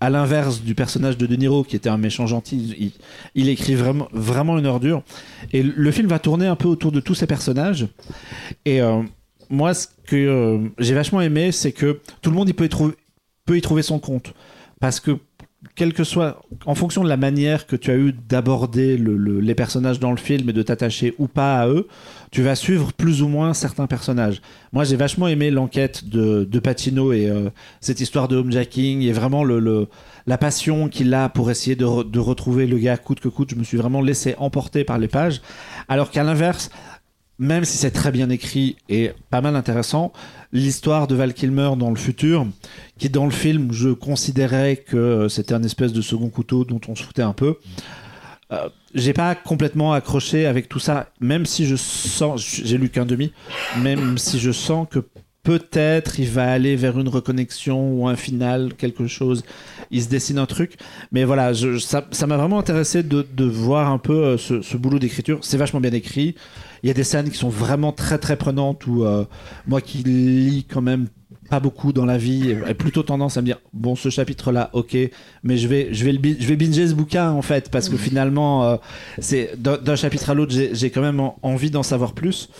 à 0.00 0.10
l'inverse 0.10 0.62
du 0.62 0.74
personnage 0.74 1.18
de 1.18 1.26
De 1.26 1.36
Niro, 1.36 1.62
qui 1.64 1.76
était 1.76 1.88
un 1.88 1.98
méchant 1.98 2.26
gentil, 2.26 2.92
il, 3.34 3.48
écrit 3.48 3.74
vraiment, 3.74 4.08
vraiment 4.12 4.58
une 4.58 4.66
ordure. 4.66 5.02
Et 5.52 5.62
le 5.62 5.90
film 5.90 6.08
va 6.08 6.18
tourner 6.18 6.46
un 6.46 6.56
peu 6.56 6.68
autour 6.68 6.92
de 6.92 7.00
tous 7.00 7.14
ces 7.14 7.26
personnages. 7.26 7.86
Et 8.64 8.80
euh, 8.80 9.02
moi, 9.50 9.74
ce 9.74 9.86
que 10.06 10.16
euh, 10.16 10.68
j'ai 10.78 10.94
vachement 10.94 11.20
aimé, 11.20 11.52
c'est 11.52 11.72
que 11.72 12.00
tout 12.22 12.30
le 12.30 12.36
monde 12.36 12.50
peut 12.52 13.56
y 13.56 13.60
trouver 13.60 13.82
son 13.82 13.98
compte. 13.98 14.32
Parce 14.80 15.00
que, 15.00 15.18
quel 15.74 15.92
que 15.92 16.04
soit, 16.04 16.40
en 16.66 16.74
fonction 16.74 17.02
de 17.02 17.08
la 17.08 17.16
manière 17.16 17.66
que 17.66 17.76
tu 17.76 17.90
as 17.90 17.96
eu 17.96 18.12
d'aborder 18.12 18.96
le- 18.96 19.16
le- 19.16 19.40
les 19.40 19.54
personnages 19.54 19.98
dans 20.00 20.10
le 20.10 20.16
film 20.16 20.48
et 20.48 20.52
de 20.52 20.62
t'attacher 20.62 21.14
ou 21.18 21.26
pas 21.28 21.60
à 21.60 21.68
eux, 21.68 21.88
tu 22.30 22.42
vas 22.42 22.54
suivre 22.54 22.92
plus 22.92 23.22
ou 23.22 23.28
moins 23.28 23.54
certains 23.54 23.86
personnages. 23.86 24.40
Moi, 24.72 24.84
j'ai 24.84 24.96
vachement 24.96 25.28
aimé 25.28 25.50
l'enquête 25.50 26.08
de, 26.08 26.58
Patino 26.58 27.12
et 27.12 27.28
euh, 27.28 27.50
cette 27.80 28.00
histoire 28.00 28.28
de 28.28 28.36
homejacking 28.36 29.02
et 29.02 29.12
vraiment 29.12 29.44
la 29.44 30.38
passion 30.38 30.88
qu'il 30.88 31.12
a 31.14 31.28
pour 31.28 31.50
essayer 31.50 31.76
de, 31.76 32.02
de 32.02 32.18
retrouver 32.18 32.66
le 32.66 32.78
gars 32.78 32.96
coûte 32.96 33.20
que 33.20 33.28
coûte. 33.28 33.50
Je 33.50 33.56
me 33.56 33.64
suis 33.64 33.76
vraiment 33.76 34.00
laissé 34.00 34.34
emporter 34.38 34.84
par 34.84 34.98
les 34.98 35.08
pages. 35.08 35.42
Alors 35.88 36.10
qu'à 36.10 36.24
l'inverse, 36.24 36.70
même 37.38 37.64
si 37.64 37.76
c'est 37.76 37.90
très 37.90 38.12
bien 38.12 38.30
écrit 38.30 38.76
et 38.88 39.10
pas 39.30 39.40
mal 39.40 39.56
intéressant, 39.56 40.12
l'histoire 40.54 41.06
de 41.06 41.14
Val 41.14 41.34
Kilmer 41.34 41.72
dans 41.76 41.90
le 41.90 41.96
futur, 41.96 42.46
qui 42.96 43.10
dans 43.10 43.26
le 43.26 43.32
film, 43.32 43.72
je 43.72 43.90
considérais 43.90 44.76
que 44.76 45.28
c'était 45.28 45.52
un 45.52 45.62
espèce 45.64 45.92
de 45.92 46.00
second 46.00 46.30
couteau 46.30 46.64
dont 46.64 46.80
on 46.88 46.94
se 46.94 47.02
foutait 47.02 47.22
un 47.22 47.34
peu. 47.34 47.56
Euh, 48.52 48.68
j'ai 48.94 49.12
pas 49.12 49.34
complètement 49.34 49.92
accroché 49.92 50.46
avec 50.46 50.68
tout 50.68 50.78
ça, 50.78 51.08
même 51.20 51.44
si 51.44 51.66
je 51.66 51.74
sens, 51.74 52.40
j'ai 52.40 52.78
lu 52.78 52.88
qu'un 52.88 53.04
demi, 53.04 53.32
même 53.82 54.16
si 54.16 54.38
je 54.38 54.52
sens 54.52 54.86
que 54.88 55.00
peut-être 55.42 56.20
il 56.20 56.28
va 56.28 56.50
aller 56.50 56.76
vers 56.76 56.98
une 56.98 57.08
reconnexion 57.08 57.92
ou 57.92 58.08
un 58.08 58.16
final, 58.16 58.74
quelque 58.74 59.08
chose, 59.08 59.44
il 59.90 60.02
se 60.02 60.08
dessine 60.08 60.38
un 60.38 60.46
truc. 60.46 60.76
Mais 61.10 61.24
voilà, 61.24 61.52
ça 61.80 62.26
m'a 62.26 62.36
vraiment 62.36 62.60
intéressé 62.60 63.02
de, 63.02 63.26
de 63.36 63.44
voir 63.44 63.90
un 63.90 63.98
peu 63.98 64.24
euh, 64.24 64.38
ce 64.38 64.76
boulot 64.76 65.00
d'écriture. 65.00 65.40
C'est 65.42 65.56
vachement 65.56 65.80
bien 65.80 65.92
écrit. 65.92 66.36
Il 66.84 66.88
y 66.88 66.90
a 66.90 66.94
des 66.94 67.02
scènes 67.02 67.30
qui 67.30 67.38
sont 67.38 67.48
vraiment 67.48 67.90
très 67.92 68.18
très 68.18 68.36
prenantes 68.36 68.86
où 68.86 69.04
euh, 69.04 69.24
moi 69.66 69.80
qui 69.80 69.98
lis 70.04 70.66
quand 70.70 70.82
même 70.82 71.08
pas 71.50 71.58
beaucoup 71.58 71.92
dans 71.94 72.04
la 72.04 72.16
vie 72.18 72.50
et 72.68 72.74
plutôt 72.74 73.02
tendance 73.02 73.36
à 73.36 73.40
me 73.40 73.46
dire 73.46 73.58
bon 73.72 73.96
ce 73.96 74.08
chapitre 74.10 74.52
là 74.52 74.70
ok 74.74 74.96
mais 75.42 75.56
je 75.56 75.66
vais 75.68 75.88
je 75.92 76.04
vais 76.04 76.12
le 76.12 76.18
je 76.38 76.46
vais 76.46 76.56
binger 76.56 76.86
ce 76.88 76.94
bouquin 76.94 77.30
en 77.32 77.42
fait 77.42 77.70
parce 77.70 77.88
que 77.88 77.96
finalement 77.96 78.64
euh, 78.64 78.76
c'est 79.18 79.52
d'un 79.58 79.96
chapitre 79.96 80.28
à 80.30 80.34
l'autre 80.34 80.54
j'ai 80.72 80.90
quand 80.90 81.00
même 81.02 81.20
en- 81.20 81.38
envie 81.42 81.70
d'en 81.70 81.82
savoir 81.82 82.12
plus. 82.12 82.50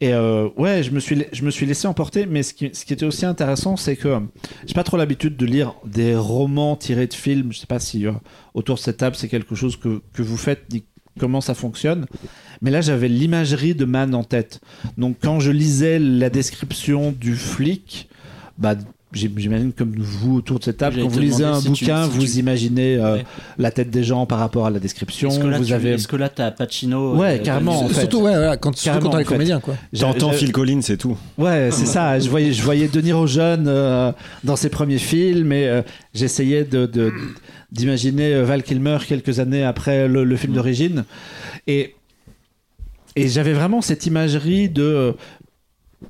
Et 0.00 0.12
euh, 0.12 0.48
ouais 0.58 0.82
je 0.82 0.90
me 0.90 1.00
suis 1.00 1.24
je 1.32 1.42
me 1.44 1.50
suis 1.50 1.64
laissé 1.66 1.86
emporter 1.86 2.26
mais 2.26 2.42
ce 2.42 2.52
qui, 2.52 2.70
ce 2.74 2.84
qui 2.84 2.92
était 2.92 3.06
aussi 3.06 3.24
intéressant 3.24 3.76
c'est 3.76 3.96
que 3.96 4.08
euh, 4.08 4.20
j'ai 4.66 4.74
pas 4.74 4.84
trop 4.84 4.96
l'habitude 4.98 5.36
de 5.36 5.46
lire 5.46 5.74
des 5.86 6.14
romans 6.16 6.76
tirés 6.76 7.06
de 7.06 7.14
films. 7.14 7.52
Je 7.52 7.58
sais 7.60 7.66
pas 7.66 7.78
si 7.78 8.06
euh, 8.06 8.12
autour 8.54 8.74
de 8.76 8.80
cette 8.80 8.98
table 8.98 9.16
c'est 9.16 9.28
quelque 9.28 9.54
chose 9.54 9.76
que, 9.76 10.02
que 10.12 10.22
vous 10.22 10.36
faites 10.36 10.64
comment 11.18 11.40
ça 11.40 11.54
fonctionne. 11.54 12.06
Mais 12.62 12.70
là 12.70 12.80
j'avais 12.80 13.08
l'imagerie 13.08 13.74
de 13.74 13.84
Man 13.84 14.14
en 14.14 14.24
tête. 14.24 14.60
Donc 14.98 15.16
quand 15.22 15.40
je 15.40 15.50
lisais 15.50 15.98
la 15.98 16.30
description 16.30 17.12
du 17.12 17.36
flic 17.36 18.08
bah 18.58 18.76
j'imagine 19.14 19.72
comme 19.72 19.94
vous 19.98 20.36
autour 20.36 20.58
de 20.58 20.64
cette 20.64 20.76
table 20.78 21.00
quand 21.00 21.08
vous 21.08 21.18
lisez 21.20 21.44
un 21.44 21.56
si 21.60 21.64
tu- 21.72 21.84
bouquin 21.84 22.04
si 22.04 22.10
vous 22.18 22.24
tu- 22.24 22.38
imaginez 22.38 22.96
euh, 22.96 23.14
Ouais. 23.16 23.24
la 23.58 23.70
tête 23.70 23.90
des 23.90 24.04
gens 24.04 24.26
par 24.26 24.38
rapport 24.38 24.66
à 24.66 24.70
la 24.70 24.78
description 24.78 25.28
Est-ce 25.30 25.38
que 25.40 25.46
là, 25.46 25.58
vous 25.58 25.64
tu- 25.64 25.72
avez 25.72 25.90
est-ce 25.92 26.08
que 26.08 26.16
là, 26.16 26.28
t'as 26.28 26.50
Pacino 26.50 27.16
Ouais, 27.16 27.38
euh, 27.40 27.42
carrément, 27.42 27.72
dans- 27.80 27.84
en 27.86 27.88
fait. 27.88 28.00
Surtout, 28.00 28.18
ouais, 28.22 28.30
voilà, 28.32 28.56
quand, 28.56 28.76
surtout 28.76 29.00
quand 29.00 29.08
on 29.10 29.14
en 29.14 29.18
est 29.18 29.24
fait. 29.24 29.32
comédien, 29.34 29.60
quoi. 29.60 29.74
T'entends 29.98 30.32
J'ai- 30.32 30.38
Phil 30.38 30.52
Collins, 30.52 30.80
c'est 30.82 30.96
tout. 30.96 31.16
Ouais, 31.38 31.68
c'est 31.72 31.86
ça. 31.86 32.18
Je 32.18 32.28
voyais, 32.28 32.52
je 32.52 32.62
voyais 32.62 32.88
De 32.88 33.00
Niro 33.00 33.26
jeune 33.26 33.66
euh, 33.68 34.12
dans 34.44 34.56
ses 34.56 34.68
premiers 34.68 34.98
films 34.98 35.52
et 35.52 35.66
euh, 35.68 35.82
j'essayais 36.14 36.64
de, 36.64 36.86
de- 36.86 37.12
d'imaginer 37.72 38.42
Val 38.42 38.62
Kilmer 38.62 38.98
quelques 39.06 39.40
années 39.40 39.64
après 39.64 40.06
le, 40.08 40.24
le 40.24 40.36
film 40.36 40.52
d'origine. 40.52 41.04
Et, 41.66 41.94
et 43.16 43.28
j'avais 43.28 43.52
vraiment 43.52 43.80
cette 43.80 44.06
imagerie 44.06 44.68
de. 44.68 45.14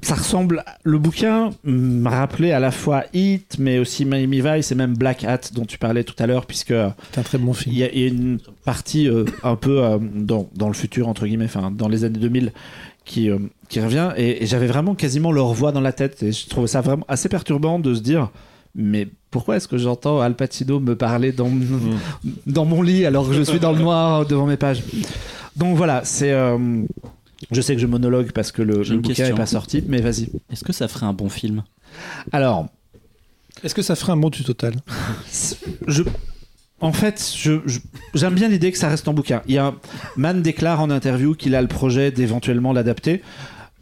Ça 0.02 0.14
ressemble. 0.14 0.64
Le 0.82 0.98
bouquin 0.98 1.50
m'a 1.64 2.10
rappelé 2.10 2.52
à 2.52 2.60
la 2.60 2.70
fois 2.70 3.04
Hit, 3.12 3.56
mais 3.58 3.78
aussi 3.78 4.04
Miami 4.04 4.40
Vice 4.40 4.72
et 4.72 4.74
même 4.74 4.94
Black 4.96 5.24
Hat 5.24 5.40
dont 5.54 5.64
tu 5.64 5.78
parlais 5.78 6.04
tout 6.04 6.14
à 6.18 6.26
l'heure, 6.26 6.46
puisque 6.46 6.74
C'est 7.12 7.18
un 7.20 7.22
très 7.22 7.38
bon 7.38 7.52
film. 7.52 7.74
il 7.74 7.78
y, 7.78 7.84
a 7.84 7.92
il 7.92 8.00
y 8.00 8.04
a 8.04 8.08
une 8.08 8.38
partie 8.64 9.08
euh, 9.08 9.24
un 9.42 9.56
peu 9.56 9.82
euh, 9.82 9.98
dans, 10.00 10.48
dans 10.54 10.68
le 10.68 10.74
futur, 10.74 11.08
entre 11.08 11.26
guillemets, 11.26 11.44
enfin 11.46 11.70
dans 11.70 11.88
les 11.88 12.04
années 12.04 12.18
2000, 12.18 12.52
qui, 13.04 13.30
euh, 13.30 13.38
qui 13.68 13.80
revient. 13.80 14.10
Et, 14.16 14.42
et 14.42 14.46
j'avais 14.46 14.66
vraiment 14.66 14.94
quasiment 14.94 15.32
leur 15.32 15.52
voix 15.52 15.72
dans 15.72 15.80
la 15.80 15.92
tête. 15.92 16.22
Et 16.22 16.32
je 16.32 16.48
trouvais 16.48 16.66
ça 16.68 16.80
vraiment 16.80 17.04
assez 17.08 17.28
perturbant 17.28 17.78
de 17.78 17.94
se 17.94 18.00
dire. 18.00 18.30
Mais 18.74 19.08
pourquoi 19.30 19.56
est-ce 19.56 19.68
que 19.68 19.78
j'entends 19.78 20.20
Al 20.20 20.34
Pacino 20.34 20.80
me 20.80 20.96
parler 20.96 21.32
dans, 21.32 21.50
dans 22.46 22.64
mon 22.64 22.82
lit 22.82 23.06
alors 23.06 23.28
que 23.28 23.34
je 23.34 23.42
suis 23.42 23.60
dans 23.60 23.72
le 23.72 23.78
noir 23.78 24.26
devant 24.26 24.46
mes 24.46 24.56
pages? 24.56 24.82
Donc 25.56 25.76
voilà, 25.76 26.02
c'est. 26.04 26.32
Je 27.50 27.60
sais 27.60 27.74
que 27.74 27.80
je 27.80 27.86
monologue 27.86 28.32
parce 28.32 28.52
que 28.52 28.62
le, 28.62 28.76
bouquin 28.78 29.00
question. 29.00 29.26
n'est 29.28 29.34
pas 29.34 29.46
sorti, 29.46 29.82
mais 29.88 30.00
vas-y. 30.00 30.28
Est-ce 30.52 30.64
que 30.64 30.72
ça 30.72 30.88
ferait 30.88 31.06
un 31.06 31.12
bon 31.12 31.28
film? 31.28 31.62
Alors, 32.32 32.66
Est-ce 33.62 33.74
que 33.74 33.82
ça 33.82 33.94
ferait 33.96 34.12
un 34.12 34.16
bon 34.16 34.30
tu 34.30 34.42
total? 34.44 34.74
je, 35.86 36.02
en 36.80 36.92
fait, 36.92 37.32
je- 37.36 37.60
je- 37.66 37.78
j'aime 38.14 38.34
bien 38.34 38.48
l'idée 38.48 38.72
que 38.72 38.78
ça 38.78 38.88
reste 38.88 39.06
en 39.08 39.14
bouquin. 39.14 39.42
Il 39.46 39.54
y 39.54 39.58
a 39.58 39.74
Mann 40.16 40.42
déclare 40.42 40.80
en 40.80 40.90
interview 40.90 41.34
qu'il 41.34 41.54
a 41.54 41.62
le 41.62 41.68
projet 41.68 42.10
d'éventuellement 42.10 42.72
l'adapter. 42.72 43.22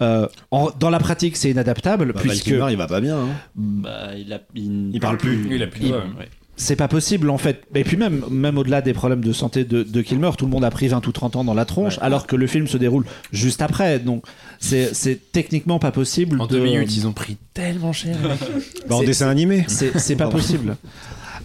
Euh, 0.01 0.27
en- 0.51 0.71
dans 0.79 0.91
la 0.91 0.99
pratique, 0.99 1.37
c'est 1.37 1.51
inadaptable 1.51 2.13
Bah, 2.13 2.21
puisque 2.21 2.47
il 2.49 2.57
va 2.77 2.87
pas 2.87 3.01
bien. 3.01 3.17
hein. 3.19 3.29
bah, 3.55 4.11
il, 4.17 4.33
a, 4.33 4.41
Il 4.55 4.99
parle 5.01 5.17
plus. 5.17 5.47
Il 5.55 5.63
a 5.63 5.67
plus 5.69 5.87
Il- 5.87 5.93
ouais. 5.93 6.29
C'est 6.57 6.77
pas 6.77 6.87
possible 6.89 7.31
en 7.31 7.39
fait. 7.39 7.63
Et 7.75 7.83
puis 7.83 7.97
même, 7.97 8.23
même 8.31 8.59
au-delà 8.59 8.83
des 8.83 8.93
problèmes 8.93 9.25
de 9.25 9.33
santé 9.33 9.65
de, 9.65 9.83
de 9.83 10.03
Kilmer, 10.03 10.31
tout 10.37 10.45
le 10.45 10.51
monde 10.51 10.65
a 10.65 10.71
pris 10.71 10.87
20 10.89 11.05
ou 11.07 11.13
30 11.13 11.37
ans 11.37 11.45
dans 11.45 11.55
la 11.55 11.65
tronche, 11.65 11.97
Ouais. 11.97 12.03
alors 12.05 12.27
que 12.27 12.37
le 12.37 12.47
film 12.47 12.67
se 12.69 12.77
déroule 12.77 13.05
juste 13.33 13.63
après. 13.63 13.99
Donc 13.99 14.25
c'est 14.61 14.95
c'est 14.95 15.19
techniquement 15.33 15.79
pas 15.79 15.93
possible. 15.93 16.41
En 16.41 16.47
de- 16.47 16.53
deux 16.53 16.63
minutes, 16.63 16.95
ils 16.95 17.07
ont 17.07 17.13
pris 17.13 17.37
tellement 17.55 17.93
cher. 17.93 18.17
Bah, 18.89 18.97
en 18.97 19.01
C'est- 19.01 19.07
dessin 19.07 19.29
animé. 19.29 19.65
C'est 19.69 19.99
c'est 19.99 20.17
pas 20.17 20.29
possible. 20.29 20.77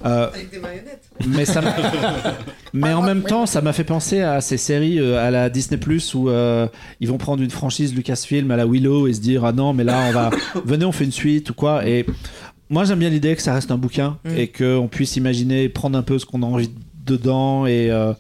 Euh, 0.06 0.28
Avec 0.32 0.52
des 0.52 0.60
marionnettes. 0.60 1.02
mais 1.28 1.44
ça 1.46 1.60
m'a- 1.60 1.74
mais 2.74 2.94
en 2.94 3.02
même 3.02 3.24
temps 3.24 3.48
ça 3.48 3.62
m'a 3.62 3.74
fait 3.74 3.84
penser 3.84 4.22
à 4.22 4.42
ces 4.42 4.58
séries 4.58 5.00
euh, 5.00 5.26
à 5.26 5.32
la 5.32 5.50
Disney 5.50 5.80
Plus 5.80 6.14
où 6.14 6.30
euh, 6.30 6.68
ils 7.00 7.08
vont 7.08 7.18
prendre 7.18 7.42
une 7.42 7.50
franchise 7.50 7.96
Lucasfilm 7.96 8.52
à 8.52 8.58
la 8.58 8.68
Willow 8.68 9.08
et 9.08 9.14
se 9.14 9.22
dire 9.22 9.44
ah 9.44 9.54
non 9.54 9.74
mais 9.74 9.84
là 9.84 10.04
on 10.10 10.12
va 10.12 10.30
venez 10.66 10.86
on 10.86 10.92
fait 10.92 11.06
une 11.06 11.12
suite 11.12 11.50
ou 11.50 11.56
quoi 11.56 11.88
et 11.88 12.06
moi 12.70 12.84
j'aime 12.86 13.00
bien 13.00 13.10
l'idée 13.10 13.36
que 13.36 13.42
ça 13.42 13.54
reste 13.54 13.72
un 13.72 13.78
bouquin 13.78 14.18
Mm. 14.26 14.30
et 14.38 14.48
qu'on 14.48 14.88
puisse 14.92 15.16
imaginer 15.16 15.70
prendre 15.70 15.98
un 15.98 16.04
peu 16.04 16.20
ce 16.20 16.26
qu'on 16.26 16.44
a 16.44 16.46
envie 16.46 16.70
dedans 17.06 17.66
et 17.66 17.90
euh, 17.92 18.14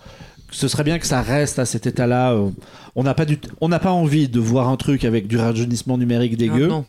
ce 0.51 0.67
serait 0.67 0.83
bien 0.83 0.97
que 0.99 1.05
ça 1.07 1.21
reste 1.21 1.59
à 1.59 1.65
cet 1.65 1.87
état-là. 1.87 2.31
euh, 2.33 2.49
On 2.95 3.03
n'a 3.03 3.13
pas, 3.13 3.25
du- 3.25 3.37
on 3.61 3.67
n'a 3.69 3.79
pas 3.79 3.91
envie 3.91 4.27
de 4.29 4.39
voir 4.39 4.69
un 4.69 4.77
truc 4.77 5.03
avec 5.05 5.27
du 5.27 5.37
rajeunissement 5.37 5.97
numérique 5.97 6.35
dégueu. 6.37 6.63
Ah, 6.65 6.67
non. 6.67 6.85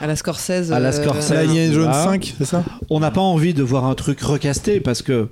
À 0.00 0.06
la 0.06 0.14
Scorsese. 0.16 0.70
À 0.72 0.78
la 0.80 0.88
euh, 0.90 0.92
Scorsese. 0.92 1.26
C'est 1.28 1.46
la 1.46 1.70
Voilà. 1.72 1.92
5, 2.04 2.34
c'est 2.38 2.44
ça? 2.44 2.64
On 2.90 3.00
n'a 3.00 3.10
pas 3.10 3.20
envie 3.20 3.52
de 3.54 3.62
voir 3.62 3.84
un 3.86 3.94
truc 3.94 4.20
recasté 4.20 4.78
parce 4.80 5.00
que 5.02 5.28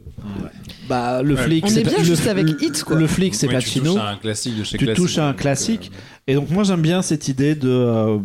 bah, 0.89 1.23
le 1.23 1.35
Ouais. 1.35 1.43
flic, 1.43 1.65
On 1.65 1.69
c'est 1.69 1.81
est 1.81 1.85
bien 1.85 1.99
pas- 1.99 2.03
juste 2.03 2.25
le- 2.25 2.31
avec 2.31 2.45
le- 2.49 2.65
Hit, 2.65 2.83
quoi. 2.83 2.97
Le 2.97 3.07
flic, 3.07 3.35
c'est 3.35 3.47
Ouais, 3.47 3.53
pas 3.55 3.61
tu 3.61 3.67
Pacino. 3.69 3.93
touches 3.93 4.03
à 4.03 4.09
un 4.09 4.17
classique 4.17 4.59
de 4.59 4.65
chez 4.65 4.79
Tu 4.79 4.85
classique. 4.87 5.05
touches 5.05 5.19
à 5.19 5.27
un 5.27 5.31
euh, 5.31 5.35
classique. 5.35 5.93
Et 6.27 6.35
donc 6.35 6.51
moi 6.51 6.65
j'aime 6.65 6.83
bien 6.83 7.03
cette 7.03 7.29
idée 7.29 7.55
de 7.55 7.69
euh, 7.69 8.19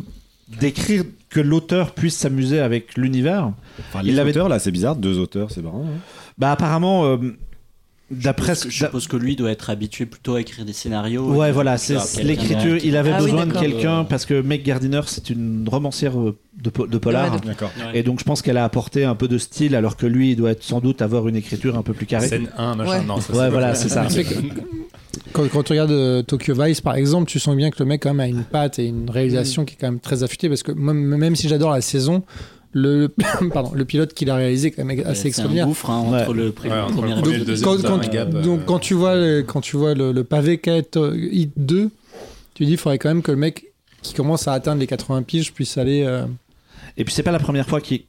d'écrire 0.60 1.04
que 1.36 1.42
l'auteur 1.42 1.94
puisse 1.94 2.16
s'amuser 2.16 2.62
avec 2.62 2.96
l'univers. 2.98 3.52
Enfin, 3.80 4.00
Il 4.04 4.12
les 4.12 4.14
l'avait- 4.14 4.30
auteurs, 4.32 4.48
là, 4.48 4.58
c'est 4.58 4.72
bizarre. 4.72 4.96
Deux 4.96 5.20
auteurs, 5.20 5.52
c'est 5.52 5.62
marrant. 5.62 5.84
hein. 5.86 6.00
Bah 6.38 6.52
apparemment, 6.54 7.04
euh, 7.06 7.18
d'après 8.12 8.54
Je 8.54 8.60
ce 8.60 8.62
suppose- 8.70 8.74
je 8.74 8.86
suppose 8.86 9.08
que 9.08 9.18
lui 9.18 9.36
doit 9.36 9.52
être 9.52 9.70
habitué 9.70 10.06
plutôt 10.06 10.36
à 10.36 10.42
écrire 10.42 10.64
des 10.66 10.74
scénarios. 10.74 11.24
Ouais, 11.34 11.52
voilà, 11.52 11.78
c'est 11.78 12.24
l'écriture. 12.24 12.78
Il 12.84 12.96
avait 12.98 13.12
Ah 13.12 13.18
oui, 13.20 13.26
besoin 13.32 13.46
de 13.48 13.54
quelqu'un 13.54 14.02
Euh, 14.02 14.04
parce 14.04 14.26
que 14.26 14.42
Meg 14.42 14.64
Gardiner, 14.64 15.02
c'est 15.08 15.30
une 15.30 15.68
romancière 15.70 16.20
euh, 16.20 16.38
de, 16.62 16.70
po- 16.70 16.88
de 16.88 16.98
polar. 16.98 17.34
Ouais, 17.34 17.40
de-. 17.40 17.98
Et 17.98 18.04
donc, 18.04 18.20
je 18.20 18.24
pense 18.26 18.42
qu'elle 18.42 18.58
a 18.58 18.64
apporté 18.64 19.06
un 19.06 19.16
peu 19.16 19.28
de 19.28 19.38
style, 19.38 19.76
alors 19.76 19.98
que 19.98 20.06
lui, 20.06 20.32
il 20.32 20.36
doit 20.36 20.52
être, 20.52 20.64
sans 20.64 20.80
doute 20.82 21.02
avoir 21.02 21.28
une 21.28 21.36
écriture 21.36 21.78
un 21.78 21.82
peu 21.84 21.94
plus 21.94 22.06
carrée. 22.06 22.28
Scène 22.28 22.50
1, 22.58 22.76
machin. 22.76 22.90
Ouais. 23.00 23.04
Non, 23.06 23.20
ça, 23.22 23.34
Ouais, 23.34 23.50
voilà, 23.50 23.74
c'est 23.76 23.90
ça. 23.90 24.08
Quand, 25.32 25.48
quand 25.50 25.64
tu 25.64 25.74
regardes 25.74 25.92
euh, 25.92 26.22
Tokyo 26.24 26.54
Vice, 26.58 26.82
par 26.82 26.96
exemple, 26.96 27.30
tu 27.30 27.40
sens 27.40 27.56
bien 27.56 27.70
que 27.70 27.78
le 27.80 27.86
mec 27.86 28.02
quand 28.04 28.14
même 28.14 28.20
a 28.20 28.28
une 28.28 28.44
patte 28.44 28.80
et 28.80 28.86
une 28.86 29.10
réalisation 29.10 29.66
qui 29.66 29.74
est 29.76 29.78
quand 29.80 29.88
même 29.88 30.00
très 30.00 30.24
affûtée 30.24 30.48
parce 30.50 30.64
que 30.64 30.72
même 30.72 31.36
si 31.36 31.48
j'adore 31.50 31.72
la 31.72 31.82
saison, 31.82 32.24
le, 32.78 33.08
pardon, 33.54 33.72
le 33.74 33.86
pilote 33.86 34.14
qu'il 34.14 34.30
a 34.30 34.36
réalisé 34.36 34.70
quand 34.70 34.84
même 34.84 35.00
assez 35.00 35.16
C'est 35.16 35.26
un 35.26 35.30
extraordinaire. 35.30 35.66
gouffre 35.68 35.90
hein, 35.90 35.98
entre 36.00 36.30
Ouais. 36.30 36.36
le 36.36 36.52
pré- 36.52 36.70
Ouais, 36.70 36.76
entre 36.76 36.90
le 36.90 36.96
premier 37.22 37.36
et 37.36 37.38
le 37.40 37.46
deuxième, 37.46 37.82
Quand, 37.82 38.10
gap, 38.12 38.36
euh, 38.36 38.42
donc 38.42 38.66
quand 38.66 38.80
tu 38.80 38.94
vois, 38.94 39.16
le- 39.16 39.42
quand 39.44 39.62
tu 39.62 39.78
vois 39.78 39.94
le, 39.96 40.12
le 40.12 40.24
pavé 40.26 40.58
qu'a 40.58 40.82
euh, 40.98 41.16
Hit 41.32 41.54
2, 41.56 41.90
tu 42.54 42.66
dis 42.66 42.72
il 42.74 42.78
faudrait 42.78 42.98
quand 42.98 43.08
même 43.10 43.22
que 43.22 43.32
le 43.32 43.38
mec 43.38 43.68
qui 44.02 44.14
commence 44.14 44.48
à 44.50 44.54
atteindre 44.54 44.82
les 44.82 44.88
80 44.88 45.24
piges 45.24 45.54
puisse 45.54 45.78
aller. 45.78 46.04
euh, 46.06 46.26
Et 46.98 47.06
puis 47.06 47.14
c'est 47.14 47.24
pas 47.24 47.32
la 47.32 47.40
première 47.40 47.68
fois 47.68 47.80
qu'il 47.80 48.04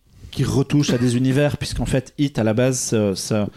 retouche 0.44 0.90
à 0.90 0.98
des 0.98 1.16
univers, 1.16 1.56
puisqu'en 1.59 1.86
fait, 1.86 2.12
Hit 2.18 2.38
à 2.40 2.44
la 2.44 2.52
base, 2.52 2.76
ça- 2.78 3.14
ça- 3.14 3.48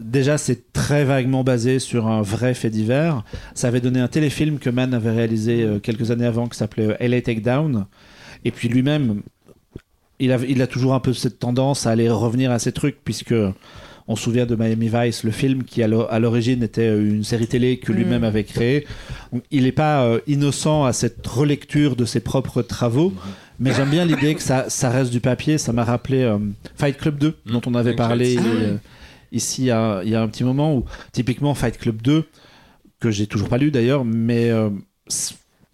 déjà 0.00 0.36
c'est 0.36 0.72
très 0.72 1.04
vaguement 1.04 1.44
basé 1.44 1.78
sur 1.78 2.08
un 2.08 2.22
vrai 2.22 2.54
fait 2.54 2.70
divers. 2.70 3.22
Ça 3.54 3.68
avait 3.68 3.80
donné 3.80 4.00
un 4.00 4.08
téléfilm 4.08 4.58
que 4.58 4.68
Mann 4.70 4.94
avait 4.94 5.10
réalisé 5.12 5.66
quelques 5.82 6.10
années 6.10 6.26
avant 6.26 6.48
qui 6.48 6.58
s'appelait 6.58 6.96
LA 7.00 7.20
Takedown. 7.22 7.86
Et 8.44 8.50
puis 8.50 8.68
lui-même, 8.68 9.20
il 10.20 10.32
a, 10.32 10.38
il 10.48 10.60
a 10.62 10.66
toujours 10.66 10.94
un 10.94 11.00
peu 11.00 11.12
cette 11.12 11.38
tendance 11.38 11.86
à 11.86 11.90
aller 11.90 12.08
revenir 12.08 12.50
à 12.52 12.58
ces 12.58 12.72
trucs, 12.72 13.02
puisque 13.04 13.34
on 14.08 14.16
se 14.16 14.22
souvient 14.24 14.46
de 14.46 14.56
Miami 14.56 14.90
Vice, 14.92 15.22
le 15.24 15.30
film 15.30 15.62
qui 15.64 15.82
à 15.82 15.88
l'o- 15.88 16.06
à 16.10 16.18
l'origine 16.18 16.62
était 16.62 16.88
euh, 16.88 17.00
une 17.14 17.22
série 17.24 17.46
télé 17.46 17.78
que 17.78 17.92
lui-même 17.92 18.22
Mm. 18.22 18.24
avait 18.24 18.44
créée. 18.44 18.86
Il 19.50 19.62
n'est 19.64 19.72
pas 19.72 20.04
euh, 20.04 20.20
innocent 20.26 20.84
à 20.84 20.92
cette 20.92 21.24
relecture 21.26 21.94
de 21.96 22.04
ses 22.04 22.20
propres 22.20 22.62
travaux. 22.62 23.12
Mais 23.60 23.72
j'aime 23.74 23.90
bien 23.90 24.04
l'idée 24.06 24.34
que 24.34 24.42
ça, 24.42 24.68
ça 24.70 24.88
reste 24.90 25.10
du 25.12 25.20
papier. 25.20 25.58
Ça 25.58 25.72
m'a 25.72 25.84
rappelé 25.84 26.22
euh, 26.22 26.38
Fight 26.76 26.96
Club 26.96 27.18
2, 27.18 27.28
Mm. 27.46 27.52
dont 27.52 27.60
on 27.66 27.74
avait 27.74 27.94
parlé 27.94 28.36
euh, 28.38 28.76
ici 29.32 29.62
il 29.62 29.66
y, 29.66 29.70
a, 29.70 30.02
il 30.02 30.10
y 30.10 30.14
a 30.16 30.22
un 30.22 30.28
petit 30.28 30.42
moment, 30.44 30.74
où 30.76 30.84
typiquement 31.12 31.54
Fight 31.54 31.78
Club 31.78 32.02
2, 32.02 32.24
que 32.98 33.10
j'ai 33.12 33.26
toujours 33.28 33.48
pas 33.48 33.58
lu 33.58 33.70
d'ailleurs, 33.70 34.04
mais 34.04 34.50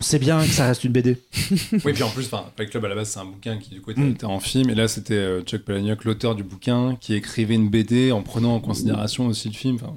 c'est 0.01 0.19
bien 0.19 0.41
que 0.41 0.51
ça 0.51 0.67
reste 0.67 0.85
une 0.85 0.93
BD. 0.93 1.19
Oui, 1.85 1.93
puis 1.93 2.03
en 2.03 2.11
plus, 2.11 2.29
Fight 2.29 2.71
Club 2.71 2.85
à 2.85 2.89
la 2.89 2.95
base, 2.95 3.09
c'est 3.11 3.21
un 3.21 3.25
bouquin 3.25 3.57
qui 3.59 3.71
du 3.71 3.81
coup 3.81 3.91
était 3.93 4.01
Mm. 4.01 4.17
en 4.25 4.41
film, 4.41 4.71
et 4.71 4.75
là 4.75 4.89
c'était 4.89 5.15
euh, 5.15 5.43
Chuck 5.43 5.63
Palahniuk, 5.63 6.05
l'auteur 6.05 6.35
du 6.35 6.43
bouquin, 6.43 6.97
qui 7.01 7.15
écrivait 7.15 7.55
une 7.55 7.69
BD 7.71 8.13
en 8.13 8.23
prenant 8.23 8.55
en 8.55 8.61
considération 8.61 9.27
aussi 9.27 9.49
le 9.49 9.55
film. 9.55 9.77
Enfin, 9.77 9.95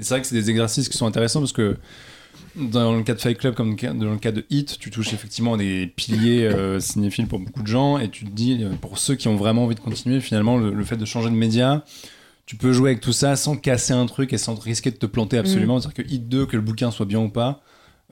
c'est 0.00 0.08
vrai 0.14 0.20
que 0.20 0.26
c'est 0.26 0.34
des 0.34 0.50
exercices 0.50 0.88
qui 0.88 0.96
sont 0.96 1.06
intéressants 1.06 1.40
parce 1.40 1.52
que 1.52 1.76
dans 2.56 2.94
le 2.96 3.02
cas 3.02 3.14
de 3.14 3.20
Fight 3.20 3.36
Club, 3.36 3.54
comme 3.54 3.74
dans 3.76 4.12
le 4.12 4.18
cas 4.18 4.30
de 4.32 4.44
Hit, 4.48 4.78
tu 4.78 4.90
touches 4.90 5.12
effectivement 5.12 5.56
des 5.56 5.88
piliers 5.94 6.44
euh, 6.44 6.78
cinéphiles 6.80 7.26
pour 7.26 7.40
beaucoup 7.40 7.62
de 7.62 7.66
gens, 7.68 7.98
et 7.98 8.08
tu 8.08 8.24
te 8.24 8.30
dis, 8.30 8.58
euh, 8.62 8.70
pour 8.80 8.98
ceux 8.98 9.14
qui 9.16 9.26
ont 9.28 9.36
vraiment 9.36 9.64
envie 9.64 9.74
de 9.74 9.80
continuer, 9.80 10.20
finalement, 10.20 10.56
le, 10.56 10.70
le 10.72 10.84
fait 10.84 10.96
de 10.96 11.04
changer 11.04 11.30
de 11.30 11.34
média, 11.34 11.84
tu 12.46 12.56
peux 12.56 12.72
jouer 12.72 12.90
avec 12.90 13.00
tout 13.00 13.12
ça 13.12 13.36
sans 13.36 13.56
casser 13.56 13.92
un 13.92 14.06
truc 14.06 14.32
et 14.32 14.38
sans 14.38 14.54
risquer 14.54 14.90
de 14.90 14.96
te 14.96 15.06
planter 15.06 15.36
absolument. 15.38 15.80
C'est-à-dire 15.80 16.04
que 16.04 16.10
Hit 16.12 16.28
2, 16.28 16.46
que 16.46 16.56
le 16.56 16.62
bouquin 16.62 16.90
soit 16.90 17.06
bien 17.06 17.20
ou 17.20 17.28
pas, 17.28 17.60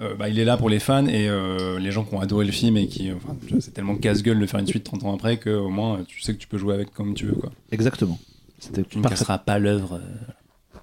euh, 0.01 0.15
bah, 0.15 0.29
il 0.29 0.39
est 0.39 0.45
là 0.45 0.57
pour 0.57 0.69
les 0.71 0.79
fans 0.79 1.07
et 1.07 1.29
euh, 1.29 1.79
les 1.79 1.91
gens 1.93 2.05
qui 2.05 2.15
ont 2.15 2.21
adoré 2.21 2.45
le 2.47 2.53
film 2.53 2.77
et 2.77 2.87
qui. 2.89 3.11
Enfin, 3.13 3.37
vois, 3.51 3.61
c'est 3.61 3.73
tellement 3.73 3.95
casse-gueule 3.97 4.39
de 4.41 4.47
faire 4.47 4.61
une 4.61 4.67
suite 4.67 4.85
30 4.85 5.05
ans 5.05 5.15
après 5.15 5.37
qu'au 5.39 5.69
moins 5.69 5.99
euh, 5.99 6.03
tu 6.07 6.21
sais 6.21 6.33
que 6.33 6.39
tu 6.39 6.49
peux 6.49 6.59
jouer 6.59 6.75
avec 6.75 6.93
comme 6.93 7.15
tu 7.15 7.27
veux. 7.27 7.35
Quoi. 7.35 7.51
Exactement. 7.71 8.19
Tu 8.89 8.99
ne 8.99 9.05
casseras 9.09 9.39
pas 9.39 9.59
l'œuvre. 9.59 10.01
euh, 10.01 10.79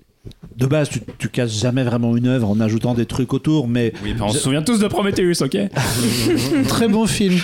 De 0.57 0.65
base, 0.67 0.89
tu, 0.89 0.99
tu 1.17 1.29
casses 1.29 1.57
jamais 1.59 1.83
vraiment 1.83 2.15
une 2.17 2.27
œuvre 2.27 2.49
en 2.49 2.59
ajoutant 2.59 2.93
des 2.93 3.05
trucs 3.05 3.33
autour, 3.33 3.67
mais 3.67 3.93
Oui, 4.03 4.13
on 4.21 4.29
se 4.29 4.39
souvient 4.39 4.61
tous 4.61 4.79
de 4.79 4.87
Prometheus, 4.87 5.41
ok? 5.41 5.57
Très 6.67 6.87
bon 6.87 7.07
film. 7.07 7.37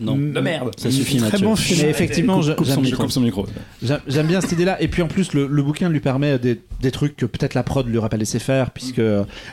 Non. 0.00 0.16
De 0.16 0.40
merde 0.40 0.70
ça 0.76 0.90
suffit, 0.90 1.16
Très 1.18 1.30
Mathieu. 1.32 1.46
bon 1.46 1.56
film. 1.56 1.80
Mais 1.82 1.88
effectivement, 1.90 2.36
Coupe- 2.36 2.44
je- 2.44 2.52
coupe 2.52 2.66
son 2.66 2.74
j'aime- 2.74 2.84
micro. 2.84 3.02
Coupe 3.02 3.12
son 3.12 3.20
micro. 3.20 3.46
J'aime 3.82 4.00
j'aime 4.06 4.26
bien 4.26 4.40
cette 4.40 4.52
idée-là. 4.52 4.80
Et 4.80 4.88
puis 4.88 5.02
en 5.02 5.08
plus, 5.08 5.32
le, 5.34 5.46
le 5.46 5.62
bouquin 5.62 5.88
lui 5.88 6.00
permet 6.00 6.38
des, 6.38 6.60
des 6.80 6.90
trucs 6.90 7.16
que 7.16 7.26
peut-être 7.26 7.54
la 7.54 7.62
prod 7.64 7.86
lui 7.86 7.98
aurait 7.98 8.08
pas 8.08 8.16
laissé 8.16 8.38
faire, 8.38 8.70
puisque 8.70 9.02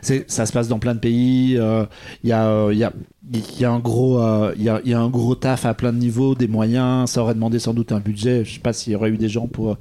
c'est- 0.02 0.30
ça 0.30 0.46
se 0.46 0.54
passe 0.54 0.68
dans 0.68 0.80
plein 0.80 0.94
de 0.94 1.00
pays. 1.00 1.58
euh, 1.58 1.86
Il 2.24 2.30
y, 2.30 2.34
a, 2.34 2.48
euh, 2.48 2.70
il 2.74 2.78
y, 2.78 2.84
a, 2.84 2.94
il 3.34 3.42
y, 3.60 3.66
a 3.66 3.72
un 3.72 3.80
gros, 3.80 4.20
euh, 4.20 4.54
il 4.58 4.64
y, 4.64 4.70
a, 4.70 4.82
il 4.86 4.92
y 4.92 4.94
a 4.94 5.00
un 5.00 5.10
gros 5.10 5.34
taf 5.36 5.66
à 5.66 5.74
plein 5.74 5.92
de 5.94 5.98
niveaux, 5.98 6.36
des 6.36 6.48
moyens. 6.48 7.10
Ça 7.10 7.22
aurait 7.22 7.34
demandé 7.34 7.58
sans 7.60 7.74
doute 7.74 7.92
un 7.92 8.00
budget. 8.00 8.46
Je 8.46 8.54
sais 8.54 8.60
pas 8.60 8.72
s'il 8.74 8.94
y 8.94 8.96
aurait 8.96 9.10
eu 9.10 9.18
des 9.18 9.30
gens 9.30 9.48
pour, 9.48 9.78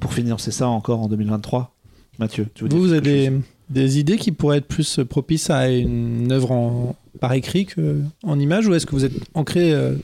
pour 0.00 0.12
financer 0.14 0.50
ça 0.50 0.66
encore 0.68 1.00
en 1.00 1.08
2023. 1.08 1.76
Mathieu, 2.18 2.46
tu 2.54 2.64
veux 2.64 2.68
dire 2.68 2.78
Vous, 2.78 2.84
vous 2.86 2.92
avez 2.92 3.00
des, 3.00 3.26
chose 3.26 3.40
des 3.70 3.98
idées 3.98 4.16
qui 4.16 4.32
pourraient 4.32 4.58
être 4.58 4.68
plus 4.68 5.00
propices 5.08 5.50
à 5.50 5.68
une 5.70 6.30
œuvre 6.32 6.52
en, 6.52 6.96
par 7.20 7.32
écrit 7.32 7.66
qu'en 7.66 8.38
image 8.38 8.66
ou 8.66 8.74
est-ce 8.74 8.86
que 8.86 8.92
vous 8.92 9.04
êtes 9.04 9.12
ancré 9.34 9.72
euh, 9.72 9.94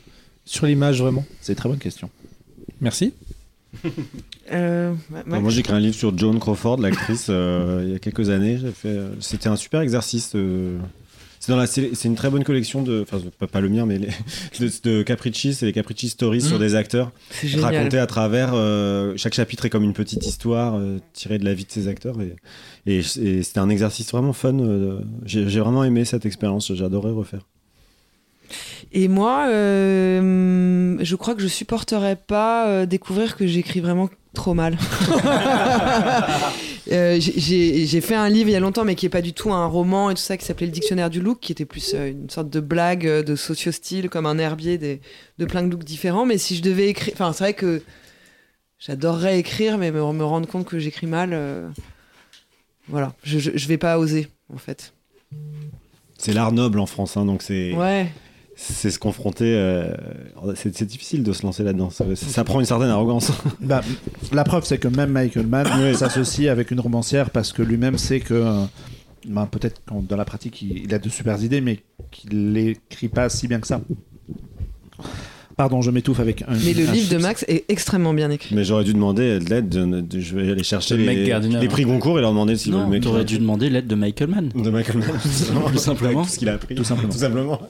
sur 0.44 0.66
l'image 0.66 1.00
vraiment? 1.00 1.24
C'est 1.40 1.52
une 1.52 1.56
très 1.56 1.68
bonne 1.68 1.78
question. 1.78 2.10
Merci. 2.80 3.12
Euh, 4.52 4.94
moi, 5.26 5.50
j'ai 5.50 5.60
écrit 5.60 5.72
un 5.72 5.80
livre 5.80 5.94
sur 5.94 6.16
Joan 6.16 6.38
Crawford, 6.38 6.76
l'actrice, 6.78 7.26
euh, 7.30 7.82
il 7.84 7.92
y 7.92 7.94
a 7.94 7.98
quelques 7.98 8.30
années. 8.30 8.58
J'ai 8.58 8.70
fait, 8.70 8.98
c'était 9.20 9.48
un 9.48 9.56
super 9.56 9.80
exercice. 9.80 10.32
euh, 10.34 10.78
c'est 11.44 11.52
dans 11.52 11.58
la, 11.58 11.66
c'est 11.66 12.04
une 12.04 12.14
très 12.14 12.30
bonne 12.30 12.42
collection 12.42 12.80
de, 12.82 13.02
enfin 13.02 13.18
pas, 13.38 13.46
pas 13.46 13.60
le 13.60 13.68
mien, 13.68 13.84
mais 13.84 13.98
les, 13.98 14.08
de, 14.60 14.70
de 14.82 15.02
Capricci, 15.02 15.52
c'est 15.52 15.66
les 15.66 15.72
Capricci 15.74 16.08
Stories 16.08 16.40
sur 16.40 16.58
des 16.58 16.74
acteurs 16.74 17.12
racontés 17.58 17.98
à 17.98 18.06
travers. 18.06 18.52
euh, 18.54 19.12
chaque 19.16 19.34
chapitre 19.34 19.66
est 19.66 19.70
comme 19.70 19.84
une 19.84 19.92
petite 19.92 20.26
histoire 20.26 20.76
euh, 20.76 20.98
tirée 21.12 21.38
de 21.38 21.44
la 21.44 21.52
vie 21.52 21.64
de 21.66 21.70
ces 21.70 21.86
acteurs 21.88 22.16
et, 22.22 22.34
et, 22.86 22.98
et 23.00 23.42
c'était 23.42 23.58
un 23.58 23.68
exercice 23.68 24.10
vraiment 24.10 24.32
fun. 24.32 24.58
euh, 24.58 25.00
j'ai, 25.26 25.46
j'ai 25.50 25.60
vraiment 25.60 25.84
aimé 25.84 26.06
cette 26.06 26.24
expérience. 26.24 26.72
J'adorais 26.72 27.10
refaire. 27.12 27.42
Et 28.92 29.08
moi, 29.08 29.46
euh, 29.48 30.96
je 31.00 31.16
crois 31.16 31.34
que 31.34 31.42
je 31.42 31.48
supporterais 31.48 32.16
pas 32.16 32.68
euh, 32.68 32.86
découvrir 32.86 33.36
que 33.36 33.46
j'écris 33.46 33.80
vraiment 33.80 34.08
trop 34.34 34.54
mal. 34.54 34.78
Euh, 36.92 37.16
j'ai- 37.18 38.00
fait 38.02 38.14
un 38.14 38.28
livre 38.28 38.50
il 38.50 38.52
y 38.52 38.56
a 38.56 38.60
longtemps, 38.60 38.84
mais 38.84 38.94
qui 38.94 39.06
est 39.06 39.10
pas 39.10 39.22
du 39.22 39.32
tout 39.32 39.52
un 39.52 39.66
roman 39.66 40.10
et 40.10 40.14
tout 40.14 40.20
ça, 40.20 40.36
qui 40.36 40.44
s'appelait 40.44 40.66
Le 40.66 40.72
Dictionnaire 40.72 41.08
du 41.08 41.20
look, 41.20 41.40
qui 41.40 41.52
était 41.52 41.64
plus 41.64 41.94
euh, 41.94 42.10
une 42.10 42.28
sorte 42.28 42.50
de 42.50 42.60
blague 42.60 43.06
euh, 43.06 43.22
de 43.22 43.36
socio-style, 43.36 44.10
comme 44.10 44.26
un 44.26 44.38
herbier 44.38 44.76
des, 44.76 45.00
de 45.38 45.44
plein 45.46 45.62
de 45.62 45.70
looks 45.70 45.84
différents. 45.84 46.26
Mais 46.26 46.36
si 46.36 46.56
je 46.56 46.62
devais 46.62 46.88
écrire, 46.88 47.14
enfin, 47.14 47.32
c'est 47.32 47.44
vrai 47.44 47.54
que 47.54 47.82
j'adorerais 48.78 49.38
écrire, 49.38 49.78
mais 49.78 49.90
me, 49.90 50.00
me 50.12 50.24
rendre 50.24 50.46
compte 50.46 50.66
que 50.66 50.78
j'écris 50.78 51.06
mal, 51.06 51.30
euh, 51.32 51.68
voilà, 52.88 53.14
je, 53.22 53.38
je, 53.38 53.52
je 53.54 53.68
vais 53.68 53.78
pas 53.78 53.98
oser 53.98 54.28
en 54.52 54.58
fait. 54.58 54.92
C'est 56.18 56.32
l'art 56.34 56.52
noble 56.52 56.78
en 56.80 56.86
France, 56.86 57.16
hein, 57.16 57.24
donc 57.24 57.42
c'est 57.42 57.72
Ouais. 57.74 58.08
C'est 58.56 58.90
se 58.90 58.98
confronter. 58.98 59.54
euh, 59.56 59.92
c'est, 60.54 60.76
c'est 60.76 60.84
difficile 60.86 61.22
de 61.22 61.32
se 61.32 61.42
lancer 61.42 61.62
là-dedans. 61.64 61.90
Ça, 61.90 62.04
ça 62.14 62.44
prend 62.44 62.60
une 62.60 62.66
certaine 62.66 62.90
arrogance. 62.90 63.32
Bah, 63.60 63.82
la 64.32 64.44
preuve, 64.44 64.64
c'est 64.64 64.78
que 64.78 64.88
même 64.88 65.10
Michael 65.10 65.46
Mann 65.46 65.94
s'associe 65.94 66.48
avec 66.48 66.70
une 66.70 66.80
romancière 66.80 67.30
parce 67.30 67.52
que 67.52 67.62
lui-même 67.62 67.98
sait 67.98 68.20
que, 68.20 68.34
euh, 68.34 68.64
bah, 69.26 69.48
peut-être 69.50 69.80
qu'en- 69.86 70.02
dans 70.02 70.16
la 70.16 70.24
pratique, 70.24 70.62
il, 70.62 70.78
il 70.84 70.94
a 70.94 70.98
de 70.98 71.08
super 71.08 71.42
idées, 71.42 71.60
mais 71.60 71.80
qu'il 72.10 72.52
l'écrit 72.52 73.08
pas 73.08 73.28
si 73.28 73.48
bien 73.48 73.58
que 73.60 73.66
ça. 73.66 73.80
Pardon, 75.56 75.82
je 75.82 75.92
m'étouffe 75.92 76.18
avec 76.18 76.42
un. 76.42 76.46
Mais 76.64 76.72
le 76.72 76.88
un 76.88 76.92
livre 76.92 77.08
de. 77.14 77.16
Max 77.22 77.44
est 77.46 77.64
extrêmement 77.68 78.12
bien 78.12 78.28
écrit. 78.28 78.56
Mais 78.56 78.64
j'aurais 78.64 78.82
dû 78.82 78.92
demander 78.92 79.38
de 79.38 79.48
l'aide. 79.48 79.68
de- 79.68 80.00
de- 80.00 80.18
je 80.18 80.34
vais 80.36 80.50
aller 80.50 80.64
chercher 80.64 80.96
les, 80.96 81.06
Meg 81.06 81.28
Gardiner. 81.28 81.60
les 81.60 81.68
prix 81.68 81.84
Goncourt 81.84 82.18
et 82.18 82.22
leur 82.22 82.30
demander 82.32 82.56
si 82.56 82.70
Non, 82.70 82.82
le 82.84 82.90
mec. 82.90 83.02
t'aurais 83.04 83.24
dû 83.24 83.38
demander 83.38 83.70
l'aide 83.70 83.86
de 83.86 83.94
Michael 83.94 84.30
Mann. 84.30 84.48
De 84.48 84.68
Michael 84.70 84.98
Mann. 84.98 85.10
Tout 85.72 85.78
simplement. 85.78 86.24
Tout 86.24 86.28
ce 86.28 86.38
qu'il 86.40 86.48
a 86.48 86.54
appris. 86.54 86.74
Tout 86.74 86.82
simplement. 86.82 87.12
Tout 87.12 87.18
simplement. 87.18 87.60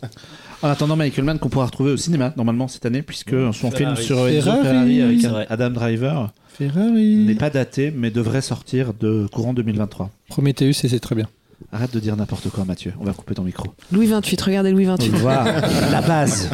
En 0.65 0.69
attendant, 0.71 0.97
Michael 0.97 1.27
Mann 1.27 1.39
qu'on 1.39 1.51
pourra 1.51 1.67
retrouver 1.67 1.93
au 1.93 1.99
cinéma 1.99 2.33
normalement 2.39 2.69
cette 2.69 2.87
année, 2.87 3.03
puisque 3.03 3.35
son 3.53 3.71
film 3.71 3.97
sur 3.97 4.27
Enzo 4.27 4.51
Ferrari. 4.51 4.63
Ferrari 4.97 5.03
avec. 5.03 5.51
Adam 5.51 5.69
Driver 5.69 6.33
n'est 6.59 7.35
pas 7.35 7.51
daté, 7.51 7.93
mais 7.95 8.11
devrait 8.11 8.41
sortir 8.41 8.95
de 8.99 9.27
courant 9.31 9.53
2023. 9.53 10.09
Prometheus 10.31 10.71
et 10.83 10.89
c'est 10.89 11.01
très 11.01 11.15
bien. 11.15 11.27
Arrête 11.71 11.93
de 11.93 12.01
dire 12.01 12.17
n'importe 12.17 12.49
quoi, 12.49 12.65
Mathieu. 12.65 12.95
On 12.99 13.05
va 13.05 13.13
couper 13.13 13.35
ton 13.35 13.43
micro. 13.43 13.67
Louis 13.93 14.07
XXVIII, 14.07 14.39
regardez 14.43 14.71
Louis 14.71 14.87
XXVIII. 14.87 15.11
Voilà, 15.21 15.61
la 15.93 16.01
base. 16.01 16.49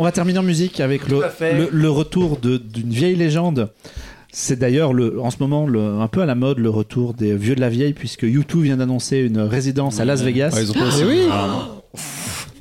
On 0.00 0.04
va 0.04 0.10
terminer 0.10 0.40
en 0.40 0.42
musique 0.42 0.80
avec 0.80 1.08
le, 1.08 1.20
le, 1.40 1.68
le 1.70 1.90
retour 1.90 2.38
d'une 2.38 2.90
vieille 2.90 3.14
légende. 3.16 3.70
C'est 4.32 4.58
d'ailleurs 4.58 4.92
le, 4.92 5.20
en 5.20 5.30
ce 5.30 5.36
moment 5.38 5.66
le, 5.68 6.00
un 6.00 6.08
peu 6.08 6.22
à 6.22 6.26
la 6.26 6.34
mode 6.34 6.58
le 6.58 6.70
retour 6.70 7.14
des 7.14 7.36
vieux 7.36 7.54
de 7.54 7.60
la 7.60 7.68
vieille, 7.70 7.92
puisque 7.94 8.24
U2 8.24 8.62
vient 8.62 8.76
d'annoncer 8.76 9.18
une 9.18 9.38
résidence 9.38 10.00
à 10.00 10.04
Las 10.04 10.22
Vegas. 10.22 10.50
Ouais, 10.54 10.64
ils 10.64 10.70
ont 10.72 10.74
Eh 11.00 11.04
oui. 11.04 11.20
Ah, 11.30 11.68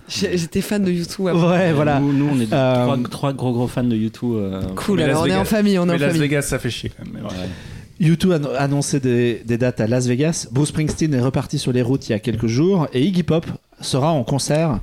J'étais 0.08 0.62
fan 0.62 0.84
de 0.84 0.92
YouTube. 0.92 1.26
Ouais, 1.26 1.74
voilà. 1.74 2.00
Nous, 2.00 2.14
nous, 2.14 2.30
on 2.34 2.40
est 2.40 2.52
Euh, 2.54 2.86
trois, 2.86 2.98
trois 3.10 3.34
gros 3.34 3.54
gros 3.54 3.68
fans 3.68 3.84
de 3.84 3.96
YouTube. 3.96 4.34
euh, 4.36 4.62
Cool, 4.76 4.98
Mais 4.98 5.04
alors 5.06 5.26
Las 5.26 5.34
on 5.34 5.38
est 5.38 5.40
en 5.42 5.46
famille, 5.46 5.80
on 5.80 5.84
est 5.84 5.88
Mais 5.88 5.92
en 5.94 5.98
Las 5.98 6.08
famille. 6.08 6.22
Vegas, 6.22 6.42
ça 6.44 6.60
fait 6.60 6.70
chier 6.70 6.92
quand 6.96 7.04
même. 7.06 7.24
mais 7.24 7.30
ouais. 7.30 8.10
U2 8.16 8.56
a 8.56 8.60
annoncé 8.62 9.00
des, 9.00 9.42
des 9.46 9.58
dates 9.58 9.80
à 9.80 9.88
Las 9.88 10.06
Vegas. 10.08 10.48
Bruce 10.52 10.70
Springsteen 10.70 11.14
est 11.14 11.22
reparti 11.22 11.58
sur 11.58 11.72
les 11.72 11.82
routes 11.82 12.08
il 12.10 12.12
y 12.12 12.16
a 12.16 12.20
quelques 12.20 12.48
jours. 12.48 12.88
Et 12.94 13.02
Iggy 13.02 13.24
Pop 13.24 13.46
sera 13.82 14.12
en 14.12 14.24
concert 14.24 14.80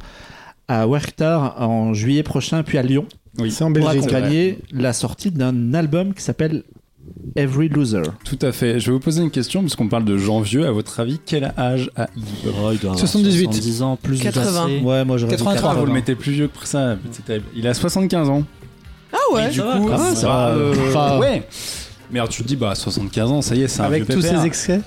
à 0.68 0.86
Werchter 0.88 1.38
en 1.58 1.92
juillet 1.92 2.22
prochain, 2.22 2.62
puis 2.62 2.78
à 2.78 2.82
Lyon, 2.82 3.06
C'est 3.50 3.62
en 3.64 3.72
pour 3.72 3.84
Belgique. 3.84 4.02
accompagner 4.04 4.58
la 4.72 4.92
sortie 4.92 5.30
d'un 5.30 5.74
album 5.74 6.14
qui 6.14 6.22
s'appelle 6.22 6.62
Every 7.36 7.68
Loser. 7.68 8.02
Tout 8.24 8.38
à 8.42 8.52
fait. 8.52 8.78
Je 8.78 8.86
vais 8.86 8.92
vous 8.92 9.00
poser 9.00 9.22
une 9.22 9.30
question, 9.30 9.60
puisqu'on 9.62 9.88
parle 9.88 10.04
de 10.04 10.16
gens 10.18 10.40
vieux. 10.40 10.66
À 10.66 10.70
votre 10.70 11.00
avis, 11.00 11.18
quel 11.24 11.52
âge 11.56 11.90
a 11.96 12.08
Iggy 12.16 12.32
Pop 12.44 12.52
Oh, 12.62 12.68
il 12.72 12.78
doit 12.78 12.90
avoir 12.90 12.98
78. 12.98 13.44
70 13.44 13.82
ans, 13.82 13.96
plus 14.00 14.20
80. 14.20 14.64
assez. 14.64 14.78
Ouais, 14.80 15.04
moi 15.04 15.16
j'aurais 15.16 15.36
dit 15.36 15.42
83, 15.42 15.70
Ah, 15.70 15.74
vous 15.74 15.80
le 15.80 15.86
80. 15.86 15.94
mettez 15.94 16.14
plus 16.14 16.32
vieux 16.32 16.48
que 16.48 16.66
ça. 16.66 16.96
Il 17.56 17.66
a 17.66 17.74
75 17.74 18.28
ans. 18.28 18.42
Ah 19.12 19.16
ouais 19.34 19.46
Et 19.46 19.50
du 19.50 19.58
ça 19.58 19.64
va, 19.64 19.76
coup, 19.78 19.86
quand 19.88 19.98
même. 20.02 20.14
ça 20.14 20.26
va, 20.26 20.48
euh, 20.50 20.74
enfin- 20.88 21.18
ouais. 21.18 21.42
Mais 22.10 22.18
alors 22.18 22.28
tu 22.28 22.42
te 22.42 22.48
dis, 22.48 22.56
bah 22.56 22.74
75 22.74 23.30
ans, 23.30 23.42
ça 23.42 23.54
y 23.54 23.62
est, 23.62 23.68
c'est 23.68 23.80
un 23.80 23.84
Avec 23.84 24.04
vieux 24.04 24.14
tous 24.14 24.22
pépère. 24.22 24.40
ces 24.40 24.46
excès 24.46 24.80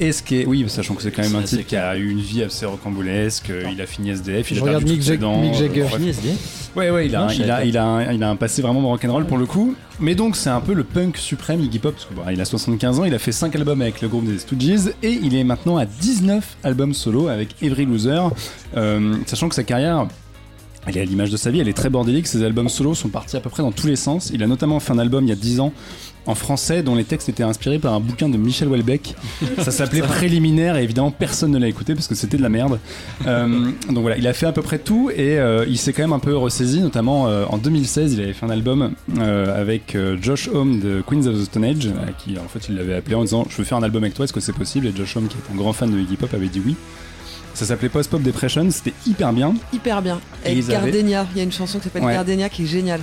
Est-ce 0.00 0.22
que 0.22 0.46
oui, 0.46 0.64
sachant 0.68 0.94
que 0.94 1.02
c'est 1.02 1.10
quand 1.10 1.22
même 1.22 1.36
un 1.36 1.42
type 1.42 1.66
qui 1.66 1.76
a 1.76 1.96
eu 1.96 2.10
une 2.10 2.20
vie 2.20 2.42
assez 2.42 2.66
rocambolesque, 2.66 3.50
euh, 3.50 3.64
il 3.72 3.80
a 3.80 3.86
fini 3.86 4.10
SDF, 4.10 4.50
il 4.50 4.56
Je 4.56 4.60
a 4.60 4.64
regarde 4.64 4.84
perdu 4.84 4.98
Mick 4.98 5.08
euh, 5.10 5.54
Jagger. 5.58 5.80
bref. 5.82 5.94
Fini 5.96 6.08
SD. 6.10 6.28
Ouais, 6.76 6.90
ouais, 6.90 7.06
il 7.06 7.16
a, 7.16 7.28
il, 7.32 7.50
a, 7.50 7.64
il, 7.64 7.78
a 7.78 8.12
il 8.12 8.22
a 8.22 8.30
un 8.30 8.36
passé 8.36 8.60
vraiment 8.60 8.86
rock'n'roll 8.88 9.26
pour 9.26 9.38
le 9.38 9.46
coup. 9.46 9.74
Mais 9.98 10.14
donc, 10.14 10.36
c'est 10.36 10.50
un 10.50 10.60
peu 10.60 10.74
le 10.74 10.84
punk 10.84 11.16
suprême 11.16 11.60
Iggy 11.60 11.78
Pop, 11.78 11.94
parce 11.94 12.04
que 12.04 12.12
bon, 12.14 12.22
il 12.30 12.38
a 12.40 12.44
75 12.44 13.00
ans, 13.00 13.04
il 13.04 13.14
a 13.14 13.18
fait 13.18 13.32
5 13.32 13.54
albums 13.56 13.80
avec 13.80 14.02
le 14.02 14.08
groupe 14.08 14.26
des 14.26 14.38
Stooges, 14.38 14.92
et 15.02 15.10
il 15.10 15.34
est 15.34 15.44
maintenant 15.44 15.78
à 15.78 15.86
19 15.86 16.56
albums 16.64 16.92
solo 16.92 17.28
avec 17.28 17.54
Every 17.62 17.86
Loser, 17.86 18.20
Euh, 18.76 19.16
sachant 19.26 19.48
que 19.48 19.54
sa 19.54 19.62
carrière. 19.64 20.06
Elle 20.88 20.98
est 20.98 21.00
à 21.00 21.04
l'image 21.04 21.30
de 21.30 21.36
sa 21.36 21.50
vie, 21.50 21.58
elle 21.58 21.66
est 21.68 21.72
très 21.76 21.90
bordélique. 21.90 22.28
Ses 22.28 22.44
albums 22.44 22.68
solo 22.68 22.94
sont 22.94 23.08
partis 23.08 23.36
à 23.36 23.40
peu 23.40 23.50
près 23.50 23.64
dans 23.64 23.72
tous 23.72 23.88
les 23.88 23.96
sens. 23.96 24.30
Il 24.32 24.40
a 24.44 24.46
notamment 24.46 24.78
fait 24.78 24.92
un 24.92 25.00
album 25.00 25.24
il 25.24 25.30
y 25.30 25.32
a 25.32 25.34
10 25.34 25.58
ans 25.58 25.72
en 26.26 26.34
français 26.34 26.82
dont 26.82 26.94
les 26.94 27.04
textes 27.04 27.28
étaient 27.28 27.42
inspirés 27.42 27.78
par 27.78 27.94
un 27.94 28.00
bouquin 28.00 28.28
de 28.28 28.36
Michel 28.36 28.68
Houellebecq. 28.68 29.14
Ça 29.62 29.70
s'appelait 29.70 30.00
Préliminaire 30.06 30.76
et 30.76 30.82
évidemment 30.82 31.10
personne 31.10 31.50
ne 31.52 31.58
l'a 31.58 31.68
écouté 31.68 31.94
parce 31.94 32.08
que 32.08 32.14
c'était 32.14 32.36
de 32.36 32.42
la 32.42 32.48
merde. 32.48 32.78
Euh, 33.26 33.70
donc 33.88 33.98
voilà, 33.98 34.16
il 34.18 34.26
a 34.26 34.32
fait 34.32 34.46
à 34.46 34.52
peu 34.52 34.62
près 34.62 34.78
tout 34.78 35.10
et 35.10 35.38
euh, 35.38 35.64
il 35.68 35.78
s'est 35.78 35.92
quand 35.92 36.02
même 36.02 36.12
un 36.12 36.18
peu 36.18 36.36
ressaisi, 36.36 36.80
notamment 36.80 37.28
euh, 37.28 37.44
en 37.48 37.58
2016, 37.58 38.14
il 38.14 38.20
avait 38.20 38.32
fait 38.32 38.46
un 38.46 38.50
album 38.50 38.92
euh, 39.18 39.60
avec 39.60 39.94
euh, 39.94 40.16
Josh 40.20 40.48
Homme 40.52 40.80
de 40.80 41.02
Queens 41.06 41.26
of 41.26 41.36
the 41.40 41.44
Stone 41.44 41.64
Age, 41.64 41.88
à 42.06 42.12
qui 42.12 42.36
en 42.38 42.48
fait 42.48 42.68
il 42.68 42.76
l'avait 42.76 42.94
appelé 42.94 43.14
en 43.14 43.22
disant 43.22 43.46
je 43.48 43.56
veux 43.56 43.64
faire 43.64 43.78
un 43.78 43.82
album 43.82 44.02
avec 44.02 44.14
toi, 44.14 44.24
est-ce 44.24 44.32
que 44.32 44.40
c'est 44.40 44.52
possible? 44.54 44.86
Et 44.86 44.92
Josh 44.96 45.16
Homme, 45.16 45.28
qui 45.28 45.36
est 45.36 45.52
un 45.52 45.56
grand 45.56 45.72
fan 45.72 45.90
de 45.90 45.98
Iggy 45.98 46.16
Pop, 46.16 46.32
avait 46.34 46.48
dit 46.48 46.60
oui. 46.64 46.74
Ça 47.54 47.64
s'appelait 47.64 47.88
Post 47.88 48.10
Pop 48.10 48.20
Depression, 48.22 48.66
c'était 48.70 48.92
hyper 49.06 49.32
bien. 49.32 49.54
Hyper 49.72 50.02
bien. 50.02 50.20
Et 50.44 50.50
avaient- 50.58 50.72
Gardenia, 50.72 51.26
il 51.34 51.38
y 51.38 51.40
a 51.40 51.44
une 51.44 51.52
chanson 51.52 51.78
qui 51.78 51.84
s'appelle 51.84 52.04
Ouais. 52.04 52.12
Gardenia 52.12 52.48
qui 52.50 52.64
est 52.64 52.66
géniale. 52.66 53.00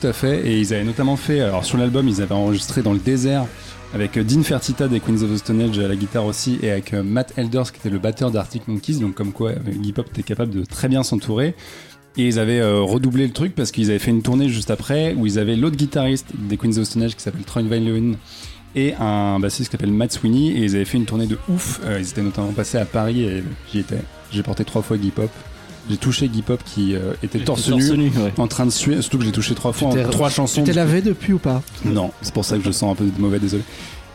Tout 0.00 0.06
à 0.06 0.12
fait, 0.14 0.46
et 0.46 0.58
ils 0.58 0.74
avaient 0.74 0.82
notamment 0.82 1.16
fait, 1.16 1.40
alors 1.40 1.64
sur 1.64 1.78
l'album, 1.78 2.08
ils 2.08 2.22
avaient 2.22 2.34
enregistré 2.34 2.82
dans 2.82 2.94
le 2.94 2.98
désert 2.98 3.44
avec 3.92 4.16
euh, 4.16 4.24
Dean 4.24 4.42
Fertita 4.42 4.88
des 4.88 5.00
Queens 5.00 5.22
of 5.22 5.32
the 5.32 5.36
Stone 5.36 5.60
Age 5.60 5.78
à 5.78 5.88
la 5.88 5.96
guitare 5.96 6.24
aussi, 6.24 6.58
et 6.62 6.70
avec 6.70 6.94
euh, 6.94 7.02
Matt 7.02 7.34
Elders 7.36 7.72
qui 7.72 7.78
était 7.78 7.90
le 7.90 7.98
batteur 7.98 8.30
d'Arctic 8.30 8.68
Monkeys, 8.68 8.98
donc 8.98 9.14
comme 9.14 9.32
quoi 9.32 9.50
euh, 9.50 9.72
Iggy 9.72 9.92
Pop 9.92 10.06
était 10.08 10.22
capable 10.22 10.52
de 10.52 10.64
très 10.64 10.88
bien 10.88 11.02
s'entourer. 11.02 11.54
Et 12.16 12.26
ils 12.26 12.38
avaient 12.38 12.60
euh, 12.60 12.80
redoublé 12.80 13.26
le 13.26 13.32
truc 13.32 13.54
parce 13.54 13.70
qu'ils 13.70 13.90
avaient 13.90 13.98
fait 13.98 14.10
une 14.10 14.22
tournée 14.22 14.48
juste 14.48 14.70
après 14.70 15.14
où 15.14 15.26
ils 15.26 15.38
avaient 15.38 15.56
l'autre 15.56 15.76
guitariste 15.76 16.26
des 16.34 16.56
Queens 16.56 16.70
of 16.70 16.82
the 16.82 16.84
Stone 16.84 17.02
Age 17.04 17.14
qui 17.14 17.22
s'appelle 17.22 17.44
Troy 17.44 17.62
Van 17.62 17.78
Leeuwen 17.80 18.16
et 18.74 18.94
un 18.98 19.38
bassiste 19.40 19.70
qui 19.70 19.72
s'appelle 19.72 19.92
Matt 19.92 20.12
Sweeney 20.12 20.48
et 20.48 20.64
ils 20.64 20.74
avaient 20.76 20.84
fait 20.84 20.98
une 20.98 21.06
tournée 21.06 21.26
de 21.26 21.38
ouf. 21.48 21.80
Euh, 21.84 21.98
ils 22.00 22.08
étaient 22.08 22.22
notamment 22.22 22.52
passés 22.52 22.78
à 22.78 22.84
Paris 22.84 23.22
et 23.24 23.44
j'y 23.72 23.80
étais. 23.80 23.98
J'ai 24.32 24.42
porté 24.42 24.64
trois 24.64 24.82
fois 24.82 24.96
Iggy 24.96 25.10
Pop. 25.10 25.30
J'ai 25.88 25.96
touché 25.96 26.26
Iggy 26.26 26.42
Pop 26.42 26.60
qui 26.64 26.94
euh, 26.94 27.14
était 27.22 27.40
torse 27.40 27.68
nu 27.68 27.96
nu, 27.96 28.04
ouais. 28.08 28.32
en 28.36 28.46
train 28.46 28.66
de 28.66 28.70
suer, 28.70 29.00
surtout 29.02 29.18
que 29.18 29.24
j'ai 29.24 29.32
touché 29.32 29.54
trois 29.54 29.72
fois 29.72 29.90
Tu 29.92 30.00
en 30.00 30.10
trois 30.10 30.30
chansons. 30.30 30.62
Tu 30.62 30.66
t'es 30.66 30.72
lavé 30.72 31.02
depuis 31.02 31.32
ou 31.32 31.38
pas? 31.38 31.62
Non, 31.84 32.10
c'est 32.22 32.34
pour 32.34 32.44
ça 32.44 32.58
que 32.58 32.64
je 32.64 32.70
sens 32.70 32.92
un 32.92 32.94
peu 32.94 33.04
mauvais, 33.18 33.38
désolé. 33.38 33.62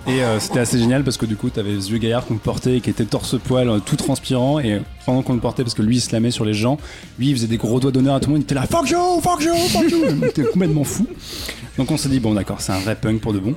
Et 0.07 0.23
euh, 0.23 0.39
c'était 0.39 0.59
assez 0.59 0.77
génial 0.77 1.03
parce 1.03 1.17
que 1.17 1.25
du 1.25 1.35
coup, 1.35 1.49
t'avais 1.49 1.81
ce 1.81 1.87
vieux 1.87 1.97
gaillard 1.97 2.25
qu'on 2.25 2.37
portait 2.37 2.79
qui 2.79 2.91
était 2.91 3.05
torse-poil, 3.05 3.67
euh, 3.67 3.79
tout 3.79 3.95
transpirant, 3.95 4.59
et 4.59 4.79
pendant 5.03 5.23
qu'on 5.23 5.33
le 5.33 5.39
portait, 5.39 5.63
parce 5.63 5.73
que 5.73 5.81
lui 5.81 5.97
il 5.97 5.99
se 5.99 6.11
lamait 6.11 6.29
sur 6.29 6.45
les 6.45 6.53
gens, 6.53 6.77
lui 7.17 7.29
il 7.29 7.35
faisait 7.35 7.47
des 7.47 7.57
gros 7.57 7.79
doigts 7.79 7.91
d'honneur 7.91 8.13
à 8.13 8.19
tout 8.19 8.29
le 8.29 8.33
monde, 8.33 8.41
il 8.41 8.45
était 8.45 8.53
là, 8.53 8.67
fuck 8.67 8.87
you, 8.87 8.99
fuck 9.21 9.41
you, 9.41 9.55
fuck 9.55 9.89
you, 9.89 10.05
il 10.09 10.25
était 10.25 10.43
complètement 10.43 10.83
fou. 10.83 11.07
Donc 11.79 11.89
on 11.89 11.97
s'est 11.97 12.09
dit, 12.09 12.19
bon 12.19 12.35
d'accord, 12.35 12.61
c'est 12.61 12.71
un 12.71 12.79
vrai 12.79 12.95
punk 12.95 13.19
pour 13.19 13.33
de 13.33 13.39
bon. 13.39 13.55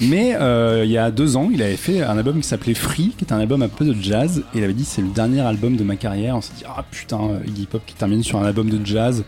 Mais 0.00 0.36
euh, 0.36 0.84
il 0.84 0.90
y 0.92 0.98
a 0.98 1.10
deux 1.10 1.36
ans, 1.36 1.48
il 1.52 1.62
avait 1.62 1.76
fait 1.76 2.00
un 2.00 2.16
album 2.16 2.40
qui 2.40 2.46
s'appelait 2.46 2.74
Free, 2.74 3.12
qui 3.18 3.24
est 3.24 3.32
un 3.32 3.40
album 3.40 3.62
un 3.62 3.68
peu 3.68 3.84
de 3.84 4.00
jazz, 4.00 4.44
et 4.54 4.58
il 4.58 4.64
avait 4.64 4.74
dit, 4.74 4.84
c'est 4.84 5.02
le 5.02 5.08
dernier 5.08 5.40
album 5.40 5.76
de 5.76 5.82
ma 5.82 5.96
carrière. 5.96 6.36
On 6.36 6.40
s'est 6.40 6.54
dit, 6.56 6.64
ah 6.64 6.84
putain, 6.88 7.18
Iggy 7.44 7.66
Pop 7.66 7.82
qui 7.84 7.94
termine 7.94 8.22
sur 8.22 8.38
un 8.38 8.44
album 8.44 8.70
de 8.70 8.86
jazz, 8.86 9.24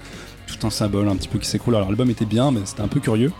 tout 0.46 0.64
un 0.64 0.70
symbole 0.70 1.08
un 1.08 1.16
petit 1.16 1.28
peu 1.28 1.40
qui 1.40 1.48
s'écroule. 1.48 1.74
Alors 1.74 1.88
l'album 1.88 2.10
était 2.10 2.24
bien, 2.26 2.52
mais 2.52 2.60
c'était 2.64 2.82
un 2.82 2.88
peu 2.88 3.00
curieux. 3.00 3.32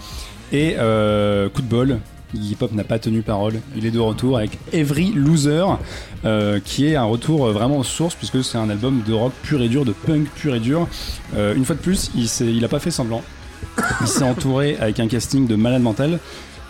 Et 0.52 0.74
coup 0.74 1.62
de 1.62 1.68
bol, 1.68 2.00
Iggy 2.34 2.54
Pop 2.54 2.72
n'a 2.72 2.84
pas 2.84 2.98
tenu 2.98 3.22
parole. 3.22 3.60
Il 3.76 3.86
est 3.86 3.90
de 3.90 3.98
retour 3.98 4.36
avec 4.38 4.58
Every 4.72 5.12
Loser, 5.12 5.64
euh, 6.24 6.60
qui 6.64 6.86
est 6.86 6.96
un 6.96 7.04
retour 7.04 7.46
euh, 7.46 7.52
vraiment 7.52 7.78
aux 7.78 7.84
sources, 7.84 8.14
puisque 8.14 8.42
c'est 8.44 8.58
un 8.58 8.70
album 8.70 9.02
de 9.06 9.12
rock 9.12 9.32
pur 9.42 9.60
et 9.62 9.68
dur, 9.68 9.84
de 9.84 9.92
punk 9.92 10.28
pur 10.36 10.54
et 10.54 10.60
dur. 10.60 10.86
Euh, 11.36 11.54
une 11.54 11.64
fois 11.64 11.74
de 11.74 11.80
plus, 11.80 12.10
il, 12.14 12.28
s'est- 12.28 12.46
il 12.52 12.64
a 12.64 12.68
pas 12.68 12.78
fait 12.78 12.90
semblant. 12.90 13.22
Il 14.00 14.06
s'est 14.06 14.22
entouré 14.24 14.76
avec 14.80 15.00
un 15.00 15.08
casting 15.08 15.46
de 15.46 15.54
malade 15.56 15.82
mental, 15.82 16.18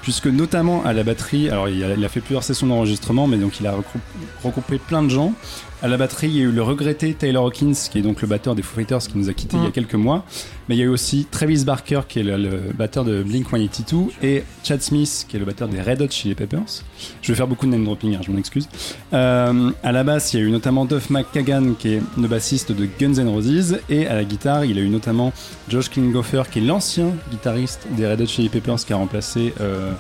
puisque 0.03 0.27
notamment 0.27 0.83
à 0.85 0.93
la 0.93 1.03
batterie, 1.03 1.51
alors 1.51 1.69
il 1.69 1.85
a, 1.85 2.09
fait 2.09 2.21
plusieurs 2.21 2.43
sessions 2.43 2.67
d'enregistrement, 2.67 3.27
mais 3.27 3.37
donc 3.37 3.61
il 3.61 3.67
a 3.67 3.73
regrou- 3.73 4.01
regroupé 4.43 4.79
plein 4.79 5.03
de 5.03 5.09
gens. 5.11 5.35
À 5.83 5.89
la 5.89 5.97
batterie, 5.97 6.29
il 6.29 6.37
y 6.37 6.41
a 6.41 6.43
eu 6.43 6.51
le 6.53 6.63
regretté 6.63 7.15
Taylor 7.15 7.47
Hawkins, 7.47 7.73
qui 7.91 7.99
est 7.99 8.03
donc 8.03 8.21
le 8.21 8.29
batteur 8.29 8.55
des 8.55 8.61
Foo 8.61 8.75
Fighters, 8.77 8.99
qui 8.99 9.17
nous 9.17 9.31
a 9.31 9.33
quittés 9.33 9.57
il 9.57 9.65
y 9.65 9.67
a 9.67 9.71
quelques 9.71 9.95
mois. 9.95 10.27
Mais 10.69 10.77
il 10.77 10.79
y 10.79 10.83
a 10.83 10.85
eu 10.85 10.89
aussi 10.89 11.27
Travis 11.31 11.65
Barker, 11.65 12.03
qui 12.07 12.19
est 12.19 12.23
le, 12.23 12.37
le 12.37 12.73
batteur 12.77 13.03
de 13.07 13.23
Blink 13.23 13.49
182, 13.49 14.13
et 14.23 14.45
Chad 14.63 14.83
Smith, 14.83 15.25
qui 15.27 15.37
est 15.37 15.39
le 15.39 15.47
batteur 15.47 15.69
des 15.69 15.81
Red 15.81 16.03
Hot 16.03 16.11
Chili 16.11 16.35
Peppers. 16.35 16.85
Je 17.23 17.33
vais 17.33 17.35
faire 17.35 17.47
beaucoup 17.47 17.65
de 17.65 17.71
name 17.71 17.85
dropping, 17.85 18.15
hein, 18.15 18.21
je 18.23 18.31
m'en 18.31 18.37
excuse. 18.37 18.69
Euh, 19.15 19.71
à 19.83 19.93
la 19.93 20.05
basse, 20.05 20.35
il 20.35 20.41
y 20.41 20.43
a 20.43 20.47
eu 20.47 20.51
notamment 20.51 20.85
Duff 20.85 21.09
McKagan, 21.09 21.73
qui 21.79 21.95
est 21.95 22.03
le 22.21 22.29
bassiste 22.29 22.73
de 22.73 22.87
Guns 22.99 23.15
N' 23.15 23.29
Roses, 23.29 23.79
et 23.89 24.07
à 24.07 24.15
la 24.15 24.25
guitare, 24.25 24.67
il 24.67 24.77
y 24.77 24.81
a 24.81 24.83
eu 24.83 24.91
notamment 24.91 25.33
Josh 25.71 25.89
Klinghoffer, 25.89 26.43
qui 26.53 26.59
est 26.59 26.63
l'ancien 26.63 27.07
guitariste 27.31 27.87
des 27.97 28.07
Red 28.07 28.21
Hot 28.21 28.27
Chili 28.27 28.51
Peppers, 28.51 28.85
qui 28.85 28.93
a 28.93 28.97
remplacé 28.97 29.55
euh, 29.63 29.93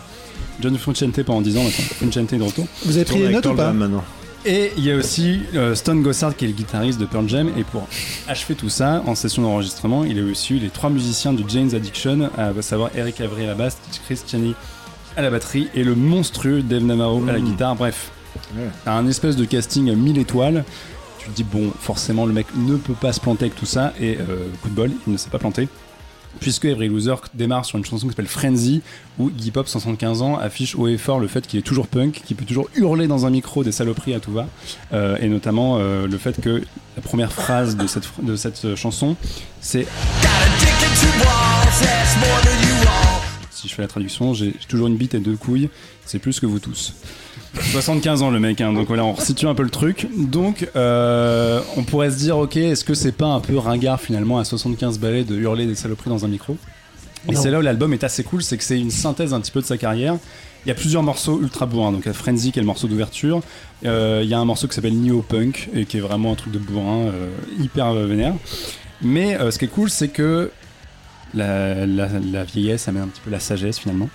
John 0.60 0.76
Frusciante 0.76 1.22
pendant 1.22 1.40
10 1.40 1.56
ans. 1.56 1.62
Maintenant, 1.62 1.84
Frusciante 1.96 2.32
est 2.34 2.38
de 2.38 2.42
retour. 2.42 2.66
Vous 2.84 2.96
avez 2.98 3.06
pris 3.06 3.18
les 3.18 3.30
notes 3.30 3.46
ou 3.46 3.54
pas 3.54 3.72
maintenant 3.72 4.04
Et 4.46 4.72
il 4.78 4.84
y 4.84 4.90
a 4.90 4.96
aussi 4.96 5.42
euh, 5.54 5.74
Stone 5.74 6.02
Gossard 6.02 6.34
qui 6.34 6.46
est 6.46 6.48
le 6.48 6.54
guitariste 6.54 6.98
de 6.98 7.04
Pearl 7.04 7.28
Jam 7.28 7.50
et 7.58 7.64
pour 7.64 7.86
achever 8.26 8.54
tout 8.54 8.70
ça 8.70 9.02
en 9.06 9.14
session 9.14 9.42
d'enregistrement, 9.42 10.04
il 10.04 10.18
a 10.18 10.22
eu 10.22 10.30
aussi 10.30 10.54
eu 10.54 10.58
les 10.58 10.70
trois 10.70 10.88
musiciens 10.88 11.34
de 11.34 11.44
Jane's 11.46 11.74
Addiction, 11.74 12.30
à 12.38 12.50
savoir 12.62 12.90
Eric 12.94 13.20
Avery 13.20 13.44
à 13.44 13.48
la 13.48 13.54
basse, 13.54 13.76
Chris 14.06 14.20
Chaney 14.26 14.54
à 15.16 15.22
la 15.22 15.30
batterie 15.30 15.68
et 15.74 15.84
le 15.84 15.94
monstrueux 15.94 16.62
Dave 16.62 16.84
Navarro 16.84 17.22
à 17.28 17.32
la 17.32 17.40
guitare. 17.40 17.76
Bref, 17.76 18.10
t'as 18.84 18.92
un 18.92 19.06
espèce 19.06 19.36
de 19.36 19.44
casting 19.44 19.94
1000 19.94 20.18
étoiles. 20.18 20.64
Tu 21.18 21.28
te 21.28 21.36
dis 21.36 21.44
bon, 21.44 21.70
forcément 21.78 22.24
le 22.24 22.32
mec 22.32 22.46
ne 22.56 22.76
peut 22.76 22.94
pas 22.94 23.12
se 23.12 23.20
planter 23.20 23.46
avec 23.46 23.56
tout 23.56 23.66
ça 23.66 23.92
et 24.00 24.16
euh, 24.16 24.48
coup 24.62 24.70
de 24.70 24.74
bol, 24.74 24.90
il 25.06 25.12
ne 25.12 25.18
s'est 25.18 25.28
pas 25.28 25.38
planté. 25.38 25.68
Puisque 26.38 26.64
Every 26.64 26.88
Loser 26.88 27.16
démarre 27.34 27.64
sur 27.64 27.76
une 27.76 27.84
chanson 27.84 28.06
qui 28.06 28.12
s'appelle 28.12 28.28
Frenzy, 28.28 28.82
où 29.18 29.30
Iggy 29.30 29.50
Pop, 29.50 29.68
75 29.68 30.22
ans, 30.22 30.38
affiche 30.38 30.76
haut 30.76 30.86
et 30.86 30.96
fort 30.96 31.18
le 31.18 31.26
fait 31.26 31.46
qu'il 31.46 31.58
est 31.58 31.62
toujours 31.62 31.88
punk, 31.88 32.22
qu'il 32.24 32.36
peut 32.36 32.44
toujours 32.44 32.68
hurler 32.76 33.08
dans 33.08 33.26
un 33.26 33.30
micro 33.30 33.64
des 33.64 33.72
saloperies 33.72 34.14
à 34.14 34.20
tout 34.20 34.32
va, 34.32 34.46
Euh, 34.92 35.16
et 35.20 35.28
notamment 35.28 35.78
euh, 35.78 36.06
le 36.06 36.18
fait 36.18 36.40
que 36.40 36.62
la 36.96 37.02
première 37.02 37.32
phrase 37.32 37.76
de 37.76 37.86
cette, 37.86 38.08
de 38.22 38.36
cette 38.36 38.74
chanson, 38.76 39.16
c'est 39.60 39.86
si 43.50 43.68
je 43.68 43.74
fais 43.74 43.82
la 43.82 43.88
traduction, 43.88 44.32
j'ai 44.32 44.52
toujours 44.68 44.86
une 44.86 44.96
bite 44.96 45.14
et 45.14 45.20
deux 45.20 45.36
couilles, 45.36 45.68
c'est 46.06 46.18
plus 46.18 46.40
que 46.40 46.46
vous 46.46 46.58
tous. 46.58 46.94
75 47.58 48.22
ans 48.22 48.30
le 48.30 48.38
mec, 48.40 48.60
hein, 48.60 48.72
donc 48.72 48.86
voilà, 48.88 49.04
on 49.04 49.12
resitue 49.12 49.46
un 49.46 49.54
peu 49.54 49.62
le 49.64 49.70
truc. 49.70 50.06
Donc, 50.16 50.68
euh, 50.76 51.60
on 51.76 51.82
pourrait 51.82 52.10
se 52.10 52.16
dire, 52.18 52.38
ok, 52.38 52.56
est-ce 52.56 52.84
que 52.84 52.94
c'est 52.94 53.12
pas 53.12 53.26
un 53.26 53.40
peu 53.40 53.58
ringard 53.58 54.00
finalement 54.00 54.38
à 54.38 54.44
75 54.44 54.98
balais 54.98 55.24
de 55.24 55.36
hurler 55.36 55.66
des 55.66 55.74
saloperies 55.74 56.10
dans 56.10 56.24
un 56.24 56.28
micro? 56.28 56.56
Et 57.28 57.34
c'est 57.34 57.50
là 57.50 57.58
où 57.58 57.62
l'album 57.62 57.92
est 57.92 58.02
assez 58.04 58.24
cool, 58.24 58.42
c'est 58.42 58.56
que 58.56 58.64
c'est 58.64 58.78
une 58.80 58.90
synthèse 58.90 59.34
un 59.34 59.40
petit 59.40 59.50
peu 59.50 59.60
de 59.60 59.66
sa 59.66 59.76
carrière. 59.76 60.16
Il 60.64 60.68
y 60.68 60.72
a 60.72 60.74
plusieurs 60.74 61.02
morceaux 61.02 61.40
ultra 61.42 61.66
bourrins, 61.66 61.92
donc 61.92 62.02
il 62.04 62.08
y 62.08 62.10
a 62.10 62.14
Frenzy 62.14 62.52
qui 62.52 62.58
est 62.58 62.62
le 62.62 62.66
morceau 62.66 62.86
d'ouverture. 62.86 63.40
Euh, 63.84 64.20
il 64.22 64.28
y 64.28 64.34
a 64.34 64.38
un 64.38 64.44
morceau 64.44 64.68
qui 64.68 64.74
s'appelle 64.74 64.98
Neo 64.98 65.22
Punk 65.22 65.68
et 65.74 65.84
qui 65.86 65.98
est 65.98 66.00
vraiment 66.00 66.32
un 66.32 66.34
truc 66.34 66.52
de 66.52 66.58
bourrin 66.58 67.06
euh, 67.08 67.28
hyper 67.58 67.88
euh, 67.88 68.06
vénère. 68.06 68.34
Mais 69.02 69.38
euh, 69.38 69.50
ce 69.50 69.58
qui 69.58 69.64
est 69.66 69.68
cool, 69.68 69.90
c'est 69.90 70.08
que 70.08 70.50
la, 71.34 71.86
la- 71.86 72.08
la 72.32 72.44
vieillesse 72.44 72.88
amène 72.88 73.04
un 73.04 73.08
petit 73.08 73.20
peu 73.24 73.30
la 73.30 73.40
sagesse 73.40 73.78
finalement. 73.78 74.08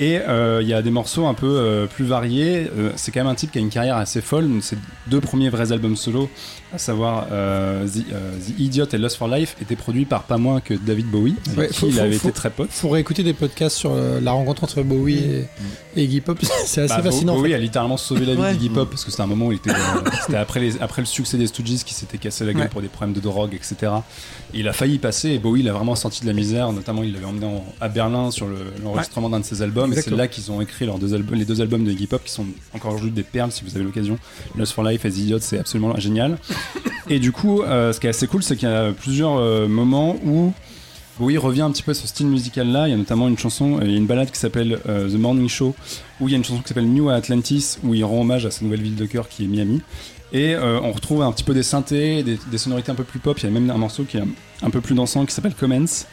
Et 0.00 0.18
euh, 0.18 0.58
il 0.60 0.66
y 0.68 0.74
a 0.74 0.82
des 0.82 0.90
morceaux 0.90 1.26
un 1.26 1.34
peu 1.34 1.46
euh, 1.46 1.86
plus 1.86 2.04
variés. 2.04 2.68
Euh, 2.76 2.90
c'est 2.96 3.12
quand 3.12 3.20
même 3.20 3.28
un 3.30 3.36
type 3.36 3.52
qui 3.52 3.58
a 3.58 3.60
une 3.60 3.68
carrière 3.70 3.96
assez 3.96 4.20
folle. 4.20 4.48
Ses 4.60 4.76
deux 5.06 5.20
premiers 5.20 5.50
vrais 5.50 5.70
albums 5.70 5.94
solo, 5.96 6.28
à 6.72 6.78
savoir 6.78 7.28
euh, 7.30 7.86
The, 7.86 7.98
euh, 8.12 8.32
The 8.40 8.58
Idiot 8.58 8.86
et 8.92 8.98
Lost 8.98 9.16
for 9.18 9.28
Life, 9.28 9.54
étaient 9.62 9.76
produits 9.76 10.04
par 10.04 10.24
pas 10.24 10.36
moins 10.36 10.60
que 10.60 10.74
David 10.74 11.06
Bowie, 11.06 11.36
avec 11.46 11.58
Ouais, 11.58 11.68
qui 11.68 11.74
faut- 11.74 11.86
il 11.86 12.00
avait 12.00 12.12
faut- 12.18 12.28
été 12.28 12.34
très 12.36 12.50
pote. 12.50 12.70
Faut 12.72 12.88
réécouter 12.88 13.22
des 13.22 13.34
podcasts 13.34 13.76
sur 13.76 13.92
euh, 13.92 14.20
la 14.20 14.32
rencontre 14.32 14.64
entre 14.64 14.82
Bowie 14.82 15.14
et, 15.18 15.46
et 15.94 16.02
Iggy 16.02 16.20
Pop. 16.22 16.38
C'est 16.64 16.82
assez 16.82 16.96
Bah, 16.96 17.02
fascinant. 17.04 17.34
en 17.34 17.36
Bowie 17.36 17.50
fait. 17.50 17.54
a 17.54 17.58
littéralement 17.60 17.96
sauvé 17.96 18.26
la 18.26 18.34
vie 18.34 18.40
Ouais. 18.40 18.52
d'Iggy 18.54 18.70
Pop 18.70 18.90
parce 18.90 19.04
que 19.04 19.12
c'était 19.12 19.22
un 19.22 19.26
moment 19.28 19.46
où 19.46 19.52
il 19.52 19.56
était. 19.58 19.70
euh, 19.70 19.74
c'était 20.26 20.38
après, 20.38 20.58
les- 20.58 20.82
après 20.82 21.02
le 21.02 21.06
succès 21.06 21.38
des 21.38 21.46
Stooges 21.46 21.84
qui 21.84 21.94
s'était 21.94 22.18
cassé 22.18 22.44
la 22.44 22.52
gueule 22.52 22.62
Ouais. 22.62 22.68
pour 22.68 22.82
des 22.82 22.88
problèmes 22.88 23.14
de 23.14 23.20
drogue, 23.20 23.54
etc. 23.54 23.92
Et 24.52 24.58
il 24.58 24.66
a 24.66 24.72
failli 24.72 24.94
y 24.94 24.98
passer 24.98 25.30
et 25.30 25.38
Bowie 25.38 25.60
il 25.60 25.68
a 25.68 25.72
vraiment 25.72 25.94
sorti 25.94 26.22
de 26.22 26.26
la 26.26 26.32
misère. 26.32 26.72
Notamment, 26.72 27.04
il 27.04 27.12
l'avait 27.12 27.26
emmené 27.26 27.46
en- 27.46 27.64
à 27.80 27.88
Berlin 27.88 28.32
sur 28.32 28.46
le- 28.48 28.56
l'enregistrement 28.82 29.30
d'un 29.30 29.38
de 29.38 29.44
ses 29.44 29.62
albums. 29.62 29.83
Et 29.92 30.00
c'est 30.00 30.10
là 30.10 30.28
qu'ils 30.28 30.50
ont 30.50 30.60
écrit 30.60 30.86
leurs 30.86 30.98
deux 30.98 31.16
les 31.32 31.44
deux 31.44 31.60
albums 31.60 31.84
de 31.84 31.90
Iggy 31.90 32.06
Pop 32.06 32.22
qui 32.24 32.32
sont 32.32 32.46
encore 32.72 32.92
aujourd'hui 32.92 33.10
des 33.10 33.22
perles 33.22 33.52
si 33.52 33.64
vous 33.64 33.74
avez 33.76 33.84
l'occasion. 33.84 34.18
Lost 34.56 34.72
for 34.72 34.84
Life 34.84 35.04
et 35.04 35.08
Idiot, 35.08 35.38
c'est 35.40 35.58
absolument 35.58 35.96
génial. 35.98 36.38
Et 37.10 37.18
du 37.18 37.32
coup, 37.32 37.62
euh, 37.62 37.92
ce 37.92 38.00
qui 38.00 38.06
est 38.06 38.10
assez 38.10 38.26
cool, 38.26 38.42
c'est 38.42 38.56
qu'il 38.56 38.68
y 38.68 38.72
a 38.72 38.92
plusieurs 38.92 39.36
euh, 39.36 39.68
moments 39.68 40.16
où 40.24 40.52
Bowie 41.18 41.38
revient 41.38 41.62
un 41.62 41.70
petit 41.70 41.82
peu 41.82 41.92
à 41.92 41.94
ce 41.94 42.06
style 42.06 42.26
musical 42.26 42.68
là. 42.68 42.88
Il 42.88 42.90
y 42.90 42.94
a 42.94 42.96
notamment 42.96 43.28
une 43.28 43.38
chanson, 43.38 43.78
il 43.82 43.90
y 43.90 43.94
a 43.94 43.96
une 43.96 44.06
balade 44.06 44.30
qui 44.30 44.38
s'appelle 44.38 44.80
euh, 44.88 45.08
The 45.08 45.14
Morning 45.14 45.48
Show, 45.48 45.74
où 46.20 46.28
il 46.28 46.32
y 46.32 46.34
a 46.34 46.38
une 46.38 46.44
chanson 46.44 46.60
qui 46.60 46.68
s'appelle 46.68 46.88
New 46.88 47.08
Atlantis, 47.08 47.78
où 47.84 47.94
il 47.94 48.04
rend 48.04 48.20
hommage 48.22 48.46
à 48.46 48.50
sa 48.50 48.64
nouvelle 48.64 48.82
ville 48.82 48.96
de 48.96 49.06
cœur 49.06 49.28
qui 49.28 49.44
est 49.44 49.46
Miami. 49.46 49.80
Et 50.32 50.54
euh, 50.54 50.80
on 50.82 50.90
retrouve 50.90 51.22
un 51.22 51.30
petit 51.30 51.44
peu 51.44 51.54
des 51.54 51.62
synthés, 51.62 52.24
des, 52.24 52.38
des 52.50 52.58
sonorités 52.58 52.90
un 52.90 52.96
peu 52.96 53.04
plus 53.04 53.20
pop. 53.20 53.38
Il 53.38 53.44
y 53.44 53.46
a 53.46 53.50
même 53.50 53.70
un 53.70 53.78
morceau 53.78 54.02
qui 54.02 54.16
est 54.16 54.22
un, 54.64 54.70
peu 54.70 54.80
plus 54.80 54.94
dansant 54.94 55.26
qui 55.26 55.34
s'appelle 55.34 55.54
Commence 55.54 56.06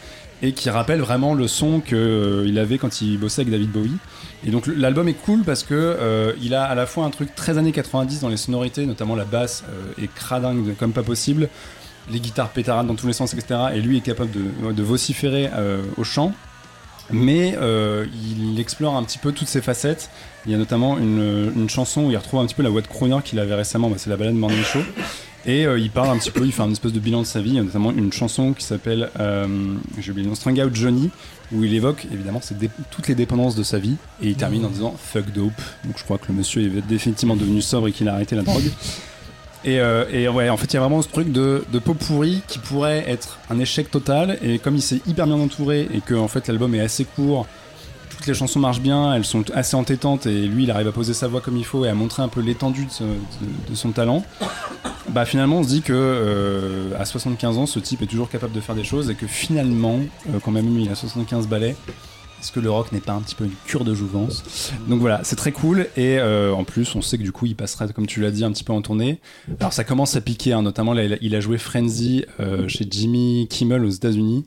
et 0.44 0.54
qui 0.54 0.70
rappelle 0.70 1.02
vraiment 1.02 1.34
le 1.34 1.48
son 1.48 1.82
qu'il 1.82 2.58
avait 2.58 2.78
quand 2.78 3.02
il 3.02 3.18
bossait 3.18 3.42
avec 3.42 3.52
David 3.52 3.72
Bowie. 3.72 3.98
Et 4.46 4.50
donc 4.50 4.66
l'album 4.68 5.08
est 5.08 5.14
cool 5.14 5.42
parce 5.44 5.64
que 5.64 5.76
euh, 5.76 6.34
il 6.42 6.56
a 6.56 6.64
à 6.64 6.74
la 6.74 6.88
fois 6.88 7.06
un 7.06 7.12
truc 7.12 7.36
très 7.36 7.58
années 7.58 7.72
90 7.72 8.22
dans 8.22 8.30
les 8.30 8.38
sonorités, 8.38 8.86
notamment 8.86 9.16
la 9.16 9.26
basse 9.26 9.64
euh, 9.70 10.04
est 10.04 10.12
cradingue 10.12 10.76
comme 10.78 10.94
pas 10.94 11.04
possible, 11.04 11.48
les 12.10 12.20
guitares 12.20 12.50
pétarades 12.50 12.88
dans 12.88 12.96
tous 12.96 13.08
les 13.08 13.14
sens, 13.14 13.34
etc. 13.34 13.60
Et 13.76 13.82
lui 13.82 13.98
est 13.98 14.02
capable 14.02 14.32
de, 14.32 14.84
vociférer 14.84 15.50
euh, 15.54 15.84
au 15.98 16.04
chant. 16.04 16.34
Mais 17.14 17.58
euh, 17.60 18.06
il 18.14 18.58
explore 18.60 18.96
un 18.96 19.04
petit 19.04 19.18
peu 19.18 19.34
toutes 19.34 19.50
ses 19.50 19.62
facettes. 19.62 20.10
Il 20.46 20.52
y 20.52 20.56
a 20.56 20.58
notamment 20.58 20.98
une, 20.98 21.70
chanson 21.70 22.06
où 22.06 22.12
il 22.12 22.18
retrouve 22.18 22.40
un 22.40 22.46
petit 22.46 22.56
peu 22.56 22.64
la 22.64 22.70
voix 22.70 22.82
de 22.82 22.88
Crooner 22.88 23.18
qu'il 23.24 23.38
avait 23.40 23.56
récemment, 23.56 23.90
bah, 23.90 23.98
c'est 23.98 24.10
la 24.10 24.18
balade 24.18 24.36
Morning 24.36 24.64
Show. 24.64 24.80
Et 25.46 25.66
euh, 25.66 25.80
il 25.80 25.90
parle 25.90 26.10
un 26.10 26.18
petit 26.18 26.32
peu, 26.32 26.46
il 26.46 26.52
fait 26.52 26.62
un 26.62 26.72
espèce 26.72 26.94
de 26.94 27.00
bilan 27.00 27.22
de 27.22 27.26
sa 27.26 27.42
vie. 27.42 27.52
Il 27.52 27.56
y 27.56 27.60
a 27.60 27.64
notamment 27.64 27.92
une 27.92 28.14
chanson 28.14 28.54
qui 28.54 28.64
s'appelle, 28.64 29.10
euh, 29.20 29.48
j'ai 29.98 30.12
oublié 30.12 30.24
le 30.26 30.30
nom, 30.30 30.36
Strung 30.36 30.60
Out 30.60 30.76
Johnny, 30.76 31.10
où 31.52 31.64
il 31.64 31.74
évoque 31.74 32.06
évidemment 32.12 32.42
ses 32.42 32.56
toutes 32.92 33.08
les 33.08 33.16
dépendances 33.16 33.56
de 33.56 33.64
sa 33.64 33.80
vie. 33.80 33.96
Et 34.22 34.30
il 34.30 34.36
termine 34.36 34.66
en 34.66 34.70
disant 34.70 34.96
fuck 34.98 35.32
dope. 35.32 35.52
Donc 35.86 35.98
je 35.98 36.04
crois 36.04 36.18
que 36.18 36.28
le 36.30 36.36
monsieur 36.36 36.62
est 36.62 36.88
définitivement 36.88 37.36
devenu 37.36 37.62
sobre 37.62 37.88
et 37.88 37.92
qu'il 37.92 38.08
a 38.08 38.14
arrêté 38.14 38.36
la 38.36 38.44
drogue. 38.44 38.64
Et, 39.64 39.80
euh, 39.80 40.06
et 40.12 40.28
ouais, 40.28 40.50
en 40.50 40.58
fait, 40.58 40.66
il 40.66 40.74
y 40.74 40.78
a 40.78 40.80
vraiment 40.80 41.04
ce 41.04 41.08
truc 41.08 41.32
de, 41.32 41.64
de 41.72 41.78
pot 41.78 41.94
pourri 41.94 42.42
qui 42.48 42.58
pourrait 42.58 43.08
être 43.08 43.38
un 43.52 43.60
échec 43.60 43.92
total. 43.92 44.40
Et 44.42 44.58
comme 44.58 44.76
il 44.76 44.82
s'est 44.82 45.02
hyper 45.06 45.28
bien 45.28 45.36
entouré 45.36 45.88
et 45.94 46.02
que 46.02 46.16
en 46.16 46.28
fait 46.28 46.48
l'album 46.48 46.74
est 46.74 46.80
assez 46.80 47.06
court, 47.06 47.46
les 48.28 48.34
chansons 48.34 48.60
marchent 48.60 48.82
bien, 48.82 49.14
elles 49.14 49.26
sont 49.26 49.50
assez 49.52 49.76
entêtantes 49.76 50.26
et 50.26 50.48
lui 50.48 50.64
il 50.64 50.72
arrive 50.72 50.88
à 50.88 50.92
poser 50.92 51.14
sa 51.14 51.28
voix 51.28 51.42
comme 51.42 51.58
il 51.58 51.66
faut 51.66 51.86
et 51.86 51.90
à 51.90 51.94
montrer 51.94 52.22
un 52.24 52.28
peu 52.28 52.42
l'étendue 52.42 52.88
de, 53.70 53.76
son 53.76 53.92
talent. 53.92 54.24
Bah 55.10 55.26
finalement 55.26 55.58
on 55.60 55.64
se 55.64 55.70
dit 55.70 55.82
que 55.82 55.94
euh, 55.94 56.92
à 57.00 57.06
75 57.06 57.58
ans 57.58 57.66
ce 57.66 57.80
type 57.80 58.02
est 58.02 58.08
toujours 58.08 58.30
capable 58.30 58.54
de 58.54 58.62
faire 58.62 58.76
des 58.76 58.84
choses 58.84 59.10
et 59.10 59.16
que 59.16 59.28
finalement 59.28 60.00
euh, 60.30 60.40
quand 60.44 60.52
même 60.52 60.80
il 60.80 60.90
a 60.90 60.96
75 60.96 61.48
ballets 61.48 61.76
est-ce 62.40 62.52
que 62.52 62.60
le 62.60 62.72
rock 62.72 62.92
n'est 62.92 63.02
pas 63.02 63.14
un 63.14 63.22
petit 63.22 63.36
peu 63.36 63.44
une 63.44 63.54
cure 63.66 63.84
de 63.84 63.94
jouvence? 63.94 64.72
Donc 64.88 65.00
voilà, 65.00 65.20
c'est 65.24 65.36
très 65.36 65.52
cool 65.52 65.88
et 65.96 66.18
euh, 66.18 66.52
en 66.54 66.64
plus 66.64 66.96
on 66.96 67.02
sait 67.02 67.20
que 67.20 67.24
du 67.24 67.32
coup 67.32 67.46
il 67.46 67.56
passera 67.56 67.88
comme 67.90 68.08
tu 68.08 68.20
l'as 68.20 68.32
dit 68.32 68.44
un 68.44 68.52
petit 68.52 68.64
peu 68.64 68.74
en 68.74 68.82
tournée. 68.82 69.20
Alors 69.60 69.74
ça 69.74 69.84
commence 69.84 70.16
à 70.16 70.22
piquer, 70.22 70.54
hein, 70.54 70.64
notamment 70.64 70.94
là, 70.94 71.04
il 71.22 71.36
a- 71.36 71.40
joué 71.40 71.60
Frenzy 71.60 72.26
chez 72.68 72.88
Jimmy 72.90 73.48
Kimmel 73.48 73.86
aux 73.86 73.90
États-Unis. 73.90 74.46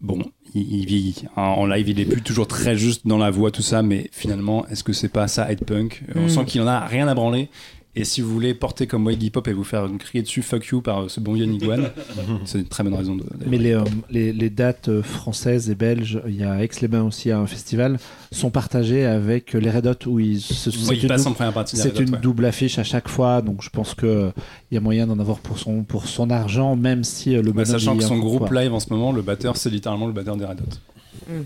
Bon, 0.00 0.18
il, 0.54 0.80
il 0.80 0.86
vieillit. 0.86 1.24
En 1.36 1.66
live, 1.66 1.88
il 1.88 2.00
est 2.00 2.04
plus 2.04 2.22
toujours 2.22 2.46
très 2.46 2.76
juste 2.76 3.06
dans 3.06 3.18
la 3.18 3.30
voix, 3.30 3.50
tout 3.50 3.62
ça, 3.62 3.82
mais 3.82 4.08
finalement, 4.12 4.66
est-ce 4.68 4.84
que 4.84 4.92
c'est 4.92 5.08
pas 5.08 5.28
ça 5.28 5.50
être 5.50 5.64
punk 5.64 6.02
Euh, 6.10 6.20
On 6.20 6.24
Mm. 6.26 6.28
sent 6.28 6.44
qu'il 6.46 6.60
en 6.62 6.66
a 6.66 6.80
rien 6.86 7.08
à 7.08 7.14
branler. 7.14 7.48
Et 7.94 8.04
si 8.04 8.22
vous 8.22 8.32
voulez 8.32 8.54
porter 8.54 8.86
comme 8.86 9.02
moi 9.02 9.12
Iggy 9.12 9.28
Pop 9.28 9.46
et 9.48 9.52
vous 9.52 9.64
faire 9.64 9.86
crier 9.98 10.22
dessus 10.22 10.40
fuck 10.40 10.64
you 10.68 10.80
par 10.80 11.02
euh, 11.02 11.08
ce 11.08 11.20
bon 11.20 11.34
vieux 11.34 11.44
Iguane, 11.44 11.90
c'est 12.46 12.60
une 12.60 12.64
très 12.64 12.82
bonne 12.82 12.94
raison 12.94 13.16
de. 13.16 13.24
Mais 13.46 13.58
les, 13.58 13.72
euh, 13.74 13.84
les, 14.08 14.32
les 14.32 14.48
dates 14.48 14.88
euh, 14.88 15.02
françaises 15.02 15.68
et 15.68 15.74
belges, 15.74 16.18
il 16.26 16.36
y 16.36 16.42
a 16.42 16.62
Aix-les-Bains 16.64 17.02
aussi 17.02 17.30
à 17.30 17.38
un 17.38 17.46
festival, 17.46 17.98
sont 18.30 18.48
partagées 18.48 19.04
avec 19.04 19.52
les 19.52 19.70
Red 19.70 19.86
Hot 19.86 20.06
où 20.08 20.18
ils 20.20 20.40
se 20.40 20.70
Oui, 20.70 20.76
c'est 20.86 20.96
il 20.96 21.02
une 21.02 21.08
passe 21.08 21.24
dou- 21.24 21.28
en 21.28 21.32
première 21.34 21.52
partie. 21.52 21.76
C'est 21.76 21.90
Red 21.90 21.98
Hot, 21.98 22.02
une 22.04 22.14
ouais. 22.14 22.20
double 22.22 22.46
affiche 22.46 22.78
à 22.78 22.84
chaque 22.84 23.08
fois, 23.08 23.42
donc 23.42 23.60
je 23.62 23.68
pense 23.68 23.94
que 23.94 24.06
euh, 24.06 24.30
il 24.70 24.74
y 24.76 24.78
a 24.78 24.80
moyen 24.80 25.06
d'en 25.06 25.18
avoir 25.18 25.40
pour 25.40 25.58
son, 25.58 25.82
pour 25.84 26.06
son 26.08 26.30
argent, 26.30 26.76
même 26.76 27.04
si 27.04 27.36
euh, 27.36 27.42
le 27.42 27.52
Bah, 27.52 27.66
sachant 27.66 27.94
que 27.98 28.04
son 28.04 28.16
groupe 28.18 28.48
quoi. 28.48 28.62
live 28.62 28.72
en 28.72 28.80
ce 28.80 28.88
moment, 28.88 29.12
le 29.12 29.20
batteur, 29.20 29.58
c'est 29.58 29.68
littéralement 29.68 30.06
le 30.06 30.14
batteur 30.14 30.38
des 30.38 30.46
Red 30.46 30.60
Hot. 30.62 31.30
Mm. 31.30 31.42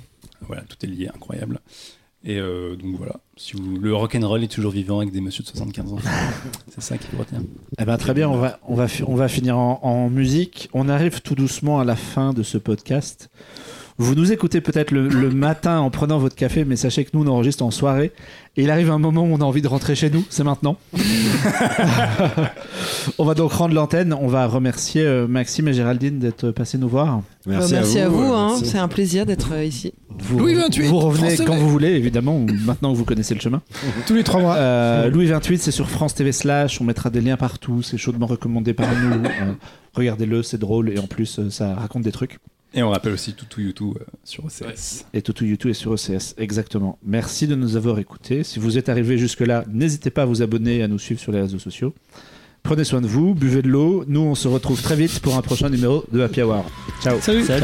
Voilà, 0.46 0.62
tout 0.62 0.76
est 0.84 0.86
lié, 0.88 1.08
incroyable. 1.12 1.58
Et 2.28 2.40
euh, 2.40 2.74
donc 2.74 2.96
voilà, 2.96 3.20
si 3.36 3.52
vous, 3.52 3.78
le 3.78 3.94
rock'n'roll 3.94 4.42
est 4.42 4.48
toujours 4.50 4.72
vivant 4.72 4.98
avec 4.98 5.12
des 5.12 5.20
messieurs 5.20 5.44
de 5.44 5.48
75 5.48 5.92
ans. 5.92 5.98
c'est 6.74 6.80
ça 6.82 6.98
qu'il 6.98 7.08
faut 7.10 7.18
retenir. 7.18 7.42
Eh 7.78 7.84
ben, 7.84 7.96
très 7.98 8.14
bien, 8.14 8.28
on 8.28 8.36
va, 8.36 8.58
on 8.66 8.74
va, 8.74 8.86
on 9.06 9.14
va 9.14 9.28
finir 9.28 9.56
en, 9.56 9.78
en 9.82 10.10
musique. 10.10 10.68
On 10.74 10.88
arrive 10.88 11.22
tout 11.22 11.36
doucement 11.36 11.78
à 11.78 11.84
la 11.84 11.94
fin 11.94 12.32
de 12.32 12.42
ce 12.42 12.58
podcast. 12.58 13.30
Vous 13.98 14.14
nous 14.14 14.30
écoutez 14.30 14.60
peut-être 14.60 14.90
le, 14.90 15.08
le 15.08 15.30
matin 15.30 15.78
en 15.78 15.90
prenant 15.90 16.18
votre 16.18 16.34
café, 16.34 16.64
mais 16.64 16.76
sachez 16.76 17.04
que 17.04 17.10
nous, 17.14 17.24
on 17.24 17.28
enregistre 17.28 17.64
en 17.64 17.70
soirée. 17.70 18.12
Et 18.58 18.62
il 18.62 18.70
arrive 18.70 18.90
un 18.90 18.98
moment 18.98 19.22
où 19.22 19.32
on 19.32 19.40
a 19.40 19.44
envie 19.44 19.62
de 19.62 19.68
rentrer 19.68 19.94
chez 19.94 20.10
nous, 20.10 20.24
c'est 20.30 20.44
maintenant. 20.44 20.76
on 23.18 23.24
va 23.24 23.34
donc 23.34 23.52
rendre 23.52 23.74
l'antenne. 23.74 24.14
On 24.14 24.28
va 24.28 24.46
remercier 24.46 25.02
euh, 25.02 25.26
Maxime 25.26 25.68
et 25.68 25.74
Géraldine 25.74 26.18
d'être 26.18 26.50
passés 26.50 26.78
nous 26.78 26.88
voir. 26.88 27.22
Merci, 27.46 27.98
à 27.98 28.08
vous, 28.08 28.32
euh, 28.32 28.34
hein. 28.36 28.56
c'est 28.62 28.78
un 28.78 28.88
plaisir 28.88 29.24
d'être 29.26 29.52
euh, 29.52 29.64
ici. 29.64 29.92
Vous, 30.18 30.38
Louis 30.38 30.54
28, 30.54 30.86
vous 30.86 30.98
revenez 30.98 31.34
France 31.34 31.46
quand 31.46 31.52
TV. 31.52 31.64
vous 31.64 31.70
voulez, 31.70 31.90
évidemment, 31.90 32.36
ou 32.36 32.46
maintenant 32.64 32.92
que 32.92 32.98
vous 32.98 33.04
connaissez 33.04 33.34
le 33.34 33.40
chemin. 33.40 33.62
Tous 34.06 34.14
les 34.14 34.24
trois 34.24 34.40
mois. 34.40 34.56
Euh, 34.56 35.10
Louis 35.10 35.26
28, 35.26 35.58
c'est 35.58 35.70
sur 35.70 35.88
France 35.90 36.14
TV 36.14 36.32
slash. 36.32 36.80
On 36.80 36.84
mettra 36.84 37.10
des 37.10 37.20
liens 37.20 37.36
partout. 37.36 37.82
C'est 37.82 37.98
chaudement 37.98 38.26
recommandé 38.26 38.72
par 38.72 38.88
nous. 38.90 39.24
Euh, 39.24 39.52
Regardez-le, 39.94 40.42
c'est 40.42 40.58
drôle 40.58 40.90
et 40.90 40.98
en 40.98 41.06
plus, 41.06 41.40
ça 41.50 41.74
raconte 41.74 42.02
des 42.02 42.12
trucs. 42.12 42.38
Et 42.74 42.82
on 42.82 42.90
rappelle 42.90 43.12
aussi 43.12 43.32
Toutou 43.32 43.60
YouTube 43.60 43.94
euh, 44.00 44.04
sur 44.24 44.44
OCS. 44.44 45.06
Et 45.14 45.22
Toutou 45.22 45.44
YouTube 45.44 45.70
est 45.70 45.74
sur 45.74 45.92
OCS, 45.92 46.34
exactement. 46.36 46.98
Merci 47.02 47.46
de 47.46 47.54
nous 47.54 47.76
avoir 47.76 47.98
écoutés. 47.98 48.44
Si 48.44 48.58
vous 48.58 48.76
êtes 48.76 48.88
arrivé 48.88 49.18
jusque-là, 49.18 49.64
n'hésitez 49.70 50.10
pas 50.10 50.22
à 50.22 50.26
vous 50.26 50.42
abonner 50.42 50.78
et 50.78 50.82
à 50.82 50.88
nous 50.88 50.98
suivre 50.98 51.20
sur 51.20 51.32
les 51.32 51.40
réseaux 51.40 51.58
sociaux. 51.58 51.94
Prenez 52.62 52.84
soin 52.84 53.00
de 53.00 53.06
vous, 53.06 53.34
buvez 53.34 53.62
de 53.62 53.68
l'eau. 53.68 54.04
Nous, 54.08 54.20
on 54.20 54.34
se 54.34 54.48
retrouve 54.48 54.82
très 54.82 54.96
vite 54.96 55.20
pour 55.20 55.36
un 55.36 55.42
prochain 55.42 55.70
numéro 55.70 56.04
de 56.12 56.20
Happy 56.20 56.42
Hour. 56.42 56.66
Ciao. 57.00 57.20
Salut. 57.20 57.46
Ciao. 57.46 57.62